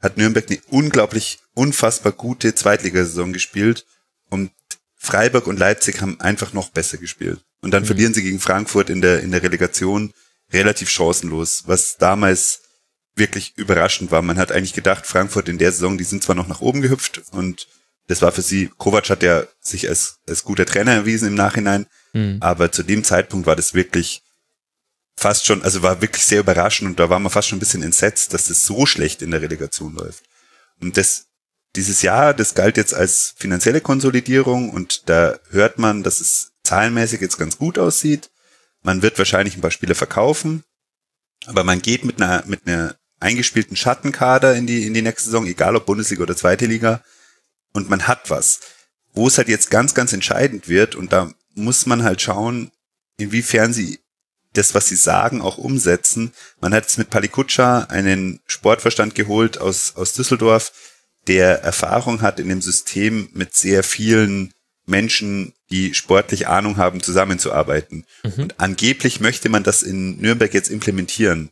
hat 0.00 0.16
Nürnberg 0.16 0.46
eine 0.48 0.60
unglaublich, 0.68 1.40
unfassbar 1.54 2.12
gute 2.12 2.54
Zweitligasaison 2.54 3.32
gespielt 3.32 3.86
und 4.30 4.50
Freiburg 4.96 5.46
und 5.46 5.58
Leipzig 5.58 6.00
haben 6.00 6.20
einfach 6.20 6.52
noch 6.52 6.70
besser 6.70 6.98
gespielt. 6.98 7.40
Und 7.62 7.72
dann 7.72 7.82
mhm. 7.82 7.86
verlieren 7.86 8.14
sie 8.14 8.22
gegen 8.22 8.40
Frankfurt 8.40 8.90
in 8.90 9.00
der, 9.00 9.22
in 9.22 9.30
der 9.30 9.42
Relegation 9.42 10.12
relativ 10.52 10.90
chancenlos, 10.90 11.64
was 11.66 11.96
damals 11.96 12.62
wirklich 13.14 13.56
überraschend 13.56 14.10
war. 14.10 14.22
Man 14.22 14.38
hat 14.38 14.52
eigentlich 14.52 14.72
gedacht, 14.72 15.06
Frankfurt 15.06 15.48
in 15.48 15.58
der 15.58 15.72
Saison, 15.72 15.98
die 15.98 16.04
sind 16.04 16.22
zwar 16.22 16.36
noch 16.36 16.48
nach 16.48 16.60
oben 16.60 16.80
gehüpft 16.80 17.22
und 17.32 17.66
das 18.08 18.22
war 18.22 18.32
für 18.32 18.42
sie, 18.42 18.70
Kovac 18.76 19.08
hat 19.08 19.22
ja 19.22 19.44
sich 19.60 19.88
als, 19.88 20.16
als 20.28 20.42
guter 20.42 20.66
Trainer 20.66 20.92
erwiesen 20.92 21.28
im 21.28 21.34
Nachhinein, 21.34 21.86
mhm. 22.12 22.38
aber 22.40 22.72
zu 22.72 22.82
dem 22.82 23.04
Zeitpunkt 23.04 23.46
war 23.46 23.56
das 23.56 23.74
wirklich 23.74 24.22
fast 25.20 25.44
schon, 25.44 25.62
also 25.62 25.82
war 25.82 26.00
wirklich 26.00 26.24
sehr 26.24 26.40
überraschend 26.40 26.88
und 26.88 26.98
da 26.98 27.10
war 27.10 27.18
man 27.18 27.30
fast 27.30 27.48
schon 27.48 27.58
ein 27.58 27.60
bisschen 27.60 27.82
entsetzt, 27.82 28.32
dass 28.32 28.48
das 28.48 28.64
so 28.64 28.86
schlecht 28.86 29.20
in 29.20 29.30
der 29.30 29.42
Relegation 29.42 29.94
läuft. 29.94 30.24
Und 30.80 30.96
das, 30.96 31.26
dieses 31.76 32.00
Jahr, 32.00 32.32
das 32.32 32.54
galt 32.54 32.78
jetzt 32.78 32.94
als 32.94 33.34
finanzielle 33.36 33.82
Konsolidierung 33.82 34.70
und 34.70 35.10
da 35.10 35.38
hört 35.50 35.78
man, 35.78 36.02
dass 36.02 36.20
es 36.20 36.52
zahlenmäßig 36.64 37.20
jetzt 37.20 37.36
ganz 37.36 37.58
gut 37.58 37.78
aussieht. 37.78 38.30
Man 38.82 39.02
wird 39.02 39.18
wahrscheinlich 39.18 39.56
ein 39.56 39.60
paar 39.60 39.70
Spiele 39.70 39.94
verkaufen, 39.94 40.64
aber 41.44 41.64
man 41.64 41.82
geht 41.82 42.04
mit 42.06 42.20
einer, 42.20 42.42
mit 42.46 42.66
einer 42.66 42.96
eingespielten 43.20 43.76
Schattenkader 43.76 44.56
in 44.56 44.66
die, 44.66 44.86
in 44.86 44.94
die 44.94 45.02
nächste 45.02 45.26
Saison, 45.26 45.46
egal 45.46 45.76
ob 45.76 45.84
Bundesliga 45.84 46.22
oder 46.22 46.36
Zweite 46.36 46.64
Liga, 46.64 47.04
und 47.74 47.90
man 47.90 48.08
hat 48.08 48.30
was. 48.30 48.60
Wo 49.12 49.28
es 49.28 49.36
halt 49.36 49.48
jetzt 49.48 49.70
ganz, 49.70 49.92
ganz 49.92 50.14
entscheidend 50.14 50.66
wird, 50.68 50.94
und 50.94 51.12
da 51.12 51.30
muss 51.54 51.84
man 51.84 52.04
halt 52.04 52.22
schauen, 52.22 52.70
inwiefern 53.18 53.74
sie 53.74 54.00
das, 54.54 54.74
was 54.74 54.88
sie 54.88 54.96
sagen, 54.96 55.40
auch 55.40 55.58
umsetzen. 55.58 56.32
Man 56.60 56.74
hat 56.74 56.84
jetzt 56.84 56.98
mit 56.98 57.10
Palikutscha 57.10 57.84
einen 57.84 58.40
Sportverstand 58.46 59.14
geholt 59.14 59.58
aus, 59.58 59.94
aus 59.96 60.12
Düsseldorf, 60.12 60.72
der 61.28 61.62
Erfahrung 61.62 62.22
hat 62.22 62.40
in 62.40 62.48
dem 62.48 62.62
System 62.62 63.28
mit 63.32 63.54
sehr 63.54 63.82
vielen 63.82 64.52
Menschen, 64.86 65.52
die 65.70 65.94
sportlich 65.94 66.48
Ahnung 66.48 66.76
haben, 66.76 67.02
zusammenzuarbeiten. 67.02 68.04
Mhm. 68.24 68.42
Und 68.42 68.60
angeblich 68.60 69.20
möchte 69.20 69.48
man 69.48 69.62
das 69.62 69.82
in 69.82 70.18
Nürnberg 70.18 70.52
jetzt 70.52 70.70
implementieren. 70.70 71.50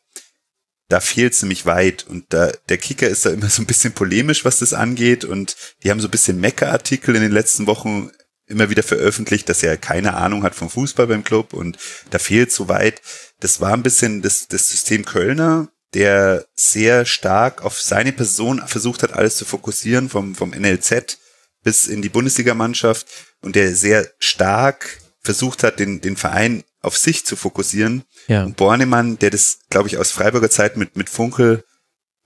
Da 0.88 1.00
fehlt 1.00 1.34
es 1.34 1.42
nämlich 1.42 1.66
weit 1.66 2.06
und 2.08 2.24
da, 2.30 2.50
der 2.70 2.78
Kicker 2.78 3.08
ist 3.08 3.26
da 3.26 3.30
immer 3.30 3.50
so 3.50 3.62
ein 3.62 3.66
bisschen 3.66 3.92
polemisch, 3.92 4.46
was 4.46 4.58
das 4.58 4.72
angeht 4.72 5.24
und 5.24 5.54
die 5.82 5.90
haben 5.90 6.00
so 6.00 6.08
ein 6.08 6.10
bisschen 6.10 6.40
Mecker-Artikel 6.40 7.14
in 7.14 7.20
den 7.20 7.32
letzten 7.32 7.66
Wochen 7.66 8.10
immer 8.48 8.70
wieder 8.70 8.82
veröffentlicht, 8.82 9.48
dass 9.48 9.62
er 9.62 9.76
keine 9.76 10.14
Ahnung 10.14 10.42
hat 10.42 10.54
vom 10.54 10.70
Fußball 10.70 11.06
beim 11.06 11.24
Club 11.24 11.52
und 11.52 11.78
da 12.10 12.18
fehlt 12.18 12.52
so 12.52 12.68
weit. 12.68 13.00
Das 13.40 13.60
war 13.60 13.72
ein 13.72 13.82
bisschen 13.82 14.22
das, 14.22 14.48
das 14.48 14.68
System 14.68 15.04
Kölner, 15.04 15.68
der 15.94 16.46
sehr 16.54 17.06
stark 17.06 17.62
auf 17.62 17.80
seine 17.80 18.12
Person 18.12 18.62
versucht 18.66 19.02
hat, 19.02 19.12
alles 19.12 19.36
zu 19.36 19.44
fokussieren, 19.44 20.08
vom, 20.08 20.34
vom 20.34 20.50
NLZ 20.50 21.18
bis 21.62 21.86
in 21.86 22.02
die 22.02 22.08
Bundesligamannschaft 22.08 23.06
und 23.42 23.56
der 23.56 23.74
sehr 23.74 24.10
stark 24.18 25.00
versucht 25.20 25.62
hat, 25.62 25.78
den, 25.78 26.00
den 26.00 26.16
Verein 26.16 26.64
auf 26.80 26.96
sich 26.96 27.26
zu 27.26 27.36
fokussieren. 27.36 28.04
Ja. 28.28 28.44
Und 28.44 28.56
Bornemann, 28.56 29.18
der 29.18 29.30
das, 29.30 29.58
glaube 29.68 29.88
ich, 29.88 29.98
aus 29.98 30.10
Freiburger 30.10 30.50
Zeit 30.50 30.76
mit, 30.76 30.96
mit 30.96 31.08
Funkel 31.08 31.64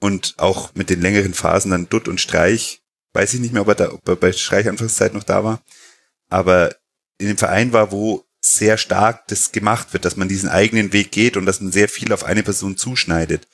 und 0.00 0.34
auch 0.36 0.74
mit 0.74 0.90
den 0.90 1.00
längeren 1.00 1.34
Phasen 1.34 1.70
dann 1.70 1.88
Dutt 1.88 2.08
und 2.08 2.20
Streich, 2.20 2.82
weiß 3.14 3.34
ich 3.34 3.40
nicht 3.40 3.52
mehr, 3.52 3.62
ob 3.62 3.68
er, 3.68 3.74
da, 3.74 3.92
ob 3.92 4.06
er 4.08 4.16
bei 4.16 4.32
Streich 4.32 4.68
Anfangszeit 4.68 5.14
noch 5.14 5.24
da 5.24 5.44
war, 5.44 5.62
aber 6.32 6.74
in 7.18 7.28
dem 7.28 7.38
Verein 7.38 7.72
war, 7.72 7.92
wo 7.92 8.24
sehr 8.40 8.76
stark 8.76 9.28
das 9.28 9.52
gemacht 9.52 9.92
wird, 9.92 10.04
dass 10.04 10.16
man 10.16 10.28
diesen 10.28 10.48
eigenen 10.48 10.92
Weg 10.92 11.12
geht 11.12 11.36
und 11.36 11.46
dass 11.46 11.60
man 11.60 11.70
sehr 11.70 11.88
viel 11.88 12.12
auf 12.12 12.24
eine 12.24 12.42
Person 12.42 12.76
zuschneidet. 12.76 13.46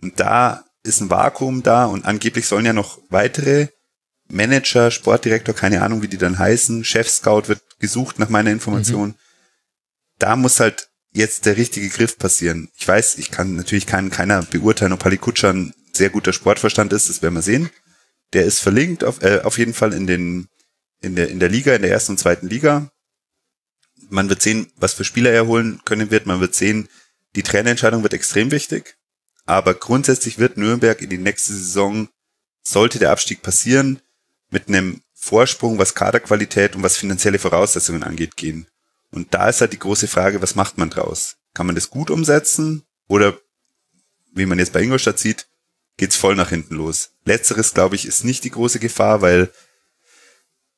Und 0.00 0.20
da 0.20 0.64
ist 0.84 1.00
ein 1.00 1.10
Vakuum 1.10 1.62
da 1.62 1.86
und 1.86 2.04
angeblich 2.04 2.46
sollen 2.46 2.66
ja 2.66 2.72
noch 2.72 3.00
weitere 3.08 3.68
Manager, 4.28 4.90
Sportdirektor, 4.90 5.54
keine 5.54 5.82
Ahnung, 5.82 6.02
wie 6.02 6.08
die 6.08 6.18
dann 6.18 6.38
heißen, 6.38 6.84
Chef-Scout 6.84 7.48
wird 7.48 7.62
gesucht 7.80 8.18
nach 8.18 8.28
meiner 8.28 8.50
Information. 8.50 9.08
Mhm. 9.08 9.14
Da 10.18 10.36
muss 10.36 10.60
halt 10.60 10.88
jetzt 11.12 11.46
der 11.46 11.56
richtige 11.56 11.88
Griff 11.88 12.18
passieren. 12.18 12.68
Ich 12.76 12.86
weiß, 12.86 13.18
ich 13.18 13.30
kann 13.30 13.56
natürlich 13.56 13.86
kann 13.86 14.10
keiner 14.10 14.42
beurteilen, 14.42 14.92
ob 14.92 15.04
Halikutscher 15.04 15.52
ein 15.52 15.74
sehr 15.92 16.10
guter 16.10 16.32
Sportverstand 16.32 16.92
ist, 16.92 17.08
das 17.08 17.22
werden 17.22 17.34
wir 17.34 17.42
sehen. 17.42 17.70
Der 18.34 18.44
ist 18.44 18.60
verlinkt 18.60 19.02
auf, 19.02 19.22
äh, 19.22 19.40
auf 19.42 19.58
jeden 19.58 19.74
Fall 19.74 19.94
in 19.94 20.06
den 20.06 20.48
in 21.00 21.16
der 21.16 21.28
in 21.28 21.40
der 21.40 21.48
Liga, 21.48 21.74
in 21.74 21.82
der 21.82 21.90
ersten 21.90 22.12
und 22.12 22.18
zweiten 22.18 22.48
Liga. 22.48 22.90
Man 24.10 24.28
wird 24.28 24.42
sehen, 24.42 24.72
was 24.76 24.94
für 24.94 25.04
Spieler 25.04 25.30
er 25.30 25.46
holen 25.46 25.80
können 25.84 26.10
wird. 26.10 26.26
Man 26.26 26.40
wird 26.40 26.54
sehen, 26.54 26.88
die 27.36 27.42
Trainerentscheidung 27.42 28.02
wird 28.02 28.14
extrem 28.14 28.50
wichtig. 28.50 28.96
Aber 29.44 29.74
grundsätzlich 29.74 30.38
wird 30.38 30.56
Nürnberg 30.56 31.00
in 31.00 31.10
die 31.10 31.18
nächste 31.18 31.52
Saison, 31.52 32.08
sollte 32.62 32.98
der 32.98 33.10
Abstieg 33.10 33.42
passieren, 33.42 34.00
mit 34.50 34.68
einem 34.68 35.02
Vorsprung, 35.14 35.78
was 35.78 35.94
Kaderqualität 35.94 36.76
und 36.76 36.82
was 36.82 36.96
finanzielle 36.96 37.38
Voraussetzungen 37.38 38.02
angeht, 38.02 38.36
gehen. 38.36 38.66
Und 39.10 39.34
da 39.34 39.48
ist 39.48 39.60
halt 39.60 39.72
die 39.72 39.78
große 39.78 40.06
Frage, 40.06 40.42
was 40.42 40.54
macht 40.54 40.78
man 40.78 40.90
draus? 40.90 41.36
Kann 41.54 41.66
man 41.66 41.74
das 41.74 41.90
gut 41.90 42.10
umsetzen? 42.10 42.84
Oder, 43.08 43.38
wie 44.32 44.46
man 44.46 44.58
jetzt 44.58 44.72
bei 44.72 44.82
Ingolstadt 44.82 45.18
sieht, 45.18 45.48
geht's 45.96 46.16
voll 46.16 46.36
nach 46.36 46.50
hinten 46.50 46.74
los. 46.74 47.10
Letzteres, 47.24 47.74
glaube 47.74 47.96
ich, 47.96 48.06
ist 48.06 48.24
nicht 48.24 48.44
die 48.44 48.50
große 48.50 48.78
Gefahr, 48.78 49.22
weil 49.22 49.50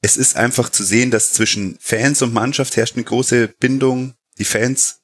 es 0.03 0.17
ist 0.17 0.37
einfach 0.37 0.71
zu 0.71 0.83
sehen, 0.83 1.11
dass 1.11 1.33
zwischen 1.33 1.77
Fans 1.81 2.23
und 2.23 2.33
Mannschaft 2.33 2.77
herrscht 2.77 2.97
eine 2.97 3.05
große 3.05 3.49
Bindung. 3.49 4.15
Die 4.39 4.45
Fans 4.45 5.01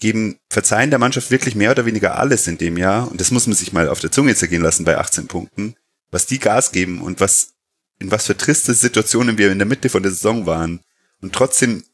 geben, 0.00 0.38
verzeihen 0.48 0.90
der 0.90 0.98
Mannschaft 0.98 1.30
wirklich 1.30 1.54
mehr 1.54 1.70
oder 1.70 1.86
weniger 1.86 2.18
alles 2.18 2.46
in 2.46 2.58
dem 2.58 2.76
Jahr. 2.76 3.10
Und 3.10 3.20
das 3.20 3.30
muss 3.30 3.46
man 3.46 3.56
sich 3.56 3.72
mal 3.72 3.88
auf 3.88 4.00
der 4.00 4.10
Zunge 4.10 4.34
zergehen 4.34 4.62
lassen 4.62 4.84
bei 4.84 4.98
18 4.98 5.28
Punkten. 5.28 5.76
Was 6.10 6.26
die 6.26 6.40
Gas 6.40 6.72
geben 6.72 7.00
und 7.00 7.20
was 7.20 7.54
in 8.00 8.10
was 8.10 8.26
für 8.26 8.36
triste 8.36 8.74
Situationen 8.74 9.38
wir 9.38 9.52
in 9.52 9.58
der 9.58 9.68
Mitte 9.68 9.88
von 9.90 10.02
der 10.02 10.10
Saison 10.10 10.46
waren. 10.46 10.80
Und 11.20 11.34
trotzdem 11.34 11.84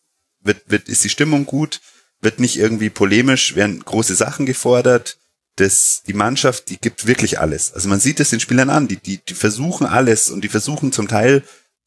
wird, 0.40 0.62
wird, 0.70 0.88
ist 0.88 1.04
die 1.04 1.08
Stimmung 1.08 1.44
gut, 1.44 1.80
wird 2.20 2.38
nicht 2.38 2.56
irgendwie 2.56 2.90
polemisch, 2.90 3.56
werden 3.56 3.84
große 3.84 4.14
Sachen 4.14 4.46
gefordert. 4.46 5.18
Das, 5.56 6.02
die 6.06 6.12
Mannschaft, 6.12 6.70
die 6.70 6.78
gibt 6.78 7.06
wirklich 7.06 7.40
alles. 7.40 7.72
Also 7.72 7.88
man 7.88 7.98
sieht 7.98 8.20
es 8.20 8.30
den 8.30 8.40
Spielern 8.40 8.70
an, 8.70 8.88
die, 8.88 8.98
die, 8.98 9.18
die 9.18 9.34
versuchen 9.34 9.86
alles 9.86 10.30
und 10.30 10.42
die 10.42 10.48
versuchen 10.48 10.92
zum 10.92 11.08
Teil 11.08 11.42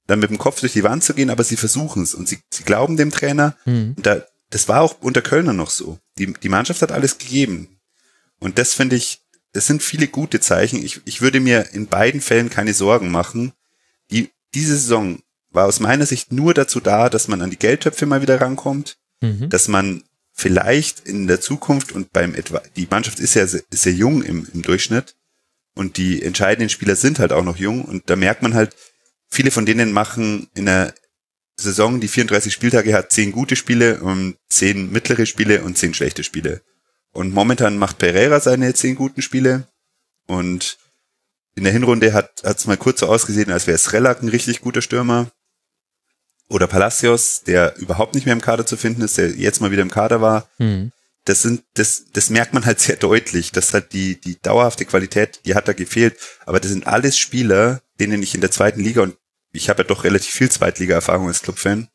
dann 0.10 0.20
mit 0.20 0.32
dem 0.32 0.40
Kopf 0.40 0.60
durch 0.60 0.74
die 0.74 0.84
Wand 0.84 1.04
zu 1.04 1.14
gehen, 1.14 1.30
aber 1.30 1.44
sie 1.44 1.56
versuchen 1.56 2.02
es 2.02 2.16
und 2.16 2.28
sie, 2.28 2.40
sie 2.52 2.64
glauben 2.64 2.98
dem 2.98 3.12
Trainer. 3.12 3.56
Mhm. 3.66 3.96
Da, 4.02 4.24
das 4.50 4.68
war 4.68 4.82
auch 4.82 5.00
unter 5.02 5.22
Kölner 5.22 5.54
noch 5.54 5.70
so. 5.70 6.00
Die, 6.18 6.34
die 6.34 6.50
Mannschaft 6.50 6.82
hat 6.82 6.92
alles 6.92 7.20
gegeben. 7.20 7.80
Und 8.40 8.58
das 8.58 8.74
finde 8.74 8.96
ich, 8.96 9.22
das 9.54 9.68
sind 9.68 9.84
viele 9.84 10.08
gute 10.08 10.40
Zeichen. 10.40 10.84
Ich, 10.84 11.02
ich 11.06 11.22
würde 11.22 11.40
mir 11.40 11.74
in 11.74 11.86
beiden 11.86 12.22
Fällen 12.22 12.50
keine 12.50 12.74
Sorgen 12.74 13.12
machen, 13.12 13.54
die, 14.10 14.32
diese 14.56 14.76
Saison 14.76 15.20
war 15.52 15.68
aus 15.68 15.80
meiner 15.80 16.08
Sicht 16.08 16.32
nur 16.32 16.56
dazu 16.56 16.80
da, 16.80 17.10
dass 17.10 17.28
man 17.28 17.44
an 17.44 17.52
die 17.52 17.60
Geldtöpfe 17.60 18.08
mal 18.08 18.24
wieder 18.24 18.42
rankommt, 18.42 18.98
mhm. 19.22 19.50
dass 19.50 19.68
man 19.68 20.04
vielleicht 20.34 21.02
in 21.02 21.28
der 21.28 21.40
Zukunft 21.40 21.92
und 21.92 22.12
beim 22.12 22.34
etwa, 22.34 22.64
die 22.76 22.88
Mannschaft 22.90 23.20
ist 23.20 23.36
ja 23.36 23.46
sehr, 23.46 23.62
sehr 23.70 23.94
jung 23.94 24.24
im, 24.24 24.48
im 24.54 24.64
Durchschnitt 24.64 25.16
und 25.76 25.98
die 25.98 26.24
entscheidenden 26.24 26.70
Spieler 26.70 26.96
sind 26.96 27.20
halt 27.20 27.32
auch 27.32 27.44
noch 27.44 27.58
jung 27.58 27.86
und 27.86 28.10
da 28.10 28.16
merkt 28.16 28.42
man 28.42 28.56
halt, 28.56 28.76
viele 29.30 29.52
von 29.52 29.66
denen 29.66 29.92
machen 29.92 30.50
in 30.56 30.68
einer 30.68 30.94
Saison, 31.56 32.00
die 32.00 32.08
34 32.08 32.54
Spieltage 32.54 32.94
hat, 32.94 33.12
10 33.12 33.32
gute 33.32 33.56
Spiele 33.56 34.00
und 34.02 34.38
10 34.50 34.92
mittlere 34.92 35.26
Spiele 35.26 35.64
und 35.64 35.78
10 35.78 35.94
schlechte 35.94 36.24
Spiele. 36.24 36.62
Und 37.12 37.34
momentan 37.34 37.78
macht 37.78 37.98
Pereira 37.98 38.40
seine 38.40 38.74
10 38.74 38.96
guten 38.96 39.22
Spiele 39.22 39.68
und 40.28 40.78
in 41.56 41.64
der 41.64 41.74
Hinrunde 41.74 42.14
hat 42.14 42.42
es 42.44 42.68
mal 42.68 42.78
kurz 42.78 43.02
so 43.02 43.08
ausgesehen, 43.08 43.52
als 43.52 43.68
wäre 43.68 43.76
es 43.76 43.92
Relak 43.92 44.22
ein 44.22 44.30
richtig 44.30 44.62
guter 44.62 44.82
Stürmer. 44.82 45.30
Oder 46.48 46.68
Palacios, 46.68 47.44
der 47.44 47.76
überhaupt 47.78 48.16
nicht 48.16 48.26
mehr 48.26 48.34
im 48.34 48.42
Kader 48.42 48.66
zu 48.66 48.78
finden 48.78 49.02
ist, 49.02 49.18
der 49.18 49.32
jetzt 49.32 49.60
mal 49.60 49.72
wieder 49.72 49.82
im 49.82 49.92
Kader 49.92 50.22
war. 50.22 50.50
Mhm. 50.58 50.92
Das 51.26 51.42
sind, 51.42 51.64
das, 51.76 52.06
das 52.14 52.30
merkt 52.30 52.54
man 52.54 52.66
halt 52.66 52.80
sehr 52.80 52.96
deutlich. 52.96 53.52
dass 53.52 53.74
halt 53.74 53.94
die, 53.94 54.20
die 54.20 54.40
dauerhafte 54.42 54.86
Qualität, 54.86 55.42
die 55.46 55.54
hat 55.54 55.68
da 55.68 55.74
gefehlt. 55.74 56.18
Aber 56.46 56.60
das 56.60 56.72
sind 56.72 56.88
alles 56.88 57.18
Spieler, 57.18 57.82
denen 58.00 58.24
ich 58.24 58.34
in 58.34 58.42
der 58.42 58.52
zweiten 58.52 58.80
Liga, 58.80 59.02
und 59.02 59.18
ich 59.52 59.70
habe 59.70 59.84
ja 59.84 59.88
doch 59.88 60.04
relativ 60.04 60.32
viel 60.32 60.50
Zweitliga-Erfahrung 60.50 61.28
als 61.28 61.42
Clubfan, 61.42 61.90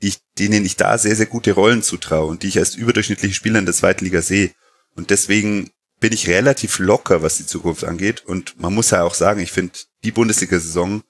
ich, 0.00 0.18
denen 0.38 0.64
ich 0.64 0.76
da 0.76 0.98
sehr, 0.98 1.16
sehr 1.16 1.26
gute 1.26 1.52
Rollen 1.52 1.82
zutraue 1.82 2.26
und 2.26 2.42
die 2.42 2.48
ich 2.48 2.58
als 2.58 2.74
überdurchschnittliche 2.74 3.34
Spieler 3.34 3.58
in 3.58 3.66
der 3.66 3.74
zweiten 3.74 4.04
Liga 4.04 4.22
sehe. 4.22 4.52
Und 4.94 5.10
deswegen 5.10 5.70
bin 6.00 6.12
ich 6.12 6.28
relativ 6.28 6.78
locker, 6.78 7.22
was 7.22 7.38
die 7.38 7.46
Zukunft 7.46 7.84
angeht. 7.84 8.24
Und 8.26 8.60
man 8.60 8.74
muss 8.74 8.90
ja 8.90 9.02
auch 9.02 9.14
sagen, 9.14 9.40
ich 9.40 9.52
finde, 9.52 9.78
die 10.02 10.12
Bundesliga-Saison 10.12 11.02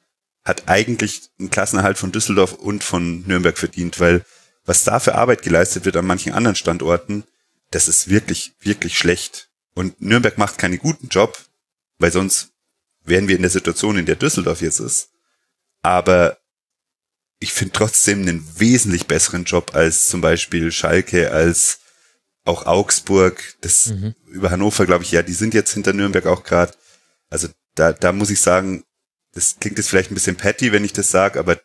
hat 0.45 0.69
eigentlich 0.69 1.31
einen 1.39 1.51
Klassenerhalt 1.51 1.99
von 1.99 2.13
Düsseldorf 2.13 2.53
und 2.53 2.85
von 2.85 3.27
Nürnberg 3.27 3.59
verdient, 3.59 3.99
weil 3.99 4.25
was 4.65 4.85
da 4.85 5.01
für 5.01 5.15
Arbeit 5.15 5.43
geleistet 5.43 5.85
wird 5.85 5.97
an 5.97 6.07
manchen 6.07 6.33
anderen 6.33 6.57
Standorten, 6.57 7.25
das 7.71 7.89
ist 7.89 8.09
wirklich, 8.09 8.53
wirklich 8.61 8.97
schlecht. 8.97 9.49
Und 9.75 10.01
Nürnberg 10.01 10.39
macht 10.39 10.59
keinen 10.59 10.79
guten 10.79 11.09
Job, 11.09 11.37
weil 11.99 12.13
sonst 12.13 12.51
wären 13.05 13.29
wir 13.29 13.37
in 13.37 13.43
der 13.43 13.51
Situation, 13.51 13.99
in 13.99 14.07
der 14.07 14.17
Düsseldorf 14.17 14.63
jetzt 14.63 14.81
ist. 14.81 15.11
Aber 15.85 16.39
ich 17.41 17.53
finde 17.53 17.73
trotzdem 17.73 18.23
einen 18.23 18.59
wesentlich 18.59 19.07
besseren 19.07 19.45
Job 19.45 19.75
als 19.75 20.09
zum 20.09 20.23
Beispiel 20.23 20.73
Schalke, 20.73 21.31
als 21.31 21.81
auch 22.45 22.65
Augsburg, 22.65 23.55
das 23.61 23.87
mhm. 23.87 24.15
über 24.27 24.51
Hannover, 24.51 24.87
glaube 24.87 25.05
ich, 25.05 25.13
ja, 25.13 25.23
die 25.23 25.35
sind 25.35 25.53
jetzt 25.53 25.75
hinter 25.75 25.93
Nürnberg 25.93 26.25
auch 26.27 26.43
gerade. 26.43 26.73
Also 27.29 27.49
da, 27.75 27.93
da 27.93 28.13
muss 28.13 28.31
ich 28.31 28.41
sagen, 28.41 28.85
das 29.33 29.57
klingt 29.61 29.77
jetzt 29.77 29.91
vielleicht 29.91 30.11
ein 30.11 30.15
bisschen 30.15 30.37
petty, 30.37 30.73
wenn 30.73 30.85
ich 30.85 30.95
das 30.95 31.11
sage, 31.11 31.39
aber 31.39 31.61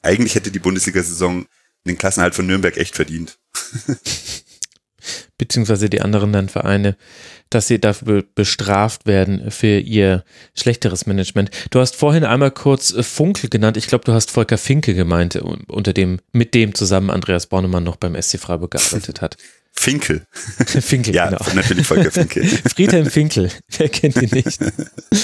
eigentlich 0.00 0.36
hätte 0.36 0.52
die 0.52 0.60
Bundesliga-Saison 0.60 1.46
den 1.86 1.98
Klassenhalt 1.98 2.36
von 2.36 2.46
Nürnberg 2.46 2.76
echt 2.76 2.94
verdient. 2.94 3.38
Beziehungsweise 5.36 5.90
die 5.90 6.00
anderen 6.00 6.32
dann 6.32 6.48
Vereine, 6.48 6.96
dass 7.50 7.66
sie 7.66 7.80
dafür 7.80 8.24
bestraft 8.34 9.06
werden 9.06 9.50
für 9.50 9.78
ihr 9.78 10.24
schlechteres 10.54 11.06
Management. 11.06 11.50
Du 11.70 11.80
hast 11.80 11.96
vorhin 11.96 12.24
einmal 12.24 12.52
kurz 12.52 12.94
Funkel 13.00 13.50
genannt. 13.50 13.76
Ich 13.76 13.88
glaube, 13.88 14.04
du 14.04 14.12
hast 14.12 14.30
Volker 14.30 14.58
Finke 14.58 14.94
gemeint, 14.94 15.36
unter 15.36 15.92
dem, 15.92 16.20
mit 16.32 16.54
dem 16.54 16.74
zusammen 16.74 17.10
Andreas 17.10 17.46
Bornemann 17.46 17.84
noch 17.84 17.96
beim 17.96 18.20
SC 18.20 18.38
Freiburg 18.38 18.72
gearbeitet 18.72 19.20
hat. 19.20 19.36
Finkel. 19.76 20.22
Finkel, 20.66 21.14
ja, 21.14 21.28
genau. 21.28 21.44
natürlich 21.54 21.86
Volker 21.86 22.10
Finkel. 22.10 22.44
Friedhelm 22.74 23.06
Finkel, 23.06 23.50
wer 23.76 23.88
kennt 23.88 24.20
ihn 24.22 24.30
nicht? 24.32 24.58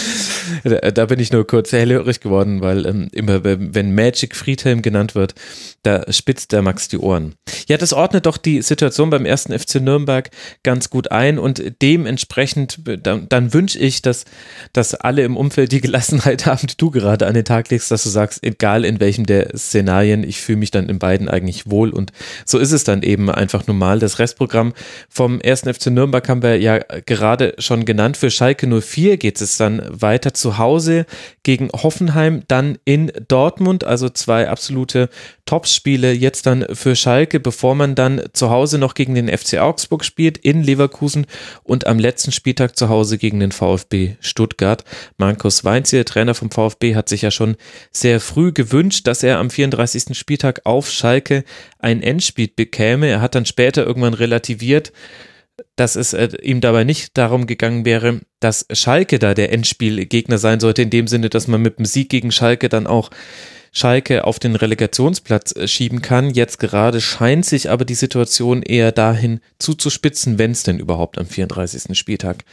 da, 0.65 0.91
da, 0.91 1.07
bin 1.07 1.19
ich 1.19 1.33
nur 1.33 1.47
kurz 1.47 1.73
hellhörig 1.73 2.21
geworden, 2.21 2.61
weil 2.61 2.85
ähm, 2.85 3.09
immer, 3.13 3.43
wenn 3.45 3.95
Magic 3.95 4.37
Friedhelm 4.37 4.83
genannt 4.83 5.15
wird, 5.15 5.35
da 5.83 6.05
spitzt 6.13 6.53
der 6.53 6.63
Max 6.63 6.89
die 6.89 6.99
Ohren. 6.99 7.37
Ja, 7.69 7.79
das 7.79 7.93
ordnet 7.93 8.27
doch 8.27 8.37
die 8.37 8.61
Situation 8.61 9.09
beim 9.09 9.25
ersten 9.25 9.57
FC 9.59 9.77
Nürnberg 9.77 10.31
ganz 10.63 10.91
gut 10.91 11.11
ein 11.11 11.39
und 11.39 11.63
dementsprechend, 11.81 12.81
dann, 13.03 13.29
dann 13.29 13.55
wünsche 13.55 13.79
ich, 13.79 14.03
dass, 14.03 14.25
dass 14.73 14.95
alle 14.95 15.23
im 15.23 15.37
Umfeld 15.37 15.73
die 15.73 15.81
Gelassenheit 15.81 16.45
haben, 16.47 16.67
die 16.67 16.77
du 16.77 16.91
gerade 16.91 17.27
an 17.27 17.35
den 17.35 17.45
Tag 17.45 17.71
legst, 17.71 17.91
dass 17.91 18.03
du 18.03 18.11
sagst, 18.11 18.43
egal 18.43 18.85
in 18.85 19.01
welchem 19.01 19.25
der 19.25 19.57
Szenarien, 19.57 20.23
ich 20.23 20.41
fühle 20.41 20.59
mich 20.59 20.71
dann 20.71 20.89
in 20.89 20.99
beiden 20.99 21.29
eigentlich 21.29 21.71
wohl 21.71 21.91
und 21.91 22.13
so 22.45 22.59
ist 22.59 22.73
es 22.73 22.85
dann 22.85 23.03
eben 23.03 23.31
einfach 23.31 23.67
normal. 23.67 24.01
Das 24.01 24.19
Restprogramm 24.41 24.73
vom 25.09 25.41
ersten 25.41 25.73
FC 25.73 25.87
Nürnberg 25.87 26.27
haben 26.29 26.43
wir 26.43 26.59
ja 26.59 26.79
gerade 27.05 27.55
schon 27.59 27.85
genannt. 27.85 28.17
Für 28.17 28.31
Schalke 28.31 28.67
04 28.67 29.19
geht 29.19 29.41
es 29.41 29.59
dann 29.59 29.83
weiter 29.89 30.33
zu 30.33 30.57
Hause 30.59 31.05
gegen 31.43 31.69
Hoffenheim, 31.71 32.43
dann 32.49 32.79
in 32.85 33.13
Dortmund, 33.29 33.85
also 33.85 34.09
zwei 34.09 34.49
absolute 34.49 35.11
Topspiele 35.45 36.13
jetzt 36.13 36.47
dann 36.47 36.65
für 36.73 36.97
Schalke, 36.97 37.41
bevor 37.41 37.75
man 37.75 37.95
dann 37.95 38.23
zu 38.33 38.51
Hause 38.51 38.79
noch 38.79 38.95
gegen 38.95 39.15
den 39.15 39.29
FC 39.29 39.59
Augsburg 39.59 40.05
spielt, 40.05 40.39
in 40.39 40.63
Leverkusen 40.63 41.27
und 41.65 41.87
am 41.87 41.99
letzten 41.99 42.33
Spieltag 42.33 42.79
zu 42.79 42.89
Hause 42.89 43.19
gegen 43.19 43.41
den 43.41 43.53
VfB 43.53 44.15
Stuttgart. 44.21 44.85
Markus 45.19 45.65
Weinziel, 45.65 46.05
Trainer 46.05 46.35
vom 46.35 46.51
VfB, 46.51 46.95
hat 46.95 47.09
sich 47.09 47.23
ja 47.23 47.31
schon 47.31 47.57
sehr 47.93 48.21
früh 48.21 48.53
gewünscht, 48.53 49.07
dass 49.07 49.23
er 49.23 49.39
am 49.39 49.51
34. 49.51 50.17
Spieltag 50.17 50.61
auf 50.65 50.91
Schalke 50.91 51.45
ein 51.81 52.03
Endspiel 52.03 52.49
bekäme. 52.55 53.09
Er 53.09 53.21
hat 53.21 53.35
dann 53.35 53.47
später 53.47 53.85
irgendwann 53.85 54.15
relativiert, 54.31 54.93
dass 55.77 55.97
es 55.97 56.13
äh, 56.13 56.29
ihm 56.43 56.61
dabei 56.61 56.85
nicht 56.85 57.19
darum 57.19 57.47
gegangen 57.47 57.85
wäre, 57.85 58.21
dass 58.41 58.67
Schalke 58.73 59.19
da 59.19 59.35
der 59.35 59.53
Endspielgegner 59.53 60.39
sein 60.39 60.61
sollte, 60.61 60.83
in 60.83 60.91
dem 60.91 61.07
Sinne, 61.07 61.29
dass 61.29 61.49
man 61.49 61.61
mit 61.61 61.79
dem 61.79 61.85
Sieg 61.85 62.09
gegen 62.09 62.33
Schalke 62.33 62.69
dann 62.69 62.87
auch 62.87 63.11
Schalke 63.73 64.25
auf 64.25 64.39
den 64.39 64.57
Relegationsplatz 64.57 65.55
äh, 65.55 65.69
schieben 65.69 66.03
kann. 66.03 66.31
Jetzt 66.31 66.59
gerade 66.59 67.01
scheint 67.01 67.45
sich 67.45 67.71
aber 67.71 67.85
die 67.85 67.95
Situation 67.95 68.63
eher 68.63 68.91
dahin 68.93 69.41
zuzuspitzen, 69.59 70.39
wenn 70.39 70.53
es 70.53 70.63
denn 70.63 70.79
überhaupt 70.79 71.19
am 71.19 71.27
34. 71.27 71.97
Spieltag 71.97 72.45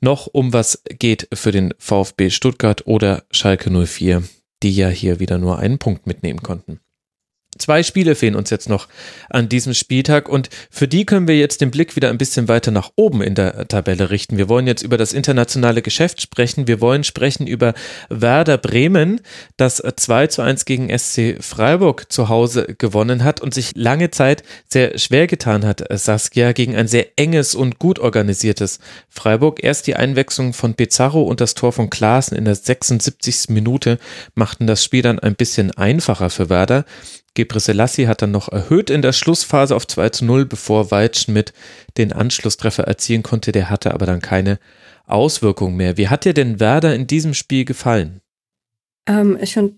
noch 0.00 0.26
um 0.26 0.52
was 0.52 0.82
geht 0.98 1.28
für 1.32 1.52
den 1.52 1.74
VfB 1.78 2.30
Stuttgart 2.30 2.86
oder 2.86 3.24
Schalke 3.30 3.70
04, 3.70 4.22
die 4.62 4.74
ja 4.74 4.88
hier 4.88 5.20
wieder 5.20 5.38
nur 5.38 5.58
einen 5.58 5.78
Punkt 5.78 6.06
mitnehmen 6.06 6.42
konnten. 6.42 6.80
Zwei 7.58 7.82
Spiele 7.82 8.14
fehlen 8.14 8.34
uns 8.34 8.48
jetzt 8.48 8.70
noch 8.70 8.88
an 9.28 9.50
diesem 9.50 9.74
Spieltag 9.74 10.26
und 10.26 10.48
für 10.70 10.88
die 10.88 11.04
können 11.04 11.28
wir 11.28 11.36
jetzt 11.36 11.60
den 11.60 11.70
Blick 11.70 11.96
wieder 11.96 12.08
ein 12.08 12.16
bisschen 12.16 12.48
weiter 12.48 12.70
nach 12.70 12.90
oben 12.96 13.20
in 13.20 13.34
der 13.34 13.68
Tabelle 13.68 14.08
richten. 14.08 14.38
Wir 14.38 14.48
wollen 14.48 14.66
jetzt 14.66 14.82
über 14.82 14.96
das 14.96 15.12
internationale 15.12 15.82
Geschäft 15.82 16.22
sprechen. 16.22 16.66
Wir 16.66 16.80
wollen 16.80 17.04
sprechen 17.04 17.46
über 17.46 17.74
Werder 18.08 18.56
Bremen, 18.56 19.20
das 19.58 19.82
2 19.82 20.28
zu 20.28 20.40
1 20.40 20.64
gegen 20.64 20.88
SC 20.98 21.36
Freiburg 21.40 22.10
zu 22.10 22.30
Hause 22.30 22.74
gewonnen 22.78 23.22
hat 23.22 23.42
und 23.42 23.52
sich 23.52 23.72
lange 23.74 24.10
Zeit 24.10 24.42
sehr 24.66 24.98
schwer 24.98 25.26
getan 25.26 25.66
hat, 25.66 25.84
Saskia, 25.90 26.52
gegen 26.52 26.74
ein 26.74 26.88
sehr 26.88 27.06
enges 27.16 27.54
und 27.54 27.78
gut 27.78 27.98
organisiertes 27.98 28.78
Freiburg. 29.10 29.62
Erst 29.62 29.86
die 29.86 29.96
Einwechslung 29.96 30.54
von 30.54 30.72
Pizarro 30.72 31.22
und 31.24 31.42
das 31.42 31.52
Tor 31.52 31.72
von 31.72 31.90
Klaassen 31.90 32.34
in 32.34 32.46
der 32.46 32.54
76. 32.54 33.50
Minute 33.50 33.98
machten 34.34 34.66
das 34.66 34.82
Spiel 34.82 35.02
dann 35.02 35.18
ein 35.18 35.34
bisschen 35.34 35.70
einfacher 35.72 36.30
für 36.30 36.48
Werder. 36.48 36.86
Gebre 37.34 37.60
hat 37.60 38.22
dann 38.22 38.30
noch 38.30 38.48
erhöht 38.50 38.90
in 38.90 39.02
der 39.02 39.12
Schlussphase 39.12 39.74
auf 39.74 39.86
2 39.86 40.10
zu 40.10 40.24
0, 40.24 40.46
bevor 40.46 40.90
Weitschmidt 40.90 41.52
den 41.96 42.12
Anschlusstreffer 42.12 42.84
erzielen 42.84 43.22
konnte. 43.22 43.52
Der 43.52 43.70
hatte 43.70 43.94
aber 43.94 44.06
dann 44.06 44.20
keine 44.20 44.58
Auswirkung 45.06 45.76
mehr. 45.76 45.96
Wie 45.96 46.08
hat 46.08 46.24
dir 46.24 46.34
denn 46.34 46.60
Werder 46.60 46.94
in 46.94 47.06
diesem 47.06 47.34
Spiel 47.34 47.64
gefallen? 47.64 48.20
Ähm, 49.06 49.38
ich 49.40 49.54
finde, 49.54 49.76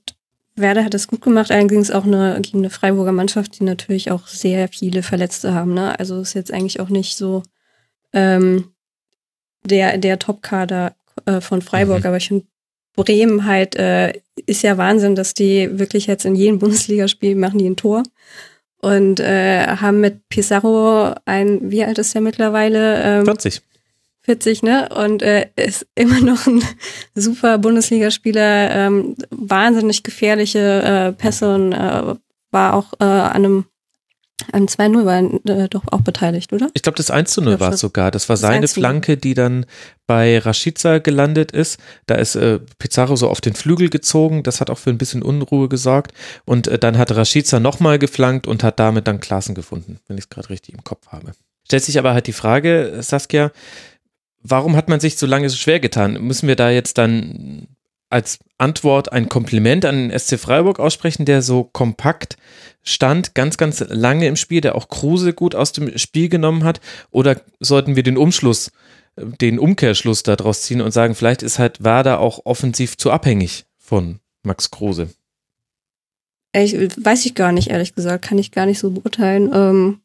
Werder 0.57 0.85
hat 0.85 0.95
es 0.95 1.09
gut 1.09 1.23
gemacht, 1.23 1.51
allerdings 1.51 1.91
auch 1.91 2.05
eine, 2.05 2.41
gegen 2.41 2.59
eine 2.59 2.71
Freiburger 2.71 3.13
Mannschaft, 3.13 3.59
die 3.59 3.65
natürlich 3.65 4.11
auch 4.11 4.27
sehr 4.27 4.69
viele 4.69 5.03
Verletzte 5.03 5.55
haben. 5.55 5.75
Ne? 5.75 5.99
Also 5.99 6.21
ist 6.21 6.35
jetzt 6.35 6.53
eigentlich 6.53 6.81
auch 6.81 6.91
nicht 6.91 7.17
so 7.17 7.43
ähm, 8.13 8.73
der, 9.65 9.99
der 9.99 10.19
Top-Kader 10.19 10.95
äh, 11.27 11.41
von 11.41 11.63
Freiburg, 11.63 12.01
mhm. 12.01 12.07
aber 12.07 12.17
ich 12.19 12.29
finde, 12.29 12.47
Bremen 12.95 13.47
halt 13.47 13.77
äh, 13.77 14.13
ist 14.47 14.63
ja 14.63 14.79
Wahnsinn, 14.79 15.15
dass 15.15 15.35
die 15.35 15.79
wirklich 15.79 16.07
jetzt 16.07 16.25
in 16.25 16.35
jedem 16.35 16.59
Bundesligaspiel 16.59 17.35
machen 17.37 17.59
die 17.59 17.69
ein 17.69 17.77
Tor 17.77 18.03
und 18.85 19.19
äh, 19.21 19.67
haben 19.67 20.01
mit 20.01 20.29
Pizarro 20.29 21.15
ein, 21.25 21.71
wie 21.71 21.85
alt 21.85 21.99
ist 21.99 22.15
der 22.15 22.21
mittlerweile? 22.21 23.03
Ähm, 23.03 23.25
40. 23.25 23.63
40, 24.25 24.63
ne? 24.63 24.89
Und 24.95 25.23
äh, 25.23 25.49
ist 25.57 25.87
immer 25.95 26.21
noch 26.21 26.47
ein 26.47 26.63
super 27.15 27.59
Bundesligaspieler, 27.59 28.71
ähm, 28.71 29.17
wahnsinnig 29.31 30.03
gefährliche 30.03 30.83
äh, 30.83 31.13
Pässe 31.13 31.55
und 31.55 31.73
äh, 31.73 32.15
war 32.51 32.75
auch 32.75 32.93
äh, 33.01 33.05
an 33.05 33.45
einem 33.45 33.65
an 34.53 34.67
2-0 34.67 35.05
war 35.05 35.23
äh, 35.57 35.69
doch 35.69 35.85
auch 35.91 36.01
beteiligt, 36.01 36.53
oder? 36.53 36.69
Ich 36.75 36.83
glaube, 36.83 36.97
das 36.97 37.13
1-0 37.13 37.61
war 37.61 37.73
es 37.73 37.81
sogar. 37.81 38.11
Das 38.11 38.29
war 38.29 38.37
seine 38.37 38.69
Flanke, 38.69 39.17
die 39.17 39.35
dann 39.35 39.65
bei 40.07 40.39
Rashica 40.39 40.99
gelandet 40.99 41.53
ist. 41.53 41.79
Da 42.07 42.17
ist 42.17 42.35
äh, 42.35 42.59
Pizarro 42.79 43.17
so 43.17 43.29
auf 43.29 43.41
den 43.41 43.55
Flügel 43.55 43.89
gezogen. 43.91 44.43
Das 44.43 44.61
hat 44.61 44.71
auch 44.71 44.79
für 44.79 44.91
ein 44.91 44.99
bisschen 44.99 45.23
Unruhe 45.23 45.69
gesorgt. 45.69 46.13
Und 46.45 46.67
äh, 46.67 46.79
dann 46.79 46.99
hat 46.99 47.15
Rashica 47.15 47.61
nochmal 47.61 47.99
geflankt 47.99 48.47
und 48.47 48.65
hat 48.65 48.81
damit 48.81 49.07
dann 49.07 49.21
Klassen 49.21 49.55
gefunden, 49.55 50.01
wenn 50.09 50.19
ich 50.19 50.25
es 50.25 50.31
gerade 50.31 50.51
richtig 50.51 50.75
im 50.75 50.85
Kopf 50.85 51.09
habe. 51.09 51.33
Stellt 51.65 51.85
sich 51.85 51.99
aber 51.99 52.13
halt 52.13 52.27
die 52.27 52.33
Frage, 52.33 52.99
Saskia, 53.01 53.53
warum 54.43 54.77
hat 54.77 54.89
man 54.89 55.01
sich 55.01 55.17
so 55.17 55.27
lange 55.27 55.49
so 55.49 55.57
schwer 55.57 55.81
getan? 55.81 56.21
Müssen 56.21 56.49
wir 56.49 56.57
da 56.57 56.71
jetzt 56.71 56.99
dann 56.99 57.69
als 58.11 58.39
Antwort 58.59 59.13
ein 59.13 59.29
Kompliment 59.29 59.85
an 59.85 60.09
den 60.09 60.19
SC 60.19 60.39
Freiburg 60.39 60.79
aussprechen, 60.79 61.25
der 61.25 61.43
so 61.43 61.65
kompakt 61.65 62.37
stand, 62.83 63.35
ganz, 63.35 63.57
ganz 63.57 63.81
lange 63.89 64.27
im 64.27 64.37
Spiel, 64.37 64.61
der 64.61 64.75
auch 64.77 64.89
Kruse 64.89 65.33
gut 65.33 65.55
aus 65.55 65.73
dem 65.73 65.97
Spiel 65.99 66.29
genommen 66.29 66.65
hat? 66.65 66.81
Oder 67.11 67.41
sollten 67.61 67.97
wir 67.97 68.03
den 68.03 68.17
Umschluss, 68.17 68.71
den 69.17 69.59
Umkehrschluss 69.59 70.23
daraus 70.23 70.63
ziehen 70.63 70.81
und 70.81 70.93
sagen, 70.93 71.15
vielleicht 71.15 71.43
ist 71.43 71.59
halt 71.59 71.83
Werder 71.83 72.21
auch 72.21 72.41
offensiv 72.45 72.97
zu 72.97 73.11
abhängig 73.11 73.65
von 73.79 74.21
Max 74.43 74.71
Kruse? 74.71 75.09
Ich, 76.53 76.75
weiß 76.75 77.27
ich 77.27 77.35
gar 77.35 77.51
nicht, 77.51 77.69
ehrlich 77.69 77.95
gesagt, 77.95 78.25
kann 78.25 78.39
ich 78.39 78.53
gar 78.53 78.67
nicht 78.67 78.79
so 78.79 78.91
beurteilen. 78.91 79.51
Ähm, 79.53 80.01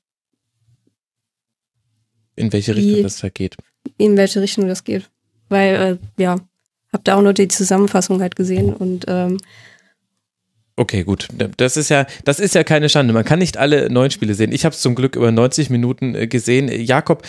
in 2.35 2.51
welche 2.51 2.75
Richtung 2.75 2.95
wie, 2.95 3.03
das 3.03 3.19
da 3.19 3.29
geht. 3.29 3.57
In 3.97 4.17
welche 4.17 4.41
Richtung 4.41 4.67
das 4.67 4.83
geht. 4.83 5.11
Weil, 5.49 5.99
äh, 6.17 6.21
ja, 6.21 6.37
hab 6.91 7.03
da 7.03 7.15
auch 7.15 7.21
nur 7.21 7.33
die 7.33 7.47
Zusammenfassung 7.47 8.21
halt 8.21 8.35
gesehen 8.35 8.73
und 8.73 9.05
ähm, 9.07 9.37
Okay, 10.79 11.03
gut. 11.03 11.27
Das 11.57 11.75
ist 11.75 11.89
ja, 11.89 12.05
das 12.23 12.39
ist 12.39 12.55
ja 12.55 12.63
keine 12.63 12.87
Schande. 12.87 13.13
Man 13.13 13.25
kann 13.25 13.39
nicht 13.39 13.57
alle 13.57 13.89
neun 13.89 14.11
Spiele 14.11 14.33
sehen. 14.33 14.53
Ich 14.53 14.63
habe 14.63 14.73
es 14.73 14.79
zum 14.79 14.95
Glück 14.95 15.17
über 15.17 15.29
90 15.29 15.69
Minuten 15.69 16.15
äh, 16.15 16.27
gesehen. 16.27 16.69
Jakob, 16.69 17.23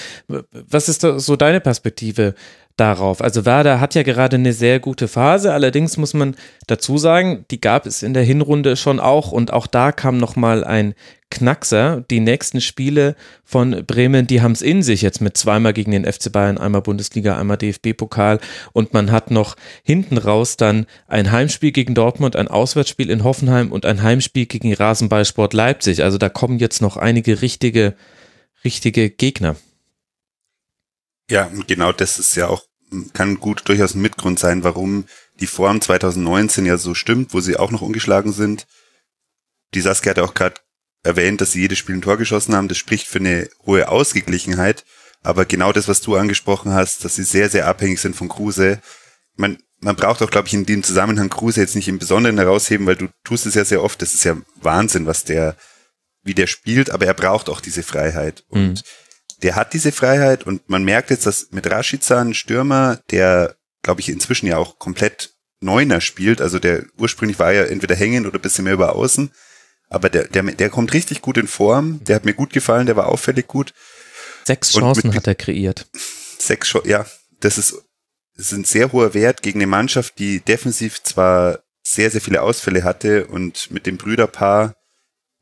was 0.52 0.88
ist 0.88 1.00
so 1.00 1.34
deine 1.34 1.60
Perspektive 1.60 2.36
darauf? 2.80 3.20
Also 3.20 3.44
Werder 3.44 3.78
hat 3.78 3.94
ja 3.94 4.02
gerade 4.02 4.36
eine 4.36 4.52
sehr 4.52 4.80
gute 4.80 5.06
Phase. 5.06 5.52
Allerdings 5.52 5.98
muss 5.98 6.14
man 6.14 6.34
dazu 6.66 6.96
sagen, 6.98 7.44
die 7.50 7.60
gab 7.60 7.86
es 7.86 8.02
in 8.02 8.14
der 8.14 8.22
Hinrunde 8.22 8.76
schon 8.76 8.98
auch 8.98 9.30
und 9.30 9.52
auch 9.52 9.66
da 9.66 9.92
kam 9.92 10.16
noch 10.16 10.34
mal 10.34 10.64
ein 10.64 10.94
Knackser. 11.30 12.04
Die 12.10 12.20
nächsten 12.20 12.60
Spiele 12.60 13.14
von 13.44 13.84
Bremen, 13.86 14.26
die 14.26 14.42
haben 14.42 14.52
es 14.52 14.62
in 14.62 14.82
sich 14.82 15.02
jetzt 15.02 15.20
mit 15.20 15.36
zweimal 15.36 15.72
gegen 15.72 15.92
den 15.92 16.10
FC 16.10 16.32
Bayern, 16.32 16.58
einmal 16.58 16.82
Bundesliga, 16.82 17.38
einmal 17.38 17.58
DFB-Pokal 17.58 18.40
und 18.72 18.92
man 18.94 19.12
hat 19.12 19.30
noch 19.30 19.56
hinten 19.84 20.18
raus 20.18 20.56
dann 20.56 20.86
ein 21.06 21.30
Heimspiel 21.30 21.72
gegen 21.72 21.94
Dortmund, 21.94 22.34
ein 22.34 22.48
Auswärtsspiel 22.48 23.10
in 23.10 23.22
Hoffenheim 23.22 23.70
und 23.70 23.86
ein 23.86 24.02
Heimspiel 24.02 24.46
gegen 24.46 24.72
Rasenballsport 24.72 25.52
Leipzig. 25.52 26.02
Also 26.02 26.18
da 26.18 26.28
kommen 26.28 26.58
jetzt 26.58 26.82
noch 26.82 26.96
einige 26.96 27.42
richtige, 27.42 27.94
richtige 28.64 29.10
Gegner. 29.10 29.54
Ja, 31.30 31.48
genau 31.68 31.92
das 31.92 32.18
ist 32.18 32.34
ja 32.34 32.48
auch, 32.48 32.64
kann 33.12 33.38
gut 33.38 33.62
durchaus 33.68 33.94
ein 33.94 34.02
Mitgrund 34.02 34.38
sein, 34.38 34.64
warum 34.64 35.04
die 35.40 35.46
Form 35.46 35.80
2019 35.80 36.66
ja 36.66 36.76
so 36.76 36.94
stimmt, 36.94 37.32
wo 37.32 37.40
sie 37.40 37.56
auch 37.56 37.70
noch 37.70 37.82
ungeschlagen 37.82 38.32
sind. 38.32 38.66
Die 39.74 39.80
Saskia 39.80 40.10
hat 40.10 40.18
auch 40.18 40.34
gerade 40.34 40.60
erwähnt, 41.02 41.40
dass 41.40 41.52
sie 41.52 41.60
jedes 41.60 41.78
Spiel 41.78 41.96
ein 41.96 42.02
Tor 42.02 42.18
geschossen 42.18 42.54
haben. 42.54 42.68
Das 42.68 42.78
spricht 42.78 43.06
für 43.06 43.18
eine 43.18 43.48
hohe 43.64 43.88
Ausgeglichenheit. 43.88 44.84
Aber 45.22 45.44
genau 45.44 45.72
das, 45.72 45.88
was 45.88 46.00
du 46.00 46.16
angesprochen 46.16 46.72
hast, 46.72 47.04
dass 47.04 47.16
sie 47.16 47.24
sehr, 47.24 47.50
sehr 47.50 47.66
abhängig 47.66 48.00
sind 48.00 48.16
von 48.16 48.28
Kruse. 48.28 48.80
Man, 49.36 49.58
man 49.80 49.96
braucht 49.96 50.22
auch, 50.22 50.30
glaube 50.30 50.48
ich, 50.48 50.54
in 50.54 50.66
dem 50.66 50.82
Zusammenhang 50.82 51.28
Kruse 51.28 51.60
jetzt 51.60 51.76
nicht 51.76 51.88
im 51.88 51.98
Besonderen 51.98 52.38
herausheben, 52.38 52.86
weil 52.86 52.96
du 52.96 53.08
tust 53.24 53.46
es 53.46 53.54
ja 53.54 53.64
sehr 53.64 53.82
oft. 53.82 54.00
Das 54.00 54.14
ist 54.14 54.24
ja 54.24 54.36
Wahnsinn, 54.56 55.06
was 55.06 55.24
der, 55.24 55.56
wie 56.22 56.34
der 56.34 56.46
spielt, 56.46 56.90
aber 56.90 57.06
er 57.06 57.14
braucht 57.14 57.48
auch 57.48 57.60
diese 57.60 57.82
Freiheit. 57.82 58.44
Und 58.48 58.68
mhm. 58.68 58.80
Der 59.42 59.56
hat 59.56 59.72
diese 59.72 59.92
Freiheit 59.92 60.44
und 60.44 60.68
man 60.68 60.84
merkt 60.84 61.10
jetzt, 61.10 61.26
dass 61.26 61.48
mit 61.50 61.70
Rashica 61.70 62.20
ein 62.20 62.34
Stürmer, 62.34 63.00
der, 63.10 63.56
glaube 63.82 64.00
ich, 64.00 64.08
inzwischen 64.08 64.46
ja 64.46 64.58
auch 64.58 64.78
komplett 64.78 65.34
Neuner 65.60 66.00
spielt, 66.00 66.40
also 66.40 66.58
der 66.58 66.84
ursprünglich 66.98 67.38
war 67.38 67.52
ja 67.52 67.64
entweder 67.64 67.94
hängend 67.94 68.26
oder 68.26 68.38
bisschen 68.38 68.64
mehr 68.64 68.74
über 68.74 68.94
außen, 68.94 69.30
aber 69.90 70.08
der, 70.08 70.28
der, 70.28 70.42
der 70.44 70.70
kommt 70.70 70.94
richtig 70.94 71.20
gut 71.20 71.36
in 71.36 71.48
Form. 71.48 72.02
Der 72.04 72.16
hat 72.16 72.24
mir 72.24 72.32
gut 72.32 72.52
gefallen, 72.52 72.86
der 72.86 72.96
war 72.96 73.08
auffällig 73.08 73.48
gut. 73.48 73.74
Sechs 74.44 74.72
Chancen 74.72 75.08
mit, 75.08 75.16
hat 75.16 75.26
er 75.26 75.34
kreiert. 75.34 75.86
Sechs 76.38 76.68
Chancen, 76.68 76.88
ja. 76.88 77.06
Das 77.40 77.58
ist, 77.58 77.74
das 78.36 78.46
ist 78.46 78.52
ein 78.52 78.64
sehr 78.64 78.92
hoher 78.92 79.14
Wert 79.14 79.42
gegen 79.42 79.58
eine 79.58 79.66
Mannschaft, 79.66 80.18
die 80.18 80.40
defensiv 80.40 81.02
zwar 81.02 81.60
sehr, 81.82 82.10
sehr 82.10 82.20
viele 82.20 82.42
Ausfälle 82.42 82.84
hatte 82.84 83.26
und 83.26 83.70
mit 83.72 83.86
dem 83.86 83.96
Brüderpaar 83.96 84.74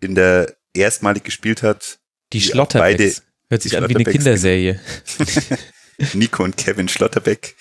in 0.00 0.14
der 0.14 0.56
erstmalig 0.72 1.24
gespielt 1.24 1.62
hat. 1.62 1.98
Die, 2.32 2.38
die 2.38 2.46
Schlotterbecks. 2.46 3.22
Hört 3.50 3.62
sich 3.62 3.76
an 3.76 3.88
wie 3.88 3.94
eine 3.96 4.04
Kinderserie. 4.04 4.80
Nico 6.14 6.44
und 6.44 6.56
Kevin 6.56 6.88
Schlotterbeck, 6.88 7.56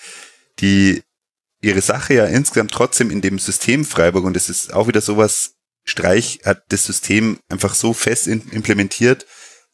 die 0.60 1.02
ihre 1.60 1.80
Sache 1.80 2.14
ja 2.14 2.26
insgesamt 2.26 2.72
trotzdem 2.72 3.10
in 3.10 3.20
dem 3.20 3.38
System 3.38 3.84
Freiburg 3.84 4.24
und 4.24 4.34
das 4.34 4.48
ist 4.48 4.72
auch 4.72 4.86
wieder 4.86 5.00
sowas, 5.00 5.54
Streich 5.84 6.40
hat 6.44 6.64
das 6.68 6.84
System 6.84 7.38
einfach 7.48 7.74
so 7.74 7.94
fest 7.94 8.26
implementiert, 8.26 9.26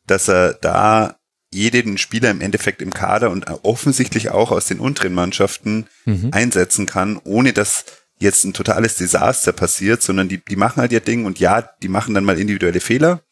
dass 0.06 0.28
er 0.28 0.54
da 0.54 1.16
jeden 1.52 1.98
Spieler 1.98 2.30
im 2.30 2.40
Endeffekt 2.40 2.82
im 2.82 2.92
Kader 2.92 3.30
und 3.30 3.46
offensichtlich 3.64 4.30
auch 4.30 4.50
aus 4.50 4.66
den 4.66 4.80
unteren 4.80 5.14
Mannschaften 5.14 5.86
mhm. 6.04 6.30
einsetzen 6.32 6.86
kann, 6.86 7.20
ohne 7.24 7.52
dass 7.52 7.84
jetzt 8.18 8.44
ein 8.44 8.52
totales 8.52 8.96
Desaster 8.96 9.52
passiert, 9.52 10.02
sondern 10.02 10.28
die, 10.28 10.42
die 10.44 10.56
machen 10.56 10.80
halt 10.80 10.92
ihr 10.92 11.00
Ding 11.00 11.24
und 11.24 11.38
ja, 11.38 11.68
die 11.82 11.88
machen 11.88 12.14
dann 12.14 12.24
mal 12.24 12.38
individuelle 12.38 12.80
Fehler. 12.80 13.22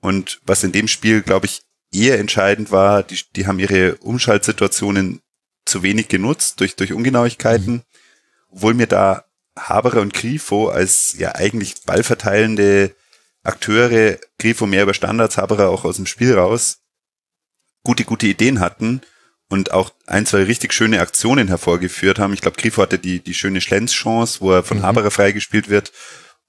Und 0.00 0.40
was 0.44 0.64
in 0.64 0.72
dem 0.72 0.88
Spiel, 0.88 1.22
glaube 1.22 1.46
ich, 1.46 1.62
eher 1.92 2.18
entscheidend 2.18 2.70
war, 2.70 3.02
die, 3.02 3.20
die 3.36 3.46
haben 3.46 3.58
ihre 3.58 3.96
Umschaltsituationen 3.96 5.20
zu 5.64 5.82
wenig 5.82 6.08
genutzt 6.08 6.60
durch, 6.60 6.76
durch 6.76 6.92
Ungenauigkeiten, 6.92 7.72
mhm. 7.72 7.82
obwohl 8.50 8.74
mir 8.74 8.86
da 8.86 9.24
Haberer 9.58 10.00
und 10.00 10.14
Grifo 10.14 10.68
als 10.68 11.14
ja 11.18 11.34
eigentlich 11.34 11.82
ballverteilende 11.84 12.94
Akteure, 13.42 14.18
Grifo 14.38 14.66
mehr 14.66 14.82
über 14.84 14.94
Standards, 14.94 15.36
Haberer 15.36 15.68
auch 15.68 15.84
aus 15.84 15.96
dem 15.96 16.06
Spiel 16.06 16.34
raus, 16.34 16.78
gute, 17.82 18.04
gute 18.04 18.26
Ideen 18.26 18.60
hatten 18.60 19.00
und 19.48 19.72
auch 19.72 19.90
ein, 20.06 20.26
zwei 20.26 20.44
richtig 20.44 20.72
schöne 20.72 21.00
Aktionen 21.00 21.48
hervorgeführt 21.48 22.18
haben. 22.18 22.34
Ich 22.34 22.40
glaube, 22.40 22.60
Grifo 22.60 22.82
hatte 22.82 22.98
die, 22.98 23.20
die 23.20 23.34
schöne 23.34 23.60
Schlenz-Chance, 23.60 24.40
wo 24.40 24.52
er 24.52 24.62
von 24.62 24.78
mhm. 24.78 24.82
Haberer 24.82 25.10
freigespielt 25.10 25.68
wird 25.68 25.92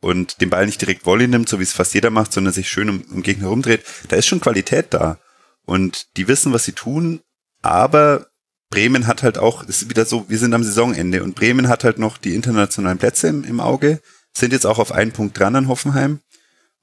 und 0.01 0.41
den 0.41 0.49
Ball 0.49 0.65
nicht 0.65 0.81
direkt 0.81 1.05
Volley 1.05 1.27
nimmt, 1.27 1.49
so 1.49 1.59
wie 1.59 1.63
es 1.63 1.73
fast 1.73 1.93
jeder 1.93 2.09
macht, 2.09 2.33
sondern 2.33 2.53
sich 2.53 2.69
schön 2.69 2.89
um, 2.89 3.01
um 3.11 3.23
Gegner 3.23 3.47
rumdreht. 3.47 3.83
Da 4.09 4.17
ist 4.17 4.27
schon 4.27 4.41
Qualität 4.41 4.87
da. 4.91 5.17
Und 5.65 6.17
die 6.17 6.27
wissen, 6.27 6.53
was 6.53 6.65
sie 6.65 6.73
tun, 6.73 7.21
aber 7.61 8.27
Bremen 8.69 9.05
hat 9.05 9.21
halt 9.21 9.37
auch, 9.37 9.63
es 9.63 9.81
ist 9.81 9.89
wieder 9.89 10.05
so, 10.05 10.29
wir 10.29 10.39
sind 10.39 10.53
am 10.53 10.63
Saisonende 10.63 11.23
und 11.23 11.35
Bremen 11.35 11.67
hat 11.67 11.83
halt 11.83 11.99
noch 11.99 12.17
die 12.17 12.35
internationalen 12.35 12.97
Plätze 12.97 13.27
im, 13.27 13.43
im 13.43 13.59
Auge, 13.59 14.01
sind 14.33 14.53
jetzt 14.53 14.65
auch 14.65 14.79
auf 14.79 14.91
einen 14.91 15.11
Punkt 15.11 15.37
dran 15.37 15.55
an 15.55 15.67
Hoffenheim. 15.67 16.21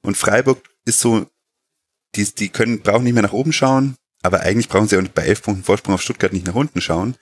Und 0.01 0.15
Freiburg 0.15 0.61
ist 0.85 0.99
so, 0.99 1.25
die, 2.15 2.23
die 2.23 2.49
können, 2.49 2.81
brauchen 2.81 3.03
nicht 3.03 3.13
mehr 3.13 3.23
nach 3.23 3.33
oben 3.33 3.53
schauen, 3.53 3.95
aber 4.21 4.41
eigentlich 4.41 4.69
brauchen 4.69 4.87
sie 4.87 4.97
auch 4.97 5.07
bei 5.09 5.23
elf 5.23 5.41
Punkten 5.41 5.63
Vorsprung 5.63 5.95
auf 5.95 6.01
Stuttgart 6.01 6.31
nicht 6.31 6.47
nach 6.47 6.55
unten 6.55 6.79
schauen. 6.79 7.15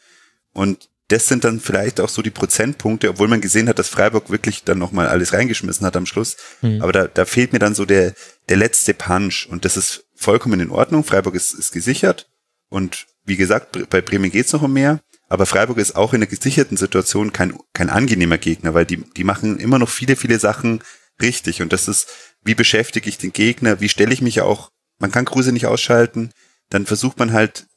Und 0.54 0.90
das 1.10 1.28
sind 1.28 1.46
dann 1.46 1.62
vielleicht 1.62 2.02
auch 2.02 2.10
so 2.10 2.22
die 2.22 2.32
Prozentpunkte, 2.32 3.10
obwohl 3.10 3.30
man 3.30 3.40
gesehen 3.40 3.70
hat, 3.70 3.80
dass 3.80 3.88
Freiburg 3.88 4.30
wirklich 4.30 4.64
dann 4.66 4.78
nochmal 4.78 5.08
alles 5.08 5.32
reingeschmissen 5.32 5.86
hat 5.86 5.96
am 5.96 6.06
Schluss. 6.06 6.36
Mhm. 6.62 6.82
Aber 6.82 6.92
da, 6.92 7.08
da 7.08 7.26
fehlt 7.26 7.54
mir 7.54 7.60
dann 7.60 7.76
so 7.76 7.86
der, 7.86 8.14
der 8.50 8.58
letzte 8.58 8.94
Punch 8.94 9.48
und 9.50 9.64
das 9.64 9.78
ist 9.78 10.07
vollkommen 10.18 10.60
in 10.60 10.72
Ordnung. 10.72 11.04
Freiburg 11.04 11.36
ist, 11.36 11.54
ist 11.54 11.72
gesichert 11.72 12.30
und 12.70 13.08
wie 13.26 13.38
gesagt, 13.38 13.90
bei 13.90 14.02
Bremen 14.02 14.32
geht's 14.32 14.54
noch 14.54 14.64
um 14.64 14.74
mehr. 14.74 15.02
Aber 15.30 15.46
Freiburg 15.46 15.78
ist 15.78 15.96
auch 15.96 16.14
in 16.14 16.22
der 16.22 16.30
gesicherten 16.30 16.78
Situation 16.78 17.34
kein, 17.34 17.58
kein 17.74 17.90
angenehmer 17.90 18.38
Gegner, 18.38 18.74
weil 18.74 18.86
die, 18.86 18.98
die 18.98 19.26
machen 19.26 19.60
immer 19.60 19.78
noch 19.78 19.90
viele, 19.90 20.16
viele 20.16 20.40
Sachen 20.40 20.82
richtig. 21.22 21.62
Und 21.62 21.74
das 21.74 21.90
ist, 21.90 22.08
wie 22.44 22.56
beschäftige 22.56 23.10
ich 23.10 23.18
den 23.18 23.34
Gegner, 23.34 23.82
wie 23.82 23.90
stelle 23.90 24.14
ich 24.14 24.22
mich 24.22 24.42
auch, 24.42 24.72
man 25.00 25.12
kann 25.12 25.26
Kruse 25.26 25.52
nicht 25.52 25.66
ausschalten, 25.66 26.32
dann 26.70 26.86
versucht 26.86 27.20
man 27.20 27.34
halt, 27.34 27.68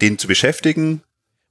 den 0.00 0.18
zu 0.18 0.26
beschäftigen, 0.28 1.02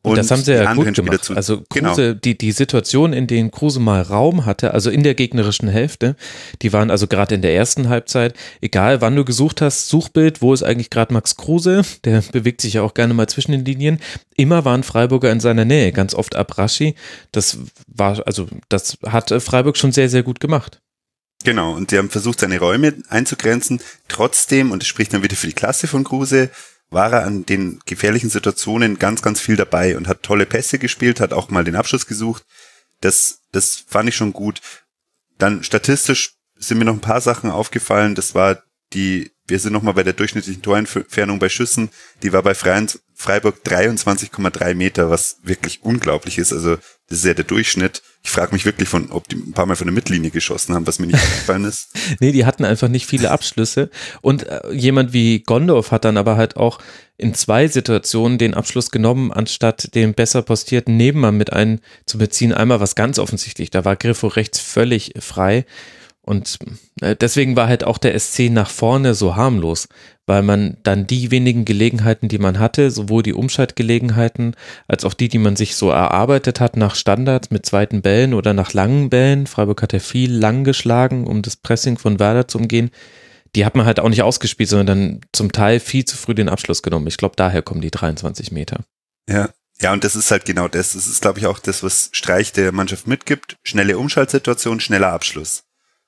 und, 0.09 0.17
das 0.17 0.31
haben 0.31 0.41
sie 0.41 0.53
ja 0.53 0.73
gut 0.73 0.93
gemacht. 0.93 1.23
Zu, 1.23 1.35
also 1.35 1.63
genau. 1.69 1.89
Kruse, 1.89 2.01
genau. 2.01 2.19
die, 2.23 2.37
die 2.37 2.51
Situation, 2.51 3.13
in 3.13 3.27
denen 3.27 3.51
Kruse 3.51 3.79
mal 3.79 4.01
Raum 4.01 4.45
hatte, 4.45 4.73
also 4.73 4.89
in 4.89 5.03
der 5.03 5.15
gegnerischen 5.15 5.67
Hälfte, 5.67 6.15
die 6.61 6.73
waren 6.73 6.91
also 6.91 7.07
gerade 7.07 7.35
in 7.35 7.41
der 7.41 7.55
ersten 7.55 7.89
Halbzeit, 7.89 8.33
egal 8.61 9.01
wann 9.01 9.15
du 9.15 9.25
gesucht 9.25 9.61
hast, 9.61 9.89
Suchbild, 9.89 10.41
wo 10.41 10.53
ist 10.53 10.63
eigentlich 10.63 10.89
gerade 10.89 11.13
Max 11.13 11.35
Kruse, 11.35 11.81
der 12.05 12.21
bewegt 12.31 12.61
sich 12.61 12.73
ja 12.73 12.81
auch 12.81 12.93
gerne 12.93 13.13
mal 13.13 13.27
zwischen 13.27 13.51
den 13.51 13.65
Linien, 13.65 13.99
immer 14.35 14.65
waren 14.65 14.83
Freiburger 14.83 15.31
in 15.31 15.39
seiner 15.39 15.65
Nähe, 15.65 15.91
ganz 15.91 16.13
oft 16.13 16.35
Abraschi. 16.35 16.95
Das 17.31 17.57
war, 17.87 18.25
also 18.25 18.47
das 18.69 18.97
hat 19.05 19.29
Freiburg 19.41 19.77
schon 19.77 19.91
sehr, 19.91 20.09
sehr 20.09 20.23
gut 20.23 20.39
gemacht. 20.39 20.81
Genau, 21.43 21.73
und 21.73 21.91
die 21.91 21.97
haben 21.97 22.09
versucht, 22.09 22.39
seine 22.39 22.59
Räume 22.59 22.95
einzugrenzen. 23.09 23.79
Trotzdem, 24.07 24.71
und 24.71 24.81
das 24.81 24.87
spricht 24.87 25.13
dann 25.13 25.23
wieder 25.23 25.35
für 25.35 25.47
die 25.47 25.53
Klasse 25.53 25.87
von 25.87 26.03
Kruse, 26.03 26.49
war 26.89 27.11
er 27.11 27.25
an 27.25 27.45
den 27.45 27.79
gefährlichen 27.85 28.29
Situationen 28.29 28.97
ganz, 28.97 29.21
ganz 29.21 29.41
viel 29.41 29.55
dabei 29.55 29.97
und 29.97 30.07
hat 30.07 30.23
tolle 30.23 30.45
Pässe 30.45 30.79
gespielt, 30.79 31.19
hat 31.19 31.33
auch 31.33 31.49
mal 31.49 31.63
den 31.63 31.75
Abschluss 31.75 32.07
gesucht. 32.07 32.45
Das, 33.01 33.39
das 33.51 33.83
fand 33.87 34.09
ich 34.09 34.15
schon 34.15 34.33
gut. 34.33 34.61
Dann 35.37 35.63
statistisch 35.63 36.35
sind 36.55 36.79
mir 36.79 36.85
noch 36.85 36.93
ein 36.93 37.01
paar 37.01 37.21
Sachen 37.21 37.51
aufgefallen. 37.51 38.15
Das 38.15 38.33
war 38.33 38.63
die, 38.93 39.31
wir 39.47 39.59
sind 39.59 39.73
nochmal 39.73 39.93
bei 39.93 40.03
der 40.03 40.13
durchschnittlichen 40.13 40.61
Torentfernung 40.61 41.39
bei 41.39 41.49
Schüssen. 41.49 41.89
Die 42.23 42.33
war 42.33 42.41
bei 42.41 42.55
Freiburg 42.55 43.57
23,3 43.65 44.73
Meter, 44.73 45.09
was 45.09 45.37
wirklich 45.43 45.83
unglaublich 45.83 46.37
ist. 46.37 46.53
Also 46.53 46.77
das 47.09 47.19
ist 47.19 47.25
ja 47.25 47.33
der 47.33 47.45
Durchschnitt. 47.45 48.01
Ich 48.27 48.33
frage 48.33 48.53
mich 48.53 48.65
wirklich, 48.65 48.89
von, 48.89 49.09
ob 49.11 49.29
die 49.29 49.37
ein 49.37 49.53
paar 49.53 49.65
Mal 49.65 49.77
von 49.77 49.87
der 49.87 49.93
Mittellinie 49.93 50.31
geschossen 50.31 50.75
haben, 50.75 50.85
was 50.85 50.99
mir 50.99 51.07
nicht 51.07 51.15
aufgefallen 51.15 51.63
ist. 51.63 51.91
nee, 52.19 52.33
die 52.33 52.45
hatten 52.45 52.65
einfach 52.65 52.89
nicht 52.89 53.05
viele 53.05 53.31
Abschlüsse. 53.31 53.89
Und 54.19 54.45
äh, 54.45 54.69
jemand 54.73 55.13
wie 55.13 55.43
Gondorf 55.43 55.91
hat 55.91 56.03
dann 56.03 56.17
aber 56.17 56.35
halt 56.35 56.57
auch 56.57 56.79
in 57.15 57.33
zwei 57.33 57.69
Situationen 57.69 58.37
den 58.37 58.53
Abschluss 58.53 58.91
genommen, 58.91 59.31
anstatt 59.31 59.95
den 59.95 60.13
besser 60.13 60.41
postierten 60.41 60.97
Nebenmann 60.97 61.37
mit 61.37 61.53
einzubeziehen. 61.53 62.51
Einmal 62.51 62.81
was 62.81 62.95
ganz 62.95 63.17
offensichtlich, 63.17 63.69
da 63.69 63.85
war 63.85 63.95
Griffo 63.95 64.27
rechts 64.27 64.59
völlig 64.59 65.13
frei. 65.21 65.65
Und 66.21 66.59
äh, 66.99 67.15
deswegen 67.15 67.55
war 67.55 67.69
halt 67.69 67.85
auch 67.85 67.97
der 67.97 68.19
SC 68.19 68.49
nach 68.49 68.69
vorne 68.69 69.13
so 69.13 69.37
harmlos, 69.37 69.87
weil 70.27 70.43
man 70.43 70.77
dann 70.83 71.07
die 71.07 71.31
wenigen 71.31 71.65
Gelegenheiten, 71.65 72.27
die 72.27 72.37
man 72.37 72.59
hatte, 72.59 72.91
sowohl 72.91 73.23
die 73.23 73.33
Umschaltgelegenheiten 73.33 74.55
als 74.87 75.05
auch 75.05 75.13
die, 75.13 75.29
die 75.29 75.39
man 75.39 75.55
sich 75.55 75.75
so 75.75 75.89
erarbeitet 75.89 76.59
hat 76.59 76.77
nach 76.77 76.95
Standards 76.95 77.49
mit 77.49 77.65
zweiten 77.65 78.01
Bällen 78.01 78.33
oder 78.33 78.53
nach 78.53 78.73
langen 78.73 79.09
Bällen, 79.09 79.47
Freiburg 79.47 79.81
hat 79.81 79.93
ja 79.93 79.99
viel 79.99 80.31
lang 80.31 80.63
geschlagen, 80.63 81.25
um 81.25 81.41
das 81.41 81.55
Pressing 81.55 81.97
von 81.97 82.19
Werder 82.19 82.47
zu 82.47 82.59
umgehen, 82.59 82.91
die 83.55 83.65
hat 83.65 83.75
man 83.75 83.85
halt 83.85 83.99
auch 83.99 84.09
nicht 84.09 84.21
ausgespielt, 84.21 84.69
sondern 84.69 84.87
dann 84.87 85.21
zum 85.31 85.51
Teil 85.51 85.79
viel 85.79 86.05
zu 86.05 86.17
früh 86.17 86.35
den 86.35 86.49
Abschluss 86.49 86.83
genommen. 86.83 87.07
Ich 87.07 87.17
glaube, 87.17 87.35
daher 87.37 87.63
kommen 87.63 87.81
die 87.81 87.89
23 87.89 88.51
Meter. 88.51 88.81
Ja, 89.29 89.49
ja, 89.79 89.93
und 89.93 90.03
das 90.03 90.15
ist 90.15 90.31
halt 90.31 90.45
genau 90.45 90.67
das. 90.67 90.93
Das 90.93 91.07
ist, 91.07 91.21
glaube 91.21 91.39
ich, 91.39 91.45
auch 91.45 91.59
das, 91.59 91.83
was 91.83 92.09
Streich 92.11 92.51
der 92.51 92.71
Mannschaft 92.71 93.07
mitgibt. 93.07 93.57
Schnelle 93.63 93.97
Umschaltsituation, 93.97 94.79
schneller 94.79 95.13
Abschluss. 95.13 95.63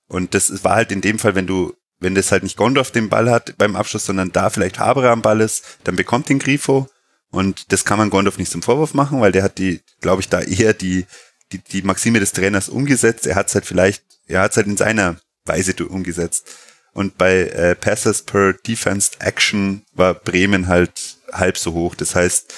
Und 0.07 0.33
das 0.33 0.63
war 0.63 0.75
halt 0.75 0.91
in 0.91 1.01
dem 1.01 1.19
Fall, 1.19 1.35
wenn 1.35 1.45
du, 1.45 1.73
wenn 1.99 2.15
das 2.15 2.31
halt 2.31 2.43
nicht 2.43 2.57
Gondorf 2.57 2.91
den 2.91 3.09
Ball 3.09 3.29
hat 3.29 3.57
beim 3.57 3.75
Abschluss, 3.75 4.05
sondern 4.05 4.31
da 4.31 4.49
vielleicht 4.49 4.79
Haberer 4.79 5.11
am 5.11 5.21
Ball 5.21 5.41
ist, 5.41 5.79
dann 5.83 5.95
bekommt 5.95 6.29
den 6.29 6.39
Grifo. 6.39 6.87
Und 7.31 7.71
das 7.71 7.85
kann 7.85 7.97
man 7.97 8.09
Gondorf 8.09 8.37
nicht 8.37 8.51
zum 8.51 8.61
Vorwurf 8.61 8.93
machen, 8.93 9.21
weil 9.21 9.31
der 9.31 9.43
hat 9.43 9.57
die, 9.57 9.81
glaube 10.01 10.21
ich, 10.21 10.29
da 10.29 10.41
eher 10.41 10.73
die, 10.73 11.05
die, 11.51 11.59
die 11.59 11.81
Maxime 11.81 12.19
des 12.19 12.31
Trainers 12.31 12.69
umgesetzt. 12.69 13.27
Er 13.27 13.35
hat 13.35 13.47
es 13.47 13.55
halt 13.55 13.65
vielleicht, 13.65 14.03
er 14.27 14.41
hat 14.41 14.51
es 14.51 14.57
halt 14.57 14.67
in 14.67 14.77
seiner 14.77 15.17
Weise 15.45 15.73
umgesetzt. 15.85 16.47
Und 16.91 17.17
bei 17.17 17.43
äh, 17.43 17.75
Passes 17.75 18.23
per 18.23 18.53
Defense 18.53 19.11
Action 19.19 19.83
war 19.93 20.15
Bremen 20.15 20.67
halt 20.67 21.17
halb 21.31 21.57
so 21.57 21.73
hoch. 21.73 21.95
Das 21.95 22.15
heißt, 22.15 22.53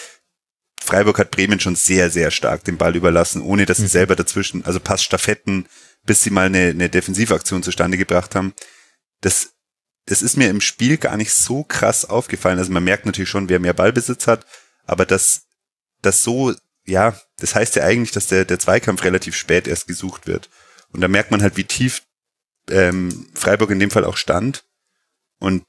Freiburg 0.84 1.20
hat 1.20 1.32
Bremen 1.32 1.60
schon 1.60 1.76
sehr, 1.76 2.10
sehr 2.10 2.32
stark 2.32 2.64
den 2.64 2.78
Ball 2.78 2.96
überlassen, 2.96 3.42
ohne 3.42 3.66
dass 3.66 3.78
sie 3.78 3.84
mhm. 3.84 3.90
selber 3.90 4.16
dazwischen, 4.16 4.66
also 4.66 4.80
Passstaffetten, 4.80 5.68
bis 6.06 6.22
sie 6.24 6.32
mal 6.32 6.48
eine, 6.48 6.70
eine 6.70 6.90
Defensivaktion 6.90 7.62
zustande 7.62 7.98
gebracht 7.98 8.36
haben. 8.36 8.54
Das, 9.22 9.54
das 10.06 10.22
ist 10.22 10.38
mir 10.38 10.50
im 10.50 10.62
Spiel 10.62 10.98
gar 10.98 11.18
nicht 11.18 11.32
so 11.32 11.64
krass 11.64 12.06
aufgefallen. 12.06 12.60
Also 12.60 12.72
man 12.72 12.84
merkt 12.84 13.06
natürlich 13.06 13.30
schon, 13.30 13.50
wer 13.50 13.60
mehr 13.60 13.74
Ballbesitz 13.74 14.28
hat, 14.28 14.46
aber 14.86 15.06
das, 15.06 15.44
das 16.02 16.24
so, 16.24 16.54
ja, 16.86 17.16
das 17.38 17.56
heißt 17.56 17.76
ja 17.76 17.84
eigentlich, 17.84 18.12
dass 18.12 18.28
der, 18.28 18.46
der 18.46 18.60
Zweikampf 18.60 19.04
relativ 19.04 19.36
spät 19.36 19.68
erst 19.68 19.88
gesucht 19.88 20.28
wird. 20.28 20.50
Und 20.92 21.02
da 21.02 21.08
merkt 21.08 21.32
man 21.32 21.42
halt, 21.42 21.58
wie 21.58 21.64
tief 21.64 22.04
ähm, 22.70 23.28
Freiburg 23.34 23.72
in 23.72 23.80
dem 23.80 23.92
Fall 23.92 24.06
auch 24.06 24.18
stand. 24.18 24.66
Und 25.40 25.64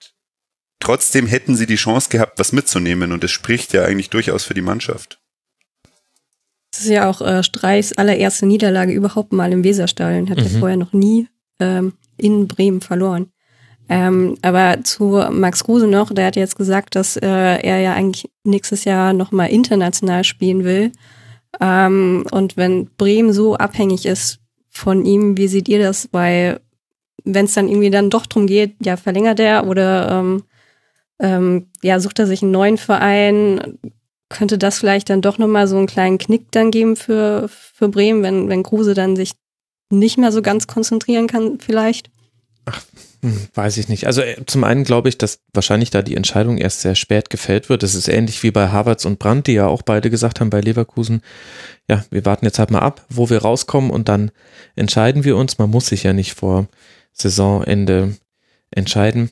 trotzdem 0.80 1.26
hätten 1.26 1.56
sie 1.56 1.66
die 1.66 1.76
Chance 1.76 2.10
gehabt, 2.10 2.38
was 2.38 2.52
mitzunehmen. 2.52 3.12
Und 3.12 3.22
das 3.22 3.30
spricht 3.30 3.72
ja 3.72 3.84
eigentlich 3.84 4.10
durchaus 4.10 4.44
für 4.44 4.54
die 4.54 4.62
Mannschaft. 4.62 5.20
Das 6.72 6.80
ist 6.80 6.90
ja 6.90 7.08
auch 7.08 7.20
äh, 7.20 7.42
Streichs 7.42 7.92
allererste 7.92 8.46
Niederlage 8.46 8.92
überhaupt 8.92 9.32
mal 9.32 9.52
im 9.52 9.62
Weserstadion. 9.62 10.30
Hat 10.30 10.38
mhm. 10.38 10.44
er 10.44 10.50
vorher 10.58 10.76
noch 10.76 10.92
nie 10.92 11.28
ähm, 11.60 11.94
in 12.16 12.48
Bremen 12.48 12.80
verloren. 12.80 13.30
Ähm, 13.92 14.38
aber 14.40 14.82
zu 14.84 15.22
Max 15.30 15.64
Kruse 15.64 15.86
noch, 15.86 16.14
der 16.14 16.28
hat 16.28 16.36
jetzt 16.36 16.56
gesagt, 16.56 16.96
dass 16.96 17.18
äh, 17.18 17.26
er 17.26 17.80
ja 17.80 17.92
eigentlich 17.92 18.30
nächstes 18.42 18.86
Jahr 18.86 19.12
nochmal 19.12 19.50
international 19.50 20.24
spielen 20.24 20.64
will. 20.64 20.92
Ähm, 21.60 22.24
und 22.30 22.56
wenn 22.56 22.86
Bremen 22.96 23.34
so 23.34 23.54
abhängig 23.54 24.06
ist 24.06 24.38
von 24.70 25.04
ihm, 25.04 25.36
wie 25.36 25.46
seht 25.46 25.68
ihr 25.68 25.78
das? 25.78 26.08
Weil 26.10 26.60
wenn 27.24 27.44
es 27.44 27.52
dann 27.52 27.68
irgendwie 27.68 27.90
dann 27.90 28.08
doch 28.08 28.24
drum 28.24 28.46
geht, 28.46 28.76
ja, 28.82 28.96
verlängert 28.96 29.38
er 29.40 29.66
oder 29.66 30.10
ähm, 30.10 30.44
ähm, 31.20 31.66
ja, 31.82 32.00
sucht 32.00 32.18
er 32.18 32.26
sich 32.26 32.40
einen 32.42 32.50
neuen 32.50 32.78
Verein, 32.78 33.78
könnte 34.30 34.56
das 34.56 34.78
vielleicht 34.78 35.10
dann 35.10 35.20
doch 35.20 35.36
nochmal 35.36 35.66
so 35.66 35.76
einen 35.76 35.86
kleinen 35.86 36.16
Knick 36.16 36.50
dann 36.52 36.70
geben 36.70 36.96
für, 36.96 37.46
für 37.50 37.90
Bremen, 37.90 38.22
wenn, 38.22 38.48
wenn 38.48 38.62
Kruse 38.62 38.94
dann 38.94 39.16
sich 39.16 39.32
nicht 39.90 40.16
mehr 40.16 40.32
so 40.32 40.40
ganz 40.40 40.66
konzentrieren 40.66 41.26
kann, 41.26 41.58
vielleicht? 41.60 42.08
Hm, 43.24 43.48
weiß 43.54 43.76
ich 43.76 43.88
nicht. 43.88 44.06
Also 44.06 44.20
äh, 44.20 44.44
zum 44.46 44.64
einen 44.64 44.82
glaube 44.82 45.08
ich, 45.08 45.16
dass 45.16 45.40
wahrscheinlich 45.52 45.90
da 45.90 46.02
die 46.02 46.16
Entscheidung 46.16 46.58
erst 46.58 46.80
sehr 46.80 46.96
spät 46.96 47.30
gefällt 47.30 47.68
wird. 47.68 47.84
Das 47.84 47.94
ist 47.94 48.08
ähnlich 48.08 48.42
wie 48.42 48.50
bei 48.50 48.68
Havertz 48.68 49.04
und 49.04 49.20
Brandt, 49.20 49.46
die 49.46 49.52
ja 49.52 49.68
auch 49.68 49.82
beide 49.82 50.10
gesagt 50.10 50.40
haben 50.40 50.50
bei 50.50 50.60
Leverkusen, 50.60 51.22
ja, 51.88 52.04
wir 52.10 52.24
warten 52.24 52.44
jetzt 52.44 52.58
halt 52.58 52.72
mal 52.72 52.80
ab, 52.80 53.04
wo 53.08 53.30
wir 53.30 53.42
rauskommen 53.42 53.90
und 53.90 54.08
dann 54.08 54.32
entscheiden 54.74 55.24
wir 55.24 55.36
uns. 55.36 55.58
Man 55.58 55.70
muss 55.70 55.86
sich 55.86 56.02
ja 56.02 56.12
nicht 56.12 56.34
vor 56.34 56.66
Saisonende 57.12 58.16
entscheiden. 58.70 59.30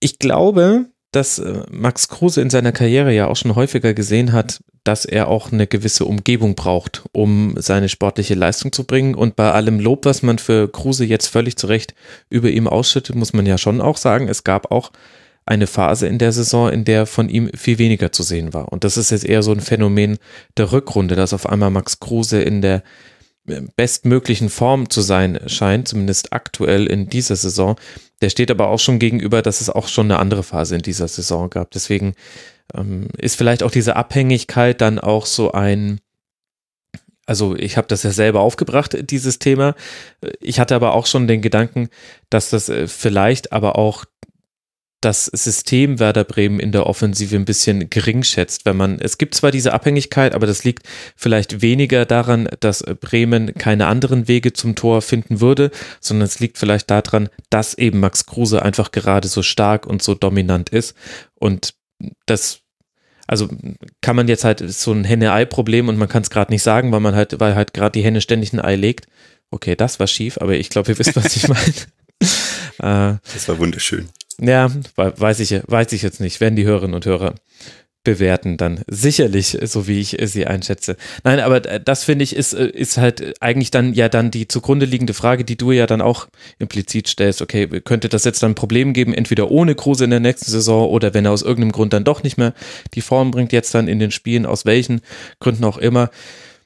Ich 0.00 0.18
glaube, 0.18 0.86
dass 1.12 1.38
äh, 1.38 1.62
Max 1.70 2.08
Kruse 2.08 2.40
in 2.40 2.50
seiner 2.50 2.72
Karriere 2.72 3.12
ja 3.12 3.28
auch 3.28 3.36
schon 3.36 3.54
häufiger 3.54 3.94
gesehen 3.94 4.32
hat, 4.32 4.60
dass 4.82 5.04
er 5.04 5.28
auch 5.28 5.52
eine 5.52 5.66
gewisse 5.66 6.06
Umgebung 6.06 6.54
braucht, 6.54 7.04
um 7.12 7.54
seine 7.58 7.88
sportliche 7.88 8.34
Leistung 8.34 8.72
zu 8.72 8.84
bringen. 8.84 9.14
Und 9.14 9.36
bei 9.36 9.52
allem 9.52 9.78
Lob, 9.78 10.06
was 10.06 10.22
man 10.22 10.38
für 10.38 10.68
Kruse 10.68 11.04
jetzt 11.04 11.28
völlig 11.28 11.56
zu 11.56 11.68
Recht 11.68 11.94
über 12.30 12.50
ihm 12.50 12.66
ausschüttet, 12.66 13.14
muss 13.14 13.32
man 13.32 13.46
ja 13.46 13.58
schon 13.58 13.80
auch 13.80 13.96
sagen, 13.96 14.28
es 14.28 14.42
gab 14.42 14.72
auch 14.72 14.90
eine 15.44 15.66
Phase 15.66 16.06
in 16.06 16.18
der 16.18 16.32
Saison, 16.32 16.70
in 16.70 16.84
der 16.84 17.06
von 17.06 17.28
ihm 17.28 17.50
viel 17.54 17.78
weniger 17.78 18.12
zu 18.12 18.22
sehen 18.22 18.54
war. 18.54 18.72
Und 18.72 18.84
das 18.84 18.96
ist 18.96 19.10
jetzt 19.10 19.24
eher 19.24 19.42
so 19.42 19.52
ein 19.52 19.60
Phänomen 19.60 20.18
der 20.56 20.72
Rückrunde, 20.72 21.16
dass 21.16 21.32
auf 21.32 21.48
einmal 21.48 21.70
Max 21.70 22.00
Kruse 22.00 22.40
in 22.42 22.62
der 22.62 22.82
bestmöglichen 23.44 24.48
Form 24.48 24.88
zu 24.90 25.00
sein 25.00 25.40
scheint, 25.46 25.88
zumindest 25.88 26.32
aktuell 26.32 26.86
in 26.86 27.08
dieser 27.08 27.36
Saison. 27.36 27.76
Der 28.20 28.30
steht 28.30 28.50
aber 28.50 28.68
auch 28.68 28.78
schon 28.78 28.98
gegenüber, 28.98 29.42
dass 29.42 29.60
es 29.60 29.70
auch 29.70 29.88
schon 29.88 30.06
eine 30.06 30.20
andere 30.20 30.42
Phase 30.42 30.76
in 30.76 30.82
dieser 30.82 31.08
Saison 31.08 31.50
gab. 31.50 31.70
Deswegen 31.72 32.14
ähm, 32.74 33.08
ist 33.18 33.36
vielleicht 33.36 33.62
auch 33.62 33.70
diese 33.70 33.96
Abhängigkeit 33.96 34.80
dann 34.80 34.98
auch 34.98 35.26
so 35.26 35.52
ein, 35.52 36.00
also 37.26 37.56
ich 37.56 37.76
habe 37.76 37.88
das 37.88 38.04
ja 38.04 38.12
selber 38.12 38.40
aufgebracht, 38.40 38.96
dieses 39.10 39.38
Thema. 39.38 39.74
Ich 40.40 40.60
hatte 40.60 40.76
aber 40.76 40.94
auch 40.94 41.06
schon 41.06 41.26
den 41.26 41.42
Gedanken, 41.42 41.88
dass 42.30 42.50
das 42.50 42.68
äh, 42.68 42.86
vielleicht 42.86 43.52
aber 43.52 43.76
auch 43.76 44.04
das 45.02 45.26
System 45.26 45.98
Werder 45.98 46.24
Bremen 46.24 46.60
in 46.60 46.72
der 46.72 46.86
Offensive 46.86 47.34
ein 47.36 47.44
bisschen 47.44 47.90
gering 47.90 48.22
schätzt, 48.22 48.64
wenn 48.64 48.76
man, 48.76 49.00
es 49.00 49.18
gibt 49.18 49.34
zwar 49.34 49.50
diese 49.50 49.72
Abhängigkeit, 49.72 50.34
aber 50.34 50.46
das 50.46 50.64
liegt 50.64 50.86
vielleicht 51.16 51.60
weniger 51.60 52.06
daran, 52.06 52.48
dass 52.60 52.84
Bremen 53.00 53.52
keine 53.54 53.88
anderen 53.88 54.28
Wege 54.28 54.52
zum 54.52 54.76
Tor 54.76 55.02
finden 55.02 55.40
würde, 55.40 55.70
sondern 56.00 56.26
es 56.26 56.38
liegt 56.38 56.56
vielleicht 56.56 56.90
daran, 56.90 57.28
dass 57.50 57.74
eben 57.74 58.00
Max 58.00 58.26
Kruse 58.26 58.62
einfach 58.62 58.92
gerade 58.92 59.28
so 59.28 59.42
stark 59.42 59.86
und 59.86 60.02
so 60.02 60.14
dominant 60.14 60.70
ist 60.70 60.94
und 61.34 61.74
das 62.26 62.60
also 63.26 63.48
kann 64.00 64.16
man 64.16 64.28
jetzt 64.28 64.44
halt 64.44 64.62
so 64.70 64.92
ein 64.92 65.04
Henne-Ei-Problem 65.04 65.88
und 65.88 65.96
man 65.96 66.08
kann 66.08 66.22
es 66.22 66.30
gerade 66.30 66.52
nicht 66.52 66.62
sagen, 66.62 66.92
weil 66.92 67.00
man 67.00 67.14
halt, 67.14 67.40
weil 67.40 67.54
halt 67.54 67.72
gerade 67.72 67.92
die 67.92 68.04
Henne 68.04 68.20
ständig 68.20 68.52
ein 68.52 68.60
Ei 68.60 68.76
legt. 68.76 69.06
Okay, 69.50 69.74
das 69.74 70.00
war 70.00 70.06
schief, 70.06 70.38
aber 70.38 70.54
ich 70.54 70.68
glaube, 70.68 70.90
ihr 70.92 70.98
wisst, 70.98 71.16
was 71.16 71.36
ich 71.36 71.48
meine. 72.78 73.20
das 73.32 73.48
war 73.48 73.58
wunderschön. 73.58 74.08
Ja, 74.40 74.70
weiß 74.96 75.40
ich, 75.40 75.60
weiß 75.66 75.92
ich 75.92 76.02
jetzt 76.02 76.20
nicht. 76.20 76.40
Werden 76.40 76.56
die 76.56 76.64
Hörerinnen 76.64 76.94
und 76.94 77.06
Hörer 77.06 77.34
bewerten 78.04 78.56
dann 78.56 78.80
sicherlich, 78.88 79.56
so 79.62 79.86
wie 79.86 80.00
ich 80.00 80.16
sie 80.24 80.46
einschätze. 80.46 80.96
Nein, 81.22 81.38
aber 81.38 81.60
das 81.60 82.02
finde 82.04 82.24
ich 82.24 82.34
ist, 82.34 82.52
ist 82.52 82.96
halt 82.96 83.40
eigentlich 83.40 83.70
dann 83.70 83.94
ja 83.94 84.08
dann 84.08 84.30
die 84.30 84.48
zugrunde 84.48 84.86
liegende 84.86 85.14
Frage, 85.14 85.44
die 85.44 85.56
du 85.56 85.70
ja 85.70 85.86
dann 85.86 86.00
auch 86.00 86.26
implizit 86.58 87.06
stellst. 87.06 87.42
Okay, 87.42 87.68
könnte 87.80 88.08
das 88.08 88.24
jetzt 88.24 88.42
dann 88.42 88.52
ein 88.52 88.56
Problem 88.56 88.92
geben, 88.92 89.14
entweder 89.14 89.50
ohne 89.50 89.74
Kruse 89.74 90.04
in 90.04 90.10
der 90.10 90.20
nächsten 90.20 90.50
Saison 90.50 90.88
oder 90.88 91.14
wenn 91.14 91.24
er 91.24 91.32
aus 91.32 91.42
irgendeinem 91.42 91.72
Grund 91.72 91.92
dann 91.92 92.04
doch 92.04 92.22
nicht 92.24 92.38
mehr 92.38 92.54
die 92.94 93.02
Form 93.02 93.30
bringt 93.30 93.52
jetzt 93.52 93.74
dann 93.74 93.86
in 93.86 94.00
den 94.00 94.10
Spielen, 94.10 94.46
aus 94.46 94.66
welchen 94.66 95.00
Gründen 95.38 95.64
auch 95.64 95.78
immer. 95.78 96.10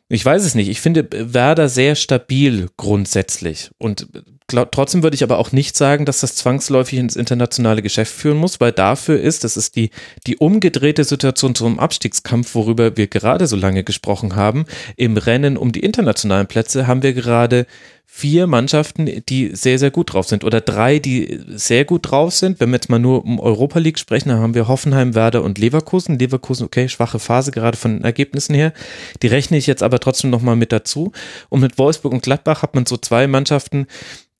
Ich 0.09 0.25
weiß 0.25 0.45
es 0.45 0.55
nicht. 0.55 0.69
Ich 0.69 0.81
finde 0.81 1.09
Werder 1.13 1.69
sehr 1.69 1.97
stabil 1.97 2.69
grundsätzlich. 2.77 3.71
Und 3.77 4.09
glaub, 4.47 4.73
trotzdem 4.73 5.03
würde 5.03 5.15
ich 5.15 5.23
aber 5.23 5.39
auch 5.39 5.53
nicht 5.53 5.77
sagen, 5.77 6.05
dass 6.05 6.21
das 6.21 6.37
zwangsläufig 6.37 6.99
ins 6.99 7.17
internationale 7.17 7.83
Geschäft 7.83 8.13
führen 8.13 8.39
muss, 8.39 8.61
weil 8.61 8.73
dafür 8.73 9.21
ist, 9.21 9.45
das 9.45 9.57
ist 9.57 9.77
die, 9.77 9.91
die 10.27 10.37
umgedrehte 10.37 11.05
Situation 11.05 11.55
zum 11.55 11.79
Abstiegskampf, 11.79 12.55
worüber 12.55 12.97
wir 12.97 13.07
gerade 13.07 13.47
so 13.47 13.57
lange 13.57 13.85
gesprochen 13.85 14.37
haben. 14.37 14.67
Im 14.97 15.17
Rennen 15.17 15.57
um 15.57 15.73
die 15.73 15.81
internationalen 15.81 16.47
Plätze 16.47 16.87
haben 16.87 17.03
wir 17.03 17.13
gerade 17.13 17.67
vier 18.17 18.47
Mannschaften, 18.47 19.23
die 19.29 19.51
sehr, 19.55 19.79
sehr 19.79 19.91
gut 19.91 20.15
drauf 20.15 20.27
sind 20.27 20.43
oder 20.43 20.63
drei, 20.63 20.99
die 20.99 21.39
sehr 21.49 21.85
gut 21.85 22.11
drauf 22.11 22.33
sind. 22.33 22.61
Wenn 22.61 22.71
wir 22.71 22.77
jetzt 22.77 22.89
mal 22.89 22.99
nur 22.99 23.23
um 23.23 23.39
Europa 23.39 23.79
League 23.79 23.99
sprechen, 23.99 24.31
dann 24.31 24.39
haben 24.39 24.55
wir 24.55 24.69
Hoffenheim, 24.69 25.15
Werder 25.15 25.43
und 25.43 25.59
Leverkusen. 25.59 26.19
Leverkusen, 26.19 26.65
okay, 26.65 26.89
schwache 26.89 27.19
Phase 27.19 27.51
gerade 27.51 27.77
von 27.77 27.99
den 27.99 28.05
Ergebnissen 28.05 28.55
her. 28.55 28.73
Die 29.23 29.27
rechne 29.27 29.59
ich 29.59 29.67
jetzt 29.67 29.83
aber 29.83 30.01
trotzdem 30.01 30.31
nochmal 30.31 30.57
mit 30.57 30.73
dazu. 30.73 31.13
Und 31.51 31.61
mit 31.61 31.77
Wolfsburg 31.77 32.15
und 32.15 32.23
Gladbach 32.23 32.63
hat 32.63 32.75
man 32.75 32.87
so 32.87 32.97
zwei 32.97 33.27
Mannschaften, 33.27 33.87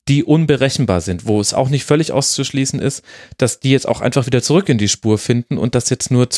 die 0.07 0.23
unberechenbar 0.23 1.01
sind, 1.01 1.27
wo 1.27 1.39
es 1.39 1.53
auch 1.53 1.69
nicht 1.69 1.85
völlig 1.85 2.11
auszuschließen 2.11 2.79
ist, 2.79 3.03
dass 3.37 3.59
die 3.59 3.71
jetzt 3.71 3.87
auch 3.87 4.01
einfach 4.01 4.25
wieder 4.25 4.41
zurück 4.41 4.69
in 4.69 4.79
die 4.79 4.87
Spur 4.87 5.19
finden 5.19 5.59
und 5.59 5.75
das 5.75 5.91
jetzt 5.91 6.09
nur 6.09 6.31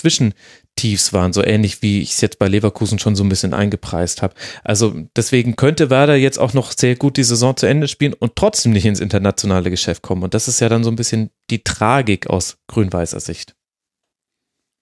Zwischentiefs 0.79 1.13
waren, 1.13 1.33
so 1.33 1.43
ähnlich 1.43 1.81
wie 1.81 2.01
ich 2.01 2.13
es 2.13 2.21
jetzt 2.21 2.39
bei 2.39 2.47
Leverkusen 2.47 2.99
schon 2.99 3.15
so 3.15 3.23
ein 3.23 3.29
bisschen 3.29 3.53
eingepreist 3.53 4.21
habe. 4.21 4.33
Also 4.63 4.95
deswegen 5.15 5.55
könnte 5.55 5.89
Werder 5.89 6.15
jetzt 6.15 6.39
auch 6.39 6.53
noch 6.53 6.71
sehr 6.71 6.95
gut 6.95 7.17
die 7.17 7.23
Saison 7.23 7.55
zu 7.55 7.65
Ende 7.65 7.87
spielen 7.87 8.13
und 8.13 8.35
trotzdem 8.35 8.71
nicht 8.71 8.85
ins 8.85 8.99
internationale 8.99 9.69
Geschäft 9.69 10.01
kommen. 10.01 10.23
Und 10.23 10.33
das 10.33 10.47
ist 10.47 10.61
ja 10.61 10.69
dann 10.69 10.83
so 10.83 10.89
ein 10.89 10.95
bisschen 10.95 11.31
die 11.49 11.63
Tragik 11.63 12.27
aus 12.27 12.57
grün-weißer 12.67 13.19
Sicht. 13.19 13.55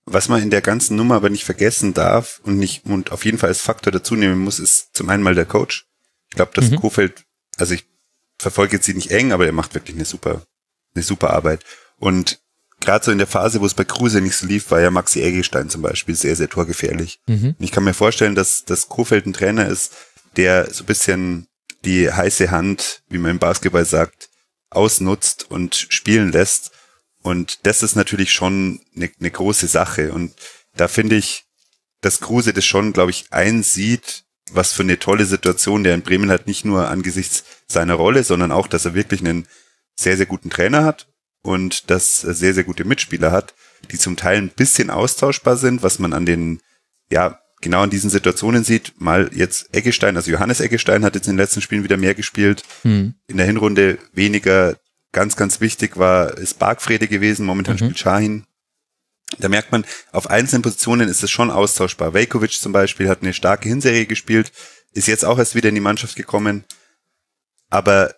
Was 0.05 0.29
man 0.29 0.41
in 0.41 0.51
der 0.51 0.61
ganzen 0.61 0.95
Nummer 0.95 1.15
aber 1.15 1.29
nicht 1.29 1.43
vergessen 1.43 1.93
darf 1.93 2.39
und 2.43 2.57
nicht 2.57 2.85
und 2.85 3.11
auf 3.11 3.25
jeden 3.25 3.37
Fall 3.37 3.49
als 3.49 3.61
Faktor 3.61 3.91
dazu 3.91 4.15
nehmen 4.15 4.39
muss, 4.39 4.59
ist 4.59 4.95
zum 4.95 5.09
einen 5.09 5.23
mal 5.23 5.35
der 5.35 5.45
Coach. 5.45 5.87
Ich 6.29 6.35
glaube, 6.35 6.51
dass 6.53 6.69
mhm. 6.69 6.77
Kofeld, 6.77 7.25
also 7.57 7.73
ich 7.73 7.85
verfolge 8.39 8.77
jetzt 8.77 8.85
sie 8.85 8.93
nicht 8.93 9.11
eng, 9.11 9.31
aber 9.31 9.45
er 9.45 9.51
macht 9.51 9.73
wirklich 9.73 9.95
eine 9.95 10.05
super, 10.05 10.43
eine 10.93 11.03
super 11.03 11.31
Arbeit. 11.31 11.63
Und 11.97 12.39
gerade 12.79 13.05
so 13.05 13.11
in 13.11 13.17
der 13.17 13.27
Phase, 13.27 13.61
wo 13.61 13.65
es 13.65 13.73
bei 13.73 13.83
Kruse 13.83 14.21
nicht 14.21 14.35
so 14.35 14.45
lief, 14.45 14.71
war 14.71 14.81
ja 14.81 14.91
Maxi 14.91 15.21
Eggestein 15.21 15.69
zum 15.69 15.81
Beispiel 15.81 16.15
sehr, 16.15 16.35
sehr 16.35 16.49
torgefährlich. 16.49 17.19
Mhm. 17.27 17.55
Und 17.57 17.63
ich 17.63 17.71
kann 17.71 17.83
mir 17.83 17.93
vorstellen, 17.93 18.35
dass, 18.35 18.65
dass 18.65 18.89
Kofeld 18.89 19.25
ein 19.25 19.33
Trainer 19.33 19.67
ist, 19.67 19.93
der 20.35 20.71
so 20.71 20.83
ein 20.83 20.87
bisschen 20.87 21.47
die 21.85 22.11
heiße 22.11 22.51
Hand, 22.51 23.01
wie 23.09 23.17
man 23.17 23.31
im 23.31 23.39
Basketball 23.39 23.85
sagt, 23.85 24.29
ausnutzt 24.69 25.49
und 25.49 25.75
spielen 25.75 26.31
lässt. 26.31 26.71
Und 27.23 27.65
das 27.65 27.83
ist 27.83 27.95
natürlich 27.95 28.31
schon 28.31 28.81
eine, 28.95 29.09
eine 29.19 29.31
große 29.31 29.67
Sache. 29.67 30.13
Und 30.13 30.33
da 30.75 30.87
finde 30.87 31.15
ich, 31.15 31.45
dass 32.01 32.19
Kruse 32.19 32.53
das 32.53 32.65
schon, 32.65 32.93
glaube 32.93 33.11
ich, 33.11 33.25
einsieht, 33.31 34.23
was 34.51 34.71
für 34.71 34.83
eine 34.83 34.99
tolle 34.99 35.25
Situation 35.25 35.83
der 35.83 35.93
in 35.93 36.03
Bremen 36.03 36.29
hat, 36.29 36.47
nicht 36.47 36.63
nur 36.63 36.87
angesichts 36.87 37.43
seiner 37.67 37.95
Rolle, 37.95 38.23
sondern 38.23 38.51
auch, 38.51 38.67
dass 38.67 38.85
er 38.85 38.93
wirklich 38.93 39.21
einen 39.21 39.47
sehr, 39.95 40.15
sehr 40.15 40.25
guten 40.25 40.49
Trainer 40.49 40.85
hat 40.85 41.07
und 41.47 41.89
dass 41.89 42.25
er 42.25 42.33
sehr, 42.33 42.53
sehr 42.53 42.65
gute 42.65 42.83
Mitspieler 42.83 43.31
hat, 43.31 43.53
die 43.89 43.97
zum 43.97 44.17
Teil 44.17 44.37
ein 44.37 44.49
bisschen 44.49 44.89
austauschbar 44.89 45.55
sind, 45.55 45.81
was 45.81 45.97
man 45.97 46.11
an 46.11 46.25
den, 46.25 46.59
ja, 47.09 47.39
genau 47.61 47.83
an 47.83 47.89
diesen 47.89 48.09
Situationen 48.09 48.65
sieht. 48.65 48.99
Mal 48.99 49.31
jetzt 49.33 49.73
Eggestein, 49.73 50.17
also 50.17 50.29
Johannes 50.29 50.59
Eggestein 50.59 51.05
hat 51.05 51.15
jetzt 51.15 51.27
in 51.27 51.33
den 51.35 51.39
letzten 51.39 51.61
Spielen 51.61 51.85
wieder 51.85 51.95
mehr 51.95 52.15
gespielt, 52.15 52.63
hm. 52.81 53.13
in 53.27 53.37
der 53.37 53.45
Hinrunde 53.45 53.97
weniger. 54.11 54.75
Ganz, 55.13 55.37
ganz 55.37 55.61
wichtig 55.61 55.95
war, 55.95 56.37
ist 56.37 56.59
Bargfrede 56.59 57.07
gewesen, 57.07 57.45
momentan 57.45 57.75
mhm. 57.75 57.79
spielt 57.79 57.99
Shahin. 57.99 58.45
Da 59.39 59.47
merkt 59.47 59.71
man, 59.71 59.85
auf 60.11 60.29
einzelnen 60.29 60.63
Positionen 60.63 61.07
ist 61.07 61.23
es 61.23 61.31
schon 61.31 61.49
austauschbar. 61.49 62.13
Vejkovic 62.13 62.51
zum 62.51 62.73
Beispiel 62.73 63.07
hat 63.07 63.21
eine 63.21 63.33
starke 63.33 63.69
Hinserie 63.69 64.05
gespielt, 64.05 64.51
ist 64.91 65.07
jetzt 65.07 65.23
auch 65.23 65.39
erst 65.39 65.55
wieder 65.55 65.69
in 65.69 65.75
die 65.75 65.81
Mannschaft 65.81 66.17
gekommen. 66.17 66.65
Aber 67.69 68.13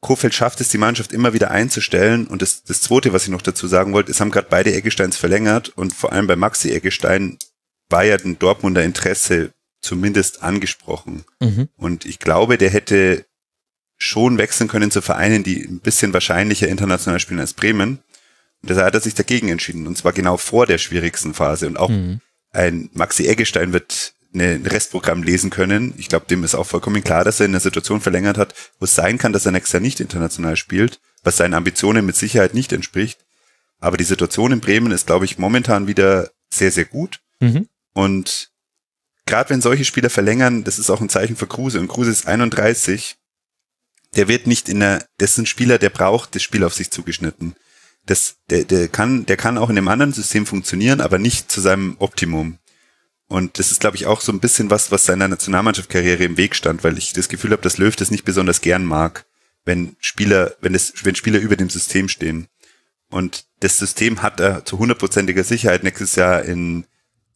Kofeld 0.00 0.34
schafft 0.34 0.60
es, 0.60 0.68
die 0.68 0.78
Mannschaft 0.78 1.12
immer 1.12 1.32
wieder 1.32 1.50
einzustellen. 1.50 2.26
Und 2.26 2.42
das, 2.42 2.62
das 2.62 2.80
Zweite, 2.80 3.12
was 3.12 3.24
ich 3.24 3.30
noch 3.30 3.42
dazu 3.42 3.66
sagen 3.66 3.92
wollte, 3.92 4.10
es 4.10 4.20
haben 4.20 4.30
gerade 4.30 4.48
beide 4.48 4.72
Eggesteins 4.72 5.16
verlängert. 5.16 5.70
Und 5.70 5.94
vor 5.94 6.12
allem 6.12 6.26
bei 6.26 6.36
Maxi 6.36 6.72
Eggestein 6.72 7.38
war 7.88 8.04
ja 8.04 8.16
ein 8.16 8.38
Dortmunder 8.38 8.84
Interesse 8.84 9.52
zumindest 9.80 10.42
angesprochen. 10.42 11.24
Mhm. 11.40 11.68
Und 11.76 12.04
ich 12.04 12.18
glaube, 12.18 12.58
der 12.58 12.70
hätte 12.70 13.26
schon 13.96 14.38
wechseln 14.38 14.68
können 14.68 14.92
zu 14.92 15.02
Vereinen, 15.02 15.42
die 15.42 15.64
ein 15.64 15.80
bisschen 15.80 16.12
wahrscheinlicher 16.12 16.68
international 16.68 17.18
spielen 17.18 17.40
als 17.40 17.54
Bremen. 17.54 17.98
Und 18.62 18.70
deshalb 18.70 18.86
hat 18.86 18.94
er 18.94 19.00
sich 19.00 19.14
dagegen 19.14 19.48
entschieden. 19.48 19.86
Und 19.86 19.98
zwar 19.98 20.12
genau 20.12 20.36
vor 20.36 20.66
der 20.66 20.78
schwierigsten 20.78 21.34
Phase. 21.34 21.66
Und 21.66 21.76
auch 21.76 21.90
mhm. 21.90 22.20
ein 22.52 22.88
Maxi 22.92 23.26
Eggestein 23.26 23.72
wird 23.72 24.14
ein 24.34 24.66
Restprogramm 24.66 25.22
lesen 25.22 25.50
können. 25.50 25.94
Ich 25.96 26.08
glaube, 26.08 26.26
dem 26.26 26.44
ist 26.44 26.54
auch 26.54 26.66
vollkommen 26.66 27.02
klar, 27.02 27.24
dass 27.24 27.40
er 27.40 27.46
in 27.46 27.52
einer 27.52 27.60
Situation 27.60 28.00
verlängert 28.00 28.36
hat, 28.38 28.54
wo 28.78 28.84
es 28.84 28.94
sein 28.94 29.18
kann, 29.18 29.32
dass 29.32 29.46
er 29.46 29.52
nächstes 29.52 29.72
Jahr 29.72 29.80
nicht 29.80 30.00
international 30.00 30.56
spielt, 30.56 31.00
was 31.22 31.36
seinen 31.36 31.54
Ambitionen 31.54 32.04
mit 32.04 32.16
Sicherheit 32.16 32.54
nicht 32.54 32.72
entspricht. 32.72 33.24
Aber 33.80 33.96
die 33.96 34.04
Situation 34.04 34.52
in 34.52 34.60
Bremen 34.60 34.92
ist, 34.92 35.06
glaube 35.06 35.24
ich, 35.24 35.38
momentan 35.38 35.86
wieder 35.86 36.30
sehr, 36.52 36.70
sehr 36.70 36.84
gut. 36.84 37.20
Mhm. 37.40 37.68
Und 37.94 38.50
gerade 39.24 39.50
wenn 39.50 39.60
solche 39.60 39.84
Spieler 39.84 40.10
verlängern, 40.10 40.64
das 40.64 40.78
ist 40.78 40.90
auch 40.90 41.00
ein 41.00 41.08
Zeichen 41.08 41.36
für 41.36 41.46
Kruse. 41.46 41.80
Und 41.80 41.88
Kruse 41.88 42.10
ist 42.10 42.26
31. 42.26 43.16
Der 44.16 44.28
wird 44.28 44.46
nicht 44.46 44.68
in 44.68 44.80
der, 44.80 45.06
das 45.18 45.32
ist 45.32 45.38
ein 45.38 45.46
Spieler, 45.46 45.78
der 45.78 45.90
braucht 45.90 46.34
das 46.34 46.42
Spiel 46.42 46.64
auf 46.64 46.74
sich 46.74 46.90
zugeschnitten 46.90 47.54
das, 48.08 48.36
der, 48.50 48.64
der 48.64 48.88
kann, 48.88 49.26
der 49.26 49.36
kann 49.36 49.58
auch 49.58 49.70
in 49.70 49.78
einem 49.78 49.88
anderen 49.88 50.12
System 50.12 50.46
funktionieren, 50.46 51.00
aber 51.00 51.18
nicht 51.18 51.50
zu 51.50 51.60
seinem 51.60 51.96
Optimum. 51.98 52.58
Und 53.28 53.58
das 53.58 53.70
ist, 53.70 53.80
glaube 53.80 53.96
ich, 53.96 54.06
auch 54.06 54.22
so 54.22 54.32
ein 54.32 54.40
bisschen 54.40 54.70
was, 54.70 54.90
was 54.90 55.04
seiner 55.04 55.28
Nationalmannschaftskarriere 55.28 56.24
im 56.24 56.38
Weg 56.38 56.56
stand, 56.56 56.82
weil 56.82 56.96
ich 56.96 57.12
das 57.12 57.28
Gefühl 57.28 57.52
habe, 57.52 57.62
dass 57.62 57.76
Löw 57.76 57.94
das 57.94 58.10
nicht 58.10 58.24
besonders 58.24 58.62
gern 58.62 58.84
mag, 58.84 59.26
wenn 59.64 59.96
Spieler, 60.00 60.54
wenn 60.60 60.74
es, 60.74 61.04
wenn 61.04 61.14
Spieler 61.14 61.38
über 61.38 61.56
dem 61.56 61.68
System 61.68 62.08
stehen. 62.08 62.48
Und 63.10 63.44
das 63.60 63.76
System 63.76 64.22
hat 64.22 64.40
er 64.40 64.64
zu 64.64 64.78
hundertprozentiger 64.78 65.44
Sicherheit 65.44 65.82
nächstes 65.82 66.16
Jahr 66.16 66.42
in, 66.42 66.86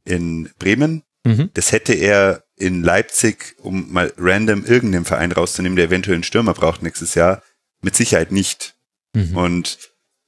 in 0.04 0.50
Bremen. 0.58 1.02
Mhm. 1.24 1.50
Das 1.54 1.72
hätte 1.72 1.92
er 1.92 2.44
in 2.56 2.82
Leipzig, 2.82 3.56
um 3.58 3.92
mal 3.92 4.12
random 4.16 4.64
irgendeinen 4.64 5.04
Verein 5.04 5.32
rauszunehmen, 5.32 5.76
der 5.76 5.86
eventuell 5.86 6.14
einen 6.14 6.24
Stürmer 6.24 6.54
braucht 6.54 6.82
nächstes 6.82 7.14
Jahr, 7.14 7.42
mit 7.82 7.96
Sicherheit 7.96 8.32
nicht. 8.32 8.74
Mhm. 9.14 9.36
Und 9.36 9.78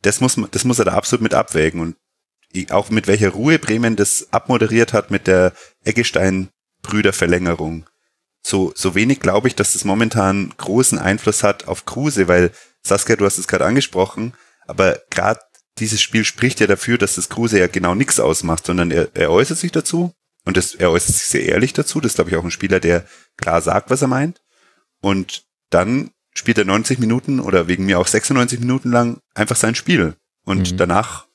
das 0.02 0.20
muss, 0.20 0.39
das 0.51 0.65
muss 0.65 0.78
er 0.78 0.84
da 0.84 0.93
absolut 0.93 1.23
mit 1.23 1.33
abwägen 1.33 1.81
und 1.81 1.97
auch 2.70 2.91
mit 2.91 3.07
welcher 3.07 3.31
Ruhe 3.31 3.58
Bremen 3.58 3.97
das 3.97 4.28
abmoderiert 4.33 4.92
hat 4.92 5.10
mit 5.10 5.26
der 5.26 5.52
Eggestein-Brüder-Verlängerung. 5.84 7.86
So, 8.42 8.73
so 8.74 8.94
wenig 8.94 9.20
glaube 9.20 9.49
ich, 9.49 9.55
dass 9.55 9.73
das 9.73 9.84
momentan 9.84 10.52
großen 10.57 10.99
Einfluss 10.99 11.42
hat 11.42 11.66
auf 11.66 11.86
Kruse, 11.86 12.28
weil 12.28 12.50
Saskia, 12.83 13.16
du 13.16 13.24
hast 13.24 13.39
es 13.39 13.49
gerade 13.49 13.65
angesprochen, 13.65 14.34
aber 14.66 15.00
gerade 15.10 15.41
dieses 15.78 16.02
Spiel 16.02 16.24
spricht 16.24 16.60
ja 16.60 16.66
dafür, 16.66 16.99
dass 16.99 17.16
das 17.16 17.28
Kruse 17.28 17.58
ja 17.58 17.66
genau 17.66 17.94
nichts 17.94 18.20
ausmacht, 18.20 18.66
sondern 18.66 18.91
er, 18.91 19.08
er 19.15 19.31
äußert 19.31 19.58
sich 19.58 19.73
dazu 19.73 20.12
und 20.44 20.57
das, 20.57 20.74
er 20.74 20.91
äußert 20.91 21.15
sich 21.15 21.26
sehr 21.26 21.47
ehrlich 21.47 21.73
dazu. 21.73 22.00
Das 22.00 22.12
ist, 22.12 22.16
glaube 22.16 22.31
ich, 22.31 22.36
auch 22.36 22.44
ein 22.44 22.50
Spieler, 22.50 22.81
der 22.81 23.07
klar 23.36 23.60
sagt, 23.60 23.91
was 23.91 24.02
er 24.02 24.08
meint. 24.08 24.41
Und 25.00 25.44
dann 25.70 26.10
spielt 26.34 26.58
er 26.58 26.65
90 26.65 26.99
Minuten 26.99 27.41
oder 27.41 27.68
wegen 27.68 27.86
mir 27.86 27.99
auch 27.99 28.07
96 28.07 28.60
Minuten 28.60 28.91
lang 28.91 29.18
einfach 29.34 29.57
sein 29.57 29.74
Spiel. 29.74 30.15
Und 30.44 30.73
mhm. 30.73 30.76
danach 30.76 31.26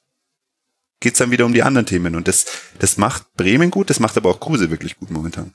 geht's 0.99 1.19
dann 1.19 1.31
wieder 1.31 1.45
um 1.45 1.53
die 1.53 1.63
anderen 1.63 1.85
Themen. 1.85 2.15
Und 2.15 2.27
das, 2.27 2.45
das 2.79 2.97
macht 2.97 3.33
Bremen 3.35 3.71
gut, 3.71 3.89
das 3.89 3.99
macht 3.99 4.17
aber 4.17 4.29
auch 4.29 4.39
Kruse 4.39 4.69
wirklich 4.69 4.97
gut 4.97 5.11
momentan. 5.11 5.53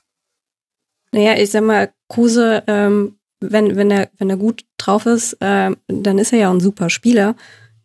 Naja, 1.11 1.35
ich 1.37 1.51
sag 1.51 1.63
mal, 1.63 1.93
Kruse, 2.09 2.63
ähm, 2.67 3.17
wenn, 3.39 3.75
wenn 3.75 3.91
er, 3.91 4.09
wenn 4.17 4.29
er 4.29 4.37
gut 4.37 4.65
drauf 4.77 5.05
ist, 5.05 5.37
ähm, 5.41 5.77
dann 5.87 6.17
ist 6.17 6.33
er 6.33 6.39
ja 6.39 6.51
ein 6.51 6.59
super 6.59 6.89
Spieler. 6.89 7.35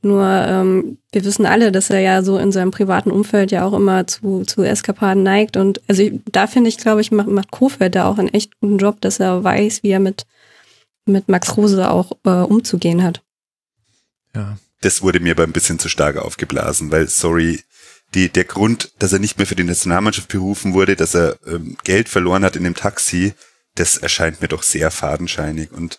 Nur 0.02 0.24
ähm, 0.24 0.98
wir 1.12 1.24
wissen 1.24 1.44
alle, 1.44 1.72
dass 1.72 1.90
er 1.90 2.00
ja 2.00 2.22
so 2.22 2.38
in 2.38 2.52
seinem 2.52 2.70
privaten 2.70 3.10
Umfeld 3.10 3.50
ja 3.50 3.66
auch 3.66 3.74
immer 3.74 4.06
zu, 4.06 4.44
zu 4.44 4.62
Eskapaden 4.62 5.22
neigt. 5.22 5.58
Und 5.58 5.82
also 5.88 6.02
ich, 6.02 6.20
da 6.32 6.46
finde 6.46 6.70
ich, 6.70 6.78
glaube 6.78 7.02
ich, 7.02 7.12
macht, 7.12 7.28
macht 7.28 7.50
Kofeld 7.50 7.94
da 7.94 8.06
auch 8.06 8.16
einen 8.16 8.32
echt 8.32 8.58
guten 8.60 8.78
Job, 8.78 9.00
dass 9.02 9.20
er 9.20 9.44
weiß, 9.44 9.82
wie 9.82 9.90
er 9.90 10.00
mit, 10.00 10.26
mit 11.04 11.28
Max 11.28 11.54
Rose 11.56 11.90
auch 11.90 12.12
äh, 12.24 12.30
umzugehen 12.30 13.02
hat. 13.02 13.22
Ja. 14.34 14.56
Das 14.80 15.02
wurde 15.02 15.20
mir 15.20 15.32
aber 15.32 15.42
ein 15.44 15.52
bisschen 15.52 15.78
zu 15.78 15.88
stark 15.88 16.16
aufgeblasen, 16.16 16.90
weil, 16.90 17.08
sorry, 17.08 17.62
die, 18.14 18.28
der 18.28 18.44
Grund, 18.44 18.92
dass 18.98 19.12
er 19.12 19.18
nicht 19.18 19.38
mehr 19.38 19.46
für 19.46 19.54
die 19.54 19.64
Nationalmannschaft 19.64 20.28
berufen 20.28 20.72
wurde, 20.72 20.96
dass 20.96 21.14
er 21.14 21.38
ähm, 21.46 21.76
Geld 21.84 22.08
verloren 22.08 22.44
hat 22.44 22.56
in 22.56 22.64
dem 22.64 22.74
Taxi, 22.74 23.34
das 23.74 23.98
erscheint 23.98 24.40
mir 24.40 24.48
doch 24.48 24.62
sehr 24.62 24.90
fadenscheinig. 24.90 25.70
Und 25.70 25.98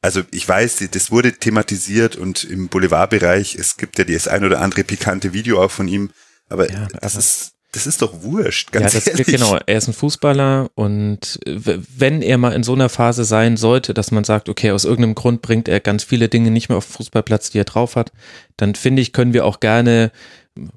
also 0.00 0.22
ich 0.30 0.48
weiß, 0.48 0.88
das 0.90 1.10
wurde 1.10 1.32
thematisiert 1.32 2.16
und 2.16 2.44
im 2.44 2.68
Boulevardbereich, 2.68 3.54
es 3.54 3.76
gibt 3.76 3.98
ja 3.98 4.04
das 4.04 4.28
ein 4.28 4.44
oder 4.44 4.60
andere 4.60 4.84
pikante 4.84 5.32
Video 5.32 5.62
auch 5.62 5.70
von 5.70 5.88
ihm, 5.88 6.10
aber 6.48 6.70
ja, 6.70 6.88
das 7.00 7.14
ist 7.14 7.52
das 7.72 7.86
ist 7.86 8.00
doch 8.00 8.22
wurscht, 8.22 8.72
ganz 8.72 8.94
ja, 8.94 9.00
das, 9.00 9.06
ehrlich. 9.08 9.26
Genau, 9.26 9.58
er 9.66 9.76
ist 9.76 9.88
ein 9.88 9.92
Fußballer 9.92 10.70
und 10.74 11.38
wenn 11.46 12.22
er 12.22 12.38
mal 12.38 12.52
in 12.52 12.62
so 12.62 12.72
einer 12.72 12.88
Phase 12.88 13.24
sein 13.24 13.56
sollte, 13.56 13.92
dass 13.92 14.10
man 14.10 14.24
sagt, 14.24 14.48
okay, 14.48 14.70
aus 14.70 14.84
irgendeinem 14.84 15.14
Grund 15.14 15.42
bringt 15.42 15.68
er 15.68 15.80
ganz 15.80 16.04
viele 16.04 16.28
Dinge 16.28 16.50
nicht 16.50 16.68
mehr 16.68 16.78
auf 16.78 16.86
den 16.86 16.94
Fußballplatz, 16.94 17.50
die 17.50 17.58
er 17.58 17.64
drauf 17.64 17.96
hat, 17.96 18.12
dann 18.56 18.74
finde 18.74 19.02
ich, 19.02 19.12
können 19.12 19.34
wir 19.34 19.44
auch 19.44 19.60
gerne 19.60 20.12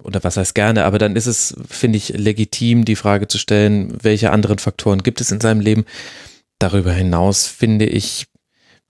oder 0.03 0.23
was 0.23 0.37
heißt 0.37 0.53
gerne, 0.53 0.85
aber 0.85 0.99
dann 0.99 1.15
ist 1.15 1.25
es, 1.25 1.55
finde 1.69 1.97
ich, 1.97 2.09
legitim, 2.09 2.85
die 2.85 2.95
Frage 2.95 3.27
zu 3.27 3.37
stellen, 3.37 3.97
welche 4.01 4.31
anderen 4.31 4.59
Faktoren 4.59 5.03
gibt 5.03 5.21
es 5.21 5.31
in 5.31 5.41
seinem 5.41 5.61
Leben. 5.61 5.85
Darüber 6.59 6.93
hinaus, 6.93 7.47
finde 7.47 7.85
ich, 7.85 8.27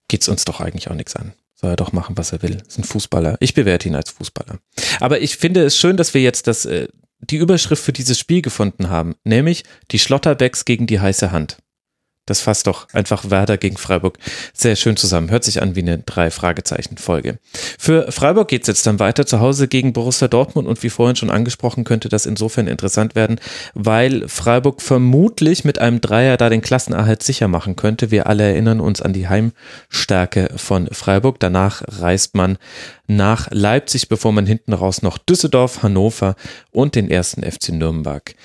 geht 0.07 0.23
es 0.23 0.27
uns 0.27 0.43
doch 0.43 0.59
eigentlich 0.59 0.89
auch 0.89 0.95
nichts 0.95 1.15
an. 1.15 1.33
Soll 1.55 1.71
er 1.71 1.75
doch 1.75 1.93
machen, 1.93 2.17
was 2.17 2.33
er 2.33 2.41
will. 2.41 2.57
Ist 2.67 2.79
ein 2.79 2.83
Fußballer. 2.83 3.37
Ich 3.39 3.53
bewerte 3.53 3.87
ihn 3.87 3.95
als 3.95 4.09
Fußballer. 4.11 4.59
Aber 4.99 5.21
ich 5.21 5.37
finde 5.37 5.63
es 5.63 5.77
schön, 5.77 5.95
dass 5.95 6.13
wir 6.13 6.21
jetzt 6.21 6.47
das, 6.47 6.65
äh, 6.65 6.87
die 7.21 7.37
Überschrift 7.37 7.83
für 7.83 7.93
dieses 7.93 8.19
Spiel 8.19 8.41
gefunden 8.41 8.89
haben, 8.89 9.15
nämlich 9.23 9.63
die 9.91 9.99
Schlotterbecks 9.99 10.65
gegen 10.65 10.87
die 10.87 10.99
heiße 10.99 11.31
Hand. 11.31 11.60
Das 12.31 12.39
fasst 12.39 12.67
doch 12.67 12.87
einfach 12.93 13.29
Werder 13.29 13.57
gegen 13.57 13.75
Freiburg 13.75 14.17
sehr 14.53 14.77
schön 14.77 14.95
zusammen. 14.95 15.29
Hört 15.29 15.43
sich 15.43 15.61
an 15.61 15.75
wie 15.75 15.81
eine 15.81 15.97
Drei-Fragezeichen-Folge. 15.97 17.39
Für 17.77 18.09
Freiburg 18.09 18.47
geht 18.47 18.61
es 18.61 18.67
jetzt 18.67 18.87
dann 18.87 19.01
weiter 19.01 19.25
zu 19.25 19.41
Hause 19.41 19.67
gegen 19.67 19.91
Borussia 19.91 20.29
Dortmund 20.29 20.65
und 20.65 20.81
wie 20.81 20.89
vorhin 20.89 21.17
schon 21.17 21.29
angesprochen, 21.29 21.83
könnte 21.83 22.07
das 22.07 22.25
insofern 22.25 22.67
interessant 22.67 23.15
werden, 23.15 23.41
weil 23.73 24.29
Freiburg 24.29 24.81
vermutlich 24.81 25.65
mit 25.65 25.79
einem 25.79 25.99
Dreier 25.99 26.37
da 26.37 26.47
den 26.47 26.61
Klassenerhalt 26.61 27.21
sicher 27.21 27.49
machen 27.49 27.75
könnte. 27.75 28.11
Wir 28.11 28.27
alle 28.27 28.43
erinnern 28.43 28.79
uns 28.79 29.01
an 29.01 29.11
die 29.11 29.27
Heimstärke 29.27 30.51
von 30.55 30.87
Freiburg. 30.87 31.37
Danach 31.41 31.83
reist 31.85 32.33
man 32.33 32.57
nach 33.07 33.49
Leipzig, 33.51 34.07
bevor 34.07 34.31
man 34.31 34.45
hinten 34.45 34.71
raus 34.71 35.01
noch 35.01 35.17
Düsseldorf, 35.17 35.83
Hannover 35.83 36.37
und 36.71 36.95
den 36.95 37.11
ersten 37.11 37.43
FC 37.43 37.73
Nürnberg 37.73 38.35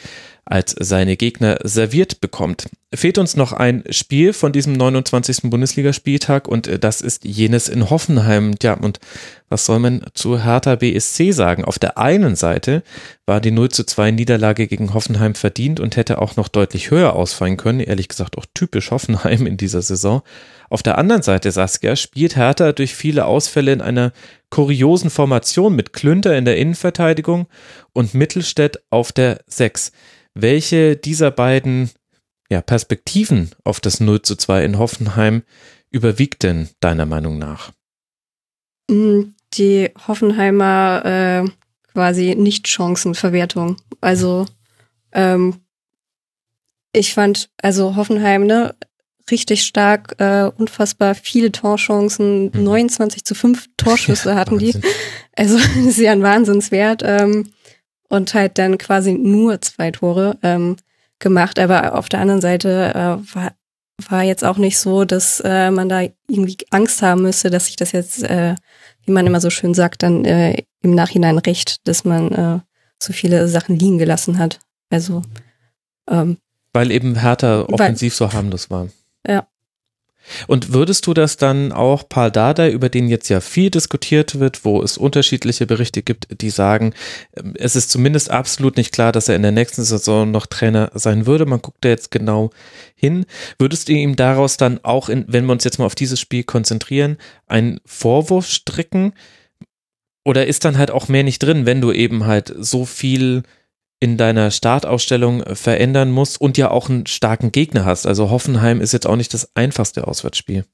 als 0.47 0.77
seine 0.79 1.17
Gegner 1.17 1.59
serviert 1.65 2.21
bekommt. 2.21 2.69
Fehlt 2.95 3.19
uns 3.19 3.37
noch 3.37 3.53
ein 3.53 3.83
Spiel 3.91 4.33
von 4.33 4.53
diesem 4.53 4.75
29. 4.75 5.51
Bundesligaspieltag 5.51 6.47
und 6.47 6.69
äh, 6.69 6.79
das 6.79 7.01
ist 7.01 7.25
jenes 7.25 7.69
in 7.69 7.91
Hoffenheim. 7.91 8.55
Ja, 8.63 8.75
und 8.75 9.01
was 9.49 9.67
soll 9.67 9.81
man 9.81 10.07
zu 10.15 10.45
Hertha 10.45 10.77
BSC 10.77 11.33
sagen? 11.33 11.65
Auf 11.65 11.81
der 11.81 11.99
einen 11.99 12.37
Seite 12.37 12.85
war 13.27 13.41
die 13.41 13.51
0 13.51 13.71
zu 13.71 13.85
2 13.85 14.13
Niederlage 14.13 14.69
gegen 14.69 14.95
Hoffenheim 14.95 15.35
verdient 15.35 15.81
und 15.81 15.97
hätte 15.97 16.23
auch 16.23 16.37
noch 16.37 16.47
deutlich 16.47 16.93
höher 16.93 17.15
ausfallen 17.15 17.57
können. 17.57 17.81
Ehrlich 17.81 18.07
gesagt 18.07 18.39
auch 18.39 18.47
typisch 18.55 18.93
Hoffenheim 18.93 19.47
in 19.47 19.57
dieser 19.57 19.83
Saison. 19.83 20.23
Auf 20.71 20.83
der 20.83 20.97
anderen 20.99 21.23
Seite, 21.23 21.51
Saskia, 21.51 21.97
spielt 21.97 22.37
Hertha 22.37 22.73
durch 22.73 22.95
viele 22.95 23.27
Ausfälle 23.27 23.73
in 23.73 23.81
einer 23.81 24.13
kuriosen 24.51 25.11
Formation 25.11 25.75
mit 25.75 25.93
Klünter 25.93 26.37
in 26.37 26.45
der 26.45 26.57
Innenverteidigung 26.57 27.47
und 27.93 28.15
Mittelstädt 28.15 28.81
auf 28.91 29.11
der 29.13 29.41
6. 29.49 29.93
Welche 30.39 30.97
dieser 30.97 31.31
beiden 31.31 31.91
ja, 32.51 32.61
Perspektiven 32.61 33.53
auf 33.65 33.81
das 33.81 34.01
0 34.01 34.21
zu 34.21 34.37
2 34.37 34.67
in 34.67 34.79
Hoffenheim 34.79 35.43
überwiegt 35.91 36.43
denn 36.43 36.69
deiner 36.81 37.07
Meinung 37.07 37.39
nach? 37.39 37.73
Mm, 38.91 39.33
die 39.55 39.91
Hoffenheimer 40.07 41.45
äh, 41.47 41.51
quasi 41.91 42.35
Nicht-Chancenverwertung. 42.35 43.79
Also 44.03 44.45
ähm, 45.13 45.55
ich 46.93 47.15
fand, 47.15 47.49
also 47.63 47.97
Hoffenheim, 47.97 48.45
ne, 48.47 48.75
richtig 49.31 49.63
stark, 49.63 50.17
äh, 50.19 50.51
unfassbar 50.55 51.15
viele 51.15 51.51
Torchancen, 51.51 52.51
mhm. 52.53 52.63
29 52.63 53.25
zu 53.25 53.35
5 53.35 53.69
Torschüsse 53.79 54.35
hatten 54.37 54.59
die. 54.59 54.75
Also 55.35 55.57
das 55.57 55.77
ist 55.77 55.99
ja 55.99 56.13
ein 56.13 56.23
Wahnsinnswert. 56.23 57.03
Ähm, 57.07 57.53
und 58.09 58.35
halt 58.35 58.59
dann 58.59 58.79
quasi 58.79 59.15
nur 59.15 59.61
zwei 59.61 59.91
Tore 59.91 60.39
ähm, 60.43 60.77
gemacht. 61.19 61.59
Aber 61.59 61.97
auf 61.97 62.09
der 62.09 62.21
anderen 62.21 62.41
Seite 62.41 62.93
äh, 62.95 63.35
war, 63.35 63.53
war 64.09 64.23
jetzt 64.23 64.45
auch 64.45 64.59
nicht 64.59 64.79
so, 64.79 65.05
dass 65.05 65.41
äh, 65.45 65.71
man 65.71 65.89
da 65.89 66.03
irgendwie 66.29 66.57
Angst 66.71 67.03
haben 67.03 67.23
müsste, 67.23 67.51
dass 67.51 67.67
sich 67.67 67.77
das 67.77 67.93
jetzt, 67.93 68.23
äh, 68.23 68.55
wie 69.05 69.13
man 69.13 69.27
immer 69.27 69.41
so 69.41 69.51
schön 69.51 69.75
sagt, 69.75 70.03
dann 70.03 70.25
äh, 70.25 70.63
im 70.83 70.95
Nachhinein 70.95 71.39
recht, 71.39 71.87
dass 71.89 72.05
man 72.05 72.33
äh, 72.33 72.61
so 73.03 73.13
viele 73.13 73.49
Sachen 73.49 73.77
liegen 73.77 73.99
gelassen 73.99 74.39
hat. 74.39 74.61
Also 74.91 75.23
ähm, 76.09 76.39
weil 76.77 76.91
eben 76.91 77.17
Hertha 77.17 77.63
offensiv 77.63 78.21
weil, 78.21 78.29
so 78.29 78.33
harmlos 78.35 78.71
war. 78.71 78.89
Ja. 79.27 79.47
Und 80.47 80.73
würdest 80.73 81.07
du 81.07 81.15
das 81.15 81.37
dann 81.37 81.73
auch 81.73 82.09
Paul 82.09 82.31
Dardai, 82.31 82.71
über 82.71 82.89
den 82.89 83.09
jetzt 83.09 83.29
ja 83.29 83.41
viel 83.41 83.71
diskutiert 83.71 84.39
wird, 84.39 84.65
wo 84.65 84.83
es 84.83 84.99
unterschiedliche 84.99 85.67
Berichte 85.67 86.03
gibt, 86.03 86.41
die 86.41 86.51
sagen, 86.51 86.95
ähm, 87.37 87.55
es 87.57 87.77
ist 87.77 87.91
zumindest 87.91 88.31
absolut 88.31 88.77
nicht 88.77 88.93
klar, 88.93 89.13
dass 89.13 89.29
er 89.29 89.37
in 89.37 89.43
der 89.43 89.53
nächsten 89.53 89.85
Saison 89.85 90.31
noch 90.31 90.47
Trainer 90.47 90.91
sein 90.95 91.27
würde. 91.27 91.47
Man 91.47 91.63
guckt 91.63 91.85
da 91.85 91.89
jetzt 91.89 92.11
genau 92.11 92.51
hin. 92.95 93.27
Würdest 93.59 93.89
du 93.89 93.93
ihm 93.93 94.17
daraus 94.17 94.57
dann 94.57 94.81
auch, 94.83 95.09
in, 95.09 95.25
wenn 95.29 95.47
wir 95.47 95.53
uns 95.53 95.65
jetzt 95.65 95.79
mal 95.79 95.87
auf 95.87 95.95
dieses 95.95 96.21
Spiel 96.21 96.45
konzentrieren, 96.45 97.19
einen 97.47 97.81
Vorwurf 97.85 98.47
stricken? 98.49 99.13
Oder 100.25 100.47
ist 100.47 100.65
dann 100.65 100.77
halt 100.77 100.91
auch 100.91 101.07
mehr 101.07 101.23
nicht 101.23 101.39
drin, 101.41 101.67
wenn 101.67 101.81
du 101.81 101.93
eben 101.93 102.27
halt 102.27 102.53
so 102.59 102.85
viel 102.85 103.45
in 103.99 104.17
deiner 104.17 104.51
Startausstellung 104.51 105.43
verändern 105.55 106.11
musst 106.11 106.41
und 106.41 106.59
ja 106.59 106.71
auch 106.71 106.89
einen 106.89 107.07
starken 107.07 107.53
Gegner 107.53 107.85
hast. 107.85 108.07
Also 108.07 108.31
Hoffenheim 108.31 108.81
ist 108.81 108.93
jetzt 108.93 109.07
auch 109.07 109.17
nicht 109.17 109.33
das 109.33 109.51
einfachste 109.55 110.07
Auswärtsspiel. 110.07 110.65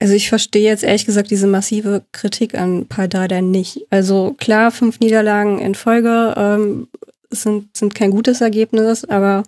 Also 0.00 0.14
ich 0.14 0.30
verstehe 0.30 0.64
jetzt 0.64 0.82
ehrlich 0.82 1.04
gesagt 1.04 1.30
diese 1.30 1.46
massive 1.46 2.06
Kritik 2.12 2.54
an 2.54 2.86
Paldada 2.88 3.42
nicht. 3.42 3.86
Also 3.90 4.34
klar, 4.38 4.70
fünf 4.70 4.98
Niederlagen 5.00 5.58
in 5.58 5.74
Folge 5.74 6.32
ähm, 6.38 6.88
sind, 7.28 7.76
sind 7.76 7.94
kein 7.94 8.10
gutes 8.10 8.40
Ergebnis, 8.40 9.04
aber 9.04 9.42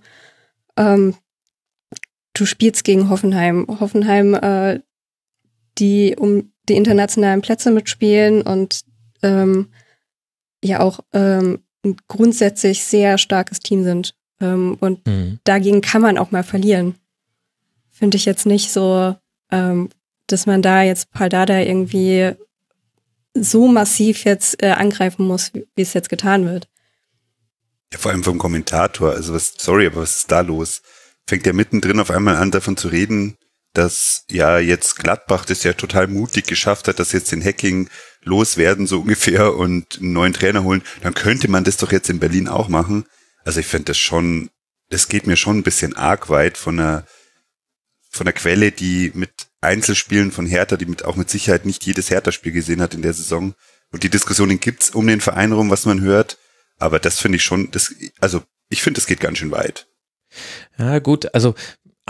ähm, 0.76 1.14
du 2.34 2.44
spielst 2.44 2.84
gegen 2.84 3.08
Hoffenheim. 3.08 3.66
Hoffenheim, 3.80 4.34
äh, 4.34 4.80
die 5.78 6.16
um 6.18 6.52
die 6.68 6.76
internationalen 6.76 7.40
Plätze 7.40 7.70
mitspielen 7.70 8.42
und 8.42 8.82
ähm, 9.22 9.70
ja 10.62 10.80
auch 10.80 11.00
ähm, 11.14 11.60
grundsätzlich 12.08 12.84
sehr 12.84 13.18
starkes 13.18 13.60
Team 13.60 13.84
sind. 13.84 14.14
Ähm, 14.40 14.76
und 14.80 15.06
mhm. 15.06 15.38
dagegen 15.44 15.80
kann 15.80 16.02
man 16.02 16.18
auch 16.18 16.30
mal 16.30 16.44
verlieren. 16.44 16.96
Finde 17.90 18.16
ich 18.16 18.24
jetzt 18.24 18.46
nicht 18.46 18.70
so, 18.70 19.14
ähm, 19.50 19.88
dass 20.26 20.46
man 20.46 20.62
da 20.62 20.82
jetzt 20.82 21.10
Paldada 21.10 21.60
irgendwie 21.60 22.32
so 23.34 23.68
massiv 23.68 24.24
jetzt 24.24 24.62
äh, 24.62 24.70
angreifen 24.70 25.26
muss, 25.26 25.52
wie, 25.54 25.82
es 25.82 25.94
jetzt 25.94 26.08
getan 26.08 26.46
wird. 26.46 26.68
Ja, 27.92 27.98
vor 27.98 28.10
allem 28.10 28.24
vom 28.24 28.38
Kommentator. 28.38 29.12
Also 29.12 29.34
was, 29.34 29.54
sorry, 29.58 29.86
aber 29.86 30.02
was 30.02 30.16
ist 30.16 30.30
da 30.30 30.40
los? 30.40 30.82
Fängt 31.26 31.46
er 31.46 31.52
mittendrin 31.52 32.00
auf 32.00 32.10
einmal 32.10 32.36
an, 32.36 32.50
davon 32.50 32.76
zu 32.76 32.88
reden, 32.88 33.36
dass 33.74 34.24
ja 34.30 34.58
jetzt 34.58 34.96
Gladbach 34.96 35.44
das 35.44 35.62
ja 35.62 35.72
total 35.72 36.08
mutig 36.08 36.46
geschafft 36.46 36.88
hat, 36.88 36.98
dass 36.98 37.12
jetzt 37.12 37.32
den 37.32 37.42
Hacking 37.42 37.88
loswerden, 38.24 38.86
so 38.86 39.00
ungefähr, 39.00 39.54
und 39.54 39.98
einen 39.98 40.12
neuen 40.12 40.32
Trainer 40.32 40.62
holen, 40.62 40.82
dann 41.02 41.14
könnte 41.14 41.48
man 41.48 41.64
das 41.64 41.76
doch 41.76 41.92
jetzt 41.92 42.10
in 42.10 42.20
Berlin 42.20 42.48
auch 42.48 42.68
machen. 42.68 43.04
Also 43.44 43.60
ich 43.60 43.66
finde 43.66 43.86
das 43.86 43.98
schon, 43.98 44.50
das 44.90 45.08
geht 45.08 45.26
mir 45.26 45.36
schon 45.36 45.58
ein 45.58 45.62
bisschen 45.62 45.96
arg 45.96 46.30
weit 46.30 46.56
von 46.56 46.78
einer, 46.78 47.06
von 48.10 48.26
einer 48.26 48.34
Quelle, 48.34 48.72
die 48.72 49.10
mit 49.14 49.30
Einzelspielen 49.60 50.32
von 50.32 50.46
Hertha, 50.46 50.76
die 50.76 50.86
mit, 50.86 51.04
auch 51.04 51.16
mit 51.16 51.30
Sicherheit 51.30 51.64
nicht 51.64 51.84
jedes 51.84 52.10
Hertha-Spiel 52.10 52.52
gesehen 52.52 52.82
hat 52.82 52.94
in 52.94 53.02
der 53.02 53.14
Saison. 53.14 53.54
Und 53.90 54.02
die 54.02 54.10
Diskussionen 54.10 54.60
gibt's 54.60 54.90
um 54.90 55.06
den 55.06 55.20
Verein 55.20 55.52
rum, 55.52 55.70
was 55.70 55.86
man 55.86 56.00
hört. 56.00 56.38
Aber 56.78 56.98
das 56.98 57.20
finde 57.20 57.36
ich 57.36 57.44
schon, 57.44 57.70
das, 57.70 57.94
also 58.20 58.42
ich 58.68 58.82
finde, 58.82 58.98
das 58.98 59.06
geht 59.06 59.20
ganz 59.20 59.38
schön 59.38 59.50
weit. 59.50 59.86
Ja, 60.78 60.98
gut, 60.98 61.34
also 61.34 61.54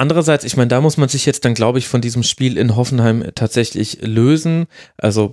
Andererseits, 0.02 0.42
ich 0.42 0.56
meine, 0.56 0.66
da 0.66 0.80
muss 0.80 0.96
man 0.96 1.08
sich 1.08 1.26
jetzt 1.26 1.44
dann, 1.44 1.54
glaube 1.54 1.78
ich, 1.78 1.86
von 1.86 2.00
diesem 2.00 2.24
Spiel 2.24 2.58
in 2.58 2.74
Hoffenheim 2.74 3.24
tatsächlich 3.36 3.98
lösen. 4.02 4.66
Also 4.96 5.32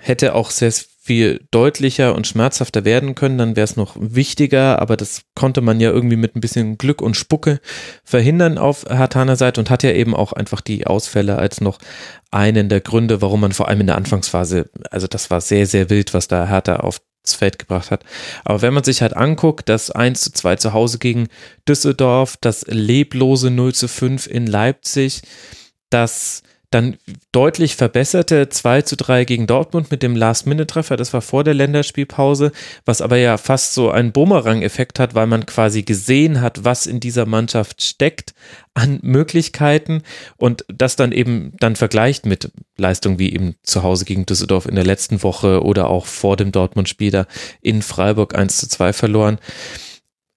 hätte 0.00 0.34
auch 0.34 0.50
sehr 0.50 0.72
viel 0.72 1.46
deutlicher 1.52 2.12
und 2.16 2.26
schmerzhafter 2.26 2.84
werden 2.84 3.14
können, 3.14 3.38
dann 3.38 3.54
wäre 3.54 3.62
es 3.62 3.76
noch 3.76 3.94
wichtiger, 3.96 4.82
aber 4.82 4.96
das 4.96 5.22
konnte 5.36 5.60
man 5.60 5.78
ja 5.78 5.92
irgendwie 5.92 6.16
mit 6.16 6.34
ein 6.34 6.40
bisschen 6.40 6.78
Glück 6.78 7.00
und 7.00 7.16
Spucke 7.16 7.60
verhindern 8.02 8.58
auf 8.58 8.86
Hartaner 8.88 9.36
Seite 9.36 9.60
und 9.60 9.70
hat 9.70 9.84
ja 9.84 9.92
eben 9.92 10.16
auch 10.16 10.32
einfach 10.32 10.62
die 10.62 10.84
Ausfälle 10.84 11.38
als 11.38 11.60
noch 11.60 11.78
einen 12.32 12.68
der 12.68 12.80
Gründe, 12.80 13.22
warum 13.22 13.40
man 13.40 13.52
vor 13.52 13.68
allem 13.68 13.82
in 13.82 13.86
der 13.86 13.96
Anfangsphase, 13.96 14.68
also 14.90 15.06
das 15.06 15.30
war 15.30 15.40
sehr, 15.40 15.68
sehr 15.68 15.90
wild, 15.90 16.12
was 16.12 16.26
da 16.26 16.48
Hertha 16.48 16.80
aufs 17.24 17.34
Feld 17.34 17.58
gebracht 17.58 17.90
hat. 17.90 18.04
Aber 18.44 18.62
wenn 18.62 18.74
man 18.74 18.84
sich 18.84 19.02
halt 19.02 19.16
anguckt, 19.16 19.68
das 19.68 19.90
1 19.90 20.20
zu 20.20 20.32
2 20.32 20.56
zu 20.56 20.72
Hause 20.72 20.98
gegen 20.98 21.28
Düsseldorf, 21.68 22.36
das 22.40 22.64
leblose 22.66 23.50
0 23.50 23.74
zu 23.74 23.88
5 23.88 24.26
in 24.26 24.46
Leipzig, 24.46 25.22
das 25.90 26.42
dann 26.72 26.96
deutlich 27.32 27.76
verbesserte 27.76 28.48
2 28.48 28.82
zu 28.82 28.96
3 28.96 29.24
gegen 29.24 29.46
Dortmund 29.46 29.90
mit 29.90 30.02
dem 30.02 30.16
Last-Minute-Treffer. 30.16 30.96
Das 30.96 31.12
war 31.12 31.20
vor 31.20 31.44
der 31.44 31.54
Länderspielpause, 31.54 32.50
was 32.84 33.00
aber 33.00 33.16
ja 33.18 33.36
fast 33.36 33.74
so 33.74 33.90
einen 33.90 34.12
Bumerang-Effekt 34.12 34.98
hat, 34.98 35.14
weil 35.14 35.26
man 35.26 35.46
quasi 35.46 35.82
gesehen 35.82 36.40
hat, 36.40 36.64
was 36.64 36.86
in 36.86 36.98
dieser 36.98 37.26
Mannschaft 37.26 37.82
steckt 37.82 38.34
an 38.74 38.98
Möglichkeiten 39.02 40.02
und 40.36 40.64
das 40.68 40.96
dann 40.96 41.12
eben 41.12 41.52
dann 41.60 41.76
vergleicht 41.76 42.24
mit 42.24 42.50
Leistungen 42.78 43.18
wie 43.18 43.32
eben 43.32 43.56
zu 43.62 43.82
Hause 43.82 44.06
gegen 44.06 44.24
Düsseldorf 44.24 44.66
in 44.66 44.74
der 44.74 44.84
letzten 44.84 45.22
Woche 45.22 45.62
oder 45.62 45.90
auch 45.90 46.06
vor 46.06 46.36
dem 46.36 46.52
Dortmund-Spiel 46.52 47.10
da 47.10 47.26
in 47.60 47.82
Freiburg 47.82 48.34
1 48.34 48.56
zu 48.56 48.68
2 48.68 48.94
verloren 48.94 49.38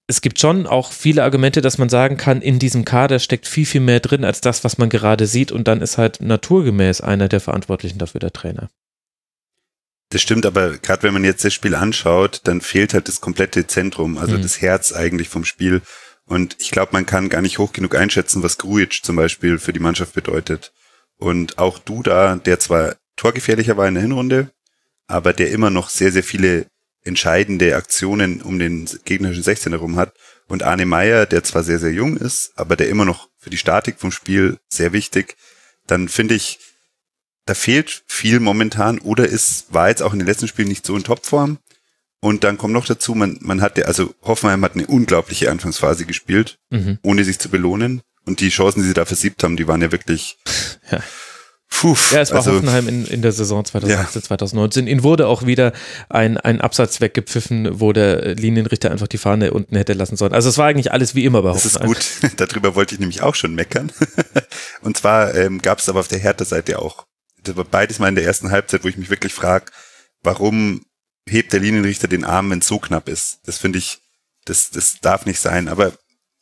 es 0.08 0.20
gibt 0.20 0.38
schon 0.38 0.66
auch 0.66 0.92
viele 0.92 1.24
Argumente, 1.24 1.60
dass 1.60 1.78
man 1.78 1.88
sagen 1.88 2.16
kann, 2.16 2.40
in 2.40 2.58
diesem 2.58 2.84
Kader 2.84 3.18
steckt 3.18 3.46
viel, 3.46 3.66
viel 3.66 3.80
mehr 3.80 4.00
drin 4.00 4.24
als 4.24 4.40
das, 4.40 4.62
was 4.62 4.78
man 4.78 4.88
gerade 4.88 5.26
sieht. 5.26 5.50
Und 5.50 5.66
dann 5.66 5.80
ist 5.80 5.98
halt 5.98 6.20
naturgemäß 6.20 7.00
einer 7.00 7.28
der 7.28 7.40
Verantwortlichen 7.40 7.98
dafür 7.98 8.20
der 8.20 8.32
Trainer. 8.32 8.70
Das 10.10 10.22
stimmt, 10.22 10.46
aber 10.46 10.78
gerade 10.78 11.02
wenn 11.02 11.12
man 11.12 11.24
jetzt 11.24 11.44
das 11.44 11.52
Spiel 11.52 11.74
anschaut, 11.74 12.42
dann 12.44 12.60
fehlt 12.60 12.94
halt 12.94 13.08
das 13.08 13.20
komplette 13.20 13.66
Zentrum, 13.66 14.18
also 14.18 14.36
mhm. 14.36 14.42
das 14.42 14.60
Herz 14.60 14.92
eigentlich 14.92 15.28
vom 15.28 15.44
Spiel. 15.44 15.82
Und 16.24 16.56
ich 16.60 16.70
glaube, 16.70 16.90
man 16.92 17.06
kann 17.06 17.28
gar 17.28 17.42
nicht 17.42 17.58
hoch 17.58 17.72
genug 17.72 17.96
einschätzen, 17.96 18.44
was 18.44 18.58
Grujic 18.58 19.04
zum 19.04 19.16
Beispiel 19.16 19.58
für 19.58 19.72
die 19.72 19.80
Mannschaft 19.80 20.14
bedeutet. 20.14 20.72
Und 21.18 21.58
auch 21.58 21.80
Duda, 21.80 22.36
der 22.36 22.60
zwar 22.60 22.94
torgefährlicher 23.16 23.76
war 23.76 23.88
in 23.88 23.94
der 23.94 24.02
Hinrunde, 24.02 24.52
aber 25.08 25.32
der 25.32 25.50
immer 25.50 25.70
noch 25.70 25.88
sehr, 25.88 26.12
sehr 26.12 26.22
viele 26.22 26.66
entscheidende 27.06 27.76
Aktionen 27.76 28.42
um 28.42 28.58
den 28.58 28.88
gegnerischen 29.04 29.42
16 29.42 29.72
herum 29.72 29.96
hat. 29.96 30.14
Und 30.48 30.62
Arne 30.62 30.86
Meyer, 30.86 31.26
der 31.26 31.42
zwar 31.44 31.62
sehr, 31.62 31.78
sehr 31.78 31.92
jung 31.92 32.16
ist, 32.16 32.52
aber 32.56 32.76
der 32.76 32.88
immer 32.88 33.04
noch 33.04 33.28
für 33.38 33.50
die 33.50 33.58
Statik 33.58 33.98
vom 33.98 34.12
Spiel 34.12 34.58
sehr 34.68 34.92
wichtig, 34.92 35.36
dann 35.86 36.08
finde 36.08 36.34
ich, 36.34 36.58
da 37.46 37.54
fehlt 37.54 38.04
viel 38.06 38.40
momentan 38.40 38.98
oder 38.98 39.26
ist, 39.26 39.72
war 39.72 39.88
jetzt 39.88 40.02
auch 40.02 40.12
in 40.12 40.18
den 40.18 40.26
letzten 40.26 40.48
Spielen 40.48 40.68
nicht 40.68 40.84
so 40.84 40.96
in 40.96 41.04
Topform. 41.04 41.58
Und 42.20 42.44
dann 42.44 42.58
kommt 42.58 42.74
noch 42.74 42.86
dazu, 42.86 43.14
man, 43.14 43.38
man 43.40 43.60
hatte, 43.60 43.86
also 43.86 44.14
Hoffenheim 44.22 44.64
hat 44.64 44.74
eine 44.74 44.86
unglaubliche 44.86 45.50
Anfangsphase 45.50 46.06
gespielt, 46.06 46.58
mhm. 46.70 46.98
ohne 47.02 47.24
sich 47.24 47.38
zu 47.38 47.48
belohnen. 47.48 48.02
Und 48.24 48.40
die 48.40 48.48
Chancen, 48.48 48.82
die 48.82 48.88
sie 48.88 48.94
da 48.94 49.04
versiebt 49.04 49.44
haben, 49.44 49.56
die 49.56 49.68
waren 49.68 49.82
ja 49.82 49.92
wirklich 49.92 50.38
ja. 50.90 51.00
Puh, 51.68 51.96
ja, 52.12 52.20
es 52.20 52.30
war 52.30 52.38
also, 52.38 52.52
Hoffenheim 52.52 52.88
in, 52.88 53.06
in 53.06 53.22
der 53.22 53.32
Saison 53.32 53.64
2018, 53.64 54.20
ja. 54.20 54.26
2019. 54.26 54.86
Ihnen 54.86 55.02
wurde 55.02 55.26
auch 55.26 55.46
wieder 55.46 55.72
ein, 56.08 56.38
ein 56.38 56.60
Absatz 56.60 57.00
weggepfiffen, 57.00 57.80
wo 57.80 57.92
der 57.92 58.34
Linienrichter 58.34 58.90
einfach 58.90 59.08
die 59.08 59.18
Fahne 59.18 59.52
unten 59.52 59.76
hätte 59.76 59.92
lassen 59.92 60.16
sollen. 60.16 60.32
Also 60.32 60.48
es 60.48 60.58
war 60.58 60.66
eigentlich 60.66 60.92
alles 60.92 61.14
wie 61.14 61.24
immer 61.24 61.42
bei 61.42 61.50
Hoffenheim. 61.50 61.92
Das 61.92 61.98
ist 61.98 62.20
gut. 62.20 62.32
Darüber 62.36 62.76
wollte 62.76 62.94
ich 62.94 63.00
nämlich 63.00 63.22
auch 63.22 63.34
schon 63.34 63.54
meckern. 63.54 63.92
Und 64.80 64.96
zwar 64.96 65.34
ähm, 65.34 65.60
gab 65.60 65.80
es 65.80 65.88
aber 65.88 66.00
auf 66.00 66.08
der 66.08 66.18
Hertha-Seite 66.18 66.78
auch. 66.78 67.06
Das 67.42 67.56
war 67.56 67.64
beides 67.64 67.98
mal 67.98 68.08
in 68.08 68.14
der 68.14 68.24
ersten 68.24 68.50
Halbzeit, 68.50 68.84
wo 68.84 68.88
ich 68.88 68.96
mich 68.96 69.10
wirklich 69.10 69.34
frage, 69.34 69.66
warum 70.22 70.82
hebt 71.28 71.52
der 71.52 71.60
Linienrichter 71.60 72.08
den 72.08 72.24
Arm, 72.24 72.50
wenn 72.50 72.60
es 72.60 72.68
so 72.68 72.78
knapp 72.78 73.08
ist? 73.08 73.40
Das 73.44 73.58
finde 73.58 73.78
ich, 73.78 73.98
das, 74.44 74.70
das 74.70 75.00
darf 75.00 75.26
nicht 75.26 75.40
sein. 75.40 75.68
Aber 75.68 75.92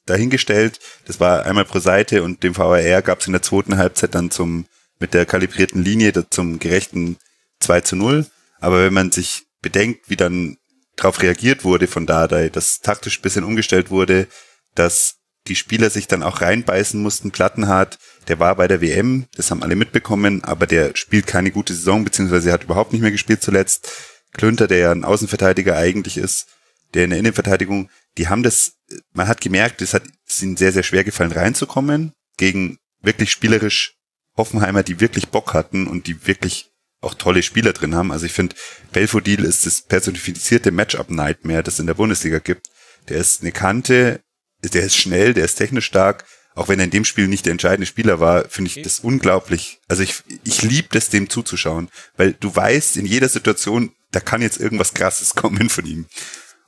dahingestellt, 0.06 0.78
das 1.06 1.18
war 1.18 1.44
einmal 1.46 1.64
pro 1.64 1.78
Seite 1.78 2.22
und 2.22 2.42
dem 2.42 2.56
VAR 2.56 3.02
gab 3.02 3.20
es 3.20 3.26
in 3.26 3.32
der 3.32 3.42
zweiten 3.42 3.78
Halbzeit 3.78 4.14
dann 4.14 4.30
zum 4.30 4.66
mit 4.98 5.14
der 5.14 5.26
kalibrierten 5.26 5.82
Linie 5.82 6.12
zum 6.30 6.58
gerechten 6.58 7.16
2 7.60 7.80
zu 7.82 7.96
0. 7.96 8.26
Aber 8.60 8.84
wenn 8.84 8.94
man 8.94 9.12
sich 9.12 9.44
bedenkt, 9.60 10.08
wie 10.08 10.16
dann 10.16 10.56
darauf 10.96 11.22
reagiert 11.22 11.64
wurde 11.64 11.86
von 11.86 12.06
Dardai, 12.06 12.48
dass 12.48 12.80
taktisch 12.80 13.20
bisschen 13.20 13.44
umgestellt 13.44 13.90
wurde, 13.90 14.28
dass 14.74 15.16
die 15.46 15.56
Spieler 15.56 15.90
sich 15.90 16.06
dann 16.06 16.22
auch 16.22 16.40
reinbeißen 16.40 17.00
mussten. 17.00 17.30
Plattenhardt, 17.30 17.98
der 18.28 18.38
war 18.38 18.56
bei 18.56 18.68
der 18.68 18.80
WM, 18.80 19.26
das 19.36 19.50
haben 19.50 19.62
alle 19.62 19.76
mitbekommen, 19.76 20.42
aber 20.42 20.66
der 20.66 20.96
spielt 20.96 21.26
keine 21.26 21.50
gute 21.50 21.74
Saison, 21.74 22.04
beziehungsweise 22.04 22.52
hat 22.52 22.64
überhaupt 22.64 22.92
nicht 22.92 23.02
mehr 23.02 23.10
gespielt 23.10 23.42
zuletzt. 23.42 23.90
Klünter, 24.32 24.66
der 24.66 24.78
ja 24.78 24.92
ein 24.92 25.04
Außenverteidiger 25.04 25.76
eigentlich 25.76 26.16
ist, 26.16 26.46
der 26.94 27.04
in 27.04 27.10
der 27.10 27.18
Innenverteidigung, 27.18 27.90
die 28.16 28.28
haben 28.28 28.42
das, 28.42 28.72
man 29.12 29.28
hat 29.28 29.40
gemerkt, 29.40 29.82
es 29.82 29.94
hat 29.94 30.04
es 30.26 30.42
ihnen 30.42 30.56
sehr, 30.56 30.72
sehr 30.72 30.82
schwer 30.82 31.04
gefallen 31.04 31.32
reinzukommen 31.32 32.12
gegen 32.36 32.78
wirklich 33.02 33.30
spielerisch 33.30 33.96
Hoffenheimer, 34.36 34.82
die 34.82 35.00
wirklich 35.00 35.28
Bock 35.28 35.54
hatten 35.54 35.86
und 35.86 36.06
die 36.06 36.26
wirklich 36.26 36.70
auch 37.00 37.14
tolle 37.14 37.42
Spieler 37.42 37.72
drin 37.72 37.94
haben. 37.94 38.12
Also 38.12 38.26
ich 38.26 38.32
finde, 38.32 38.56
Belfodil 38.92 39.44
ist 39.44 39.66
das 39.66 39.82
personifizierte 39.82 40.70
Matchup-Nightmare, 40.70 41.62
das 41.62 41.74
es 41.74 41.80
in 41.80 41.86
der 41.86 41.94
Bundesliga 41.94 42.38
gibt. 42.38 42.66
Der 43.08 43.18
ist 43.18 43.42
eine 43.42 43.52
Kante, 43.52 44.20
der 44.62 44.82
ist 44.82 44.96
schnell, 44.96 45.34
der 45.34 45.44
ist 45.44 45.56
technisch 45.56 45.86
stark. 45.86 46.24
Auch 46.54 46.68
wenn 46.68 46.78
er 46.78 46.84
in 46.84 46.90
dem 46.90 47.04
Spiel 47.04 47.26
nicht 47.26 47.46
der 47.46 47.52
entscheidende 47.52 47.86
Spieler 47.86 48.20
war, 48.20 48.48
finde 48.48 48.70
ich 48.70 48.82
das 48.82 49.00
unglaublich. 49.00 49.80
Also 49.88 50.02
ich, 50.02 50.22
ich 50.44 50.62
liebe 50.62 50.88
das, 50.92 51.10
dem 51.10 51.28
zuzuschauen, 51.28 51.90
weil 52.16 52.32
du 52.34 52.54
weißt, 52.54 52.96
in 52.96 53.06
jeder 53.06 53.28
Situation, 53.28 53.92
da 54.12 54.20
kann 54.20 54.40
jetzt 54.40 54.60
irgendwas 54.60 54.94
Krasses 54.94 55.34
kommen 55.34 55.68
von 55.68 55.84
ihm. 55.84 56.06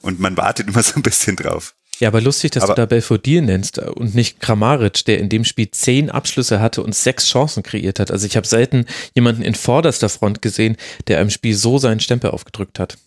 Und 0.02 0.20
man 0.20 0.36
wartet 0.36 0.68
immer 0.68 0.82
so 0.82 0.96
ein 0.96 1.02
bisschen 1.02 1.36
drauf. 1.36 1.74
Ja, 1.98 2.08
aber 2.08 2.20
lustig, 2.20 2.52
dass 2.52 2.64
aber, 2.64 2.74
du 2.74 2.82
da 2.82 2.86
Belfodil 2.86 3.42
nennst 3.42 3.78
und 3.78 4.14
nicht 4.14 4.40
Kramaric, 4.40 5.04
der 5.06 5.18
in 5.18 5.28
dem 5.28 5.44
Spiel 5.44 5.70
zehn 5.70 6.10
Abschlüsse 6.10 6.60
hatte 6.60 6.82
und 6.82 6.94
sechs 6.94 7.26
Chancen 7.28 7.62
kreiert 7.62 8.00
hat. 8.00 8.10
Also 8.10 8.26
ich 8.26 8.36
habe 8.36 8.46
selten 8.46 8.86
jemanden 9.14 9.42
in 9.42 9.54
vorderster 9.54 10.08
Front 10.08 10.42
gesehen, 10.42 10.76
der 11.08 11.18
einem 11.18 11.30
Spiel 11.30 11.54
so 11.54 11.78
seinen 11.78 12.00
Stempel 12.00 12.30
aufgedrückt 12.30 12.78
hat. 12.78 12.98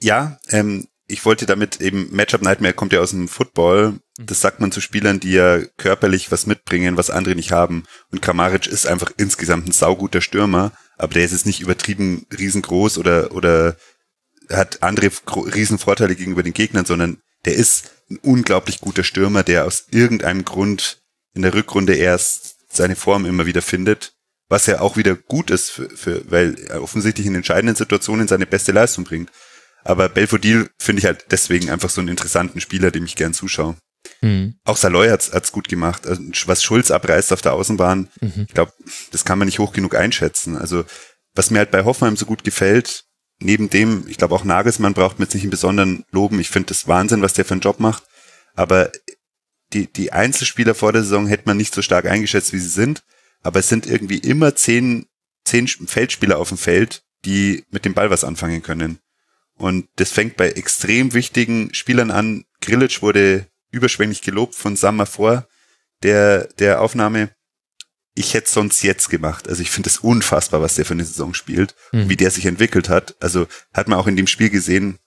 Ja, 0.00 0.38
ähm, 0.50 0.86
ich 1.08 1.24
wollte 1.24 1.46
damit 1.46 1.80
eben, 1.80 2.08
Matchup 2.10 2.42
Nightmare 2.42 2.74
kommt 2.74 2.92
ja 2.92 3.00
aus 3.00 3.10
dem 3.10 3.28
Football. 3.28 4.00
Das 4.18 4.40
sagt 4.40 4.60
man 4.60 4.72
zu 4.72 4.80
Spielern, 4.80 5.20
die 5.20 5.32
ja 5.32 5.58
körperlich 5.76 6.32
was 6.32 6.46
mitbringen, 6.46 6.96
was 6.96 7.10
andere 7.10 7.36
nicht 7.36 7.52
haben. 7.52 7.84
Und 8.10 8.22
Kramaric 8.22 8.66
ist 8.66 8.86
einfach 8.86 9.12
insgesamt 9.16 9.68
ein 9.68 9.72
sauguter 9.72 10.20
Stürmer, 10.20 10.72
aber 10.96 11.14
der 11.14 11.24
ist 11.24 11.32
jetzt 11.32 11.46
nicht 11.46 11.60
übertrieben 11.60 12.26
riesengroß 12.36 12.98
oder, 12.98 13.32
oder 13.32 13.76
hat 14.50 14.82
andere 14.82 15.10
Riesenvorteile 15.26 16.16
gegenüber 16.16 16.42
den 16.42 16.54
Gegnern, 16.54 16.86
sondern 16.86 17.18
der 17.46 17.54
ist 17.54 17.90
ein 18.10 18.18
unglaublich 18.18 18.80
guter 18.80 19.04
Stürmer, 19.04 19.42
der 19.42 19.64
aus 19.64 19.86
irgendeinem 19.90 20.44
Grund 20.44 21.00
in 21.34 21.42
der 21.42 21.54
Rückrunde 21.54 21.94
erst 21.94 22.56
seine 22.70 22.96
Form 22.96 23.24
immer 23.24 23.46
wieder 23.46 23.62
findet, 23.62 24.12
was 24.48 24.66
ja 24.66 24.80
auch 24.80 24.96
wieder 24.96 25.14
gut 25.14 25.50
ist, 25.50 25.70
für, 25.70 25.88
für, 25.90 26.30
weil 26.30 26.56
er 26.68 26.82
offensichtlich 26.82 27.26
in 27.26 27.34
entscheidenden 27.34 27.76
Situationen 27.76 28.28
seine 28.28 28.46
beste 28.46 28.72
Leistung 28.72 29.04
bringt. 29.04 29.30
Aber 29.82 30.08
Belfodil 30.08 30.70
finde 30.78 31.00
ich 31.00 31.06
halt 31.06 31.26
deswegen 31.30 31.70
einfach 31.70 31.90
so 31.90 32.00
einen 32.00 32.08
interessanten 32.08 32.60
Spieler, 32.60 32.90
dem 32.90 33.04
ich 33.04 33.16
gern 33.16 33.34
zuschaue. 33.34 33.76
Mhm. 34.20 34.58
Auch 34.64 34.76
Saloy 34.76 35.08
hat's, 35.08 35.32
hat's 35.32 35.52
gut 35.52 35.68
gemacht. 35.68 36.06
Also, 36.06 36.22
was 36.46 36.62
Schulz 36.62 36.90
abreißt 36.90 37.32
auf 37.32 37.42
der 37.42 37.52
Außenbahn, 37.52 38.08
mhm. 38.20 38.46
ich 38.48 38.54
glaube, 38.54 38.72
das 39.12 39.24
kann 39.24 39.38
man 39.38 39.46
nicht 39.46 39.58
hoch 39.58 39.72
genug 39.72 39.94
einschätzen. 39.94 40.56
Also 40.56 40.84
was 41.34 41.50
mir 41.50 41.58
halt 41.58 41.70
bei 41.70 41.84
Hoffenheim 41.84 42.16
so 42.16 42.26
gut 42.26 42.44
gefällt, 42.44 43.04
neben 43.40 43.70
dem, 43.70 44.06
ich 44.08 44.16
glaube 44.16 44.34
auch 44.34 44.44
Nagelsmann 44.44 44.94
braucht 44.94 45.18
jetzt 45.18 45.34
nicht 45.34 45.44
im 45.44 45.50
Besonderen 45.50 46.04
loben. 46.10 46.40
Ich 46.40 46.50
finde 46.50 46.68
das 46.68 46.88
Wahnsinn, 46.88 47.22
was 47.22 47.34
der 47.34 47.44
für 47.44 47.54
einen 47.54 47.60
Job 47.60 47.80
macht. 47.80 48.04
Aber 48.54 48.90
die, 49.72 49.92
die 49.92 50.12
Einzelspieler 50.12 50.74
vor 50.74 50.92
der 50.92 51.02
Saison 51.02 51.26
hätte 51.26 51.44
man 51.46 51.56
nicht 51.56 51.74
so 51.74 51.82
stark 51.82 52.06
eingeschätzt, 52.06 52.52
wie 52.52 52.58
sie 52.58 52.68
sind. 52.68 53.02
Aber 53.42 53.60
es 53.60 53.68
sind 53.68 53.86
irgendwie 53.86 54.18
immer 54.18 54.54
zehn, 54.54 55.06
zehn 55.44 55.68
Feldspieler 55.68 56.38
auf 56.38 56.48
dem 56.48 56.58
Feld, 56.58 57.02
die 57.24 57.64
mit 57.70 57.84
dem 57.84 57.94
Ball 57.94 58.10
was 58.10 58.24
anfangen 58.24 58.62
können. 58.62 58.98
Und 59.58 59.88
das 59.96 60.12
fängt 60.12 60.36
bei 60.36 60.50
extrem 60.50 61.14
wichtigen 61.14 61.72
Spielern 61.74 62.10
an. 62.10 62.44
Grillitsch 62.60 63.02
wurde 63.02 63.46
überschwänglich 63.70 64.22
gelobt 64.22 64.54
von 64.54 64.76
Sammer 64.76 65.06
vor 65.06 65.46
der, 66.02 66.48
der 66.58 66.80
Aufnahme 66.80 67.30
ich 68.18 68.32
hätte 68.32 68.50
sonst 68.50 68.82
jetzt 68.82 69.10
gemacht. 69.10 69.46
Also 69.46 69.60
ich 69.60 69.70
finde 69.70 69.90
es 69.90 69.98
unfassbar, 69.98 70.62
was 70.62 70.74
der 70.74 70.86
für 70.86 70.94
eine 70.94 71.04
Saison 71.04 71.34
spielt, 71.34 71.74
mhm. 71.92 72.08
wie 72.08 72.16
der 72.16 72.30
sich 72.30 72.46
entwickelt 72.46 72.88
hat. 72.88 73.14
Also 73.20 73.46
hat 73.74 73.88
man 73.88 73.98
auch 73.98 74.06
in 74.06 74.16
dem 74.16 74.26
Spiel 74.26 74.48
gesehen, 74.48 74.98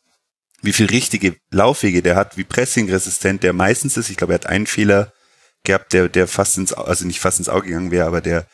wie 0.61 0.73
viel 0.73 0.85
richtige 0.85 1.35
Laufwege 1.49 2.03
der 2.03 2.15
hat, 2.15 2.37
wie 2.37 2.43
pressingresistent 2.43 3.41
der 3.41 3.53
meistens 3.53 3.97
ist. 3.97 4.11
Ich 4.11 4.17
glaube, 4.17 4.33
er 4.33 4.35
hat 4.35 4.45
einen 4.45 4.67
Fehler 4.67 5.11
gehabt, 5.63 5.91
der, 5.93 6.07
der 6.07 6.27
fast 6.27 6.57
ins, 6.59 6.71
also 6.71 7.05
nicht 7.05 7.19
fast 7.19 7.39
ins 7.39 7.49
Auge 7.49 7.67
gegangen 7.67 7.91
wäre, 7.91 8.05
aber 8.05 8.21
der 8.21 8.45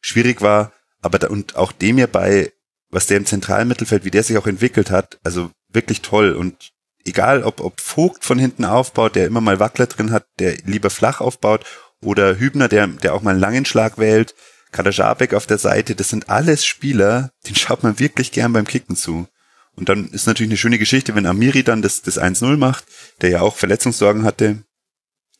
schwierig 0.00 0.40
war. 0.40 0.72
Aber 1.02 1.18
da, 1.18 1.28
und 1.28 1.56
auch 1.56 1.70
dem 1.70 1.96
hier 1.96 2.06
bei, 2.06 2.52
was 2.88 3.06
der 3.06 3.18
im 3.18 3.26
zentralen 3.26 3.68
Mittelfeld, 3.68 4.04
wie 4.04 4.10
der 4.10 4.22
sich 4.22 4.38
auch 4.38 4.46
entwickelt 4.46 4.90
hat, 4.90 5.18
also 5.24 5.50
wirklich 5.68 6.00
toll. 6.00 6.32
Und 6.32 6.70
egal, 7.04 7.42
ob, 7.42 7.60
ob 7.60 7.80
Vogt 7.82 8.24
von 8.24 8.38
hinten 8.38 8.64
aufbaut, 8.64 9.14
der 9.14 9.26
immer 9.26 9.42
mal 9.42 9.60
Wackler 9.60 9.86
drin 9.86 10.10
hat, 10.10 10.24
der 10.38 10.56
lieber 10.64 10.88
flach 10.88 11.20
aufbaut 11.20 11.66
oder 12.02 12.38
Hübner, 12.38 12.68
der, 12.68 12.86
der 12.86 13.14
auch 13.14 13.22
mal 13.22 13.32
einen 13.32 13.40
langen 13.40 13.64
Schlag 13.64 13.98
wählt. 13.98 14.34
Kader 14.72 14.90
Jabek 14.90 15.34
auf 15.34 15.46
der 15.46 15.58
Seite, 15.58 15.94
das 15.94 16.10
sind 16.10 16.30
alles 16.30 16.64
Spieler, 16.64 17.32
den 17.46 17.56
schaut 17.56 17.82
man 17.82 17.98
wirklich 17.98 18.30
gern 18.30 18.52
beim 18.52 18.66
Kicken 18.66 18.96
zu. 18.96 19.26
Und 19.74 19.88
dann 19.88 20.08
ist 20.10 20.26
natürlich 20.26 20.50
eine 20.50 20.58
schöne 20.58 20.78
Geschichte, 20.78 21.14
wenn 21.14 21.26
Amiri 21.26 21.62
dann 21.64 21.82
das, 21.82 22.02
das 22.02 22.20
1-0 22.20 22.56
macht, 22.56 22.84
der 23.20 23.30
ja 23.30 23.40
auch 23.40 23.56
Verletzungssorgen 23.56 24.24
hatte, 24.24 24.62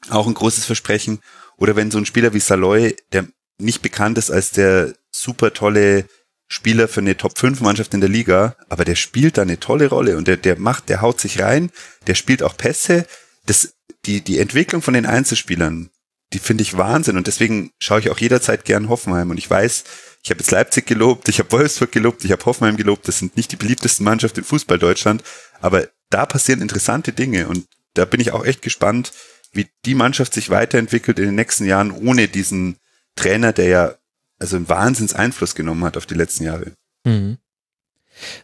auch 0.08 0.26
ein 0.26 0.34
großes 0.34 0.64
Versprechen. 0.64 1.20
Oder 1.58 1.76
wenn 1.76 1.90
so 1.90 1.98
ein 1.98 2.06
Spieler 2.06 2.32
wie 2.32 2.40
Saloy, 2.40 2.96
der 3.12 3.26
nicht 3.58 3.82
bekannt 3.82 4.18
ist 4.18 4.30
als 4.30 4.50
der 4.50 4.94
super 5.12 5.52
tolle 5.52 6.06
Spieler 6.48 6.88
für 6.88 7.00
eine 7.00 7.16
Top-5-Mannschaft 7.16 7.94
in 7.94 8.00
der 8.00 8.08
Liga, 8.08 8.56
aber 8.68 8.84
der 8.84 8.96
spielt 8.96 9.38
da 9.38 9.42
eine 9.42 9.60
tolle 9.60 9.88
Rolle 9.88 10.16
und 10.16 10.26
der, 10.26 10.36
der 10.36 10.58
macht, 10.58 10.88
der 10.88 11.00
haut 11.00 11.20
sich 11.20 11.40
rein, 11.40 11.70
der 12.06 12.14
spielt 12.14 12.42
auch 12.42 12.56
Pässe. 12.56 13.06
Das, 13.46 13.74
die, 14.06 14.20
die 14.22 14.38
Entwicklung 14.38 14.82
von 14.82 14.94
den 14.94 15.06
Einzelspielern, 15.06 15.90
die 16.32 16.38
finde 16.38 16.62
ich 16.62 16.76
Wahnsinn. 16.76 17.16
Und 17.16 17.26
deswegen 17.26 17.70
schaue 17.80 18.00
ich 18.00 18.10
auch 18.10 18.18
jederzeit 18.18 18.64
gern 18.64 18.88
Hoffenheim. 18.88 19.30
Und 19.30 19.38
ich 19.38 19.50
weiß, 19.50 19.84
ich 20.22 20.30
habe 20.30 20.40
jetzt 20.40 20.50
Leipzig 20.50 20.86
gelobt, 20.86 21.28
ich 21.28 21.38
habe 21.38 21.50
Wolfsburg 21.52 21.92
gelobt, 21.92 22.24
ich 22.24 22.32
habe 22.32 22.44
Hoffenheim 22.44 22.76
gelobt, 22.76 23.08
das 23.08 23.18
sind 23.18 23.36
nicht 23.36 23.52
die 23.52 23.56
beliebtesten 23.56 24.04
Mannschaften 24.04 24.40
in 24.40 24.44
Fußball 24.44 24.78
Deutschland, 24.78 25.22
aber 25.60 25.88
da 26.10 26.26
passieren 26.26 26.60
interessante 26.60 27.12
Dinge. 27.12 27.48
Und 27.48 27.66
da 27.94 28.04
bin 28.04 28.20
ich 28.20 28.32
auch 28.32 28.44
echt 28.44 28.62
gespannt, 28.62 29.12
wie 29.52 29.68
die 29.84 29.94
Mannschaft 29.94 30.34
sich 30.34 30.50
weiterentwickelt 30.50 31.18
in 31.18 31.26
den 31.26 31.34
nächsten 31.34 31.64
Jahren 31.64 31.90
ohne 31.90 32.28
diesen 32.28 32.76
Trainer, 33.16 33.52
der 33.52 33.66
ja 33.66 33.94
also 34.38 34.56
einen 34.56 34.68
Wahnsinns 34.68 35.14
Einfluss 35.14 35.54
genommen 35.54 35.84
hat 35.84 35.96
auf 35.96 36.06
die 36.06 36.14
letzten 36.14 36.44
Jahre. 36.44 36.72
Mhm. 37.04 37.38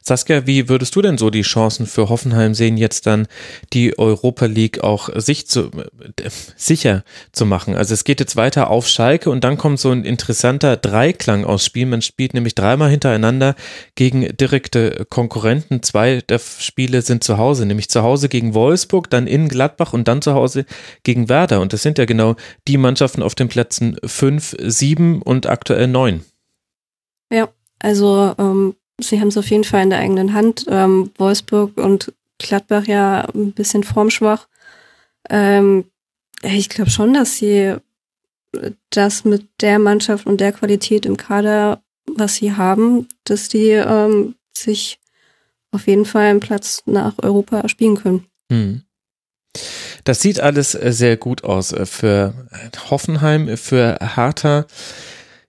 Saskia, 0.02 0.46
wie 0.46 0.68
würdest 0.68 0.94
du 0.96 1.02
denn 1.02 1.18
so 1.18 1.30
die 1.30 1.42
Chancen 1.42 1.86
für 1.86 2.08
Hoffenheim 2.08 2.55
sehen, 2.55 2.76
jetzt 2.76 3.06
dann 3.06 3.26
die 3.72 3.98
Europa 3.98 4.46
League 4.46 4.82
auch 4.82 5.08
sich 5.14 5.46
zu, 5.46 5.70
äh, 6.20 6.30
sicher 6.56 7.05
zu 7.32 7.46
machen? 7.46 7.74
Also 7.74 7.94
es 7.94 8.05
geht 8.05 8.20
jetzt 8.20 8.36
weiter 8.36 8.70
auf 8.70 8.88
Schalke 8.88 9.30
und 9.30 9.44
dann 9.44 9.58
kommt 9.58 9.80
so 9.80 9.90
ein 9.90 10.05
interessanter 10.05 10.76
Dreiklang 10.76 11.44
aus 11.44 11.64
Spiel. 11.64 11.86
Man 11.86 12.02
spielt 12.02 12.34
nämlich 12.34 12.55
dreimal 12.55 12.90
hintereinander 12.90 13.55
gegen 13.94 14.36
direkte 14.36 15.06
Konkurrenten. 15.08 15.82
Zwei 15.82 16.20
der 16.20 16.38
Spiele 16.38 17.02
sind 17.02 17.24
zu 17.24 17.38
Hause, 17.38 17.66
nämlich 17.66 17.88
zu 17.88 18.02
Hause 18.02 18.28
gegen 18.28 18.55
Wolfsburg, 18.55 19.10
dann 19.10 19.26
in 19.26 19.48
Gladbach 19.48 19.92
und 19.92 20.08
dann 20.08 20.22
zu 20.22 20.34
Hause 20.34 20.66
gegen 21.02 21.28
Werder. 21.28 21.60
Und 21.60 21.72
das 21.72 21.82
sind 21.82 21.98
ja 21.98 22.05
genau 22.05 22.36
die 22.68 22.78
Mannschaften 22.78 23.22
auf 23.22 23.34
den 23.34 23.48
Plätzen 23.48 23.96
fünf, 24.05 24.55
sieben 24.58 25.22
und 25.22 25.46
aktuell 25.46 25.86
neun. 25.86 26.24
Ja, 27.32 27.48
also 27.78 28.34
ähm, 28.38 28.74
sie 29.00 29.20
haben 29.20 29.28
es 29.28 29.36
auf 29.36 29.49
jeden 29.50 29.65
Fall 29.65 29.83
in 29.83 29.91
der 29.91 30.00
eigenen 30.00 30.33
Hand. 30.33 30.66
Ähm, 30.68 31.10
Wolfsburg 31.18 31.76
und 31.76 32.12
Gladbach 32.39 32.86
ja 32.86 33.26
ein 33.34 33.52
bisschen 33.52 33.84
formschwach. 33.84 34.47
Ähm, 35.28 35.84
ich 36.42 36.68
glaube 36.68 36.91
schon, 36.91 37.15
dass 37.15 37.36
sie 37.36 37.76
das 38.91 39.25
mit 39.25 39.47
der 39.60 39.78
Mannschaft 39.78 40.26
und 40.26 40.41
der 40.41 40.52
Qualität 40.52 41.07
im 41.07 41.16
Kader, 41.16 41.83
was 42.07 42.36
sie 42.36 42.52
haben, 42.52 43.08
dass 43.25 43.49
die 43.49 43.70
ähm, 43.70 44.34
sich 44.57 44.99
auf 45.73 45.86
jeden 45.86 46.05
Fall 46.05 46.26
einen 46.26 46.41
Platz 46.41 46.83
nach 46.86 47.15
Europa 47.23 47.68
spielen 47.68 47.97
können. 47.97 48.26
Hm. 48.50 48.83
Das 50.05 50.20
sieht 50.20 50.41
alles 50.41 50.73
sehr 50.73 51.16
gut 51.16 51.44
aus 51.44 51.75
für 51.84 52.47
Hoffenheim, 52.91 53.57
für 53.57 53.99
Hertha 54.15 54.66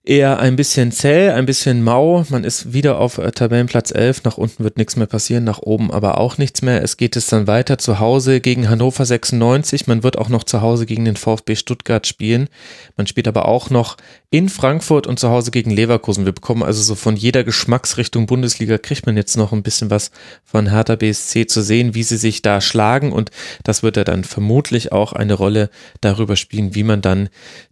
eher 0.08 0.40
ein 0.40 0.56
bisschen 0.56 0.92
zäh, 0.92 1.30
ein 1.30 1.46
bisschen 1.46 1.84
mau. 1.84 2.26
Man 2.30 2.44
ist 2.44 2.72
wieder 2.72 3.00
auf 3.00 3.18
äh, 3.18 3.32
Tabellenplatz 3.32 3.92
11. 3.92 4.24
Nach 4.24 4.38
unten 4.38 4.64
wird 4.64 4.78
nichts 4.78 4.96
mehr 4.96 5.08
passieren, 5.08 5.44
nach 5.44 5.60
oben 5.60 5.92
aber 5.92 6.18
auch 6.18 6.38
nichts 6.38 6.62
mehr. 6.62 6.82
Es 6.82 6.98
geht 6.98 7.16
es 7.16 7.28
dann 7.28 7.48
weiter 7.48 7.78
zu 7.78 8.00
Hause 8.00 8.40
gegen 8.40 8.70
Hannover 8.70 9.06
96. 9.06 9.88
Man 9.88 10.04
wird 10.04 10.18
auch 10.18 10.30
noch 10.30 10.46
zu 10.46 10.62
Hause 10.62 10.86
gegen 10.86 11.04
den 11.04 11.18
VfB 11.18 11.56
Stuttgart 11.56 12.08
spielen. 12.08 12.48
Man 12.96 13.08
spielt 13.08 13.28
aber 13.28 13.48
auch 13.48 13.70
noch 13.70 13.98
in 14.30 14.50
Frankfurt 14.50 15.08
und 15.08 15.20
zu 15.20 15.30
Hause 15.30 15.52
gegen 15.52 15.72
Leverkusen. 15.72 16.26
Wir 16.26 16.34
bekommen 16.34 16.64
also 16.64 16.82
so 16.82 16.96
von 16.96 17.16
jeder 17.16 17.44
Geschmacksrichtung 17.44 18.26
Bundesliga 18.26 18.78
kriegt 18.78 19.06
man 19.06 19.16
jetzt 19.16 19.38
noch 19.38 19.54
ein 19.54 19.64
bisschen 19.64 19.90
was 19.90 20.12
von 20.44 20.70
Hertha 20.70 20.96
BSC 20.96 21.48
zu 21.48 21.62
sehen, 21.62 21.96
wie 21.96 22.04
sie 22.04 22.18
sich 22.18 22.42
da 22.42 22.60
schlagen 22.60 23.14
und 23.14 23.32
das 23.64 23.84
wird 23.84 23.96
ja 23.96 24.04
dann 24.04 24.26
vermutlich 24.26 24.92
auch 24.92 25.14
eine 25.14 25.34
Rolle 25.34 25.70
darüber 26.02 26.36
spielen, 26.36 26.76
wie 26.76 26.84
man 26.84 27.02
dann 27.02 27.30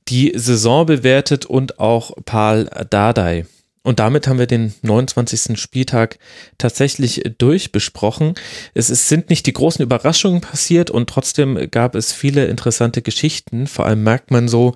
die 0.07 0.31
Saison 0.35 0.85
bewertet 0.85 1.45
und 1.45 1.79
auch 1.79 2.11
Paul 2.25 2.69
Dardai. 2.89 3.45
Und 3.85 3.99
damit 3.99 4.27
haben 4.27 4.39
wir 4.39 4.47
den 4.47 4.73
29. 4.81 5.59
Spieltag 5.59 6.17
tatsächlich 6.57 7.21
durchbesprochen. 7.37 8.33
Es, 8.73 8.89
es, 8.89 9.07
sind 9.07 9.29
nicht 9.29 9.45
die 9.45 9.53
großen 9.53 9.83
Überraschungen 9.83 10.41
passiert 10.41 10.89
und 10.89 11.07
trotzdem 11.07 11.69
gab 11.69 11.93
es 11.93 12.11
viele 12.11 12.47
interessante 12.47 13.03
Geschichten. 13.03 13.67
Vor 13.67 13.85
allem 13.85 14.01
merkt 14.03 14.31
man 14.31 14.47
so, 14.47 14.75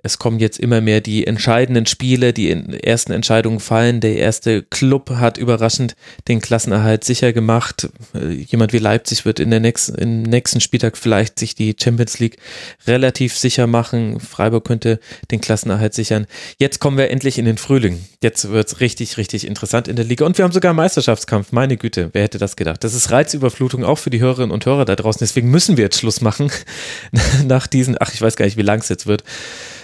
es 0.00 0.20
kommen 0.20 0.38
jetzt 0.38 0.60
immer 0.60 0.80
mehr 0.80 1.00
die 1.00 1.26
entscheidenden 1.26 1.86
Spiele, 1.86 2.32
die 2.32 2.50
ersten 2.50 3.10
Entscheidungen 3.10 3.58
fallen. 3.58 4.00
Der 4.00 4.16
erste 4.16 4.62
Club 4.62 5.10
hat 5.10 5.38
überraschend 5.38 5.96
den 6.28 6.40
Klassenerhalt 6.40 7.02
sicher 7.02 7.32
gemacht. 7.32 7.88
Äh, 8.14 8.28
jemand 8.34 8.72
wie 8.72 8.78
Leipzig 8.78 9.24
wird 9.24 9.40
in 9.40 9.50
der 9.50 9.58
nächsten, 9.58 9.96
im 9.96 10.22
nächsten 10.22 10.60
Spieltag 10.60 10.96
vielleicht 10.96 11.40
sich 11.40 11.56
die 11.56 11.74
Champions 11.78 12.20
League 12.20 12.36
relativ 12.86 13.36
sicher 13.36 13.66
machen. 13.66 14.20
Freiburg 14.20 14.64
könnte 14.64 15.00
den 15.32 15.40
Klassenerhalt 15.40 15.94
sichern. 15.94 16.26
Jetzt 16.58 16.78
kommen 16.78 16.96
wir 16.96 17.10
endlich 17.10 17.36
in 17.36 17.44
den 17.44 17.58
Frühling. 17.58 18.04
Jetzt 18.22 18.50
wird 18.50 18.68
es 18.68 18.80
richtig, 18.80 19.16
richtig 19.16 19.48
interessant 19.48 19.88
in 19.88 19.96
der 19.96 20.04
Liga. 20.04 20.24
Und 20.26 20.38
wir 20.38 20.44
haben 20.44 20.52
sogar 20.52 20.74
Meisterschaftskampf. 20.74 21.50
Meine 21.50 21.76
Güte, 21.76 22.10
wer 22.12 22.22
hätte 22.22 22.38
das 22.38 22.54
gedacht? 22.54 22.84
Das 22.84 22.94
ist 22.94 23.10
Reizüberflutung 23.10 23.82
auch 23.82 23.98
für 23.98 24.10
die 24.10 24.20
Hörerinnen 24.20 24.52
und 24.52 24.64
Hörer 24.64 24.84
da 24.84 24.94
draußen. 24.94 25.18
Deswegen 25.18 25.50
müssen 25.50 25.76
wir 25.76 25.84
jetzt 25.84 25.98
Schluss 25.98 26.20
machen 26.20 26.52
nach 27.44 27.66
diesen, 27.66 27.96
ach, 27.98 28.14
ich 28.14 28.22
weiß 28.22 28.36
gar 28.36 28.44
nicht, 28.44 28.56
wie 28.56 28.62
lang 28.62 28.78
es 28.78 28.88
jetzt 28.88 29.08
wird 29.08 29.24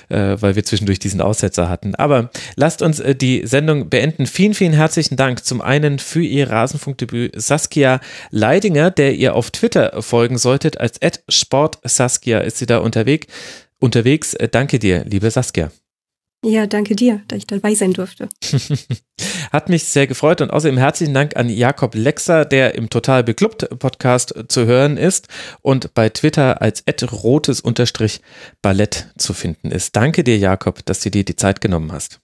äh, 0.08 0.36
weil 0.40 0.56
wir 0.56 0.64
zwischendurch 0.64 0.98
diesen 0.98 1.20
Aussetzer 1.20 1.68
hatten. 1.68 1.94
Aber 1.94 2.30
lasst 2.56 2.82
uns 2.82 3.00
äh, 3.00 3.14
die 3.14 3.46
Sendung 3.46 3.88
beenden. 3.88 4.26
Vielen, 4.26 4.54
vielen 4.54 4.72
herzlichen 4.72 5.16
Dank 5.16 5.44
zum 5.44 5.60
einen 5.60 5.98
für 5.98 6.22
Ihr 6.22 6.50
Rasenfunkdebüt 6.50 7.40
Saskia 7.40 8.00
Leidinger, 8.30 8.90
der 8.90 9.14
ihr 9.14 9.34
auf 9.34 9.50
Twitter 9.50 10.02
folgen 10.02 10.38
solltet. 10.38 10.80
Als 10.80 10.98
Saskia 11.84 12.40
ist 12.40 12.58
sie 12.58 12.66
da 12.66 12.78
unterwegs. 12.78 13.26
unterwegs. 13.78 14.34
Äh, 14.34 14.48
danke 14.48 14.78
dir, 14.78 15.04
liebe 15.04 15.30
Saskia. 15.30 15.70
Ja, 16.44 16.66
danke 16.66 16.94
dir, 16.94 17.22
dass 17.28 17.38
ich 17.38 17.46
dabei 17.46 17.74
sein 17.74 17.94
durfte. 17.94 18.28
Hat 19.50 19.70
mich 19.70 19.84
sehr 19.84 20.06
gefreut 20.06 20.42
und 20.42 20.50
außerdem 20.50 20.76
herzlichen 20.76 21.14
Dank 21.14 21.36
an 21.36 21.48
Jakob 21.48 21.94
Lexer, 21.94 22.44
der 22.44 22.74
im 22.74 22.90
Total 22.90 23.24
Beklubbt 23.24 23.66
Podcast 23.78 24.34
zu 24.48 24.66
hören 24.66 24.98
ist 24.98 25.28
und 25.62 25.94
bei 25.94 26.10
Twitter 26.10 26.60
als 26.60 26.84
rotes-ballett 27.24 29.08
zu 29.16 29.32
finden 29.32 29.70
ist. 29.70 29.96
Danke 29.96 30.22
dir, 30.22 30.36
Jakob, 30.36 30.84
dass 30.84 31.00
du 31.00 31.10
dir 31.10 31.24
die 31.24 31.36
Zeit 31.36 31.62
genommen 31.62 31.92
hast. 31.92 32.20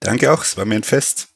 Danke 0.00 0.32
auch, 0.32 0.42
es 0.42 0.56
war 0.56 0.64
mir 0.64 0.74
ein 0.74 0.82
Fest. 0.82 1.33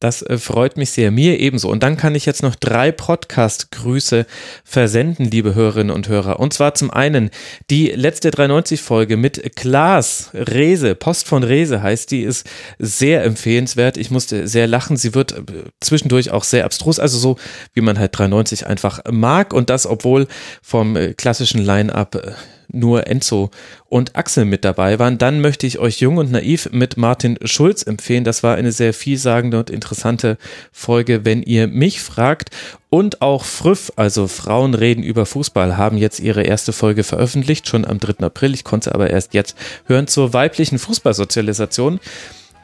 Das 0.00 0.22
äh, 0.22 0.38
freut 0.38 0.76
mich 0.76 0.90
sehr, 0.90 1.10
mir 1.10 1.38
ebenso. 1.38 1.68
Und 1.68 1.82
dann 1.82 1.96
kann 1.96 2.14
ich 2.14 2.26
jetzt 2.26 2.42
noch 2.42 2.54
drei 2.54 2.92
Podcast-Grüße 2.92 4.26
versenden, 4.64 5.26
liebe 5.26 5.54
Hörerinnen 5.54 5.94
und 5.94 6.08
Hörer. 6.08 6.40
Und 6.40 6.52
zwar 6.52 6.74
zum 6.74 6.90
einen 6.90 7.30
die 7.68 7.88
letzte 7.88 8.30
390-Folge 8.30 9.16
mit 9.16 9.56
Klaas 9.56 10.30
Rese, 10.32 10.94
Post 10.94 11.28
von 11.28 11.44
Rese 11.44 11.82
heißt 11.82 12.10
die, 12.10 12.22
ist 12.22 12.48
sehr 12.78 13.22
empfehlenswert. 13.24 13.96
Ich 13.96 14.10
musste 14.10 14.48
sehr 14.48 14.66
lachen. 14.66 14.96
Sie 14.96 15.14
wird 15.14 15.32
äh, 15.32 15.42
zwischendurch 15.80 16.30
auch 16.30 16.44
sehr 16.44 16.64
abstrus, 16.64 16.98
also 16.98 17.18
so, 17.18 17.36
wie 17.74 17.82
man 17.82 17.98
halt 17.98 18.16
390 18.18 18.66
einfach 18.66 19.00
mag. 19.10 19.52
Und 19.52 19.70
das, 19.70 19.86
obwohl 19.86 20.26
vom 20.62 20.96
äh, 20.96 21.14
klassischen 21.14 21.62
Line-Up 21.62 22.36
nur 22.72 23.06
Enzo 23.06 23.50
und 23.88 24.16
Axel 24.16 24.44
mit 24.44 24.64
dabei 24.64 24.98
waren. 24.98 25.18
Dann 25.18 25.40
möchte 25.40 25.66
ich 25.66 25.78
euch 25.78 26.00
Jung 26.00 26.18
und 26.18 26.30
Naiv 26.30 26.68
mit 26.72 26.96
Martin 26.96 27.38
Schulz 27.44 27.82
empfehlen. 27.82 28.24
Das 28.24 28.42
war 28.42 28.56
eine 28.56 28.72
sehr 28.72 28.94
vielsagende 28.94 29.58
und 29.58 29.70
interessante 29.70 30.38
Folge, 30.72 31.24
wenn 31.24 31.42
ihr 31.42 31.66
mich 31.66 32.00
fragt. 32.00 32.50
Und 32.88 33.22
auch 33.22 33.44
Früff, 33.44 33.92
also 33.96 34.26
Frauen 34.26 34.74
reden 34.74 35.04
über 35.04 35.24
Fußball, 35.24 35.76
haben 35.76 35.96
jetzt 35.96 36.18
ihre 36.18 36.42
erste 36.42 36.72
Folge 36.72 37.04
veröffentlicht, 37.04 37.68
schon 37.68 37.84
am 37.84 38.00
3. 38.00 38.24
April. 38.24 38.52
Ich 38.54 38.64
konnte 38.64 38.94
aber 38.94 39.10
erst 39.10 39.32
jetzt 39.34 39.56
hören 39.86 40.08
zur 40.08 40.32
weiblichen 40.32 40.78
Fußballsozialisation 40.78 42.00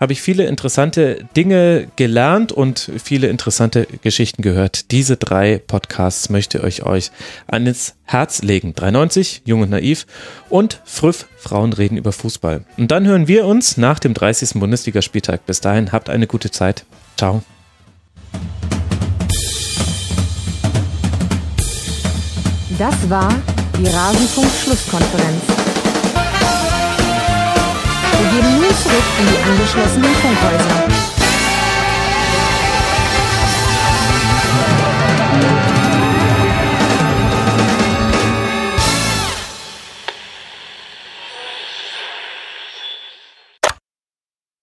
habe 0.00 0.12
ich 0.12 0.20
viele 0.20 0.46
interessante 0.46 1.26
Dinge 1.36 1.88
gelernt 1.96 2.52
und 2.52 2.90
viele 3.02 3.28
interessante 3.28 3.86
Geschichten 4.02 4.42
gehört. 4.42 4.90
Diese 4.90 5.16
drei 5.16 5.58
Podcasts 5.58 6.28
möchte 6.28 6.58
ich 6.66 6.84
euch 6.84 7.10
ans 7.46 7.94
Herz 8.04 8.42
legen. 8.42 8.74
93, 8.74 9.42
Jung 9.44 9.62
und 9.62 9.70
Naiv 9.70 10.06
und 10.48 10.80
Früff, 10.84 11.26
Frauen 11.36 11.72
reden 11.72 11.96
über 11.96 12.12
Fußball. 12.12 12.64
Und 12.76 12.90
dann 12.90 13.06
hören 13.06 13.28
wir 13.28 13.46
uns 13.46 13.76
nach 13.76 13.98
dem 13.98 14.14
30. 14.14 14.60
Bundesligaspieltag. 14.60 15.46
Bis 15.46 15.60
dahin, 15.60 15.92
habt 15.92 16.10
eine 16.10 16.26
gute 16.26 16.50
Zeit. 16.50 16.84
Ciao. 17.16 17.42
Das 22.78 23.08
war 23.08 23.34
die 23.78 23.86
Rasenfunk-Schlusskonferenz. 23.86 25.75
Wir 28.18 28.30
gehen 28.30 28.60
nun 28.60 28.74
zurück 28.74 29.04
in 29.18 29.26
die 29.26 29.42
angeschlossenen 29.42 30.14
Funkhäuser. 30.14 31.15